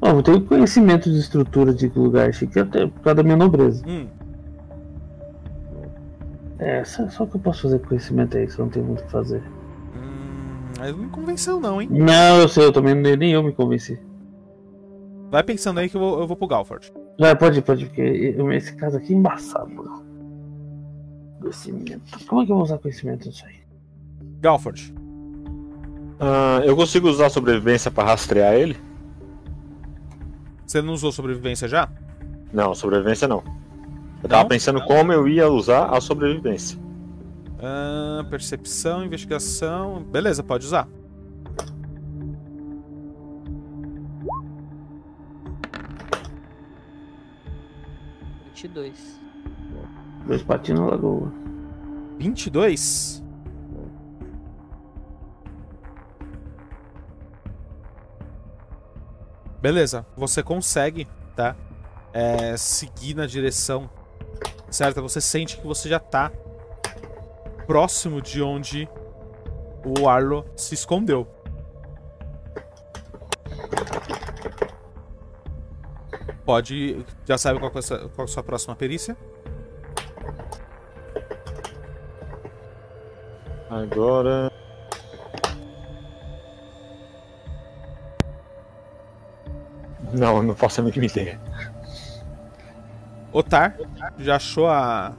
Bom, 0.00 0.10
eu 0.10 0.22
tenho 0.22 0.40
conhecimento 0.44 1.10
de 1.10 1.18
estrutura 1.18 1.72
de 1.72 1.88
lugar 1.88 2.32
chique 2.32 2.58
até 2.58 2.86
por 2.86 3.00
causa 3.00 3.16
da 3.16 3.22
minha 3.22 3.36
nobreza. 3.36 3.84
Hum. 3.86 4.06
É, 6.58 6.84
só, 6.84 7.08
só 7.08 7.26
que 7.26 7.36
eu 7.36 7.40
posso 7.40 7.62
fazer 7.62 7.78
conhecimento 7.80 8.36
isso, 8.38 8.60
eu 8.60 8.64
não 8.64 8.72
tenho 8.72 8.84
muito 8.84 9.00
o 9.00 9.04
que 9.04 9.10
fazer. 9.10 9.40
Hum, 9.94 10.72
mas 10.78 10.90
não 10.90 11.04
me 11.04 11.08
convenceu, 11.08 11.60
não, 11.60 11.80
hein? 11.80 11.88
Não, 11.90 12.40
eu 12.40 12.48
sei, 12.48 12.64
eu 12.64 12.72
também 12.72 12.94
nem 12.94 13.32
eu 13.32 13.42
me 13.42 13.52
convenci. 13.52 13.98
Vai 15.30 15.42
pensando 15.42 15.78
aí 15.78 15.88
que 15.88 15.96
eu 15.96 16.00
vou, 16.00 16.20
eu 16.20 16.26
vou 16.26 16.36
pro 16.36 16.48
Galford. 16.48 16.92
Vai, 17.18 17.36
pode 17.36 17.60
pode 17.62 17.86
porque 17.86 18.00
esse 18.00 18.74
caso 18.74 18.96
aqui 18.96 19.12
é 19.12 19.16
embaçado. 19.16 19.70
Conhecimento. 21.40 22.24
Como 22.26 22.42
é 22.42 22.46
que 22.46 22.52
eu 22.52 22.56
vou 22.56 22.64
usar 22.64 22.78
conhecimento 22.78 23.26
nisso 23.26 23.44
aí? 23.46 23.56
Galford. 24.40 24.94
Ah, 26.20 26.60
eu 26.64 26.74
consigo 26.74 27.08
usar 27.08 27.26
a 27.26 27.30
sobrevivência 27.30 27.90
pra 27.90 28.04
rastrear 28.04 28.54
ele? 28.54 28.76
Você 30.66 30.82
não 30.82 30.92
usou 30.94 31.12
sobrevivência 31.12 31.68
já? 31.68 31.88
Não, 32.52 32.74
sobrevivência 32.74 33.26
não. 33.28 33.42
Eu 34.22 34.28
tava 34.28 34.42
Não? 34.42 34.48
pensando 34.48 34.82
como 34.84 35.12
eu 35.12 35.28
ia 35.28 35.48
usar 35.48 35.86
a 35.94 36.00
sobrevivência. 36.00 36.78
Ah, 37.60 38.24
percepção, 38.28 39.04
investigação. 39.04 40.02
Beleza, 40.02 40.42
pode 40.42 40.66
usar. 40.66 40.88
Vinte 48.46 48.64
e 48.64 48.68
dois. 48.68 49.20
Dois 50.26 50.42
patinhos 50.42 50.80
na 50.80 50.86
lagoa. 50.86 51.32
22. 52.18 53.22
Beleza, 59.60 60.06
você 60.16 60.42
consegue, 60.42 61.06
tá? 61.34 61.56
É, 62.12 62.56
seguir 62.56 63.14
na 63.14 63.26
direção 63.26 63.90
certa. 64.70 65.02
Você 65.02 65.20
sente 65.20 65.56
que 65.56 65.66
você 65.66 65.88
já 65.88 65.98
tá 65.98 66.30
próximo 67.66 68.22
de 68.22 68.42
onde 68.42 68.88
o 69.84 70.08
Arlo 70.08 70.44
se 70.56 70.74
escondeu. 70.74 71.26
Pode. 76.44 77.04
Já 77.26 77.36
sabe 77.36 77.58
qual, 77.58 77.70
é 77.70 78.08
qual 78.08 78.10
é 78.18 78.22
a 78.22 78.26
sua 78.26 78.42
próxima 78.42 78.74
perícia? 78.74 79.16
Agora. 83.68 84.47
Não, 90.12 90.42
não 90.42 90.54
faço 90.54 90.80
a 90.80 90.84
mínima 90.84 91.06
ideia. 91.06 91.40
Otar, 93.32 93.76
já 94.18 94.36
achou 94.36 94.68
a. 94.68 95.12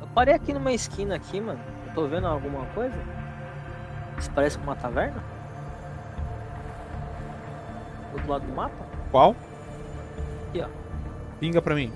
Eu 0.00 0.08
parei 0.08 0.34
aqui 0.34 0.52
numa 0.52 0.72
esquina 0.72 1.14
aqui, 1.16 1.40
mano. 1.40 1.60
Eu 1.86 1.94
tô 1.94 2.08
vendo 2.08 2.26
alguma 2.26 2.64
coisa? 2.66 2.96
Isso 4.18 4.30
parece 4.32 4.58
com 4.58 4.64
uma 4.64 4.76
taverna? 4.76 5.22
Do 8.10 8.14
outro 8.14 8.30
lado 8.30 8.46
do 8.46 8.52
mapa? 8.52 8.86
Qual? 9.10 9.36
Aqui, 10.48 10.62
ó. 10.62 10.68
Pinga 11.38 11.60
pra 11.60 11.74
mim. 11.74 11.92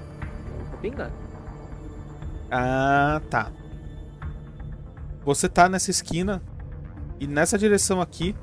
Pinga? 0.80 1.10
Ah, 2.50 3.20
tá. 3.30 3.50
Você 5.24 5.48
tá 5.48 5.68
nessa 5.68 5.90
esquina 5.90 6.42
e 7.18 7.26
nessa 7.26 7.56
direção 7.56 8.00
aqui 8.00 8.36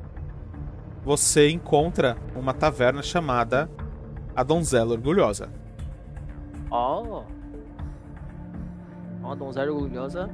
você 1.04 1.50
encontra 1.50 2.18
uma 2.36 2.54
taverna 2.54 3.02
chamada 3.02 3.70
A 4.36 4.44
Donzela 4.44 4.94
Orgulhosa. 4.94 5.50
Ó. 6.70 7.24
Ó, 9.24 9.32
a 9.32 9.36
donzela 9.36 9.72
orgulhosa 9.72 10.30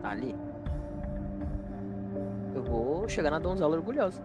tá 0.00 0.10
ali. 0.10 0.34
Eu 2.54 2.62
vou 2.62 3.08
chegar 3.08 3.30
na 3.30 3.38
donzela 3.38 3.76
orgulhosa. 3.76 4.22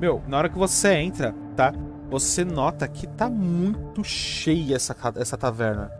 Meu, 0.00 0.22
na 0.26 0.38
hora 0.38 0.48
que 0.48 0.58
você 0.58 0.94
entra, 0.94 1.34
tá? 1.54 1.72
Você 2.10 2.44
nota 2.44 2.86
que 2.86 3.06
tá 3.06 3.28
muito 3.28 4.04
cheia 4.04 4.76
essa, 4.76 4.94
essa 5.16 5.36
taverna. 5.36 5.90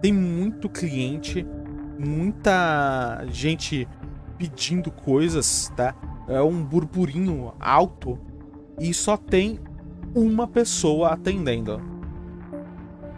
Tem 0.00 0.12
muito 0.12 0.68
cliente, 0.68 1.46
muita 1.98 3.24
gente 3.28 3.86
pedindo 4.38 4.90
coisas, 4.90 5.70
tá? 5.76 5.94
É 6.28 6.40
um 6.40 6.62
burburinho 6.62 7.52
alto 7.58 8.18
e 8.80 8.92
só 8.94 9.16
tem 9.16 9.60
uma 10.14 10.48
pessoa 10.48 11.10
atendendo, 11.10 11.80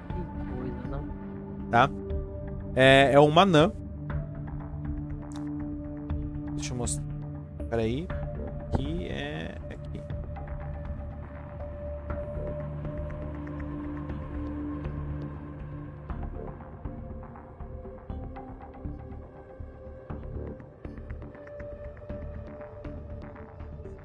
Que 0.08 0.56
coisa, 0.56 0.88
não? 0.90 1.06
tá? 1.70 1.88
É, 2.74 3.10
é 3.14 3.20
uma 3.20 3.42
anã. 3.42 3.72
Deixa 6.56 6.72
eu 6.72 6.76
mostrar. 6.76 7.04
Peraí. 7.70 8.06
Aqui 8.72 9.06
é. 9.08 9.54
Aqui. 9.70 10.00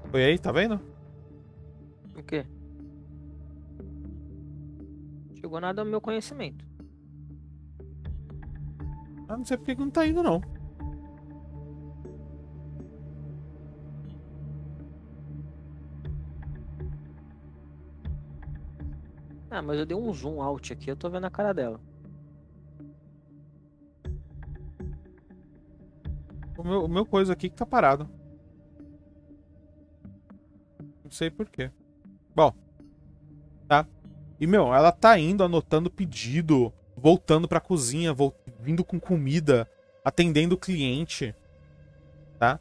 Foi 0.09 0.23
aí, 0.23 0.37
tá 0.39 0.51
vendo? 0.51 0.79
Quê? 2.27 2.45
Chegou 5.35 5.61
nada 5.61 5.81
ao 5.81 5.87
meu 5.87 6.01
conhecimento. 6.01 6.65
Ah, 9.29 9.37
não 9.37 9.45
sei 9.45 9.57
porque 9.57 9.75
que 9.75 9.81
não 9.81 9.89
tá 9.89 10.05
indo, 10.05 10.21
não. 10.21 10.41
Ah, 19.49 19.61
mas 19.61 19.79
eu 19.79 19.85
dei 19.85 19.97
um 19.97 20.13
zoom 20.13 20.41
out 20.41 20.73
aqui, 20.73 20.91
eu 20.91 20.95
tô 20.95 21.09
vendo 21.09 21.25
a 21.25 21.31
cara 21.31 21.53
dela. 21.53 21.79
O 26.57 26.63
meu, 26.63 26.83
o 26.83 26.87
meu 26.89 27.05
coisa 27.05 27.33
aqui 27.33 27.49
que 27.49 27.55
tá 27.55 27.65
parado. 27.65 28.09
Não 31.03 31.11
sei 31.11 31.31
porquê. 31.31 31.71
Bom. 32.37 32.53
Tá. 33.67 33.87
E, 34.39 34.45
meu, 34.45 34.71
ela 34.71 34.91
tá 34.91 35.17
indo, 35.17 35.43
anotando 35.43 35.89
pedido, 35.89 36.71
voltando 36.95 37.47
pra 37.47 37.59
cozinha, 37.59 38.13
vol- 38.13 38.35
vindo 38.59 38.85
com 38.85 38.99
comida, 38.99 39.67
atendendo 40.05 40.53
o 40.53 40.59
cliente. 40.59 41.33
Tá? 42.37 42.59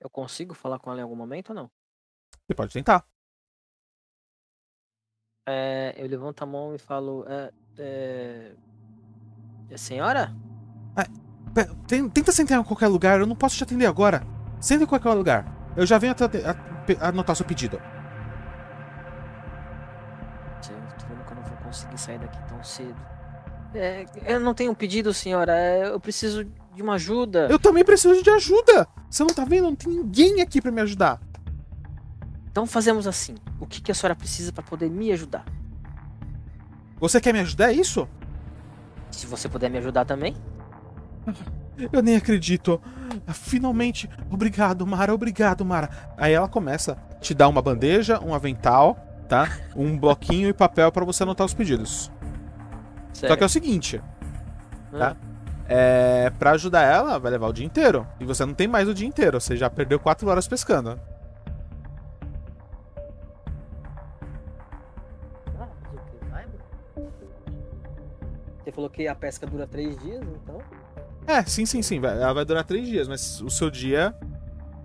Eu 0.00 0.08
consigo 0.08 0.54
falar 0.54 0.78
com 0.78 0.90
ela 0.90 1.00
em 1.00 1.02
algum 1.02 1.14
momento 1.14 1.50
ou 1.50 1.54
não? 1.54 1.70
Você 2.46 2.54
pode 2.54 2.72
tentar. 2.72 3.06
É, 5.46 5.92
eu 5.98 6.06
levanto 6.06 6.40
a 6.40 6.46
mão 6.46 6.74
e 6.74 6.78
falo. 6.78 7.26
É, 7.28 7.52
é... 7.76 8.54
é 9.68 9.76
senhora? 9.76 10.32
Ten- 10.96 11.27
Tenta 12.12 12.32
sentar 12.32 12.60
em 12.60 12.64
qualquer 12.64 12.88
lugar, 12.88 13.20
eu 13.20 13.26
não 13.26 13.36
posso 13.36 13.56
te 13.56 13.64
atender 13.64 13.86
agora. 13.86 14.22
Senta 14.60 14.84
em 14.84 14.86
qualquer 14.86 15.12
lugar. 15.14 15.46
Eu 15.76 15.86
já 15.86 15.98
venho 15.98 16.14
anotar 17.00 17.36
seu 17.36 17.46
pedido. 17.46 17.76
Eu 17.76 17.82
tô 20.98 21.06
vendo 21.08 21.24
que 21.24 21.32
eu 21.32 21.36
não 21.36 21.42
vou 21.42 21.56
conseguir 21.58 21.98
sair 21.98 22.18
daqui 22.18 22.38
tão 22.48 22.62
cedo. 22.62 22.96
É, 23.74 24.06
eu 24.24 24.40
não 24.40 24.54
tenho 24.54 24.72
um 24.72 24.74
pedido, 24.74 25.12
senhora. 25.12 25.52
é, 25.52 25.88
Eu 25.88 26.00
preciso 26.00 26.44
de 26.74 26.82
uma 26.82 26.94
ajuda. 26.94 27.48
Eu 27.50 27.58
também 27.58 27.84
preciso 27.84 28.22
de 28.22 28.30
ajuda. 28.30 28.86
Você 29.10 29.22
não 29.22 29.34
tá 29.34 29.44
vendo? 29.44 29.64
Não 29.64 29.76
tem 29.76 29.92
ninguém 29.92 30.40
aqui 30.40 30.60
pra 30.60 30.70
me 30.70 30.80
ajudar. 30.80 31.20
Então 32.50 32.66
fazemos 32.66 33.06
assim. 33.06 33.34
O 33.60 33.66
que, 33.66 33.80
que 33.80 33.92
a 33.92 33.94
senhora 33.94 34.16
precisa 34.16 34.52
pra 34.52 34.62
poder 34.62 34.90
me 34.90 35.12
ajudar? 35.12 35.44
Você 36.98 37.20
quer 37.20 37.32
me 37.32 37.40
ajudar? 37.40 37.70
É 37.70 37.74
isso? 37.74 38.08
Se 39.10 39.26
você 39.26 39.48
puder 39.48 39.70
me 39.70 39.78
ajudar 39.78 40.04
também. 40.04 40.34
Eu 41.92 42.02
nem 42.02 42.16
acredito. 42.16 42.80
Finalmente. 43.28 44.10
Obrigado, 44.30 44.86
Mara. 44.86 45.14
Obrigado, 45.14 45.64
Mara. 45.64 45.88
Aí 46.16 46.32
ela 46.32 46.48
começa 46.48 46.98
a 47.10 47.14
te 47.16 47.34
dar 47.34 47.48
uma 47.48 47.62
bandeja, 47.62 48.20
um 48.20 48.34
avental, 48.34 48.96
tá? 49.28 49.48
Um 49.76 49.98
bloquinho 49.98 50.48
e 50.48 50.52
papel 50.52 50.90
pra 50.90 51.04
você 51.04 51.22
anotar 51.22 51.46
os 51.46 51.54
pedidos. 51.54 52.10
Só 53.12 53.36
que 53.36 53.42
é 53.42 53.46
o 53.46 53.48
seguinte, 53.48 54.02
tá? 54.90 55.16
É, 55.68 56.30
pra 56.38 56.52
ajudar 56.52 56.82
ela, 56.82 57.18
vai 57.18 57.30
levar 57.30 57.48
o 57.48 57.52
dia 57.52 57.66
inteiro. 57.66 58.06
E 58.18 58.24
você 58.24 58.44
não 58.46 58.54
tem 58.54 58.66
mais 58.66 58.88
o 58.88 58.94
dia 58.94 59.06
inteiro. 59.06 59.40
Você 59.40 59.56
já 59.56 59.68
perdeu 59.68 60.00
4 60.00 60.26
horas 60.28 60.48
pescando. 60.48 60.98
Ah? 65.60 65.68
Você 68.64 68.72
falou 68.72 68.88
que 68.88 69.06
a 69.06 69.14
pesca 69.14 69.46
dura 69.46 69.66
três 69.66 69.98
dias, 69.98 70.22
então. 70.22 70.58
É, 71.28 71.44
sim, 71.44 71.66
sim, 71.66 71.82
sim. 71.82 71.98
Ela 71.98 72.32
vai 72.32 72.44
durar 72.44 72.64
3 72.64 72.88
dias, 72.88 73.06
mas 73.06 73.42
o 73.42 73.50
seu 73.50 73.70
dia. 73.70 74.14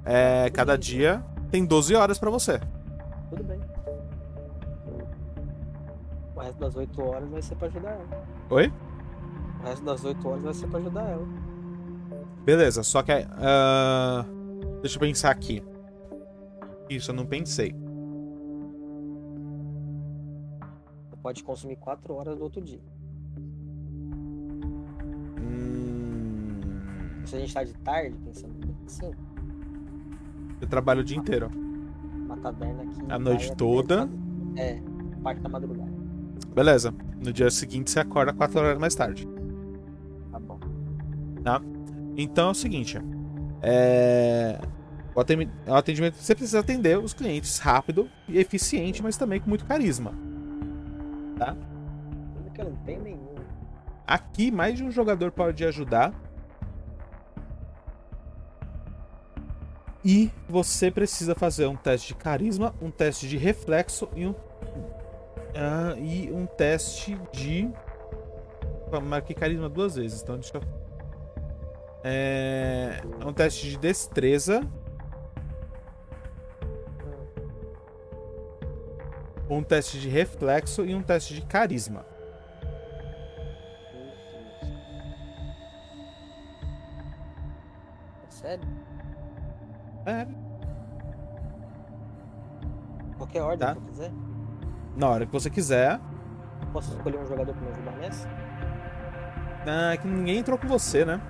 É, 0.03 0.49
cada 0.49 0.77
dia 0.77 1.23
tem 1.49 1.65
12 1.65 1.95
horas 1.95 2.19
pra 2.19 2.29
você. 2.29 2.59
Tudo 3.29 3.43
bem. 3.45 3.59
O 6.35 6.39
resto 6.41 6.59
das 6.59 6.75
8 6.75 7.01
horas 7.01 7.29
vai 7.29 7.41
ser 7.41 7.55
pra 7.55 7.67
ajudar 7.69 7.91
ela. 7.91 8.27
Oi? 8.49 8.73
O 9.61 9.63
resto 9.63 9.85
das 9.85 10.03
8 10.03 10.27
horas 10.27 10.43
vai 10.43 10.53
ser 10.53 10.67
pra 10.67 10.79
ajudar 10.79 11.09
ela. 11.09 11.25
Beleza, 12.43 12.83
só 12.83 13.01
que. 13.01 13.13
ah, 13.13 14.25
deixa 14.81 14.97
eu 14.97 14.99
pensar 14.99 15.31
aqui. 15.31 15.63
Isso, 16.89 17.11
eu 17.11 17.15
não 17.15 17.25
pensei. 17.25 17.73
Você 21.09 21.15
pode 21.21 21.41
consumir 21.41 21.77
4 21.77 22.13
horas 22.13 22.37
do 22.37 22.43
outro 22.43 22.61
dia. 22.61 22.81
Se 27.25 27.35
a 27.35 27.39
gente 27.39 27.53
tá 27.53 27.63
de 27.63 27.73
tarde, 27.75 28.15
pensando 28.25 28.53
assim, 28.85 29.11
eu 30.61 30.67
trabalho 30.67 31.01
o 31.01 31.03
dia 31.03 31.17
inteiro. 31.17 31.49
uma 32.25 32.37
taberna 32.37 32.83
aqui. 32.83 33.01
A 33.09 33.19
noite 33.19 33.55
toda? 33.55 34.09
É, 34.55 34.79
parte 35.21 35.41
da 35.41 35.49
madrugada. 35.49 35.91
Beleza. 36.53 36.93
No 37.23 37.31
dia 37.33 37.49
seguinte 37.49 37.91
você 37.91 37.99
acorda 37.99 38.33
4 38.33 38.59
horas 38.59 38.77
mais 38.77 38.93
tarde. 38.95 39.27
Tá 40.31 40.39
bom. 40.39 40.59
Então 42.15 42.49
é 42.49 42.51
o 42.51 42.53
seguinte. 42.53 42.99
É. 43.61 44.59
O 45.15 45.19
atendimento. 45.19 46.15
Você 46.15 46.35
precisa 46.35 46.59
atender 46.59 46.97
os 46.97 47.13
clientes 47.13 47.59
rápido 47.59 48.09
e 48.27 48.37
eficiente, 48.37 49.01
mas 49.01 49.15
também 49.17 49.39
com 49.39 49.49
muito 49.49 49.65
carisma. 49.65 50.11
Sendo 51.37 52.51
que 52.53 52.61
eu 52.61 52.65
não 52.65 52.75
tenho 52.77 53.01
nenhum. 53.01 53.33
Aqui, 54.05 54.51
mais 54.51 54.75
de 54.77 54.83
um 54.83 54.91
jogador 54.91 55.31
pode 55.31 55.63
ajudar. 55.65 56.13
E 60.05 60.29
você 60.49 60.91
precisa 60.91 61.33
fazer 61.33 61.65
um 61.67 61.77
teste 61.77 62.09
de 62.09 62.15
carisma, 62.15 62.75
um 62.81 62.91
teste 62.91 63.27
de 63.27 63.37
reflexo 63.37 64.09
e 64.15 64.27
um. 64.27 64.35
ah, 65.55 65.95
e 65.97 66.29
um 66.31 66.45
teste 66.45 67.17
de. 67.31 67.71
Marquei 69.03 69.35
carisma 69.35 69.69
duas 69.69 69.95
vezes, 69.95 70.21
então 70.21 70.35
deixa 70.35 70.57
eu. 70.57 70.61
É, 72.03 73.01
é 73.21 73.25
um 73.25 73.33
teste 73.33 73.69
de 73.69 73.77
destreza. 73.77 74.61
Um 79.49 79.63
teste 79.63 79.99
de 79.99 80.09
reflexo 80.09 80.85
e 80.85 80.93
um 80.93 81.01
teste 81.01 81.33
de 81.35 81.41
carisma. 81.43 82.05
Sério? 88.29 88.82
É, 90.05 90.27
Qualquer 93.17 93.41
ordem 93.41 93.59
Tá. 93.67 93.73
que 93.73 93.79
eu 93.79 93.85
quiser. 93.85 94.11
na 94.97 95.07
hora 95.09 95.25
que 95.25 95.31
você 95.31 95.49
quiser. 95.49 95.99
Posso 96.73 96.93
escolher 96.95 97.19
um 97.19 97.25
jogador 97.25 97.53
pra 97.53 97.61
me 97.61 97.69
ajudar 97.71 97.91
nessa? 97.97 98.27
Ah, 99.65 99.95
que 99.97 100.07
ninguém 100.07 100.39
entrou 100.39 100.57
com 100.57 100.67
você, 100.67 101.05
né? 101.05 101.21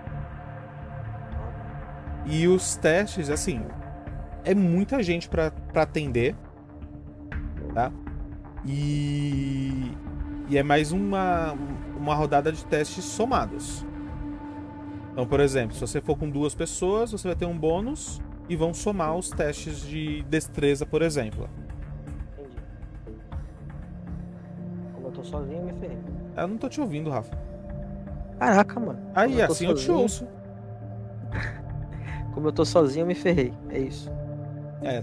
E 2.26 2.48
os 2.48 2.76
testes, 2.78 3.30
assim, 3.30 3.64
é 4.44 4.56
muita 4.56 5.04
gente 5.04 5.28
pra 5.30 5.52
pra 5.52 5.84
atender, 5.84 6.36
tá? 7.74 7.92
E 8.66 9.92
e 10.50 10.58
é 10.58 10.64
mais 10.64 10.92
uma 10.92 11.54
uma 11.98 12.16
rodada 12.16 12.52
de 12.52 12.66
testes 12.66 13.04
somados. 13.04 13.86
Então, 15.12 15.28
por 15.28 15.40
exemplo, 15.40 15.76
se 15.76 15.82
você 15.82 16.02
for 16.02 16.18
com 16.18 16.28
duas 16.30 16.56
pessoas, 16.56 17.12
você 17.12 17.28
vai 17.28 17.36
ter 17.36 17.46
um 17.46 17.58
bônus 17.58 18.20
e 18.50 18.56
vão 18.56 18.74
somar 18.74 19.16
os 19.16 19.30
testes 19.30 19.80
de 19.82 20.22
destreza, 20.24 20.86
por 20.86 21.02
exemplo. 21.02 21.50
Entendi. 22.34 22.58
Como 24.94 25.08
eu 25.08 25.12
tô 25.12 25.24
sozinho, 25.24 25.60
eu 25.60 25.66
me 25.66 25.74
ferrei. 25.80 25.98
Eu 26.36 26.48
não 26.48 26.58
tô 26.58 26.68
te 26.70 26.82
ouvindo, 26.82 27.10
Rafa. 27.10 27.36
Caraca, 28.40 28.80
mano. 28.80 29.00
Aí, 29.16 29.40
eu 29.40 29.46
assim 29.46 29.66
eu 29.68 29.74
te 29.76 29.82
sozinho- 29.82 29.98
ouço. 30.00 30.28
Como 32.34 32.48
eu 32.48 32.52
tô 32.52 32.66
sozinho, 32.66 33.04
eu 33.04 33.08
me 33.08 33.16
ferrei. 33.16 33.54
É 33.70 33.80
isso. 33.80 34.10
É. 34.82 35.00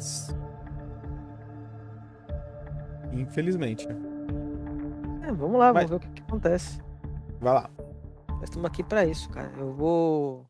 Infelizmente. 3.12 3.88
É, 5.22 5.32
vamos 5.32 5.58
lá, 5.58 5.72
Mas- 5.72 5.88
vamos 5.88 5.90
ver 5.90 5.96
o 5.96 6.00
que, 6.00 6.10
que 6.10 6.22
acontece. 6.22 6.80
Vai 7.40 7.54
lá. 7.54 7.70
Nós 8.28 8.44
estamos 8.44 8.66
aqui 8.66 8.82
pra 8.82 9.04
isso, 9.04 9.28
cara. 9.30 9.50
Eu 9.58 9.72
vou 9.72 10.46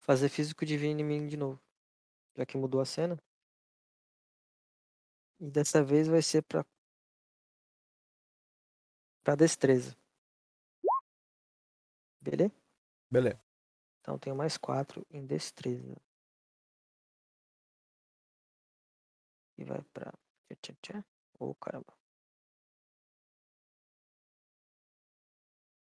fazer 0.00 0.28
físico 0.28 0.64
divino 0.64 1.00
em 1.00 1.04
mim 1.04 1.26
de 1.26 1.36
novo. 1.36 1.58
Já 2.36 2.44
que 2.44 2.56
mudou 2.56 2.80
a 2.80 2.84
cena. 2.84 3.16
E 5.40 5.50
dessa 5.50 5.82
vez 5.82 6.06
vai 6.08 6.22
ser 6.22 6.42
pra. 6.42 6.64
pra 9.24 9.34
destreza. 9.34 9.96
Beleza? 12.20 12.54
Beleza. 13.10 13.40
Então 14.00 14.18
tenho 14.18 14.36
mais 14.36 14.56
quatro 14.56 15.06
em 15.10 15.24
destreza. 15.24 15.96
E 19.58 19.64
vai 19.64 19.82
pra. 19.92 20.12
Ô 21.38 21.54
caramba. 21.54 21.92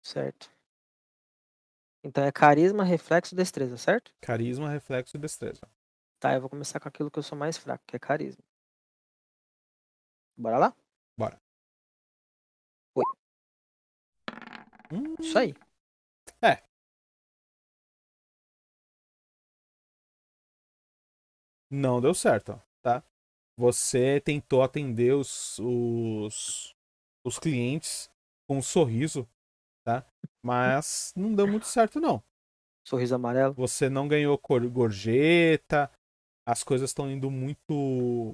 Certo. 0.03 0.51
Então 2.03 2.23
é 2.25 2.31
carisma, 2.31 2.85
reflexo, 2.85 3.35
destreza, 3.35 3.77
certo? 3.77 4.15
Carisma, 4.21 4.71
reflexo 4.71 5.17
e 5.17 5.21
destreza. 5.21 5.69
Tá, 6.27 6.35
eu 6.35 6.41
vou 6.41 6.51
começar 6.51 6.81
com 6.81 6.89
aquilo 6.89 7.09
que 7.09 7.21
eu 7.21 7.23
sou 7.23 7.39
mais 7.39 7.57
fraco, 7.57 7.85
que 7.87 7.95
é 7.95 8.01
carisma. 8.01 8.43
Bora 10.37 10.59
lá? 10.59 10.75
Bora. 11.17 11.41
Oi. 12.97 13.05
Hum, 14.91 15.15
Isso 15.21 15.39
aí. 15.39 15.55
não 21.71 22.01
deu 22.01 22.13
certo, 22.13 22.61
tá? 22.83 23.05
Você 23.57 24.21
tentou 24.21 24.65
atender 24.65 25.15
os, 25.15 25.61
os, 25.61 26.75
os 27.25 27.39
clientes 27.39 28.11
com 28.49 28.59
um 28.59 28.63
sorriso, 28.63 29.29
tá? 29.85 30.05
Mas 30.43 31.13
não 31.17 31.33
deu 31.33 31.47
muito 31.47 31.67
certo, 31.67 32.01
não. 32.01 32.21
Sorriso 32.85 33.15
amarelo. 33.15 33.55
Você 33.55 33.89
não 33.89 34.09
ganhou 34.09 34.37
cor- 34.37 34.69
gorjeta, 34.69 35.89
as 36.47 36.63
coisas 36.63 36.91
estão 36.91 37.11
indo 37.11 37.29
muito, 37.29 37.75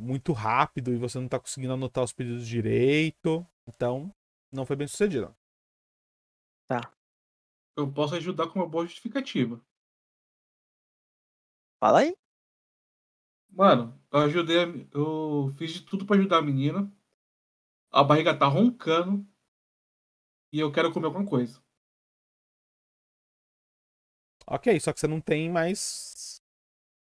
muito 0.02 0.34
rápido 0.34 0.92
e 0.92 0.99
você 0.99 1.18
não 1.18 1.26
tá 1.26 1.41
conseguindo 1.41 1.73
anotar 1.73 2.05
os 2.05 2.12
pedidos 2.12 2.47
direito. 2.47 3.44
Então, 3.66 4.15
não 4.52 4.66
foi 4.66 4.76
bem 4.76 4.86
sucedido. 4.86 5.34
Eu 7.74 7.91
posso 7.91 8.15
ajudar 8.15 8.49
com 8.49 8.58
uma 8.58 8.68
boa 8.68 8.84
justificativa. 8.84 9.58
Fala 11.81 12.00
aí. 12.00 12.15
Mano, 13.50 13.99
eu 14.12 14.20
ajudei. 14.20 14.89
Eu 14.92 15.50
fiz 15.57 15.73
de 15.73 15.82
tudo 15.82 16.05
pra 16.05 16.16
ajudar 16.16 16.39
a 16.39 16.42
menina. 16.42 16.92
A 17.91 18.05
barriga 18.05 18.39
tá 18.39 18.47
roncando. 18.47 19.26
E 20.52 20.60
eu 20.60 20.70
quero 20.70 20.92
comer 20.92 21.07
alguma 21.07 21.26
coisa. 21.26 21.62
Ok, 24.47 24.78
só 24.81 24.92
que 24.92 25.00
você 25.00 25.07
não 25.07 25.20
tem 25.20 25.50
mais 25.50 26.32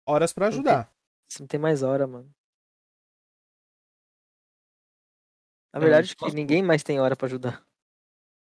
horas 0.07 0.33
tem. 0.33 0.47
ajudar. 0.49 0.93
Você 1.29 1.43
não 1.43 1.47
tem 1.47 1.59
mais 1.61 1.83
hora, 1.83 2.07
mano. 2.07 2.33
Na 5.73 5.79
É, 5.79 5.81
verdade, 5.81 6.11
eu 6.13 6.17
que 6.17 6.21
posso- 6.21 6.37
ninguém 6.37 6.63
mais 6.63 6.83
tem 6.83 7.01
hora 7.01 7.17
pra 7.17 7.27
ajudar. 7.27 7.65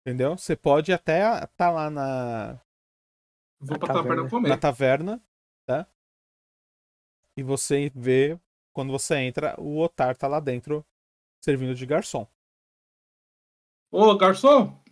Entendeu? 0.06 0.36
Você 0.36 0.56
pode 0.56 0.92
até 0.92 1.44
estar 1.44 1.70
lá 1.70 1.90
na, 1.90 2.60
Vou 3.62 3.72
Na 3.72 3.78
pra 3.78 3.88
taverna 3.88 4.08
taverna. 4.08 4.30
comer. 4.30 4.48
na 4.48 4.56
taverna, 4.56 5.22
tá? 5.66 5.86
E 7.36 7.42
você 7.42 7.90
vê, 7.94 8.40
quando 8.72 8.90
você 8.90 9.16
entra, 9.18 9.54
o 9.60 9.78
Otar 9.78 10.16
tá 10.16 10.26
lá 10.26 10.40
dentro 10.40 10.84
servindo 11.44 11.74
de 11.74 11.84
garçom. 11.84 12.26
Ô, 13.90 14.16
garçom! 14.16 14.82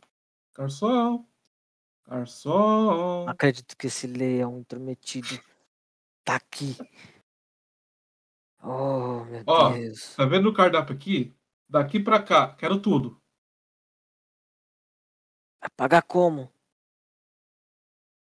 Garçom! 0.55 1.27
Garçom! 2.07 3.27
Acredito 3.29 3.75
que 3.77 3.87
esse 3.87 4.07
leão 4.07 4.59
intrometido 4.59 5.29
tá 6.29 6.37
aqui. 6.37 6.77
Oh, 8.63 9.25
meu 9.25 9.43
Ó, 9.47 9.71
Deus. 9.71 10.15
Tá 10.15 10.27
vendo 10.27 10.51
o 10.51 10.53
cardápio 10.53 10.95
aqui? 10.95 11.35
Daqui 11.67 11.99
pra 11.99 12.23
cá, 12.23 12.55
quero 12.55 12.83
tudo. 12.83 13.19
Vai 15.59 15.71
pagar 15.75 16.03
como? 16.03 16.53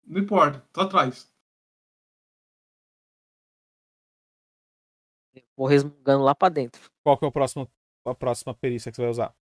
Não 0.06 0.22
importa, 0.22 0.66
tô 0.72 0.80
atrás. 0.80 1.30
Vou 5.54 5.66
resmungando 5.66 6.24
lá 6.24 6.34
pra 6.34 6.48
dentro. 6.48 6.90
Qual 7.04 7.18
que 7.18 7.24
é 7.26 7.28
o 7.28 7.32
próximo, 7.32 7.70
a 8.06 8.14
próxima 8.14 8.54
perícia 8.54 8.90
que 8.90 8.96
você 8.96 9.02
vai 9.02 9.10
usar? 9.10 9.36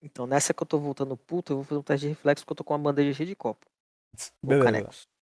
Então, 0.00 0.26
nessa 0.26 0.54
que 0.54 0.62
eu 0.62 0.66
tô 0.66 0.78
voltando 0.78 1.16
puto, 1.16 1.52
eu 1.52 1.56
vou 1.56 1.64
fazer 1.64 1.78
um 1.78 1.82
teste 1.82 2.06
de 2.06 2.14
reflexo 2.14 2.44
porque 2.44 2.52
eu 2.52 2.56
tô 2.56 2.64
com 2.64 2.72
uma 2.72 2.78
bandeja 2.78 3.12
cheia 3.12 3.26
de 3.26 3.36
copo. 3.36 3.66
Ou 4.42 4.48
Beleza. 4.48 4.64
canecos. 4.64 5.17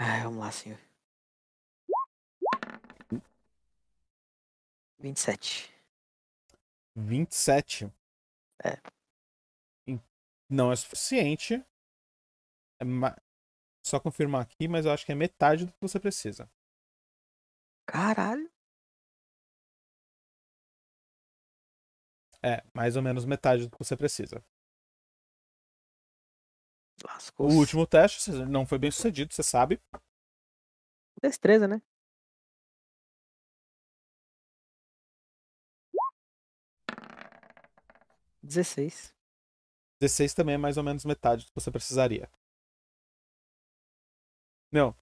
Ai, 0.00 0.22
vamos 0.24 0.40
lá, 0.40 0.50
senhor. 0.50 0.78
27. 5.00 5.68
27. 6.96 7.90
É. 8.64 8.78
Não 10.48 10.72
é 10.72 10.76
suficiente. 10.76 11.64
É 12.78 12.84
ma- 12.84 13.16
Só 13.84 14.00
confirmar 14.00 14.42
aqui, 14.42 14.68
mas 14.68 14.86
eu 14.86 14.92
acho 14.92 15.06
que 15.06 15.12
é 15.12 15.16
metade 15.16 15.66
do 15.66 15.72
que 15.72 15.78
você 15.80 16.00
precisa. 16.00 16.50
Caralho. 17.86 18.48
É, 22.42 22.62
mais 22.74 22.96
ou 22.96 23.02
menos 23.02 23.24
metade 23.24 23.66
do 23.66 23.70
que 23.70 23.78
você 23.84 23.96
precisa. 23.96 24.42
Lascou. 27.04 27.48
O 27.48 27.54
último 27.54 27.86
teste 27.86 28.20
você- 28.20 28.44
não 28.44 28.66
foi 28.66 28.78
bem 28.78 28.90
sucedido, 28.90 29.32
você 29.32 29.42
sabe. 29.42 29.80
Destreza, 31.22 31.68
né? 31.68 31.82
Dezesseis. 38.42 39.14
16 40.00 40.32
também 40.34 40.54
é 40.54 40.58
mais 40.58 40.76
ou 40.78 40.82
menos 40.82 41.04
metade 41.04 41.44
do 41.44 41.48
que 41.48 41.54
você 41.60 41.70
precisaria. 41.70 42.28
Não. 44.72 44.96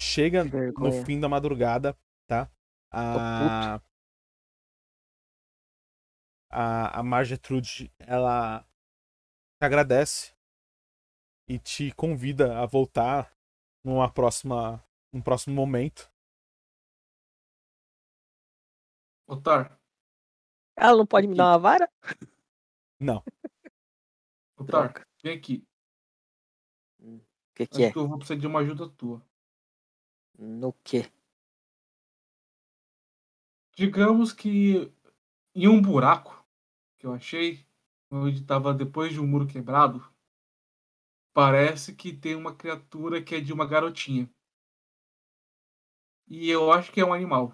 Chega 0.00 0.44
no 0.44 1.04
fim 1.04 1.18
da 1.18 1.28
madrugada, 1.28 1.96
tá? 2.26 2.50
A. 2.90 3.80
A, 6.50 7.00
a 7.00 7.02
Margetrude, 7.02 7.92
ela 7.98 8.60
te 9.58 9.64
agradece 9.64 10.35
e 11.48 11.58
te 11.58 11.92
convida 11.92 12.58
a 12.60 12.66
voltar 12.66 13.32
numa 13.84 14.10
próxima, 14.10 14.84
num 15.12 15.20
próximo 15.22 15.54
momento. 15.54 16.10
Otar, 19.28 19.78
Ela 20.76 20.96
não 20.98 21.06
pode 21.06 21.26
me 21.26 21.34
dar 21.36 21.48
uma 21.52 21.58
vara? 21.58 21.88
Não. 23.00 23.22
Otar, 24.58 25.06
vem 25.22 25.36
aqui. 25.36 25.64
O 27.00 27.20
que 27.54 27.66
Acho 27.70 27.70
que 27.70 27.82
é? 27.84 27.92
que 27.92 27.98
eu 27.98 28.06
vou 28.08 28.18
precisar 28.18 28.38
de 28.40 28.46
uma 28.46 28.60
ajuda 28.60 28.88
tua. 28.88 29.22
No 30.38 30.72
quê? 30.84 31.10
Digamos 33.76 34.32
que 34.32 34.92
em 35.54 35.68
um 35.68 35.80
buraco 35.80 36.44
que 36.98 37.06
eu 37.06 37.12
achei, 37.12 37.66
onde 38.10 38.40
estava 38.40 38.74
depois 38.74 39.12
de 39.12 39.20
um 39.20 39.26
muro 39.26 39.46
quebrado, 39.46 40.02
parece 41.36 41.94
que 41.94 42.14
tem 42.14 42.34
uma 42.34 42.54
criatura 42.56 43.22
que 43.22 43.34
é 43.34 43.40
de 43.42 43.52
uma 43.52 43.66
garotinha. 43.66 44.26
E 46.28 46.48
eu 46.48 46.70
acho 46.72 46.92
que 46.92 47.00
é 47.00 47.04
um 47.04 47.12
animal. 47.12 47.52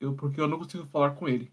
Eu, 0.00 0.16
porque 0.16 0.40
eu 0.40 0.48
não 0.48 0.58
consigo 0.58 0.86
falar 0.86 1.16
com 1.16 1.28
ele. 1.28 1.52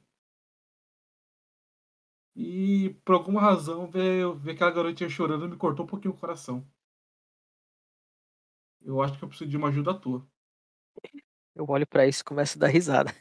E 2.38 2.96
por 3.04 3.16
alguma 3.16 3.42
razão 3.42 3.86
ver, 3.92 4.34
ver 4.38 4.52
aquela 4.52 4.72
garotinha 4.72 5.10
chorando 5.10 5.50
me 5.50 5.58
cortou 5.58 5.84
um 5.86 5.90
pouquinho 5.90 6.14
o 6.14 6.18
coração. 6.18 6.66
Eu 8.82 9.02
acho 9.04 9.18
que 9.20 9.24
eu 9.24 9.30
preciso 9.30 9.50
de 9.52 9.56
uma 9.58 9.68
ajuda 9.70 9.94
tua. 9.94 10.28
Eu 11.56 11.66
olho 11.70 11.86
pra 11.88 12.08
isso 12.08 12.22
e 12.22 12.24
começo 12.24 12.58
a 12.58 12.62
dar 12.62 12.68
risada. 12.68 13.14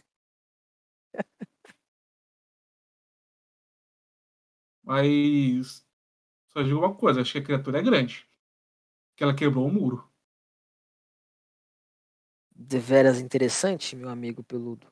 Mas 4.82 5.85
só 6.56 6.62
digo 6.62 6.78
uma 6.78 6.94
coisa, 6.94 7.20
acho 7.20 7.32
que 7.32 7.38
a 7.38 7.44
criatura 7.44 7.80
é 7.80 7.82
grande. 7.82 8.26
Que 9.14 9.22
ela 9.22 9.36
quebrou 9.36 9.66
o 9.66 9.70
muro. 9.70 10.10
Deveras 12.50 13.20
interessante, 13.20 13.94
meu 13.94 14.08
amigo 14.08 14.42
peludo. 14.42 14.90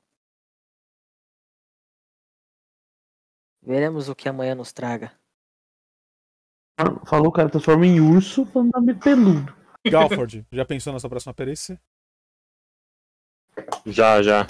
Veremos 3.62 4.10
o 4.10 4.14
que 4.14 4.28
amanhã 4.28 4.54
nos 4.54 4.74
traga. 4.74 5.18
Falou, 7.06 7.28
o 7.28 7.32
cara 7.32 7.48
transforma 7.48 7.86
em 7.86 7.98
urso, 7.98 8.44
falando 8.44 8.72
nome 8.74 8.94
peludo. 8.94 9.56
Galford, 9.90 10.46
já 10.52 10.66
pensou 10.66 10.92
na 10.92 11.00
sua 11.00 11.08
próxima 11.08 11.32
perícia? 11.32 11.80
Já, 13.86 14.22
já. 14.22 14.46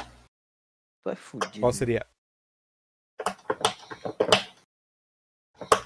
Tu 1.05 1.10
é 1.10 1.15
fudido. 1.15 1.60
Qual 1.60 1.73
seria? 1.73 2.05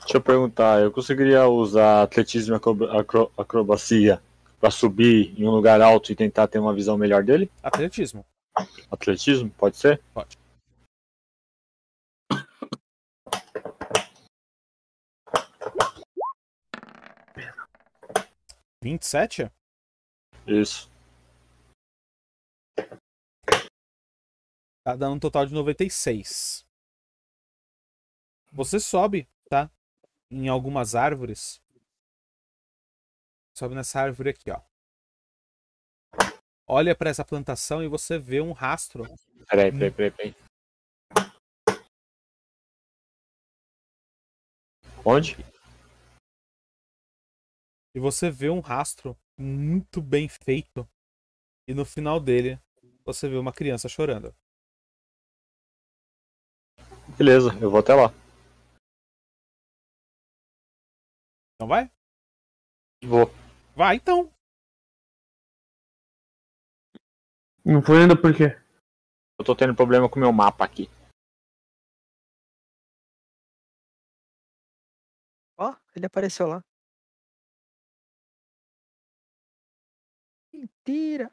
Deixa 0.08 0.16
eu 0.16 0.22
perguntar, 0.22 0.80
eu 0.80 0.90
conseguiria 0.90 1.46
usar 1.46 2.00
atletismo 2.02 2.54
e 2.54 2.56
acro- 2.56 2.98
acro- 2.98 3.32
acrobacia 3.36 4.22
pra 4.58 4.70
subir 4.70 5.38
em 5.38 5.46
um 5.46 5.50
lugar 5.50 5.82
alto 5.82 6.10
e 6.10 6.16
tentar 6.16 6.48
ter 6.48 6.58
uma 6.58 6.72
visão 6.74 6.96
melhor 6.96 7.22
dele? 7.22 7.52
Atletismo. 7.62 8.24
Atletismo, 8.90 9.50
pode 9.50 9.76
ser? 9.76 10.02
Pode. 10.14 10.38
Vinte 18.82 19.02
e 19.02 19.06
sete? 19.06 19.52
Isso. 20.46 20.90
Tá 24.82 24.96
dando 24.96 25.16
um 25.16 25.20
total 25.20 25.44
de 25.44 25.52
96. 25.52 26.64
Você 28.50 28.80
sobe, 28.80 29.28
tá? 29.50 29.70
Em 30.30 30.48
algumas 30.48 30.94
árvores. 30.94 31.60
Sobe 33.56 33.74
nessa 33.74 34.00
árvore 34.00 34.30
aqui, 34.30 34.50
ó. 34.50 34.60
olha 36.68 36.94
pra 36.94 37.10
essa 37.10 37.24
plantação 37.24 37.82
e 37.82 37.88
você 37.88 38.18
vê 38.18 38.40
um 38.40 38.52
rastro. 38.52 39.04
Peraí, 39.48 39.72
peraí, 39.72 39.90
peraí, 39.90 40.10
peraí. 40.10 40.34
Onde? 45.04 45.36
E 47.94 47.98
você 47.98 48.30
vê 48.30 48.50
um 48.50 48.60
rastro 48.60 49.16
muito 49.36 50.02
bem 50.02 50.28
feito. 50.28 50.88
E 51.66 51.74
no 51.74 51.84
final 51.84 52.20
dele, 52.20 52.60
você 53.04 53.28
vê 53.28 53.36
uma 53.36 53.52
criança 53.52 53.88
chorando. 53.88 54.34
Beleza, 57.16 57.50
eu 57.60 57.70
vou 57.70 57.80
até 57.80 57.94
lá. 57.94 58.12
Então 61.58 61.66
vai? 61.66 61.90
Vou. 63.02 63.26
Vai 63.74 63.96
então. 63.96 64.32
Não 67.64 67.82
foi 67.82 68.02
ainda 68.02 68.14
por 68.14 68.32
quê? 68.32 68.54
Eu 69.36 69.44
tô 69.44 69.56
tendo 69.56 69.74
problema 69.74 70.08
com 70.08 70.20
o 70.20 70.20
meu 70.20 70.32
mapa 70.32 70.64
aqui. 70.64 70.88
Ó, 75.56 75.74
ele 75.96 76.06
apareceu 76.06 76.46
lá. 76.46 76.62
Mentira. 80.52 81.28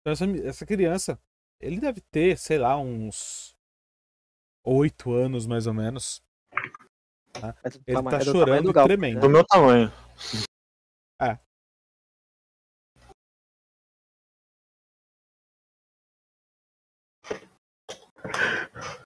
Então, 0.00 0.12
essa, 0.14 0.24
essa 0.48 0.64
criança, 0.64 1.20
ele 1.60 1.78
deve 1.78 2.00
ter, 2.00 2.38
sei 2.38 2.56
lá, 2.56 2.78
uns 2.78 3.54
oito 4.64 5.12
anos 5.12 5.46
mais 5.46 5.66
ou 5.66 5.74
menos. 5.74 6.25
É 7.42 7.68
Ele 7.68 8.02
tá 8.08 8.16
é 8.16 8.20
do 8.24 8.32
tamanho 8.32 8.32
chorando 8.32 8.64
do 8.64 8.70
e 8.70 8.72
Galpo, 8.72 8.88
tremendo. 8.88 9.20
Do 9.20 9.28
meu 9.30 9.44
tamanho. 9.44 9.92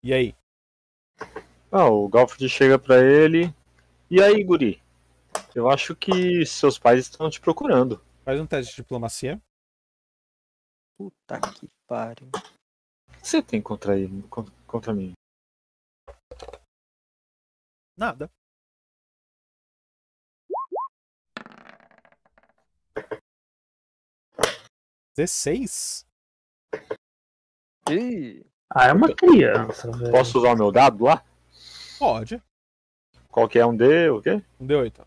E 0.03 0.13
aí? 0.15 0.35
Ah, 1.71 1.89
o 1.89 2.09
Galfred 2.09 2.49
chega 2.49 2.79
pra 2.79 2.97
ele. 2.99 3.55
E 4.11 4.21
aí, 4.23 4.43
guri? 4.43 4.83
Eu 5.55 5.71
acho 5.71 5.95
que 5.95 6.45
seus 6.47 6.79
pais 6.79 7.01
estão 7.01 7.31
te 7.31 7.41
procurando. 7.41 8.03
Faz 8.25 8.41
um 8.41 8.47
teste 8.47 8.73
de 8.73 8.77
diplomacia. 8.83 9.41
Puta 10.99 11.41
que 11.41 11.69
pariu. 11.87 12.29
O 12.35 13.13
que 13.21 13.29
você 13.29 13.43
tem 13.43 13.61
contra 13.63 13.99
ele, 13.99 14.23
con- 14.29 14.47
contra 14.67 14.93
mim? 14.93 15.13
Nada. 18.01 18.31
Dezesseis? 25.15 26.07
Ih, 27.91 28.43
Ah, 28.71 28.87
é 28.87 28.93
uma 28.95 29.15
criança, 29.15 29.91
velho. 29.93 30.13
Posso 30.13 30.39
usar 30.39 30.55
o 30.55 30.57
meu 30.57 30.73
dado 30.73 31.05
lá? 31.05 31.23
Pode. 31.99 32.43
Qual 33.29 33.47
que 33.47 33.59
é 33.59 33.67
um 33.67 33.77
D, 33.77 34.09
o 34.09 34.23
quê? 34.23 34.43
Um 34.59 34.67
D8. 34.67 35.07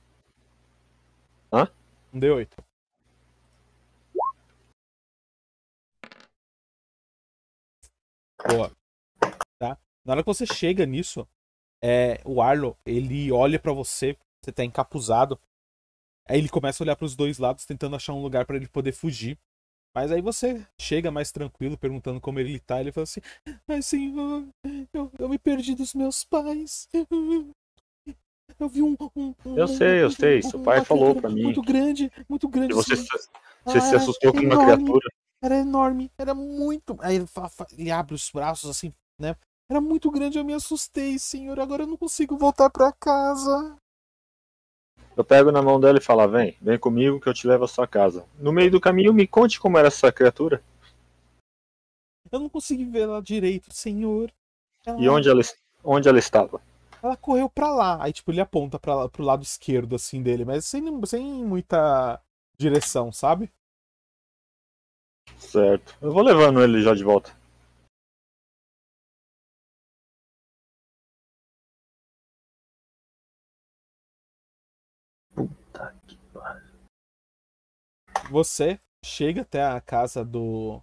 Hã? 1.51 1.67
Um 2.13 2.19
D8. 2.19 2.63
Boa. 8.47 8.71
Tá? 9.57 9.79
Na 10.05 10.13
hora 10.13 10.21
que 10.21 10.27
você 10.27 10.45
chega 10.45 10.85
nisso, 10.85 11.27
é, 11.83 12.21
o 12.23 12.41
Arlo, 12.41 12.77
ele 12.85 13.31
olha 13.31 13.59
pra 13.59 13.73
você, 13.73 14.17
você 14.41 14.51
tá 14.51 14.63
encapuzado. 14.63 15.37
Aí 16.27 16.37
ele 16.39 16.47
começa 16.47 16.81
a 16.81 16.85
olhar 16.85 16.95
pros 16.95 17.15
dois 17.15 17.37
lados, 17.37 17.65
tentando 17.65 17.95
achar 17.95 18.13
um 18.13 18.21
lugar 18.21 18.45
pra 18.45 18.55
ele 18.55 18.67
poder 18.67 18.93
fugir. 18.93 19.37
Mas 19.93 20.11
aí 20.11 20.21
você 20.21 20.65
chega 20.79 21.11
mais 21.11 21.31
tranquilo, 21.31 21.77
perguntando 21.77 22.19
como 22.21 22.39
ele 22.39 22.59
tá. 22.59 22.79
Ele 22.79 22.91
fala 22.91 23.03
assim: 23.03 23.21
Ai, 23.67 23.81
senhor, 23.81 24.47
eu, 24.93 25.11
eu 25.19 25.29
me 25.29 25.37
perdi 25.37 25.75
dos 25.75 25.93
meus 25.93 26.23
pais. 26.23 26.87
Eu 28.59 28.69
vi 28.69 28.81
um. 28.81 28.95
um- 29.15 29.35
um- 29.45 29.57
Eu 29.57 29.67
sei, 29.67 30.03
eu 30.03 30.09
sei, 30.11 30.41
seu 30.41 30.59
pai 30.59 30.83
falou 30.85 31.15
pra 31.15 31.29
mim. 31.29 31.43
Muito 31.43 31.61
grande, 31.61 32.11
muito 32.29 32.47
grande. 32.47 32.71
E 32.71 32.75
você, 32.75 32.95
se- 32.95 33.07
você 33.65 33.81
se 33.81 33.93
Ah, 33.95 33.97
assustou 33.97 34.31
com 34.31 34.39
uma 34.39 34.57
criatura. 34.57 35.07
Era 35.41 35.57
enorme, 35.59 36.09
era 36.17 36.33
muito. 36.33 36.95
Aí 37.01 37.15
ele, 37.17 37.25
ele 37.77 37.91
abre 37.91 38.15
os 38.15 38.29
braços 38.31 38.69
assim, 38.69 38.93
né? 39.19 39.35
Era 39.73 39.81
muito 39.81 40.11
grande, 40.11 40.37
eu 40.37 40.45
me 40.45 40.53
assustei, 40.53 41.17
senhor. 41.17 41.59
Agora 41.59 41.81
eu 41.81 41.87
não 41.87 41.97
consigo 41.97 42.37
voltar 42.37 42.69
pra 42.69 42.93
casa. 42.93 43.75
Eu 45.17 45.23
pego 45.23 45.51
na 45.51 45.63
mão 45.63 45.79
dela 45.79 45.97
e 45.97 45.99
falo: 45.99 46.27
vem, 46.29 46.55
vem 46.61 46.77
comigo 46.77 47.19
que 47.19 47.27
eu 47.27 47.33
te 47.33 47.47
levo 47.47 47.63
à 47.63 47.67
sua 47.67 47.87
casa. 47.87 48.23
No 48.37 48.51
meio 48.53 48.69
do 48.69 48.79
caminho, 48.79 49.11
me 49.11 49.25
conte 49.25 49.59
como 49.59 49.75
era 49.75 49.87
essa 49.87 50.11
criatura. 50.11 50.61
Eu 52.31 52.39
não 52.39 52.49
consegui 52.49 52.85
ver 52.85 53.01
ela 53.01 53.19
direito, 53.19 53.73
senhor. 53.73 54.31
Ela, 54.85 55.01
E 55.01 55.09
onde 55.09 55.27
ela, 55.27 55.41
onde 55.83 56.07
ela 56.07 56.19
estava. 56.19 56.61
ela 57.01 57.17
correu 57.17 57.49
pra 57.49 57.71
lá. 57.73 58.03
Aí, 58.03 58.13
tipo, 58.13 58.31
ele 58.31 58.41
aponta 58.41 58.77
pra, 58.79 58.93
lá- 58.93 59.09
pro 59.09 59.23
lado 59.23 59.41
esquerdo, 59.41 59.95
assim, 59.95 60.21
dele, 60.21 60.45
mas 60.45 60.65
sem, 60.65 60.83
sem 61.07 61.43
muita 61.43 62.21
direção, 62.59 63.11
sabe? 63.11 63.51
Certo. 65.37 65.95
Eu 66.01 66.11
vou 66.11 66.23
levando 66.23 66.63
ele 66.63 66.81
já 66.81 66.95
de 66.95 67.03
volta. 67.03 67.31
Você 78.33 78.81
chega 79.05 79.43
até 79.43 79.61
a 79.61 79.79
casa 79.79 80.25
do. 80.25 80.81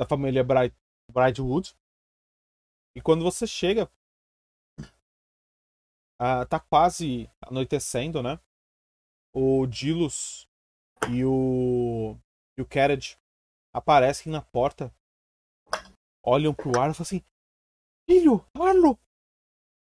da 0.00 0.06
família 0.08 0.42
Bright, 0.42 0.74
Brightwood. 1.12 1.76
E 2.96 3.02
quando 3.02 3.24
você 3.24 3.46
chega. 3.46 3.92
ah, 6.18 6.46
tá 6.46 6.58
quase 6.58 7.30
anoitecendo, 7.42 8.22
né? 8.22 8.40
O 9.36 9.66
Dilos 9.66 10.48
e 11.12 11.22
o. 11.26 12.16
e 12.58 12.62
o 12.62 12.66
Carriage 12.66 13.18
aparecem 13.76 14.32
na 14.32 14.40
porta. 14.40 14.90
Olham 16.24 16.54
pro 16.54 16.70
Arlo 16.80 16.92
e 16.92 16.94
falam 16.94 17.02
assim: 17.02 17.22
Filho, 18.08 18.42
Arlo! 18.58 18.98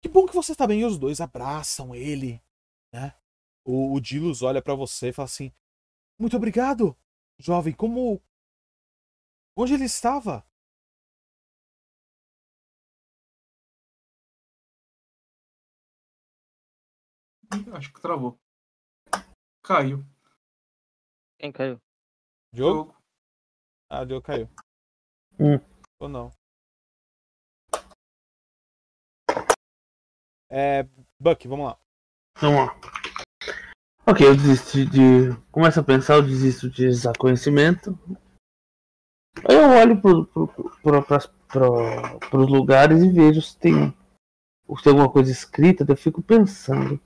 Que 0.03 0.09
bom 0.11 0.27
que 0.27 0.35
você 0.35 0.55
tá 0.55 0.67
bem. 0.67 0.81
E 0.81 0.85
os 0.85 0.99
dois 0.99 1.19
abraçam 1.19 1.95
ele, 1.95 2.43
né? 2.93 3.19
O, 3.65 3.95
o 3.95 4.01
Dilos 4.01 4.43
olha 4.43 4.63
pra 4.63 4.75
você 4.75 5.09
e 5.09 5.13
fala 5.13 5.27
assim: 5.27 5.53
Muito 6.19 6.37
obrigado, 6.37 6.97
jovem. 7.39 7.75
Como. 7.75 8.23
Onde 9.57 9.75
ele 9.75 9.85
estava? 9.85 10.45
Ih, 17.55 17.71
Acho 17.73 17.93
que 17.93 18.01
travou. 18.01 18.39
Caiu. 19.63 20.05
quem 21.39 21.53
caiu? 21.53 21.81
Diogo? 22.53 22.93
Jogo. 22.93 22.97
Ah, 23.89 24.05
Diogo 24.05 24.25
caiu. 24.25 24.49
Hum. 25.39 25.59
Ou 25.99 26.09
não? 26.09 26.31
É. 30.49 30.83
Buck, 31.19 31.47
vamos 31.47 31.67
lá. 31.67 31.79
Vamos 32.41 32.67
lá. 32.67 33.00
Ok, 34.11 34.27
eu 34.27 34.35
desisto 34.35 34.85
de. 34.87 35.33
Começo 35.53 35.79
a 35.79 35.85
pensar, 35.85 36.15
eu 36.15 36.23
desisto 36.23 36.69
de 36.69 36.89
usar 36.89 37.13
conhecimento. 37.17 37.97
Aí 39.49 39.55
eu 39.55 39.69
olho 39.71 40.01
pro, 40.01 40.27
pro, 40.27 40.49
pro, 40.83 41.03
pras- 41.05 41.31
pro, 41.47 42.19
pros 42.29 42.51
lugares 42.51 43.05
e 43.05 43.09
vejo 43.13 43.41
se 43.41 43.57
tem, 43.57 43.91
se 44.77 44.83
tem 44.83 44.91
alguma 44.91 45.09
coisa 45.09 45.31
escrita, 45.31 45.85
eu 45.89 45.97
fico 45.97 46.21
pensando. 46.21 47.01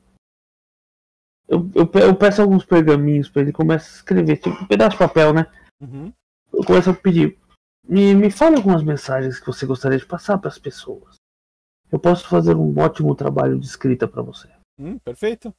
Eu, 1.46 1.70
eu, 1.74 1.90
eu 2.00 2.16
peço 2.16 2.40
alguns 2.40 2.64
pergaminhos 2.64 3.28
pra 3.28 3.42
ele 3.42 3.52
começo 3.52 3.86
a 3.86 3.96
escrever, 3.96 4.38
tipo 4.38 4.56
um 4.56 4.66
pedaço 4.66 4.92
de 4.92 4.98
papel, 4.98 5.34
né? 5.34 5.46
Uhum. 5.82 6.10
Eu 6.54 6.64
começo 6.64 6.88
a 6.88 6.94
pedir. 6.94 7.38
Me, 7.86 8.14
me 8.14 8.30
fale 8.30 8.56
algumas 8.56 8.82
mensagens 8.82 9.38
que 9.38 9.46
você 9.46 9.66
gostaria 9.66 9.98
de 9.98 10.06
passar 10.06 10.38
para 10.38 10.48
as 10.48 10.58
pessoas. 10.58 11.16
Eu 11.92 11.98
posso 11.98 12.26
fazer 12.26 12.56
um 12.56 12.74
ótimo 12.78 13.14
trabalho 13.14 13.60
de 13.60 13.66
escrita 13.66 14.08
para 14.08 14.22
você. 14.22 14.48
Hum, 14.80 14.98
perfeito. 14.98 15.54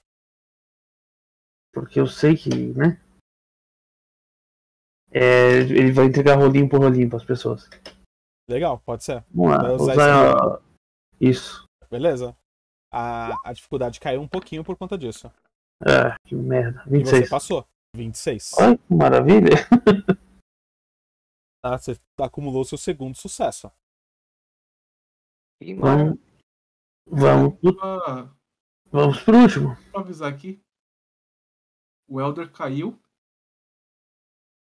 Porque 1.75 1.99
eu 1.99 2.07
sei 2.07 2.35
que, 2.37 2.49
né? 2.73 2.99
É, 5.11 5.59
ele 5.59 5.91
vai 5.91 6.05
entregar 6.05 6.35
rolinho 6.37 6.67
por 6.69 6.79
rolinho 6.79 7.09
para 7.09 7.17
as 7.19 7.25
pessoas. 7.25 7.69
Legal, 8.49 8.79
pode 8.79 9.03
ser. 9.03 9.23
Vamos 9.29 9.51
lá, 9.57 9.73
usar 9.73 9.93
usar 9.93 10.61
isso. 11.19 11.65
Beleza. 11.91 12.35
A, 12.91 13.49
a 13.49 13.53
dificuldade 13.53 13.99
caiu 13.99 14.21
um 14.21 14.27
pouquinho 14.27 14.63
por 14.63 14.77
conta 14.77 14.97
disso. 14.97 15.27
Ah, 15.81 16.15
que 16.25 16.33
merda. 16.33 16.81
E 16.87 17.03
você 17.03 17.19
26. 17.23 17.29
passou. 17.29 17.67
26. 17.95 18.53
Olha 18.57 18.77
que 18.77 18.93
maravilha. 18.93 19.49
Tá, 21.61 21.79
você 21.79 21.99
acumulou 22.21 22.63
seu 22.63 22.77
segundo 22.77 23.15
sucesso. 23.17 23.71
Que 25.59 25.73
maravilha. 25.73 26.15
Vamos, 27.07 27.57
vamos, 27.57 27.59
pro- 27.59 27.75
Pra, 27.75 28.35
vamos 28.91 29.23
pro 29.23 29.35
último. 29.39 29.75
pra 29.91 30.01
avisar 30.01 30.31
aqui. 30.31 30.61
O 32.07 32.21
Elder 32.21 32.51
caiu 32.51 32.99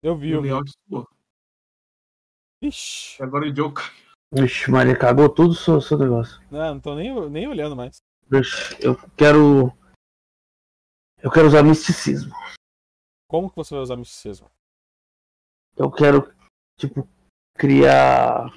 Eu 0.02 0.16
vi, 0.16 0.28
e 0.28 0.36
o 0.36 0.40
layout 0.40 0.70
suou. 0.88 1.08
Ixi. 2.62 3.22
Agora 3.22 3.48
o 3.48 3.54
Joe 3.54 3.72
caiu. 3.72 4.02
Vixe, 4.34 4.70
Maria, 4.70 4.98
cagou 4.98 5.28
tudo 5.28 5.50
o 5.50 5.54
seu, 5.54 5.78
seu 5.80 5.98
negócio. 5.98 6.40
Não, 6.50 6.74
não 6.74 6.80
tô 6.80 6.94
nem, 6.94 7.28
nem 7.28 7.46
olhando 7.46 7.76
mais. 7.76 7.98
Vixe, 8.30 8.74
eu 8.80 8.96
quero. 9.14 9.70
Eu 11.18 11.30
quero 11.30 11.48
usar 11.48 11.62
misticismo. 11.62 12.32
Como 13.28 13.50
que 13.50 13.56
você 13.56 13.74
vai 13.74 13.82
usar 13.82 13.96
misticismo? 13.96 14.50
Eu 15.76 15.90
quero, 15.90 16.32
tipo, 16.78 17.06
criar. 17.58 18.50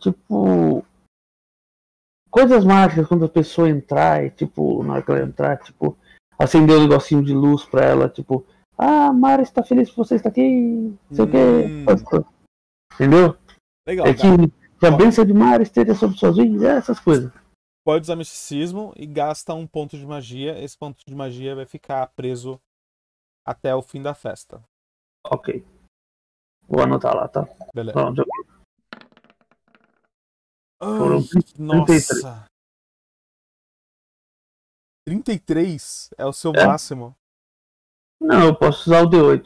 Tipo. 0.00 0.82
Coisas 2.30 2.64
mágicas 2.64 3.06
quando 3.06 3.24
a 3.24 3.30
pessoa 3.30 3.68
entrar 3.68 4.24
e, 4.24 4.30
tipo, 4.30 4.82
na 4.82 4.94
hora 4.94 5.02
que 5.02 5.10
ela 5.10 5.22
entrar, 5.22 5.62
tipo, 5.62 5.98
acender 6.38 6.76
um 6.76 6.82
negocinho 6.82 7.22
de 7.24 7.32
luz 7.32 7.64
pra 7.64 7.84
ela, 7.84 8.08
tipo, 8.08 8.44
ah, 8.76 9.12
Mara 9.12 9.42
está 9.42 9.62
feliz 9.62 9.90
que 9.90 9.96
você 9.96 10.16
está 10.16 10.28
aqui, 10.28 10.94
sei 11.12 11.24
o 11.24 11.28
Hum. 11.28 11.84
quê. 11.86 12.24
Entendeu? 12.94 13.36
Legal, 13.86 14.06
É 14.06 14.14
que, 14.14 14.86
a 14.86 14.90
bênção 14.90 15.24
de 15.24 15.32
Mara 15.32 15.62
esteja 15.62 15.94
sobre 15.94 16.16
suas 16.18 16.36
vidas, 16.36 16.62
essas 16.62 17.00
coisas. 17.00 17.32
Pode 17.84 18.02
usar 18.02 18.16
misticismo 18.16 18.92
e 18.96 19.06
gasta 19.06 19.54
um 19.54 19.66
ponto 19.66 19.96
de 19.96 20.04
magia. 20.04 20.58
Esse 20.62 20.76
ponto 20.76 21.04
de 21.06 21.14
magia 21.14 21.54
vai 21.54 21.64
ficar 21.64 22.08
preso 22.16 22.60
até 23.46 23.74
o 23.74 23.80
fim 23.80 24.02
da 24.02 24.12
festa. 24.12 24.60
Ok. 25.24 25.64
Vou 26.68 26.82
anotar 26.82 27.14
lá, 27.14 27.28
tá? 27.28 27.48
Beleza. 27.72 27.92
Pronto, 27.92 28.24
Ai, 30.82 30.98
nossa. 31.58 32.48
33 35.06 36.10
é 36.18 36.26
o 36.26 36.32
seu 36.32 36.52
É? 36.52 36.66
máximo. 36.66 37.16
Não, 38.20 38.46
eu 38.46 38.58
posso 38.58 38.90
usar 38.90 39.02
o 39.02 39.08
D8. 39.10 39.44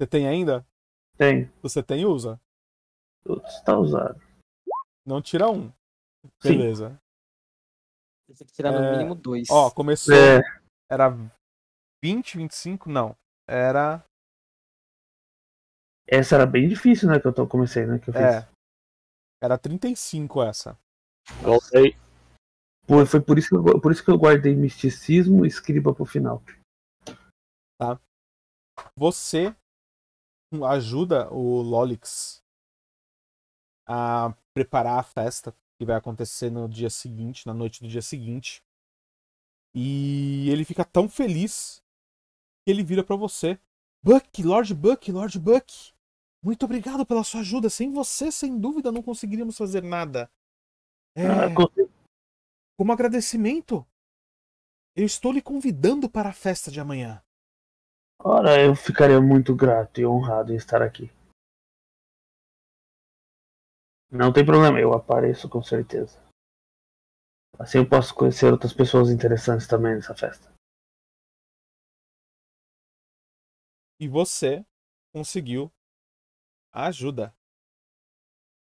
Você 0.00 0.06
tem 0.08 0.26
ainda? 0.26 0.66
Tem. 1.16 1.52
Você 1.62 1.82
tem, 1.82 2.04
usa. 2.04 2.40
Putz, 3.24 3.60
tá 3.62 3.78
usado. 3.78 4.20
Não 5.06 5.22
tira 5.22 5.48
um. 5.48 5.68
Sim. 6.40 6.58
Beleza. 6.58 7.00
Você 8.28 8.38
tem 8.38 8.46
que 8.46 8.52
tirar 8.52 8.72
no 8.72 8.78
É, 8.78 8.92
mínimo 8.92 9.14
dois. 9.14 9.48
Ó, 9.50 9.70
começou. 9.70 10.14
É, 10.14 10.40
Era 10.90 11.10
20, 12.02 12.38
25? 12.38 12.88
Não. 12.90 13.16
Era. 13.48 14.04
essa 16.08 16.34
era 16.34 16.46
bem 16.46 16.68
difícil, 16.68 17.08
né? 17.08 17.20
Que 17.20 17.26
eu 17.26 17.32
tô, 17.32 17.46
comecei, 17.46 17.86
né? 17.86 17.98
Que 17.98 18.10
eu 18.10 18.14
fiz. 18.14 18.22
É. 18.22 18.48
Era 19.40 19.56
35 19.58 20.42
essa. 20.42 20.78
Voltei. 21.42 21.96
Por- 22.86 23.06
foi 23.06 23.20
por 23.20 23.38
isso, 23.38 23.48
que 23.48 23.54
eu, 23.54 23.80
por 23.80 23.92
isso 23.92 24.04
que 24.04 24.10
eu 24.10 24.18
guardei 24.18 24.54
misticismo 24.54 25.44
e 25.44 25.48
escriba 25.48 25.94
pro 25.94 26.04
final. 26.04 26.42
Você 28.96 29.54
ajuda 30.70 31.32
o 31.32 31.62
Lolix 31.62 32.42
a 33.88 34.34
preparar 34.54 34.98
a 34.98 35.02
festa 35.02 35.54
que 35.78 35.86
vai 35.86 35.96
acontecer 35.96 36.50
no 36.50 36.68
dia 36.68 36.90
seguinte, 36.90 37.46
na 37.46 37.54
noite 37.54 37.80
do 37.82 37.88
dia 37.88 38.02
seguinte. 38.02 38.62
E 39.74 40.48
ele 40.50 40.64
fica 40.64 40.84
tão 40.84 41.08
feliz 41.08 41.82
que 42.64 42.70
ele 42.70 42.84
vira 42.84 43.02
pra 43.02 43.16
você. 43.16 43.58
Buck, 44.04 44.42
Lord 44.42 44.74
Buck, 44.74 45.10
Lord 45.10 45.38
Buck. 45.38 45.92
Muito 46.44 46.64
obrigado 46.64 47.06
pela 47.06 47.24
sua 47.24 47.40
ajuda. 47.40 47.70
Sem 47.70 47.90
você, 47.92 48.30
sem 48.30 48.58
dúvida, 48.58 48.92
não 48.92 49.02
conseguiríamos 49.02 49.56
fazer 49.56 49.82
nada. 49.82 50.30
É, 51.16 51.26
Ah, 51.26 51.54
com- 51.54 51.68
como 52.82 52.92
agradecimento, 52.92 53.86
eu 54.96 55.06
estou 55.06 55.30
lhe 55.30 55.40
convidando 55.40 56.10
para 56.10 56.30
a 56.30 56.32
festa 56.32 56.68
de 56.68 56.80
amanhã. 56.80 57.22
Ora, 58.18 58.60
eu 58.60 58.74
ficaria 58.74 59.20
muito 59.20 59.54
grato 59.54 60.00
e 60.00 60.04
honrado 60.04 60.52
em 60.52 60.56
estar 60.56 60.82
aqui. 60.82 61.08
Não 64.10 64.32
tem 64.32 64.44
problema, 64.44 64.80
eu 64.80 64.92
apareço 64.94 65.48
com 65.48 65.62
certeza. 65.62 66.20
Assim 67.56 67.78
eu 67.78 67.88
posso 67.88 68.12
conhecer 68.16 68.50
outras 68.50 68.72
pessoas 68.72 69.10
interessantes 69.10 69.68
também 69.68 69.94
nessa 69.94 70.16
festa. 70.16 70.52
E 74.00 74.08
você 74.08 74.66
conseguiu 75.14 75.72
a 76.72 76.86
ajuda. 76.86 77.32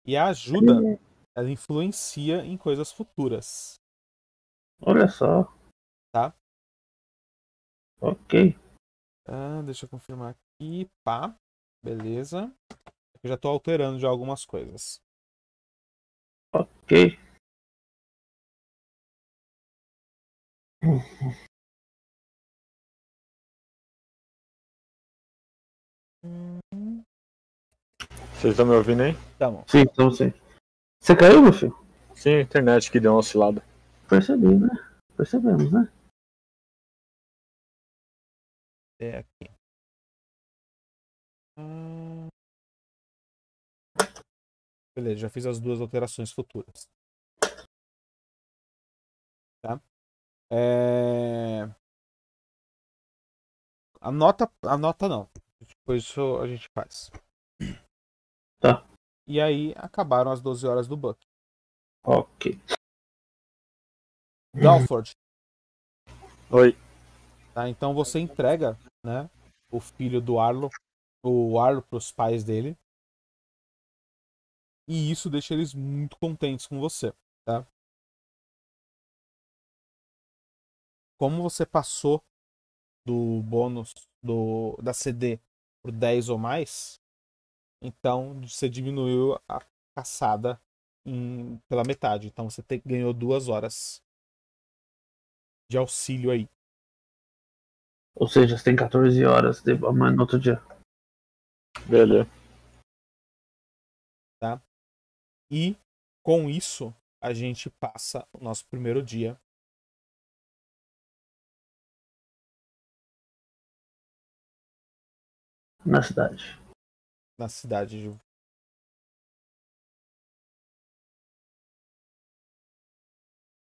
E 0.05 0.19
a 0.19 0.27
ajuda, 0.27 1.01
ela 1.35 1.51
influencia 1.51 2.45
em 2.45 2.59
coisas 2.59 2.93
futuras. 2.93 3.81
Olha 4.85 5.07
só. 5.07 5.45
Tá. 6.13 6.35
Ok. 8.01 8.59
Ah, 9.29 9.63
deixa 9.65 9.85
eu 9.85 9.89
confirmar 9.89 10.35
aqui. 10.35 10.91
Pá. 11.05 11.39
Beleza. 11.85 12.53
Eu 13.23 13.31
já 13.31 13.37
tô 13.37 13.49
alterando 13.49 14.01
já 14.01 14.09
algumas 14.09 14.45
coisas. 14.45 15.01
Ok. 16.53 17.17
Vocês 28.35 28.53
estão 28.53 28.67
me 28.67 28.75
ouvindo 28.75 29.03
aí? 29.03 29.13
Tá 29.39 29.49
bom. 29.49 29.65
Sim, 29.69 29.83
então 29.83 30.11
sim. 30.11 30.33
Você 31.01 31.15
caiu, 31.15 31.41
meu 31.41 31.53
filho? 31.53 31.79
Sim, 32.17 32.35
a 32.35 32.41
internet 32.41 32.91
que 32.91 32.99
deu 32.99 33.13
uma 33.13 33.21
oscilada. 33.21 33.65
Percebi, 34.13 34.59
né? 34.59 34.69
Percebemos, 35.17 35.73
né? 35.73 35.91
É 39.01 39.21
aqui. 39.21 39.51
Hum. 41.57 42.29
Beleza, 44.95 45.21
já 45.21 45.31
fiz 45.31 45.47
as 45.47 45.59
duas 45.59 45.81
alterações 45.81 46.31
futuras. 46.31 46.87
Tá? 49.63 49.81
É... 50.53 51.65
Anota, 53.99 54.53
anota 54.63 55.09
não. 55.09 55.27
Depois 55.59 56.03
isso 56.03 56.37
a 56.37 56.47
gente 56.47 56.69
faz. 56.75 57.11
Tá. 58.61 58.87
E 59.27 59.41
aí 59.41 59.73
acabaram 59.79 60.31
as 60.31 60.43
12 60.43 60.67
horas 60.67 60.87
do 60.87 60.99
Buck. 60.99 61.19
Ok. 62.05 62.61
Galford, 64.55 65.13
Oi. 66.51 66.77
tá? 67.55 67.69
Então 67.69 67.95
você 67.95 68.19
entrega, 68.19 68.79
né, 69.05 69.29
o 69.71 69.81
filho 69.81 70.21
do 70.21 70.39
Arlo, 70.39 70.71
o 71.25 71.59
Arlo 71.59 71.83
pros 71.83 72.13
pais 72.13 72.45
dele. 72.45 72.77
E 74.89 75.11
isso 75.11 75.31
deixa 75.31 75.55
eles 75.55 75.73
muito 75.75 76.17
contentes 76.19 76.67
com 76.67 76.79
você, 76.79 77.13
tá? 77.47 77.67
Como 81.19 81.43
você 81.43 81.65
passou 81.65 82.23
do 83.07 83.43
bônus 83.43 83.95
do 84.23 84.77
da 84.83 84.93
CD 84.93 85.41
por 85.83 85.93
10 85.93 86.29
ou 86.29 86.39
mais, 86.39 87.01
então 87.83 88.41
você 88.43 88.69
diminuiu 88.69 89.37
a 89.49 89.61
caçada 89.97 90.61
em- 91.07 91.59
pela 91.69 91.85
metade. 91.85 92.29
Então 92.29 92.49
você 92.51 92.63
te- 92.63 92.83
ganhou 92.85 93.13
duas 93.13 93.49
horas 93.49 94.03
de 95.73 95.79
auxílio 95.79 96.31
aí. 96.31 96.47
Ou 98.15 98.29
seja, 98.29 98.59
você 98.59 98.65
tem 98.65 98.77
14 98.77 99.25
horas 99.25 99.63
de... 99.63 99.73
amanhã 99.73 100.15
no 100.15 100.21
outro 100.21 100.39
dia. 100.39 100.61
Beleza. 101.89 102.29
E 105.51 105.77
com 106.25 106.49
isso 106.49 106.95
a 107.21 107.35
gente 107.35 107.69
passa 107.69 108.27
o 108.33 108.43
nosso 108.43 108.67
primeiro 108.67 109.03
dia 109.03 109.39
Na 115.85 116.03
cidade. 116.03 116.59
na 117.39 117.49
cidade 117.51 118.01
de 118.01 118.09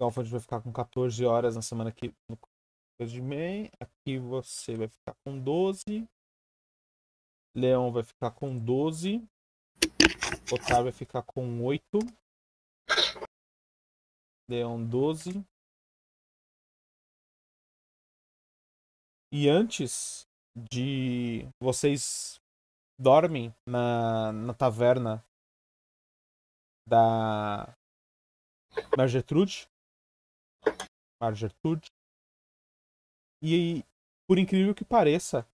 Galford 0.03 0.29
vai 0.29 0.41
ficar 0.41 0.61
com 0.61 0.73
14 0.73 1.25
horas 1.25 1.55
na 1.55 1.63
semana 1.63 1.93
que 1.93 2.13
de 3.07 3.23
May. 3.23 3.71
Aqui 3.79 4.19
você 4.19 4.77
vai 4.77 4.89
ficar 4.89 5.15
com 5.25 5.39
12. 5.39 6.09
Leão 7.55 7.93
vai 7.93 8.03
ficar 8.03 8.33
com 8.33 8.59
12. 8.59 9.25
Otávio 10.53 10.85
vai 10.85 10.93
ficar 10.93 11.23
com 11.23 11.65
8. 11.65 11.85
Leão 14.51 14.85
12. 14.85 15.45
E 19.33 19.49
antes 19.49 20.27
de 20.69 21.47
vocês 21.63 22.41
dormem 23.01 23.55
na, 23.65 24.33
na 24.33 24.53
taverna 24.53 25.25
da 26.89 27.73
Margertrude. 31.23 31.91
Margertrude. 31.91 31.93
E 33.43 33.85
por 34.27 34.39
incrível 34.39 34.75
que 34.75 34.85
pareça, 34.85 35.47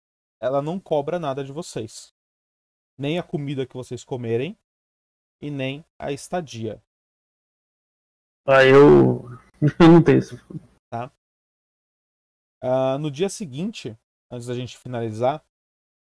ela 0.40 0.60
não 0.60 0.78
cobra 0.78 1.18
nada 1.18 1.44
de 1.44 1.52
vocês. 1.52 2.14
Nem 2.98 3.18
a 3.18 3.22
comida 3.22 3.66
que 3.66 3.76
vocês 3.76 4.04
comerem 4.04 4.56
e 5.40 5.50
nem 5.50 5.84
a 5.98 6.12
estadia. 6.12 6.82
Ah, 8.46 8.64
eu. 8.64 9.24
Eu 9.80 9.88
não 9.90 10.02
tenho 10.02 10.18
isso. 10.18 10.36
Ah, 12.62 12.98
no 12.98 13.10
dia 13.10 13.28
seguinte, 13.28 13.96
antes 14.30 14.46
da 14.46 14.54
gente 14.54 14.76
finalizar, 14.76 15.44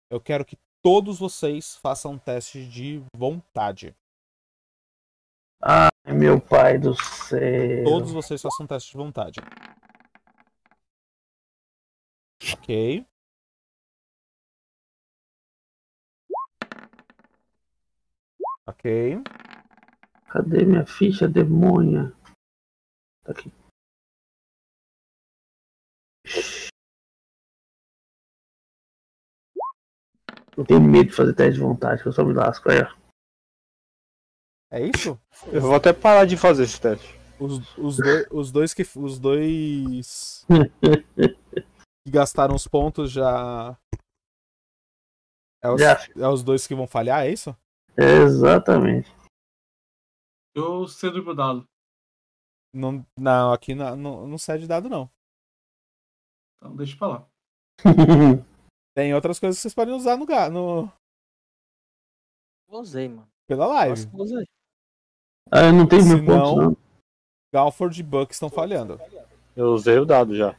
eu 0.09 0.19
quero 0.19 0.43
que 0.43 0.57
todos 0.81 1.19
vocês 1.19 1.75
façam 1.77 2.13
um 2.13 2.17
teste 2.17 2.65
de 2.67 3.03
vontade. 3.15 3.95
Ai, 5.61 5.89
meu 6.13 6.39
pai 6.39 6.77
do 6.77 6.95
céu. 6.95 7.83
Todos 7.83 8.11
vocês 8.11 8.41
façam 8.41 8.67
teste 8.67 8.91
de 8.91 8.97
vontade. 8.97 9.39
Ok. 12.53 13.05
Ok. 18.67 19.23
Cadê 20.27 20.65
minha 20.65 20.85
ficha, 20.85 21.27
demônia? 21.27 22.11
Tá 23.23 23.31
aqui. 23.31 23.51
Eu 30.57 30.65
tenho 30.65 30.81
medo 30.81 31.09
de 31.09 31.15
fazer 31.15 31.33
teste 31.33 31.53
de 31.53 31.59
vontade, 31.59 32.01
que 32.01 32.07
eu 32.07 32.13
só 32.13 32.23
me 32.23 32.33
lasco. 32.33 32.69
Aí, 32.69 32.81
ó. 32.81 33.04
É 34.75 34.87
isso? 34.87 35.17
Eu 35.53 35.61
vou 35.61 35.73
até 35.75 35.93
parar 35.93 36.25
de 36.25 36.35
fazer 36.35 36.63
esse 36.63 36.81
teste. 36.81 37.07
Os, 37.39 37.77
os, 37.77 37.97
doi- 37.97 38.27
os 38.31 38.51
dois 38.51 38.73
que. 38.73 38.81
Os 38.97 39.17
dois. 39.17 40.45
que 42.05 42.11
gastaram 42.11 42.53
os 42.55 42.67
pontos 42.67 43.09
já. 43.11 43.77
É 45.63 45.69
os, 45.69 45.79
Já. 45.81 45.95
é 46.15 46.27
os 46.27 46.43
dois 46.43 46.67
que 46.67 46.75
vão 46.75 46.87
falhar, 46.87 47.25
é 47.25 47.31
isso? 47.31 47.55
Exatamente. 47.97 49.09
Eu 50.53 50.87
cedo 50.87 51.23
pro 51.23 51.33
dado. 51.33 51.65
Não, 52.73 53.05
não 53.17 53.53
aqui 53.53 53.73
não, 53.73 53.95
não, 53.95 54.27
não 54.27 54.37
cede 54.37 54.67
dado, 54.67 54.89
não. 54.89 55.09
Então 56.57 56.75
deixa 56.75 56.97
pra 56.97 57.07
lá. 57.07 57.27
Tem 58.93 59.13
outras 59.13 59.39
coisas 59.39 59.57
que 59.57 59.61
vocês 59.61 59.73
podem 59.73 59.93
usar 59.93 60.17
no, 60.17 60.25
no 60.51 60.91
Usei, 62.67 63.07
mano. 63.07 63.27
pela 63.47 63.67
live. 63.67 64.05
Nossa, 64.07 64.17
usei. 64.23 64.45
Ah, 65.51 65.65
eu 65.65 65.73
não 65.73 65.87
tenho 65.87 66.05
mil 66.05 66.25
pontos, 66.25 66.55
não-. 66.57 66.77
Galford 67.53 67.99
e 67.99 68.03
Buck 68.03 68.33
estão 68.33 68.49
falhando. 68.49 68.99
Eu 69.55 69.67
usei 69.73 69.97
o 69.97 70.05
dado 70.05 70.35
já. 70.35 70.57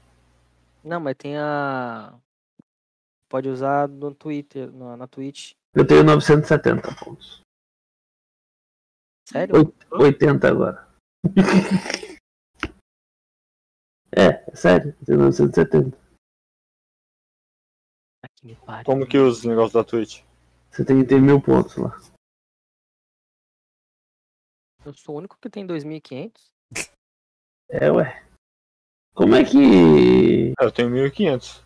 Não, 0.82 1.00
mas 1.00 1.16
tem 1.16 1.36
a. 1.36 2.15
Pode 3.28 3.48
usar 3.48 3.89
no 3.89 4.15
Twitter, 4.15 4.73
na, 4.73 4.97
na 4.97 5.06
Twitch. 5.06 5.52
Eu 5.74 5.86
tenho 5.86 6.05
970 6.05 6.94
pontos. 7.05 7.40
Sério? 9.28 9.56
Oit- 9.56 9.74
80 9.90 10.48
agora. 10.48 10.89
é, 14.16 14.28
é 14.50 14.56
sério. 14.56 14.97
Eu 15.00 15.06
tenho 15.06 15.18
970. 15.18 15.98
Aqui 18.24 18.47
me 18.47 18.56
pare. 18.56 18.84
Como 18.84 19.06
que 19.06 19.18
usa 19.18 19.47
o 19.47 19.50
negócio 19.50 19.74
da 19.74 19.84
Twitch? 19.84 20.23
Você 20.70 20.84
tem 20.84 21.02
que 21.02 21.08
ter 21.08 21.20
mil 21.20 21.40
pontos 21.42 21.76
lá. 21.76 21.98
Eu 24.86 24.94
sou 24.94 25.16
o 25.16 25.18
único 25.18 25.36
que 25.42 25.50
tem 25.50 25.66
2.500. 25.66 26.52
É, 27.68 27.90
ué. 27.90 28.23
Como 29.12 29.34
é 29.34 29.42
que. 29.44 30.55
Eu 30.60 30.70
tenho 30.70 30.89
1500. 30.90 31.60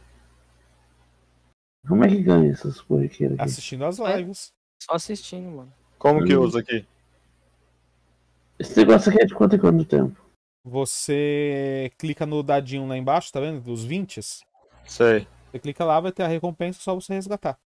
Como 1.87 2.03
é 2.03 2.09
que 2.09 2.23
ganha 2.23 2.51
essas 2.51 2.81
corriqueiras 2.81 3.39
aqui? 3.39 3.45
Assistindo 3.51 3.85
as 3.85 3.99
É. 3.99 4.17
lives. 4.17 4.53
Só 4.83 4.95
assistindo, 4.95 5.51
mano. 5.51 5.73
Como 5.99 6.25
que 6.25 6.35
Hum. 6.35 6.41
usa 6.41 6.61
aqui? 6.61 6.87
Esse 8.59 8.79
negócio 8.79 9.11
aqui 9.13 9.21
é 9.23 9.27
de 9.27 9.35
quanto 9.35 9.55
em 9.57 9.59
quanto 9.59 9.85
tempo? 9.85 10.19
Você 10.65 11.93
clica 11.99 12.25
no 12.25 12.43
dadinho 12.43 12.87
lá 12.87 12.97
embaixo, 12.97 13.31
tá 13.31 13.41
vendo? 13.41 13.61
Dos 13.61 13.85
20. 13.85 14.21
Sei. 14.87 15.27
Você 15.51 15.59
clica 15.59 15.85
lá, 15.85 16.01
vai 16.01 16.13
ter 16.13 16.23
a 16.23 16.27
recompensa, 16.29 16.81
só 16.81 16.95
você 16.95 17.13
resgatar. 17.13 17.59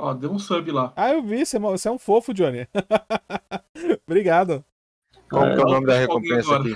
Ó, 0.00 0.14
deu 0.14 0.32
um 0.32 0.38
sub 0.38 0.70
lá. 0.72 0.94
Ah, 0.96 1.12
eu 1.12 1.22
vi, 1.22 1.44
você 1.44 1.58
é 1.58 1.60
é 1.60 1.90
um 1.90 1.98
fofo, 1.98 2.32
Johnny. 2.32 2.66
Obrigado. 4.06 4.64
Ah, 5.12 5.54
que 5.54 5.60
é 5.60 5.64
o 5.64 5.70
nome 5.70 5.86
da 5.86 5.98
recompensa 5.98 6.56
aqui? 6.56 6.70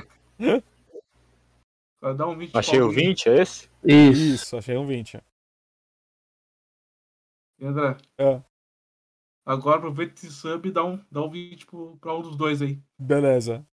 Vai 2.02 2.14
dar 2.14 2.28
um 2.28 2.36
20 2.36 2.52
Achei 2.54 2.78
o 2.80 2.82
pra 2.82 2.88
alguém. 2.88 3.08
20, 3.08 3.28
é 3.30 3.40
esse? 3.40 3.70
Isso. 3.82 4.20
Isso, 4.20 4.56
achei 4.58 4.76
um 4.76 4.86
20. 4.86 5.22
E 7.58 7.64
André, 7.64 7.96
É, 8.18 8.42
agora 9.46 9.78
aproveita 9.78 10.14
esse 10.14 10.30
sub 10.30 10.68
e 10.68 10.72
dá 10.72 10.84
um, 10.84 11.02
dá 11.10 11.22
um 11.22 11.30
20 11.30 11.64
pro, 11.64 11.96
pra 11.96 12.14
um 12.14 12.20
dos 12.20 12.36
dois 12.36 12.60
aí. 12.60 12.78
beleza. 12.98 13.66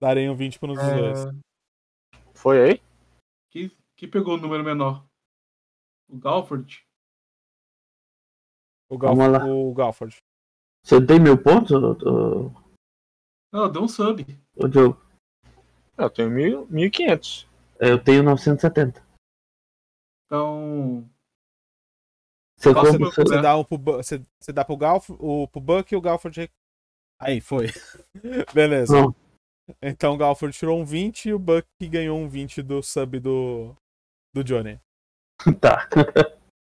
Darei 0.00 0.28
um 0.28 0.34
20 0.36 0.58
para 0.58 0.70
um 0.70 0.74
dos 0.74 0.82
dois. 0.82 1.26
É, 1.26 2.20
Foi 2.34 2.62
aí? 2.62 2.82
que, 3.50 3.70
que 3.96 4.08
pegou 4.08 4.34
o 4.34 4.40
número 4.40 4.64
menor? 4.64 5.06
O 6.08 6.16
Galford? 6.18 6.85
O, 8.88 8.96
Galf 8.98 9.18
lá. 9.18 9.44
o 9.44 9.74
Galford. 9.74 10.16
Você 10.84 11.04
tem 11.04 11.18
mil 11.20 11.40
pontos, 11.42 11.72
ô, 11.72 12.52
Não, 13.52 13.70
deu 13.70 13.82
um 13.82 13.88
sub. 13.88 14.24
ô 14.56 14.68
Diogo? 14.68 15.00
Eu 15.98 16.10
tenho 16.10 16.30
mil- 16.30 16.66
1500. 16.68 17.48
É, 17.80 17.90
Eu 17.90 18.02
tenho 18.02 18.22
970. 18.22 19.04
Então. 20.26 21.08
Você 22.58 22.72
compra. 22.72 22.92
você- 22.98 23.22
Você 23.22 23.42
dá, 23.42 23.56
um 23.56 23.64
pro, 23.64 23.78
você, 23.78 24.22
você 24.40 24.52
dá 24.52 24.64
pro, 24.64 24.76
Galf 24.76 25.10
o, 25.10 25.48
pro 25.48 25.60
Buck 25.60 25.92
e 25.92 25.96
o 25.96 26.00
Galford. 26.00 26.50
Aí, 27.20 27.40
foi. 27.40 27.66
Beleza. 28.54 28.92
Não. 28.94 29.14
Então 29.82 30.14
o 30.14 30.16
Galford 30.16 30.56
tirou 30.56 30.78
um 30.78 30.84
20 30.84 31.26
e 31.26 31.34
o 31.34 31.38
Buck 31.38 31.66
ganhou 31.88 32.16
um 32.18 32.28
20 32.28 32.62
do 32.62 32.82
sub 32.82 33.18
do, 33.18 33.74
do 34.34 34.44
Johnny. 34.44 34.78
Tá. 35.60 35.88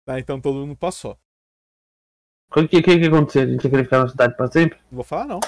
Tá, 0.05 0.19
então 0.19 0.39
todo 0.39 0.65
mundo 0.65 0.75
passou. 0.77 1.17
O 2.53 2.67
que, 2.67 2.81
que, 2.81 2.99
que 2.99 3.05
aconteceu? 3.07 3.43
A 3.43 3.45
gente 3.45 3.63
ia 3.63 3.69
querer 3.69 3.83
ficar 3.85 3.99
na 4.03 4.09
cidade 4.09 4.35
pra 4.35 4.51
sempre? 4.51 4.77
Não 4.91 4.97
vou 4.97 5.03
falar, 5.03 5.25
não. 5.25 5.39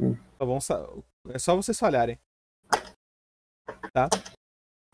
Hum. 0.00 0.16
Tá 0.38 0.46
bom, 0.46 0.58
é 1.28 1.38
só 1.38 1.54
vocês 1.54 1.78
falharem. 1.78 2.18
Tá? 3.92 4.08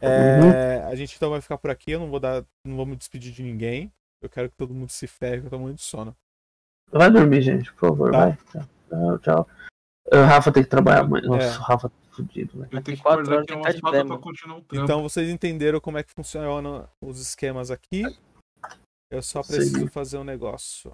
Uhum. 0.02 0.50
É, 0.52 0.82
A 0.84 0.94
gente 0.94 1.14
então 1.16 1.30
vai 1.30 1.40
ficar 1.40 1.58
por 1.58 1.70
aqui. 1.70 1.92
Eu 1.92 2.00
não 2.00 2.10
vou 2.10 2.18
dar. 2.18 2.44
Não 2.66 2.76
vou 2.76 2.86
me 2.86 2.97
despedir 2.97 3.32
de 3.32 3.42
ninguém. 3.42 3.92
Eu 4.22 4.28
quero 4.28 4.50
que 4.50 4.56
todo 4.56 4.74
mundo 4.74 4.90
se 4.90 5.06
ferre, 5.06 5.40
que 5.40 5.47
eu 5.47 5.50
tô 5.50 5.58
muito 5.58 5.76
de 5.76 5.82
sono. 5.82 6.14
Vai 6.90 7.10
dormir, 7.10 7.40
gente, 7.40 7.72
por 7.74 7.89
favor, 7.90 8.10
Tá. 8.10 8.18
vai. 8.18 8.39
Tchau, 8.90 9.18
tchau. 9.20 9.48
O 10.12 10.16
Rafa 10.24 10.50
tem 10.52 10.62
que 10.64 10.68
trabalhar 10.68 11.02
amanhã. 11.02 11.26
Nossa, 11.28 11.44
É. 11.47 11.58
o 11.58 11.62
Rafa 11.62 11.89
tá 11.89 11.94
fudido, 12.10 12.58
velho. 12.58 12.68
Eu 12.72 12.82
tenho 12.82 12.97
que 12.97 13.02
quatro 13.02 13.22
acordar 13.22 13.42
aqui 13.42 13.55
umas 13.55 13.74
tá 13.74 13.80
quatro 13.80 14.00
pé, 14.00 14.06
pra 14.06 14.18
continuar 14.18 14.56
o 14.58 14.62
trampo. 14.62 14.84
Então 14.84 15.02
vocês 15.02 15.30
entenderam 15.30 15.80
como 15.80 15.98
é 15.98 16.02
que 16.02 16.12
funcionam 16.12 16.89
os 17.00 17.20
esquemas 17.20 17.70
aqui. 17.70 18.02
Eu 19.10 19.22
só 19.22 19.42
preciso 19.42 19.89
fazer 19.89 20.18
um 20.18 20.24
negócio. 20.24 20.90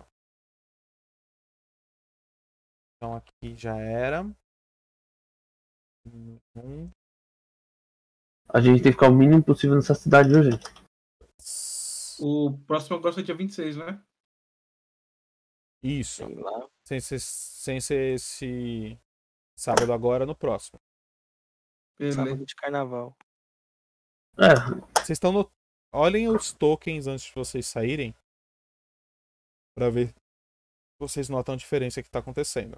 Então 2.97 3.15
aqui 3.15 3.55
já 3.55 3.77
era. 3.77 4.23
Um, 6.07 6.91
A 8.49 8.61
gente 8.61 8.83
tem 8.83 8.91
que 8.91 8.93
ficar 8.93 9.11
o 9.11 9.15
mínimo 9.15 9.45
possível 9.45 9.77
nessa 9.77 9.95
cidade 9.95 10.31
hoje. 10.31 10.51
O 12.19 12.57
próximo 12.67 12.97
agora 12.97 13.21
é 13.21 13.23
dia 13.23 13.37
26, 13.37 13.77
né? 13.77 14.03
Isso. 15.83 16.23
Sem 16.87 17.01
ser, 17.01 17.21
sem 17.21 17.81
ser 17.81 18.15
esse 18.15 18.99
sábado 19.59 19.93
agora, 19.93 20.25
no 20.25 20.35
próximo. 20.35 20.81
Beleza. 21.99 22.25
Sábado 22.25 22.47
de 22.47 22.55
carnaval. 22.55 23.17
É, 24.39 24.55
Vocês 25.01 25.17
estão 25.17 25.33
no. 25.33 25.56
Olhem 25.99 26.29
os 26.29 26.53
tokens 26.53 27.07
antes 27.07 27.25
de 27.25 27.33
vocês 27.35 27.67
saírem. 27.67 28.15
Pra 29.75 29.89
ver 29.89 30.09
se 30.09 30.15
vocês 31.01 31.29
notam 31.31 31.55
a 31.55 31.59
diferença 31.59 32.03
que 32.03 32.11
tá 32.11 32.19
acontecendo. 32.19 32.77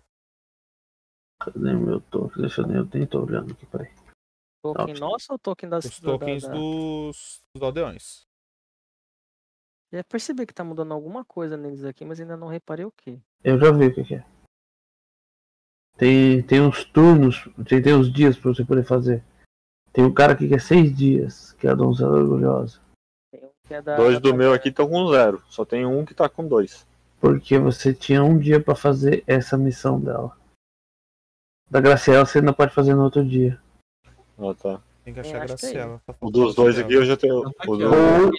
cadê 1.40 1.72
meu 1.72 2.00
token? 2.00 2.42
Deixa 2.42 2.60
eu 2.62 2.66
ver, 2.68 2.76
eu 2.78 2.84
nem 2.94 3.06
tô 3.06 3.22
olhando 3.24 3.52
aqui, 3.52 3.66
peraí. 3.66 3.92
Token 4.62 4.94
Tá. 4.94 5.00
nosso 5.00 5.32
ou 5.32 5.38
token 5.38 5.68
das 5.68 5.84
Os 5.84 6.00
tokens 6.00 6.42
da- 6.42 6.48
da- 6.48 6.54
dos, 6.54 7.40
dos 7.54 7.62
aldeões. 7.62 8.26
Já 9.92 10.04
percebi 10.04 10.44
que 10.46 10.52
tá 10.54 10.62
mudando 10.64 10.92
alguma 10.92 11.24
coisa 11.24 11.56
neles 11.56 11.84
aqui, 11.84 12.04
mas 12.04 12.20
ainda 12.20 12.36
não 12.36 12.48
reparei 12.48 12.84
o 12.84 12.92
que. 12.92 13.20
Eu 13.42 13.58
já 13.58 13.72
vi 13.72 13.86
o 13.86 13.94
que, 13.94 14.04
que 14.04 14.14
é. 14.16 14.24
Tem, 15.96 16.42
tem 16.46 16.60
uns 16.60 16.84
turnos, 16.84 17.44
tem, 17.68 17.82
tem 17.82 17.94
uns 17.94 18.12
dias 18.12 18.36
pra 18.38 18.52
você 18.52 18.64
poder 18.64 18.84
fazer. 18.86 19.24
Tem 19.92 20.04
um 20.04 20.12
cara 20.14 20.32
aqui 20.34 20.46
que 20.48 20.54
é 20.54 20.58
seis 20.60 20.94
dias, 20.96 21.52
que 21.54 21.66
é 21.66 21.70
a 21.70 21.74
donzela 21.74 22.18
orgulhosa. 22.18 22.80
É 23.70 23.82
da. 23.82 23.96
Dois 23.96 24.20
do 24.20 24.30
da- 24.30 24.36
meu 24.36 24.52
aqui 24.52 24.68
estão 24.68 24.88
com 24.88 25.08
zero. 25.12 25.42
Só 25.48 25.64
tem 25.64 25.84
um 25.86 26.04
que 26.04 26.14
tá 26.14 26.28
com 26.28 26.46
dois. 26.46 26.86
Porque 27.20 27.58
você 27.58 27.92
tinha 27.92 28.22
um 28.22 28.38
dia 28.38 28.62
pra 28.62 28.74
fazer 28.74 29.24
essa 29.26 29.56
missão 29.56 30.00
dela. 30.00 30.36
Da 31.70 31.80
Graciela 31.80 32.24
você 32.24 32.38
ainda 32.38 32.52
pode 32.52 32.72
fazer 32.74 32.94
no 32.94 33.02
outro 33.04 33.24
dia. 33.24 33.60
Ah, 34.38 34.54
tá. 34.54 34.80
Tem 35.04 35.12
que 35.12 35.20
achar 35.20 35.40
a 35.40 35.44
acho 35.44 35.56
que 35.56 35.66
é 35.66 35.72
Graciela. 35.72 36.02
O 36.20 36.30
dos 36.30 36.54
dois 36.54 36.78
aqui 36.78 36.94
eu 36.94 37.04
já 37.04 37.16
tenho. 37.16 37.42
Tá. 37.52 37.64
Ou, 37.66 38.30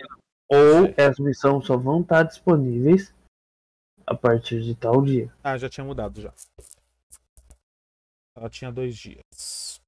ou 0.49 0.93
as 0.97 1.19
missões 1.19 1.65
só 1.65 1.77
vão 1.77 2.01
estar 2.01 2.23
disponíveis 2.23 3.13
a 4.07 4.15
partir 4.15 4.61
de 4.61 4.73
tal 4.75 5.01
dia. 5.01 5.31
Ah, 5.43 5.57
já 5.57 5.69
tinha 5.69 5.83
mudado 5.85 6.21
já. 6.21 6.33
Ela 8.35 8.49
tinha 8.49 8.71
dois 8.71 8.95
dias. 8.97 9.79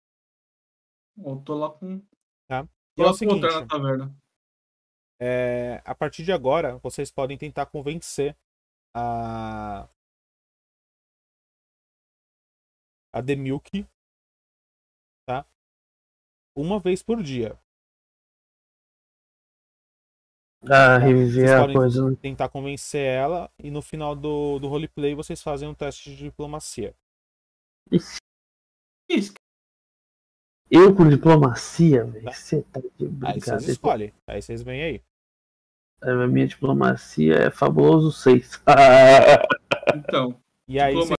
Eu 1.18 1.38
tô 1.38 1.56
lá 1.56 1.70
com. 1.70 2.02
Tá. 2.48 2.64
E 2.98 3.02
Tô 3.02 3.04
é 3.04 3.06
o 3.06 3.06
lá 3.06 3.10
com 3.12 3.16
o 3.16 3.18
seguinte, 3.18 3.42
na 3.42 3.66
taverna. 3.66 4.16
É, 5.22 5.82
a 5.86 5.94
partir 5.94 6.24
de 6.24 6.32
agora, 6.32 6.78
vocês 6.80 7.12
podem 7.12 7.38
tentar 7.38 7.68
convencer 7.68 8.36
a. 8.96 9.88
A 13.14 13.22
Demilk, 13.22 13.86
tá? 15.28 15.46
Uma 16.56 16.80
vez 16.80 17.04
por 17.04 17.22
dia. 17.22 17.60
Ah, 20.64 20.98
reviver 20.98 21.48
Vocês 21.48 21.52
a 21.52 21.60
podem 21.62 21.76
coisa. 21.76 22.16
tentar 22.18 22.50
convencer 22.50 23.02
ela 23.06 23.52
e 23.58 23.72
no 23.72 23.82
final 23.82 24.16
do, 24.16 24.60
do 24.60 24.68
roleplay 24.68 25.16
vocês 25.16 25.42
fazem 25.42 25.68
um 25.68 25.74
teste 25.74 26.12
de 26.12 26.18
diplomacia. 26.18 26.96
Isso, 27.92 29.34
Eu 30.70 30.96
com 30.96 31.10
diplomacia, 31.10 32.06
velho. 32.06 32.26
Tá. 32.26 32.32
Você 32.32 32.62
tá 32.64 32.80
de 32.80 32.88
Aí 32.88 33.40
vocês 33.42 33.70
brincadeira. 33.70 33.72
escolhem. 33.72 34.14
Aí 34.28 34.42
vocês 34.42 34.62
vêm 34.62 34.82
aí. 34.84 35.04
A 36.02 36.28
minha 36.28 36.48
diplomacia 36.48 37.36
é 37.36 37.50
fabuloso 37.52 38.12
6. 38.12 38.64
então. 39.96 40.36
E 40.68 40.80
aí 40.80 40.94
Diplomacia 40.94 41.10